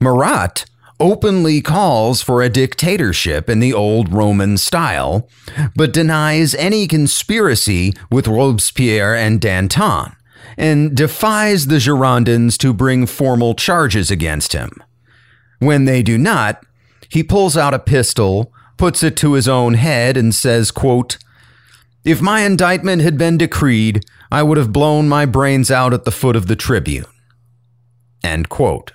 Marat 0.00 0.66
openly 1.04 1.60
calls 1.60 2.22
for 2.22 2.40
a 2.40 2.48
dictatorship 2.48 3.50
in 3.50 3.60
the 3.60 3.74
old 3.74 4.10
Roman 4.10 4.56
style, 4.56 5.28
but 5.76 5.92
denies 5.92 6.54
any 6.54 6.86
conspiracy 6.86 7.92
with 8.10 8.26
Robespierre 8.26 9.14
and 9.14 9.38
Danton, 9.38 10.16
and 10.56 10.96
defies 10.96 11.66
the 11.66 11.76
Girondins 11.76 12.56
to 12.56 12.72
bring 12.72 13.04
formal 13.04 13.54
charges 13.54 14.10
against 14.10 14.54
him. 14.54 14.70
When 15.58 15.84
they 15.84 16.02
do 16.02 16.16
not, 16.16 16.64
he 17.10 17.22
pulls 17.22 17.54
out 17.54 17.74
a 17.74 17.78
pistol, 17.78 18.50
puts 18.78 19.02
it 19.02 19.14
to 19.18 19.34
his 19.34 19.46
own 19.46 19.74
head, 19.74 20.16
and 20.16 20.34
says, 20.34 20.70
quote, 20.70 21.18
If 22.02 22.22
my 22.22 22.40
indictment 22.40 23.02
had 23.02 23.18
been 23.18 23.36
decreed, 23.36 24.06
I 24.32 24.42
would 24.42 24.56
have 24.56 24.72
blown 24.72 25.06
my 25.06 25.26
brains 25.26 25.70
out 25.70 25.92
at 25.92 26.04
the 26.04 26.10
foot 26.10 26.34
of 26.34 26.46
the 26.46 26.56
tribune. 26.56 27.04
End 28.22 28.48
quote. 28.48 28.92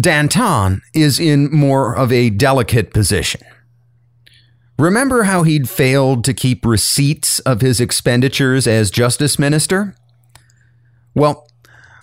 Danton 0.00 0.82
is 0.92 1.20
in 1.20 1.50
more 1.52 1.96
of 1.96 2.12
a 2.12 2.30
delicate 2.30 2.92
position. 2.92 3.42
Remember 4.78 5.22
how 5.22 5.44
he'd 5.44 5.68
failed 5.68 6.24
to 6.24 6.34
keep 6.34 6.66
receipts 6.66 7.38
of 7.40 7.60
his 7.60 7.80
expenditures 7.80 8.66
as 8.66 8.90
justice 8.90 9.38
minister? 9.38 9.94
Well, 11.14 11.46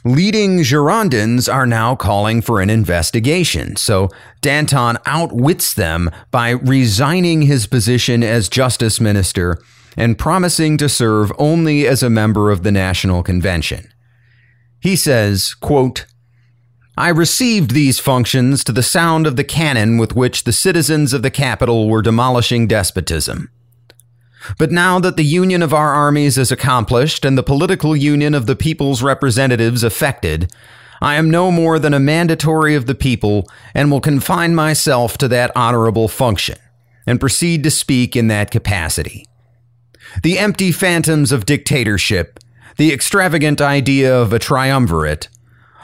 leading 0.06 0.60
Girondins 0.60 1.54
are 1.54 1.66
now 1.66 1.96
calling 1.96 2.42
for 2.42 2.62
an 2.62 2.70
investigation, 2.70 3.76
so 3.76 4.10
Danton 4.40 4.98
outwits 5.06 5.74
them 5.74 6.10
by 6.32 6.52
resigning 6.52 7.42
his 7.42 7.68
position 7.68 8.24
as 8.24 8.48
justice 8.48 9.02
minister 9.02 9.58
and 9.98 10.18
promising 10.18 10.78
to 10.78 10.88
serve 10.88 11.34
only 11.38 11.86
as 11.86 12.02
a 12.02 12.10
member 12.10 12.52
of 12.52 12.64
the 12.64 12.72
National 12.72 13.22
Convention. 13.22 13.92
He 14.80 14.96
says, 14.96 15.54
quote, 15.54 16.06
I 16.98 17.10
received 17.10 17.72
these 17.72 18.00
functions 18.00 18.64
to 18.66 18.72
the 18.72 18.84
sound 18.84 19.26
of 19.26 19.38
the 19.38 19.44
cannon 19.44 19.98
with 19.98 20.16
which 20.16 20.44
the 20.44 20.52
citizens 20.52 21.14
of 21.14 21.22
the 21.22 21.32
capital 21.32 21.88
were 21.88 22.02
demolishing 22.02 22.68
despotism. 22.68 23.50
But 24.58 24.72
now 24.72 25.00
that 25.00 25.18
the 25.18 25.24
union 25.24 25.62
of 25.62 25.74
our 25.74 25.94
armies 25.94 26.38
is 26.38 26.52
accomplished 26.52 27.24
and 27.24 27.38
the 27.38 27.44
political 27.44 27.96
union 27.96 28.34
of 28.34 28.46
the 28.46 28.56
people's 28.56 29.02
representatives 29.02 29.84
effected, 29.84 30.52
I 31.02 31.16
am 31.16 31.32
no 31.32 31.50
more 31.50 31.80
than 31.80 31.94
a 31.94 32.00
mandatory 32.00 32.76
of 32.76 32.88
the 32.88 32.96
people 32.96 33.50
and 33.74 33.90
will 33.90 34.02
confine 34.02 34.54
myself 34.54 35.18
to 35.20 35.28
that 35.30 35.52
honorable 35.56 36.08
function 36.08 36.58
and 37.08 37.20
proceed 37.20 37.64
to 37.64 37.72
speak 37.72 38.16
in 38.16 38.28
that 38.28 38.52
capacity. 38.52 39.26
The 40.24 40.38
empty 40.38 40.72
phantoms 40.72 41.32
of 41.32 41.46
dictatorship, 41.46 42.40
the 42.78 42.92
extravagant 42.92 43.62
idea 43.62 44.16
of 44.16 44.34
a 44.34 44.40
triumvirate, 44.40 45.30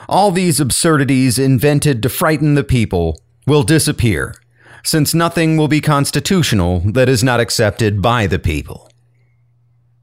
all 0.09 0.31
these 0.31 0.59
absurdities 0.59 1.37
invented 1.37 2.01
to 2.03 2.09
frighten 2.09 2.55
the 2.55 2.63
people 2.63 3.21
will 3.45 3.63
disappear, 3.63 4.35
since 4.83 5.13
nothing 5.13 5.57
will 5.57 5.67
be 5.67 5.81
constitutional 5.81 6.79
that 6.91 7.09
is 7.09 7.23
not 7.23 7.39
accepted 7.39 8.01
by 8.01 8.27
the 8.27 8.39
people. 8.39 8.89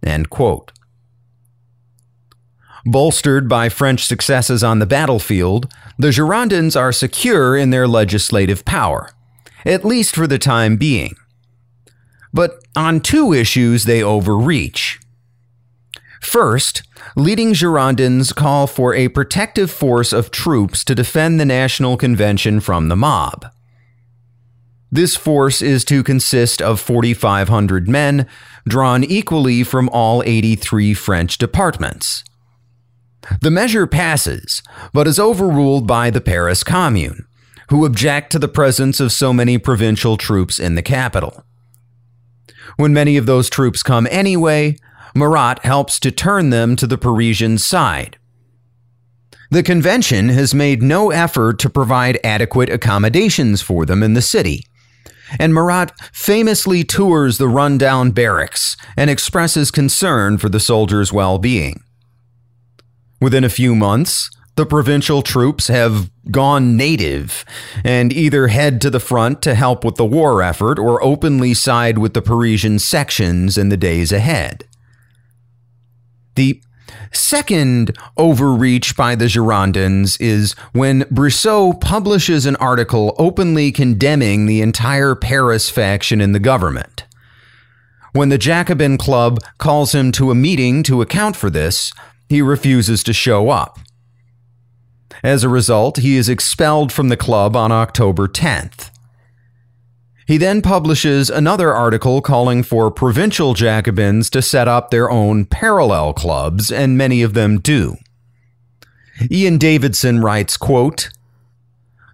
End 0.03 0.31
quote. 0.31 0.73
Bolstered 2.87 3.49
by 3.49 3.71
French 3.71 4.05
successes 4.05 4.63
on 4.63 4.79
the 4.79 4.87
battlefield, 4.87 5.73
the 5.99 6.11
Girondins 6.11 6.79
are 6.79 6.93
secure 6.93 7.57
in 7.57 7.71
their 7.71 7.89
legislative 7.89 8.65
power, 8.67 9.09
at 9.65 9.87
least 9.87 10.15
for 10.15 10.27
the 10.27 10.39
time 10.39 10.77
being. 10.77 11.15
But 12.35 12.59
on 12.77 13.01
two 13.01 13.33
issues, 13.33 13.85
they 13.85 14.03
overreach. 14.03 15.01
First, 16.25 16.83
leading 17.17 17.53
Girondins 17.53 18.35
call 18.35 18.67
for 18.67 18.95
a 18.95 19.09
protective 19.09 19.71
force 19.71 20.13
of 20.13 20.31
troops 20.31 20.83
to 20.85 20.95
defend 20.95 21.39
the 21.39 21.45
National 21.45 21.97
Convention 21.97 22.61
from 22.61 22.89
the 22.89 22.97
mob. 22.97 23.47
This 24.91 25.17
force 25.17 25.61
is 25.61 25.85
to 25.85 26.03
consist 26.03 26.63
of 26.63 26.81
4,500 26.81 27.89
men, 27.89 28.27
drawn 28.67 29.05
equally 29.05 29.63
from 29.63 29.91
all 29.91 30.23
83 30.25 30.95
French 30.95 31.37
departments. 31.37 32.25
The 33.43 33.51
measure 33.51 33.87
passes, 33.87 34.63
but 34.93 35.07
is 35.07 35.21
overruled 35.21 35.87
by 35.87 36.11
the 36.11 36.23
Paris 36.23 36.65
Commune, 36.65 37.27
who 37.69 37.85
object 37.85 38.33
to 38.33 38.39
the 38.39 38.49
presence 38.49 38.99
of 38.99 39.13
so 39.13 39.33
many 39.33 39.59
provincial 39.59 40.17
troops 40.17 40.59
in 40.59 40.75
the 40.75 40.83
capital. 40.83 41.45
When 42.77 42.95
many 42.95 43.19
of 43.19 43.27
those 43.27 43.51
troops 43.51 43.83
come 43.83 44.09
anyway, 44.11 44.79
Marat 45.15 45.65
helps 45.65 46.01
to 46.01 46.11
turn 46.11 46.51
them 46.51 46.77
to 46.77 46.87
the 46.87 46.99
Parisian 46.99 47.59
side. 47.59 48.19
The 49.51 49.63
convention 49.63 50.31
has 50.31 50.55
made 50.55 50.83
no 50.83 51.11
effort 51.11 51.59
to 51.61 51.71
provide 51.71 52.19
adequate 52.25 52.71
accommodations 52.71 53.63
for 53.63 53.87
them 53.87 54.03
in 54.03 54.15
the 54.15 54.23
city. 54.23 54.67
And 55.39 55.55
Marat 55.55 55.93
famously 56.13 56.83
tours 56.83 57.39
the 57.39 57.49
rundown 57.49 58.11
barracks 58.11 58.77
and 58.97 59.09
expresses 59.09 59.71
concern 59.71 60.39
for 60.39 60.49
the 60.49 60.61
soldiers' 60.61 61.13
well 61.13 61.39
being. 61.39 61.83
Within 63.21 63.45
a 63.45 63.49
few 63.49 63.75
months, 63.75 64.31
the 64.57 64.67
provincial 64.67 65.23
troops 65.23 65.69
have 65.69 66.11
gone 66.31 66.77
native 66.77 67.45
and 67.85 68.13
either 68.13 68.49
head 68.49 68.81
to 68.81 68.91
the 68.91 69.01
front 69.01 69.43
to 69.43 69.55
help 69.55 69.85
with 69.85 69.97
the 69.97 70.05
war 70.05 70.43
effort 70.43 70.79
or 70.79 71.03
openly 71.03 71.55
side 71.55 71.99
with 71.99 72.15
the 72.15 72.23
Parisian 72.23 72.79
sections 72.79 73.57
in 73.57 73.69
the 73.69 73.77
days 73.77 74.13
ahead. 74.13 74.65
The 76.35 76.61
second 77.13 77.97
overreach 78.17 78.97
by 78.97 79.15
the 79.15 79.27
Girondins 79.27 80.21
is 80.21 80.53
when 80.73 81.03
Brissot 81.05 81.81
publishes 81.81 82.47
an 82.47 82.57
article 82.57 83.15
openly 83.19 83.73
condemning 83.73 84.47
the 84.47 84.61
entire 84.61 85.15
Paris 85.15 85.71
faction 85.71 86.21
in 86.21 86.33
the 86.33 86.39
government. 86.39 87.05
When 88.13 88.29
the 88.29 88.39
Jacobin 88.39 88.97
Club 88.97 89.41
calls 89.59 89.95
him 89.95 90.13
to 90.13 90.31
a 90.31 90.37
meeting 90.37 90.83
to 90.85 91.03
account 91.03 91.35
for 91.35 91.51
this, 91.51 91.93
he 92.29 92.41
refuses 92.41 93.03
to 93.05 93.13
show 93.13 93.51
up. 93.51 93.79
As 95.23 95.43
a 95.43 95.49
result, 95.49 95.99
he 95.99 96.17
is 96.17 96.29
expelled 96.29 96.93
from 96.93 97.09
the 97.09 97.17
club 97.17 97.57
on 97.57 97.73
October 97.73 98.29
10th. 98.29 98.91
He 100.27 100.39
then 100.39 100.63
publishes 100.63 101.29
another 101.29 101.73
article 101.73 102.23
calling 102.23 102.63
for 102.63 102.91
provincial 102.91 103.55
Jacobins 103.55 104.31
to 104.31 104.41
set 104.41 104.69
up 104.69 104.91
their 104.91 105.11
own 105.11 105.45
parallel 105.45 106.15
clubs, 106.15 106.71
and 106.71 106.97
many 106.97 107.23
of 107.23 107.35
them 107.35 107.61
do. 107.61 107.97
Ian 109.31 109.59
Davidson 109.59 110.21
writes, 110.21 110.57
quote, 110.57 111.11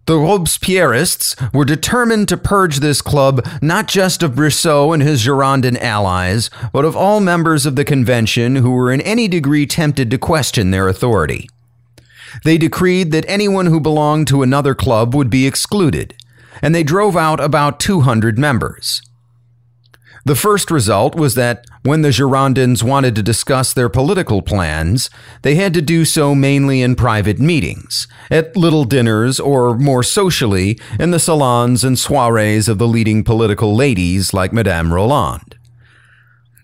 the 0.06 0.16
Robespierrists 0.16 1.36
were 1.54 1.64
determined 1.64 2.26
to 2.28 2.36
purge 2.36 2.80
this 2.80 3.00
club 3.00 3.46
not 3.62 3.86
just 3.86 4.24
of 4.24 4.32
Brissot 4.32 4.92
and 4.92 5.02
his 5.02 5.24
Girondin 5.24 5.78
allies, 5.78 6.50
but 6.72 6.84
of 6.84 6.96
all 6.96 7.20
members 7.20 7.64
of 7.64 7.76
the 7.76 7.84
convention 7.84 8.56
who 8.56 8.72
were 8.72 8.90
in 8.90 9.00
any 9.02 9.28
degree 9.28 9.66
tempted 9.66 10.10
to 10.10 10.18
question 10.18 10.72
their 10.72 10.88
authority. 10.88 11.48
They 12.42 12.58
decreed 12.58 13.12
that 13.12 13.24
anyone 13.28 13.66
who 13.66 13.78
belonged 13.78 14.26
to 14.28 14.42
another 14.42 14.74
club 14.74 15.14
would 15.14 15.30
be 15.30 15.46
excluded, 15.46 16.16
and 16.62 16.74
they 16.74 16.82
drove 16.82 17.16
out 17.16 17.40
about 17.40 17.80
200 17.80 18.38
members. 18.38 19.02
The 20.24 20.36
first 20.36 20.70
result 20.70 21.14
was 21.14 21.34
that 21.34 21.64
when 21.82 22.02
the 22.02 22.10
Girondins 22.10 22.82
wanted 22.82 23.14
to 23.14 23.22
discuss 23.22 23.72
their 23.72 23.88
political 23.88 24.42
plans, 24.42 25.08
they 25.42 25.54
had 25.54 25.72
to 25.74 25.80
do 25.80 26.04
so 26.04 26.34
mainly 26.34 26.82
in 26.82 26.94
private 26.94 27.38
meetings, 27.38 28.06
at 28.30 28.54
little 28.54 28.84
dinners, 28.84 29.40
or 29.40 29.78
more 29.78 30.02
socially, 30.02 30.78
in 30.98 31.10
the 31.10 31.18
salons 31.18 31.84
and 31.84 31.98
soirees 31.98 32.68
of 32.68 32.76
the 32.76 32.88
leading 32.88 33.24
political 33.24 33.74
ladies 33.74 34.34
like 34.34 34.52
Madame 34.52 34.92
Roland. 34.92 35.56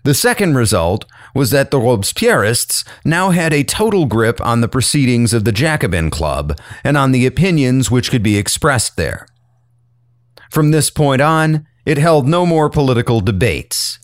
The 0.03 0.13
second 0.13 0.55
result 0.55 1.05
was 1.33 1.49
that 1.49 1.71
the 1.71 1.79
Robespierrists 1.79 2.87
now 3.03 3.31
had 3.31 3.53
a 3.53 3.63
total 3.63 4.05
grip 4.05 4.39
on 4.39 4.61
the 4.61 4.69
proceedings 4.69 5.33
of 5.33 5.43
the 5.43 5.51
Jacobin 5.51 6.11
Club 6.11 6.57
and 6.83 6.95
on 6.95 7.11
the 7.11 7.25
opinions 7.25 7.89
which 7.89 8.11
could 8.11 8.23
be 8.23 8.37
expressed 8.37 8.97
there. 8.97 9.27
From 10.49 10.71
this 10.71 10.89
point 10.89 11.21
on, 11.21 11.67
it 11.85 11.97
held 11.97 12.27
no 12.27 12.45
more 12.45 12.69
political 12.69 13.21
debates. 13.21 13.99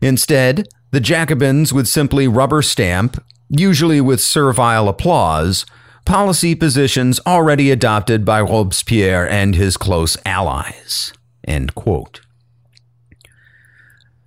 Instead, 0.00 0.68
the 0.90 1.00
Jacobins 1.00 1.72
would 1.72 1.88
simply 1.88 2.28
rubber 2.28 2.62
stamp, 2.62 3.22
usually 3.48 4.00
with 4.00 4.20
servile 4.20 4.88
applause, 4.88 5.66
policy 6.04 6.54
positions 6.54 7.18
already 7.26 7.70
adopted 7.70 8.24
by 8.24 8.40
Robespierre 8.40 9.28
and 9.28 9.54
his 9.54 9.76
close 9.76 10.16
allies. 10.24 11.12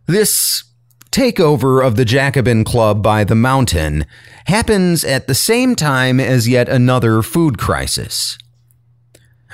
This 0.08 0.64
takeover 1.12 1.86
of 1.86 1.96
the 1.96 2.06
Jacobin 2.06 2.64
Club 2.64 3.02
by 3.02 3.24
the 3.24 3.36
Mountain 3.36 4.06
happens 4.46 5.04
at 5.04 5.28
the 5.28 5.36
same 5.36 5.76
time 5.76 6.20
as 6.20 6.48
yet 6.48 6.70
another 6.70 7.22
food 7.22 7.58
crisis. 7.58 8.38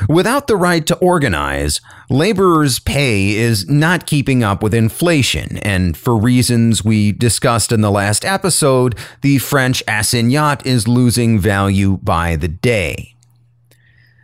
Without 0.10 0.48
the 0.48 0.56
right 0.56 0.86
to 0.88 0.98
organize, 0.98 1.80
laborers' 2.10 2.80
pay 2.80 3.36
is 3.36 3.70
not 3.70 4.08
keeping 4.08 4.44
up 4.44 4.64
with 4.64 4.74
inflation, 4.74 5.58
and 5.58 5.96
for 5.96 6.18
reasons 6.18 6.84
we 6.84 7.12
discussed 7.12 7.72
in 7.72 7.82
the 7.82 7.92
last 7.92 8.26
episode, 8.26 8.98
the 9.22 9.38
French 9.38 9.84
assignat 9.88 10.66
is 10.66 10.88
losing 10.88 11.40
value 11.40 11.98
by 11.98 12.36
the 12.36 12.48
day. 12.48 13.14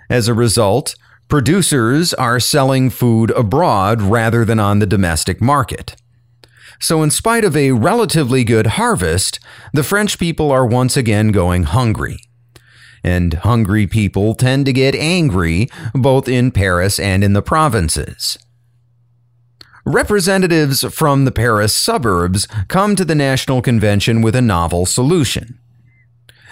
As 0.09 0.27
a 0.27 0.33
result, 0.33 0.95
producers 1.27 2.14
are 2.15 2.39
selling 2.39 2.89
food 2.89 3.30
abroad 3.31 4.01
rather 4.01 4.43
than 4.43 4.59
on 4.59 4.80
the 4.80 4.88
domestic 4.88 5.39
market. 5.39 5.95
So, 6.81 7.03
in 7.03 7.11
spite 7.11 7.43
of 7.43 7.56
a 7.56 7.73
relatively 7.73 8.43
good 8.43 8.67
harvest, 8.67 9.39
the 9.73 9.83
French 9.83 10.17
people 10.17 10.49
are 10.49 10.65
once 10.65 10.98
again 10.98 11.31
going 11.31 11.64
hungry 11.64 12.22
and 13.03 13.33
hungry 13.35 13.87
people 13.87 14.35
tend 14.35 14.65
to 14.65 14.73
get 14.73 14.95
angry 14.95 15.69
both 15.93 16.27
in 16.27 16.51
Paris 16.51 16.99
and 16.99 17.23
in 17.23 17.33
the 17.33 17.41
provinces. 17.41 18.37
Representatives 19.85 20.83
from 20.93 21.25
the 21.25 21.31
Paris 21.31 21.73
suburbs 21.73 22.47
come 22.67 22.95
to 22.95 23.05
the 23.05 23.15
National 23.15 23.61
Convention 23.61 24.21
with 24.21 24.35
a 24.35 24.41
novel 24.41 24.85
solution. 24.85 25.59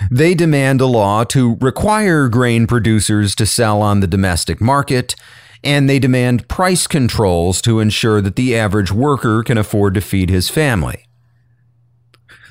They 0.10 0.34
demand 0.34 0.82
a 0.82 0.86
law 0.86 1.24
to 1.26 1.56
require 1.56 2.30
grain 2.30 2.68
producers 2.68 3.36
to 3.36 3.46
sell 3.46 3.82
on 3.82 4.00
the 4.00 4.08
domestic 4.08 4.62
market, 4.62 5.16
and 5.64 5.90
they 5.90 6.00
demand 6.00 6.48
price 6.48 6.88
controls 6.88 7.62
to 7.64 7.80
ensure 7.80 8.22
that 8.22 8.36
the 8.36 8.56
average 8.56 8.92
worker 8.92 9.44
can 9.44 9.58
afford 9.58 9.96
to 9.96 10.02
feed 10.02 10.30
his 10.30 10.50
family. 10.50 11.07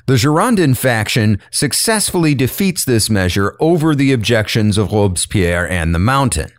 The 0.07 0.15
Girondin 0.15 0.77
faction 0.77 1.41
successfully 1.51 2.33
defeats 2.33 2.85
this 2.85 3.09
measure 3.09 3.57
over 3.59 3.93
the 3.93 4.13
objections 4.13 4.77
of 4.77 4.93
Robespierre 4.93 5.69
and 5.69 5.93
the 5.93 5.99
Mountain. 5.99 6.49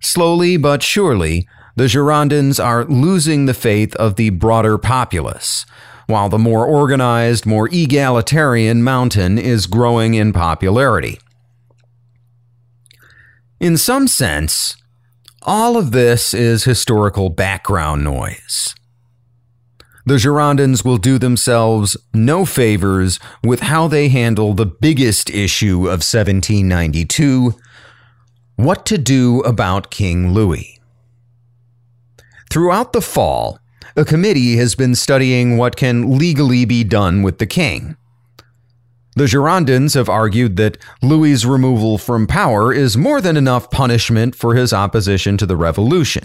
Slowly 0.00 0.56
but 0.56 0.80
surely, 0.80 1.48
the 1.74 1.86
Girondins 1.86 2.64
are 2.64 2.84
losing 2.84 3.46
the 3.46 3.54
faith 3.54 3.92
of 3.96 4.14
the 4.14 4.30
broader 4.30 4.78
populace, 4.78 5.66
while 6.06 6.28
the 6.28 6.38
more 6.38 6.64
organized, 6.64 7.44
more 7.44 7.68
egalitarian 7.72 8.84
Mountain 8.84 9.36
is 9.36 9.66
growing 9.66 10.14
in 10.14 10.32
popularity. 10.32 11.18
In 13.58 13.76
some 13.76 14.06
sense, 14.06 14.76
all 15.42 15.76
of 15.76 15.90
this 15.90 16.32
is 16.32 16.62
historical 16.62 17.30
background 17.30 18.04
noise 18.04 18.76
the 20.08 20.14
Girondins 20.14 20.86
will 20.86 20.96
do 20.96 21.18
themselves 21.18 21.94
no 22.14 22.46
favors 22.46 23.20
with 23.44 23.60
how 23.60 23.88
they 23.88 24.08
handle 24.08 24.54
the 24.54 24.64
biggest 24.64 25.28
issue 25.28 25.80
of 25.80 26.00
1792 26.00 27.54
what 28.56 28.86
to 28.86 28.96
do 28.96 29.40
about 29.42 29.90
King 29.90 30.32
Louis. 30.32 30.80
Throughout 32.50 32.94
the 32.94 33.02
fall, 33.02 33.58
a 33.96 34.04
committee 34.04 34.56
has 34.56 34.74
been 34.74 34.94
studying 34.94 35.58
what 35.58 35.76
can 35.76 36.16
legally 36.16 36.64
be 36.64 36.84
done 36.84 37.22
with 37.22 37.38
the 37.38 37.46
king. 37.46 37.96
The 39.14 39.24
Girondins 39.24 39.94
have 39.94 40.08
argued 40.08 40.56
that 40.56 40.78
Louis's 41.02 41.44
removal 41.44 41.98
from 41.98 42.26
power 42.26 42.72
is 42.72 42.96
more 42.96 43.20
than 43.20 43.36
enough 43.36 43.70
punishment 43.70 44.34
for 44.34 44.54
his 44.54 44.72
opposition 44.72 45.36
to 45.36 45.44
the 45.44 45.56
revolution. 45.56 46.24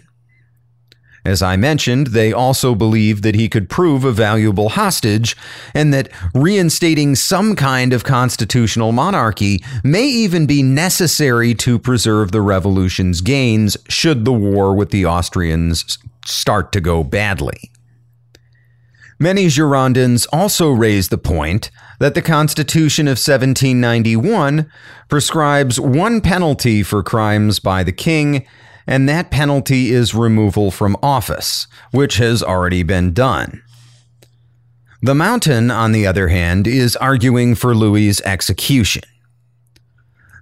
As 1.26 1.42
I 1.42 1.56
mentioned, 1.56 2.08
they 2.08 2.34
also 2.34 2.76
believe 2.76 3.22
that 3.22 3.36
he 3.36 3.48
could 3.48 3.70
prove 3.70 4.04
a 4.04 4.12
valuable 4.12 4.70
hostage 4.70 5.38
and 5.74 5.94
that 5.94 6.10
reinstating 6.34 7.16
some 7.16 7.56
kind 7.56 7.94
of 7.94 8.04
constitutional 8.04 8.92
monarchy 8.92 9.64
may 9.86 10.06
even 10.06 10.46
be 10.46 10.62
necessary 10.62 11.54
to 11.56 11.80
preserve 11.80 12.32
the 12.32 12.42
revolution's 12.42 13.22
gains 13.22 13.78
should 13.88 14.26
the 14.26 14.34
war 14.34 14.74
with 14.74 14.90
the 14.90 15.06
Austrians 15.06 15.98
start 16.26 16.74
to 16.74 16.82
go 16.82 17.04
badly. 17.04 17.72
Many 19.18 19.46
Girondins 19.46 20.28
also 20.34 20.72
raised 20.72 21.10
the 21.10 21.18
point 21.18 21.72
that 22.00 22.16
the 22.16 22.22
Constitution 22.22 23.08
of 23.08 23.12
1791 23.12 24.70
prescribes 25.08 25.80
one 25.80 26.20
penalty 26.20 26.84
for 26.84 27.02
crimes 27.02 27.60
by 27.60 27.84
the 27.84 27.94
king 27.94 28.46
and 28.86 29.08
that 29.08 29.32
penalty 29.32 29.92
is 29.92 30.14
removal 30.14 30.72
from 30.72 30.98
office, 31.02 31.68
which 31.92 32.18
has 32.18 32.44
already 32.44 32.84
been 32.84 33.14
done. 33.14 33.62
The 35.02 35.16
Mountain, 35.16 35.70
on 35.70 35.92
the 35.92 36.08
other 36.08 36.30
hand, 36.30 36.66
is 36.66 36.96
arguing 36.96 37.56
for 37.56 37.76
Louis's 37.76 38.22
execution. 38.22 39.04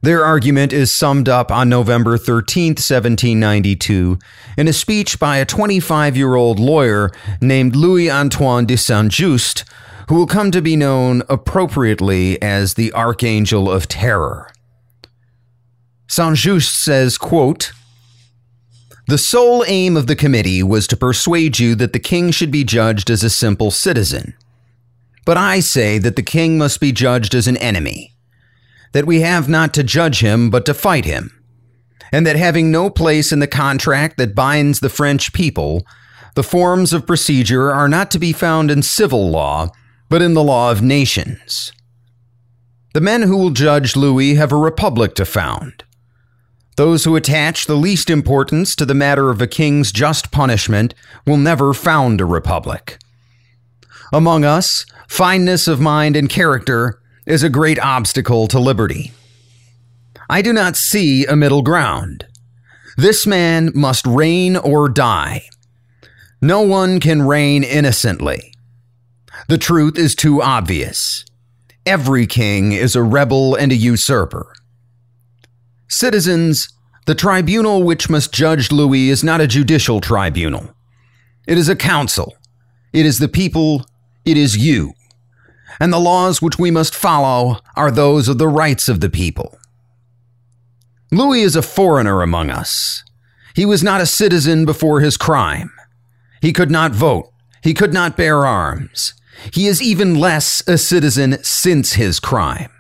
Their 0.04 0.26
argument 0.26 0.74
is 0.74 0.94
summed 0.94 1.30
up 1.30 1.52
on 1.52 1.70
November 1.70 2.18
13, 2.18 2.72
1792, 2.72 4.18
in 4.58 4.68
a 4.68 4.74
speech 4.74 5.20
by 5.20 5.38
a 5.38 5.46
25 5.46 6.18
year 6.18 6.34
old 6.34 6.60
lawyer 6.60 7.12
named 7.40 7.76
Louis 7.76 8.10
Antoine 8.10 8.66
de 8.66 8.78
Saint 8.78 9.12
Just, 9.12 9.64
who 10.10 10.16
will 10.16 10.28
come 10.28 10.50
to 10.52 10.62
be 10.62 10.76
known 10.76 11.22
appropriately 11.30 12.42
as 12.42 12.74
the 12.74 12.92
Archangel 12.94 13.72
of 13.72 13.88
Terror. 13.88 14.52
Saint 16.08 16.36
Just 16.36 16.84
says, 16.84 17.20
quote, 17.20 17.72
the 19.12 19.18
sole 19.18 19.66
aim 19.68 19.98
of 19.98 20.08
the 20.08 20.16
committee 20.16 20.64
was 20.64 20.88
to 20.88 20.96
persuade 20.96 21.60
you 21.60 21.76
that 21.76 21.92
the 21.92 22.00
king 22.00 22.32
should 22.32 22.50
be 22.50 22.64
judged 22.64 23.10
as 23.10 23.26
a 23.26 23.30
simple 23.30 23.70
citizen. 23.70 24.34
But 25.26 25.36
I 25.36 25.60
say 25.60 25.98
that 25.98 26.16
the 26.16 26.24
king 26.24 26.58
must 26.58 26.80
be 26.80 26.94
judged 26.94 27.36
as 27.36 27.46
an 27.46 27.58
enemy, 27.58 28.14
that 28.94 29.06
we 29.06 29.20
have 29.20 29.50
not 29.50 29.74
to 29.74 29.84
judge 29.84 30.22
him 30.22 30.50
but 30.50 30.66
to 30.66 30.74
fight 30.74 31.04
him, 31.04 31.44
and 32.14 32.26
that 32.26 32.38
having 32.38 32.72
no 32.72 32.90
place 32.90 33.34
in 33.34 33.40
the 33.40 33.48
contract 33.48 34.16
that 34.16 34.34
binds 34.34 34.80
the 34.80 34.88
French 34.88 35.34
people, 35.34 35.86
the 36.36 36.42
forms 36.42 36.94
of 36.94 37.06
procedure 37.06 37.70
are 37.70 37.90
not 37.90 38.12
to 38.12 38.20
be 38.20 38.32
found 38.32 38.72
in 38.72 38.82
civil 38.82 39.30
law, 39.30 39.68
but 40.08 40.22
in 40.22 40.36
the 40.36 40.42
law 40.42 40.72
of 40.72 40.82
nations. 40.82 41.74
The 42.94 43.02
men 43.02 43.24
who 43.24 43.36
will 43.36 43.50
judge 43.50 43.98
Louis 43.98 44.36
have 44.36 44.54
a 44.54 44.56
republic 44.56 45.16
to 45.16 45.26
found 45.26 45.84
those 46.78 47.04
who 47.04 47.16
attach 47.16 47.66
the 47.66 47.76
least 47.76 48.10
importance 48.10 48.76
to 48.76 48.86
the 48.86 48.94
matter 48.94 49.30
of 49.30 49.42
a 49.42 49.48
king's 49.48 49.92
just 49.92 50.32
punishment 50.32 50.94
will 51.26 51.38
never 51.38 51.74
found 51.74 52.22
a 52.22 52.26
republic. 52.26 52.98
Among 54.14 54.44
us, 54.46 54.86
fineness 55.08 55.68
of 55.68 55.80
mind 55.80 56.16
and 56.16 56.30
character 56.30 57.02
is 57.26 57.44
a 57.44 57.50
great 57.50 57.80
obstacle 57.80 58.48
to 58.48 58.60
liberty. 58.60 59.12
I 60.30 60.42
do 60.42 60.54
not 60.54 60.78
see 60.78 61.26
a 61.26 61.36
middle 61.36 61.62
ground. 61.62 62.26
This 62.98 63.28
man 63.28 63.72
must 63.74 64.06
reign 64.08 64.56
or 64.56 64.90
die. 64.90 65.44
No 66.42 66.62
one 66.62 67.00
can 67.00 67.22
reign 67.22 67.64
innocently. 67.64 68.54
The 69.48 69.58
truth 69.58 69.98
is 69.98 70.16
too 70.16 70.42
obvious. 70.42 71.26
Every 71.86 72.26
king 72.28 72.72
is 72.72 72.96
a 72.96 73.04
rebel 73.04 73.56
and 73.56 73.72
a 73.72 73.76
usurper. 73.76 74.54
Citizens, 75.92 76.70
the 77.06 77.14
tribunal 77.14 77.84
which 77.84 78.10
must 78.10 78.32
judge 78.32 78.72
Louis 78.72 79.10
is 79.10 79.26
not 79.26 79.42
a 79.42 79.46
judicial 79.48 80.00
tribunal. 80.00 80.74
It 81.46 81.58
is 81.58 81.68
a 81.68 81.76
council. 81.76 82.38
It 82.94 83.06
is 83.06 83.20
the 83.20 83.28
people. 83.28 83.86
It 84.24 84.38
is 84.38 84.56
you. 84.56 84.94
And 85.82 85.92
the 85.92 86.00
laws 86.00 86.42
which 86.42 86.58
we 86.58 86.72
must 86.72 86.96
follow 86.96 87.60
are 87.76 87.92
those 87.92 88.30
of 88.30 88.38
the 88.38 88.48
rights 88.48 88.88
of 88.88 89.02
the 89.02 89.10
people. 89.10 89.60
Louis 91.12 91.42
is 91.42 91.58
a 91.58 91.62
foreigner 91.62 92.22
among 92.22 92.50
us. 92.50 93.04
He 93.54 93.66
was 93.66 93.84
not 93.84 94.00
a 94.00 94.06
citizen 94.06 94.64
before 94.64 95.02
his 95.02 95.18
crime. 95.18 95.72
He 96.42 96.54
could 96.54 96.72
not 96.72 96.94
vote. 96.94 97.34
He 97.64 97.74
could 97.74 97.94
not 97.94 98.16
bear 98.16 98.46
arms. 98.46 99.14
He 99.52 99.68
is 99.68 99.82
even 99.82 100.16
less 100.16 100.64
a 100.68 100.78
citizen 100.78 101.44
since 101.44 101.94
his 101.94 102.22
crime. 102.22 102.71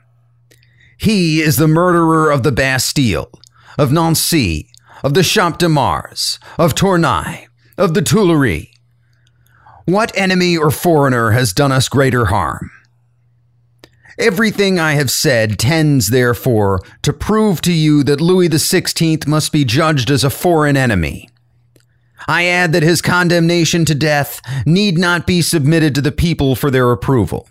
He 1.02 1.42
is 1.42 1.56
the 1.56 1.68
murderer 1.68 2.30
of 2.30 2.44
the 2.44 2.52
Bastille, 2.52 3.32
of 3.76 3.92
Nancy, 3.92 4.70
of 5.04 5.16
the 5.16 5.24
Champ 5.24 5.58
de 5.58 5.68
Mars, 5.68 6.38
of 6.60 6.76
Tournai, 6.76 7.48
of 7.76 7.96
the 7.96 8.04
Tuileries. 8.04 8.68
What 9.86 10.16
enemy 10.16 10.56
or 10.56 10.70
foreigner 10.70 11.32
has 11.32 11.54
done 11.54 11.72
us 11.72 11.90
greater 11.90 12.26
harm? 12.26 12.70
Everything 14.20 14.80
I 14.80 14.94
have 14.94 15.10
said 15.10 15.58
tends, 15.58 16.12
therefore, 16.12 16.82
to 17.02 17.12
prove 17.12 17.62
to 17.62 17.74
you 17.74 18.04
that 18.04 18.22
Louis 18.22 18.50
XVI 18.50 19.26
must 19.26 19.52
be 19.52 19.66
judged 19.66 20.12
as 20.12 20.24
a 20.24 20.30
foreign 20.30 20.78
enemy. 20.78 21.30
I 22.28 22.46
add 22.46 22.74
that 22.74 22.84
his 22.84 23.02
condemnation 23.02 23.86
to 23.86 23.96
death 23.96 24.40
need 24.68 25.00
not 25.00 25.26
be 25.26 25.42
submitted 25.42 25.96
to 25.96 26.02
the 26.02 26.12
people 26.12 26.56
for 26.56 26.70
their 26.70 26.92
approval. 26.92 27.50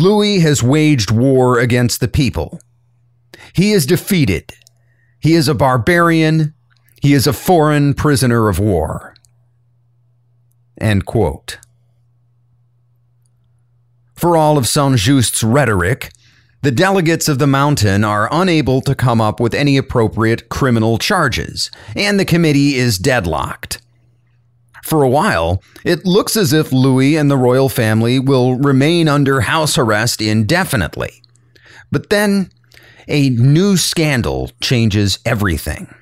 Louis 0.00 0.40
has 0.40 0.62
waged 0.62 1.10
war 1.10 1.58
against 1.58 2.00
the 2.00 2.08
people. 2.08 2.60
He 3.52 3.72
is 3.72 3.86
defeated. 3.86 4.52
He 5.20 5.34
is 5.34 5.48
a 5.48 5.54
barbarian. 5.54 6.54
He 7.02 7.12
is 7.12 7.26
a 7.26 7.32
foreign 7.32 7.94
prisoner 7.94 8.48
of 8.48 8.58
war. 8.58 9.14
End 10.80 11.04
quote. 11.04 11.58
For 14.14 14.36
all 14.36 14.58
of 14.58 14.66
Saint 14.66 14.96
Just's 14.96 15.42
rhetoric, 15.42 16.12
the 16.62 16.70
delegates 16.70 17.28
of 17.28 17.38
the 17.38 17.46
mountain 17.46 18.04
are 18.04 18.28
unable 18.30 18.82
to 18.82 18.94
come 18.94 19.20
up 19.20 19.40
with 19.40 19.54
any 19.54 19.78
appropriate 19.78 20.50
criminal 20.50 20.98
charges, 20.98 21.70
and 21.96 22.20
the 22.20 22.26
committee 22.26 22.76
is 22.76 22.98
deadlocked. 22.98 23.80
For 24.82 25.02
a 25.02 25.08
while, 25.08 25.62
it 25.84 26.06
looks 26.06 26.36
as 26.36 26.52
if 26.52 26.72
Louis 26.72 27.16
and 27.16 27.30
the 27.30 27.36
royal 27.36 27.68
family 27.68 28.18
will 28.18 28.56
remain 28.56 29.08
under 29.08 29.42
house 29.42 29.76
arrest 29.76 30.20
indefinitely. 30.20 31.22
But 31.90 32.10
then, 32.10 32.50
a 33.08 33.30
new 33.30 33.76
scandal 33.76 34.50
changes 34.60 35.18
everything. 35.24 35.92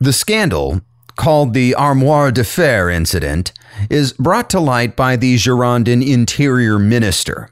The 0.00 0.12
scandal, 0.12 0.82
called 1.16 1.54
the 1.54 1.74
Armoire 1.74 2.30
de 2.30 2.44
Fer 2.44 2.90
incident, 2.90 3.52
is 3.88 4.12
brought 4.12 4.50
to 4.50 4.60
light 4.60 4.96
by 4.96 5.16
the 5.16 5.36
Girondin 5.36 6.06
interior 6.06 6.78
minister, 6.78 7.48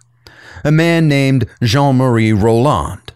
a 0.64 0.72
man 0.72 1.08
named 1.08 1.46
Jean 1.62 1.96
Marie 1.96 2.32
Roland. 2.32 3.12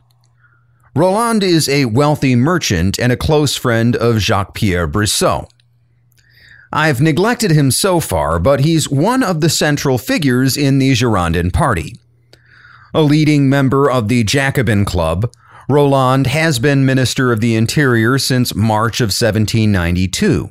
Roland 0.96 1.42
is 1.42 1.68
a 1.68 1.86
wealthy 1.86 2.36
merchant 2.36 2.98
and 3.00 3.10
a 3.10 3.16
close 3.16 3.56
friend 3.56 3.96
of 3.96 4.18
Jacques 4.18 4.54
Pierre 4.54 4.86
Brissot. 4.86 5.48
I've 6.76 7.00
neglected 7.00 7.52
him 7.52 7.70
so 7.70 8.00
far, 8.00 8.40
but 8.40 8.60
he's 8.60 8.90
one 8.90 9.22
of 9.22 9.40
the 9.40 9.48
central 9.48 9.96
figures 9.96 10.56
in 10.56 10.80
the 10.80 10.90
Girondin 10.90 11.52
party. 11.52 12.00
A 12.92 13.00
leading 13.00 13.48
member 13.48 13.88
of 13.88 14.08
the 14.08 14.24
Jacobin 14.24 14.84
Club, 14.84 15.32
Roland 15.68 16.26
has 16.26 16.58
been 16.58 16.84
Minister 16.84 17.30
of 17.30 17.40
the 17.40 17.54
Interior 17.54 18.18
since 18.18 18.56
March 18.56 19.00
of 19.00 19.06
1792 19.06 20.48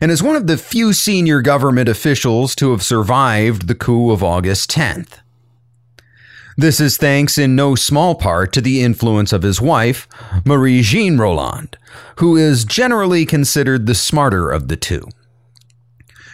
and 0.00 0.10
is 0.10 0.22
one 0.22 0.34
of 0.34 0.46
the 0.46 0.56
few 0.56 0.94
senior 0.94 1.42
government 1.42 1.90
officials 1.90 2.54
to 2.54 2.70
have 2.70 2.82
survived 2.82 3.68
the 3.68 3.74
coup 3.74 4.10
of 4.10 4.22
August 4.22 4.70
10th. 4.70 5.18
This 6.56 6.80
is 6.80 6.96
thanks 6.96 7.36
in 7.36 7.54
no 7.54 7.74
small 7.74 8.14
part 8.14 8.50
to 8.54 8.62
the 8.62 8.82
influence 8.82 9.30
of 9.30 9.42
his 9.42 9.60
wife, 9.60 10.08
Marie 10.46 10.80
Jeanne 10.80 11.18
Roland, 11.18 11.76
who 12.16 12.34
is 12.34 12.64
generally 12.64 13.26
considered 13.26 13.84
the 13.86 13.94
smarter 13.94 14.50
of 14.50 14.68
the 14.68 14.76
two. 14.76 15.06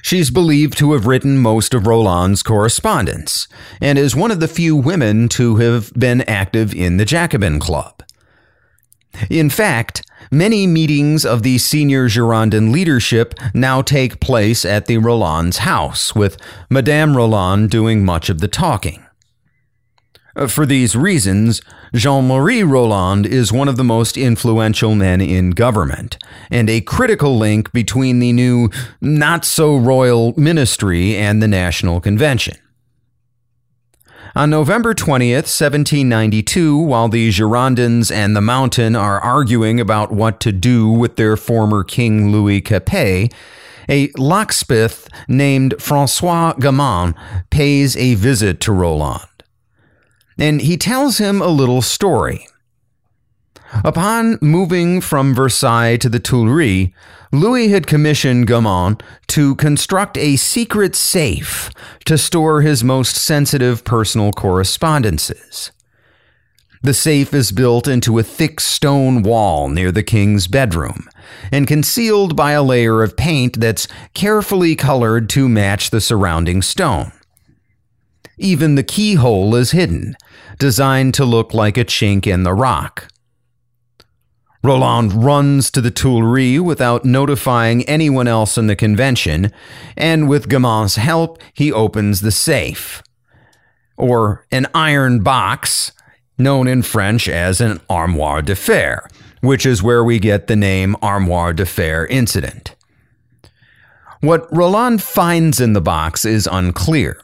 She's 0.03 0.31
believed 0.31 0.79
to 0.79 0.93
have 0.93 1.07
written 1.07 1.39
most 1.39 1.75
of 1.75 1.87
Roland's 1.87 2.43
correspondence 2.43 3.49
and 3.81 3.99
is 3.99 4.17
one 4.17 4.31
of 4.31 4.41
the 4.41 4.49
few 4.49 4.75
women 4.77 5.29
to 5.31 5.57
have 5.57 5.93
been 5.95 6.23
active 6.23 6.75
in 6.75 6.97
the 6.97 7.05
Jacobin 7.05 7.59
Club. 7.59 8.03
In 9.29 9.51
fact, 9.51 10.03
many 10.31 10.67
meetings 10.67 11.25
of 11.27 11.43
the 11.43 11.59
senior 11.59 12.09
Girondin 12.09 12.73
leadership 12.73 13.35
now 13.53 13.83
take 13.83 14.21
place 14.21 14.65
at 14.65 14.87
the 14.87 14.99
Roland's 14.99 15.59
house, 15.59 16.15
with 16.15 16.37
Madame 16.71 17.17
Roland 17.17 17.71
doing 17.71 18.05
much 18.05 18.31
of 18.31 18.41
the 18.41 18.49
talking. 18.49 19.05
Uh, 20.37 20.47
for 20.47 20.65
these 20.65 20.95
reasons, 20.95 21.61
Jean 21.95 22.29
Marie 22.29 22.63
Roland 22.63 23.27
is 23.27 23.53
one 23.53 23.69
of 23.69 23.77
the 23.77 23.85
most 23.85 24.17
influential 24.17 24.95
men 24.95 25.21
in 25.21 25.51
government, 25.51 26.19
and 26.51 26.71
a 26.71 26.81
critical 26.83 27.37
link 27.37 27.73
between 27.73 28.21
the 28.21 28.33
new, 28.33 28.71
not 29.01 29.45
so 29.45 29.77
royal 29.77 30.33
ministry 30.39 31.17
and 31.17 31.43
the 31.43 31.49
National 31.49 32.01
Convention. 32.01 32.57
On 34.37 34.49
November 34.49 34.95
20th, 34.95 35.51
1792, 35.51 36.79
while 36.79 37.09
the 37.09 37.31
Girondins 37.31 38.13
and 38.13 38.37
the 38.37 38.41
Mountain 38.41 38.95
are 38.95 39.19
arguing 39.19 39.81
about 39.81 40.13
what 40.13 40.39
to 40.41 40.53
do 40.53 40.89
with 40.89 41.17
their 41.17 41.37
former 41.37 41.83
king 41.83 42.31
Louis 42.31 42.61
Capet, 42.61 43.33
a 43.89 44.13
locksmith 44.17 45.09
named 45.27 45.75
Francois 45.81 46.53
Gamain 46.55 47.17
pays 47.51 47.97
a 47.97 48.15
visit 48.15 48.61
to 48.61 48.73
Roland. 48.73 49.23
And 50.41 50.61
he 50.63 50.77
tells 50.77 51.19
him 51.19 51.41
a 51.41 51.49
little 51.49 51.83
story. 51.83 52.47
Upon 53.85 54.39
moving 54.41 55.01
from 55.01 55.35
Versailles 55.35 55.97
to 55.99 56.09
the 56.09 56.19
Tuileries, 56.19 56.91
Louis 57.33 57.69
had 57.69 57.87
commissioned 57.87 58.49
Gamain 58.49 59.01
to 59.29 59.55
construct 59.55 60.19
a 60.19 60.35
secret 60.35 60.97
safe 60.97 61.71
to 62.07 62.19
store 62.19 62.63
his 62.63 62.83
most 62.83 63.15
sensitive 63.15 63.85
personal 63.85 64.33
correspondences. 64.33 65.71
The 66.83 66.95
safe 66.95 67.35
is 67.35 67.53
built 67.53 67.87
into 67.87 68.19
a 68.19 68.23
thick 68.25 68.59
stone 68.59 69.23
wall 69.23 69.69
near 69.69 69.93
the 69.93 70.03
king's 70.03 70.47
bedroom 70.47 71.09
and 71.53 71.69
concealed 71.69 72.35
by 72.35 72.53
a 72.53 72.63
layer 72.63 73.03
of 73.03 73.17
paint 73.17 73.61
that's 73.61 73.87
carefully 74.15 74.75
colored 74.75 75.29
to 75.31 75.49
match 75.49 75.91
the 75.91 76.01
surrounding 76.01 76.63
stone. 76.63 77.13
Even 78.41 78.75
the 78.75 78.83
keyhole 78.83 79.55
is 79.55 79.73
hidden, 79.73 80.17
designed 80.59 81.13
to 81.13 81.27
look 81.27 81.53
like 81.53 81.77
a 81.77 81.85
chink 81.85 82.27
in 82.27 82.43
the 82.43 82.55
rock. 82.55 83.07
Roland 84.65 85.13
runs 85.13 85.71
to 85.71 85.83
the 85.83 85.91
Tuileries 85.91 86.63
without 86.63 87.05
notifying 87.05 87.83
anyone 87.85 88.27
else 88.27 88.57
in 88.57 88.67
the 88.67 88.75
convention, 88.75 89.53
and 89.95 90.27
with 90.27 90.49
Gamain's 90.49 90.97
help, 90.97 91.39
he 91.53 91.71
opens 91.71 92.23
the 92.23 92.33
safe. 92.33 93.03
Or 93.99 94.47
an 94.51 94.67
iron 94.75 95.23
box, 95.23 95.93
known 96.39 96.67
in 96.67 96.81
French 96.81 97.29
as 97.29 97.61
an 97.61 97.79
armoire 97.91 98.41
de 98.41 98.57
fer, 98.57 99.07
which 99.43 99.67
is 99.67 99.83
where 99.83 100.03
we 100.03 100.19
get 100.19 100.47
the 100.47 100.57
name 100.57 100.97
Armoire 101.03 101.53
de 101.53 101.67
Fer 101.67 102.07
incident. 102.07 102.75
What 104.23 104.49
Roland 104.51 105.03
finds 105.03 105.61
in 105.61 105.75
the 105.75 105.83
box 105.83 106.25
is 106.25 106.49
unclear. 106.51 107.21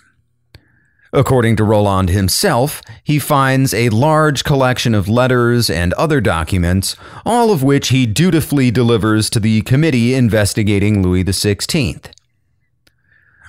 According 1.17 1.57
to 1.57 1.65
Roland 1.65 2.11
himself, 2.11 2.83
he 3.03 3.19
finds 3.19 3.73
a 3.73 3.89
large 3.89 4.45
collection 4.45 4.95
of 4.95 5.09
letters 5.09 5.71
and 5.71 5.95
other 5.95 6.21
documents, 6.21 6.95
all 7.25 7.51
of 7.51 7.63
which 7.63 7.89
he 7.89 8.05
dutifully 8.05 8.71
delivers 8.71 9.31
to 9.31 9.41
the 9.41 9.63
committee 9.63 10.13
investigating 10.13 11.03
Louis 11.03 11.25
XVI. 11.25 12.13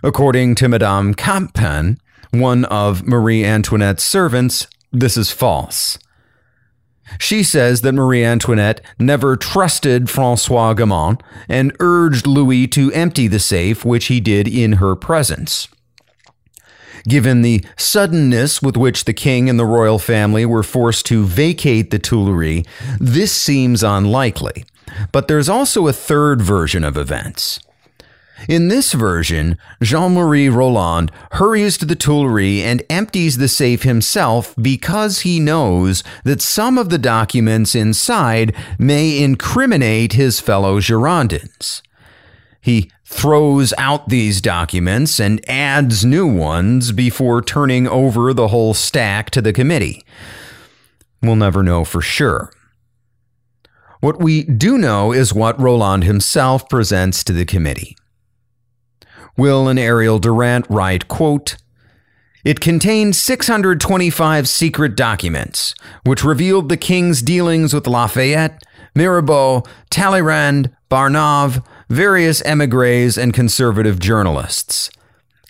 According 0.01 0.55
to 0.55 0.69
Madame 0.69 1.13
Campan, 1.13 1.99
one 2.31 2.63
of 2.65 3.05
Marie 3.05 3.43
Antoinette's 3.43 4.05
servants, 4.05 4.67
this 4.93 5.17
is 5.17 5.31
false. 5.31 5.99
She 7.19 7.43
says 7.43 7.81
that 7.81 7.91
Marie 7.91 8.23
Antoinette 8.23 8.79
never 8.97 9.35
trusted 9.35 10.09
Francois 10.09 10.73
Gamain 10.73 11.19
and 11.49 11.75
urged 11.81 12.27
Louis 12.27 12.67
to 12.67 12.93
empty 12.93 13.27
the 13.27 13.39
safe, 13.39 13.83
which 13.83 14.05
he 14.05 14.21
did 14.21 14.47
in 14.47 14.73
her 14.73 14.95
presence. 14.95 15.67
Given 17.07 17.41
the 17.41 17.63
suddenness 17.77 18.61
with 18.61 18.77
which 18.77 19.05
the 19.05 19.13
king 19.13 19.49
and 19.49 19.59
the 19.59 19.65
royal 19.65 19.99
family 19.99 20.45
were 20.45 20.63
forced 20.63 21.05
to 21.07 21.25
vacate 21.25 21.91
the 21.91 21.99
Tuileries, 21.99 22.65
this 22.99 23.31
seems 23.31 23.83
unlikely. 23.83 24.65
But 25.11 25.27
there's 25.27 25.49
also 25.49 25.87
a 25.87 25.93
third 25.93 26.41
version 26.41 26.83
of 26.83 26.97
events. 26.97 27.59
In 28.47 28.67
this 28.67 28.93
version, 28.93 29.57
Jean 29.81 30.13
Marie 30.13 30.47
Roland 30.47 31.11
hurries 31.33 31.77
to 31.79 31.85
the 31.85 31.95
Tuileries 31.95 32.63
and 32.63 32.83
empties 32.89 33.37
the 33.37 33.47
safe 33.47 33.81
himself 33.81 34.53
because 34.61 35.21
he 35.21 35.39
knows 35.39 36.03
that 36.23 36.41
some 36.41 36.77
of 36.77 36.89
the 36.89 36.99
documents 36.99 37.73
inside 37.73 38.55
may 38.77 39.21
incriminate 39.21 40.13
his 40.13 40.39
fellow 40.39 40.79
Girondins. 40.79 41.81
He 42.61 42.91
throws 43.09 43.73
out 43.77 44.09
these 44.09 44.41
documents 44.41 45.17
and 45.17 45.39
adds 45.49 46.03
new 46.03 46.27
ones 46.27 46.91
before 46.91 47.41
turning 47.41 47.87
over 47.87 48.33
the 48.33 48.49
whole 48.49 48.73
stack 48.73 49.29
to 49.29 49.41
the 49.41 49.53
committee. 49.53 50.05
We'll 51.21 51.37
never 51.37 51.63
know 51.63 51.85
for 51.85 52.01
sure. 52.01 52.51
What 54.01 54.19
we 54.19 54.43
do 54.43 54.77
know 54.77 55.13
is 55.13 55.33
what 55.33 55.59
Roland 55.59 56.03
himself 56.03 56.67
presents 56.67 57.23
to 57.23 57.33
the 57.33 57.45
committee. 57.45 57.95
Will 59.37 59.69
and 59.69 59.79
Ariel 59.79 60.19
Durant 60.19 60.65
write, 60.69 61.07
quote, 61.07 61.55
it 62.43 62.59
contained 62.59 63.15
625 63.15 64.49
secret 64.49 64.95
documents, 64.97 65.73
which 66.03 66.25
revealed 66.25 66.67
the 66.67 66.77
king's 66.77 67.21
dealings 67.21 67.73
with 67.73 67.87
Lafayette, 67.87 68.61
Mirabeau, 68.93 69.63
Talleyrand, 69.89 70.75
Barnave, 70.89 71.63
various 71.89 72.41
emigres, 72.41 73.17
and 73.17 73.33
conservative 73.33 73.99
journalists. 73.99 74.89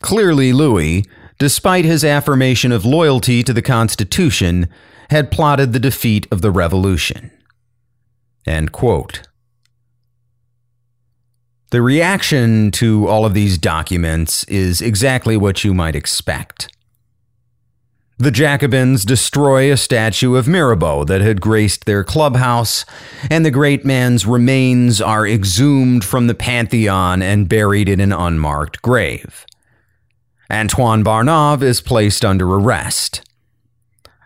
Clearly, 0.02 0.54
Louis, 0.54 1.06
despite 1.40 1.86
his 1.86 2.04
affirmation 2.04 2.72
of 2.72 2.86
loyalty 2.86 3.44
to 3.44 3.54
the 3.54 3.62
Constitution, 3.62 4.68
had 5.10 5.32
plotted 5.32 5.74
the 5.74 5.80
defeat 5.80 6.28
of 6.32 6.42
the 6.42 6.52
revolution. 6.52 7.32
The 11.72 11.82
reaction 11.82 12.72
to 12.72 13.08
all 13.08 13.26
of 13.26 13.34
these 13.34 13.58
documents 13.58 14.46
is 14.46 14.82
exactly 14.82 15.36
what 15.36 15.64
you 15.64 15.74
might 15.74 15.96
expect. 15.96 16.70
The 18.20 18.32
Jacobins 18.32 19.06
destroy 19.06 19.72
a 19.72 19.78
statue 19.78 20.36
of 20.36 20.48
Mirabeau 20.48 21.04
that 21.04 21.22
had 21.22 21.40
graced 21.40 21.86
their 21.86 22.04
clubhouse, 22.04 22.84
and 23.30 23.46
the 23.46 23.52
great 23.52 23.86
man's 23.86 24.26
remains 24.26 25.00
are 25.00 25.28
exhumed 25.28 26.04
from 26.04 26.26
the 26.26 26.34
Pantheon 26.34 27.22
and 27.22 27.48
buried 27.48 27.88
in 27.88 28.00
an 28.00 28.12
unmarked 28.12 28.82
grave. 28.82 29.46
Antoine 30.52 31.04
Barnave 31.04 31.62
is 31.62 31.80
placed 31.80 32.26
under 32.26 32.52
arrest. 32.52 33.22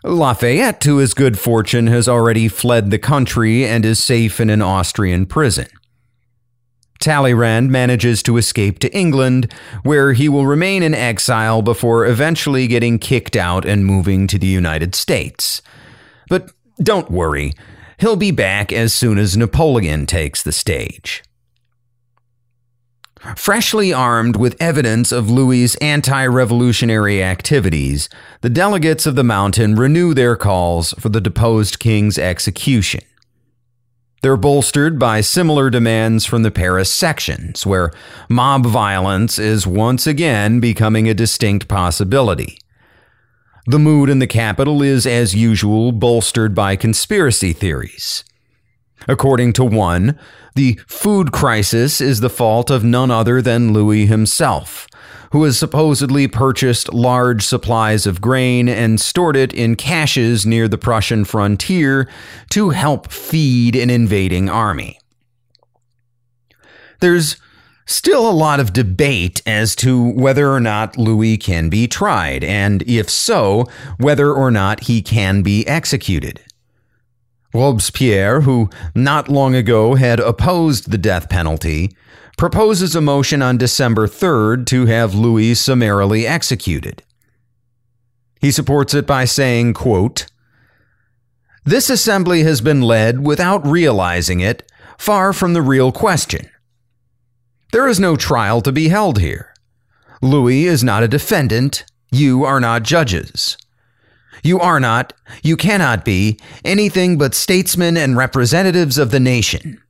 Lafayette, 0.05 0.79
to 0.81 0.97
his 0.97 1.13
good 1.13 1.37
fortune, 1.37 1.87
has 1.87 2.07
already 2.07 2.47
fled 2.47 2.91
the 2.91 2.97
country 2.97 3.65
and 3.65 3.83
is 3.83 4.01
safe 4.01 4.39
in 4.39 4.49
an 4.49 4.61
Austrian 4.61 5.25
prison. 5.25 5.67
Talleyrand 7.01 7.71
manages 7.71 8.23
to 8.23 8.37
escape 8.37 8.79
to 8.79 8.95
England, 8.95 9.51
where 9.83 10.13
he 10.13 10.29
will 10.29 10.47
remain 10.47 10.83
in 10.83 10.93
exile 10.93 11.61
before 11.61 12.05
eventually 12.05 12.67
getting 12.67 12.99
kicked 12.99 13.35
out 13.35 13.65
and 13.65 13.85
moving 13.85 14.27
to 14.27 14.39
the 14.39 14.47
United 14.47 14.95
States. 14.95 15.61
But 16.29 16.51
don't 16.81 17.11
worry, 17.11 17.53
he'll 17.99 18.15
be 18.15 18.31
back 18.31 18.71
as 18.71 18.93
soon 18.93 19.17
as 19.17 19.35
Napoleon 19.35 20.05
takes 20.05 20.41
the 20.41 20.51
stage. 20.51 21.23
Freshly 23.35 23.93
armed 23.93 24.35
with 24.35 24.59
evidence 24.59 25.11
of 25.11 25.29
Louis's 25.29 25.75
anti 25.75 26.25
revolutionary 26.25 27.23
activities, 27.23 28.09
the 28.41 28.49
delegates 28.49 29.05
of 29.05 29.15
the 29.15 29.23
mountain 29.23 29.75
renew 29.75 30.15
their 30.15 30.35
calls 30.35 30.93
for 30.99 31.09
the 31.09 31.21
deposed 31.21 31.79
king's 31.79 32.17
execution. 32.17 33.01
They're 34.21 34.37
bolstered 34.37 34.99
by 34.99 35.21
similar 35.21 35.71
demands 35.71 36.25
from 36.25 36.43
the 36.43 36.51
Paris 36.51 36.91
sections, 36.91 37.65
where 37.65 37.91
mob 38.29 38.67
violence 38.67 39.39
is 39.39 39.65
once 39.65 40.05
again 40.05 40.59
becoming 40.59 41.09
a 41.09 41.15
distinct 41.15 41.67
possibility. 41.67 42.59
The 43.65 43.79
mood 43.79 44.09
in 44.09 44.19
the 44.19 44.27
capital 44.27 44.83
is, 44.83 45.07
as 45.07 45.33
usual, 45.33 45.91
bolstered 45.91 46.53
by 46.53 46.75
conspiracy 46.75 47.51
theories. 47.51 48.23
According 49.07 49.53
to 49.53 49.63
one, 49.63 50.17
the 50.55 50.79
food 50.87 51.31
crisis 51.31 52.01
is 52.01 52.19
the 52.19 52.29
fault 52.29 52.69
of 52.69 52.83
none 52.83 53.09
other 53.09 53.41
than 53.41 53.73
Louis 53.73 54.05
himself, 54.05 54.87
who 55.31 55.43
has 55.43 55.57
supposedly 55.57 56.27
purchased 56.27 56.93
large 56.93 57.43
supplies 57.43 58.05
of 58.05 58.21
grain 58.21 58.67
and 58.67 58.99
stored 58.99 59.35
it 59.35 59.53
in 59.53 59.75
caches 59.75 60.45
near 60.45 60.67
the 60.67 60.77
Prussian 60.77 61.25
frontier 61.25 62.07
to 62.51 62.71
help 62.71 63.11
feed 63.11 63.75
an 63.75 63.89
invading 63.89 64.49
army. 64.49 64.99
There's 66.99 67.37
still 67.87 68.29
a 68.29 68.31
lot 68.31 68.59
of 68.59 68.73
debate 68.73 69.41
as 69.45 69.75
to 69.77 70.11
whether 70.11 70.51
or 70.51 70.59
not 70.59 70.97
Louis 70.97 71.37
can 71.37 71.69
be 71.69 71.87
tried, 71.87 72.43
and 72.43 72.83
if 72.83 73.09
so, 73.09 73.65
whether 73.97 74.31
or 74.31 74.51
not 74.51 74.81
he 74.81 75.01
can 75.01 75.41
be 75.41 75.67
executed. 75.67 76.41
Robespierre, 77.53 78.41
who 78.41 78.69
not 78.95 79.29
long 79.29 79.55
ago 79.55 79.95
had 79.95 80.19
opposed 80.19 80.89
the 80.89 80.97
death 80.97 81.29
penalty, 81.29 81.95
proposes 82.37 82.95
a 82.95 83.01
motion 83.01 83.41
on 83.41 83.57
December 83.57 84.07
3rd 84.07 84.65
to 84.67 84.85
have 84.85 85.13
Louis 85.13 85.53
summarily 85.55 86.25
executed. 86.25 87.03
He 88.39 88.51
supports 88.51 88.93
it 88.93 89.05
by 89.05 89.25
saying, 89.25 89.73
quote, 89.73 90.25
This 91.63 91.89
assembly 91.89 92.43
has 92.43 92.61
been 92.61 92.81
led 92.81 93.25
without 93.25 93.65
realizing 93.67 94.39
it, 94.39 94.69
far 94.97 95.33
from 95.33 95.53
the 95.53 95.61
real 95.61 95.91
question. 95.91 96.49
There 97.71 97.87
is 97.87 97.99
no 97.99 98.15
trial 98.15 98.61
to 98.61 98.71
be 98.71 98.87
held 98.87 99.19
here. 99.19 99.53
Louis 100.21 100.65
is 100.65 100.83
not 100.83 101.03
a 101.03 101.07
defendant. 101.07 101.85
You 102.11 102.43
are 102.43 102.59
not 102.59 102.83
judges. 102.83 103.57
You 104.43 104.59
are 104.59 104.79
not, 104.79 105.13
you 105.43 105.55
cannot 105.55 106.03
be, 106.03 106.39
anything 106.65 107.17
but 107.17 107.35
statesmen 107.35 107.97
and 107.97 108.17
representatives 108.17 108.97
of 108.97 109.11
the 109.11 109.19
nation. 109.19 109.81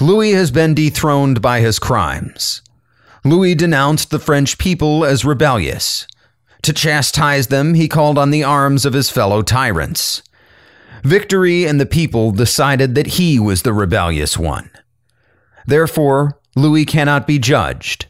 Louis 0.00 0.32
has 0.32 0.50
been 0.50 0.74
dethroned 0.74 1.40
by 1.40 1.60
his 1.60 1.78
crimes. 1.78 2.62
Louis 3.24 3.54
denounced 3.54 4.10
the 4.10 4.18
French 4.18 4.58
people 4.58 5.04
as 5.04 5.24
rebellious. 5.24 6.06
To 6.62 6.72
chastise 6.72 7.46
them, 7.46 7.74
he 7.74 7.88
called 7.88 8.18
on 8.18 8.30
the 8.30 8.42
arms 8.42 8.84
of 8.84 8.92
his 8.92 9.10
fellow 9.10 9.42
tyrants. 9.42 10.22
Victory 11.02 11.66
and 11.66 11.78
the 11.78 11.86
people 11.86 12.32
decided 12.32 12.94
that 12.94 13.06
he 13.06 13.38
was 13.38 13.62
the 13.62 13.72
rebellious 13.72 14.36
one. 14.36 14.70
Therefore, 15.66 16.40
Louis 16.56 16.84
cannot 16.84 17.26
be 17.26 17.38
judged. 17.38 18.06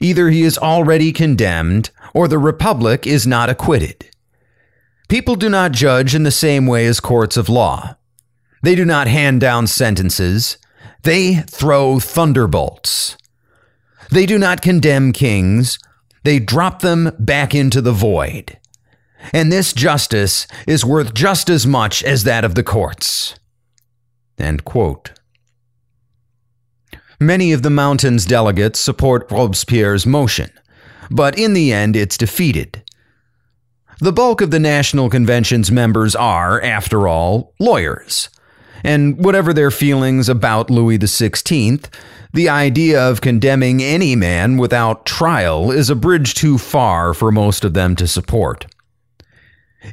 Either 0.00 0.30
he 0.30 0.42
is 0.42 0.58
already 0.58 1.12
condemned, 1.12 1.90
or 2.12 2.26
the 2.26 2.38
Republic 2.38 3.06
is 3.06 3.26
not 3.26 3.50
acquitted. 3.50 4.10
People 5.08 5.36
do 5.36 5.48
not 5.48 5.72
judge 5.72 6.14
in 6.14 6.22
the 6.22 6.30
same 6.30 6.66
way 6.66 6.86
as 6.86 7.00
courts 7.00 7.36
of 7.36 7.48
law. 7.48 7.96
They 8.62 8.74
do 8.74 8.84
not 8.84 9.06
hand 9.06 9.40
down 9.40 9.66
sentences, 9.66 10.56
they 11.02 11.42
throw 11.42 12.00
thunderbolts. 12.00 13.16
They 14.10 14.24
do 14.26 14.38
not 14.38 14.62
condemn 14.62 15.12
kings, 15.12 15.78
they 16.22 16.38
drop 16.38 16.80
them 16.80 17.12
back 17.18 17.54
into 17.54 17.82
the 17.82 17.92
void. 17.92 18.58
And 19.32 19.50
this 19.50 19.72
justice 19.72 20.46
is 20.66 20.84
worth 20.84 21.14
just 21.14 21.50
as 21.50 21.66
much 21.66 22.02
as 22.02 22.24
that 22.24 22.44
of 22.44 22.54
the 22.54 22.62
courts. 22.62 23.34
End 24.38 24.64
quote. 24.64 25.12
Many 27.20 27.52
of 27.52 27.62
the 27.62 27.70
Mountain's 27.70 28.26
delegates 28.26 28.80
support 28.80 29.30
Robespierre's 29.30 30.06
motion, 30.06 30.50
but 31.10 31.38
in 31.38 31.52
the 31.52 31.72
end 31.72 31.96
it's 31.96 32.18
defeated. 32.18 32.83
The 34.00 34.12
bulk 34.12 34.40
of 34.40 34.50
the 34.50 34.60
National 34.60 35.08
Convention's 35.08 35.70
members 35.70 36.16
are, 36.16 36.60
after 36.60 37.06
all, 37.06 37.54
lawyers. 37.60 38.28
And 38.82 39.16
whatever 39.24 39.52
their 39.52 39.70
feelings 39.70 40.28
about 40.28 40.68
Louis 40.68 40.98
XVI, 40.98 41.88
the 42.32 42.48
idea 42.48 43.00
of 43.00 43.20
condemning 43.20 43.82
any 43.82 44.16
man 44.16 44.58
without 44.58 45.06
trial 45.06 45.70
is 45.70 45.88
a 45.88 45.94
bridge 45.94 46.34
too 46.34 46.58
far 46.58 47.14
for 47.14 47.30
most 47.30 47.64
of 47.64 47.74
them 47.74 47.94
to 47.96 48.08
support. 48.08 48.66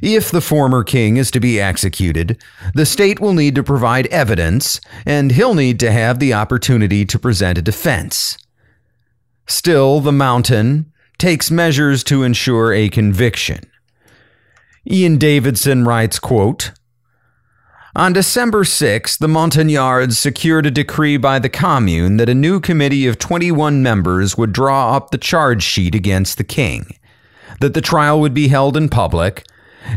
If 0.02 0.30
the 0.30 0.40
former 0.40 0.84
king 0.84 1.16
is 1.16 1.30
to 1.30 1.40
be 1.40 1.60
executed, 1.60 2.42
the 2.74 2.86
state 2.86 3.20
will 3.20 3.34
need 3.34 3.54
to 3.54 3.62
provide 3.62 4.06
evidence, 4.08 4.80
and 5.06 5.32
he'll 5.32 5.54
need 5.54 5.78
to 5.80 5.92
have 5.92 6.18
the 6.18 6.34
opportunity 6.34 7.04
to 7.04 7.18
present 7.18 7.58
a 7.58 7.62
defense. 7.62 8.36
Still, 9.46 10.00
the 10.00 10.12
mountain 10.12 10.92
takes 11.18 11.50
measures 11.50 12.02
to 12.04 12.22
ensure 12.22 12.72
a 12.72 12.88
conviction. 12.88 13.60
Ian 14.90 15.16
Davidson 15.16 15.84
writes, 15.84 16.18
quote, 16.18 16.72
on 17.94 18.14
December 18.14 18.64
6, 18.64 19.18
the 19.18 19.28
Montagnards 19.28 20.18
secured 20.18 20.64
a 20.64 20.70
decree 20.70 21.18
by 21.18 21.38
the 21.38 21.50
Commune 21.50 22.16
that 22.16 22.30
a 22.30 22.34
new 22.34 22.58
committee 22.58 23.06
of 23.06 23.18
21 23.18 23.82
members 23.82 24.38
would 24.38 24.50
draw 24.50 24.96
up 24.96 25.10
the 25.10 25.18
charge 25.18 25.62
sheet 25.62 25.94
against 25.94 26.38
the 26.38 26.44
king, 26.44 26.96
that 27.60 27.74
the 27.74 27.82
trial 27.82 28.18
would 28.18 28.32
be 28.32 28.48
held 28.48 28.78
in 28.78 28.88
public, 28.88 29.44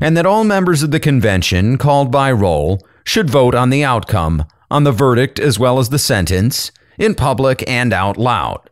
and 0.02 0.18
that 0.18 0.26
all 0.26 0.44
members 0.44 0.84
of 0.84 0.92
the 0.92 1.00
convention, 1.00 1.78
called 1.78 2.12
by 2.12 2.30
roll, 2.30 2.86
should 3.06 3.30
vote 3.30 3.56
on 3.56 3.70
the 3.70 3.84
outcome, 3.84 4.44
on 4.70 4.84
the 4.84 4.92
verdict 4.92 5.40
as 5.40 5.58
well 5.58 5.80
as 5.80 5.88
the 5.88 5.98
sentence, 5.98 6.72
in 6.98 7.16
public 7.16 7.64
and 7.66 7.94
out 7.94 8.18
loud. 8.18 8.70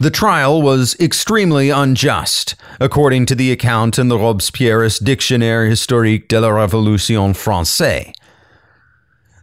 The 0.00 0.10
trial 0.10 0.60
was 0.60 0.96
extremely 0.98 1.70
unjust, 1.70 2.56
according 2.80 3.26
to 3.26 3.34
the 3.34 3.52
account 3.52 3.98
in 3.98 4.08
the 4.08 4.18
Robespierre's 4.18 4.98
Dictionnaire 4.98 5.66
historique 5.66 6.26
de 6.28 6.40
la 6.40 6.48
Révolution 6.48 7.32
française. 7.32 8.12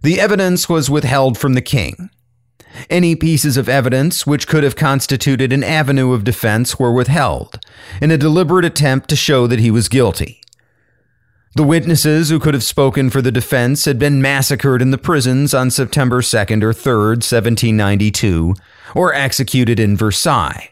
The 0.03 0.19
evidence 0.19 0.67
was 0.67 0.89
withheld 0.89 1.37
from 1.37 1.53
the 1.53 1.61
king. 1.61 2.09
Any 2.89 3.15
pieces 3.15 3.55
of 3.55 3.69
evidence 3.69 4.25
which 4.25 4.47
could 4.47 4.63
have 4.63 4.75
constituted 4.75 5.53
an 5.53 5.63
avenue 5.63 6.13
of 6.13 6.23
defense 6.23 6.79
were 6.79 6.91
withheld, 6.91 7.59
in 8.01 8.11
a 8.11 8.17
deliberate 8.17 8.65
attempt 8.65 9.09
to 9.09 9.15
show 9.15 9.47
that 9.47 9.59
he 9.59 9.71
was 9.71 9.87
guilty. 9.89 10.40
The 11.53 11.63
witnesses 11.63 12.29
who 12.29 12.39
could 12.39 12.53
have 12.53 12.63
spoken 12.63 13.09
for 13.09 13.21
the 13.21 13.31
defense 13.31 13.83
had 13.83 13.99
been 13.99 14.21
massacred 14.21 14.81
in 14.81 14.91
the 14.91 14.97
prisons 14.97 15.53
on 15.53 15.69
September 15.69 16.21
2nd 16.21 16.63
or 16.63 16.71
3rd, 16.71 17.17
1792, 17.17 18.53
or 18.95 19.13
executed 19.13 19.77
in 19.77 19.97
Versailles. 19.97 20.69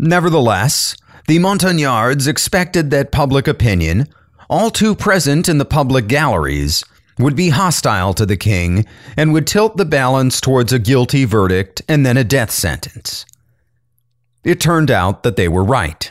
Nevertheless, 0.00 0.96
the 1.28 1.38
Montagnards 1.38 2.26
expected 2.26 2.90
that 2.90 3.12
public 3.12 3.46
opinion, 3.46 4.08
all 4.50 4.70
too 4.70 4.96
present 4.96 5.48
in 5.48 5.58
the 5.58 5.64
public 5.64 6.08
galleries, 6.08 6.82
would 7.16 7.36
be 7.36 7.50
hostile 7.50 8.14
to 8.14 8.26
the 8.26 8.36
king 8.36 8.84
and 9.16 9.32
would 9.32 9.46
tilt 9.46 9.76
the 9.76 9.84
balance 9.84 10.40
towards 10.40 10.72
a 10.72 10.80
guilty 10.80 11.24
verdict 11.24 11.80
and 11.88 12.04
then 12.04 12.16
a 12.16 12.24
death 12.24 12.50
sentence. 12.50 13.24
It 14.42 14.60
turned 14.60 14.90
out 14.90 15.22
that 15.22 15.36
they 15.36 15.46
were 15.46 15.62
right. 15.62 16.10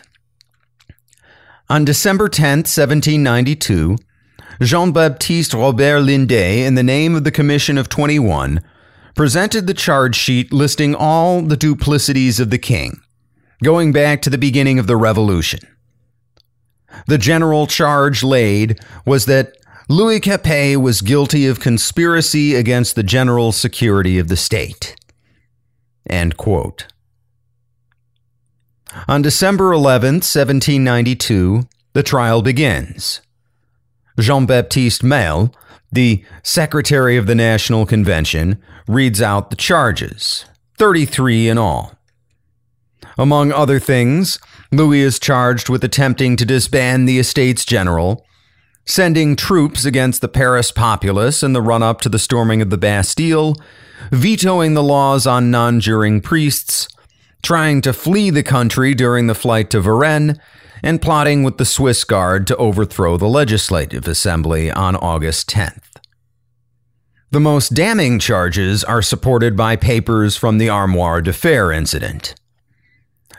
On 1.72 1.85
December 1.85 2.27
10, 2.27 2.66
1792, 2.66 3.95
Jean 4.61 4.91
Baptiste 4.91 5.53
Robert 5.53 6.01
Lindet, 6.01 6.66
in 6.67 6.75
the 6.75 6.83
name 6.83 7.16
of 7.16 7.24
the 7.24 7.32
Commission 7.32 7.77
of 7.77 7.88
21, 7.88 8.59
presented 9.16 9.67
the 9.67 9.74
charge 9.74 10.17
sheet 10.17 10.51
listing 10.51 10.93
all 10.93 11.41
the 11.41 11.56
duplicities 11.56 12.41
of 12.41 12.50
the 12.50 12.58
king, 12.58 13.00
going 13.64 13.93
back 13.93 14.22
to 14.22 14.30
the 14.30 14.38
beginning 14.38 14.80
of 14.80 14.88
the 14.88 14.98
Revolution. 14.98 15.61
The 17.08 17.17
general 17.17 17.67
charge 17.67 18.22
laid 18.22 18.77
was 19.06 19.25
that 19.27 19.56
Louis 19.88 20.19
Capet 20.19 20.75
was 20.75 21.00
guilty 21.00 21.48
of 21.48 21.61
conspiracy 21.61 22.53
against 22.53 22.98
the 22.98 23.03
general 23.03 23.53
security 23.53 24.19
of 24.19 24.27
the 24.27 24.35
state. 24.35 24.98
End 26.09 26.35
quote. 26.35 26.91
On 29.08 29.22
December 29.22 29.72
11, 29.72 30.16
1792, 30.16 31.64
the 31.94 32.03
trial 32.03 32.42
begins. 32.42 33.22
Jean 34.20 34.45
Baptiste 34.45 35.03
Mailhe, 35.03 35.53
the 35.92 36.24
Secretary 36.44 37.18
of 37.18 37.28
the 37.28 37.36
National 37.36 37.86
Convention, 37.86 38.61
reads 38.88 39.22
out 39.22 39.50
the 39.50 39.56
charges 39.56 40.45
33 40.78 41.50
in 41.50 41.58
all. 41.58 41.95
Among 43.18 43.52
other 43.52 43.80
things, 43.80 44.40
Louis 44.72 45.02
is 45.02 45.20
charged 45.20 45.70
with 45.70 45.84
attempting 45.84 46.36
to 46.38 46.45
disband 46.45 47.08
the 47.08 47.20
Estates 47.20 47.66
General, 47.66 48.26
sending 48.86 49.36
troops 49.36 49.86
against 49.86 50.22
the 50.22 50.28
Paris 50.28 50.72
populace 50.72 51.44
in 51.44 51.53
the 51.53 51.61
run 51.61 51.84
up 51.84 52.02
to 52.02 52.10
the 52.10 52.20
storming 52.20 52.61
of 52.61 52.70
the 52.70 52.78
Bastille, 52.78 53.56
vetoing 54.11 54.74
the 54.74 54.84
laws 54.84 55.28
on 55.28 55.52
non 55.52 55.80
juring 55.80 56.22
priests, 56.22 56.88
trying 57.42 57.82
to 57.82 57.94
flee 57.94 58.30
the 58.30 58.44
country 58.44 58.94
during 58.94 59.28
the 59.28 59.36
flight 59.36 59.70
to 59.72 59.82
Varennes, 59.82 60.40
and 60.84 61.02
plotting 61.02 61.44
with 61.44 61.58
the 61.58 61.66
Swiss 61.66 62.03
Guard 62.03 62.48
to 62.48 62.58
overthrow 62.58 63.18
the 63.18 63.28
Legislative 63.28 64.08
Assembly 64.08 64.72
on 64.72 64.95
August 64.95 65.50
10th. 65.50 65.92
The 67.32 67.40
most 67.40 67.74
damning 67.74 68.20
charges 68.20 68.84
are 68.84 69.02
supported 69.02 69.56
by 69.56 69.76
papers 69.76 70.36
from 70.36 70.58
the 70.58 70.70
Armoire 70.70 71.22
de 71.22 71.32
Fer 71.32 71.72
incident. 71.72 72.36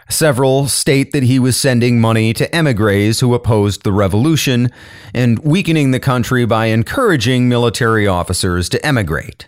Several 0.08 0.68
state 0.68 1.12
that 1.12 1.22
he 1.24 1.38
was 1.38 1.56
sending 1.56 2.00
money 2.00 2.32
to 2.34 2.54
emigres 2.54 3.20
who 3.20 3.34
opposed 3.34 3.82
the 3.82 3.92
revolution 3.92 4.70
and 5.14 5.38
weakening 5.40 5.90
the 5.90 6.00
country 6.00 6.44
by 6.44 6.66
encouraging 6.66 7.48
military 7.48 8.06
officers 8.06 8.68
to 8.70 8.86
emigrate. 8.86 9.46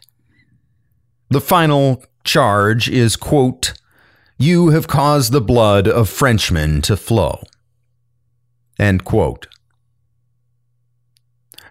The 1.30 1.40
final 1.40 2.04
charge 2.24 2.88
is, 2.88 3.16
quote, 3.16 3.72
you 4.38 4.70
have 4.70 4.88
caused 4.88 5.32
the 5.32 5.40
blood 5.40 5.86
of 5.86 6.08
Frenchmen 6.08 6.82
to 6.82 6.96
flow. 6.96 7.42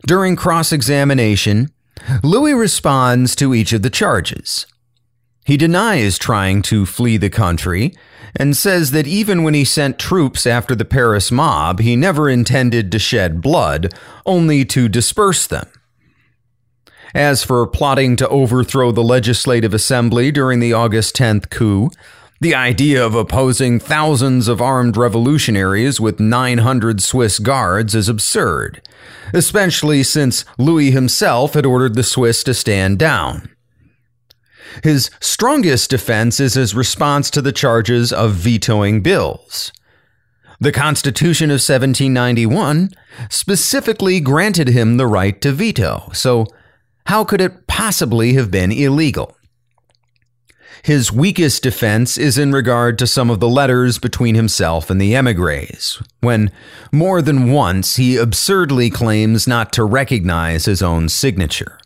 During 0.06 0.36
cross 0.36 0.72
examination, 0.72 1.70
Louis 2.24 2.54
responds 2.54 3.36
to 3.38 3.54
each 3.54 3.74
of 3.74 3.82
the 3.82 3.90
charges. 3.90 4.66
He 5.46 5.58
denies 5.58 6.18
trying 6.18 6.62
to 6.64 6.86
flee 6.86 7.18
the 7.18 7.30
country 7.30 7.94
and 8.36 8.56
says 8.56 8.92
that 8.92 9.08
even 9.08 9.44
when 9.44 9.54
he 9.54 9.66
sent 9.66 10.00
troops 10.00 10.48
after 10.48 10.74
the 10.76 10.86
Paris 10.86 11.32
mob, 11.32 11.80
he 11.80 11.96
never 11.96 12.30
intended 12.30 12.92
to 12.92 13.00
shed 13.00 13.42
blood, 13.42 13.94
only 14.26 14.66
to 14.66 14.90
disperse 14.90 15.46
them. 15.46 15.68
As 17.14 17.44
for 17.44 17.68
plotting 17.68 18.16
to 18.16 18.28
overthrow 18.30 18.92
the 18.92 19.04
Legislative 19.04 19.74
Assembly 19.74 20.32
during 20.32 20.60
the 20.60 20.74
August 20.74 21.16
10th 21.16 21.50
coup, 21.52 21.92
the 22.44 22.54
idea 22.54 23.04
of 23.04 23.16
opposing 23.16 23.80
thousands 23.80 24.50
of 24.50 24.62
armed 24.62 24.98
revolutionaries 24.98 26.02
with 26.02 26.20
900 26.20 27.02
Swiss 27.02 27.40
guards 27.40 27.96
is 27.96 28.10
absurd, 28.10 28.82
especially 29.34 30.04
since 30.04 30.44
Louis 30.58 30.92
himself 30.92 31.54
had 31.54 31.66
ordered 31.66 31.96
the 31.96 32.04
Swiss 32.04 32.44
to 32.44 32.54
stand 32.54 33.00
down. 33.00 33.50
His 34.84 35.10
strongest 35.22 35.90
defense 35.90 36.42
is 36.42 36.56
his 36.56 36.76
response 36.76 37.30
to 37.30 37.42
the 37.42 37.54
charges 37.54 38.12
of 38.12 38.34
vetoing 38.34 39.02
bills. 39.02 39.72
The 40.60 40.74
Constitution 40.74 41.50
of 41.50 41.64
1791 41.64 42.90
specifically 43.30 44.20
granted 44.20 44.68
him 44.68 44.98
the 44.98 45.08
right 45.08 45.40
to 45.40 45.54
veto, 45.54 46.10
so 46.14 46.48
how 47.06 47.24
could 47.24 47.40
it 47.40 47.68
possibly 47.68 48.34
have 48.34 48.52
been 48.52 48.74
illegal? 48.74 49.34
His 50.84 51.14
weakest 51.14 51.64
defense 51.64 52.18
is 52.18 52.38
in 52.38 52.52
regard 52.52 53.00
to 53.00 53.08
some 53.08 53.30
of 53.30 53.40
the 53.40 53.48
letters 53.48 53.98
between 54.00 54.36
himself 54.36 54.90
and 54.90 55.00
the 55.00 55.16
emigres, 55.16 56.04
when 56.20 56.52
more 56.92 57.22
than 57.22 57.54
once 57.54 57.96
he 57.96 58.18
absurdly 58.18 58.90
claims 58.90 59.48
not 59.48 59.72
to 59.74 59.86
recognize 59.86 60.66
his 60.66 60.82
own 60.82 61.08
signature. 61.08 61.80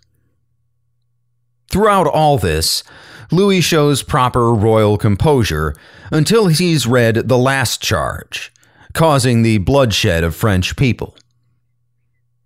Throughout 1.69 2.07
all 2.07 2.39
this, 2.39 2.83
Louis 3.31 3.61
shows 3.61 4.01
proper 4.01 4.51
royal 4.51 4.97
composure 4.97 5.75
until 6.11 6.47
he's 6.47 6.87
read 6.87 7.27
the 7.27 7.37
last 7.37 7.79
charge, 7.79 8.51
causing 8.93 9.43
the 9.43 9.59
bloodshed 9.59 10.23
of 10.23 10.35
French 10.35 10.75
people. 10.75 11.15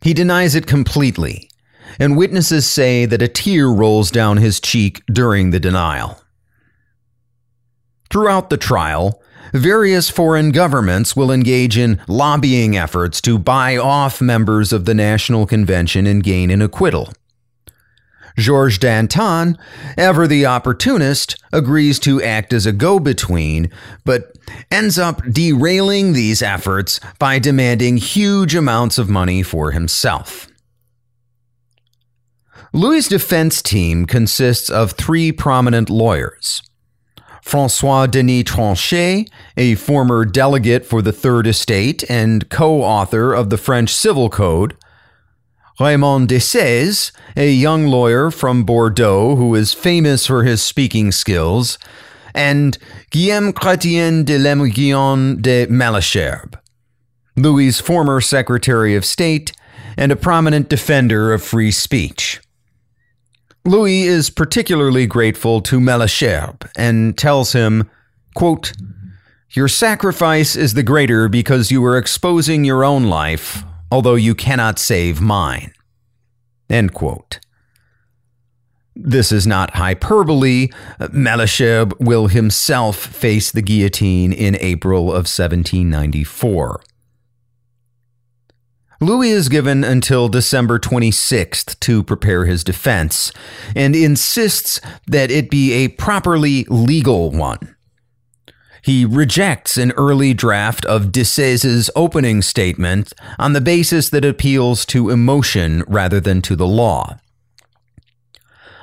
He 0.01 0.13
denies 0.13 0.53
it 0.55 0.67
completely, 0.67 1.49
and 1.97 2.17
witnesses 2.17 2.69
say 2.69 3.05
that 3.05 3.21
a 3.21 3.29
tear 3.29 3.69
rolls 3.69 4.11
down 4.11 4.35
his 4.35 4.59
cheek 4.59 5.01
during 5.05 5.51
the 5.51 5.59
denial. 5.59 6.20
Throughout 8.11 8.49
the 8.49 8.57
trial, 8.57 9.21
various 9.53 10.09
foreign 10.09 10.51
governments 10.51 11.15
will 11.15 11.31
engage 11.31 11.77
in 11.77 12.01
lobbying 12.07 12.75
efforts 12.75 13.21
to 13.21 13.39
buy 13.39 13.77
off 13.77 14.19
members 14.19 14.73
of 14.73 14.83
the 14.83 14.93
National 14.93 15.45
Convention 15.45 16.05
and 16.05 16.21
gain 16.21 16.51
an 16.51 16.61
acquittal. 16.61 17.13
Georges 18.37 18.79
Danton, 18.79 19.57
ever 19.97 20.27
the 20.27 20.45
opportunist, 20.45 21.37
agrees 21.53 21.99
to 21.99 22.21
act 22.21 22.53
as 22.53 22.65
a 22.65 22.71
go 22.71 22.99
between, 22.99 23.69
but 24.03 24.35
ends 24.69 24.99
up 24.99 25.21
derailing 25.29 26.13
these 26.13 26.41
efforts 26.41 26.99
by 27.17 27.39
demanding 27.39 27.97
huge 27.97 28.55
amounts 28.55 28.97
of 28.97 29.09
money 29.09 29.43
for 29.43 29.71
himself. 29.71 30.47
Louis' 32.73 33.07
defense 33.07 33.61
team 33.61 34.05
consists 34.05 34.69
of 34.69 34.91
three 34.91 35.31
prominent 35.31 35.89
lawyers. 35.89 36.61
Francois 37.41 38.07
Denis 38.07 38.43
Tronchet, 38.43 39.29
a 39.57 39.75
former 39.75 40.25
delegate 40.25 40.85
for 40.85 41.01
the 41.01 41.11
Third 41.11 41.47
Estate 41.47 42.03
and 42.09 42.49
co 42.49 42.81
author 42.81 43.33
of 43.33 43.49
the 43.49 43.57
French 43.57 43.93
Civil 43.93 44.29
Code, 44.29 44.75
Raymond 45.79 46.29
Desèze, 46.29 47.11
a 47.35 47.51
young 47.51 47.87
lawyer 47.87 48.29
from 48.29 48.63
Bordeaux 48.63 49.35
who 49.35 49.55
is 49.55 49.73
famous 49.73 50.27
for 50.27 50.43
his 50.43 50.61
speaking 50.61 51.11
skills, 51.11 51.77
and 52.33 52.77
Guillaume 53.09 53.51
Chrétien 53.51 54.23
de 54.23 54.37
Lamoignon 54.37 55.41
de 55.41 55.65
Malesherbes, 55.67 56.55
Louis' 57.35 57.81
former 57.81 58.21
Secretary 58.21 58.95
of 58.95 59.05
State 59.05 59.53
and 59.97 60.11
a 60.11 60.15
prominent 60.15 60.69
defender 60.69 61.33
of 61.33 61.43
free 61.43 61.71
speech. 61.71 62.39
Louis 63.63 64.03
is 64.03 64.29
particularly 64.29 65.05
grateful 65.05 65.61
to 65.61 65.79
Malesherbes 65.79 66.69
and 66.75 67.17
tells 67.17 67.53
him, 67.53 67.89
quote, 68.33 68.73
Your 69.51 69.67
sacrifice 69.67 70.55
is 70.55 70.73
the 70.73 70.83
greater 70.83 71.29
because 71.29 71.71
you 71.71 71.83
are 71.85 71.97
exposing 71.97 72.63
your 72.63 72.83
own 72.83 73.05
life 73.05 73.63
although 73.91 74.15
you 74.15 74.33
cannot 74.33 74.79
save 74.79 75.19
mine. 75.19 75.73
End 76.69 76.93
quote. 76.93 77.39
This 78.95 79.31
is 79.31 79.45
not 79.45 79.75
hyperbole. 79.75 80.69
Malesherbes 80.99 81.93
will 81.99 82.27
himself 82.27 82.97
face 82.97 83.51
the 83.51 83.61
guillotine 83.61 84.31
in 84.31 84.55
April 84.59 85.09
of 85.09 85.27
1794. 85.27 86.81
Louis 89.01 89.31
is 89.31 89.49
given 89.49 89.83
until 89.83 90.29
December 90.29 90.77
26th 90.77 91.79
to 91.79 92.03
prepare 92.03 92.45
his 92.45 92.63
defense 92.63 93.31
and 93.75 93.95
insists 93.95 94.79
that 95.07 95.31
it 95.31 95.49
be 95.49 95.73
a 95.73 95.87
properly 95.87 96.65
legal 96.69 97.31
one. 97.31 97.75
He 98.83 99.03
rejects 99.03 99.75
an 99.75 99.91
early 99.93 100.35
draft 100.35 100.85
of 100.85 101.05
Desèze's 101.05 101.89
opening 101.95 102.43
statement 102.43 103.11
on 103.39 103.53
the 103.53 103.61
basis 103.61 104.09
that 104.09 104.23
appeals 104.23 104.85
to 104.87 105.09
emotion 105.09 105.83
rather 105.87 106.19
than 106.19 106.43
to 106.43 106.55
the 106.55 106.67
law. 106.67 107.17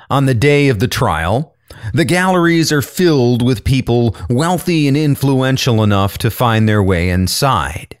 On 0.09 0.25
the 0.25 0.33
day 0.33 0.67
of 0.67 0.79
the 0.79 0.87
trial, 0.89 1.55
the 1.93 2.05
galleries 2.05 2.73
are 2.73 2.81
filled 2.81 3.41
with 3.41 3.63
people 3.63 4.17
wealthy 4.29 4.85
and 4.89 4.97
influential 4.97 5.81
enough 5.81 6.17
to 6.17 6.29
find 6.29 6.67
their 6.67 6.83
way 6.83 7.09
inside. 7.09 7.97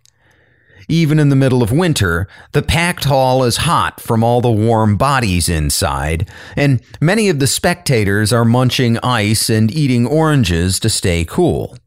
Even 0.91 1.19
in 1.19 1.29
the 1.29 1.35
middle 1.35 1.61
of 1.61 1.71
winter, 1.71 2.27
the 2.51 2.63
packed 2.63 3.03
hall 3.05 3.43
is 3.43 3.57
hot 3.57 4.01
from 4.01 4.23
all 4.23 4.41
the 4.41 4.51
warm 4.51 4.97
bodies 4.97 5.47
inside, 5.47 6.27
and 6.55 6.81
many 6.99 7.29
of 7.29 7.37
the 7.37 7.45
spectators 7.45 8.33
are 8.33 8.43
munching 8.43 8.97
ice 9.03 9.51
and 9.51 9.69
eating 9.69 10.07
oranges 10.07 10.79
to 10.79 10.89
stay 10.89 11.23
cool. 11.23 11.77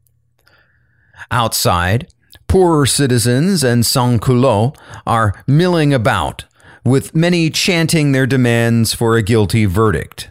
Outside, 1.29 2.07
poorer 2.47 2.85
citizens 2.85 3.61
and 3.61 3.85
sans-culottes 3.85 4.79
are 5.05 5.33
milling 5.47 5.93
about, 5.93 6.45
with 6.85 7.13
many 7.13 7.49
chanting 7.49 8.13
their 8.13 8.25
demands 8.25 8.93
for 8.93 9.17
a 9.17 9.21
guilty 9.21 9.65
verdict. 9.65 10.29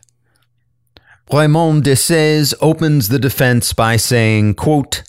Raymond 1.31 1.85
Desèze 1.85 2.55
opens 2.63 3.11
the 3.11 3.19
defense 3.19 3.75
by 3.75 3.97
saying, 3.97 4.55
quote, 4.55 5.03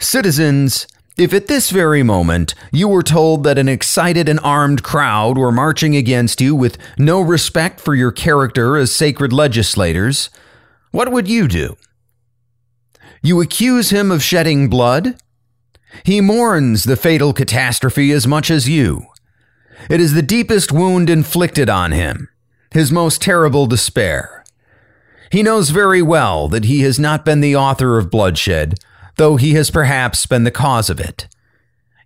Citizens, 0.00 0.88
if 1.16 1.34
at 1.34 1.46
this 1.46 1.70
very 1.70 2.02
moment 2.02 2.54
you 2.72 2.88
were 2.88 3.02
told 3.02 3.44
that 3.44 3.58
an 3.58 3.68
excited 3.68 4.28
and 4.28 4.40
armed 4.40 4.82
crowd 4.82 5.36
were 5.36 5.52
marching 5.52 5.94
against 5.94 6.40
you 6.40 6.54
with 6.54 6.78
no 6.98 7.20
respect 7.20 7.80
for 7.80 7.94
your 7.94 8.12
character 8.12 8.76
as 8.76 8.94
sacred 8.94 9.32
legislators, 9.32 10.30
what 10.90 11.12
would 11.12 11.28
you 11.28 11.48
do? 11.48 11.76
You 13.22 13.40
accuse 13.40 13.90
him 13.90 14.10
of 14.10 14.22
shedding 14.22 14.68
blood? 14.68 15.16
He 16.04 16.20
mourns 16.20 16.84
the 16.84 16.96
fatal 16.96 17.32
catastrophe 17.32 18.10
as 18.10 18.26
much 18.26 18.50
as 18.50 18.68
you. 18.68 19.06
It 19.90 20.00
is 20.00 20.14
the 20.14 20.22
deepest 20.22 20.72
wound 20.72 21.10
inflicted 21.10 21.68
on 21.68 21.92
him, 21.92 22.28
his 22.70 22.90
most 22.90 23.20
terrible 23.20 23.66
despair. 23.66 24.44
He 25.30 25.42
knows 25.42 25.70
very 25.70 26.02
well 26.02 26.48
that 26.48 26.64
he 26.64 26.80
has 26.82 26.98
not 26.98 27.24
been 27.24 27.40
the 27.40 27.56
author 27.56 27.98
of 27.98 28.10
bloodshed, 28.10 28.78
though 29.16 29.36
he 29.36 29.54
has 29.54 29.70
perhaps 29.70 30.26
been 30.26 30.44
the 30.44 30.50
cause 30.50 30.90
of 30.90 31.00
it. 31.00 31.28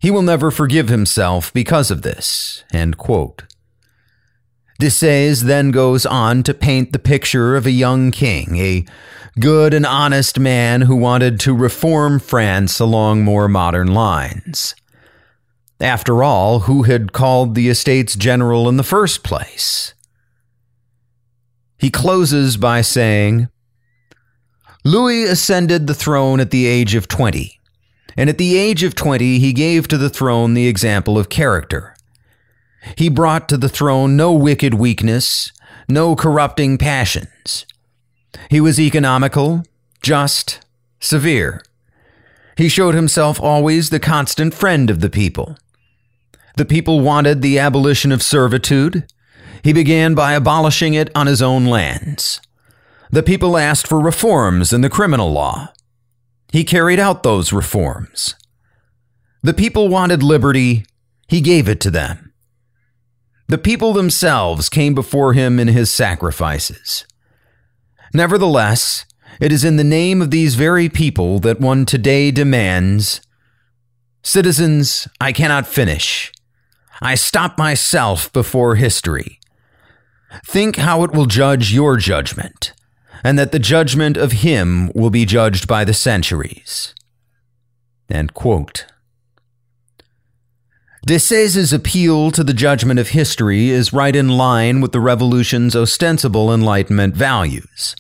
He 0.01 0.11
will 0.11 0.23
never 0.23 0.51
forgive 0.51 0.89
himself 0.89 1.53
because 1.53 1.91
of 1.91 2.03
this. 2.03 2.65
End 2.73 2.99
quote. 2.99 3.45
Desèze 4.81 5.43
then 5.43 5.71
goes 5.71 6.05
on 6.05 6.43
to 6.43 6.53
paint 6.53 6.93
the 6.93 6.99
picture 6.99 7.57
of 7.57 7.65
a 7.65 7.71
young 7.71 8.11
king, 8.11 8.57
a 8.59 8.85
good 9.41 9.73
and 9.73 9.87
honest 9.87 10.39
man 10.39 10.83
who 10.83 10.97
wanted 10.97 11.41
to 11.41 11.55
reform 11.55 12.19
France 12.19 12.79
along 12.79 13.23
more 13.23 13.49
modern 13.49 13.95
lines. 13.95 14.75
After 15.81 16.23
all, 16.23 16.61
who 16.61 16.85
had 16.85 17.13
called 17.13 17.55
the 17.55 17.69
estates 17.69 18.17
general 18.17 18.69
in 18.69 18.77
the 18.77 18.83
first 18.83 19.23
place? 19.23 19.95
He 21.79 21.91
closes 21.91 22.57
by 22.57 22.81
saying, 22.81 23.49
Louis 24.87 25.25
ascended 25.25 25.89
the 25.89 25.95
throne 25.95 26.39
at 26.39 26.53
the 26.53 26.65
age 26.65 26.95
of 26.95 27.09
20, 27.09 27.59
and 28.17 28.31
at 28.31 28.39
the 28.39 28.57
age 28.57 28.85
of 28.85 28.95
20 28.95 29.41
he 29.41 29.53
gave 29.53 29.89
to 29.89 29.99
the 29.99 30.09
throne 30.09 30.55
the 30.55 30.69
example 30.69 31.19
of 31.19 31.29
character. 31.29 31.97
He 32.97 33.09
brought 33.09 33.49
to 33.49 33.57
the 33.57 33.69
throne 33.69 34.17
no 34.17 34.33
wicked 34.33 34.75
weakness, 34.75 35.51
no 35.89 36.15
corrupting 36.15 36.79
passions. 36.79 37.67
He 38.49 38.61
was 38.61 38.79
economical, 38.79 39.65
just, 40.03 40.65
severe. 41.01 41.65
He 42.57 42.69
showed 42.69 42.95
himself 42.95 43.41
always 43.41 43.91
the 43.91 43.99
constant 43.99 44.55
friend 44.55 44.89
of 44.89 45.01
the 45.01 45.11
people. 45.11 45.59
The 46.57 46.65
people 46.65 47.01
wanted 47.01 47.43
the 47.43 47.59
abolition 47.59 48.13
of 48.13 48.23
servitude. 48.23 49.13
He 49.65 49.73
began 49.73 50.15
by 50.15 50.35
abolishing 50.35 50.95
it 50.95 51.11
on 51.13 51.27
his 51.27 51.43
own 51.43 51.67
lands. 51.67 52.41
The 53.11 53.23
people 53.23 53.57
asked 53.57 53.87
for 53.87 54.01
reforms 54.01 54.73
in 54.73 54.81
the 54.81 54.91
criminal 54.91 55.31
law. 55.31 55.73
He 56.53 56.65
carried 56.65 56.99
out 56.99 57.23
those 57.23 57.53
reforms. 57.53 58.35
The 59.43 59.55
people 59.55 59.89
wanted 59.89 60.23
liberty. 60.23 60.85
He 61.29 61.41
gave 61.41 61.69
it 61.69 61.81
to 61.81 61.91
them. 61.91 62.33
The 63.49 63.59
people 63.59 63.93
themselves 63.93 64.69
came 64.69 64.95
before 64.95 65.33
him 65.33 65.61
in 65.61 65.69
his 65.69 65.91
sacrifices. 65.91 67.05
Nevertheless, 68.13 69.05
it 69.41 69.53
is 69.53 69.65
in 69.65 69.77
the 69.77 69.85
name 69.85 70.21
of 70.21 70.31
these 70.31 70.55
very 70.55 70.89
people 70.89 71.39
that 71.41 71.61
one 71.61 71.87
today 71.87 72.31
demands 72.31 73.21
Citizens, 74.27 75.07
I 75.21 75.31
cannot 75.31 75.69
finish. 75.69 76.33
I 77.01 77.15
stop 77.15 77.57
myself 77.57 78.33
before 78.33 78.75
history. 78.75 79.39
Think 80.45 80.75
how 80.77 81.05
it 81.05 81.13
will 81.13 81.27
judge 81.27 81.73
your 81.73 81.97
judgment, 81.97 82.73
and 83.25 83.39
that 83.39 83.53
the 83.53 83.59
judgment 83.59 84.17
of 84.17 84.33
him 84.33 84.91
will 84.95 85.11
be 85.11 85.25
judged 85.25 85.67
by 85.67 85.85
the 85.85 85.95
centuries. 85.95 86.95
End 88.09 88.35
quote. 88.35 88.87
Appeal 91.73 92.31
to 92.33 92.43
the 92.43 92.55
judgment 92.55 92.99
of 92.99 93.11
history 93.11 93.71
is 93.71 93.93
right 93.93 94.17
in 94.17 94.29
line 94.29 94.81
with 94.81 94.93
the 94.93 95.01
revolution's 95.01 95.77
ostensible 95.77 96.53
Enlightenment 96.53 97.15
values. 97.15 97.95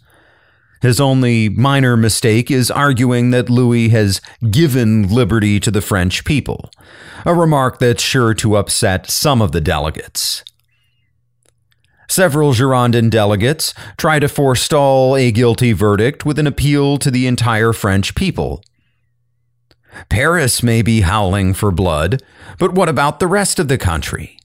His 0.82 1.00
only 1.00 1.48
minor 1.48 1.96
mistake 1.96 2.50
is 2.50 2.70
arguing 2.70 3.30
that 3.30 3.48
Louis 3.48 3.88
has 3.90 4.20
given 4.50 5.08
liberty 5.08 5.58
to 5.60 5.70
the 5.70 5.80
French 5.80 6.24
people, 6.24 6.70
a 7.24 7.34
remark 7.34 7.78
that's 7.78 8.02
sure 8.02 8.34
to 8.34 8.56
upset 8.56 9.08
some 9.08 9.40
of 9.40 9.52
the 9.52 9.60
delegates. 9.60 10.44
Several 12.08 12.52
Girondin 12.52 13.10
delegates 13.10 13.74
try 13.96 14.18
to 14.18 14.28
forestall 14.28 15.16
a 15.16 15.32
guilty 15.32 15.72
verdict 15.72 16.24
with 16.24 16.38
an 16.38 16.46
appeal 16.46 16.98
to 16.98 17.10
the 17.10 17.26
entire 17.26 17.72
French 17.72 18.14
people. 18.14 18.62
Paris 20.08 20.62
may 20.62 20.82
be 20.82 21.00
howling 21.00 21.54
for 21.54 21.70
blood, 21.70 22.22
but 22.58 22.74
what 22.74 22.88
about 22.88 23.18
the 23.18 23.26
rest 23.26 23.58
of 23.58 23.68
the 23.68 23.78
country? 23.78 24.38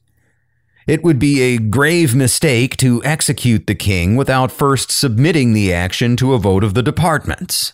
It 0.87 1.03
would 1.03 1.19
be 1.19 1.41
a 1.41 1.57
grave 1.57 2.15
mistake 2.15 2.75
to 2.77 3.03
execute 3.03 3.67
the 3.67 3.75
king 3.75 4.15
without 4.15 4.51
first 4.51 4.89
submitting 4.91 5.53
the 5.53 5.71
action 5.71 6.15
to 6.17 6.33
a 6.33 6.39
vote 6.39 6.63
of 6.63 6.73
the 6.73 6.81
departments. 6.81 7.73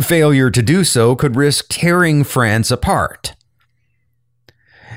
Failure 0.00 0.50
to 0.50 0.62
do 0.62 0.84
so 0.84 1.16
could 1.16 1.34
risk 1.34 1.66
tearing 1.68 2.22
France 2.22 2.70
apart. 2.70 3.34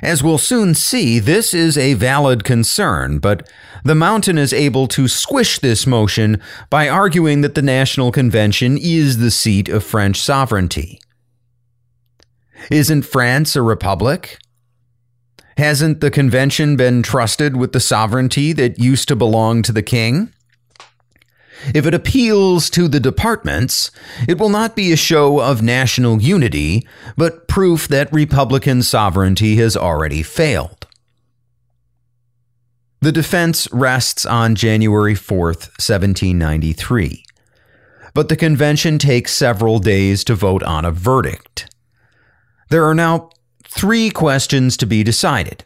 As 0.03 0.21
we'll 0.21 0.37
soon 0.37 0.75
see, 0.75 1.17
this 1.19 1.53
is 1.53 1.77
a 1.77 1.93
valid 1.93 2.43
concern, 2.43 3.19
but 3.19 3.49
the 3.85 3.95
Mountain 3.95 4.37
is 4.37 4.51
able 4.51 4.85
to 4.89 5.07
squish 5.07 5.59
this 5.59 5.87
motion 5.87 6.41
by 6.69 6.89
arguing 6.89 7.39
that 7.39 7.55
the 7.55 7.61
National 7.61 8.11
Convention 8.11 8.77
is 8.77 9.19
the 9.19 9.31
seat 9.31 9.69
of 9.69 9.81
French 9.81 10.19
sovereignty. 10.19 10.99
Isn't 12.69 13.03
France 13.03 13.55
a 13.55 13.61
republic? 13.61 14.39
Hasn't 15.55 16.01
the 16.01 16.11
convention 16.11 16.75
been 16.75 17.01
trusted 17.01 17.55
with 17.55 17.71
the 17.71 17.79
sovereignty 17.79 18.51
that 18.51 18.77
used 18.77 19.07
to 19.07 19.15
belong 19.15 19.61
to 19.61 19.71
the 19.71 19.81
king? 19.81 20.32
If 21.73 21.85
it 21.85 21.93
appeals 21.93 22.69
to 22.71 22.87
the 22.87 22.99
departments, 22.99 23.91
it 24.27 24.37
will 24.37 24.49
not 24.49 24.75
be 24.75 24.91
a 24.91 24.97
show 24.97 25.39
of 25.39 25.61
national 25.61 26.21
unity, 26.21 26.87
but 27.15 27.47
proof 27.47 27.87
that 27.87 28.11
Republican 28.11 28.81
sovereignty 28.81 29.55
has 29.57 29.77
already 29.77 30.23
failed. 30.23 30.87
The 33.01 33.11
defense 33.11 33.67
rests 33.71 34.25
on 34.25 34.55
January 34.55 35.13
4th, 35.13 35.67
1793. 35.77 37.25
But 38.13 38.29
the 38.29 38.35
convention 38.35 38.97
takes 38.97 39.33
several 39.33 39.79
days 39.79 40.23
to 40.25 40.35
vote 40.35 40.63
on 40.63 40.85
a 40.85 40.91
verdict. 40.91 41.69
There 42.69 42.85
are 42.85 42.95
now 42.95 43.29
three 43.67 44.09
questions 44.09 44.77
to 44.77 44.85
be 44.85 45.03
decided 45.03 45.63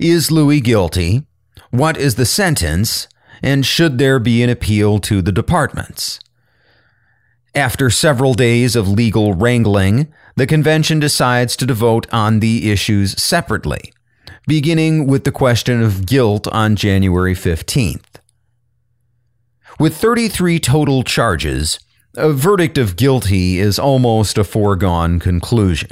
Is 0.00 0.30
Louis 0.30 0.60
guilty? 0.60 1.26
What 1.70 1.96
is 1.96 2.14
the 2.14 2.26
sentence? 2.26 3.08
And 3.42 3.64
should 3.64 3.98
there 3.98 4.18
be 4.18 4.42
an 4.42 4.50
appeal 4.50 4.98
to 5.00 5.22
the 5.22 5.32
departments? 5.32 6.20
After 7.54 7.90
several 7.90 8.34
days 8.34 8.76
of 8.76 8.88
legal 8.88 9.32
wrangling, 9.32 10.12
the 10.36 10.46
convention 10.46 11.00
decides 11.00 11.56
to 11.56 11.66
devote 11.66 12.06
on 12.12 12.40
the 12.40 12.70
issues 12.70 13.20
separately, 13.20 13.92
beginning 14.46 15.06
with 15.06 15.24
the 15.24 15.32
question 15.32 15.82
of 15.82 16.06
guilt 16.06 16.46
on 16.48 16.76
January 16.76 17.34
15th. 17.34 18.20
With 19.80 19.96
33 19.96 20.58
total 20.60 21.02
charges, 21.02 21.80
a 22.16 22.32
verdict 22.32 22.78
of 22.78 22.96
guilty 22.96 23.58
is 23.58 23.78
almost 23.78 24.38
a 24.38 24.44
foregone 24.44 25.18
conclusion. 25.18 25.90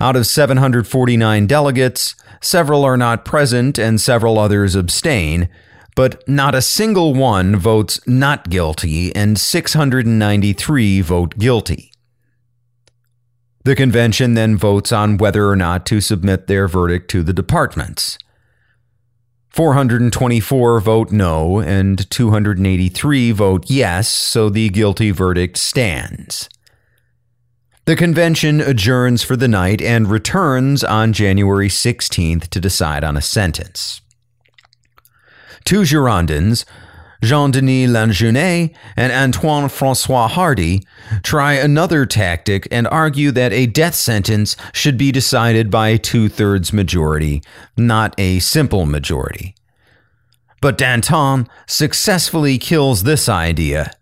Out 0.00 0.14
of 0.14 0.26
749 0.26 1.46
delegates, 1.46 2.14
several 2.40 2.84
are 2.84 2.96
not 2.96 3.24
present 3.24 3.78
and 3.78 4.00
several 4.00 4.38
others 4.38 4.76
abstain, 4.76 5.48
but 5.98 6.22
not 6.28 6.54
a 6.54 6.62
single 6.62 7.12
one 7.12 7.56
votes 7.56 7.98
not 8.06 8.48
guilty 8.48 9.12
and 9.16 9.36
693 9.36 11.00
vote 11.00 11.36
guilty. 11.38 11.90
The 13.64 13.74
convention 13.74 14.34
then 14.34 14.56
votes 14.56 14.92
on 14.92 15.16
whether 15.16 15.48
or 15.48 15.56
not 15.56 15.84
to 15.86 16.00
submit 16.00 16.46
their 16.46 16.68
verdict 16.68 17.10
to 17.10 17.24
the 17.24 17.32
departments. 17.32 18.16
424 19.48 20.78
vote 20.78 21.10
no 21.10 21.58
and 21.58 22.08
283 22.08 23.32
vote 23.32 23.64
yes, 23.68 24.08
so 24.08 24.48
the 24.48 24.68
guilty 24.68 25.10
verdict 25.10 25.56
stands. 25.56 26.48
The 27.86 27.96
convention 27.96 28.60
adjourns 28.60 29.24
for 29.24 29.34
the 29.34 29.48
night 29.48 29.82
and 29.82 30.06
returns 30.06 30.84
on 30.84 31.12
January 31.12 31.68
16th 31.68 32.46
to 32.50 32.60
decide 32.60 33.02
on 33.02 33.16
a 33.16 33.20
sentence. 33.20 34.00
Two 35.68 35.82
Girondins, 35.82 36.64
Jean 37.22 37.50
Denis 37.50 37.90
Lanjuinais 37.90 38.74
and 38.96 39.12
Antoine 39.12 39.68
Francois 39.68 40.26
Hardy, 40.26 40.82
try 41.22 41.52
another 41.52 42.06
tactic 42.06 42.66
and 42.70 42.88
argue 42.88 43.30
that 43.32 43.52
a 43.52 43.66
death 43.66 43.94
sentence 43.94 44.56
should 44.72 44.96
be 44.96 45.12
decided 45.12 45.70
by 45.70 45.88
a 45.88 45.98
two 45.98 46.30
thirds 46.30 46.72
majority, 46.72 47.42
not 47.76 48.14
a 48.16 48.38
simple 48.38 48.86
majority. 48.86 49.54
But 50.62 50.78
Danton 50.78 51.46
successfully 51.66 52.56
kills 52.56 53.02
this 53.02 53.28
idea 53.28 53.92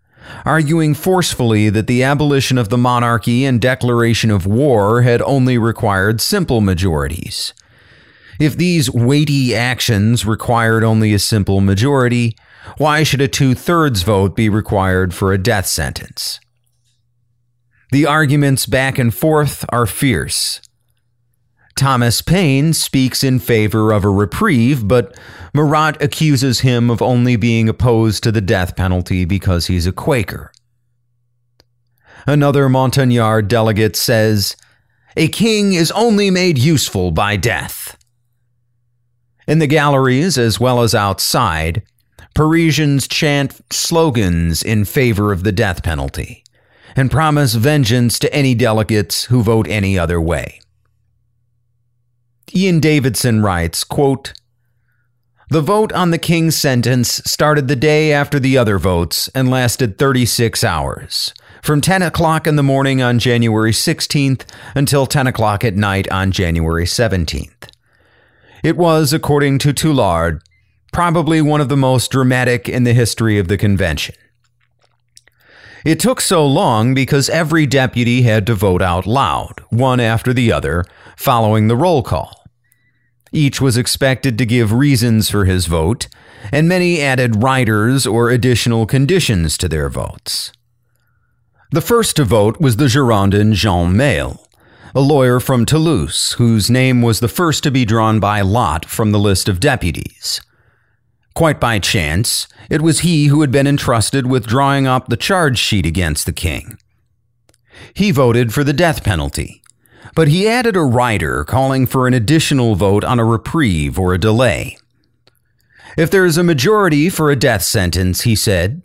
arguing 0.44 0.94
forcefully 0.94 1.68
that 1.70 1.86
the 1.88 2.02
abolition 2.02 2.58
of 2.58 2.68
the 2.68 2.78
monarchy 2.78 3.44
and 3.44 3.60
declaration 3.60 4.30
of 4.30 4.46
war 4.46 5.02
had 5.02 5.22
only 5.22 5.56
required 5.58 6.20
simple 6.20 6.60
majorities. 6.60 7.52
If 8.38 8.56
these 8.56 8.90
weighty 8.90 9.54
actions 9.54 10.26
required 10.26 10.84
only 10.84 11.14
a 11.14 11.18
simple 11.18 11.60
majority, 11.60 12.36
why 12.78 13.02
should 13.02 13.20
a 13.20 13.28
two 13.28 13.54
thirds 13.54 14.02
vote 14.02 14.36
be 14.36 14.48
required 14.48 15.14
for 15.14 15.32
a 15.32 15.38
death 15.38 15.66
sentence? 15.66 16.40
The 17.92 18.06
arguments 18.06 18.66
back 18.66 18.98
and 18.98 19.14
forth 19.14 19.64
are 19.68 19.86
fierce. 19.86 20.60
Thomas 21.76 22.22
Paine 22.22 22.72
speaks 22.72 23.22
in 23.22 23.38
favor 23.38 23.92
of 23.92 24.04
a 24.04 24.08
reprieve, 24.08 24.88
but 24.88 25.16
Marat 25.52 26.00
accuses 26.00 26.60
him 26.60 26.90
of 26.90 27.02
only 27.02 27.36
being 27.36 27.68
opposed 27.68 28.22
to 28.24 28.32
the 28.32 28.40
death 28.40 28.76
penalty 28.76 29.26
because 29.26 29.66
he's 29.66 29.86
a 29.86 29.92
Quaker. 29.92 30.52
Another 32.26 32.68
Montagnard 32.68 33.46
delegate 33.46 33.94
says, 33.94 34.56
A 35.16 35.28
king 35.28 35.74
is 35.74 35.92
only 35.92 36.30
made 36.30 36.58
useful 36.58 37.10
by 37.10 37.36
death. 37.36 37.85
In 39.46 39.60
the 39.60 39.66
galleries 39.66 40.36
as 40.38 40.58
well 40.58 40.82
as 40.82 40.94
outside, 40.94 41.82
Parisians 42.34 43.06
chant 43.06 43.60
slogans 43.70 44.62
in 44.62 44.84
favor 44.84 45.32
of 45.32 45.44
the 45.44 45.52
death 45.52 45.82
penalty 45.82 46.44
and 46.96 47.10
promise 47.10 47.54
vengeance 47.54 48.18
to 48.18 48.34
any 48.34 48.54
delegates 48.54 49.24
who 49.26 49.42
vote 49.42 49.68
any 49.68 49.98
other 49.98 50.20
way. 50.20 50.60
Ian 52.54 52.80
Davidson 52.80 53.42
writes, 53.42 53.84
quote, 53.84 54.32
the 55.48 55.60
vote 55.60 55.92
on 55.92 56.10
the 56.10 56.18
king's 56.18 56.56
sentence 56.56 57.22
started 57.24 57.68
the 57.68 57.76
day 57.76 58.12
after 58.12 58.40
the 58.40 58.58
other 58.58 58.78
votes 58.78 59.28
and 59.32 59.48
lasted 59.48 59.96
36 59.96 60.64
hours, 60.64 61.32
from 61.62 61.80
10 61.80 62.02
o'clock 62.02 62.48
in 62.48 62.56
the 62.56 62.64
morning 62.64 63.00
on 63.00 63.20
January 63.20 63.70
16th 63.70 64.44
until 64.74 65.06
10 65.06 65.28
o'clock 65.28 65.64
at 65.64 65.76
night 65.76 66.10
on 66.10 66.32
January 66.32 66.84
17th. 66.84 67.70
It 68.66 68.76
was, 68.76 69.12
according 69.12 69.58
to 69.58 69.72
Tulard, 69.72 70.40
probably 70.92 71.40
one 71.40 71.60
of 71.60 71.68
the 71.68 71.76
most 71.76 72.10
dramatic 72.10 72.68
in 72.68 72.82
the 72.82 72.94
history 72.94 73.38
of 73.38 73.46
the 73.46 73.56
convention. 73.56 74.16
It 75.84 76.00
took 76.00 76.20
so 76.20 76.44
long 76.44 76.92
because 76.92 77.30
every 77.30 77.66
deputy 77.66 78.22
had 78.22 78.44
to 78.48 78.56
vote 78.56 78.82
out 78.82 79.06
loud, 79.06 79.60
one 79.70 80.00
after 80.00 80.32
the 80.32 80.50
other, 80.50 80.84
following 81.16 81.68
the 81.68 81.76
roll 81.76 82.02
call. 82.02 82.44
Each 83.30 83.60
was 83.60 83.76
expected 83.76 84.36
to 84.36 84.44
give 84.44 84.72
reasons 84.72 85.30
for 85.30 85.44
his 85.44 85.66
vote, 85.66 86.08
and 86.50 86.68
many 86.68 87.00
added 87.00 87.44
riders 87.44 88.04
or 88.04 88.30
additional 88.30 88.84
conditions 88.84 89.56
to 89.58 89.68
their 89.68 89.88
votes. 89.88 90.50
The 91.70 91.80
first 91.80 92.16
to 92.16 92.24
vote 92.24 92.60
was 92.60 92.78
the 92.78 92.86
Girondin 92.86 93.52
Jean 93.52 93.94
Mailhe, 93.94 94.44
a 94.96 95.00
lawyer 95.00 95.38
from 95.40 95.66
Toulouse, 95.66 96.32
whose 96.38 96.70
name 96.70 97.02
was 97.02 97.20
the 97.20 97.28
first 97.28 97.62
to 97.62 97.70
be 97.70 97.84
drawn 97.84 98.18
by 98.18 98.40
lot 98.40 98.86
from 98.86 99.12
the 99.12 99.18
list 99.18 99.46
of 99.46 99.60
deputies. 99.60 100.40
Quite 101.34 101.60
by 101.60 101.78
chance, 101.78 102.48
it 102.70 102.80
was 102.80 103.00
he 103.00 103.26
who 103.26 103.42
had 103.42 103.52
been 103.52 103.66
entrusted 103.66 104.26
with 104.26 104.46
drawing 104.46 104.86
up 104.86 105.08
the 105.08 105.18
charge 105.18 105.58
sheet 105.58 105.84
against 105.84 106.24
the 106.24 106.32
king. 106.32 106.78
He 107.92 108.10
voted 108.10 108.54
for 108.54 108.64
the 108.64 108.72
death 108.72 109.04
penalty, 109.04 109.62
but 110.14 110.28
he 110.28 110.48
added 110.48 110.76
a 110.76 110.82
rider 110.82 111.44
calling 111.44 111.86
for 111.86 112.06
an 112.06 112.14
additional 112.14 112.74
vote 112.74 113.04
on 113.04 113.20
a 113.20 113.24
reprieve 113.24 113.98
or 113.98 114.14
a 114.14 114.18
delay. 114.18 114.78
If 115.98 116.10
there 116.10 116.24
is 116.24 116.38
a 116.38 116.42
majority 116.42 117.10
for 117.10 117.30
a 117.30 117.36
death 117.36 117.64
sentence, 117.64 118.22
he 118.22 118.34
said, 118.34 118.80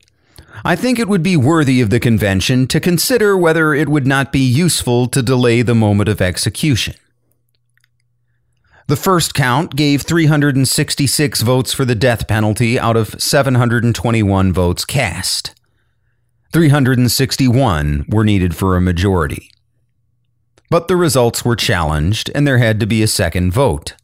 I 0.64 0.76
think 0.76 1.00
it 1.00 1.08
would 1.08 1.24
be 1.24 1.38
worthy 1.38 1.82
of 1.82 1.90
the 1.90 2.00
convention 2.00 2.68
to 2.68 2.80
consider 2.80 3.38
whether 3.38 3.74
it 3.74 3.90
would 3.90 4.06
not 4.06 4.32
be 4.32 4.40
useful 4.40 5.08
to 5.08 5.22
delay 5.22 5.62
the 5.62 5.76
moment 5.76 6.10
of 6.10 6.22
execution. 6.22 6.96
The 8.88 8.96
first 8.98 9.34
count 9.34 9.76
gave 9.76 10.02
366 10.02 11.42
votes 11.42 11.74
for 11.74 11.86
the 11.86 11.96
death 11.96 12.28
penalty 12.28 12.78
out 12.78 12.98
of 12.98 13.16
721 13.22 14.52
votes 14.52 14.86
cast. 14.86 15.56
361 16.52 18.06
were 18.10 18.26
needed 18.26 18.56
for 18.56 18.76
a 18.76 18.82
majority. 18.82 19.50
But 20.70 20.88
the 20.88 20.98
results 20.98 21.46
were 21.46 21.56
challenged, 21.56 22.30
and 22.36 22.46
there 22.46 22.58
had 22.58 22.80
to 22.82 22.86
be 22.86 23.02
a 23.02 23.08
second 23.08 23.52
vote. 23.52 23.96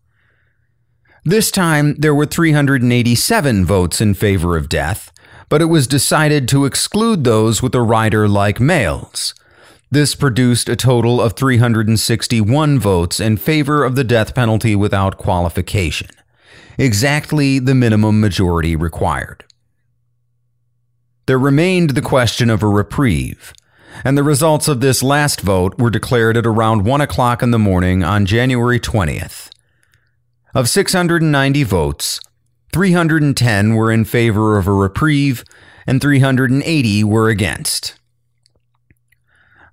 This 1.25 1.51
time, 1.51 1.95
there 1.95 2.15
were 2.15 2.25
387 2.25 3.65
votes 3.65 3.99
in 3.99 4.13
favor 4.13 4.55
of 4.55 4.69
death, 4.69 5.11
but 5.49 5.61
it 5.61 5.65
was 5.65 5.87
decided 5.87 6.47
to 6.47 6.65
exclude 6.65 7.23
those 7.23 7.61
with 7.61 7.73
a 7.75 7.81
rider 7.81 8.27
like 8.27 8.59
Mailhe's. 8.59 9.33
This 9.89 10.15
produced 10.15 10.67
a 10.67 10.75
total 10.75 11.21
of 11.21 11.33
361 11.33 12.79
votes 12.79 13.19
in 13.19 13.37
favor 13.37 13.85
of 13.85 13.95
the 13.95 14.03
death 14.03 14.35
penalty 14.35 14.75
without 14.75 15.17
qualification, 15.17 16.09
exactly 16.77 17.59
the 17.59 17.75
minimum 17.75 18.19
majority 18.19 18.75
required. 18.75 19.45
There 21.25 21.39
remained 21.39 21.91
the 21.91 22.01
question 22.01 22.49
of 22.49 22.61
a 22.61 22.67
reprieve, 22.67 23.53
and 24.03 24.17
the 24.17 24.23
results 24.23 24.67
of 24.67 24.81
this 24.81 25.01
last 25.01 25.41
vote 25.41 25.77
were 25.77 25.89
declared 25.89 26.37
at 26.37 26.45
around 26.45 26.85
1 26.85 27.01
o'clock 27.01 27.41
in 27.41 27.51
the 27.51 27.59
morning 27.59 28.03
on 28.03 28.25
January 28.25 28.79
20th. 28.79 29.49
Of 30.53 30.69
690 30.69 31.63
votes, 31.63 32.19
310 32.73 33.75
were 33.75 33.91
in 33.91 34.05
favor 34.05 34.57
of 34.57 34.67
a 34.67 34.73
reprieve, 34.73 35.43
and 35.85 36.01
380 36.01 37.03
were 37.03 37.29
against. 37.29 37.99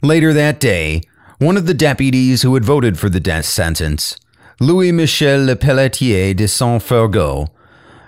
Later 0.03 0.33
that 0.33 0.61
day, 0.61 1.03
one 1.39 1.57
of 1.57 1.67
the 1.67 1.75
deputies 1.75 2.43
who 2.43 2.55
had 2.55 2.65
voted 2.65 2.99
for 2.99 3.09
the 3.09 3.21
death 3.21 3.47
sentence, 3.47 4.17
Louis 4.61 4.93
Michel 4.93 5.47
Le 5.47 5.57
Pelletier 5.57 6.35
de 6.35 6.47
Saint 6.47 6.83
Fargeau, 6.83 7.49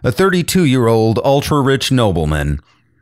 a 0.04 0.12
32 0.12 0.64
year 0.64 0.86
old 0.86 1.18
ultra 1.24 1.60
rich 1.60 1.90
nobleman, 1.90 2.60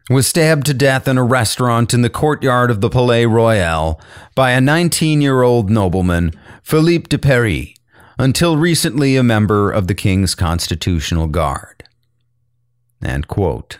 was 0.08 0.26
stabbed 0.26 0.66
to 0.66 0.74
death 0.74 1.08
in 1.08 1.18
a 1.18 1.24
restaurant 1.24 1.92
in 1.92 2.02
the 2.02 2.10
courtyard 2.10 2.70
of 2.70 2.80
the 2.80 2.90
Palais 2.90 3.26
Royal 3.26 4.00
by 4.34 4.52
a 4.52 4.60
19 4.60 5.20
year 5.20 5.42
old 5.42 5.70
nobleman, 5.70 6.32
Philippe 6.62 7.08
de 7.08 7.18
Paris, 7.18 7.74
until 8.18 8.56
recently 8.56 9.16
a 9.16 9.22
member 9.22 9.70
of 9.70 9.86
the 9.86 9.94
King's 9.94 10.34
Constitutional 10.34 11.26
Guard. 11.26 11.84
End 13.04 13.28
quote. 13.28 13.78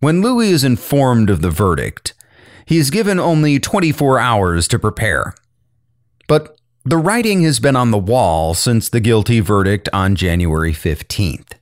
When 0.00 0.20
Louis 0.20 0.50
is 0.50 0.64
informed 0.64 1.30
of 1.30 1.42
the 1.42 1.50
verdict, 1.50 2.14
he 2.66 2.78
is 2.78 2.90
given 2.90 3.18
only 3.18 3.58
24 3.58 4.18
hours 4.18 4.68
to 4.68 4.78
prepare. 4.78 5.34
But 6.28 6.58
the 6.84 6.96
writing 6.96 7.42
has 7.42 7.60
been 7.60 7.76
on 7.76 7.90
the 7.90 7.98
wall 7.98 8.54
since 8.54 8.88
the 8.88 9.00
guilty 9.00 9.40
verdict 9.40 9.88
on 9.92 10.14
January 10.16 10.72
15th. 10.72 11.52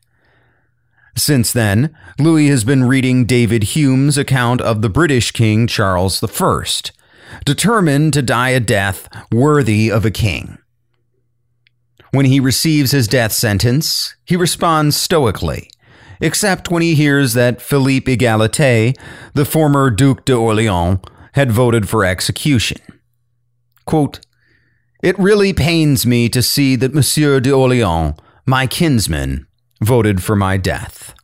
Since 1.16 1.52
then, 1.52 1.96
Louis 2.18 2.48
has 2.48 2.64
been 2.64 2.84
reading 2.84 3.24
David 3.24 3.62
Hume's 3.74 4.18
account 4.18 4.60
of 4.60 4.82
the 4.82 4.88
British 4.88 5.30
King 5.30 5.66
Charles 5.66 6.22
I, 6.22 6.64
determined 7.44 8.12
to 8.12 8.22
die 8.22 8.50
a 8.50 8.60
death 8.60 9.08
worthy 9.32 9.90
of 9.90 10.04
a 10.04 10.10
king. 10.10 10.58
When 12.10 12.26
he 12.26 12.38
receives 12.38 12.92
his 12.92 13.08
death 13.08 13.32
sentence, 13.32 14.14
he 14.24 14.36
responds 14.36 14.96
stoically, 14.96 15.68
except 16.20 16.70
when 16.70 16.82
he 16.82 16.94
hears 16.94 17.34
that 17.34 17.60
Philippe 17.60 18.16
Égalité, 18.16 18.96
the 19.34 19.44
former 19.44 19.90
Duc 19.90 20.24
d'Orléans, 20.24 21.04
had 21.32 21.50
voted 21.50 21.88
for 21.88 22.04
execution. 22.04 22.80
Quote, 23.84 24.20
It 25.02 25.18
really 25.18 25.52
pains 25.52 26.06
me 26.06 26.28
to 26.28 26.40
see 26.40 26.76
that 26.76 26.94
Monsieur 26.94 27.40
d'Orléans, 27.40 28.16
my 28.46 28.66
kinsman, 28.68 29.46
voted 29.82 30.22
for 30.22 30.36
my 30.36 30.56
death. 30.56 31.14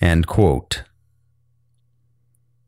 End 0.00 0.26
quote. 0.26 0.84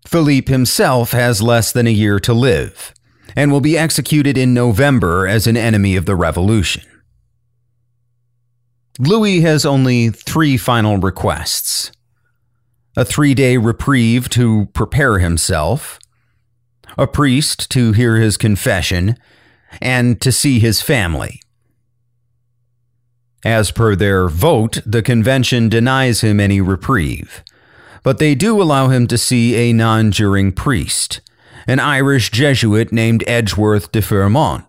Philippe 0.09 0.51
himself 0.51 1.13
has 1.13 1.43
less 1.43 1.71
than 1.71 1.87
a 1.87 1.91
year 1.91 2.19
to 2.21 2.33
live 2.33 2.95
and 3.37 3.53
will 3.53 3.61
be 3.61 3.77
executed 3.77 4.39
in 4.39 4.55
November 4.55 5.27
as 5.27 5.47
an 5.47 5.55
enemy 5.55 5.97
of 5.97 6.07
the 6.07 6.17
revolution. 6.17 6.83
Louis 8.99 9.43
has 9.43 9.67
only 9.67 10.09
three 10.09 10.57
final 10.57 10.97
requests 10.97 11.93
a 12.97 13.05
three 13.05 13.35
day 13.35 13.59
reprieve 13.59 14.31
to 14.31 14.71
prepare 14.73 15.19
himself, 15.19 15.99
a 16.97 17.07
priest 17.07 17.71
to 17.73 17.93
hear 17.93 18.17
his 18.17 18.39
confession, 18.39 19.15
and 19.83 20.23
to 20.23 20.33
see 20.33 20.59
his 20.59 20.81
family. 20.81 21.43
As 23.45 23.71
per 23.71 23.95
their 23.95 24.27
vote, 24.27 24.81
the 24.87 25.03
convention 25.03 25.69
denies 25.69 26.23
him 26.23 26.41
any 26.41 26.63
reprieve, 26.63 27.45
but 28.03 28.19
they 28.19 28.35
do 28.35 28.61
allow 28.61 28.89
him 28.89 29.07
to 29.07 29.19
see 29.19 29.55
a 29.55 29.73
non 29.73 30.11
juring 30.11 30.53
priest 30.53 31.21
an 31.69 31.79
Irish 31.79 32.31
Jesuit 32.31 32.93
named 32.93 33.23
Edgeworth 33.27 33.93
de 33.93 34.01
Firmont, 34.01 34.65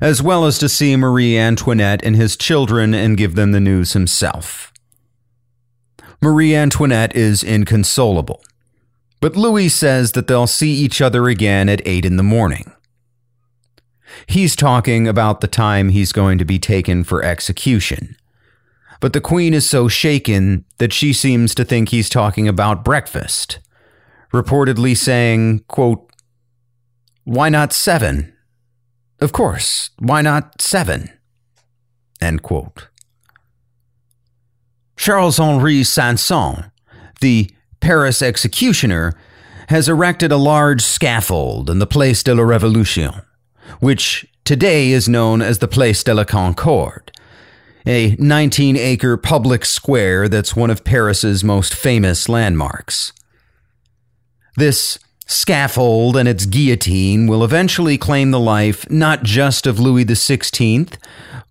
as 0.00 0.20
well 0.20 0.44
as 0.44 0.58
to 0.58 0.68
see 0.68 0.96
Marie 0.96 1.38
Antoinette 1.38 2.04
and 2.04 2.16
his 2.16 2.36
children 2.36 2.92
and 2.92 3.16
give 3.16 3.36
them 3.36 3.52
the 3.52 3.60
news 3.60 3.92
himself. 3.92 4.72
Marie 6.20 6.54
Antoinette 6.54 7.14
is 7.14 7.44
inconsolable, 7.44 8.42
but 9.20 9.36
Louis 9.36 9.68
says 9.68 10.12
that 10.12 10.26
they'll 10.26 10.48
see 10.48 10.72
each 10.72 11.00
other 11.00 11.28
again 11.28 11.68
at 11.68 11.80
8 11.86 12.04
in 12.04 12.16
the 12.16 12.24
morning. 12.24 12.72
He's 14.26 14.56
talking 14.56 15.06
about 15.06 15.40
the 15.40 15.48
time 15.48 15.90
he's 15.90 16.12
going 16.12 16.38
to 16.38 16.44
be 16.44 16.58
taken 16.58 17.04
for 17.04 17.24
execution. 17.24 18.16
But 19.02 19.14
the 19.14 19.20
Queen 19.20 19.52
is 19.52 19.68
so 19.68 19.88
shaken 19.88 20.64
that 20.78 20.92
she 20.92 21.12
seems 21.12 21.56
to 21.56 21.64
think 21.64 21.88
he's 21.88 22.08
talking 22.08 22.46
about 22.46 22.84
breakfast, 22.84 23.58
reportedly 24.32 24.96
saying, 24.96 25.64
quote, 25.66 26.08
why 27.24 27.48
not 27.48 27.72
seven? 27.72 28.32
Of 29.20 29.32
course, 29.32 29.90
why 29.98 30.22
not 30.22 30.62
seven? 30.62 31.10
End 32.20 32.42
quote. 32.42 32.86
Charles 34.96 35.40
Henri 35.40 35.82
Sanson, 35.82 36.70
the 37.20 37.50
Paris 37.80 38.22
executioner, 38.22 39.14
has 39.68 39.88
erected 39.88 40.30
a 40.30 40.36
large 40.36 40.80
scaffold 40.80 41.68
in 41.68 41.80
the 41.80 41.88
Place 41.88 42.22
de 42.22 42.36
la 42.36 42.44
Révolution, 42.44 43.24
which 43.80 44.24
today 44.44 44.92
is 44.92 45.08
known 45.08 45.42
as 45.42 45.58
the 45.58 45.66
Place 45.66 46.04
de 46.04 46.14
la 46.14 46.22
Concorde, 46.22 47.11
a 47.86 48.16
19 48.18 48.76
acre 48.76 49.16
public 49.16 49.64
square 49.64 50.28
that's 50.28 50.56
one 50.56 50.70
of 50.70 50.84
Paris's 50.84 51.42
most 51.42 51.74
famous 51.74 52.28
landmarks. 52.28 53.12
This 54.56 54.98
scaffold 55.26 56.16
and 56.16 56.28
its 56.28 56.46
guillotine 56.46 57.26
will 57.26 57.42
eventually 57.44 57.96
claim 57.96 58.30
the 58.30 58.40
life 58.40 58.88
not 58.90 59.22
just 59.22 59.66
of 59.66 59.80
Louis 59.80 60.04
XVI, 60.04 60.94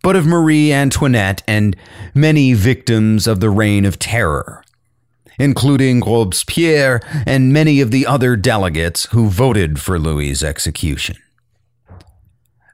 but 0.03 0.15
of 0.15 0.25
Marie 0.25 0.71
Antoinette 0.71 1.43
and 1.47 1.75
many 2.13 2.53
victims 2.53 3.27
of 3.27 3.39
the 3.39 3.49
Reign 3.49 3.85
of 3.85 3.99
Terror, 3.99 4.63
including 5.39 5.99
Robespierre 6.01 7.01
and 7.25 7.53
many 7.53 7.81
of 7.81 7.91
the 7.91 8.05
other 8.05 8.35
delegates 8.35 9.05
who 9.11 9.29
voted 9.29 9.79
for 9.79 9.99
Louis's 9.99 10.43
execution. 10.43 11.17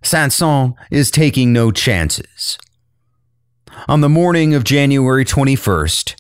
Sanson 0.04 0.76
is 0.92 1.12
taking 1.12 1.52
no 1.52 1.72
chances. 1.72 2.58
On 3.86 4.02
the 4.02 4.10
morning 4.10 4.54
of 4.54 4.64
January 4.64 5.24
21st, 5.24 6.16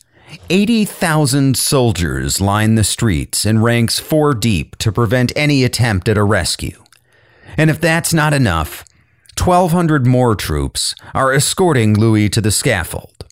80,000 0.50 1.58
soldiers 1.58 2.40
line 2.40 2.76
the 2.76 2.84
streets 2.84 3.46
in 3.46 3.62
ranks 3.62 4.00
four 4.00 4.34
deep 4.34 4.76
to 4.78 4.92
prevent 4.92 5.34
any 5.36 5.64
attempt 5.64 6.08
at 6.08 6.18
a 6.18 6.24
rescue. 6.24 6.84
And 7.58 7.70
if 7.70 7.82
that's 7.82 8.14
not 8.14 8.34
enough, 8.34 8.86
1,200 9.38 10.06
more 10.06 10.36
troops 10.36 10.94
are 11.14 11.34
escorting 11.34 11.98
Louis 11.98 12.30
to 12.30 12.42
the 12.42 12.52
scaffold. 12.52 13.26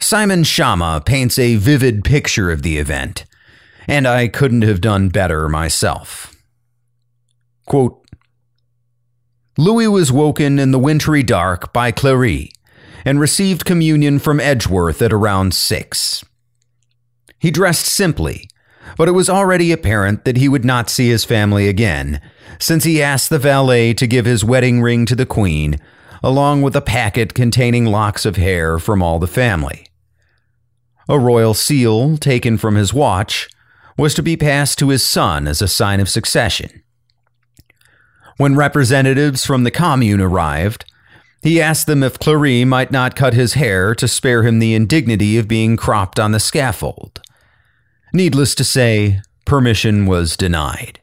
Simon 0.00 0.42
Schama 0.42 1.04
paints 1.04 1.38
a 1.38 1.56
vivid 1.56 2.04
picture 2.04 2.50
of 2.50 2.62
the 2.62 2.78
event, 2.78 3.24
and 3.86 4.08
I 4.08 4.28
couldn't 4.28 4.62
have 4.62 4.80
done 4.80 5.08
better 5.08 5.48
myself. 5.48 6.34
Quote, 7.66 7.99
Louis 9.60 9.88
was 9.88 10.10
woken 10.10 10.58
in 10.58 10.70
the 10.70 10.78
wintry 10.78 11.22
dark 11.22 11.70
by 11.70 11.92
Cléry, 11.92 12.50
and 13.04 13.20
received 13.20 13.66
communion 13.66 14.18
from 14.18 14.40
Edgeworth 14.40 15.02
at 15.02 15.12
around 15.12 15.52
six. 15.52 16.24
He 17.38 17.50
dressed 17.50 17.84
simply, 17.84 18.48
but 18.96 19.06
it 19.06 19.12
was 19.12 19.28
already 19.28 19.70
apparent 19.70 20.24
that 20.24 20.38
he 20.38 20.48
would 20.48 20.64
not 20.64 20.88
see 20.88 21.10
his 21.10 21.26
family 21.26 21.68
again, 21.68 22.22
since 22.58 22.84
he 22.84 23.02
asked 23.02 23.28
the 23.28 23.38
valet 23.38 23.92
to 23.92 24.06
give 24.06 24.24
his 24.24 24.42
wedding 24.42 24.80
ring 24.80 25.04
to 25.04 25.14
the 25.14 25.26
Queen, 25.26 25.78
along 26.22 26.62
with 26.62 26.74
a 26.74 26.80
packet 26.80 27.34
containing 27.34 27.84
locks 27.84 28.24
of 28.24 28.36
hair 28.36 28.78
from 28.78 29.02
all 29.02 29.18
the 29.18 29.26
family. 29.26 29.86
A 31.06 31.18
royal 31.18 31.52
seal 31.52 32.16
taken 32.16 32.56
from 32.56 32.76
his 32.76 32.94
watch 32.94 33.46
was 33.98 34.14
to 34.14 34.22
be 34.22 34.38
passed 34.38 34.78
to 34.78 34.88
his 34.88 35.02
son 35.02 35.46
as 35.46 35.60
a 35.60 35.68
sign 35.68 36.00
of 36.00 36.08
succession. 36.08 36.82
When 38.40 38.56
representatives 38.56 39.44
from 39.44 39.64
the 39.64 39.70
commune 39.70 40.22
arrived, 40.22 40.86
he 41.42 41.60
asked 41.60 41.86
them 41.86 42.02
if 42.02 42.18
Cléry 42.18 42.66
might 42.66 42.90
not 42.90 43.14
cut 43.14 43.34
his 43.34 43.52
hair 43.52 43.94
to 43.96 44.08
spare 44.08 44.44
him 44.44 44.60
the 44.60 44.72
indignity 44.72 45.36
of 45.36 45.46
being 45.46 45.76
cropped 45.76 46.18
on 46.18 46.32
the 46.32 46.40
scaffold. 46.40 47.20
Needless 48.14 48.54
to 48.54 48.64
say, 48.64 49.20
permission 49.44 50.06
was 50.06 50.38
denied. 50.38 51.00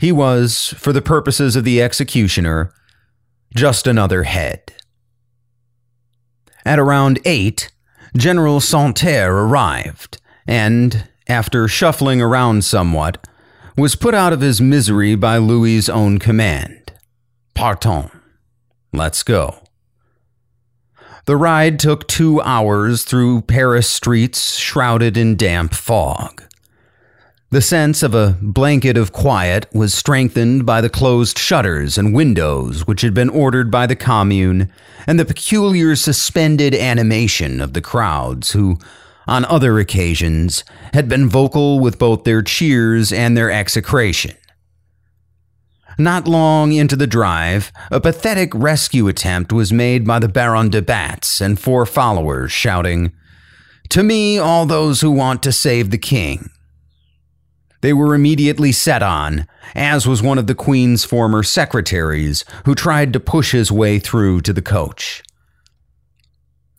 He 0.00 0.10
was, 0.10 0.74
for 0.76 0.92
the 0.92 1.00
purposes 1.00 1.54
of 1.54 1.62
the 1.62 1.80
executioner, 1.80 2.72
just 3.54 3.86
another 3.86 4.24
head. 4.24 4.72
At 6.64 6.80
around 6.80 7.20
eight, 7.24 7.70
General 8.16 8.58
Santerre 8.58 9.32
arrived, 9.32 10.20
and, 10.44 11.08
after 11.28 11.68
shuffling 11.68 12.20
around 12.20 12.64
somewhat, 12.64 13.24
was 13.76 13.94
put 13.94 14.14
out 14.14 14.32
of 14.32 14.40
his 14.40 14.60
misery 14.60 15.14
by 15.14 15.36
Louis's 15.36 15.88
own 15.88 16.18
command. 16.18 16.92
Partons. 17.54 18.10
Let's 18.92 19.22
go. 19.22 19.62
The 21.26 21.36
ride 21.36 21.78
took 21.78 22.06
two 22.06 22.40
hours 22.40 23.02
through 23.02 23.42
Paris 23.42 23.90
streets 23.90 24.56
shrouded 24.56 25.16
in 25.16 25.36
damp 25.36 25.74
fog. 25.74 26.42
The 27.50 27.60
sense 27.60 28.02
of 28.02 28.14
a 28.14 28.36
blanket 28.40 28.96
of 28.96 29.12
quiet 29.12 29.66
was 29.72 29.92
strengthened 29.92 30.64
by 30.64 30.80
the 30.80 30.88
closed 30.88 31.38
shutters 31.38 31.98
and 31.98 32.14
windows 32.14 32.86
which 32.86 33.02
had 33.02 33.12
been 33.12 33.28
ordered 33.28 33.70
by 33.70 33.86
the 33.86 33.96
commune, 33.96 34.70
and 35.06 35.18
the 35.18 35.24
peculiar 35.24 35.94
suspended 35.96 36.74
animation 36.74 37.60
of 37.60 37.72
the 37.72 37.80
crowds 37.80 38.52
who, 38.52 38.78
on 39.26 39.44
other 39.46 39.78
occasions, 39.78 40.64
had 40.92 41.08
been 41.08 41.28
vocal 41.28 41.80
with 41.80 41.98
both 41.98 42.24
their 42.24 42.42
cheers 42.42 43.12
and 43.12 43.36
their 43.36 43.50
execration. 43.50 44.36
Not 45.98 46.28
long 46.28 46.72
into 46.72 46.94
the 46.94 47.06
drive, 47.06 47.72
a 47.90 48.00
pathetic 48.00 48.54
rescue 48.54 49.08
attempt 49.08 49.52
was 49.52 49.72
made 49.72 50.06
by 50.06 50.18
the 50.18 50.28
Baron 50.28 50.68
de 50.68 50.82
Batz 50.82 51.40
and 51.40 51.58
four 51.58 51.86
followers, 51.86 52.52
shouting, 52.52 53.12
To 53.88 54.02
me, 54.02 54.38
all 54.38 54.66
those 54.66 55.00
who 55.00 55.10
want 55.10 55.42
to 55.42 55.52
save 55.52 55.90
the 55.90 55.98
king. 55.98 56.50
They 57.80 57.92
were 57.94 58.14
immediately 58.14 58.72
set 58.72 59.02
on, 59.02 59.46
as 59.74 60.06
was 60.06 60.22
one 60.22 60.38
of 60.38 60.46
the 60.46 60.54
Queen's 60.54 61.04
former 61.04 61.42
secretaries, 61.42 62.44
who 62.64 62.74
tried 62.74 63.12
to 63.12 63.20
push 63.20 63.52
his 63.52 63.72
way 63.72 63.98
through 63.98 64.42
to 64.42 64.52
the 64.52 64.62
coach. 64.62 65.22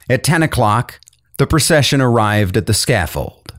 At 0.09 0.23
10 0.23 0.43
o'clock, 0.43 0.99
the 1.37 1.47
procession 1.47 2.01
arrived 2.01 2.57
at 2.57 2.65
the 2.65 2.73
scaffold. 2.73 3.53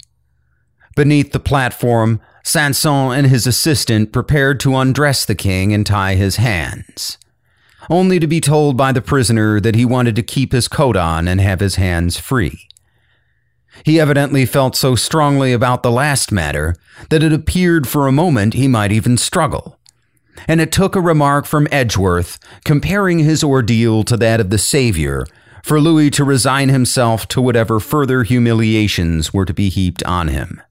Beneath 0.96 1.32
the 1.32 1.40
platform, 1.40 2.20
Sanson 2.42 3.12
and 3.12 3.26
his 3.26 3.46
assistant 3.46 4.12
prepared 4.12 4.58
to 4.60 4.76
undress 4.76 5.24
the 5.24 5.34
king 5.34 5.72
and 5.72 5.86
tie 5.86 6.14
his 6.14 6.36
hands, 6.36 7.18
only 7.88 8.18
to 8.18 8.26
be 8.26 8.40
told 8.40 8.76
by 8.76 8.90
the 8.90 9.02
prisoner 9.02 9.60
that 9.60 9.76
he 9.76 9.84
wanted 9.84 10.16
to 10.16 10.22
keep 10.22 10.52
his 10.52 10.66
coat 10.66 10.96
on 10.96 11.28
and 11.28 11.40
have 11.40 11.60
his 11.60 11.76
hands 11.76 12.18
free. 12.18 12.68
He 13.84 14.00
evidently 14.00 14.44
felt 14.44 14.74
so 14.74 14.96
strongly 14.96 15.52
about 15.52 15.82
the 15.82 15.90
last 15.90 16.32
matter 16.32 16.74
that 17.10 17.22
it 17.22 17.32
appeared 17.32 17.86
for 17.86 18.06
a 18.06 18.12
moment 18.12 18.54
he 18.54 18.66
might 18.66 18.90
even 18.90 19.16
struggle. 19.16 19.78
And 20.48 20.60
it 20.60 20.72
took 20.72 20.96
a 20.96 21.00
remark 21.00 21.46
from 21.46 21.68
Edgeworth 21.70 22.38
comparing 22.64 23.20
his 23.20 23.44
ordeal 23.44 24.04
to 24.04 24.16
that 24.16 24.40
of 24.40 24.50
the 24.50 24.58
Savior 24.58 25.26
for 25.62 25.80
Louis 25.80 26.10
to 26.10 26.24
resign 26.24 26.68
himself 26.68 27.26
to 27.28 27.40
whatever 27.40 27.80
further 27.80 28.22
humiliations 28.22 29.32
were 29.32 29.44
to 29.44 29.54
be 29.54 29.68
heaped 29.68 30.02
on 30.04 30.28
him. 30.28 30.62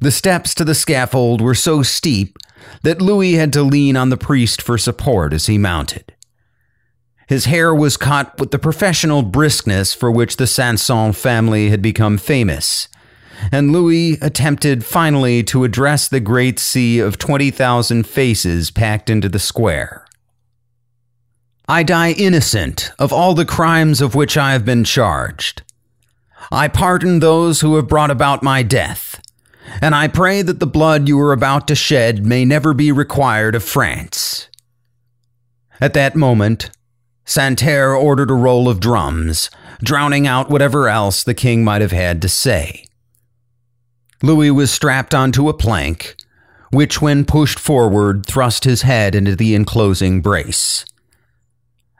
The 0.00 0.10
steps 0.10 0.54
to 0.54 0.64
the 0.64 0.74
scaffold 0.74 1.40
were 1.40 1.54
so 1.54 1.82
steep 1.82 2.38
that 2.82 3.02
Louis 3.02 3.34
had 3.34 3.52
to 3.54 3.62
lean 3.62 3.96
on 3.96 4.10
the 4.10 4.16
priest 4.16 4.62
for 4.62 4.78
support 4.78 5.32
as 5.32 5.46
he 5.46 5.58
mounted. 5.58 6.14
His 7.28 7.44
hair 7.44 7.74
was 7.74 7.96
cut 7.96 8.38
with 8.38 8.52
the 8.52 8.58
professional 8.58 9.22
briskness 9.22 9.94
for 9.94 10.10
which 10.10 10.36
the 10.36 10.46
Sanson 10.46 11.12
family 11.12 11.68
had 11.68 11.82
become 11.82 12.16
famous, 12.16 12.88
and 13.52 13.70
Louis 13.70 14.14
attempted 14.22 14.84
finally 14.84 15.42
to 15.44 15.64
address 15.64 16.08
the 16.08 16.20
great 16.20 16.58
sea 16.58 17.00
of 17.00 17.18
20,000 17.18 18.06
faces 18.06 18.70
packed 18.70 19.10
into 19.10 19.28
the 19.28 19.38
square. 19.38 20.07
I 21.70 21.82
die 21.82 22.12
innocent 22.12 22.92
of 22.98 23.12
all 23.12 23.34
the 23.34 23.44
crimes 23.44 24.00
of 24.00 24.14
which 24.14 24.38
I 24.38 24.52
have 24.52 24.64
been 24.64 24.84
charged. 24.84 25.62
I 26.50 26.66
pardon 26.66 27.20
those 27.20 27.60
who 27.60 27.76
have 27.76 27.88
brought 27.88 28.10
about 28.10 28.42
my 28.42 28.62
death, 28.62 29.20
and 29.82 29.94
I 29.94 30.08
pray 30.08 30.40
that 30.40 30.60
the 30.60 30.66
blood 30.66 31.08
you 31.08 31.20
are 31.20 31.32
about 31.34 31.68
to 31.68 31.74
shed 31.74 32.24
may 32.24 32.46
never 32.46 32.72
be 32.72 32.90
required 32.90 33.54
of 33.54 33.62
France. 33.62 34.48
At 35.78 35.92
that 35.92 36.16
moment, 36.16 36.70
Santerre 37.26 37.94
ordered 37.94 38.30
a 38.30 38.34
roll 38.34 38.66
of 38.66 38.80
drums, 38.80 39.50
drowning 39.82 40.26
out 40.26 40.48
whatever 40.48 40.88
else 40.88 41.22
the 41.22 41.34
king 41.34 41.64
might 41.64 41.82
have 41.82 41.92
had 41.92 42.22
to 42.22 42.30
say. 42.30 42.86
Louis 44.22 44.50
was 44.50 44.70
strapped 44.70 45.14
onto 45.14 45.50
a 45.50 45.54
plank, 45.54 46.16
which, 46.70 47.02
when 47.02 47.26
pushed 47.26 47.58
forward, 47.58 48.24
thrust 48.24 48.64
his 48.64 48.82
head 48.82 49.14
into 49.14 49.36
the 49.36 49.54
enclosing 49.54 50.22
brace. 50.22 50.86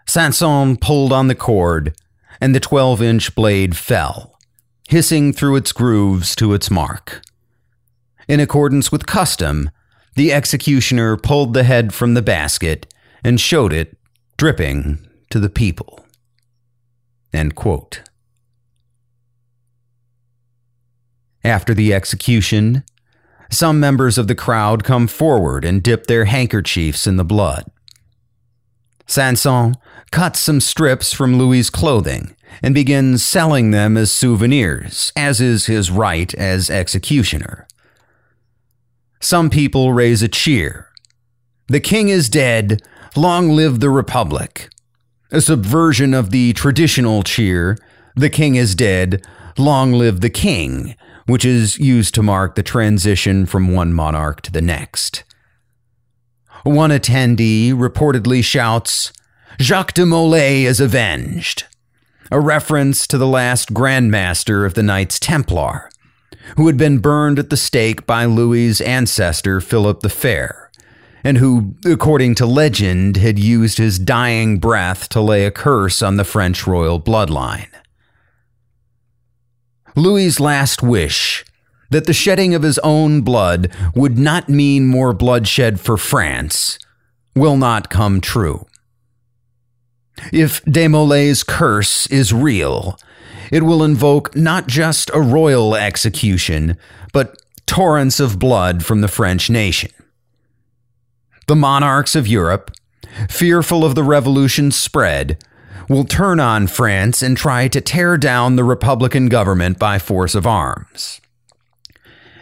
Sanson 0.08 0.78
pulled 0.78 1.12
on 1.12 1.28
the 1.28 1.34
cord, 1.34 1.94
and 2.40 2.54
the 2.54 2.60
12 2.60 3.02
inch 3.02 3.34
blade 3.34 3.76
fell, 3.76 4.38
hissing 4.88 5.34
through 5.34 5.56
its 5.56 5.70
grooves 5.70 6.34
to 6.36 6.54
its 6.54 6.70
mark. 6.70 7.20
In 8.26 8.40
accordance 8.40 8.90
with 8.90 9.06
custom, 9.06 9.70
the 10.14 10.32
executioner 10.32 11.18
pulled 11.18 11.52
the 11.52 11.62
head 11.62 11.92
from 11.92 12.14
the 12.14 12.22
basket 12.22 12.92
and 13.22 13.38
showed 13.38 13.72
it, 13.72 13.98
dripping, 14.38 15.06
to 15.28 15.38
the 15.38 15.50
people. 15.50 16.06
After 21.44 21.74
the 21.74 21.92
execution, 21.92 22.82
some 23.50 23.78
members 23.78 24.16
of 24.16 24.26
the 24.26 24.34
crowd 24.34 24.84
come 24.84 25.06
forward 25.06 25.66
and 25.66 25.82
dip 25.82 26.06
their 26.06 26.24
handkerchiefs 26.24 27.06
in 27.06 27.18
the 27.18 27.24
blood. 27.24 27.70
Sanson 29.08 29.74
cuts 30.12 30.38
some 30.38 30.60
strips 30.60 31.12
from 31.12 31.36
Louis's 31.36 31.70
clothing 31.70 32.36
and 32.62 32.74
begins 32.74 33.24
selling 33.24 33.72
them 33.72 33.96
as 33.96 34.12
souvenirs, 34.12 35.12
as 35.16 35.40
is 35.40 35.66
his 35.66 35.90
right 35.90 36.32
as 36.34 36.70
executioner. 36.70 37.66
Some 39.20 39.50
people 39.50 39.92
raise 39.92 40.22
a 40.22 40.28
cheer. 40.28 40.88
The 41.66 41.80
king 41.80 42.08
is 42.08 42.28
dead. 42.28 42.80
Long 43.16 43.50
live 43.50 43.80
the 43.80 43.90
Republic 43.90 44.68
a 45.30 45.40
subversion 45.40 46.14
of 46.14 46.30
the 46.30 46.52
traditional 46.54 47.22
cheer, 47.22 47.76
the 48.16 48.30
king 48.30 48.54
is 48.56 48.74
dead, 48.74 49.24
long 49.58 49.92
live 49.92 50.20
the 50.20 50.30
king, 50.30 50.94
which 51.26 51.44
is 51.44 51.78
used 51.78 52.14
to 52.14 52.22
mark 52.22 52.54
the 52.54 52.62
transition 52.62 53.44
from 53.44 53.72
one 53.72 53.92
monarch 53.92 54.40
to 54.40 54.50
the 54.50 54.62
next. 54.62 55.24
One 56.64 56.90
attendee 56.90 57.72
reportedly 57.72 58.42
shouts, 58.42 59.12
Jacques 59.60 59.94
de 59.94 60.04
Molay 60.04 60.64
is 60.64 60.80
avenged, 60.80 61.64
a 62.30 62.40
reference 62.40 63.06
to 63.06 63.18
the 63.18 63.26
last 63.26 63.72
Grand 63.72 64.10
Master 64.10 64.64
of 64.64 64.74
the 64.74 64.82
Knights 64.82 65.18
Templar, 65.18 65.90
who 66.56 66.66
had 66.66 66.76
been 66.76 66.98
burned 66.98 67.38
at 67.38 67.50
the 67.50 67.56
stake 67.56 68.06
by 68.06 68.24
Louis's 68.24 68.80
ancestor 68.80 69.60
Philip 69.60 70.00
the 70.00 70.08
Fair 70.08 70.68
and 71.24 71.38
who, 71.38 71.74
according 71.84 72.34
to 72.36 72.46
legend, 72.46 73.16
had 73.16 73.38
used 73.38 73.78
his 73.78 73.98
dying 73.98 74.58
breath 74.58 75.08
to 75.10 75.20
lay 75.20 75.44
a 75.44 75.50
curse 75.50 76.02
on 76.02 76.16
the 76.16 76.24
French 76.24 76.66
royal 76.66 77.00
bloodline. 77.00 77.68
Louis's 79.96 80.38
last 80.38 80.82
wish 80.82 81.44
that 81.91 82.07
the 82.07 82.12
shedding 82.12 82.55
of 82.55 82.62
his 82.62 82.78
own 82.81 83.23
blood 83.23 83.73
would 83.94 84.18
not 84.18 84.49
mean 84.49 84.86
more 84.86 85.12
bloodshed 85.12 85.81
for 85.81 85.97
France 85.97 86.78
will 87.34 87.57
not 87.57 87.89
come 87.89 88.20
true. 88.20 88.67
If 90.33 90.65
de 90.65 90.89
Molay's 90.89 91.44
curse 91.44 92.07
is 92.08 92.33
real, 92.33 92.99
it 93.50 93.62
will 93.62 93.83
invoke 93.83 94.34
not 94.36 94.67
just 94.67 95.10
a 95.15 95.20
royal 95.20 95.75
execution, 95.75 96.76
but 97.12 97.41
torrents 97.67 98.18
of 98.20 98.39
blood 98.39 98.84
from 98.84 99.00
the 99.00 99.08
French 99.08 99.49
nation. 99.49 99.91
The 101.47 101.57
monarchs 101.57 102.15
of 102.15 102.26
Europe, 102.26 102.73
fearful 103.31 103.84
of 103.84 103.94
the 103.94 104.02
revolution's 104.02 104.76
spread, 104.76 105.42
will 105.89 106.05
turn 106.05 106.41
on 106.41 106.67
France 106.67 107.23
and 107.23 107.36
try 107.36 107.68
to 107.68 107.81
tear 107.81 108.18
down 108.18 108.57
the 108.57 108.65
Republican 108.65 109.28
government 109.28 109.78
by 109.78 109.99
force 109.99 110.34
of 110.34 110.47
arms. 110.47 111.20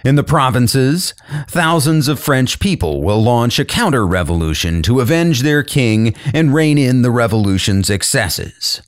In 0.07 0.15
the 0.15 0.23
provinces, 0.23 1.15
thousands 1.49 2.07
of 2.07 2.20
French 2.20 2.60
people 2.60 3.02
will 3.02 3.20
launch 3.20 3.59
a 3.59 3.65
counter 3.65 4.07
revolution 4.07 4.81
to 4.83 5.01
avenge 5.01 5.43
their 5.43 5.65
king 5.65 6.15
and 6.33 6.55
rein 6.55 6.78
in 6.78 7.02
the 7.02 7.10
revolution's 7.10 7.91
excesses. 7.91 8.83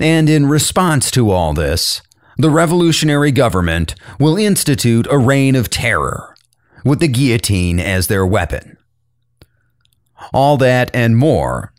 And 0.00 0.28
in 0.28 0.46
response 0.46 1.12
to 1.12 1.30
all 1.30 1.54
this, 1.54 2.02
the 2.36 2.50
revolutionary 2.50 3.30
government 3.30 3.94
will 4.18 4.36
institute 4.36 5.06
a 5.10 5.16
reign 5.16 5.54
of 5.54 5.70
terror, 5.70 6.34
with 6.84 6.98
the 6.98 7.06
guillotine 7.06 7.78
as 7.78 8.08
their 8.08 8.26
weapon. 8.26 8.76
All 10.32 10.56
that 10.56 10.90
and 10.92 11.16
more 11.16 11.72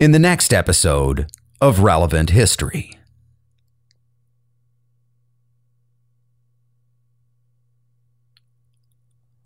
in 0.00 0.12
the 0.12 0.18
next 0.18 0.54
episode 0.54 1.30
of 1.60 1.80
Relevant 1.80 2.30
History. 2.30 2.99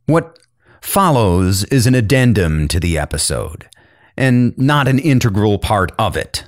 What 0.06 0.38
follows 0.80 1.64
is 1.64 1.86
an 1.86 1.94
addendum 1.94 2.68
to 2.68 2.78
the 2.78 2.98
episode, 2.98 3.68
and 4.16 4.56
not 4.58 4.86
an 4.86 4.98
integral 4.98 5.58
part 5.58 5.92
of 5.98 6.16
it. 6.16 6.44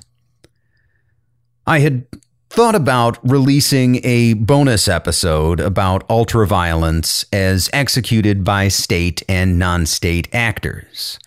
I 1.65 1.79
had 1.79 2.05
thought 2.49 2.75
about 2.75 3.17
releasing 3.27 3.99
a 4.05 4.33
bonus 4.33 4.87
episode 4.87 5.59
about 5.59 6.07
ultraviolence 6.07 7.25
as 7.33 7.69
executed 7.73 8.43
by 8.43 8.67
state 8.67 9.23
and 9.27 9.57
non 9.57 9.85
state 9.85 10.27
actors, 10.33 11.19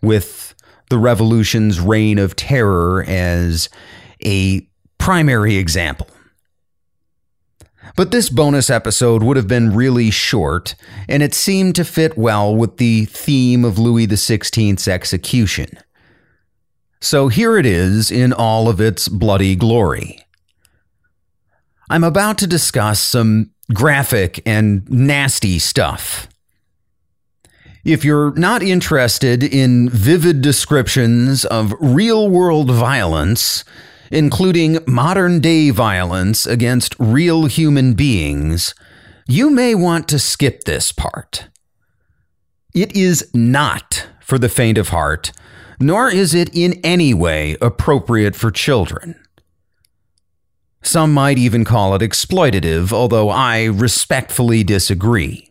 with 0.00 0.54
the 0.88 0.98
revolution's 0.98 1.80
reign 1.80 2.18
of 2.18 2.36
terror 2.36 3.04
as 3.08 3.68
a 4.24 4.66
primary 4.98 5.56
example. 5.56 6.06
But 7.96 8.10
this 8.10 8.28
bonus 8.28 8.70
episode 8.70 9.22
would 9.22 9.36
have 9.36 9.48
been 9.48 9.74
really 9.74 10.10
short, 10.10 10.74
and 11.08 11.22
it 11.22 11.34
seemed 11.34 11.74
to 11.76 11.84
fit 11.84 12.16
well 12.16 12.54
with 12.54 12.78
the 12.78 13.04
theme 13.04 13.64
of 13.64 13.78
Louis 13.78 14.06
XVI's 14.06 14.88
execution. 14.88 15.78
So 17.00 17.28
here 17.28 17.56
it 17.56 17.66
is 17.66 18.10
in 18.10 18.32
all 18.32 18.68
of 18.68 18.80
its 18.80 19.08
bloody 19.08 19.56
glory. 19.56 20.24
I'm 21.90 22.04
about 22.04 22.38
to 22.38 22.46
discuss 22.46 23.00
some 23.00 23.50
graphic 23.74 24.40
and 24.46 24.88
nasty 24.90 25.58
stuff. 25.58 26.28
If 27.84 28.04
you're 28.04 28.32
not 28.34 28.62
interested 28.62 29.42
in 29.42 29.90
vivid 29.90 30.40
descriptions 30.40 31.44
of 31.44 31.74
real 31.80 32.30
world 32.30 32.70
violence, 32.70 33.64
including 34.12 34.78
modern 34.86 35.40
day 35.40 35.70
violence 35.70 36.46
against 36.46 36.94
real 36.98 37.46
human 37.46 37.94
beings, 37.94 38.74
you 39.26 39.48
may 39.50 39.74
want 39.74 40.06
to 40.06 40.18
skip 40.18 40.64
this 40.64 40.92
part. 40.92 41.48
It 42.74 42.94
is 42.94 43.28
not 43.32 44.06
for 44.20 44.38
the 44.38 44.50
faint 44.50 44.76
of 44.76 44.90
heart, 44.90 45.32
nor 45.80 46.10
is 46.10 46.34
it 46.34 46.54
in 46.54 46.74
any 46.84 47.14
way 47.14 47.56
appropriate 47.62 48.36
for 48.36 48.50
children. 48.50 49.18
Some 50.82 51.14
might 51.14 51.38
even 51.38 51.64
call 51.64 51.94
it 51.94 52.02
exploitative, 52.02 52.92
although 52.92 53.30
I 53.30 53.64
respectfully 53.64 54.62
disagree. 54.62 55.50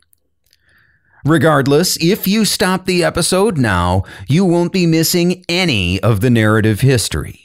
Regardless, 1.25 1.97
if 1.97 2.27
you 2.27 2.45
stop 2.45 2.85
the 2.85 3.03
episode 3.03 3.57
now, 3.57 4.03
you 4.27 4.45
won't 4.45 4.73
be 4.73 4.85
missing 4.85 5.45
any 5.47 5.99
of 6.01 6.21
the 6.21 6.29
narrative 6.29 6.81
history. 6.81 7.40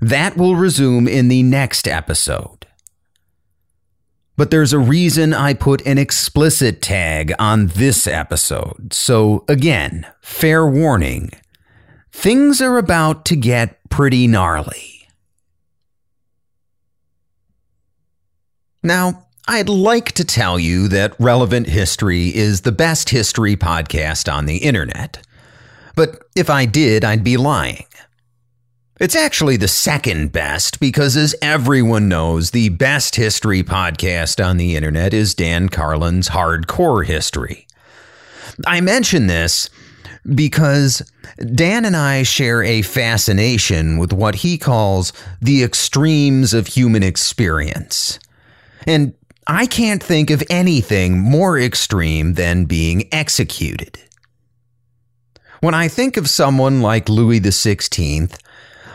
That 0.00 0.36
will 0.36 0.56
resume 0.56 1.08
in 1.08 1.28
the 1.28 1.42
next 1.42 1.88
episode. 1.88 2.66
But 4.36 4.50
there's 4.50 4.72
a 4.72 4.78
reason 4.78 5.32
I 5.32 5.54
put 5.54 5.86
an 5.86 5.96
explicit 5.96 6.82
tag 6.82 7.32
on 7.38 7.68
this 7.68 8.06
episode. 8.06 8.92
So, 8.92 9.44
again, 9.48 10.06
fair 10.20 10.66
warning 10.66 11.30
things 12.10 12.60
are 12.60 12.78
about 12.78 13.24
to 13.26 13.36
get 13.36 13.78
pretty 13.90 14.26
gnarly. 14.26 15.08
Now, 18.82 19.26
I'd 19.46 19.68
like 19.68 20.12
to 20.12 20.24
tell 20.24 20.58
you 20.58 20.88
that 20.88 21.14
Relevant 21.18 21.66
History 21.66 22.34
is 22.34 22.60
the 22.60 22.72
best 22.72 23.10
history 23.10 23.56
podcast 23.56 24.32
on 24.32 24.46
the 24.46 24.58
internet. 24.58 25.26
But 25.96 26.24
if 26.34 26.48
I 26.48 26.66
did, 26.66 27.04
I'd 27.04 27.24
be 27.24 27.36
lying. 27.36 27.86
It's 29.00 29.16
actually 29.16 29.56
the 29.56 29.66
second 29.66 30.30
best 30.30 30.78
because, 30.78 31.16
as 31.16 31.34
everyone 31.42 32.08
knows, 32.08 32.52
the 32.52 32.68
best 32.68 33.16
history 33.16 33.64
podcast 33.64 34.44
on 34.44 34.56
the 34.56 34.76
internet 34.76 35.12
is 35.12 35.34
Dan 35.34 35.68
Carlin's 35.68 36.28
Hardcore 36.28 37.04
History. 37.04 37.66
I 38.68 38.80
mention 38.80 39.26
this 39.26 39.68
because 40.32 41.02
Dan 41.54 41.84
and 41.84 41.96
I 41.96 42.22
share 42.22 42.62
a 42.62 42.82
fascination 42.82 43.98
with 43.98 44.12
what 44.12 44.36
he 44.36 44.56
calls 44.56 45.12
the 45.42 45.64
extremes 45.64 46.54
of 46.54 46.68
human 46.68 47.02
experience. 47.02 48.20
And 48.86 49.12
I 49.48 49.66
can't 49.66 50.02
think 50.02 50.30
of 50.30 50.44
anything 50.48 51.18
more 51.18 51.58
extreme 51.58 52.34
than 52.34 52.66
being 52.66 53.12
executed. 53.12 53.98
When 55.60 55.74
I 55.74 55.88
think 55.88 56.16
of 56.16 56.30
someone 56.30 56.80
like 56.80 57.08
Louis 57.08 57.40
XVI, 57.40 58.32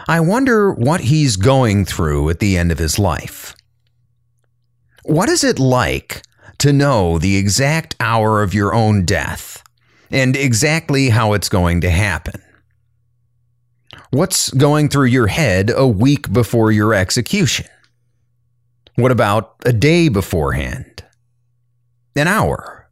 I 0.10 0.22
wonder 0.22 0.72
what 0.74 1.02
he's 1.02 1.36
going 1.36 1.86
through 1.86 2.32
at 2.32 2.40
the 2.40 2.58
end 2.58 2.72
of 2.72 2.80
his 2.80 2.98
life. 2.98 3.56
What 5.04 5.30
is 5.30 5.44
it 5.44 5.60
like 5.60 6.24
to 6.58 6.74
know 6.74 7.20
the 7.20 7.38
exact 7.38 7.96
hour 8.00 8.42
of 8.42 8.56
your 8.56 8.74
own 8.74 9.06
death 9.06 9.64
and 10.10 10.36
exactly 10.36 11.10
how 11.10 11.34
it's 11.34 11.48
going 11.48 11.82
to 11.82 11.92
happen? 11.92 12.42
What's 14.10 14.50
going 14.50 14.90
through 14.90 15.10
your 15.10 15.28
head 15.28 15.72
a 15.76 15.86
week 15.86 16.34
before 16.34 16.72
your 16.72 16.96
execution? 16.96 17.68
What 18.96 19.12
about 19.12 19.58
a 19.64 19.74
day 19.74 20.10
beforehand? 20.10 21.04
An 22.16 22.28
hour? 22.28 22.90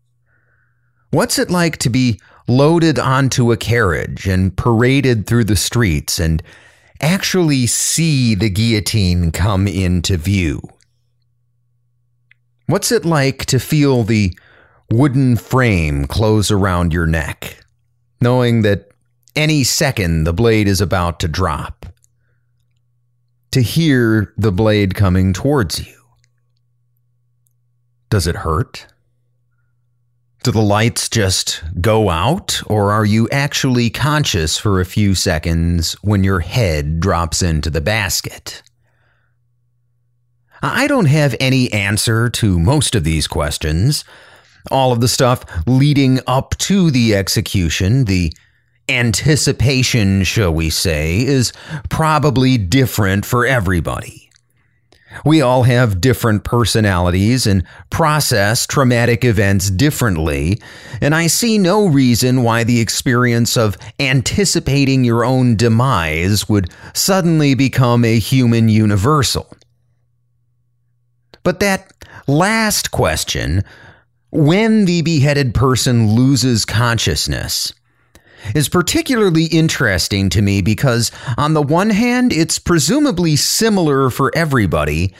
What's 1.09 1.39
it 1.39 1.49
like 1.49 1.77
to 1.77 1.89
be 1.89 2.19
loaded 2.47 2.99
onto 2.99 3.51
a 3.51 3.57
carriage 3.57 4.27
and 4.27 4.55
paraded 4.55 5.25
through 5.25 5.45
the 5.45 5.55
streets 5.55 6.19
and 6.19 6.43
actually 7.01 7.67
see 7.67 8.35
the 8.35 8.49
guillotine 8.49 9.31
come 9.31 9.67
into 9.67 10.17
view? 10.17 10.61
What's 12.67 12.91
it 12.91 13.05
like 13.05 13.45
to 13.45 13.59
feel 13.59 14.03
the 14.03 14.37
wooden 14.91 15.37
frame 15.37 16.05
close 16.05 16.51
around 16.51 16.93
your 16.93 17.05
neck, 17.05 17.63
knowing 18.21 18.61
that 18.63 18.89
any 19.35 19.63
second 19.63 20.23
the 20.23 20.33
blade 20.33 20.67
is 20.67 20.81
about 20.81 21.19
to 21.21 21.27
drop? 21.27 21.85
To 23.51 23.61
hear 23.61 24.33
the 24.37 24.51
blade 24.51 24.95
coming 24.95 25.33
towards 25.33 25.87
you? 25.87 25.95
Does 28.09 28.27
it 28.27 28.37
hurt? 28.37 28.87
Do 30.47 30.51
the 30.53 30.61
lights 30.61 31.09
just 31.09 31.61
go 31.81 32.09
out, 32.09 32.61
or 32.67 32.93
are 32.93 33.03
you 33.03 33.27
actually 33.33 33.89
conscious 33.89 34.57
for 34.57 34.79
a 34.79 34.85
few 34.85 35.13
seconds 35.13 35.91
when 36.03 36.23
your 36.23 36.39
head 36.39 37.01
drops 37.01 37.41
into 37.41 37.69
the 37.69 37.81
basket? 37.81 38.63
I 40.61 40.87
don't 40.87 41.07
have 41.07 41.35
any 41.41 41.69
answer 41.73 42.29
to 42.29 42.57
most 42.57 42.95
of 42.95 43.03
these 43.03 43.27
questions. 43.27 44.05
All 44.71 44.93
of 44.93 45.01
the 45.01 45.09
stuff 45.09 45.43
leading 45.67 46.21
up 46.27 46.57
to 46.59 46.91
the 46.91 47.13
execution, 47.13 48.05
the 48.05 48.31
anticipation, 48.87 50.23
shall 50.23 50.53
we 50.53 50.69
say, 50.69 51.25
is 51.25 51.51
probably 51.89 52.57
different 52.57 53.25
for 53.25 53.45
everybody. 53.45 54.26
We 55.25 55.41
all 55.41 55.63
have 55.63 56.01
different 56.01 56.43
personalities 56.43 57.47
and 57.47 57.63
process 57.89 58.65
traumatic 58.67 59.23
events 59.23 59.69
differently, 59.69 60.59
and 61.01 61.15
I 61.15 61.27
see 61.27 61.57
no 61.57 61.87
reason 61.87 62.43
why 62.43 62.63
the 62.63 62.79
experience 62.79 63.57
of 63.57 63.77
anticipating 63.99 65.03
your 65.03 65.23
own 65.25 65.55
demise 65.55 66.47
would 66.49 66.69
suddenly 66.93 67.55
become 67.55 68.03
a 68.03 68.19
human 68.19 68.69
universal. 68.69 69.51
But 71.43 71.59
that 71.61 71.91
last 72.27 72.91
question, 72.91 73.63
when 74.31 74.85
the 74.85 75.01
beheaded 75.01 75.53
person 75.53 76.11
loses 76.11 76.65
consciousness, 76.65 77.73
is 78.55 78.69
particularly 78.69 79.45
interesting 79.45 80.29
to 80.29 80.41
me 80.41 80.61
because, 80.61 81.11
on 81.37 81.53
the 81.53 81.61
one 81.61 81.89
hand, 81.89 82.33
it's 82.33 82.59
presumably 82.59 83.35
similar 83.35 84.09
for 84.09 84.31
everybody, 84.35 85.13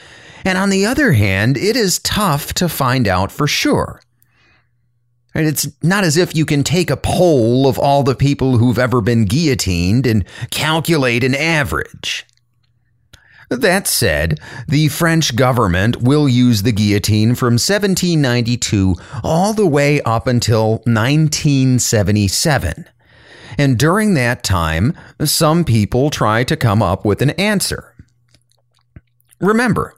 and 0.46 0.58
on 0.58 0.70
the 0.70 0.86
other 0.86 1.14
hand, 1.14 1.58
it 1.58 1.76
is 1.76 2.00
tough 2.00 2.54
to 2.56 2.70
find 2.70 3.08
out 3.08 3.32
for 3.32 3.48
sure. 3.48 4.02
And 5.34 5.46
it's 5.46 5.68
not 5.84 6.04
as 6.04 6.18
if 6.18 6.36
you 6.36 6.46
can 6.46 6.64
take 6.64 6.90
a 6.90 6.98
poll 6.98 7.68
of 7.68 7.78
all 7.78 8.02
the 8.02 8.16
people 8.16 8.58
who've 8.58 8.80
ever 8.80 9.02
been 9.02 9.26
guillotined 9.26 10.08
and 10.08 10.26
calculate 10.50 11.24
an 11.24 11.36
average. 11.36 12.26
That 13.50 13.88
said, 13.88 14.40
the 14.68 14.90
French 14.90 15.36
government 15.36 16.02
will 16.02 16.28
use 16.28 16.64
the 16.64 16.74
guillotine 16.74 17.36
from 17.36 17.54
1792 17.54 18.96
all 19.24 19.54
the 19.54 19.68
way 19.68 20.02
up 20.02 20.28
until 20.28 20.82
1977. 20.86 22.90
And 23.58 23.78
during 23.78 24.14
that 24.14 24.44
time, 24.44 24.94
some 25.24 25.64
people 25.64 26.10
try 26.10 26.44
to 26.44 26.58
come 26.58 26.82
up 26.82 27.06
with 27.06 27.22
an 27.22 27.32
answer. 27.32 27.94
Remember, 29.40 29.94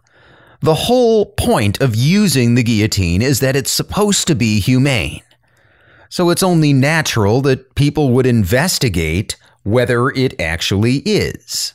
the 0.62 0.74
whole 0.74 1.26
point 1.26 1.80
of 1.80 1.96
using 1.96 2.56
the 2.56 2.64
guillotine 2.64 3.22
is 3.22 3.40
that 3.40 3.56
it's 3.56 3.72
supposed 3.72 4.28
to 4.28 4.36
be 4.36 4.60
humane. 4.60 5.22
So 6.10 6.30
it's 6.30 6.44
only 6.44 6.74
natural 6.74 7.42
that 7.42 7.76
people 7.76 8.10
would 8.10 8.26
investigate 8.26 9.38
whether 9.64 10.10
it 10.10 10.40
actually 10.42 10.98
is. 10.98 11.74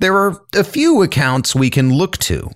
There 0.00 0.16
are 0.16 0.40
a 0.54 0.64
few 0.64 1.02
accounts 1.02 1.54
we 1.54 1.68
can 1.68 1.92
look 1.92 2.16
to, 2.18 2.50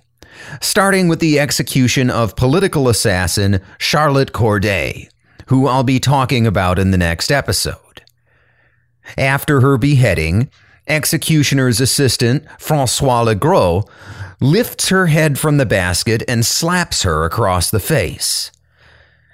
starting 0.61 1.07
with 1.07 1.19
the 1.19 1.39
execution 1.39 2.09
of 2.09 2.35
political 2.35 2.89
assassin 2.89 3.61
Charlotte 3.77 4.33
Corday, 4.33 5.09
who 5.47 5.67
I'll 5.67 5.83
be 5.83 5.99
talking 5.99 6.47
about 6.47 6.79
in 6.79 6.91
the 6.91 6.97
next 6.97 7.31
episode. 7.31 8.03
After 9.17 9.61
her 9.61 9.77
beheading, 9.77 10.49
executioner's 10.87 11.79
assistant, 11.79 12.45
Francois 12.59 13.25
Legros, 13.25 13.87
lifts 14.41 14.89
her 14.89 15.07
head 15.07 15.39
from 15.39 15.57
the 15.57 15.65
basket 15.65 16.23
and 16.27 16.45
slaps 16.45 17.03
her 17.03 17.23
across 17.23 17.69
the 17.69 17.79
face. 17.79 18.51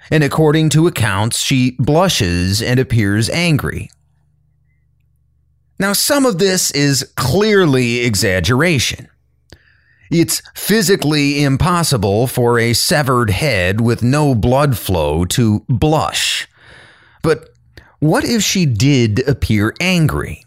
And 0.09 0.23
according 0.23 0.69
to 0.71 0.87
accounts, 0.87 1.41
she 1.41 1.71
blushes 1.79 2.61
and 2.61 2.79
appears 2.79 3.29
angry. 3.29 3.89
Now, 5.79 5.93
some 5.93 6.25
of 6.25 6.37
this 6.37 6.69
is 6.71 7.11
clearly 7.15 8.01
exaggeration. 8.01 9.07
It's 10.11 10.41
physically 10.53 11.41
impossible 11.41 12.27
for 12.27 12.59
a 12.59 12.73
severed 12.73 13.29
head 13.29 13.79
with 13.79 14.03
no 14.03 14.35
blood 14.35 14.77
flow 14.77 15.23
to 15.25 15.63
blush. 15.69 16.49
But 17.23 17.49
what 17.99 18.25
if 18.25 18.43
she 18.43 18.65
did 18.65 19.25
appear 19.25 19.73
angry? 19.79 20.43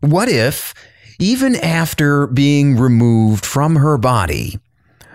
What 0.00 0.28
if, 0.28 0.72
even 1.18 1.56
after 1.56 2.28
being 2.28 2.78
removed 2.78 3.44
from 3.44 3.74
her 3.74 3.98
body, 3.98 4.60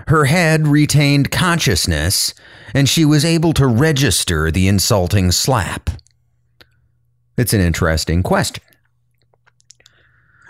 her 0.07 0.25
head 0.25 0.67
retained 0.67 1.31
consciousness 1.31 2.33
and 2.73 2.89
she 2.89 3.05
was 3.05 3.23
able 3.23 3.53
to 3.53 3.67
register 3.67 4.51
the 4.51 4.67
insulting 4.67 5.31
slap? 5.31 5.89
It's 7.37 7.53
an 7.53 7.61
interesting 7.61 8.21
question. 8.21 8.63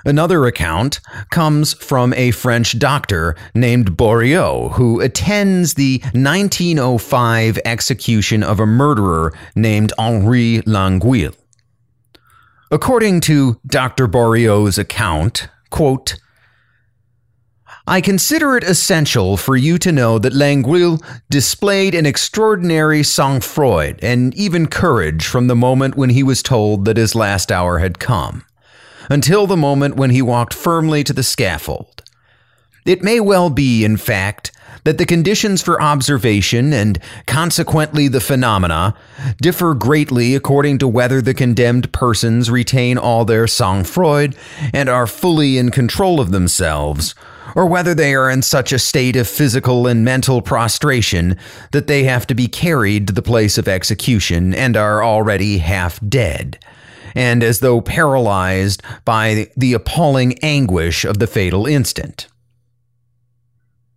Another 0.06 0.46
account 0.46 1.00
comes 1.30 1.74
from 1.74 2.14
a 2.14 2.32
French 2.32 2.78
doctor 2.78 3.36
named 3.56 3.96
Beaurieux, 3.96 4.74
who 4.74 5.00
attends 5.00 5.76
the 5.76 6.00
1905 6.14 7.60
execution 7.64 8.44
of 8.44 8.60
a 8.60 8.66
murderer 8.66 9.34
named 9.56 9.94
Henri 9.98 10.62
Languille. 10.66 11.34
According 12.70 13.22
to 13.22 13.60
Dr. 13.66 14.08
Beaurieux's 14.08 14.78
account, 14.78 15.48
quote, 15.70 16.20
I 17.86 18.02
consider 18.02 18.58
it 18.58 18.64
essential 18.64 19.36
for 19.38 19.56
you 19.56 19.78
to 19.80 19.92
know 19.92 20.18
that 20.18 20.34
Languille 20.34 21.00
displayed 21.30 21.94
an 21.94 22.06
extraordinary 22.06 23.04
sang-froid 23.04 24.00
and 24.02 24.34
even 24.36 24.68
courage 24.68 25.28
from 25.28 25.48
the 25.48 25.56
moment 25.56 25.96
when 25.96 26.10
he 26.10 26.24
was 26.24 26.42
told 26.42 26.86
that 26.86 26.98
his 26.98 27.14
last 27.14 27.52
hour 27.52 27.80
had 27.80 28.00
come 28.00 28.44
until 29.10 29.48
the 29.48 29.58
moment 29.58 29.96
when 29.96 30.10
he 30.10 30.22
walked 30.22 30.54
firmly 30.54 31.04
to 31.04 31.14
the 31.14 31.24
scaffold. 31.24 32.04
It 32.86 33.02
may 33.02 33.20
well 33.20 33.50
be, 33.50 33.86
in 33.86 33.98
fact, 33.98 34.52
that 34.84 34.98
the 34.98 35.06
conditions 35.06 35.62
for 35.62 35.82
observation 35.82 36.74
and 36.74 37.00
consequently 37.26 38.08
the 38.08 38.20
phenomena 38.20 38.96
differ 39.42 39.74
greatly 39.74 40.36
according 40.36 40.78
to 40.80 40.88
whether 40.88 41.22
the 41.22 41.34
condemned 41.34 41.92
persons 41.94 42.52
retain 42.52 42.98
all 42.98 43.24
their 43.24 43.48
sang-froid 43.48 44.36
and 44.74 44.90
are 44.90 45.08
fully 45.08 45.58
in 45.58 45.72
control 45.72 46.20
of 46.20 46.32
themselves, 46.32 47.16
or 47.56 47.66
whether 47.66 47.96
they 47.96 48.14
are 48.14 48.30
in 48.30 48.42
such 48.42 48.74
a 48.74 48.80
state 48.80 49.16
of 49.16 49.28
physical 49.28 49.88
and 49.88 50.04
mental 50.04 50.42
prostration 50.42 51.38
that 51.72 51.88
they 51.88 52.04
have 52.04 52.28
to 52.28 52.36
be 52.36 52.48
carried 52.48 53.08
to 53.08 53.14
the 53.14 53.22
place 53.22 53.58
of 53.58 53.68
execution 53.68 54.54
and 54.54 54.76
are 54.76 55.02
already 55.02 55.60
half 55.60 56.00
dead 56.10 56.60
and 57.16 57.44
as 57.44 57.60
though 57.60 57.82
paralyzed 57.82 58.82
by 59.06 59.50
the 59.56 59.74
appalling 59.74 60.38
anguish 60.44 61.06
of 61.06 61.20
the 61.20 61.28
fatal 61.28 61.66
instant. 61.66 62.28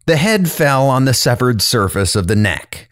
The 0.07 0.17
head 0.17 0.51
fell 0.51 0.89
on 0.89 1.05
the 1.05 1.15
severed 1.15 1.61
surface 1.61 2.15
of 2.15 2.29
the 2.29 2.37
neck, 2.37 2.89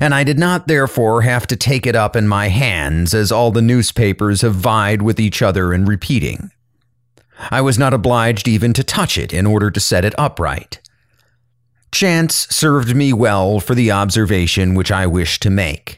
and 0.00 0.14
I 0.14 0.24
did 0.24 0.38
not 0.38 0.66
therefore 0.66 1.22
have 1.22 1.46
to 1.48 1.56
take 1.56 1.86
it 1.86 1.94
up 1.94 2.16
in 2.16 2.26
my 2.26 2.48
hands 2.48 3.14
as 3.14 3.30
all 3.30 3.50
the 3.50 3.62
newspapers 3.62 4.42
have 4.42 4.54
vied 4.54 5.02
with 5.02 5.20
each 5.20 5.40
other 5.40 5.72
in 5.72 5.84
repeating. 5.84 6.50
I 7.50 7.60
was 7.60 7.78
not 7.78 7.94
obliged 7.94 8.48
even 8.48 8.72
to 8.72 8.82
touch 8.82 9.16
it 9.16 9.32
in 9.32 9.46
order 9.46 9.70
to 9.70 9.80
set 9.80 10.04
it 10.04 10.18
upright. 10.18 10.80
Chance 11.92 12.48
served 12.50 12.94
me 12.94 13.12
well 13.12 13.60
for 13.60 13.74
the 13.74 13.90
observation 13.90 14.74
which 14.74 14.90
I 14.90 15.06
wished 15.06 15.42
to 15.42 15.50
make. 15.50 15.97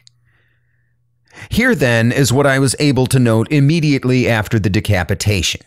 Here, 1.49 1.75
then, 1.75 2.11
is 2.11 2.31
what 2.31 2.47
I 2.47 2.59
was 2.59 2.75
able 2.79 3.07
to 3.07 3.19
note 3.19 3.51
immediately 3.51 4.29
after 4.29 4.59
the 4.59 4.69
decapitation. 4.69 5.61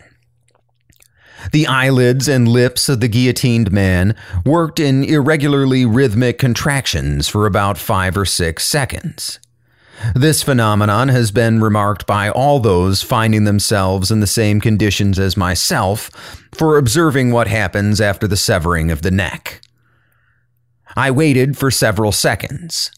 The 1.53 1.67
eyelids 1.67 2.29
and 2.29 2.49
lips 2.49 2.89
of 2.89 3.01
the 3.01 3.09
guillotined 3.09 3.71
man 3.71 4.17
worked 4.47 4.81
in 4.81 5.05
irregularly 5.05 5.85
rhythmic 5.85 6.39
contractions 6.39 7.29
for 7.29 7.47
about 7.47 7.77
five 7.77 8.17
or 8.17 8.25
six 8.25 8.67
seconds. 8.67 9.41
This 10.15 10.43
phenomenon 10.43 11.09
has 11.09 11.31
been 11.31 11.61
remarked 11.61 12.07
by 12.07 12.29
all 12.29 12.61
those 12.61 13.03
finding 13.03 13.45
themselves 13.45 14.11
in 14.11 14.21
the 14.21 14.27
same 14.27 14.61
conditions 14.61 15.19
as 15.19 15.37
myself 15.37 16.11
for 16.53 16.79
observing 16.79 17.31
what 17.31 17.47
happens 17.47 18.01
after 18.01 18.27
the 18.27 18.37
severing 18.37 18.91
of 18.91 19.03
the 19.03 19.11
neck. 19.11 19.61
I 20.97 21.11
waited 21.11 21.57
for 21.57 21.71
several 21.71 22.13
seconds. 22.13 22.91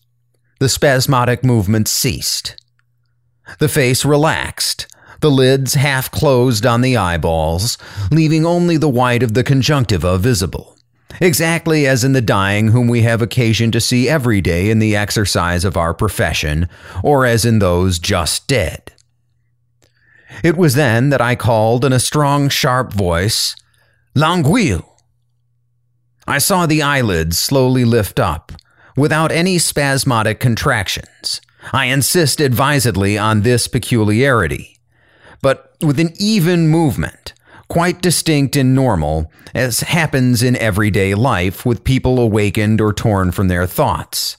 The 0.59 0.69
spasmodic 0.69 1.45
movement 1.45 1.89
ceased. 1.89 2.57
The 3.59 3.69
face 3.69 4.05
relaxed, 4.05 4.87
the 5.21 5.31
lids 5.31 5.75
half 5.75 6.11
closed 6.11 6.67
on 6.67 6.81
the 6.81 6.97
eyeballs, 6.97 7.79
leaving 8.11 8.45
only 8.45 8.77
the 8.77 8.89
white 8.89 9.23
of 9.23 9.35
the 9.35 9.45
conjunctiva 9.45 10.19
visible, 10.19 10.77
exactly 11.21 11.87
as 11.87 12.05
in 12.05 12.13
the 12.13 12.21
dying 12.21 12.69
whom 12.69 12.89
we 12.89 13.03
have 13.03 13.23
occasion 13.23 13.71
to 13.73 13.81
see 13.81 14.09
every 14.09 14.41
day 14.41 14.71
in 14.71 14.79
the 14.79 14.95
exercise 14.95 15.65
of 15.65 15.77
our 15.77 15.95
profession, 15.95 16.69
or 17.03 17.25
as 17.25 17.45
in 17.45 17.59
those 17.59 17.99
just 17.99 18.47
dead. 18.47 18.93
It 20.43 20.57
was 20.57 20.75
then 20.75 21.09
that 21.11 21.21
I 21.21 21.35
called 21.35 21.85
in 21.85 21.93
a 21.93 22.01
strong, 22.01 22.49
sharp 22.49 22.93
voice, 22.93 23.57
Languille. 24.15 24.85
I 26.27 26.39
saw 26.39 26.67
the 26.67 26.83
eyelids 26.83 27.39
slowly 27.39 27.85
lift 27.85 28.19
up, 28.19 28.53
without 28.97 29.31
any 29.31 29.59
spasmodic 29.59 30.41
contractions, 30.41 31.41
I 31.73 31.87
insist 31.87 32.41
advisedly 32.41 33.19
on 33.19 33.43
this 33.43 33.69
peculiarity, 33.69 34.79
but 35.43 35.75
with 35.81 35.99
an 35.99 36.13
even 36.19 36.69
movement, 36.69 37.33
quite 37.69 38.01
distinct 38.01 38.57
and 38.57 38.75
normal, 38.75 39.31
as 39.55 39.81
happens 39.81 40.43
in 40.43 40.57
everyday 40.57 41.15
life 41.15 41.67
with 41.67 41.85
people 41.85 42.19
awakened 42.19 42.81
or 42.81 42.93
torn 42.93 43.33
from 43.33 43.49
their 43.49 43.67
thoughts. 43.67 44.37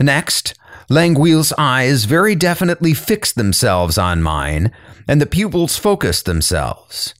Next, 0.00 0.54
Languille's 0.88 1.52
eyes 1.56 2.04
very 2.04 2.34
definitely 2.34 2.94
fixed 2.94 3.36
themselves 3.36 3.96
on 3.96 4.22
mine, 4.22 4.72
and 5.06 5.20
the 5.20 5.26
pupils 5.26 5.76
focused 5.76 6.24
themselves. 6.24 7.14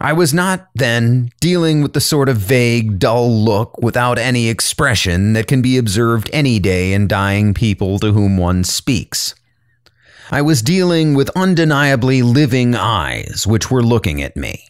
I 0.00 0.12
was 0.12 0.34
not, 0.34 0.68
then, 0.74 1.30
dealing 1.40 1.80
with 1.80 1.92
the 1.92 2.00
sort 2.00 2.28
of 2.28 2.36
vague, 2.36 2.98
dull 2.98 3.30
look 3.32 3.78
without 3.78 4.18
any 4.18 4.48
expression 4.48 5.34
that 5.34 5.46
can 5.46 5.62
be 5.62 5.78
observed 5.78 6.28
any 6.32 6.58
day 6.58 6.92
in 6.92 7.06
dying 7.06 7.54
people 7.54 7.98
to 8.00 8.12
whom 8.12 8.36
one 8.36 8.64
speaks. 8.64 9.34
I 10.30 10.42
was 10.42 10.62
dealing 10.62 11.14
with 11.14 11.30
undeniably 11.36 12.22
living 12.22 12.74
eyes 12.74 13.46
which 13.46 13.70
were 13.70 13.82
looking 13.82 14.20
at 14.20 14.36
me. 14.36 14.68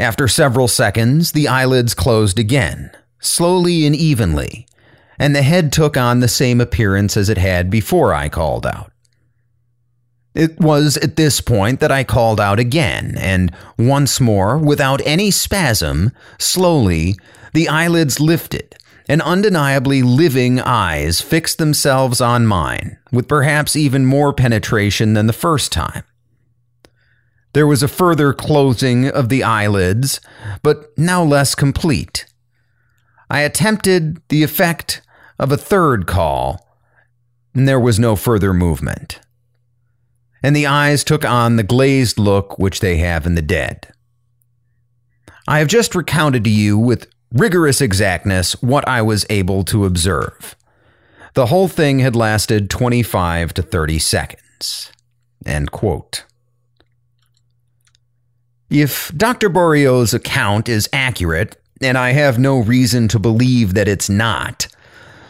After 0.00 0.28
several 0.28 0.68
seconds, 0.68 1.32
the 1.32 1.48
eyelids 1.48 1.94
closed 1.94 2.38
again, 2.38 2.90
slowly 3.20 3.86
and 3.86 3.94
evenly, 3.94 4.66
and 5.18 5.34
the 5.34 5.42
head 5.42 5.72
took 5.72 5.96
on 5.96 6.20
the 6.20 6.28
same 6.28 6.60
appearance 6.60 7.16
as 7.16 7.28
it 7.28 7.38
had 7.38 7.70
before 7.70 8.12
I 8.12 8.28
called 8.28 8.66
out. 8.66 8.92
It 10.36 10.60
was 10.60 10.98
at 10.98 11.16
this 11.16 11.40
point 11.40 11.80
that 11.80 11.90
I 11.90 12.04
called 12.04 12.38
out 12.40 12.58
again, 12.58 13.14
and 13.18 13.50
once 13.78 14.20
more, 14.20 14.58
without 14.58 15.00
any 15.06 15.30
spasm, 15.30 16.12
slowly, 16.38 17.16
the 17.54 17.70
eyelids 17.70 18.20
lifted, 18.20 18.76
and 19.08 19.22
undeniably 19.22 20.02
living 20.02 20.60
eyes 20.60 21.22
fixed 21.22 21.56
themselves 21.56 22.20
on 22.20 22.46
mine, 22.46 22.98
with 23.10 23.28
perhaps 23.28 23.76
even 23.76 24.04
more 24.04 24.34
penetration 24.34 25.14
than 25.14 25.26
the 25.26 25.32
first 25.32 25.72
time. 25.72 26.04
There 27.54 27.66
was 27.66 27.82
a 27.82 27.88
further 27.88 28.34
closing 28.34 29.08
of 29.08 29.30
the 29.30 29.42
eyelids, 29.42 30.20
but 30.62 30.90
now 30.98 31.24
less 31.24 31.54
complete. 31.54 32.26
I 33.30 33.40
attempted 33.40 34.20
the 34.28 34.42
effect 34.42 35.00
of 35.38 35.50
a 35.50 35.56
third 35.56 36.06
call, 36.06 36.68
and 37.54 37.66
there 37.66 37.80
was 37.80 37.98
no 37.98 38.16
further 38.16 38.52
movement. 38.52 39.18
And 40.46 40.54
the 40.54 40.68
eyes 40.68 41.02
took 41.02 41.24
on 41.24 41.56
the 41.56 41.64
glazed 41.64 42.20
look 42.20 42.56
which 42.56 42.78
they 42.78 42.98
have 42.98 43.26
in 43.26 43.34
the 43.34 43.42
dead. 43.42 43.88
I 45.48 45.58
have 45.58 45.66
just 45.66 45.96
recounted 45.96 46.44
to 46.44 46.50
you 46.50 46.78
with 46.78 47.08
rigorous 47.32 47.80
exactness 47.80 48.52
what 48.62 48.86
I 48.86 49.02
was 49.02 49.26
able 49.28 49.64
to 49.64 49.86
observe. 49.86 50.54
The 51.34 51.46
whole 51.46 51.66
thing 51.66 51.98
had 51.98 52.14
lasted 52.14 52.70
25 52.70 53.54
to 53.54 53.62
30 53.62 53.98
seconds. 53.98 54.92
End 55.44 55.72
quote. 55.72 56.24
If 58.70 59.10
Dr. 59.16 59.50
Beaurieux's 59.50 60.14
account 60.14 60.68
is 60.68 60.88
accurate, 60.92 61.60
and 61.82 61.98
I 61.98 62.12
have 62.12 62.38
no 62.38 62.60
reason 62.60 63.08
to 63.08 63.18
believe 63.18 63.74
that 63.74 63.88
it's 63.88 64.08
not, 64.08 64.68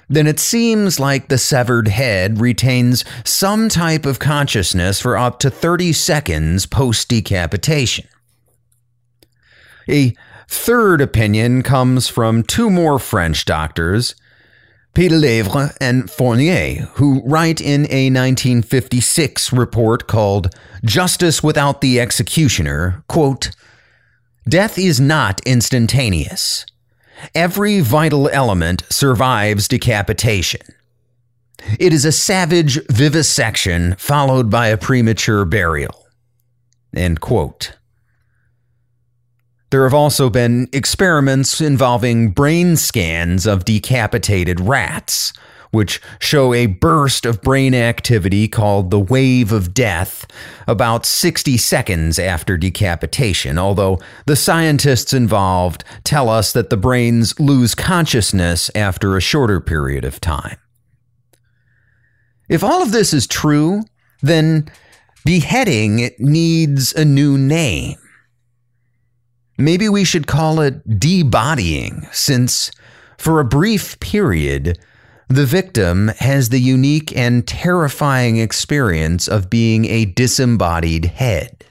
then 0.08 0.26
it 0.26 0.38
seems 0.38 1.00
like 1.00 1.28
the 1.28 1.38
severed 1.38 1.88
head 1.88 2.40
retains 2.40 3.04
some 3.24 3.68
type 3.68 4.06
of 4.06 4.18
consciousness 4.18 5.00
for 5.00 5.16
up 5.16 5.38
to 5.40 5.50
30 5.50 5.92
seconds 5.92 6.66
post 6.66 7.08
decapitation. 7.08 8.06
A 9.88 10.14
third 10.48 11.00
opinion 11.00 11.62
comes 11.62 12.08
from 12.08 12.42
two 12.42 12.70
more 12.70 12.98
French 12.98 13.44
doctors, 13.44 14.14
Piedelièvre 14.94 15.76
and 15.80 16.10
Fournier, 16.10 16.86
who 16.94 17.22
write 17.26 17.60
in 17.60 17.82
a 17.90 18.08
1956 18.08 19.52
report 19.52 20.06
called 20.06 20.54
Justice 20.84 21.42
Without 21.42 21.80
the 21.80 22.00
Executioner, 22.00 23.04
quote, 23.06 23.50
Death 24.48 24.78
is 24.78 25.00
not 25.00 25.40
instantaneous. 25.44 26.64
Every 27.34 27.80
vital 27.80 28.28
element 28.28 28.82
survives 28.90 29.68
decapitation. 29.68 30.62
It 31.78 31.92
is 31.92 32.04
a 32.04 32.12
savage 32.12 32.78
vivisection 32.88 33.96
followed 33.98 34.50
by 34.50 34.68
a 34.68 34.76
premature 34.76 35.44
burial. 35.44 36.06
End 36.94 37.20
quote. 37.20 37.76
There 39.70 39.82
have 39.82 39.94
also 39.94 40.30
been 40.30 40.68
experiments 40.72 41.60
involving 41.60 42.30
brain 42.30 42.76
scans 42.76 43.46
of 43.46 43.64
decapitated 43.64 44.60
rats, 44.60 45.32
which 45.76 46.00
show 46.18 46.54
a 46.54 46.64
burst 46.64 47.26
of 47.26 47.42
brain 47.42 47.74
activity 47.74 48.48
called 48.48 48.90
the 48.90 48.98
wave 48.98 49.52
of 49.52 49.74
death 49.74 50.26
about 50.66 51.04
60 51.04 51.58
seconds 51.58 52.18
after 52.18 52.56
decapitation, 52.56 53.58
although 53.58 54.00
the 54.24 54.36
scientists 54.36 55.12
involved 55.12 55.84
tell 56.02 56.30
us 56.30 56.54
that 56.54 56.70
the 56.70 56.78
brains 56.78 57.38
lose 57.38 57.74
consciousness 57.74 58.70
after 58.74 59.16
a 59.16 59.20
shorter 59.20 59.60
period 59.60 60.06
of 60.06 60.18
time. 60.18 60.56
If 62.48 62.64
all 62.64 62.82
of 62.82 62.90
this 62.90 63.12
is 63.12 63.26
true, 63.26 63.82
then 64.22 64.70
beheading 65.26 66.10
needs 66.18 66.94
a 66.94 67.04
new 67.04 67.36
name. 67.36 67.98
Maybe 69.58 69.90
we 69.90 70.04
should 70.04 70.26
call 70.26 70.60
it 70.60 70.98
debodying, 70.98 72.06
since 72.12 72.70
for 73.18 73.40
a 73.40 73.44
brief 73.44 74.00
period, 74.00 74.78
the 75.28 75.46
victim 75.46 76.08
has 76.18 76.48
the 76.48 76.60
unique 76.60 77.16
and 77.16 77.46
terrifying 77.46 78.36
experience 78.36 79.26
of 79.26 79.50
being 79.50 79.84
a 79.86 80.04
disembodied 80.04 81.06
head. 81.06 81.64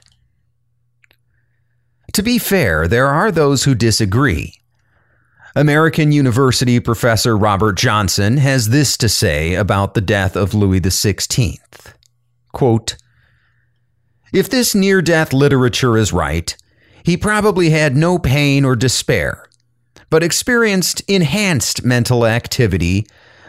To 2.12 2.22
be 2.22 2.38
fair, 2.38 2.86
there 2.86 3.08
are 3.08 3.30
those 3.30 3.64
who 3.64 3.74
disagree. 3.74 4.54
American 5.54 6.12
University 6.12 6.80
professor 6.80 7.36
Robert 7.36 7.78
Johnson 7.78 8.36
has 8.36 8.68
this 8.68 8.96
to 8.98 9.08
say 9.08 9.54
about 9.54 9.94
the 9.94 10.02
death 10.02 10.36
of 10.36 10.52
Louis 10.52 10.80
XVI. 10.80 11.58
Quote, 12.52 12.96
if 14.32 14.50
this 14.50 14.74
near 14.74 15.00
death 15.00 15.32
literature 15.32 15.96
is 15.96 16.12
right, 16.12 16.54
he 17.02 17.16
probably 17.16 17.70
had 17.70 17.96
no 17.96 18.18
pain 18.18 18.64
or 18.66 18.76
despair, 18.76 19.46
but 20.10 20.22
experienced 20.22 21.00
enhanced 21.08 21.84
mental 21.84 22.26
activity, 22.26 23.06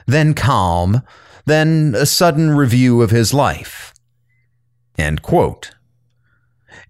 then 0.07 0.33
calm, 0.33 1.03
then 1.45 1.93
a 1.95 2.05
sudden 2.05 2.51
review 2.51 3.01
of 3.01 3.11
his 3.11 3.33
life. 3.33 3.93
End 4.97 5.21
quote. 5.21 5.71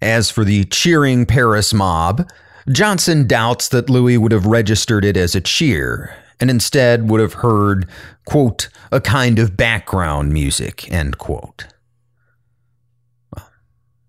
As 0.00 0.30
for 0.30 0.44
the 0.44 0.64
cheering 0.64 1.26
Paris 1.26 1.74
mob, 1.74 2.28
Johnson 2.70 3.26
doubts 3.26 3.68
that 3.68 3.90
Louis 3.90 4.16
would 4.16 4.32
have 4.32 4.46
registered 4.46 5.04
it 5.04 5.16
as 5.16 5.34
a 5.34 5.40
cheer 5.40 6.16
and 6.40 6.50
instead 6.50 7.10
would 7.10 7.20
have 7.20 7.34
heard, 7.34 7.88
quote, 8.24 8.68
a 8.92 9.00
kind 9.00 9.38
of 9.38 9.56
background 9.56 10.32
music, 10.32 10.90
end 10.90 11.18
quote. 11.18 11.66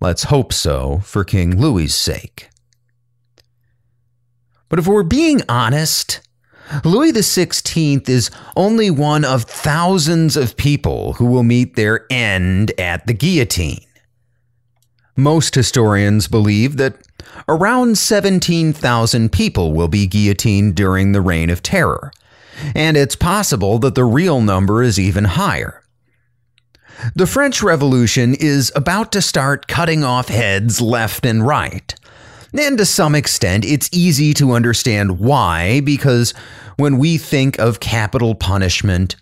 Let's 0.01 0.23
hope 0.23 0.53
so 0.53 0.99
for 0.99 1.23
King 1.23 1.59
Louis's 1.59 1.95
sake. 1.95 2.49
But 4.69 4.79
if 4.79 4.87
we're 4.87 5.03
being 5.03 5.41
honest, 5.49 6.21
Louis 6.83 7.11
XVI 7.11 8.07
is 8.07 8.29
only 8.55 8.91
one 8.91 9.25
of 9.25 9.43
thousands 9.43 10.37
of 10.37 10.55
people 10.55 11.13
who 11.13 11.25
will 11.25 11.43
meet 11.43 11.75
their 11.75 12.05
end 12.11 12.71
at 12.79 13.07
the 13.07 13.13
guillotine. 13.13 13.85
Most 15.15 15.55
historians 15.55 16.27
believe 16.27 16.77
that 16.77 16.95
around 17.47 17.97
17,000 17.97 19.31
people 19.31 19.73
will 19.73 19.87
be 19.87 20.07
guillotined 20.07 20.75
during 20.75 21.11
the 21.11 21.21
Reign 21.21 21.49
of 21.49 21.63
Terror, 21.63 22.11
and 22.75 22.95
it's 22.95 23.15
possible 23.15 23.79
that 23.79 23.95
the 23.95 24.05
real 24.05 24.39
number 24.39 24.83
is 24.83 24.99
even 24.99 25.25
higher. 25.25 25.83
The 27.15 27.27
French 27.27 27.63
Revolution 27.63 28.35
is 28.35 28.71
about 28.75 29.11
to 29.13 29.21
start 29.21 29.67
cutting 29.67 30.03
off 30.03 30.27
heads 30.27 30.81
left 30.81 31.25
and 31.25 31.45
right. 31.45 31.95
And 32.57 32.77
to 32.77 32.85
some 32.85 33.15
extent, 33.15 33.65
it's 33.65 33.89
easy 33.91 34.33
to 34.35 34.53
understand 34.53 35.19
why, 35.19 35.81
because 35.81 36.33
when 36.77 36.97
we 36.97 37.17
think 37.17 37.59
of 37.59 37.79
capital 37.79 38.35
punishment, 38.35 39.15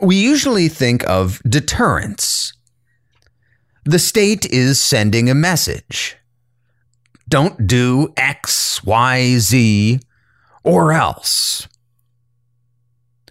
we 0.00 0.16
usually 0.16 0.68
think 0.68 1.02
of 1.08 1.40
deterrence. 1.48 2.52
The 3.84 3.98
state 3.98 4.46
is 4.46 4.80
sending 4.80 5.28
a 5.28 5.34
message. 5.34 6.16
Don't 7.28 7.66
do 7.66 8.12
X, 8.16 8.84
Y, 8.84 9.38
Z, 9.38 10.00
or 10.62 10.92
else. 10.92 11.66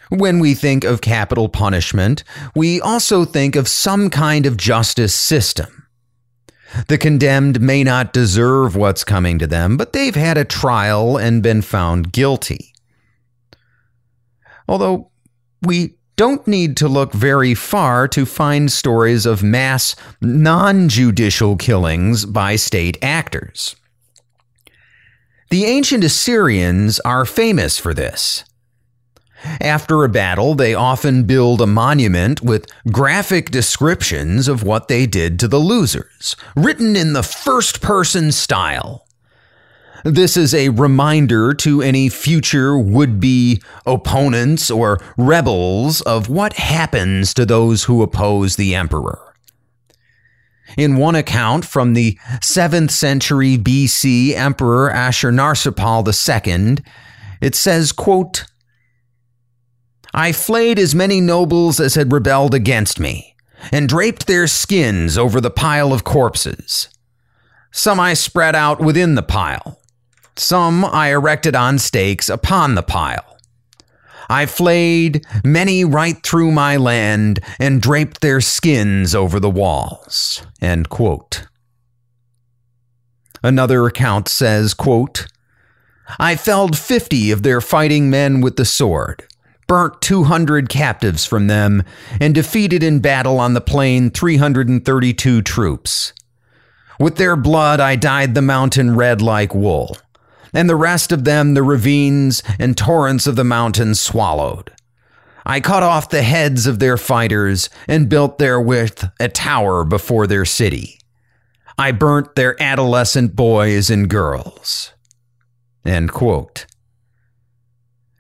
When 0.09 0.39
we 0.39 0.53
think 0.55 0.83
of 0.83 1.01
capital 1.01 1.49
punishment, 1.49 2.23
we 2.55 2.81
also 2.81 3.25
think 3.25 3.55
of 3.55 3.67
some 3.67 4.09
kind 4.09 4.45
of 4.45 4.57
justice 4.57 5.13
system. 5.13 5.76
The 6.87 6.97
condemned 6.97 7.61
may 7.61 7.83
not 7.83 8.13
deserve 8.13 8.75
what's 8.75 9.03
coming 9.03 9.39
to 9.39 9.47
them, 9.47 9.77
but 9.77 9.93
they've 9.93 10.15
had 10.15 10.37
a 10.37 10.45
trial 10.45 11.17
and 11.17 11.43
been 11.43 11.61
found 11.61 12.11
guilty. 12.11 12.73
Although 14.67 15.09
we 15.61 15.95
don't 16.17 16.47
need 16.47 16.75
to 16.77 16.87
look 16.87 17.13
very 17.13 17.53
far 17.53 18.07
to 18.09 18.25
find 18.25 18.71
stories 18.71 19.25
of 19.25 19.43
mass 19.43 19.95
non 20.19 20.89
judicial 20.89 21.55
killings 21.55 22.25
by 22.25 22.55
state 22.55 22.97
actors. 23.01 23.75
The 25.49 25.65
ancient 25.65 26.03
Assyrians 26.03 26.99
are 27.01 27.23
famous 27.23 27.79
for 27.79 27.93
this. 27.93 28.43
After 29.61 30.03
a 30.03 30.09
battle, 30.09 30.55
they 30.55 30.73
often 30.73 31.23
build 31.23 31.61
a 31.61 31.67
monument 31.67 32.41
with 32.41 32.65
graphic 32.91 33.51
descriptions 33.51 34.47
of 34.47 34.63
what 34.63 34.87
they 34.87 35.05
did 35.05 35.39
to 35.39 35.47
the 35.47 35.59
losers, 35.59 36.35
written 36.55 36.95
in 36.95 37.13
the 37.13 37.23
first 37.23 37.81
person 37.81 38.31
style. 38.31 39.05
This 40.03 40.37
is 40.37 40.53
a 40.53 40.69
reminder 40.69 41.53
to 41.55 41.81
any 41.81 42.09
future 42.09 42.77
would 42.77 43.19
be 43.19 43.61
opponents 43.85 44.71
or 44.71 44.99
rebels 45.17 46.01
of 46.01 46.29
what 46.29 46.53
happens 46.53 47.33
to 47.33 47.45
those 47.45 47.85
who 47.85 48.01
oppose 48.01 48.55
the 48.55 48.73
emperor. 48.75 49.19
In 50.77 50.97
one 50.97 51.15
account 51.15 51.65
from 51.65 51.93
the 51.93 52.17
7th 52.41 52.91
century 52.91 53.57
BC 53.57 54.33
Emperor 54.33 54.91
Ashurnasirpal 54.91 56.05
II, 56.07 56.83
it 57.41 57.55
says, 57.55 57.91
quote, 57.91 58.45
I 60.17 60.31
flayed 60.31 60.79
as 60.79 60.95
many 60.95 61.21
nobles 61.21 61.79
as 61.79 61.93
had 61.93 62.11
rebelled 62.11 62.55
against 62.55 62.99
me, 62.99 63.35
and 63.71 63.87
draped 63.87 64.25
their 64.25 64.47
skins 64.47 65.15
over 65.15 65.39
the 65.39 65.51
pile 65.51 65.93
of 65.93 66.03
corpses. 66.03 66.89
Some 67.71 67.99
I 67.99 68.15
spread 68.15 68.55
out 68.55 68.79
within 68.79 69.13
the 69.13 69.21
pile, 69.21 69.79
some 70.35 70.83
I 70.83 71.09
erected 71.09 71.55
on 71.55 71.77
stakes 71.77 72.29
upon 72.29 72.73
the 72.73 72.81
pile. 72.81 73.37
I 74.27 74.47
flayed 74.47 75.23
many 75.43 75.85
right 75.85 76.17
through 76.23 76.51
my 76.51 76.77
land 76.77 77.39
and 77.59 77.79
draped 77.79 78.21
their 78.21 78.41
skins 78.41 79.13
over 79.13 79.39
the 79.39 79.51
walls. 79.51 80.43
Another 83.43 83.85
account 83.85 84.27
says, 84.27 84.73
quote, 84.73 85.27
I 86.17 86.35
felled 86.35 86.75
fifty 86.75 87.29
of 87.29 87.43
their 87.43 87.61
fighting 87.61 88.09
men 88.09 88.41
with 88.41 88.55
the 88.55 88.65
sword, 88.65 89.26
burnt 89.67 90.01
200 90.01 90.69
captives 90.69 91.25
from 91.25 91.47
them, 91.47 91.83
and 92.19 92.33
defeated 92.33 92.81
in 92.81 92.99
battle 92.99 93.39
on 93.39 93.53
the 93.53 93.61
plain 93.61 94.09
332 94.09 95.41
troops. 95.41 96.13
With 96.99 97.17
their 97.17 97.35
blood 97.35 97.79
I 97.79 97.95
dyed 97.95 98.33
the 98.33 98.41
mountain 98.41 98.95
red 98.95 99.21
like 99.21 99.53
wool, 99.53 99.97
and 100.53 100.69
the 100.69 100.75
rest 100.75 101.11
of 101.11 101.25
them 101.25 101.53
the 101.53 101.63
ravines 101.63 102.41
and 102.57 102.75
torrents 102.75 103.27
of 103.27 103.35
the 103.35 103.43
mountains 103.43 103.99
swallowed. 103.99 104.71
I 105.45 105.61
cut 105.61 105.83
off 105.83 106.09
the 106.09 106.23
heads 106.23 106.67
of 106.67 106.79
their 106.79 106.97
fighters 106.97 107.69
and 107.87 108.09
built 108.09 108.37
therewith 108.37 109.03
a 109.19 109.29
tower 109.29 109.85
before 109.85 110.27
their 110.27 110.43
city. 110.43 110.99
I 111.77 111.91
burnt 111.91 112.35
their 112.35 112.61
adolescent 112.61 113.35
boys 113.35 113.89
and 113.89 114.09
girls. 114.09 114.91
End 115.85 116.11
quote. 116.11 116.65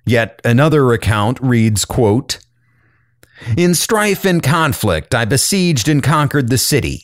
Yet 0.07 0.39
another 0.45 0.93
account 0.93 1.37
reads, 1.41 1.83
quote, 1.83 2.39
In 3.57 3.75
strife 3.75 4.23
and 4.23 4.41
conflict, 4.41 5.13
I 5.13 5.25
besieged 5.25 5.89
and 5.89 6.01
conquered 6.01 6.49
the 6.49 6.57
city. 6.57 7.03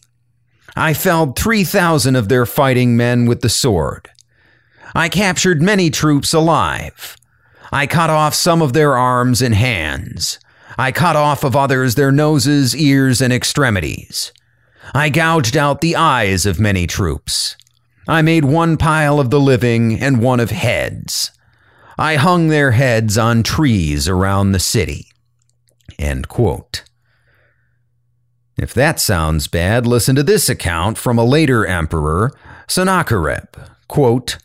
I 0.73 0.93
felled 0.93 1.37
3,000 1.37 2.15
of 2.15 2.29
their 2.29 2.45
fighting 2.45 2.95
men 2.95 3.25
with 3.25 3.41
the 3.41 3.49
sword. 3.49 4.09
I 4.95 5.09
captured 5.09 5.61
many 5.61 5.89
troops 5.89 6.33
alive. 6.33 7.17
I 7.73 7.87
cut 7.87 8.09
off 8.09 8.33
some 8.33 8.61
of 8.61 8.71
their 8.71 8.95
arms 8.95 9.41
and 9.41 9.53
hands. 9.53 10.39
I 10.77 10.93
cut 10.93 11.17
off 11.17 11.43
of 11.43 11.57
others 11.57 11.95
their 11.95 12.11
noses, 12.11 12.73
ears, 12.73 13.21
and 13.21 13.33
extremities. 13.33 14.31
I 14.95 15.09
gouged 15.09 15.57
out 15.57 15.81
the 15.81 15.97
eyes 15.97 16.45
of 16.45 16.57
many 16.57 16.87
troops. 16.87 17.57
I 18.07 18.21
made 18.21 18.45
one 18.45 18.77
pile 18.77 19.19
of 19.19 19.29
the 19.29 19.41
living 19.41 19.99
and 19.99 20.21
one 20.21 20.39
of 20.39 20.51
heads. 20.51 21.31
I 21.97 22.15
hung 22.15 22.47
their 22.47 22.71
heads 22.71 23.17
on 23.17 23.43
trees 23.43 24.07
around 24.07 24.51
the 24.51 24.59
city. 24.59 25.07
End 25.99 26.27
quote. 26.27 26.83
If 28.57 28.73
that 28.73 28.99
sounds 28.99 29.47
bad, 29.47 29.85
listen 29.85 30.15
to 30.15 30.23
this 30.23 30.49
account 30.49 30.97
from 30.97 31.17
a 31.17 31.25
later 31.25 31.65
emperor, 31.65 32.31
Sennacherib. 32.67 33.55
Quote, 33.87 34.37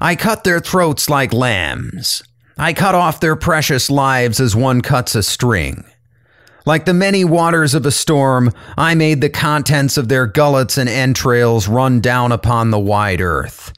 I 0.00 0.16
cut 0.16 0.44
their 0.44 0.60
throats 0.60 1.08
like 1.08 1.32
lambs. 1.32 2.22
I 2.58 2.72
cut 2.72 2.94
off 2.94 3.20
their 3.20 3.36
precious 3.36 3.90
lives 3.90 4.40
as 4.40 4.56
one 4.56 4.80
cuts 4.80 5.14
a 5.14 5.22
string. 5.22 5.84
Like 6.64 6.84
the 6.84 6.94
many 6.94 7.24
waters 7.24 7.74
of 7.74 7.86
a 7.86 7.92
storm, 7.92 8.52
I 8.76 8.94
made 8.94 9.20
the 9.20 9.30
contents 9.30 9.96
of 9.96 10.08
their 10.08 10.26
gullets 10.26 10.76
and 10.76 10.88
entrails 10.88 11.68
run 11.68 12.00
down 12.00 12.32
upon 12.32 12.70
the 12.70 12.78
wide 12.78 13.20
earth. 13.20 13.72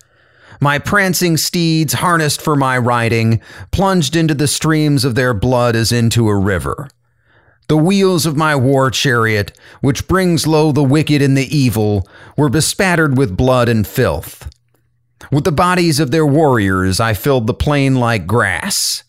My 0.61 0.79
prancing 0.79 1.37
steeds, 1.37 1.95
harnessed 1.95 2.43
for 2.43 2.57
my 2.57 2.77
riding, 2.79 3.41
plunged 3.71 4.17
into 4.17 4.35
the 4.35 4.49
streams 4.49 5.05
of 5.05 5.15
their 5.15 5.35
blood 5.35 5.77
as 5.77 5.93
into 5.93 6.29
a 6.29 6.37
river. 6.37 6.89
The 7.69 7.77
wheels 7.77 8.27
of 8.27 8.37
my 8.37 8.57
war 8.57 8.91
chariot, 8.91 9.57
which 9.81 10.09
brings 10.09 10.47
low 10.47 10.73
the 10.73 10.83
wicked 10.83 11.21
and 11.21 11.37
the 11.37 11.55
evil, 11.57 12.09
were 12.37 12.49
bespattered 12.49 13.19
with 13.19 13.37
blood 13.37 13.69
and 13.69 13.87
filth. 13.87 14.49
With 15.31 15.45
the 15.45 15.53
bodies 15.53 16.01
of 16.01 16.11
their 16.11 16.27
warriors, 16.27 16.99
I 16.99 17.13
filled 17.13 17.47
the 17.47 17.55
plain 17.55 17.97
like 17.97 18.27
grass. 18.27 19.05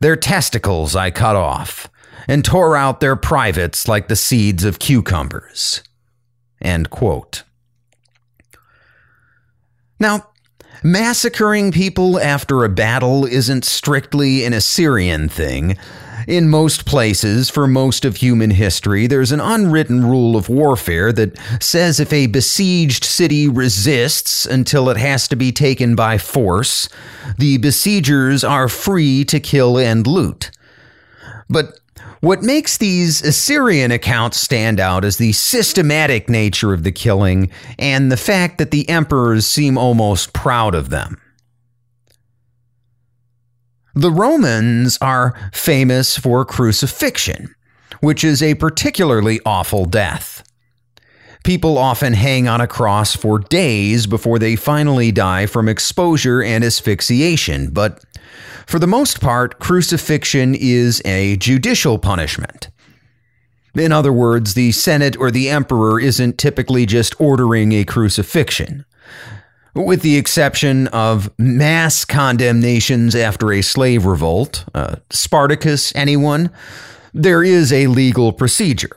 Their 0.00 0.16
testicles 0.16 0.96
I 0.96 1.10
cut 1.10 1.36
off, 1.36 1.88
and 2.26 2.42
tore 2.42 2.76
out 2.76 3.00
their 3.00 3.16
privates 3.16 3.86
like 3.86 4.08
the 4.08 4.16
seeds 4.16 4.64
of 4.64 4.78
cucumbers. 4.78 5.82
Now, 9.98 10.29
massacring 10.82 11.72
people 11.72 12.18
after 12.20 12.64
a 12.64 12.68
battle 12.68 13.24
isn't 13.24 13.64
strictly 13.64 14.44
an 14.44 14.52
Assyrian 14.52 15.28
thing. 15.28 15.76
In 16.26 16.48
most 16.48 16.84
places, 16.84 17.50
for 17.50 17.66
most 17.66 18.04
of 18.04 18.16
human 18.16 18.50
history, 18.50 19.06
there's 19.06 19.32
an 19.32 19.40
unwritten 19.40 20.04
rule 20.06 20.36
of 20.36 20.48
warfare 20.48 21.12
that 21.12 21.36
says 21.60 21.98
if 21.98 22.12
a 22.12 22.26
besieged 22.26 23.04
city 23.04 23.48
resists 23.48 24.46
until 24.46 24.88
it 24.90 24.96
has 24.96 25.26
to 25.28 25.36
be 25.36 25.50
taken 25.50 25.96
by 25.96 26.18
force, 26.18 26.88
the 27.38 27.56
besiegers 27.58 28.44
are 28.44 28.68
free 28.68 29.24
to 29.24 29.40
kill 29.40 29.78
and 29.78 30.06
loot. 30.06 30.50
But 31.48 31.79
what 32.20 32.42
makes 32.42 32.76
these 32.76 33.22
Assyrian 33.22 33.90
accounts 33.90 34.40
stand 34.40 34.78
out 34.78 35.04
is 35.04 35.16
the 35.16 35.32
systematic 35.32 36.28
nature 36.28 36.74
of 36.74 36.82
the 36.82 36.92
killing 36.92 37.50
and 37.78 38.12
the 38.12 38.16
fact 38.16 38.58
that 38.58 38.70
the 38.70 38.88
emperors 38.88 39.46
seem 39.46 39.78
almost 39.78 40.34
proud 40.34 40.74
of 40.74 40.90
them. 40.90 41.20
The 43.94 44.10
Romans 44.10 44.98
are 45.00 45.34
famous 45.52 46.16
for 46.16 46.44
crucifixion, 46.44 47.54
which 48.00 48.22
is 48.22 48.42
a 48.42 48.54
particularly 48.54 49.40
awful 49.46 49.86
death. 49.86 50.39
People 51.44 51.78
often 51.78 52.12
hang 52.12 52.48
on 52.48 52.60
a 52.60 52.66
cross 52.66 53.16
for 53.16 53.38
days 53.38 54.06
before 54.06 54.38
they 54.38 54.56
finally 54.56 55.10
die 55.10 55.46
from 55.46 55.68
exposure 55.68 56.42
and 56.42 56.62
asphyxiation, 56.62 57.70
but 57.70 58.04
for 58.66 58.78
the 58.78 58.86
most 58.86 59.20
part, 59.20 59.58
crucifixion 59.58 60.54
is 60.54 61.02
a 61.04 61.36
judicial 61.36 61.98
punishment. 61.98 62.68
In 63.74 63.92
other 63.92 64.12
words, 64.12 64.54
the 64.54 64.72
Senate 64.72 65.16
or 65.16 65.30
the 65.30 65.48
emperor 65.48 65.98
isn't 66.00 66.38
typically 66.38 66.86
just 66.86 67.18
ordering 67.20 67.72
a 67.72 67.84
crucifixion 67.84 68.84
with 69.74 70.02
the 70.02 70.16
exception 70.16 70.88
of 70.88 71.30
mass 71.38 72.04
condemnations 72.04 73.14
after 73.14 73.52
a 73.52 73.62
slave 73.62 74.04
revolt, 74.04 74.64
uh, 74.74 74.96
Spartacus, 75.10 75.94
anyone, 75.94 76.50
there 77.14 77.42
is 77.42 77.72
a 77.72 77.86
legal 77.86 78.32
procedure. 78.32 78.96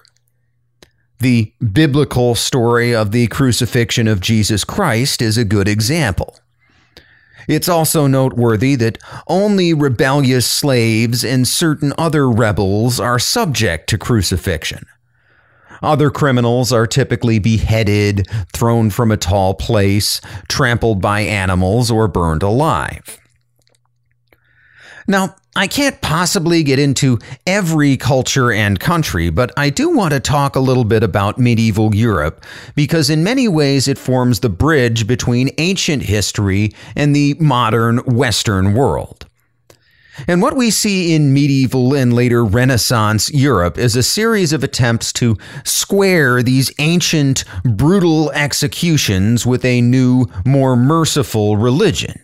The 1.24 1.54
biblical 1.72 2.36
story 2.36 2.94
of 2.94 3.14
the 3.14 3.28
crucifixion 3.28 4.10
of 4.10 4.20
Jesus 4.20 4.66
Christ 4.66 5.22
is 5.22 5.38
a 5.38 5.46
good 5.46 5.70
example. 5.70 6.38
It's 7.48 7.70
also 7.70 8.08
noteworthy 8.08 8.76
that 8.76 8.98
only 9.28 9.74
rebellious 9.74 10.46
slaves 10.46 11.24
and 11.24 11.48
certain 11.48 11.94
other 11.98 12.30
rebels 12.30 13.00
are 13.00 13.20
subject 13.20 13.88
to 13.88 13.98
crucifixion. 13.98 14.86
Other 15.82 16.12
criminals 16.12 16.74
are 16.74 16.86
typically 16.86 17.40
beheaded, 17.40 18.28
thrown 18.52 18.90
from 18.90 19.10
a 19.10 19.16
tall 19.16 19.54
place, 19.54 20.20
trampled 20.50 21.00
by 21.00 21.22
animals, 21.22 21.90
or 21.90 22.10
burned 22.10 22.44
alive. 22.44 23.18
Now, 25.08 25.36
I 25.56 25.68
can't 25.68 26.02
possibly 26.02 26.64
get 26.64 26.80
into 26.80 27.20
every 27.46 27.96
culture 27.96 28.52
and 28.52 28.80
country, 28.80 29.30
but 29.30 29.52
I 29.56 29.70
do 29.70 29.90
want 29.90 30.14
to 30.14 30.20
talk 30.20 30.56
a 30.56 30.60
little 30.60 30.84
bit 30.84 31.04
about 31.04 31.38
medieval 31.38 31.94
Europe 31.94 32.44
because, 32.76 33.10
in 33.12 33.24
many 33.24 33.48
ways, 33.48 33.88
it 33.88 34.00
forms 34.00 34.40
the 34.40 34.50
bridge 34.50 35.06
between 35.06 35.52
ancient 35.60 36.04
history 36.04 36.72
and 36.96 37.16
the 37.16 37.36
modern 37.40 38.00
Western 38.00 38.74
world. 38.74 39.28
And 40.28 40.42
what 40.42 40.56
we 40.56 40.70
see 40.70 41.14
in 41.14 41.34
medieval 41.34 41.94
and 41.94 42.14
later 42.14 42.46
Renaissance 42.46 43.32
Europe 43.32 43.78
is 43.78 43.96
a 43.96 44.04
series 44.04 44.54
of 44.54 44.64
attempts 44.64 45.12
to 45.14 45.38
square 45.64 46.44
these 46.44 46.72
ancient, 46.80 47.44
brutal 47.64 48.32
executions 48.32 49.46
with 49.46 49.66
a 49.66 49.82
new, 49.82 50.28
more 50.46 50.76
merciful 50.76 51.58
religion. 51.58 52.20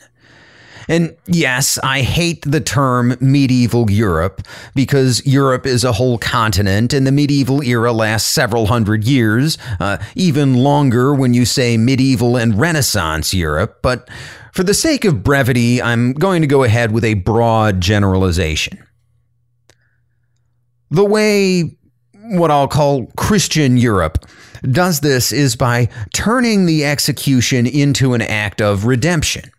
And 0.89 1.15
yes, 1.27 1.77
I 1.83 2.01
hate 2.01 2.41
the 2.41 2.59
term 2.59 3.15
medieval 3.21 3.91
Europe 3.91 4.41
because 4.73 5.25
Europe 5.25 5.67
is 5.67 5.83
a 5.83 5.93
whole 5.93 6.17
continent 6.17 6.93
and 6.93 7.05
the 7.05 7.11
medieval 7.11 7.61
era 7.61 7.93
lasts 7.93 8.27
several 8.27 8.65
hundred 8.65 9.03
years, 9.03 9.59
uh, 9.79 9.97
even 10.15 10.55
longer 10.55 11.13
when 11.13 11.35
you 11.35 11.45
say 11.45 11.77
medieval 11.77 12.35
and 12.35 12.59
Renaissance 12.59 13.35
Europe. 13.35 13.79
But 13.83 14.09
for 14.51 14.63
the 14.63 14.73
sake 14.73 15.05
of 15.05 15.23
brevity, 15.23 15.79
I'm 15.79 16.13
going 16.13 16.41
to 16.41 16.47
go 16.47 16.63
ahead 16.63 16.91
with 16.91 17.05
a 17.05 17.13
broad 17.13 17.81
generalization. 17.81 18.83
The 20.89 21.05
way 21.05 21.77
what 22.31 22.49
I'll 22.49 22.67
call 22.67 23.05
Christian 23.15 23.77
Europe 23.77 24.25
does 24.63 25.01
this 25.01 25.31
is 25.31 25.55
by 25.55 25.87
turning 26.13 26.65
the 26.65 26.83
execution 26.83 27.67
into 27.67 28.15
an 28.15 28.23
act 28.23 28.59
of 28.59 28.85
redemption. 28.85 29.51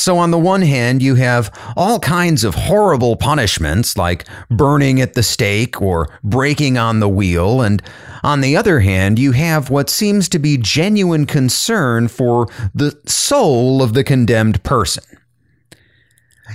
So, 0.00 0.16
on 0.16 0.30
the 0.30 0.38
one 0.38 0.62
hand, 0.62 1.02
you 1.02 1.16
have 1.16 1.54
all 1.76 1.98
kinds 1.98 2.42
of 2.42 2.54
horrible 2.54 3.16
punishments 3.16 3.98
like 3.98 4.26
burning 4.48 4.98
at 4.98 5.12
the 5.12 5.22
stake 5.22 5.82
or 5.82 6.08
breaking 6.24 6.78
on 6.78 7.00
the 7.00 7.08
wheel. 7.08 7.60
And 7.60 7.82
on 8.22 8.40
the 8.40 8.56
other 8.56 8.80
hand, 8.80 9.18
you 9.18 9.32
have 9.32 9.68
what 9.68 9.90
seems 9.90 10.26
to 10.30 10.38
be 10.38 10.56
genuine 10.56 11.26
concern 11.26 12.08
for 12.08 12.48
the 12.74 12.98
soul 13.04 13.82
of 13.82 13.92
the 13.92 14.02
condemned 14.02 14.62
person. 14.62 15.04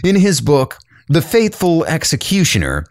In 0.04 0.16
his 0.16 0.42
book, 0.42 0.80
The 1.08 1.22
Faithful 1.22 1.86
Executioner, 1.86 2.88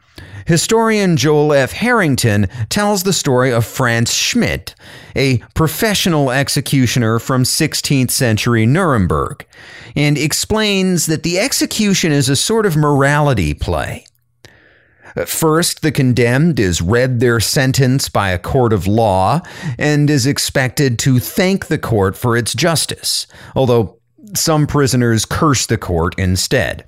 Historian 0.47 1.17
Joel 1.17 1.53
F. 1.53 1.73
Harrington 1.73 2.47
tells 2.69 3.03
the 3.03 3.13
story 3.13 3.51
of 3.53 3.65
Franz 3.65 4.13
Schmidt, 4.13 4.75
a 5.17 5.39
professional 5.55 6.31
executioner 6.31 7.19
from 7.19 7.45
16th 7.45 8.11
century 8.11 8.67
Nuremberg, 8.67 9.47
and 9.97 10.19
explains 10.19 11.07
that 11.07 11.23
the 11.23 11.39
execution 11.39 12.13
is 12.13 12.29
a 12.29 12.37
sort 12.37 12.67
of 12.67 12.77
morality 12.77 13.55
play. 13.55 14.07
First, 15.27 15.83
the 15.83 15.93
condemned 15.93 16.59
is 16.59 16.83
read 16.83 17.21
their 17.21 17.39
sentence 17.39 18.09
by 18.09 18.31
a 18.31 18.39
court 18.39 18.73
of 18.73 18.89
law 18.89 19.41
and 19.79 20.11
is 20.11 20.27
expected 20.27 20.99
to 21.01 21.21
thank 21.21 21.67
the 21.67 21.79
court 21.79 22.17
for 22.17 22.37
its 22.37 22.53
justice, 22.53 23.29
although 23.55 23.99
some 24.35 24.67
prisoners 24.67 25.25
curse 25.25 25.67
the 25.67 25.79
court 25.79 26.15
instead. 26.19 26.85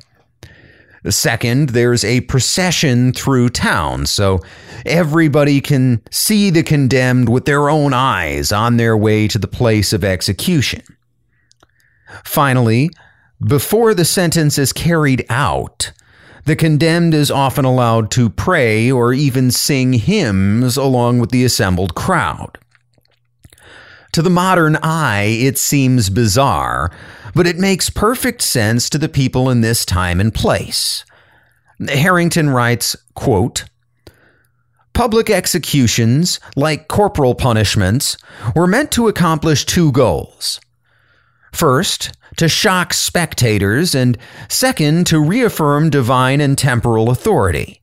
Second, 1.08 1.68
there's 1.68 2.04
a 2.04 2.22
procession 2.22 3.12
through 3.12 3.50
town, 3.50 4.06
so 4.06 4.40
everybody 4.84 5.60
can 5.60 6.02
see 6.10 6.50
the 6.50 6.64
condemned 6.64 7.28
with 7.28 7.44
their 7.44 7.68
own 7.68 7.92
eyes 7.92 8.50
on 8.50 8.76
their 8.76 8.96
way 8.96 9.28
to 9.28 9.38
the 9.38 9.46
place 9.46 9.92
of 9.92 10.02
execution. 10.02 10.82
Finally, 12.24 12.90
before 13.44 13.94
the 13.94 14.04
sentence 14.04 14.58
is 14.58 14.72
carried 14.72 15.24
out, 15.28 15.92
the 16.44 16.56
condemned 16.56 17.12
is 17.12 17.30
often 17.30 17.64
allowed 17.64 18.10
to 18.12 18.30
pray 18.30 18.90
or 18.90 19.12
even 19.12 19.50
sing 19.50 19.94
hymns 19.94 20.76
along 20.76 21.18
with 21.18 21.30
the 21.30 21.44
assembled 21.44 21.94
crowd. 21.94 22.58
To 24.12 24.22
the 24.22 24.30
modern 24.30 24.76
eye, 24.76 25.24
it 25.24 25.58
seems 25.58 26.08
bizarre, 26.08 26.90
but 27.34 27.46
it 27.46 27.58
makes 27.58 27.90
perfect 27.90 28.40
sense 28.40 28.88
to 28.90 28.98
the 28.98 29.08
people 29.08 29.50
in 29.50 29.60
this 29.60 29.84
time 29.84 30.20
and 30.20 30.32
place. 30.32 31.04
Harrington 31.86 32.48
writes, 32.50 32.96
quote, 33.14 33.64
Public 34.94 35.28
executions, 35.28 36.40
like 36.56 36.88
corporal 36.88 37.34
punishments, 37.34 38.16
were 38.54 38.66
meant 38.66 38.90
to 38.92 39.08
accomplish 39.08 39.66
two 39.66 39.92
goals. 39.92 40.58
First, 41.56 42.12
to 42.36 42.50
shock 42.50 42.92
spectators, 42.92 43.94
and 43.94 44.18
second, 44.46 45.06
to 45.06 45.18
reaffirm 45.18 45.88
divine 45.88 46.42
and 46.42 46.58
temporal 46.58 47.08
authority. 47.08 47.80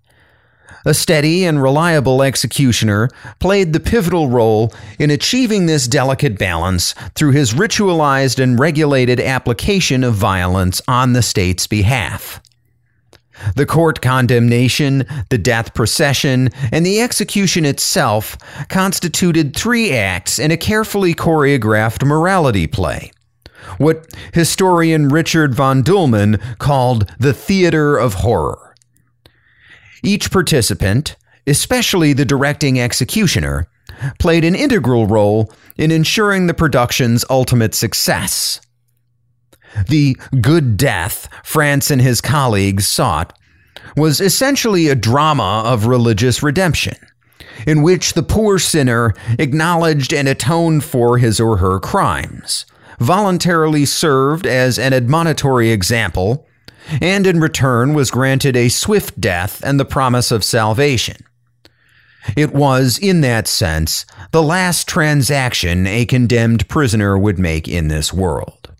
A 0.85 0.93
steady 0.93 1.43
and 1.43 1.59
reliable 1.59 2.21
executioner 2.21 3.09
played 3.39 3.73
the 3.73 3.79
pivotal 3.79 4.27
role 4.27 4.71
in 4.99 5.09
achieving 5.09 5.65
this 5.65 5.87
delicate 5.87 6.37
balance 6.37 6.93
through 7.15 7.31
his 7.31 7.55
ritualized 7.55 8.39
and 8.39 8.59
regulated 8.59 9.19
application 9.19 10.03
of 10.03 10.13
violence 10.13 10.79
on 10.87 11.13
the 11.13 11.23
state's 11.23 11.65
behalf. 11.65 12.43
The 13.55 13.65
court 13.65 14.03
condemnation, 14.03 15.07
the 15.29 15.39
death 15.39 15.73
procession, 15.73 16.51
and 16.71 16.85
the 16.85 17.01
execution 17.01 17.65
itself 17.65 18.37
constituted 18.69 19.55
three 19.55 19.93
acts 19.93 20.37
in 20.37 20.51
a 20.51 20.57
carefully 20.57 21.15
choreographed 21.15 22.05
morality 22.05 22.67
play. 22.67 23.11
What 23.77 24.07
historian 24.33 25.09
Richard 25.09 25.53
von 25.53 25.83
Dülmen 25.83 26.41
called 26.59 27.11
the 27.19 27.33
theater 27.33 27.97
of 27.97 28.15
horror. 28.15 28.75
Each 30.03 30.29
participant, 30.29 31.15
especially 31.47 32.13
the 32.13 32.25
directing 32.25 32.79
executioner, 32.79 33.67
played 34.19 34.43
an 34.43 34.55
integral 34.55 35.07
role 35.07 35.51
in 35.77 35.91
ensuring 35.91 36.47
the 36.47 36.53
production's 36.53 37.25
ultimate 37.29 37.73
success. 37.73 38.59
The 39.87 40.17
good 40.39 40.77
death 40.77 41.27
Franz 41.43 41.89
and 41.89 42.01
his 42.01 42.21
colleagues 42.21 42.89
sought 42.89 43.37
was 43.95 44.21
essentially 44.21 44.87
a 44.87 44.95
drama 44.95 45.63
of 45.65 45.87
religious 45.87 46.43
redemption, 46.43 46.95
in 47.65 47.81
which 47.81 48.13
the 48.13 48.23
poor 48.23 48.59
sinner 48.59 49.13
acknowledged 49.39 50.13
and 50.13 50.27
atoned 50.27 50.83
for 50.83 51.17
his 51.17 51.39
or 51.39 51.57
her 51.57 51.79
crimes, 51.79 52.65
voluntarily 53.03 53.85
served 53.85 54.47
as 54.47 54.79
an 54.79 54.93
admonitory 54.93 55.71
example, 55.71 56.47
and 57.01 57.27
in 57.27 57.39
return 57.39 57.93
was 57.93 58.11
granted 58.11 58.55
a 58.55 58.69
swift 58.69 59.19
death 59.19 59.63
and 59.63 59.79
the 59.79 59.85
promise 59.85 60.31
of 60.31 60.43
salvation. 60.43 61.17
It 62.37 62.53
was, 62.53 62.97
in 62.97 63.21
that 63.21 63.47
sense, 63.47 64.05
the 64.31 64.43
last 64.43 64.87
transaction 64.87 65.85
a 65.85 66.05
condemned 66.05 66.67
prisoner 66.69 67.17
would 67.17 67.37
make 67.37 67.67
in 67.67 67.89
this 67.89 68.13
world. 68.13 68.71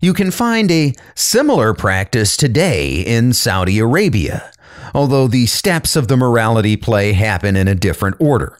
You 0.00 0.14
can 0.14 0.30
find 0.30 0.70
a 0.70 0.94
similar 1.14 1.74
practice 1.74 2.36
today 2.36 3.00
in 3.00 3.34
Saudi 3.34 3.78
Arabia, 3.78 4.50
although 4.94 5.28
the 5.28 5.44
steps 5.44 5.94
of 5.94 6.08
the 6.08 6.16
morality 6.16 6.76
play 6.76 7.12
happen 7.12 7.54
in 7.54 7.68
a 7.68 7.74
different 7.74 8.16
order. 8.18 8.58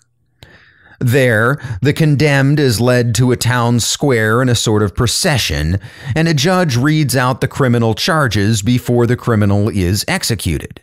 There, 1.01 1.59
the 1.81 1.95
condemned 1.95 2.61
is 2.61 2.79
led 2.79 3.15
to 3.15 3.33
a 3.33 3.37
town 3.37 3.81
square 3.81 4.43
in 4.43 4.51
a 4.51 4.55
sort 4.55 4.83
of 4.83 4.95
procession, 4.95 5.81
and 6.15 6.29
a 6.29 6.35
judge 6.35 6.77
reads 6.77 7.17
out 7.17 7.41
the 7.41 7.49
criminal 7.49 7.95
charges 7.95 8.61
before 8.61 9.07
the 9.07 9.17
criminal 9.17 9.71
is 9.71 10.05
executed, 10.07 10.83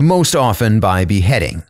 most 0.00 0.34
often 0.34 0.80
by 0.80 1.04
beheading. 1.04 1.62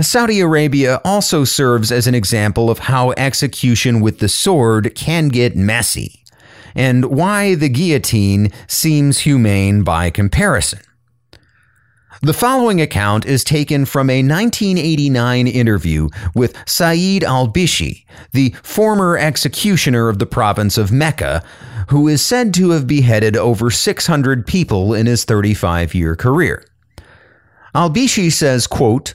Saudi 0.00 0.40
Arabia 0.40 1.02
also 1.04 1.44
serves 1.44 1.92
as 1.92 2.06
an 2.06 2.14
example 2.14 2.70
of 2.70 2.78
how 2.78 3.12
execution 3.18 4.00
with 4.00 4.20
the 4.20 4.28
sword 4.28 4.94
can 4.94 5.28
get 5.28 5.54
messy, 5.54 6.24
and 6.74 7.04
why 7.06 7.56
the 7.56 7.68
guillotine 7.68 8.50
seems 8.66 9.18
humane 9.18 9.82
by 9.82 10.08
comparison. 10.08 10.80
The 12.20 12.32
following 12.32 12.80
account 12.80 13.26
is 13.26 13.44
taken 13.44 13.84
from 13.84 14.10
a 14.10 14.24
1989 14.24 15.46
interview 15.46 16.08
with 16.34 16.56
Saeed 16.66 17.22
al 17.22 17.46
Bishi, 17.46 18.04
the 18.32 18.56
former 18.64 19.16
executioner 19.16 20.08
of 20.08 20.18
the 20.18 20.26
province 20.26 20.76
of 20.78 20.90
Mecca, 20.90 21.44
who 21.90 22.08
is 22.08 22.20
said 22.20 22.52
to 22.54 22.70
have 22.70 22.88
beheaded 22.88 23.36
over 23.36 23.70
600 23.70 24.48
people 24.48 24.94
in 24.94 25.06
his 25.06 25.24
35 25.24 25.94
year 25.94 26.16
career. 26.16 26.64
Al 27.72 27.88
Bishi 27.88 28.32
says, 28.32 28.66
quote, 28.66 29.12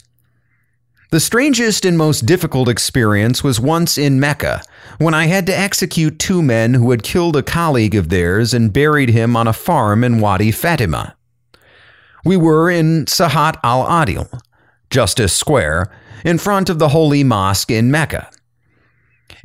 the 1.12 1.20
strangest 1.20 1.86
and 1.86 1.98
most 1.98 2.26
difficult 2.26 2.70
experience 2.70 3.44
was 3.44 3.60
once 3.60 3.98
in 3.98 4.20
Mecca, 4.20 4.62
when 4.98 5.14
I 5.14 5.26
had 5.26 5.46
to 5.48 5.56
execute 5.56 6.20
two 6.20 6.42
men 6.42 6.74
who 6.74 6.90
had 6.90 7.04
killed 7.04 7.36
a 7.36 7.44
colleague 7.44 7.96
of 7.96 8.08
theirs 8.08 8.54
and 8.54 8.72
buried 8.72 9.10
him 9.10 9.36
on 9.36 9.46
a 9.46 9.54
farm 9.54 10.06
in 10.06 10.22
Wadi 10.22 10.52
Fatima. 10.52 11.18
We 12.26 12.38
were 12.38 12.70
in 12.70 13.06
Sahat 13.06 13.58
al 13.64 13.86
Adil, 13.86 14.40
Justice 14.90 15.34
Square, 15.34 15.92
in 16.24 16.38
front 16.38 16.70
of 16.70 16.80
the 16.80 16.90
Holy 16.90 17.24
Mosque 17.24 17.72
in 17.72 17.92
Mecca. 17.92 18.30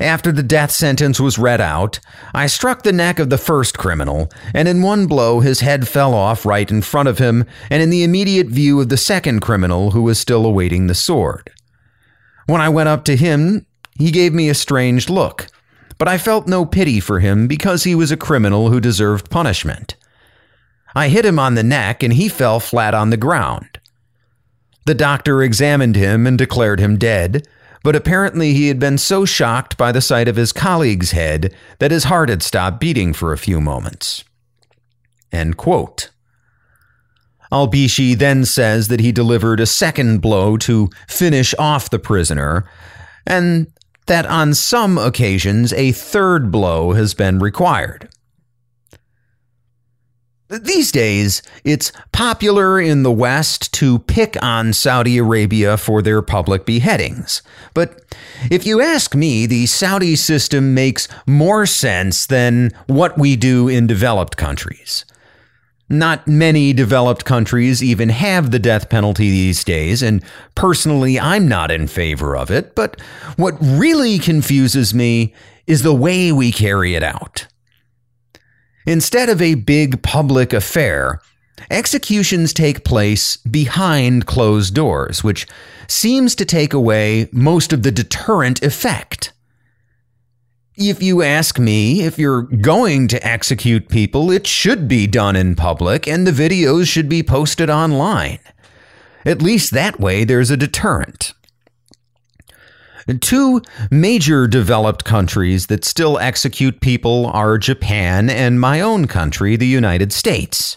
After 0.01 0.31
the 0.31 0.45
death 0.45 0.71
sentence 0.71 1.19
was 1.19 1.39
read 1.39 1.61
out, 1.61 1.99
I 2.33 2.47
struck 2.47 2.83
the 2.83 2.93
neck 2.93 3.19
of 3.19 3.31
the 3.31 3.39
first 3.39 3.77
criminal, 3.77 4.31
and 4.55 4.69
in 4.69 4.81
one 4.81 5.07
blow 5.07 5.41
his 5.41 5.59
head 5.59 5.89
fell 5.89 6.15
off 6.15 6.47
right 6.47 6.71
in 6.71 6.83
front 6.83 7.09
of 7.09 7.19
him 7.19 7.45
and 7.69 7.83
in 7.83 7.91
the 7.91 8.05
immediate 8.05 8.47
view 8.47 8.81
of 8.81 8.91
the 8.91 8.97
second 8.97 9.41
criminal 9.41 9.91
who 9.91 10.03
was 10.03 10.21
still 10.21 10.47
awaiting 10.47 10.87
the 10.87 10.95
sword. 10.95 11.51
When 12.47 12.61
I 12.61 12.69
went 12.69 12.89
up 12.89 13.05
to 13.07 13.17
him, 13.17 13.67
he 13.99 14.13
gave 14.13 14.33
me 14.33 14.49
a 14.49 14.55
strange 14.55 15.11
look, 15.11 15.49
but 15.99 16.07
I 16.07 16.17
felt 16.17 16.47
no 16.47 16.65
pity 16.65 17.01
for 17.01 17.19
him 17.19 17.49
because 17.49 17.83
he 17.83 17.97
was 17.97 18.13
a 18.13 18.17
criminal 18.17 18.71
who 18.71 18.81
deserved 18.81 19.31
punishment. 19.31 19.97
I 20.95 21.09
hit 21.09 21.25
him 21.25 21.39
on 21.39 21.55
the 21.55 21.63
neck 21.63 22.03
and 22.03 22.13
he 22.13 22.29
fell 22.29 22.61
flat 22.61 22.95
on 22.95 23.11
the 23.11 23.17
ground. 23.17 23.79
The 24.87 24.95
doctor 24.95 25.43
examined 25.43 25.97
him 25.97 26.27
and 26.27 26.39
declared 26.39 26.81
him 26.81 26.97
dead, 26.97 27.47
but 27.83 27.95
apparently 27.95 28.55
he 28.55 28.69
had 28.69 28.79
been 28.79 28.99
so 28.99 29.25
shocked 29.25 29.77
by 29.77 29.93
the 29.93 30.01
sight 30.01 30.29
of 30.29 30.37
his 30.37 30.53
colleague's 30.53 31.13
head 31.13 31.55
that 31.79 31.91
his 31.91 32.05
heart 32.05 32.29
had 32.29 32.43
stopped 32.43 32.81
beating 32.81 33.13
for 33.13 33.33
a 33.33 33.39
few 33.39 33.61
moments. 33.61 34.25
End 35.31 35.57
quote. 35.57 36.11
Albishi 37.53 38.17
then 38.17 38.45
says 38.45 38.89
that 38.89 39.01
he 39.01 39.13
delivered 39.13 39.61
a 39.61 39.67
second 39.67 40.21
blow 40.21 40.57
to 40.59 40.91
finish 41.07 41.55
off 41.59 41.91
the 41.91 41.99
prisoner, 41.99 42.69
and 43.27 43.73
that 44.07 44.27
on 44.27 44.55
some 44.55 44.99
occasions 44.99 45.73
a 45.75 45.93
third 45.93 46.51
blow 46.51 46.93
has 46.93 47.15
been 47.15 47.39
required. 47.39 48.09
These 50.49 50.93
days, 50.93 51.43
it's 51.63 51.93
popular 52.11 52.81
in 52.81 53.03
the 53.03 53.13
West 53.13 53.73
to 53.75 53.99
pick 53.99 54.43
on 54.43 54.73
Saudi 54.73 55.19
Arabia 55.19 55.77
for 55.77 56.01
their 56.01 56.23
public 56.23 56.65
beheadings. 56.65 57.43
But 57.75 58.03
if 58.51 58.65
you 58.65 58.81
ask 58.81 59.15
me, 59.15 59.45
the 59.45 59.67
Saudi 59.67 60.17
system 60.17 60.73
makes 60.73 61.07
more 61.27 61.67
sense 61.67 62.25
than 62.25 62.73
what 62.87 63.19
we 63.19 63.37
do 63.37 63.69
in 63.69 63.87
developed 63.87 64.39
countries. 64.39 65.05
Not 65.91 66.27
many 66.27 66.73
developed 66.73 67.27
countries 67.27 67.83
even 67.83 68.09
have 68.09 68.51
the 68.51 68.59
death 68.59 68.89
penalty 68.89 69.31
these 69.31 69.63
days, 69.65 70.03
and 70.03 70.25
personally, 70.55 71.21
I'm 71.21 71.47
not 71.47 71.71
in 71.71 71.89
favor 71.89 72.35
of 72.35 72.51
it. 72.51 72.75
But 72.75 72.99
what 73.37 73.57
really 73.61 74.19
confuses 74.19 74.95
me 74.95 75.35
is 75.67 75.83
the 75.83 75.95
way 75.95 76.33
we 76.33 76.53
carry 76.53 76.95
it 76.95 77.03
out. 77.03 77.47
Instead 78.89 79.29
of 79.29 79.43
a 79.43 79.55
big 79.55 80.03
public 80.03 80.55
affair, 80.55 81.21
executions 81.71 82.55
take 82.55 82.85
place 82.85 83.37
behind 83.37 84.25
closed 84.25 84.75
doors, 84.75 85.23
which 85.23 85.47
seems 85.87 86.35
to 86.35 86.47
take 86.47 86.73
away 86.73 87.29
most 87.31 87.75
of 87.75 87.83
the 87.83 87.93
deterrent 87.93 88.63
effect. 88.63 89.35
If 90.75 91.03
you 91.03 91.21
ask 91.21 91.59
me, 91.59 92.01
if 92.01 92.19
you're 92.19 92.45
going 92.45 93.09
to 93.09 93.27
execute 93.27 93.91
people, 93.91 94.31
it 94.31 94.47
should 94.47 94.89
be 94.89 95.07
done 95.07 95.37
in 95.37 95.55
public 95.55 96.09
and 96.09 96.27
the 96.27 96.31
videos 96.31 96.89
should 96.89 97.11
be 97.11 97.23
posted 97.23 97.69
online. 97.69 98.39
At 99.23 99.43
least 99.43 99.71
that 99.73 100.01
way 100.01 100.25
there's 100.25 100.51
a 100.51 100.57
deterrent. 100.57 101.35
Two 103.21 103.63
major 103.91 104.47
developed 104.47 105.05
countries 105.05 105.69
that 105.69 105.85
still 105.85 106.19
execute 106.19 106.81
people 106.81 107.27
are 107.29 107.57
Japan 107.57 108.29
and 108.29 108.61
my 108.61 108.83
own 108.83 109.07
country, 109.07 109.57
the 109.57 109.67
United 109.67 110.13
States. 110.13 110.77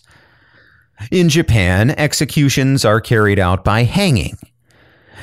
In 1.12 1.28
Japan, 1.28 1.92
executions 1.92 2.86
are 2.86 3.02
carried 3.02 3.40
out 3.40 3.66
by 3.66 3.84
hanging. 3.84 4.38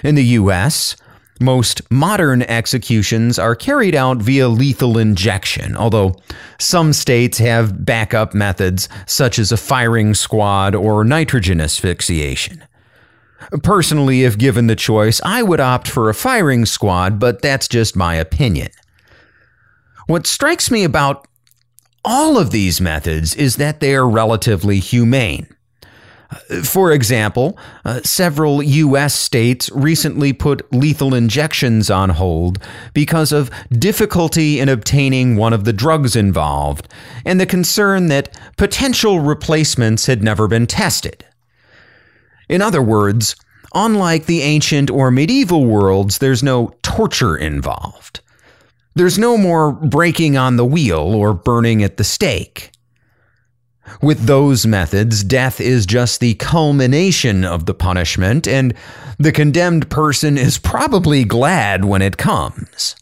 In 0.05 0.17
the 0.17 0.25
US, 0.25 0.97
most 1.41 1.81
modern 1.91 2.43
executions 2.43 3.39
are 3.39 3.55
carried 3.55 3.95
out 3.95 4.19
via 4.19 4.49
lethal 4.49 4.99
injection, 4.99 5.77
although 5.77 6.15
some 6.59 6.93
states 6.93 7.39
have 7.39 7.87
backup 7.87 8.35
methods 8.35 8.89
such 9.07 9.39
as 9.39 9.51
a 9.51 9.57
firing 9.57 10.15
squad 10.15 10.75
or 10.75 11.05
nitrogen 11.05 11.61
asphyxiation. 11.61 12.65
Personally, 13.62 14.25
if 14.25 14.36
given 14.36 14.67
the 14.67 14.76
choice, 14.76 15.20
I 15.25 15.42
would 15.42 15.60
opt 15.60 15.89
for 15.89 16.08
a 16.08 16.15
firing 16.15 16.67
squad, 16.67 17.18
but 17.18 17.42
that's 17.42 17.68
just 17.68 17.97
my 17.97 18.15
opinion. 18.15 18.70
What 20.07 20.26
strikes 20.26 20.70
me 20.70 20.84
about 20.84 21.26
all 22.05 22.39
of 22.39 22.50
these 22.50 22.81
methods 22.81 23.34
is 23.34 23.57
that 23.57 23.81
they 23.81 23.94
are 23.94 24.08
relatively 24.08 24.81
humane. 24.81 25.47
For 26.62 26.92
example, 26.92 27.58
uh, 27.86 28.00
several 28.02 28.62
U.S. 28.62 29.15
states 29.15 29.70
recently 29.70 30.34
put 30.34 30.70
lethal 30.75 31.15
injections 31.15 31.91
on 31.91 32.10
hold 32.10 32.58
because 32.92 33.33
of 33.33 33.50
difficulty 33.70 34.60
in 34.60 34.68
obtaining 34.68 35.36
one 35.36 35.55
of 35.55 35.65
the 35.65 35.73
drugs 35.73 36.17
involved 36.17 36.86
and 37.25 37.41
the 37.41 37.47
concern 37.47 38.08
that 38.08 38.39
potential 38.58 39.20
replacements 39.20 40.05
had 40.05 40.23
never 40.23 40.47
been 40.49 40.67
tested. 40.67 41.25
In 42.49 42.62
other 42.62 42.83
words, 42.83 43.36
unlike 43.75 44.27
the 44.27 44.43
ancient 44.43 44.91
or 44.91 45.10
medieval 45.10 45.65
worlds, 45.65 46.18
there's 46.18 46.43
no 46.43 46.75
torture 46.83 47.36
involved. 47.36 48.20
There's 48.94 49.18
no 49.18 49.39
more 49.39 49.73
breaking 49.73 50.36
on 50.36 50.57
the 50.57 50.65
wheel 50.65 51.15
or 51.15 51.35
burning 51.35 51.83
at 51.83 51.99
the 51.99 52.05
stake. 52.05 52.73
With 54.02 54.27
those 54.27 54.67
methods, 54.67 55.25
death 55.25 55.60
is 55.60 55.86
just 55.86 56.20
the 56.20 56.35
culmination 56.35 57.44
of 57.44 57.67
the 57.67 57.75
punishment, 57.75 58.47
and 58.47 58.75
the 59.18 59.33
condemned 59.33 59.89
person 59.91 60.36
is 60.36 60.59
probably 60.59 61.25
glad 61.25 61.85
when 61.85 62.02
it 62.02 62.17
comes. 62.17 62.97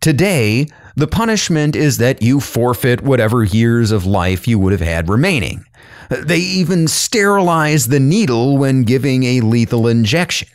Today, 0.00 0.68
the 0.94 1.06
punishment 1.06 1.74
is 1.74 1.98
that 1.98 2.22
you 2.22 2.40
forfeit 2.40 3.02
whatever 3.02 3.42
years 3.42 3.90
of 3.90 4.06
life 4.06 4.46
you 4.46 4.58
would 4.58 4.72
have 4.72 4.80
had 4.80 5.08
remaining. 5.08 5.64
They 6.08 6.38
even 6.38 6.88
sterilize 6.88 7.88
the 7.88 8.00
needle 8.00 8.58
when 8.58 8.84
giving 8.84 9.24
a 9.24 9.40
lethal 9.40 9.86
injection. 9.86 10.48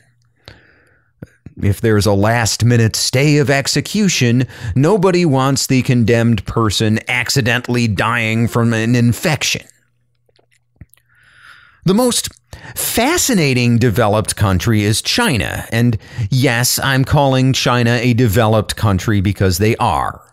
If 1.61 1.81
there's 1.81 2.05
a 2.05 2.13
last 2.13 2.63
minute 2.63 2.95
stay 2.95 3.37
of 3.37 3.49
execution, 3.49 4.47
nobody 4.75 5.25
wants 5.25 5.67
the 5.67 5.81
condemned 5.81 6.45
person 6.45 6.99
accidentally 7.07 7.87
dying 7.87 8.47
from 8.47 8.73
an 8.73 8.95
infection. 8.95 9.67
The 11.83 11.93
most 11.93 12.29
fascinating 12.75 13.77
developed 13.77 14.35
country 14.35 14.83
is 14.83 15.01
China, 15.01 15.67
and 15.71 15.97
yes, 16.29 16.79
I'm 16.79 17.03
calling 17.03 17.53
China 17.53 17.99
a 18.01 18.13
developed 18.13 18.75
country 18.75 19.19
because 19.19 19.57
they 19.57 19.75
are. 19.77 20.30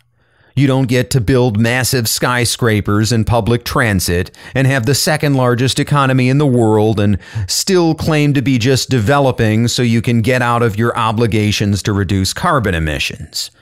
You 0.59 0.67
don't 0.67 0.89
get 0.89 1.11
to 1.11 1.21
build 1.21 1.57
massive 1.57 2.09
skyscrapers 2.09 3.13
and 3.13 3.25
public 3.25 3.65
transit 3.65 4.33
and 4.57 4.67
have 4.67 4.87
the 4.87 4.95
second 4.95 5.35
largest 5.35 5.79
economy 5.79 6.29
in 6.29 6.39
the 6.39 6.49
world 6.49 6.99
and 6.99 7.17
still 7.47 7.95
claim 7.95 8.35
to 8.35 8.43
be 8.43 8.59
just 8.59 8.91
developing 8.91 9.69
so 9.69 9.83
you 9.83 10.03
can 10.03 10.21
get 10.21 10.43
out 10.43 10.65
of 10.65 10.77
your 10.77 10.99
obligations 10.99 11.81
to 11.85 11.93
reduce 11.93 12.33
carbon 12.33 12.75
emissions. 12.75 13.53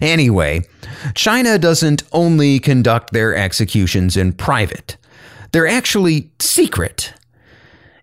Anyway, 0.00 0.62
China 1.14 1.58
doesn't 1.58 2.04
only 2.12 2.58
conduct 2.58 3.12
their 3.12 3.36
executions 3.36 4.16
in 4.16 4.32
private, 4.32 4.96
they're 5.52 5.68
actually 5.68 6.30
secret. 6.38 7.12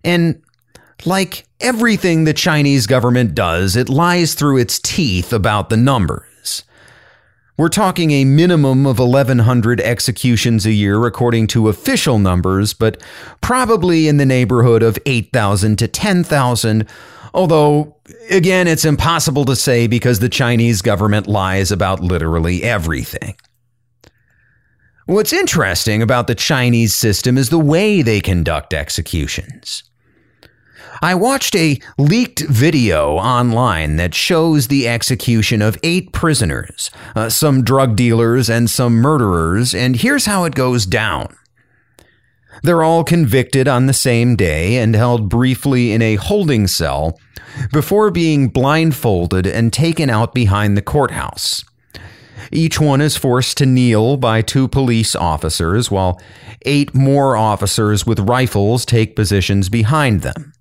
And 0.04 0.40
like 1.04 1.44
everything 1.60 2.22
the 2.22 2.32
Chinese 2.32 2.86
government 2.86 3.34
does, 3.34 3.74
it 3.74 3.88
lies 3.88 4.34
through 4.34 4.58
its 4.58 4.78
teeth 4.78 5.32
about 5.32 5.70
the 5.70 5.76
numbers. 5.76 6.28
We're 7.56 7.68
talking 7.68 8.10
a 8.10 8.24
minimum 8.24 8.84
of 8.84 8.98
1,100 8.98 9.80
executions 9.80 10.66
a 10.66 10.72
year 10.72 11.06
according 11.06 11.46
to 11.48 11.68
official 11.68 12.18
numbers, 12.18 12.74
but 12.74 13.00
probably 13.42 14.08
in 14.08 14.16
the 14.16 14.26
neighborhood 14.26 14.82
of 14.82 14.98
8,000 15.06 15.78
to 15.78 15.86
10,000. 15.86 16.88
Although, 17.32 17.96
again, 18.28 18.66
it's 18.66 18.84
impossible 18.84 19.44
to 19.44 19.54
say 19.54 19.86
because 19.86 20.18
the 20.18 20.28
Chinese 20.28 20.82
government 20.82 21.28
lies 21.28 21.70
about 21.70 22.00
literally 22.00 22.64
everything. 22.64 23.36
What's 25.06 25.32
interesting 25.32 26.02
about 26.02 26.26
the 26.26 26.34
Chinese 26.34 26.94
system 26.94 27.38
is 27.38 27.50
the 27.50 27.58
way 27.58 28.02
they 28.02 28.20
conduct 28.20 28.74
executions. 28.74 29.84
I 31.02 31.14
watched 31.14 31.56
a 31.56 31.78
leaked 31.98 32.40
video 32.40 33.16
online 33.16 33.96
that 33.96 34.14
shows 34.14 34.68
the 34.68 34.88
execution 34.88 35.62
of 35.62 35.78
eight 35.82 36.12
prisoners, 36.12 36.90
uh, 37.14 37.28
some 37.28 37.62
drug 37.64 37.96
dealers, 37.96 38.48
and 38.48 38.70
some 38.70 38.94
murderers, 38.94 39.74
and 39.74 39.96
here's 39.96 40.26
how 40.26 40.44
it 40.44 40.54
goes 40.54 40.86
down. 40.86 41.34
They're 42.62 42.82
all 42.82 43.04
convicted 43.04 43.68
on 43.68 43.86
the 43.86 43.92
same 43.92 44.36
day 44.36 44.78
and 44.78 44.94
held 44.94 45.28
briefly 45.28 45.92
in 45.92 46.00
a 46.00 46.14
holding 46.14 46.66
cell 46.66 47.18
before 47.72 48.10
being 48.10 48.48
blindfolded 48.48 49.46
and 49.46 49.72
taken 49.72 50.08
out 50.08 50.34
behind 50.34 50.76
the 50.76 50.82
courthouse. 50.82 51.64
Each 52.50 52.80
one 52.80 53.00
is 53.00 53.16
forced 53.16 53.58
to 53.58 53.66
kneel 53.66 54.16
by 54.16 54.42
two 54.42 54.68
police 54.68 55.16
officers, 55.16 55.90
while 55.90 56.20
eight 56.62 56.94
more 56.94 57.36
officers 57.36 58.06
with 58.06 58.20
rifles 58.20 58.84
take 58.84 59.16
positions 59.16 59.68
behind 59.68 60.22
them. 60.22 60.53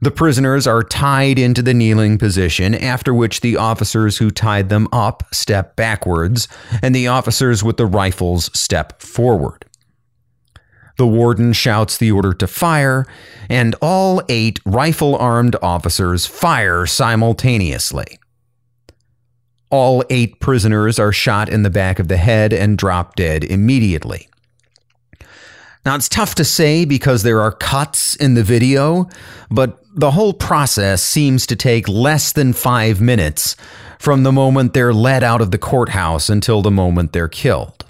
The 0.00 0.10
prisoners 0.10 0.66
are 0.66 0.82
tied 0.82 1.38
into 1.38 1.62
the 1.62 1.74
kneeling 1.74 2.18
position, 2.18 2.74
after 2.74 3.14
which 3.14 3.40
the 3.40 3.56
officers 3.56 4.18
who 4.18 4.30
tied 4.30 4.68
them 4.68 4.88
up 4.92 5.22
step 5.32 5.76
backwards, 5.76 6.48
and 6.82 6.94
the 6.94 7.08
officers 7.08 7.64
with 7.64 7.76
the 7.76 7.86
rifles 7.86 8.50
step 8.58 9.00
forward. 9.00 9.64
The 10.98 11.06
warden 11.06 11.52
shouts 11.52 11.98
the 11.98 12.10
order 12.12 12.32
to 12.34 12.46
fire, 12.46 13.06
and 13.48 13.74
all 13.80 14.22
eight 14.28 14.60
rifle 14.64 15.16
armed 15.16 15.56
officers 15.62 16.26
fire 16.26 16.86
simultaneously. 16.86 18.18
All 19.70 20.04
eight 20.10 20.40
prisoners 20.40 20.98
are 20.98 21.12
shot 21.12 21.48
in 21.48 21.62
the 21.62 21.70
back 21.70 21.98
of 21.98 22.08
the 22.08 22.16
head 22.16 22.52
and 22.52 22.78
drop 22.78 23.16
dead 23.16 23.44
immediately. 23.44 24.28
Now, 25.86 25.94
it's 25.94 26.08
tough 26.08 26.34
to 26.34 26.44
say 26.44 26.84
because 26.84 27.22
there 27.22 27.40
are 27.40 27.52
cuts 27.52 28.16
in 28.16 28.34
the 28.34 28.42
video, 28.42 29.08
but 29.52 29.78
the 29.94 30.10
whole 30.10 30.32
process 30.32 31.00
seems 31.00 31.46
to 31.46 31.54
take 31.54 31.88
less 31.88 32.32
than 32.32 32.54
five 32.54 33.00
minutes 33.00 33.54
from 34.00 34.24
the 34.24 34.32
moment 34.32 34.74
they're 34.74 34.92
led 34.92 35.22
out 35.22 35.40
of 35.40 35.52
the 35.52 35.58
courthouse 35.58 36.28
until 36.28 36.60
the 36.60 36.72
moment 36.72 37.12
they're 37.12 37.28
killed. 37.28 37.84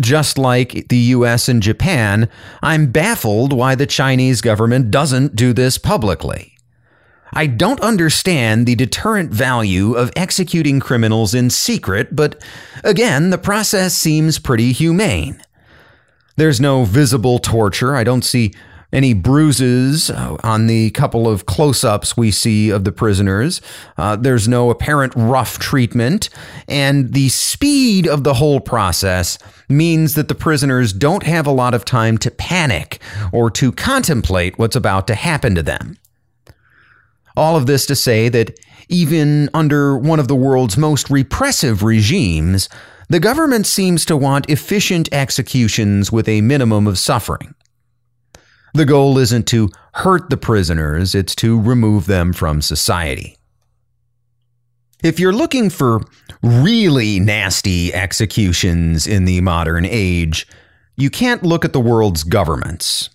Just 0.00 0.36
like 0.36 0.88
the 0.88 0.96
US 0.96 1.48
and 1.48 1.62
Japan, 1.62 2.28
I'm 2.60 2.90
baffled 2.90 3.52
why 3.52 3.76
the 3.76 3.86
Chinese 3.86 4.40
government 4.40 4.90
doesn't 4.90 5.36
do 5.36 5.52
this 5.52 5.78
publicly. 5.78 6.54
I 7.32 7.46
don't 7.46 7.80
understand 7.80 8.66
the 8.66 8.74
deterrent 8.74 9.30
value 9.30 9.94
of 9.94 10.10
executing 10.16 10.80
criminals 10.80 11.34
in 11.34 11.50
secret, 11.50 12.16
but 12.16 12.42
again, 12.82 13.30
the 13.30 13.38
process 13.38 13.94
seems 13.94 14.40
pretty 14.40 14.72
humane. 14.72 15.40
There's 16.36 16.60
no 16.60 16.84
visible 16.84 17.38
torture. 17.38 17.94
I 17.94 18.04
don't 18.04 18.24
see 18.24 18.52
any 18.92 19.14
bruises 19.14 20.10
uh, 20.10 20.36
on 20.42 20.66
the 20.66 20.90
couple 20.90 21.26
of 21.26 21.46
close 21.46 21.82
ups 21.82 22.16
we 22.16 22.30
see 22.30 22.70
of 22.70 22.84
the 22.84 22.92
prisoners. 22.92 23.62
Uh, 23.96 24.16
there's 24.16 24.46
no 24.46 24.70
apparent 24.70 25.14
rough 25.16 25.58
treatment. 25.58 26.28
And 26.68 27.14
the 27.14 27.30
speed 27.30 28.06
of 28.06 28.22
the 28.22 28.34
whole 28.34 28.60
process 28.60 29.38
means 29.68 30.14
that 30.14 30.28
the 30.28 30.34
prisoners 30.34 30.92
don't 30.92 31.22
have 31.22 31.46
a 31.46 31.52
lot 31.52 31.72
of 31.72 31.84
time 31.84 32.18
to 32.18 32.30
panic 32.30 33.00
or 33.32 33.50
to 33.52 33.72
contemplate 33.72 34.58
what's 34.58 34.76
about 34.76 35.06
to 35.06 35.14
happen 35.14 35.54
to 35.54 35.62
them. 35.62 35.98
All 37.34 37.56
of 37.56 37.64
this 37.64 37.86
to 37.86 37.96
say 37.96 38.28
that 38.28 38.58
Even 38.88 39.48
under 39.54 39.96
one 39.96 40.20
of 40.20 40.28
the 40.28 40.36
world's 40.36 40.76
most 40.76 41.10
repressive 41.10 41.82
regimes, 41.82 42.68
the 43.08 43.20
government 43.20 43.66
seems 43.66 44.04
to 44.06 44.16
want 44.16 44.48
efficient 44.48 45.08
executions 45.12 46.10
with 46.10 46.28
a 46.28 46.40
minimum 46.40 46.86
of 46.86 46.98
suffering. 46.98 47.54
The 48.74 48.86
goal 48.86 49.18
isn't 49.18 49.46
to 49.48 49.68
hurt 49.94 50.30
the 50.30 50.36
prisoners, 50.36 51.14
it's 51.14 51.34
to 51.36 51.60
remove 51.60 52.06
them 52.06 52.32
from 52.32 52.62
society. 52.62 53.36
If 55.02 55.18
you're 55.18 55.32
looking 55.32 55.68
for 55.68 56.00
really 56.42 57.20
nasty 57.20 57.92
executions 57.92 59.06
in 59.06 59.24
the 59.24 59.40
modern 59.40 59.84
age, 59.84 60.46
you 60.96 61.10
can't 61.10 61.42
look 61.42 61.64
at 61.64 61.72
the 61.72 61.80
world's 61.80 62.22
governments. 62.22 63.10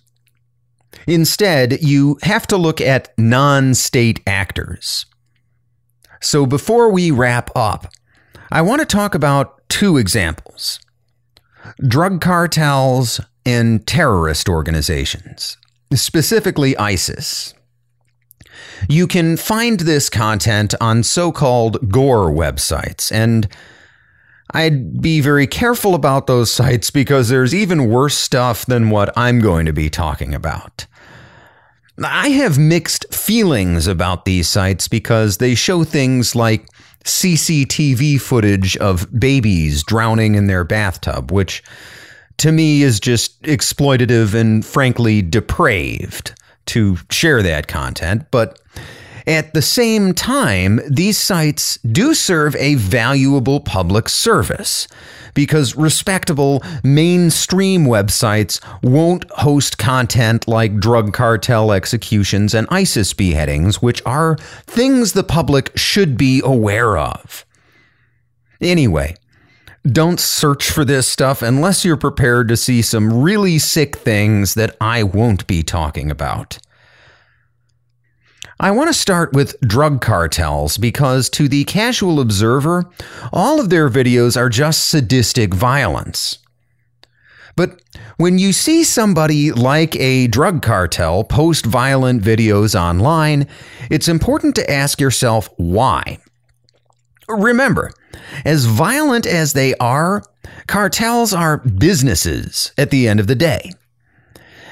Instead, 1.06 1.82
you 1.82 2.18
have 2.22 2.46
to 2.48 2.56
look 2.56 2.80
at 2.80 3.16
non 3.18 3.74
state 3.74 4.20
actors. 4.26 5.06
So 6.20 6.46
before 6.46 6.90
we 6.90 7.10
wrap 7.10 7.50
up, 7.54 7.92
I 8.50 8.62
want 8.62 8.80
to 8.80 8.86
talk 8.86 9.14
about 9.14 9.68
two 9.68 9.96
examples 9.96 10.80
drug 11.86 12.20
cartels 12.20 13.20
and 13.44 13.86
terrorist 13.86 14.48
organizations, 14.48 15.56
specifically 15.94 16.76
ISIS. 16.76 17.54
You 18.88 19.06
can 19.06 19.36
find 19.36 19.80
this 19.80 20.08
content 20.08 20.74
on 20.80 21.02
so 21.02 21.32
called 21.32 21.90
gore 21.90 22.30
websites, 22.30 23.12
and 23.12 23.48
I'd 24.52 25.02
be 25.02 25.20
very 25.20 25.46
careful 25.46 25.94
about 25.94 26.26
those 26.26 26.50
sites 26.50 26.90
because 26.90 27.28
there's 27.28 27.54
even 27.54 27.90
worse 27.90 28.16
stuff 28.16 28.64
than 28.64 28.90
what 28.90 29.16
I'm 29.16 29.40
going 29.40 29.66
to 29.66 29.72
be 29.72 29.90
talking 29.90 30.34
about. 30.34 30.86
I 32.04 32.28
have 32.28 32.58
mixed 32.58 33.12
feelings 33.12 33.86
about 33.86 34.24
these 34.24 34.48
sites 34.48 34.88
because 34.88 35.38
they 35.38 35.54
show 35.54 35.84
things 35.84 36.36
like 36.36 36.68
CCTV 37.04 38.20
footage 38.20 38.76
of 38.76 39.08
babies 39.18 39.82
drowning 39.82 40.34
in 40.34 40.46
their 40.46 40.64
bathtub, 40.64 41.32
which 41.32 41.62
to 42.38 42.52
me 42.52 42.82
is 42.82 43.00
just 43.00 43.40
exploitative 43.42 44.34
and 44.34 44.64
frankly 44.64 45.22
depraved 45.22 46.34
to 46.66 46.98
share 47.10 47.42
that 47.42 47.66
content. 47.66 48.26
But 48.30 48.60
at 49.26 49.52
the 49.52 49.62
same 49.62 50.14
time, 50.14 50.80
these 50.88 51.18
sites 51.18 51.78
do 51.78 52.14
serve 52.14 52.54
a 52.56 52.76
valuable 52.76 53.60
public 53.60 54.08
service 54.08 54.86
because 55.38 55.76
respectable 55.76 56.64
mainstream 56.82 57.84
websites 57.84 58.60
won't 58.82 59.24
host 59.30 59.78
content 59.78 60.48
like 60.48 60.80
drug 60.80 61.12
cartel 61.12 61.70
executions 61.70 62.54
and 62.54 62.66
ISIS 62.72 63.14
beheadings, 63.14 63.80
which 63.80 64.02
are 64.04 64.34
things 64.66 65.12
the 65.12 65.22
public 65.22 65.70
should 65.78 66.18
be 66.18 66.42
aware 66.44 66.98
of. 66.98 67.46
Anyway, 68.60 69.14
don't 69.86 70.18
search 70.18 70.72
for 70.72 70.84
this 70.84 71.06
stuff 71.06 71.40
unless 71.40 71.84
you're 71.84 71.96
prepared 71.96 72.48
to 72.48 72.56
see 72.56 72.82
some 72.82 73.22
really 73.22 73.60
sick 73.60 73.94
things 73.94 74.54
that 74.54 74.74
I 74.80 75.04
won't 75.04 75.46
be 75.46 75.62
talking 75.62 76.10
about. 76.10 76.58
I 78.60 78.72
want 78.72 78.88
to 78.88 78.94
start 78.94 79.32
with 79.32 79.60
drug 79.60 80.00
cartels 80.00 80.78
because, 80.78 81.30
to 81.30 81.46
the 81.46 81.62
casual 81.62 82.18
observer, 82.18 82.90
all 83.32 83.60
of 83.60 83.70
their 83.70 83.88
videos 83.88 84.36
are 84.36 84.48
just 84.48 84.88
sadistic 84.88 85.54
violence. 85.54 86.38
But 87.54 87.80
when 88.16 88.38
you 88.38 88.52
see 88.52 88.82
somebody 88.82 89.52
like 89.52 89.94
a 89.94 90.26
drug 90.26 90.60
cartel 90.60 91.22
post 91.22 91.66
violent 91.66 92.24
videos 92.24 92.74
online, 92.74 93.46
it's 93.90 94.08
important 94.08 94.56
to 94.56 94.68
ask 94.68 95.00
yourself 95.00 95.48
why. 95.56 96.18
Remember, 97.28 97.92
as 98.44 98.64
violent 98.64 99.24
as 99.24 99.52
they 99.52 99.76
are, 99.76 100.24
cartels 100.66 101.32
are 101.32 101.58
businesses 101.58 102.72
at 102.76 102.90
the 102.90 103.06
end 103.06 103.20
of 103.20 103.28
the 103.28 103.36
day. 103.36 103.70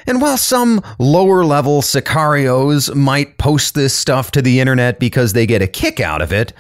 And 0.07 0.21
while 0.21 0.37
some 0.37 0.83
lower 0.99 1.45
level 1.45 1.83
sicarios 1.83 2.95
might 2.95 3.39
post 3.39 3.75
this 3.75 3.95
stuff 3.95 4.31
to 4.33 4.43
the 4.43 4.61
internet 4.61 5.01
because 5.01 5.33
they 5.33 5.47
get 5.47 5.63
a 5.63 5.67
kick 5.67 6.01
out 6.01 6.23
of 6.23 6.33
it, 6.33 6.53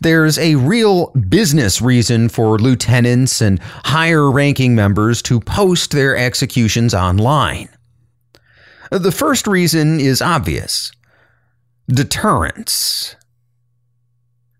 there's 0.00 0.38
a 0.38 0.56
real 0.56 1.08
business 1.12 1.80
reason 1.80 2.28
for 2.28 2.58
lieutenants 2.58 3.40
and 3.40 3.58
higher 3.84 4.30
ranking 4.30 4.74
members 4.74 5.22
to 5.22 5.40
post 5.40 5.92
their 5.92 6.16
executions 6.16 6.94
online. 6.94 7.68
The 8.90 9.12
first 9.12 9.46
reason 9.46 10.00
is 10.00 10.20
obvious 10.20 10.92
deterrence. 11.88 13.16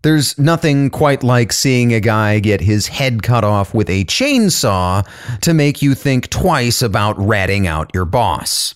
There's 0.03 0.37
nothing 0.39 0.89
quite 0.89 1.23
like 1.23 1.53
seeing 1.53 1.93
a 1.93 1.99
guy 1.99 2.39
get 2.39 2.61
his 2.61 2.87
head 2.87 3.21
cut 3.21 3.43
off 3.43 3.73
with 3.73 3.89
a 3.89 4.03
chainsaw 4.05 5.07
to 5.41 5.53
make 5.53 5.81
you 5.81 5.93
think 5.93 6.29
twice 6.29 6.81
about 6.81 7.17
ratting 7.19 7.67
out 7.67 7.91
your 7.93 8.05
boss. 8.05 8.73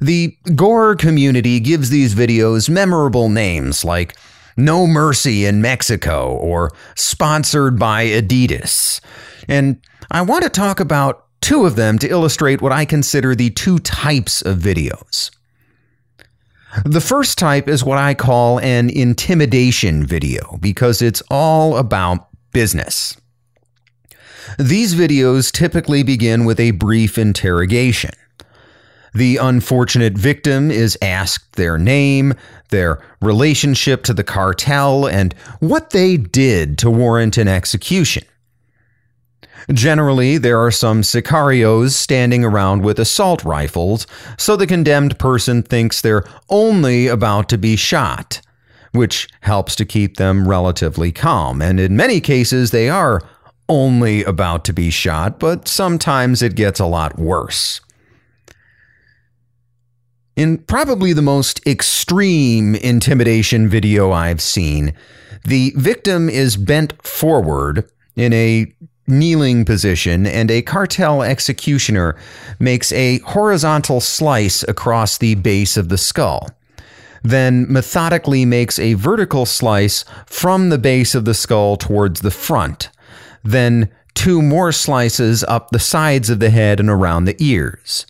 The 0.00 0.36
gore 0.54 0.94
community 0.94 1.60
gives 1.60 1.90
these 1.90 2.14
videos 2.14 2.68
memorable 2.68 3.28
names 3.28 3.84
like 3.84 4.16
No 4.56 4.86
Mercy 4.86 5.44
in 5.44 5.60
Mexico 5.60 6.34
or 6.34 6.72
Sponsored 6.94 7.78
by 7.78 8.06
Adidas. 8.06 9.00
And 9.48 9.80
I 10.10 10.22
want 10.22 10.44
to 10.44 10.50
talk 10.50 10.80
about 10.80 11.26
two 11.40 11.66
of 11.66 11.76
them 11.76 11.98
to 11.98 12.08
illustrate 12.08 12.62
what 12.62 12.72
I 12.72 12.84
consider 12.84 13.34
the 13.34 13.50
two 13.50 13.78
types 13.80 14.42
of 14.42 14.58
videos. 14.58 15.30
The 16.84 17.00
first 17.00 17.38
type 17.38 17.68
is 17.68 17.84
what 17.84 17.98
I 17.98 18.14
call 18.14 18.60
an 18.60 18.90
intimidation 18.90 20.06
video 20.06 20.58
because 20.60 21.00
it's 21.00 21.22
all 21.30 21.76
about 21.76 22.28
business. 22.52 23.16
These 24.58 24.94
videos 24.94 25.50
typically 25.50 26.02
begin 26.02 26.44
with 26.44 26.60
a 26.60 26.72
brief 26.72 27.18
interrogation. 27.18 28.12
The 29.14 29.38
unfortunate 29.38 30.16
victim 30.18 30.70
is 30.70 30.98
asked 31.00 31.56
their 31.56 31.78
name, 31.78 32.34
their 32.68 33.02
relationship 33.22 34.02
to 34.04 34.14
the 34.14 34.24
cartel, 34.24 35.06
and 35.06 35.32
what 35.60 35.90
they 35.90 36.16
did 36.18 36.78
to 36.78 36.90
warrant 36.90 37.38
an 37.38 37.48
execution. 37.48 38.24
Generally, 39.72 40.38
there 40.38 40.58
are 40.58 40.70
some 40.70 41.02
sicarios 41.02 41.90
standing 41.90 42.44
around 42.44 42.82
with 42.82 42.98
assault 42.98 43.44
rifles, 43.44 44.06
so 44.38 44.56
the 44.56 44.66
condemned 44.66 45.18
person 45.18 45.62
thinks 45.62 46.00
they're 46.00 46.24
only 46.48 47.08
about 47.08 47.48
to 47.48 47.58
be 47.58 47.76
shot, 47.76 48.40
which 48.92 49.28
helps 49.40 49.74
to 49.76 49.84
keep 49.84 50.16
them 50.16 50.46
relatively 50.46 51.10
calm. 51.10 51.60
And 51.60 51.80
in 51.80 51.96
many 51.96 52.20
cases, 52.20 52.70
they 52.70 52.88
are 52.88 53.20
only 53.68 54.22
about 54.24 54.64
to 54.64 54.72
be 54.72 54.90
shot, 54.90 55.38
but 55.38 55.66
sometimes 55.66 56.42
it 56.42 56.54
gets 56.54 56.78
a 56.78 56.86
lot 56.86 57.18
worse. 57.18 57.80
In 60.36 60.58
probably 60.58 61.12
the 61.14 61.22
most 61.22 61.66
extreme 61.66 62.74
intimidation 62.74 63.68
video 63.68 64.12
I've 64.12 64.42
seen, 64.42 64.94
the 65.44 65.72
victim 65.76 66.28
is 66.28 66.56
bent 66.56 66.92
forward 67.04 67.90
in 68.16 68.32
a 68.32 68.72
kneeling 69.06 69.64
position, 69.64 70.26
and 70.26 70.50
a 70.50 70.62
cartel 70.62 71.22
executioner 71.22 72.16
makes 72.58 72.92
a 72.92 73.18
horizontal 73.20 74.00
slice 74.00 74.62
across 74.64 75.18
the 75.18 75.34
base 75.36 75.76
of 75.76 75.88
the 75.88 75.98
skull. 75.98 76.48
Then 77.22 77.70
methodically 77.70 78.44
makes 78.44 78.78
a 78.78 78.94
vertical 78.94 79.46
slice 79.46 80.04
from 80.26 80.68
the 80.68 80.78
base 80.78 81.14
of 81.14 81.24
the 81.24 81.34
skull 81.34 81.76
towards 81.76 82.20
the 82.20 82.30
front. 82.30 82.90
Then 83.42 83.90
two 84.14 84.42
more 84.42 84.72
slices 84.72 85.44
up 85.44 85.70
the 85.70 85.78
sides 85.78 86.30
of 86.30 86.40
the 86.40 86.50
head 86.50 86.80
and 86.80 86.88
around 86.88 87.24
the 87.24 87.36
ears. 87.38 88.06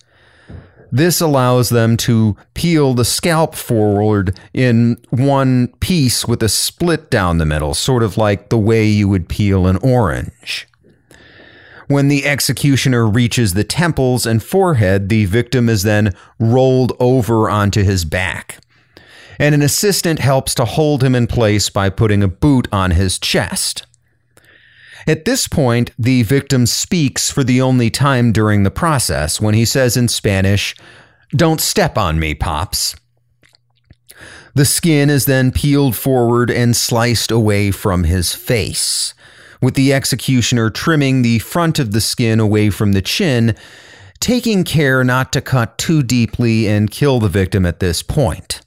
This 0.92 1.20
allows 1.20 1.68
them 1.68 1.96
to 1.98 2.36
peel 2.54 2.94
the 2.94 3.04
scalp 3.04 3.54
forward 3.54 4.38
in 4.54 4.98
one 5.10 5.68
piece 5.80 6.26
with 6.26 6.42
a 6.42 6.48
split 6.48 7.10
down 7.10 7.38
the 7.38 7.44
middle, 7.44 7.74
sort 7.74 8.02
of 8.02 8.16
like 8.16 8.48
the 8.48 8.58
way 8.58 8.86
you 8.86 9.08
would 9.08 9.28
peel 9.28 9.66
an 9.66 9.76
orange. 9.78 10.68
When 11.88 12.08
the 12.08 12.26
executioner 12.26 13.06
reaches 13.06 13.54
the 13.54 13.64
temples 13.64 14.26
and 14.26 14.42
forehead, 14.42 15.08
the 15.08 15.24
victim 15.24 15.68
is 15.68 15.84
then 15.84 16.14
rolled 16.38 16.92
over 16.98 17.48
onto 17.48 17.82
his 17.82 18.04
back. 18.04 18.58
And 19.38 19.54
an 19.54 19.62
assistant 19.62 20.18
helps 20.18 20.54
to 20.56 20.64
hold 20.64 21.04
him 21.04 21.14
in 21.14 21.26
place 21.26 21.70
by 21.70 21.90
putting 21.90 22.22
a 22.22 22.28
boot 22.28 22.66
on 22.72 22.92
his 22.92 23.18
chest. 23.18 23.86
At 25.06 25.24
this 25.24 25.46
point, 25.46 25.92
the 25.96 26.24
victim 26.24 26.66
speaks 26.66 27.30
for 27.30 27.44
the 27.44 27.60
only 27.60 27.90
time 27.90 28.32
during 28.32 28.64
the 28.64 28.70
process 28.72 29.40
when 29.40 29.54
he 29.54 29.64
says 29.64 29.96
in 29.96 30.08
Spanish, 30.08 30.74
Don't 31.30 31.60
step 31.60 31.96
on 31.96 32.18
me, 32.18 32.34
Pops. 32.34 32.96
The 34.54 34.64
skin 34.64 35.10
is 35.10 35.26
then 35.26 35.52
peeled 35.52 35.94
forward 35.94 36.50
and 36.50 36.74
sliced 36.74 37.30
away 37.30 37.70
from 37.70 38.04
his 38.04 38.34
face 38.34 39.14
with 39.60 39.74
the 39.74 39.92
executioner 39.92 40.70
trimming 40.70 41.22
the 41.22 41.38
front 41.40 41.78
of 41.78 41.92
the 41.92 42.00
skin 42.00 42.40
away 42.40 42.70
from 42.70 42.92
the 42.92 43.02
chin, 43.02 43.56
taking 44.20 44.64
care 44.64 45.04
not 45.04 45.32
to 45.32 45.40
cut 45.40 45.78
too 45.78 46.02
deeply 46.02 46.66
and 46.66 46.90
kill 46.90 47.20
the 47.20 47.28
victim 47.28 47.66
at 47.66 47.80
this 47.80 48.02
point. 48.02 48.60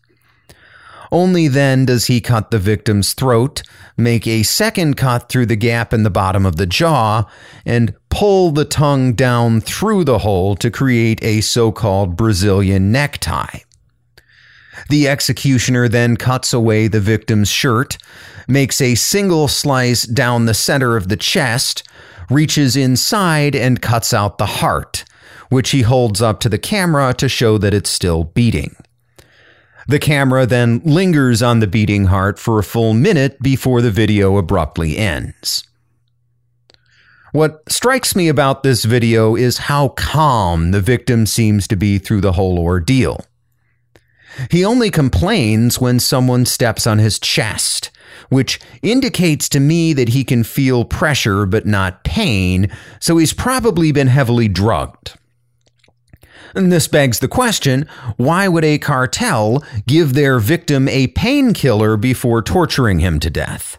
Only 1.12 1.48
then 1.48 1.86
does 1.86 2.06
he 2.06 2.22
cut 2.22 2.52
the 2.52 2.60
victim's 2.60 3.14
throat, 3.14 3.64
make 3.98 4.28
a 4.28 4.44
second 4.44 4.96
cut 4.96 5.28
through 5.28 5.48
the 5.48 5.56
gap 5.56 5.92
in 5.92 6.04
the 6.04 6.12
bottom 6.12 6.46
of 6.46 6.58
the 6.58 6.68
jaw, 6.68 7.28
and 7.66 7.96
pull 8.10 8.52
the 8.52 8.66
tongue 8.66 9.14
down 9.14 9.60
through 9.60 10.04
the 10.04 10.20
hole 10.20 10.56
to 10.58 10.70
create 10.70 11.24
a 11.24 11.42
so 11.42 11.72
called 11.72 12.16
Brazilian 12.16 12.92
necktie. 12.92 13.60
The 14.90 15.08
executioner 15.08 15.88
then 15.88 16.16
cuts 16.16 16.54
away 16.54 16.88
the 16.88 17.02
victim's 17.02 17.50
shirt, 17.50 17.98
makes 18.50 18.82
a 18.82 18.96
single 18.96 19.48
slice 19.48 20.04
down 20.04 20.46
the 20.46 20.54
center 20.54 20.98
of 20.98 21.08
the 21.08 21.18
chest, 21.18 21.84
reaches 22.30 22.76
inside, 22.76 23.56
and 23.56 23.82
cuts 23.82 24.14
out 24.14 24.38
the 24.38 24.46
heart, 24.46 25.06
which 25.50 25.72
he 25.72 25.82
holds 25.82 26.22
up 26.22 26.40
to 26.40 26.50
the 26.50 26.58
camera 26.58 27.14
to 27.14 27.30
show 27.30 27.58
that 27.58 27.74
it's 27.74 27.90
still 27.90 28.26
beating. 28.26 28.76
The 29.88 30.00
camera 30.00 30.46
then 30.46 30.82
lingers 30.86 31.42
on 31.42 31.62
the 31.62 31.68
beating 31.68 32.06
heart 32.06 32.38
for 32.38 32.60
a 32.60 32.64
full 32.64 32.94
minute 32.94 33.42
before 33.42 33.82
the 33.82 33.90
video 33.90 34.38
abruptly 34.38 34.98
ends. 34.98 35.64
What 37.32 37.62
strikes 37.72 38.16
me 38.16 38.28
about 38.28 38.64
this 38.64 38.86
video 38.86 39.36
is 39.36 39.58
how 39.58 39.90
calm 39.90 40.72
the 40.72 40.82
victim 40.82 41.26
seems 41.26 41.68
to 41.68 41.76
be 41.76 41.98
through 41.98 42.22
the 42.22 42.34
whole 42.34 42.60
ordeal. 42.60 43.26
He 44.50 44.64
only 44.64 44.90
complains 44.90 45.80
when 45.80 46.00
someone 46.00 46.46
steps 46.46 46.86
on 46.88 47.00
his 47.00 47.20
chest, 47.20 47.92
which 48.30 48.60
indicates 48.82 49.50
to 49.50 49.60
me 49.60 49.94
that 49.94 50.10
he 50.10 50.24
can 50.24 50.44
feel 50.44 50.86
pressure 50.86 51.46
but 51.46 51.66
not 51.66 52.04
pain, 52.04 52.72
so 53.00 53.18
he's 53.18 53.34
probably 53.34 53.92
been 53.92 54.08
heavily 54.08 54.48
drugged. 54.48 55.16
And 56.56 56.72
this 56.72 56.88
begs 56.88 57.20
the 57.20 57.28
question 57.28 57.88
why 58.18 58.48
would 58.48 58.66
a 58.66 58.78
cartel 58.78 59.64
give 59.88 60.14
their 60.14 60.40
victim 60.40 60.88
a 60.88 61.08
painkiller 61.08 61.98
before 61.98 62.42
torturing 62.42 63.00
him 63.00 63.20
to 63.20 63.30
death? 63.30 63.78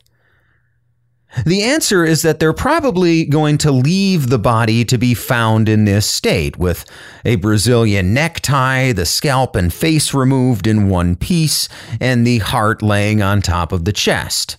The 1.46 1.62
answer 1.62 2.04
is 2.04 2.22
that 2.22 2.40
they're 2.40 2.52
probably 2.52 3.24
going 3.24 3.58
to 3.58 3.70
leave 3.70 4.28
the 4.28 4.38
body 4.38 4.84
to 4.86 4.98
be 4.98 5.14
found 5.14 5.68
in 5.68 5.84
this 5.84 6.10
state, 6.10 6.58
with 6.58 6.84
a 7.24 7.36
Brazilian 7.36 8.12
necktie, 8.12 8.92
the 8.92 9.06
scalp 9.06 9.54
and 9.54 9.72
face 9.72 10.12
removed 10.12 10.66
in 10.66 10.88
one 10.88 11.14
piece, 11.14 11.68
and 12.00 12.26
the 12.26 12.38
heart 12.38 12.82
laying 12.82 13.22
on 13.22 13.42
top 13.42 13.70
of 13.70 13.84
the 13.84 13.92
chest. 13.92 14.56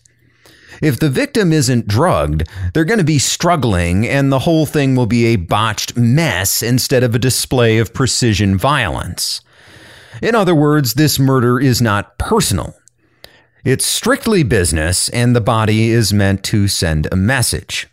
If 0.82 1.00
the 1.00 1.09
victim 1.09 1.51
isn't 1.51 1.88
drugged, 1.88 2.48
they're 2.74 2.85
going 2.85 2.98
to 3.00 3.03
be 3.03 3.19
struggling, 3.19 4.08
and 4.08 4.32
the 4.32 4.40
whole 4.40 4.66
thing 4.66 4.95
will 4.95 5.06
be 5.06 5.27
a 5.27 5.35
botched 5.35 5.98
mess 5.98 6.64
instead 6.64 7.03
of 7.03 7.14
a 7.14 7.19
display 7.19 7.77
of 7.77 7.93
precision 7.93 8.58
violence. 8.58 9.41
In 10.22 10.35
other 10.35 10.56
words, 10.56 10.95
this 10.95 11.19
murder 11.19 11.59
is 11.59 11.82
not 11.82 12.17
personal. 12.17 12.75
It's 13.64 13.85
strictly 13.85 14.41
business, 14.41 15.07
and 15.09 15.35
the 15.35 15.41
body 15.41 15.90
is 15.90 16.11
meant 16.11 16.43
to 16.45 16.67
send 16.67 17.07
a 17.11 17.15
message. 17.15 17.88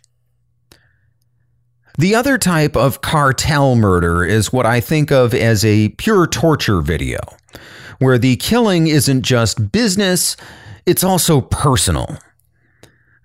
The 1.97 2.15
other 2.15 2.37
type 2.37 2.75
of 2.75 3.01
cartel 3.01 3.75
murder 3.75 4.23
is 4.23 4.53
what 4.53 4.65
I 4.65 4.79
think 4.79 5.11
of 5.11 5.33
as 5.33 5.63
a 5.63 5.89
pure 5.89 6.25
torture 6.25 6.81
video, 6.81 7.19
where 7.99 8.17
the 8.17 8.37
killing 8.37 8.87
isn't 8.87 9.21
just 9.21 9.71
business, 9.71 10.37
it's 10.85 11.03
also 11.03 11.41
personal. 11.41 12.17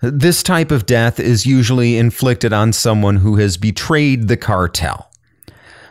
This 0.02 0.42
type 0.42 0.70
of 0.70 0.84
death 0.84 1.18
is 1.18 1.46
usually 1.46 1.96
inflicted 1.96 2.52
on 2.52 2.74
someone 2.74 3.16
who 3.16 3.36
has 3.36 3.56
betrayed 3.56 4.28
the 4.28 4.36
cartel. 4.36 5.10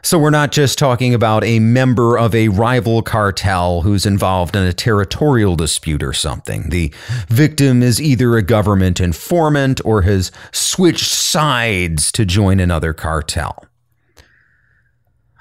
So 0.05 0.19
we're 0.19 0.31
not 0.31 0.51
just 0.51 0.77
talking 0.77 1.13
about 1.13 1.45
a 1.45 1.59
member 1.59 2.17
of 2.19 2.35
a 2.35 2.49
rival 2.49 3.01
cartel 3.01 3.83
who's 3.83 4.05
involved 4.05 4.53
in 4.53 4.63
a 4.63 4.73
territorial 4.73 5.55
dispute 5.55 6.03
or 6.03 6.11
something. 6.11 6.69
The 6.69 6.93
victim 7.29 7.81
is 7.81 8.01
either 8.01 8.35
a 8.35 8.41
government 8.41 8.99
informant 8.99 9.79
or 9.85 10.01
has 10.01 10.29
switched 10.51 11.09
sides 11.09 12.11
to 12.11 12.25
join 12.25 12.59
another 12.59 12.91
cartel. 12.91 13.65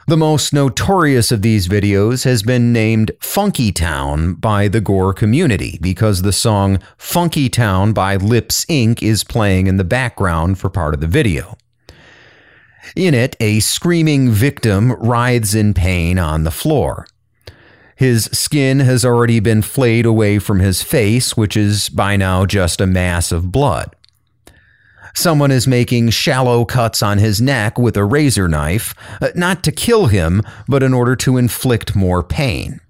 The 0.07 0.17
most 0.17 0.53
notorious 0.53 1.33
of 1.33 1.43
these 1.43 1.67
videos 1.67 2.23
has 2.25 2.45
been 2.45 2.73
named 2.73 3.11
Funky 3.21 3.73
Town 3.73 4.35
by 4.35 4.69
the 4.69 4.81
Gore 4.81 5.13
community 5.13 5.81
because 5.83 6.23
the 6.23 6.33
song 6.33 6.79
Funky 6.97 7.49
Town 7.49 7.93
by 7.93 8.15
Lipps 8.15 8.65
Inc. 8.67 9.03
is 9.03 9.25
playing 9.25 9.67
in 9.67 9.77
the 9.77 9.85
background 9.85 10.61
for 10.61 10.71
part 10.71 10.95
of 10.95 11.01
the 11.01 11.09
video. 11.09 11.57
In 12.97 13.15
it, 13.15 13.37
a 13.41 13.61
screaming 13.61 14.31
victim 14.31 14.93
writhes 14.93 15.55
in 15.55 15.75
pain 15.75 16.19
on 16.19 16.45
the 16.45 16.51
floor. 16.51 17.07
His 17.97 18.25
skin 18.33 18.81
has 18.81 19.05
already 19.05 19.39
been 19.39 19.63
flayed 19.63 20.07
away 20.07 20.39
from 20.39 20.59
his 20.59 20.83
face, 20.83 21.37
which 21.37 21.57
is 21.57 21.89
by 21.89 22.17
now 22.17 22.47
just 22.47 22.81
a 22.81 22.87
mass 22.87 23.31
of 23.31 23.53
blood. 23.53 23.95
Someone 25.15 25.51
is 25.51 25.69
making 25.69 26.11
shallow 26.11 26.65
cuts 26.65 27.03
on 27.03 27.19
his 27.19 27.41
neck 27.41 27.79
with 27.79 27.97
a 27.97 28.05
razor 28.05 28.49
knife, 28.49 28.95
uh, 29.21 29.29
not 29.35 29.63
to 29.65 29.73
kill 29.73 30.07
him, 30.07 30.43
but 30.67 30.83
in 30.83 30.95
order 30.95 31.15
to 31.17 31.37
inflict 31.37 31.95
more 31.95 32.23
pain. 32.23 32.81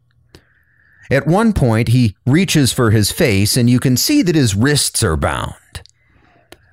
At 1.11 1.27
one 1.27 1.53
point, 1.53 1.89
he 1.89 2.17
reaches 2.25 2.73
for 2.73 2.91
his 2.91 3.11
face, 3.11 3.57
and 3.57 3.69
you 3.69 3.81
can 3.81 3.97
see 3.97 4.23
that 4.23 4.37
his 4.37 4.55
wrists 4.55 5.03
are 5.03 5.17
bound. 5.17 5.83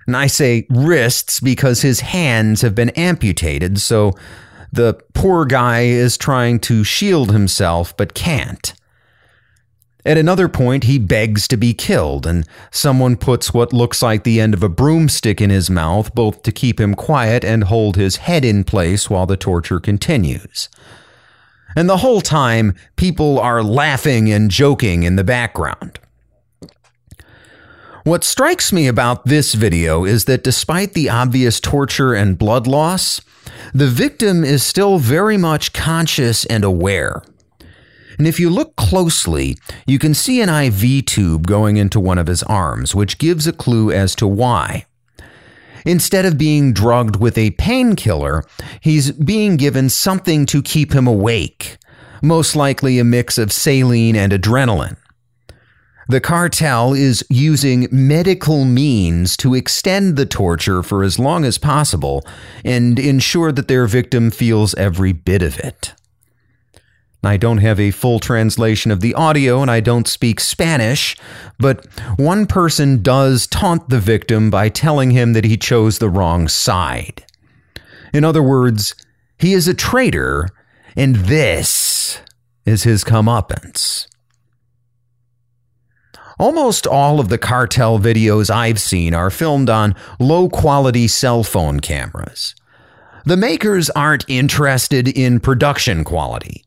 And 0.09 0.17
I 0.17 0.25
say 0.25 0.65
wrists 0.71 1.39
because 1.39 1.83
his 1.83 1.99
hands 1.99 2.63
have 2.63 2.73
been 2.73 2.89
amputated, 2.97 3.79
so 3.79 4.13
the 4.71 4.95
poor 5.13 5.45
guy 5.45 5.81
is 5.81 6.17
trying 6.17 6.61
to 6.61 6.83
shield 6.83 7.31
himself 7.31 7.95
but 7.95 8.15
can't. 8.15 8.73
At 10.03 10.17
another 10.17 10.49
point, 10.49 10.85
he 10.85 10.97
begs 10.97 11.47
to 11.49 11.57
be 11.57 11.75
killed, 11.75 12.25
and 12.25 12.47
someone 12.71 13.17
puts 13.17 13.53
what 13.53 13.71
looks 13.71 14.01
like 14.01 14.23
the 14.23 14.41
end 14.41 14.55
of 14.55 14.63
a 14.63 14.67
broomstick 14.67 15.39
in 15.39 15.51
his 15.51 15.69
mouth, 15.69 16.15
both 16.15 16.41
to 16.41 16.51
keep 16.51 16.79
him 16.79 16.95
quiet 16.95 17.45
and 17.45 17.65
hold 17.65 17.95
his 17.95 18.15
head 18.15 18.43
in 18.43 18.63
place 18.63 19.11
while 19.11 19.27
the 19.27 19.37
torture 19.37 19.79
continues. 19.79 20.69
And 21.75 21.87
the 21.87 21.97
whole 21.97 22.21
time, 22.21 22.73
people 22.95 23.37
are 23.37 23.61
laughing 23.61 24.31
and 24.31 24.49
joking 24.49 25.03
in 25.03 25.17
the 25.17 25.23
background. 25.23 25.99
What 28.09 28.23
strikes 28.23 28.73
me 28.73 28.87
about 28.87 29.25
this 29.25 29.53
video 29.53 30.03
is 30.03 30.25
that 30.25 30.43
despite 30.43 30.95
the 30.95 31.11
obvious 31.11 31.59
torture 31.59 32.15
and 32.15 32.39
blood 32.39 32.65
loss, 32.65 33.21
the 33.71 33.85
victim 33.85 34.43
is 34.43 34.63
still 34.63 34.97
very 34.97 35.37
much 35.37 35.73
conscious 35.73 36.43
and 36.45 36.63
aware. 36.63 37.21
And 38.17 38.25
if 38.25 38.39
you 38.39 38.49
look 38.49 38.75
closely, 38.75 39.59
you 39.85 39.99
can 39.99 40.15
see 40.15 40.41
an 40.41 40.49
IV 40.49 41.05
tube 41.05 41.45
going 41.45 41.77
into 41.77 41.99
one 41.99 42.17
of 42.17 42.25
his 42.25 42.41
arms, 42.41 42.95
which 42.95 43.19
gives 43.19 43.45
a 43.45 43.53
clue 43.53 43.91
as 43.91 44.15
to 44.15 44.25
why. 44.25 44.87
Instead 45.85 46.25
of 46.25 46.35
being 46.35 46.73
drugged 46.73 47.17
with 47.17 47.37
a 47.37 47.51
painkiller, 47.51 48.43
he's 48.81 49.11
being 49.11 49.55
given 49.55 49.87
something 49.87 50.47
to 50.47 50.63
keep 50.63 50.93
him 50.93 51.05
awake, 51.05 51.77
most 52.23 52.55
likely 52.55 52.97
a 52.97 53.03
mix 53.03 53.37
of 53.37 53.51
saline 53.51 54.15
and 54.15 54.33
adrenaline. 54.33 54.97
The 56.09 56.19
cartel 56.19 56.93
is 56.93 57.23
using 57.29 57.87
medical 57.91 58.65
means 58.65 59.37
to 59.37 59.53
extend 59.53 60.15
the 60.15 60.25
torture 60.25 60.81
for 60.81 61.03
as 61.03 61.19
long 61.19 61.45
as 61.45 61.59
possible 61.59 62.25
and 62.65 62.97
ensure 62.97 63.51
that 63.51 63.67
their 63.67 63.85
victim 63.85 64.31
feels 64.31 64.73
every 64.73 65.13
bit 65.13 65.43
of 65.43 65.59
it. 65.59 65.93
I 67.23 67.37
don't 67.37 67.59
have 67.59 67.79
a 67.79 67.91
full 67.91 68.19
translation 68.19 68.89
of 68.89 69.01
the 69.01 69.13
audio 69.13 69.61
and 69.61 69.69
I 69.69 69.81
don't 69.81 70.07
speak 70.07 70.39
Spanish, 70.39 71.15
but 71.59 71.85
one 72.17 72.47
person 72.47 73.03
does 73.03 73.45
taunt 73.45 73.89
the 73.89 73.99
victim 73.99 74.49
by 74.49 74.69
telling 74.69 75.11
him 75.11 75.33
that 75.33 75.45
he 75.45 75.57
chose 75.57 75.99
the 75.99 76.09
wrong 76.09 76.47
side. 76.47 77.23
In 78.15 78.23
other 78.23 78.41
words, 78.41 78.95
he 79.37 79.53
is 79.53 79.67
a 79.67 79.75
traitor, 79.75 80.49
and 80.95 81.17
this 81.17 82.19
is 82.65 82.81
his 82.81 83.03
comeuppance. 83.03 84.08
Almost 86.39 86.87
all 86.87 87.19
of 87.19 87.27
the 87.27 87.37
cartel 87.37 87.99
videos 87.99 88.49
I've 88.49 88.79
seen 88.79 89.13
are 89.13 89.29
filmed 89.29 89.69
on 89.69 89.93
low 90.19 90.47
quality 90.47 91.07
cell 91.07 91.43
phone 91.43 91.81
cameras. 91.81 92.55
The 93.25 93.35
makers 93.35 93.89
aren't 93.89 94.23
interested 94.29 95.09
in 95.09 95.41
production 95.41 96.05
quality. 96.05 96.63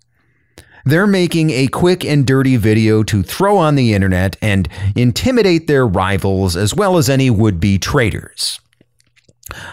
They're 0.84 1.06
making 1.06 1.50
a 1.50 1.68
quick 1.68 2.04
and 2.04 2.26
dirty 2.26 2.56
video 2.56 3.02
to 3.04 3.22
throw 3.22 3.56
on 3.56 3.74
the 3.74 3.94
internet 3.94 4.36
and 4.42 4.68
intimidate 4.94 5.68
their 5.68 5.86
rivals 5.86 6.54
as 6.54 6.74
well 6.74 6.98
as 6.98 7.08
any 7.08 7.30
would 7.30 7.58
be 7.58 7.78
traitors. 7.78 8.60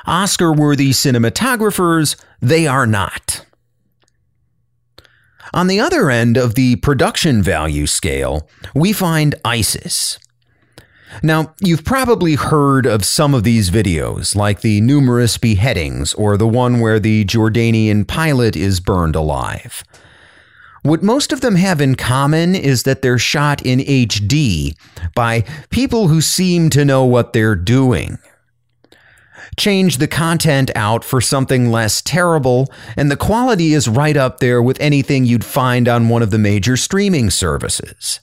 Oscar 0.06 0.53
worthy 0.53 0.92
cinematographers, 0.92 2.16
they 2.40 2.68
are 2.68 2.88
not. 2.88 3.45
On 5.53 5.68
the 5.68 5.80
other 5.80 6.10
end 6.10 6.38
of 6.38 6.56
the 6.56 6.76
production 6.78 7.42
value 7.42 7.88
scale, 7.88 8.48
we 8.76 8.94
find 8.94 9.36
ISIS. 9.44 10.19
Now, 11.24 11.56
you've 11.60 11.84
probably 11.84 12.36
heard 12.36 12.86
of 12.86 13.03
some 13.03 13.34
of 13.34 13.44
these 13.44 13.72
videos, 13.72 14.36
like 14.36 14.61
the 14.61 14.80
numerous 14.82 15.38
beheadings 15.38 16.14
or 16.14 16.38
the 16.38 16.48
one 16.48 16.80
where 16.80 17.00
the 17.00 17.26
Jordanian 17.26 18.08
pilot 18.08 18.56
is 18.56 18.80
burned 18.80 19.16
alive. 19.16 19.84
What 20.84 21.03
most 21.03 21.34
of 21.34 21.42
them 21.42 21.56
have 21.56 21.82
in 21.82 21.95
common 21.95 22.56
is 22.56 22.84
that 22.84 23.02
they're 23.02 23.18
shot 23.18 23.66
in 23.66 23.80
HD 23.80 24.78
by 25.14 25.44
people 25.72 26.08
who 26.08 26.22
seem 26.22 26.69
to 26.69 26.86
know 26.86 27.03
what 27.03 27.34
they're 27.34 27.56
doing. 27.56 28.18
Change 29.60 29.98
the 29.98 30.08
content 30.08 30.72
out 30.74 31.04
for 31.04 31.20
something 31.20 31.70
less 31.70 32.02
terrible, 32.02 32.72
and 32.96 33.12
the 33.12 33.18
quality 33.18 33.74
is 33.74 33.90
right 33.90 34.16
up 34.16 34.40
there 34.40 34.64
with 34.64 34.80
anything 34.80 35.26
you'd 35.26 35.44
find 35.44 35.90
on 35.90 36.08
one 36.08 36.22
of 36.22 36.32
the 36.32 36.38
major 36.38 36.78
streaming 36.78 37.30
services. 37.30 38.22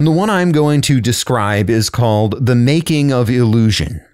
The 0.00 0.10
one 0.10 0.30
I'm 0.30 0.50
going 0.50 0.80
to 0.80 1.00
describe 1.00 1.70
is 1.70 1.88
called 1.90 2.44
The 2.44 2.56
Making 2.56 3.12
of 3.12 3.30
Illusion. 3.30 4.04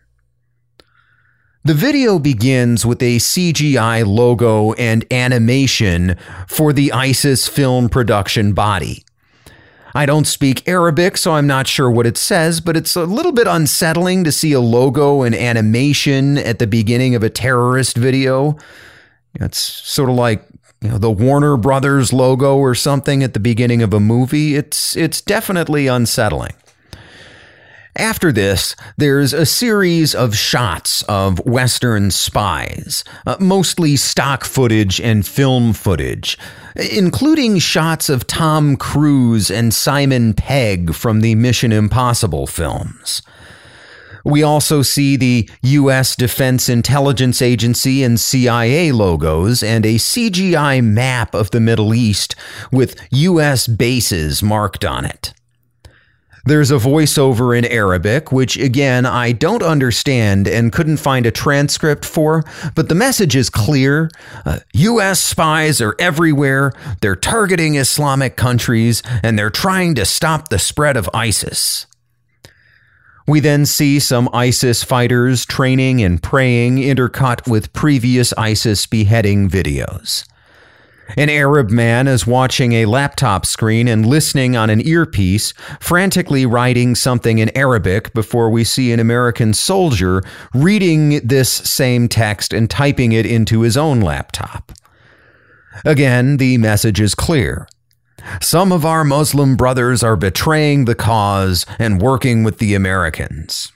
The 1.64 1.72
video 1.72 2.18
begins 2.18 2.84
with 2.84 3.02
a 3.02 3.16
CGI 3.16 4.06
logo 4.06 4.74
and 4.74 5.10
animation 5.10 6.18
for 6.46 6.74
the 6.74 6.92
ISIS 6.92 7.48
film 7.48 7.88
production 7.88 8.52
body. 8.52 9.03
I 9.94 10.06
don't 10.06 10.26
speak 10.26 10.66
Arabic, 10.66 11.16
so 11.16 11.32
I'm 11.32 11.46
not 11.46 11.68
sure 11.68 11.88
what 11.88 12.06
it 12.06 12.18
says, 12.18 12.60
but 12.60 12.76
it's 12.76 12.96
a 12.96 13.04
little 13.04 13.30
bit 13.30 13.46
unsettling 13.46 14.24
to 14.24 14.32
see 14.32 14.52
a 14.52 14.60
logo 14.60 15.22
and 15.22 15.34
animation 15.34 16.36
at 16.36 16.58
the 16.58 16.66
beginning 16.66 17.14
of 17.14 17.22
a 17.22 17.30
terrorist 17.30 17.96
video. 17.96 18.56
It's 19.34 19.58
sort 19.58 20.10
of 20.10 20.16
like 20.16 20.44
you 20.80 20.88
know 20.88 20.98
the 20.98 21.10
Warner 21.10 21.56
Brothers 21.56 22.12
logo 22.12 22.56
or 22.56 22.74
something 22.74 23.22
at 23.22 23.34
the 23.34 23.40
beginning 23.40 23.82
of 23.82 23.94
a 23.94 24.00
movie. 24.00 24.56
It's 24.56 24.96
it's 24.96 25.20
definitely 25.20 25.86
unsettling. 25.86 26.54
After 27.96 28.32
this, 28.32 28.74
there's 28.96 29.32
a 29.32 29.46
series 29.46 30.16
of 30.16 30.36
shots 30.36 31.02
of 31.02 31.38
Western 31.46 32.10
spies, 32.10 33.04
uh, 33.24 33.36
mostly 33.38 33.94
stock 33.94 34.44
footage 34.44 35.00
and 35.00 35.24
film 35.24 35.72
footage, 35.72 36.36
including 36.74 37.60
shots 37.60 38.08
of 38.08 38.26
Tom 38.26 38.76
Cruise 38.76 39.48
and 39.48 39.72
Simon 39.72 40.34
Pegg 40.34 40.92
from 40.92 41.20
the 41.20 41.36
Mission 41.36 41.70
Impossible 41.70 42.48
films. 42.48 43.22
We 44.24 44.42
also 44.42 44.82
see 44.82 45.16
the 45.16 45.48
U.S. 45.62 46.16
Defense 46.16 46.68
Intelligence 46.68 47.40
Agency 47.40 48.02
and 48.02 48.18
CIA 48.18 48.90
logos 48.90 49.62
and 49.62 49.86
a 49.86 49.96
CGI 49.96 50.82
map 50.82 51.32
of 51.34 51.52
the 51.52 51.60
Middle 51.60 51.94
East 51.94 52.34
with 52.72 52.96
U.S. 53.10 53.68
bases 53.68 54.42
marked 54.42 54.84
on 54.84 55.04
it. 55.04 55.32
There's 56.46 56.70
a 56.70 56.74
voiceover 56.74 57.56
in 57.56 57.64
Arabic, 57.64 58.30
which 58.30 58.58
again, 58.58 59.06
I 59.06 59.32
don't 59.32 59.62
understand 59.62 60.46
and 60.46 60.72
couldn't 60.72 60.98
find 60.98 61.24
a 61.24 61.30
transcript 61.30 62.04
for, 62.04 62.44
but 62.74 62.88
the 62.90 62.94
message 62.94 63.34
is 63.34 63.48
clear. 63.48 64.10
Uh, 64.44 64.58
U.S. 64.74 65.20
spies 65.20 65.80
are 65.80 65.96
everywhere. 65.98 66.72
They're 67.00 67.16
targeting 67.16 67.76
Islamic 67.76 68.36
countries 68.36 69.02
and 69.22 69.38
they're 69.38 69.48
trying 69.48 69.94
to 69.94 70.04
stop 70.04 70.48
the 70.48 70.58
spread 70.58 70.98
of 70.98 71.08
ISIS. 71.14 71.86
We 73.26 73.40
then 73.40 73.64
see 73.64 73.98
some 73.98 74.28
ISIS 74.34 74.84
fighters 74.84 75.46
training 75.46 76.02
and 76.02 76.22
praying 76.22 76.76
intercut 76.76 77.48
with 77.48 77.72
previous 77.72 78.34
ISIS 78.34 78.84
beheading 78.86 79.48
videos. 79.48 80.26
An 81.16 81.28
Arab 81.28 81.70
man 81.70 82.08
is 82.08 82.26
watching 82.26 82.72
a 82.72 82.86
laptop 82.86 83.46
screen 83.46 83.88
and 83.88 84.06
listening 84.06 84.56
on 84.56 84.70
an 84.70 84.86
earpiece, 84.86 85.52
frantically 85.78 86.46
writing 86.46 86.94
something 86.94 87.38
in 87.38 87.56
Arabic 87.56 88.12
before 88.14 88.50
we 88.50 88.64
see 88.64 88.90
an 88.92 89.00
American 89.00 89.52
soldier 89.54 90.22
reading 90.54 91.20
this 91.26 91.50
same 91.50 92.08
text 92.08 92.52
and 92.52 92.70
typing 92.70 93.12
it 93.12 93.26
into 93.26 93.60
his 93.60 93.76
own 93.76 94.00
laptop. 94.00 94.72
Again, 95.84 96.38
the 96.38 96.58
message 96.58 97.00
is 97.00 97.14
clear. 97.14 97.68
Some 98.40 98.72
of 98.72 98.84
our 98.86 99.04
Muslim 99.04 99.56
brothers 99.56 100.02
are 100.02 100.16
betraying 100.16 100.86
the 100.86 100.94
cause 100.94 101.66
and 101.78 102.00
working 102.00 102.44
with 102.44 102.58
the 102.58 102.74
Americans. 102.74 103.70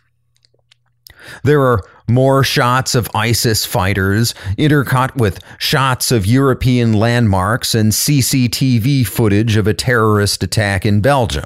There 1.43 1.61
are 1.63 1.83
more 2.09 2.43
shots 2.43 2.95
of 2.95 3.09
ISIS 3.15 3.65
fighters, 3.65 4.35
intercut 4.57 5.15
with 5.17 5.41
shots 5.59 6.11
of 6.11 6.27
European 6.27 6.95
landmarks 6.95 7.75
and 7.75 7.93
CCTV 7.93 9.07
footage 9.07 9.57
of 9.57 9.67
a 9.67 9.75
terrorist 9.75 10.43
attack 10.43 10.87
in 10.87 11.01
Belgium. 11.01 11.45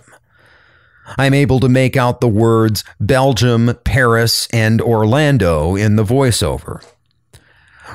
I'm 1.18 1.34
able 1.34 1.60
to 1.60 1.68
make 1.68 1.96
out 1.96 2.20
the 2.20 2.28
words 2.28 2.84
Belgium, 3.00 3.76
Paris, 3.84 4.46
and 4.52 4.80
Orlando 4.80 5.74
in 5.74 5.96
the 5.96 6.04
voiceover. 6.04 6.84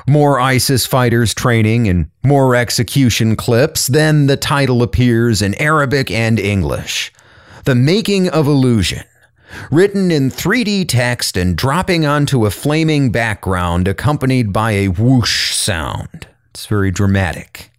More 0.06 0.38
ISIS 0.38 0.86
fighters 0.86 1.34
training 1.34 1.88
and 1.88 2.10
more 2.22 2.54
execution 2.54 3.34
clips, 3.34 3.88
then 3.88 4.26
the 4.26 4.36
title 4.36 4.82
appears 4.82 5.42
in 5.42 5.54
Arabic 5.54 6.10
and 6.10 6.38
English 6.38 7.12
The 7.64 7.74
Making 7.74 8.28
of 8.28 8.46
Illusion 8.46 9.04
written 9.70 10.10
in 10.10 10.30
3D 10.30 10.88
text 10.88 11.36
and 11.36 11.56
dropping 11.56 12.04
onto 12.06 12.46
a 12.46 12.50
flaming 12.50 13.10
background 13.10 13.88
accompanied 13.88 14.52
by 14.52 14.72
a 14.72 14.88
whoosh 14.88 15.54
sound. 15.54 16.26
It's 16.50 16.66
very 16.66 16.90
dramatic. 16.90 17.70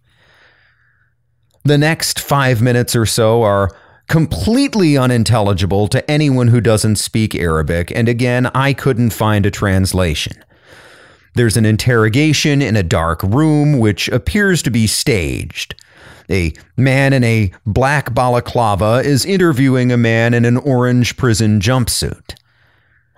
The 1.64 1.78
next 1.78 2.18
five 2.18 2.62
minutes 2.62 2.96
or 2.96 3.06
so 3.06 3.42
are 3.42 3.70
completely 4.08 4.96
unintelligible 4.96 5.86
to 5.88 6.10
anyone 6.10 6.48
who 6.48 6.60
doesn't 6.60 6.96
speak 6.96 7.34
Arabic, 7.34 7.92
and 7.94 8.08
again, 8.08 8.46
I 8.46 8.72
couldn't 8.72 9.10
find 9.10 9.46
a 9.46 9.50
translation. 9.50 10.42
There's 11.34 11.56
an 11.56 11.64
interrogation 11.64 12.60
in 12.60 12.74
a 12.74 12.82
dark 12.82 13.22
room 13.22 13.78
which 13.78 14.08
appears 14.08 14.62
to 14.62 14.70
be 14.70 14.86
staged. 14.86 15.74
A 16.30 16.52
man 16.76 17.12
in 17.12 17.24
a 17.24 17.52
black 17.66 18.14
balaclava 18.14 19.02
is 19.04 19.24
interviewing 19.24 19.90
a 19.90 19.96
man 19.96 20.32
in 20.32 20.44
an 20.44 20.56
orange 20.56 21.16
prison 21.16 21.60
jumpsuit. 21.60 22.34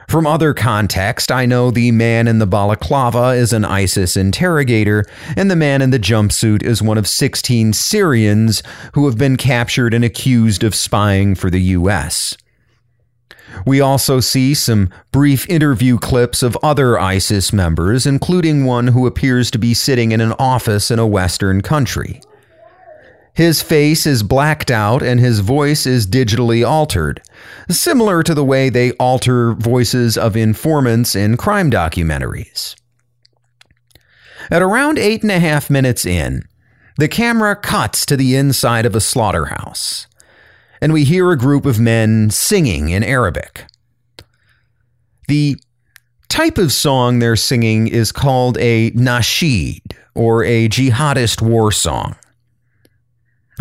From 0.09 0.27
other 0.27 0.53
context, 0.53 1.31
I 1.31 1.47
know 1.47 1.71
the 1.71 1.91
man 1.91 2.27
in 2.27 2.39
the 2.39 2.47
balaclava 2.47 3.31
is 3.31 3.53
an 3.53 3.65
ISIS 3.65 4.17
interrogator, 4.17 5.05
and 5.37 5.51
the 5.51 5.57
man 5.57 5.81
in 5.81 5.91
the 5.91 5.99
jumpsuit 5.99 6.63
is 6.63 6.83
one 6.83 6.99
of 6.99 7.09
16 7.09 7.73
Syrians 7.73 8.63
who 8.95 9.07
have 9.07 9.17
been 9.17 9.37
captured 9.37 9.95
and 9.95 10.05
accused 10.05 10.65
of 10.65 10.75
spying 10.75 11.35
for 11.35 11.51
the 11.51 11.61
U.S. 11.61 12.37
We 13.67 13.81
also 13.81 14.21
see 14.21 14.55
some 14.55 14.91
brief 15.13 15.49
interview 15.49 15.99
clips 15.99 16.43
of 16.43 16.59
other 16.63 16.99
ISIS 16.99 17.53
members, 17.53 18.07
including 18.07 18.65
one 18.65 18.89
who 18.89 19.07
appears 19.07 19.51
to 19.53 19.59
be 19.59 19.75
sitting 19.75 20.13
in 20.13 20.21
an 20.21 20.33
office 20.39 20.91
in 20.91 20.99
a 20.99 21.07
Western 21.07 21.61
country. 21.61 22.21
His 23.35 23.63
face 23.63 24.07
is 24.07 24.23
blacked 24.23 24.71
out 24.71 25.03
and 25.03 25.19
his 25.19 25.41
voice 25.41 25.87
is 25.87 26.07
digitally 26.07 26.67
altered, 26.67 27.23
similar 27.71 28.23
to 28.23 28.35
the 28.35 28.45
way 28.45 28.69
they 28.69 28.93
alter 28.93 29.55
voices 29.55 30.19
of 30.19 30.37
informants 30.37 31.15
in 31.15 31.39
crime 31.39 31.71
documentaries. 31.71 32.77
At 34.51 34.61
around 34.61 34.99
eight 34.99 35.23
and 35.23 35.33
a 35.33 35.39
half 35.41 35.71
minutes 35.71 36.05
in, 36.05 36.47
the 36.99 37.09
camera 37.09 37.57
cuts 37.57 38.05
to 38.07 38.19
the 38.19 38.37
inside 38.37 38.85
of 38.85 38.95
a 38.95 39.01
slaughterhouse, 39.01 40.07
and 40.83 40.93
we 40.93 41.05
hear 41.05 41.31
a 41.31 41.39
group 41.39 41.65
of 41.65 41.81
men 41.81 42.29
singing 42.29 42.91
in 42.91 43.03
Arabic. 43.03 43.65
The 45.29 45.57
type 46.29 46.59
of 46.59 46.71
song 46.71 47.19
they're 47.19 47.37
singing 47.37 47.89
is 47.89 48.13
called 48.13 48.59
a 48.59 48.91
nasheed, 48.91 49.97
or 50.15 50.45
a 50.45 50.69
jihadist 50.69 51.41
war 51.41 51.73
song. 51.73 52.17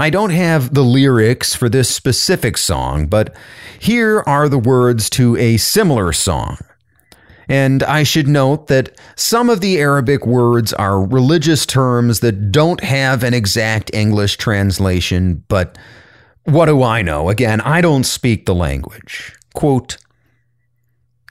I 0.01 0.09
don't 0.09 0.31
have 0.31 0.73
the 0.73 0.83
lyrics 0.83 1.53
for 1.53 1.69
this 1.69 1.88
specific 1.88 2.57
song, 2.57 3.05
but 3.05 3.35
here 3.77 4.23
are 4.25 4.49
the 4.49 4.57
words 4.57 5.11
to 5.11 5.38
a 5.38 5.57
similar 5.57 6.11
song. 6.11 6.57
And 7.47 7.83
I 7.83 8.01
should 8.01 8.27
note 8.27 8.65
that 8.65 8.99
some 9.15 9.47
of 9.47 9.61
the 9.61 9.77
Arabic 9.77 10.25
words 10.25 10.73
are 10.73 11.05
religious 11.05 11.67
terms 11.67 12.21
that 12.21 12.51
don't 12.51 12.83
have 12.83 13.23
an 13.23 13.35
exact 13.35 13.91
English 13.93 14.38
translation, 14.38 15.43
but 15.47 15.77
what 16.45 16.65
do 16.65 16.81
I 16.81 17.03
know? 17.03 17.30
Again, 17.30 17.61
I 17.61 17.80
don't 17.80 18.03
speak 18.03 18.47
the 18.47 18.55
language. 18.55 19.31
Quote, 19.53 19.97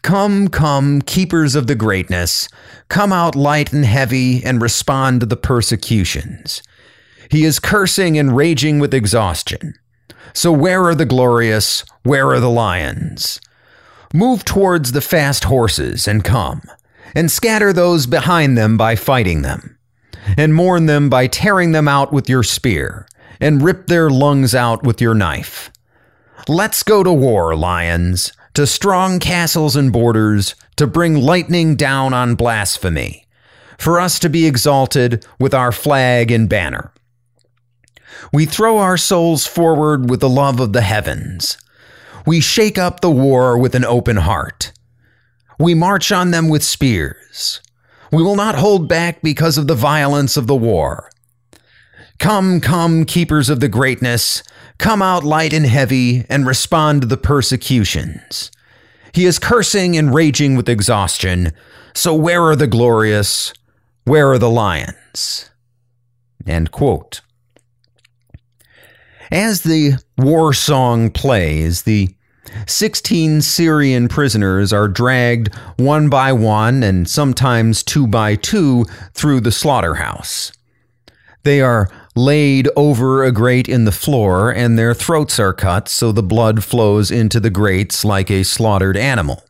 Come, 0.03 0.47
come, 0.47 1.03
keepers 1.03 1.57
of 1.57 1.67
the 1.67 1.75
greatness, 1.75 2.49
come 2.89 3.13
out 3.13 3.35
light 3.35 3.73
and 3.73 3.85
heavy 3.85 4.45
and 4.45 4.63
respond 4.63 5.19
to 5.21 5.27
the 5.27 5.37
persecutions. 5.37 6.63
He 7.31 7.45
is 7.45 7.61
cursing 7.61 8.19
and 8.19 8.37
raging 8.37 8.81
with 8.81 8.93
exhaustion. 8.93 9.75
So, 10.33 10.51
where 10.51 10.85
are 10.85 10.95
the 10.95 11.07
glorious? 11.07 11.85
Where 12.03 12.29
are 12.31 12.41
the 12.41 12.51
lions? 12.51 13.41
Move 14.13 14.45
towards 14.45 14.93
the 14.93 15.01
fast 15.01 15.45
horses 15.45 16.09
and 16.09 16.25
come, 16.25 16.63
and 17.15 17.31
scatter 17.31 17.73
those 17.73 18.07
behind 18.07 18.59
them 18.59 18.77
by 18.77 18.97
fighting 18.97 19.43
them, 19.43 19.79
and 20.37 20.55
mourn 20.55 20.87
them 20.87 21.09
by 21.09 21.29
tearing 21.29 21.71
them 21.71 21.87
out 21.87 22.13
with 22.13 22.29
your 22.29 22.43
spear, 22.43 23.07
and 23.41 23.63
rip 23.63 23.87
their 23.87 24.11
lungs 24.11 24.53
out 24.53 24.83
with 24.83 25.01
your 25.01 25.15
knife. 25.15 25.71
Let's 26.49 26.83
go 26.83 27.05
to 27.05 27.13
war, 27.13 27.55
lions, 27.55 28.33
to 28.55 28.67
strong 28.67 29.21
castles 29.21 29.77
and 29.77 29.93
borders, 29.93 30.57
to 30.77 30.89
bring 30.89 31.15
lightning 31.15 31.77
down 31.77 32.13
on 32.13 32.35
blasphemy, 32.35 33.29
for 33.79 34.01
us 34.01 34.19
to 34.19 34.29
be 34.29 34.47
exalted 34.47 35.25
with 35.39 35.55
our 35.55 35.71
flag 35.71 36.33
and 36.33 36.49
banner. 36.49 36.93
We 38.33 38.47
throw 38.47 38.79
our 38.79 38.97
souls 38.97 39.47
forward 39.47 40.11
with 40.11 40.21
the 40.21 40.29
love 40.29 40.61
of 40.61 40.73
the 40.73 40.83
heavens. 40.83 41.59
We 42.27 42.41
shake 42.41 42.79
up 42.79 43.01
the 43.01 43.11
war 43.11 43.59
with 43.59 43.75
an 43.75 43.85
open 43.85 44.17
heart. 44.19 44.73
We 45.59 45.75
march 45.75 46.13
on 46.13 46.31
them 46.31 46.49
with 46.49 46.63
spears. 46.63 47.61
We 48.13 48.23
will 48.23 48.37
not 48.37 48.55
hold 48.57 48.89
back 48.89 49.23
because 49.23 49.59
of 49.59 49.67
the 49.67 49.75
violence 49.75 50.37
of 50.37 50.47
the 50.47 50.57
war. 50.57 51.11
Come, 52.19 52.61
come, 52.61 53.05
keepers 53.05 53.49
of 53.49 53.61
the 53.61 53.69
greatness, 53.69 54.43
come 54.79 55.01
out 55.01 55.25
light 55.25 55.53
and 55.53 55.65
heavy 55.67 56.27
and 56.29 56.47
respond 56.47 57.03
to 57.03 57.07
the 57.07 57.17
persecutions. 57.17 58.51
He 59.13 59.25
is 59.25 59.39
cursing 59.39 59.97
and 59.97 60.15
raging 60.15 60.55
with 60.55 60.69
exhaustion. 60.69 61.53
So 61.95 62.15
where 62.15 62.43
are 62.43 62.57
the 62.57 62.67
glorious? 62.67 63.53
Where 64.05 64.31
are 64.31 64.39
the 64.39 64.51
lions? 64.51 65.51
End 66.47 66.71
quote. 66.71 67.21
As 69.31 69.63
the 69.63 69.95
war 70.19 70.53
song 70.53 71.11
plays, 71.11 71.83
the 71.83 72.09
16 72.67 73.43
Syrian 73.43 74.09
prisoners 74.09 74.73
are 74.73 74.89
dragged 74.89 75.55
one 75.77 76.09
by 76.09 76.33
one 76.33 76.83
and 76.83 77.09
sometimes 77.09 77.85
two 77.85 78.09
by 78.09 78.35
two 78.35 78.85
through 79.15 79.41
the 79.41 79.53
slaughterhouse. 79.53 80.53
They 81.45 81.61
are 81.61 81.89
laid 82.17 82.69
over 82.77 83.23
a 83.23 83.31
grate 83.31 83.69
in 83.69 83.85
the 83.85 83.93
floor 83.93 84.51
and 84.51 84.77
their 84.77 84.95
throats 84.95 85.39
are 85.39 85.53
cut 85.53 85.89
so 85.89 86.11
the 86.11 86.25
blood 86.25 86.65
flows 86.65 87.11
into 87.11 87.39
the 87.39 87.51
grates 87.51 88.05
like 88.05 88.31
a 88.31 88.43
slaughtered 88.43 88.97
animal. 88.97 89.45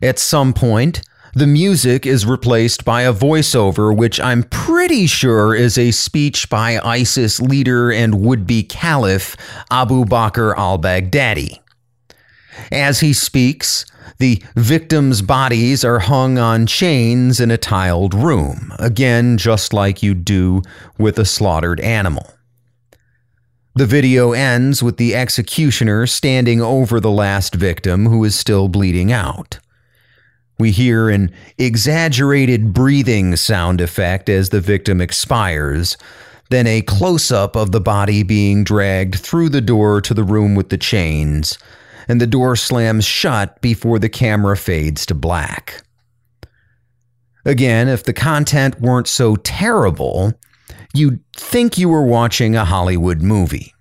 At 0.00 0.20
some 0.20 0.52
point, 0.52 1.02
the 1.34 1.46
music 1.46 2.04
is 2.04 2.26
replaced 2.26 2.84
by 2.84 3.02
a 3.02 3.12
voiceover, 3.12 3.96
which 3.96 4.20
I'm 4.20 4.42
pretty 4.44 5.06
sure 5.06 5.54
is 5.54 5.78
a 5.78 5.90
speech 5.90 6.50
by 6.50 6.78
ISIS 6.78 7.40
leader 7.40 7.90
and 7.90 8.20
would 8.20 8.46
be 8.46 8.62
caliph 8.62 9.36
Abu 9.70 10.04
Bakr 10.04 10.54
al 10.56 10.78
Baghdadi. 10.78 11.58
As 12.70 13.00
he 13.00 13.14
speaks, 13.14 13.86
the 14.18 14.42
victims' 14.56 15.22
bodies 15.22 15.84
are 15.84 16.00
hung 16.00 16.38
on 16.38 16.66
chains 16.66 17.40
in 17.40 17.50
a 17.50 17.56
tiled 17.56 18.12
room, 18.12 18.72
again, 18.78 19.38
just 19.38 19.72
like 19.72 20.02
you 20.02 20.14
do 20.14 20.62
with 20.98 21.18
a 21.18 21.24
slaughtered 21.24 21.80
animal. 21.80 22.30
The 23.74 23.86
video 23.86 24.32
ends 24.32 24.82
with 24.82 24.98
the 24.98 25.14
executioner 25.14 26.06
standing 26.06 26.60
over 26.60 27.00
the 27.00 27.10
last 27.10 27.54
victim 27.54 28.04
who 28.04 28.22
is 28.22 28.38
still 28.38 28.68
bleeding 28.68 29.10
out. 29.10 29.60
We 30.58 30.70
hear 30.70 31.08
an 31.08 31.32
exaggerated 31.58 32.72
breathing 32.72 33.36
sound 33.36 33.80
effect 33.80 34.28
as 34.28 34.50
the 34.50 34.60
victim 34.60 35.00
expires, 35.00 35.96
then 36.50 36.66
a 36.66 36.82
close 36.82 37.30
up 37.30 37.56
of 37.56 37.72
the 37.72 37.80
body 37.80 38.22
being 38.22 38.62
dragged 38.62 39.16
through 39.16 39.48
the 39.48 39.60
door 39.60 40.00
to 40.02 40.14
the 40.14 40.24
room 40.24 40.54
with 40.54 40.68
the 40.68 40.78
chains, 40.78 41.58
and 42.06 42.20
the 42.20 42.26
door 42.26 42.56
slams 42.56 43.04
shut 43.04 43.60
before 43.60 43.98
the 43.98 44.08
camera 44.08 44.56
fades 44.56 45.06
to 45.06 45.14
black. 45.14 45.82
Again, 47.44 47.88
if 47.88 48.04
the 48.04 48.12
content 48.12 48.80
weren't 48.80 49.08
so 49.08 49.36
terrible, 49.36 50.34
you'd 50.94 51.20
think 51.34 51.76
you 51.76 51.88
were 51.88 52.04
watching 52.04 52.54
a 52.54 52.64
Hollywood 52.64 53.20
movie. 53.20 53.71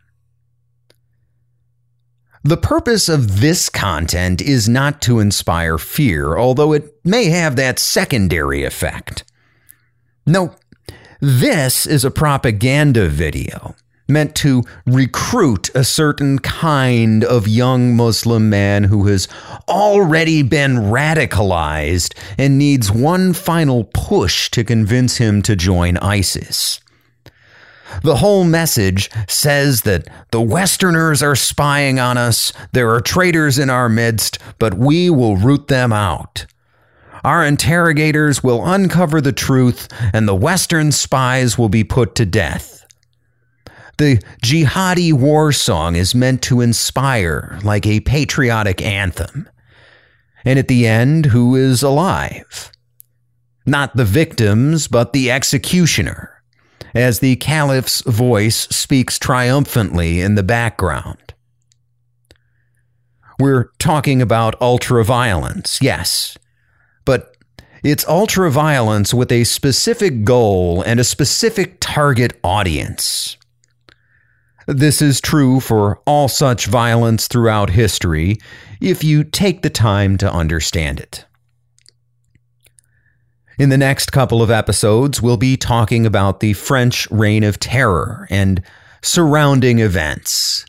The 2.43 2.57
purpose 2.57 3.07
of 3.07 3.39
this 3.39 3.69
content 3.69 4.41
is 4.41 4.67
not 4.67 4.99
to 5.03 5.19
inspire 5.19 5.77
fear, 5.77 6.37
although 6.37 6.73
it 6.73 6.95
may 7.05 7.25
have 7.25 7.55
that 7.55 7.77
secondary 7.77 8.63
effect. 8.63 9.23
No, 10.25 10.55
this 11.19 11.85
is 11.85 12.03
a 12.03 12.09
propaganda 12.09 13.07
video 13.09 13.75
meant 14.07 14.35
to 14.35 14.63
recruit 14.87 15.69
a 15.75 15.83
certain 15.83 16.39
kind 16.39 17.23
of 17.23 17.47
young 17.47 17.95
Muslim 17.95 18.49
man 18.49 18.85
who 18.85 19.05
has 19.05 19.27
already 19.69 20.41
been 20.41 20.77
radicalized 20.77 22.17
and 22.39 22.57
needs 22.57 22.91
one 22.91 23.33
final 23.33 23.85
push 23.93 24.49
to 24.49 24.63
convince 24.63 25.17
him 25.17 25.43
to 25.43 25.55
join 25.55 25.95
ISIS. 25.97 26.81
The 28.03 28.15
whole 28.15 28.43
message 28.43 29.09
says 29.27 29.81
that 29.81 30.07
the 30.31 30.41
Westerners 30.41 31.21
are 31.21 31.35
spying 31.35 31.99
on 31.99 32.17
us, 32.17 32.51
there 32.71 32.89
are 32.89 33.01
traitors 33.01 33.59
in 33.59 33.69
our 33.69 33.89
midst, 33.89 34.39
but 34.59 34.73
we 34.73 35.09
will 35.09 35.37
root 35.37 35.67
them 35.67 35.93
out. 35.93 36.45
Our 37.23 37.45
interrogators 37.45 38.43
will 38.43 38.65
uncover 38.65 39.21
the 39.21 39.31
truth, 39.31 39.87
and 40.13 40.27
the 40.27 40.35
Western 40.35 40.91
spies 40.91 41.57
will 41.57 41.69
be 41.69 41.83
put 41.83 42.15
to 42.15 42.25
death. 42.25 42.85
The 43.97 44.17
jihadi 44.43 45.13
war 45.13 45.51
song 45.51 45.95
is 45.95 46.15
meant 46.15 46.41
to 46.43 46.61
inspire 46.61 47.59
like 47.63 47.85
a 47.85 47.99
patriotic 47.99 48.81
anthem. 48.81 49.47
And 50.43 50.57
at 50.57 50.67
the 50.67 50.87
end, 50.87 51.27
who 51.27 51.55
is 51.55 51.83
alive? 51.83 52.71
Not 53.67 53.95
the 53.95 54.05
victims, 54.05 54.87
but 54.87 55.13
the 55.13 55.29
executioner 55.29 56.40
as 56.93 57.19
the 57.19 57.35
caliph's 57.37 58.01
voice 58.01 58.67
speaks 58.69 59.17
triumphantly 59.19 60.21
in 60.21 60.35
the 60.35 60.43
background. 60.43 61.33
We're 63.39 63.71
talking 63.79 64.21
about 64.21 64.61
ultra-violence, 64.61 65.79
yes, 65.81 66.37
but 67.05 67.35
it's 67.83 68.07
ultra-violence 68.07 69.13
with 69.13 69.31
a 69.31 69.43
specific 69.43 70.23
goal 70.23 70.83
and 70.83 70.99
a 70.99 71.03
specific 71.03 71.77
target 71.79 72.39
audience. 72.43 73.37
This 74.67 75.01
is 75.01 75.19
true 75.19 75.59
for 75.59 75.99
all 76.05 76.27
such 76.27 76.67
violence 76.67 77.27
throughout 77.27 77.71
history 77.71 78.37
if 78.79 79.03
you 79.03 79.23
take 79.23 79.63
the 79.63 79.71
time 79.71 80.17
to 80.17 80.31
understand 80.31 80.99
it. 80.99 81.25
In 83.61 83.69
the 83.69 83.77
next 83.77 84.11
couple 84.11 84.41
of 84.41 84.49
episodes, 84.49 85.21
we'll 85.21 85.37
be 85.37 85.55
talking 85.55 86.07
about 86.07 86.39
the 86.39 86.53
French 86.53 87.07
Reign 87.11 87.43
of 87.43 87.59
Terror 87.59 88.25
and 88.31 88.63
surrounding 89.03 89.77
events. 89.77 90.65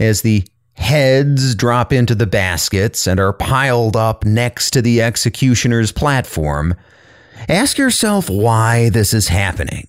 As 0.00 0.22
the 0.22 0.48
heads 0.76 1.54
drop 1.54 1.92
into 1.92 2.14
the 2.14 2.26
baskets 2.26 3.06
and 3.06 3.20
are 3.20 3.34
piled 3.34 3.96
up 3.96 4.24
next 4.24 4.70
to 4.70 4.80
the 4.80 5.02
executioner's 5.02 5.92
platform, 5.92 6.74
ask 7.50 7.76
yourself 7.76 8.30
why 8.30 8.88
this 8.88 9.12
is 9.12 9.28
happening. 9.28 9.86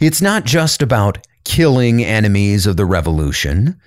It's 0.00 0.20
not 0.20 0.44
just 0.44 0.82
about 0.82 1.24
killing 1.44 2.02
enemies 2.02 2.66
of 2.66 2.76
the 2.76 2.86
revolution. 2.86 3.80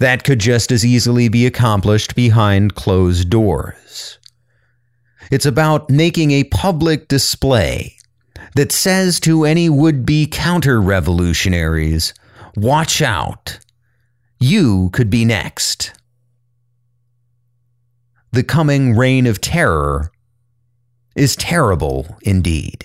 That 0.00 0.24
could 0.24 0.40
just 0.40 0.72
as 0.72 0.84
easily 0.84 1.28
be 1.28 1.46
accomplished 1.46 2.16
behind 2.16 2.74
closed 2.74 3.30
doors. 3.30 4.18
It's 5.30 5.46
about 5.46 5.88
making 5.88 6.32
a 6.32 6.44
public 6.44 7.06
display 7.06 7.96
that 8.56 8.72
says 8.72 9.20
to 9.20 9.44
any 9.44 9.68
would 9.68 10.04
be 10.04 10.26
counter 10.26 10.80
revolutionaries, 10.80 12.12
watch 12.56 13.00
out. 13.00 13.60
You 14.40 14.90
could 14.92 15.08
be 15.08 15.24
next. 15.24 15.92
The 18.32 18.42
coming 18.42 18.96
reign 18.96 19.26
of 19.26 19.40
terror 19.40 20.10
is 21.14 21.36
terrible 21.36 22.16
indeed. 22.22 22.84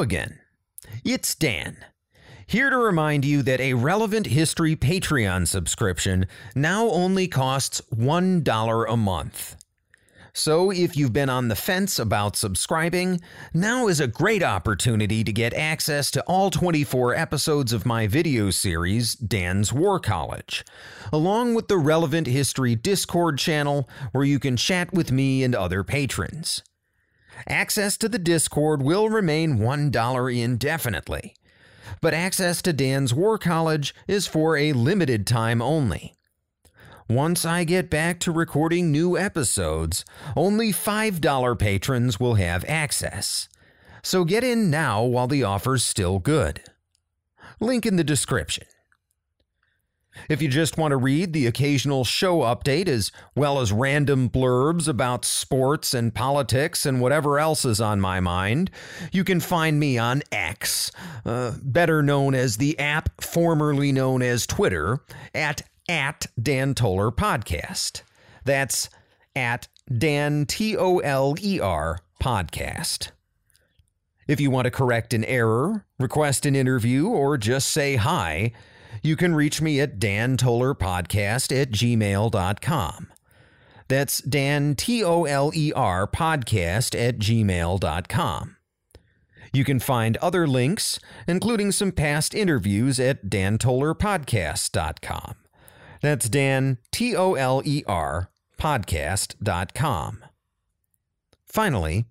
Again. 0.00 0.40
It's 1.04 1.34
Dan. 1.34 1.78
Here 2.46 2.70
to 2.70 2.76
remind 2.76 3.24
you 3.24 3.42
that 3.42 3.60
a 3.60 3.74
Relevant 3.74 4.26
History 4.26 4.76
Patreon 4.76 5.48
subscription 5.48 6.26
now 6.54 6.88
only 6.90 7.26
costs 7.26 7.82
$1 7.94 8.84
a 8.88 8.96
month. 8.96 9.56
So, 10.32 10.70
if 10.70 10.98
you've 10.98 11.14
been 11.14 11.30
on 11.30 11.48
the 11.48 11.56
fence 11.56 11.98
about 11.98 12.36
subscribing, 12.36 13.22
now 13.54 13.88
is 13.88 14.00
a 14.00 14.06
great 14.06 14.42
opportunity 14.42 15.24
to 15.24 15.32
get 15.32 15.54
access 15.54 16.10
to 16.10 16.22
all 16.24 16.50
24 16.50 17.14
episodes 17.14 17.72
of 17.72 17.86
my 17.86 18.06
video 18.06 18.50
series, 18.50 19.14
Dan's 19.14 19.72
War 19.72 19.98
College, 19.98 20.62
along 21.10 21.54
with 21.54 21.68
the 21.68 21.78
Relevant 21.78 22.26
History 22.26 22.74
Discord 22.74 23.38
channel 23.38 23.88
where 24.12 24.24
you 24.24 24.38
can 24.38 24.58
chat 24.58 24.92
with 24.92 25.10
me 25.10 25.42
and 25.42 25.54
other 25.54 25.82
patrons. 25.82 26.62
Access 27.48 27.96
to 27.98 28.08
the 28.08 28.18
Discord 28.18 28.82
will 28.82 29.08
remain 29.08 29.58
$1 29.58 30.42
indefinitely, 30.42 31.34
but 32.00 32.14
access 32.14 32.62
to 32.62 32.72
Dan's 32.72 33.12
War 33.14 33.38
College 33.38 33.94
is 34.08 34.26
for 34.26 34.56
a 34.56 34.72
limited 34.72 35.26
time 35.26 35.60
only. 35.62 36.14
once 37.08 37.44
I 37.44 37.64
get 37.64 37.88
back 37.88 38.18
to 38.20 38.32
recording 38.32 38.90
new 38.90 39.16
episodes, 39.16 40.04
only 40.34 40.72
$5 40.72 41.58
patrons 41.58 42.18
will 42.18 42.34
have 42.34 42.64
access. 42.66 43.48
So 44.02 44.24
get 44.24 44.42
in 44.44 44.70
now 44.70 45.02
while 45.04 45.28
the 45.28 45.44
offer's 45.44 45.84
still 45.84 46.18
good. 46.18 46.62
Link 47.60 47.86
in 47.86 47.96
the 47.96 48.04
description. 48.04 48.66
If 50.28 50.42
you 50.42 50.48
just 50.48 50.78
want 50.78 50.92
to 50.92 50.96
read 50.96 51.32
the 51.32 51.46
occasional 51.46 52.04
show 52.04 52.40
update 52.40 52.88
as 52.88 53.12
well 53.34 53.60
as 53.60 53.72
random 53.72 54.28
blurbs 54.28 54.88
about 54.88 55.24
sports 55.24 55.94
and 55.94 56.14
politics 56.14 56.86
and 56.86 57.00
whatever 57.00 57.38
else 57.38 57.64
is 57.64 57.80
on 57.80 58.00
my 58.00 58.20
mind, 58.20 58.70
you 59.12 59.24
can 59.24 59.40
find 59.40 59.78
me 59.78 59.98
on 59.98 60.22
X, 60.32 60.90
uh, 61.24 61.52
better 61.62 62.02
known 62.02 62.34
as 62.34 62.56
the 62.56 62.78
app 62.78 63.22
formerly 63.22 63.92
known 63.92 64.22
as 64.22 64.46
Twitter, 64.46 65.00
at 65.34 65.62
at 65.88 66.26
Dan 66.40 66.74
Toler 66.74 67.10
Podcast. 67.10 68.02
That's 68.44 68.88
at 69.34 69.68
Dan 69.96 70.46
T 70.46 70.76
O 70.76 70.98
L 70.98 71.34
E 71.40 71.60
R 71.60 72.00
Podcast. 72.20 73.10
If 74.26 74.40
you 74.40 74.50
want 74.50 74.64
to 74.64 74.72
correct 74.72 75.14
an 75.14 75.24
error, 75.24 75.84
request 76.00 76.46
an 76.46 76.56
interview, 76.56 77.06
or 77.06 77.38
just 77.38 77.70
say 77.70 77.94
hi, 77.94 78.52
you 79.06 79.16
can 79.16 79.34
reach 79.34 79.62
me 79.62 79.80
at 79.80 79.98
dantolerpodcast 79.98 81.60
at 81.60 81.70
gmail.com. 81.70 83.12
That's 83.88 84.18
Dan 84.18 84.74
T 84.74 85.04
O 85.04 85.24
L 85.24 85.52
E 85.54 85.72
R 85.74 86.06
podcast 86.08 87.00
at 87.00 87.18
gmail.com. 87.18 88.56
You 89.52 89.64
can 89.64 89.80
find 89.80 90.16
other 90.18 90.46
links, 90.46 91.00
including 91.26 91.72
some 91.72 91.90
past 91.92 92.34
interviews, 92.34 93.00
at 93.00 93.24
dantolerpodcast.com. 93.26 95.34
That's 96.02 96.28
Dan, 96.28 96.76
T 96.92 97.16
O 97.16 97.32
L 97.34 97.62
E 97.64 97.82
R, 97.86 98.30
podcast.com. 98.60 100.24
Finally, 101.46 102.04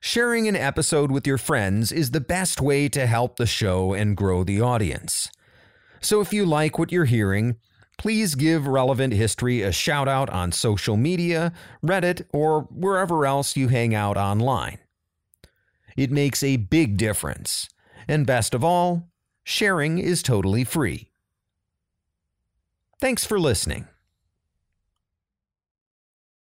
sharing 0.00 0.46
an 0.48 0.56
episode 0.56 1.10
with 1.10 1.26
your 1.26 1.38
friends 1.38 1.90
is 1.92 2.10
the 2.10 2.20
best 2.20 2.60
way 2.60 2.86
to 2.88 3.06
help 3.06 3.36
the 3.36 3.46
show 3.46 3.94
and 3.94 4.14
grow 4.16 4.44
the 4.44 4.60
audience. 4.60 5.30
So 6.00 6.20
if 6.20 6.32
you 6.32 6.46
like 6.46 6.78
what 6.78 6.90
you're 6.90 7.04
hearing, 7.04 7.56
please 7.98 8.34
give 8.34 8.66
Relevant 8.66 9.12
History 9.12 9.60
a 9.60 9.70
shout 9.70 10.08
out 10.08 10.30
on 10.30 10.52
social 10.52 10.96
media, 10.96 11.52
Reddit, 11.84 12.24
or 12.32 12.62
wherever 12.70 13.26
else 13.26 13.56
you 13.56 13.68
hang 13.68 13.94
out 13.94 14.16
online. 14.16 14.78
It 15.96 16.10
makes 16.10 16.42
a 16.42 16.56
big 16.56 16.96
difference. 16.96 17.68
And 18.08 18.26
best 18.26 18.54
of 18.54 18.64
all, 18.64 19.10
sharing 19.44 19.98
is 19.98 20.22
totally 20.22 20.64
free. 20.64 21.10
Thanks 22.98 23.24
for 23.24 23.38
listening. 23.38 23.86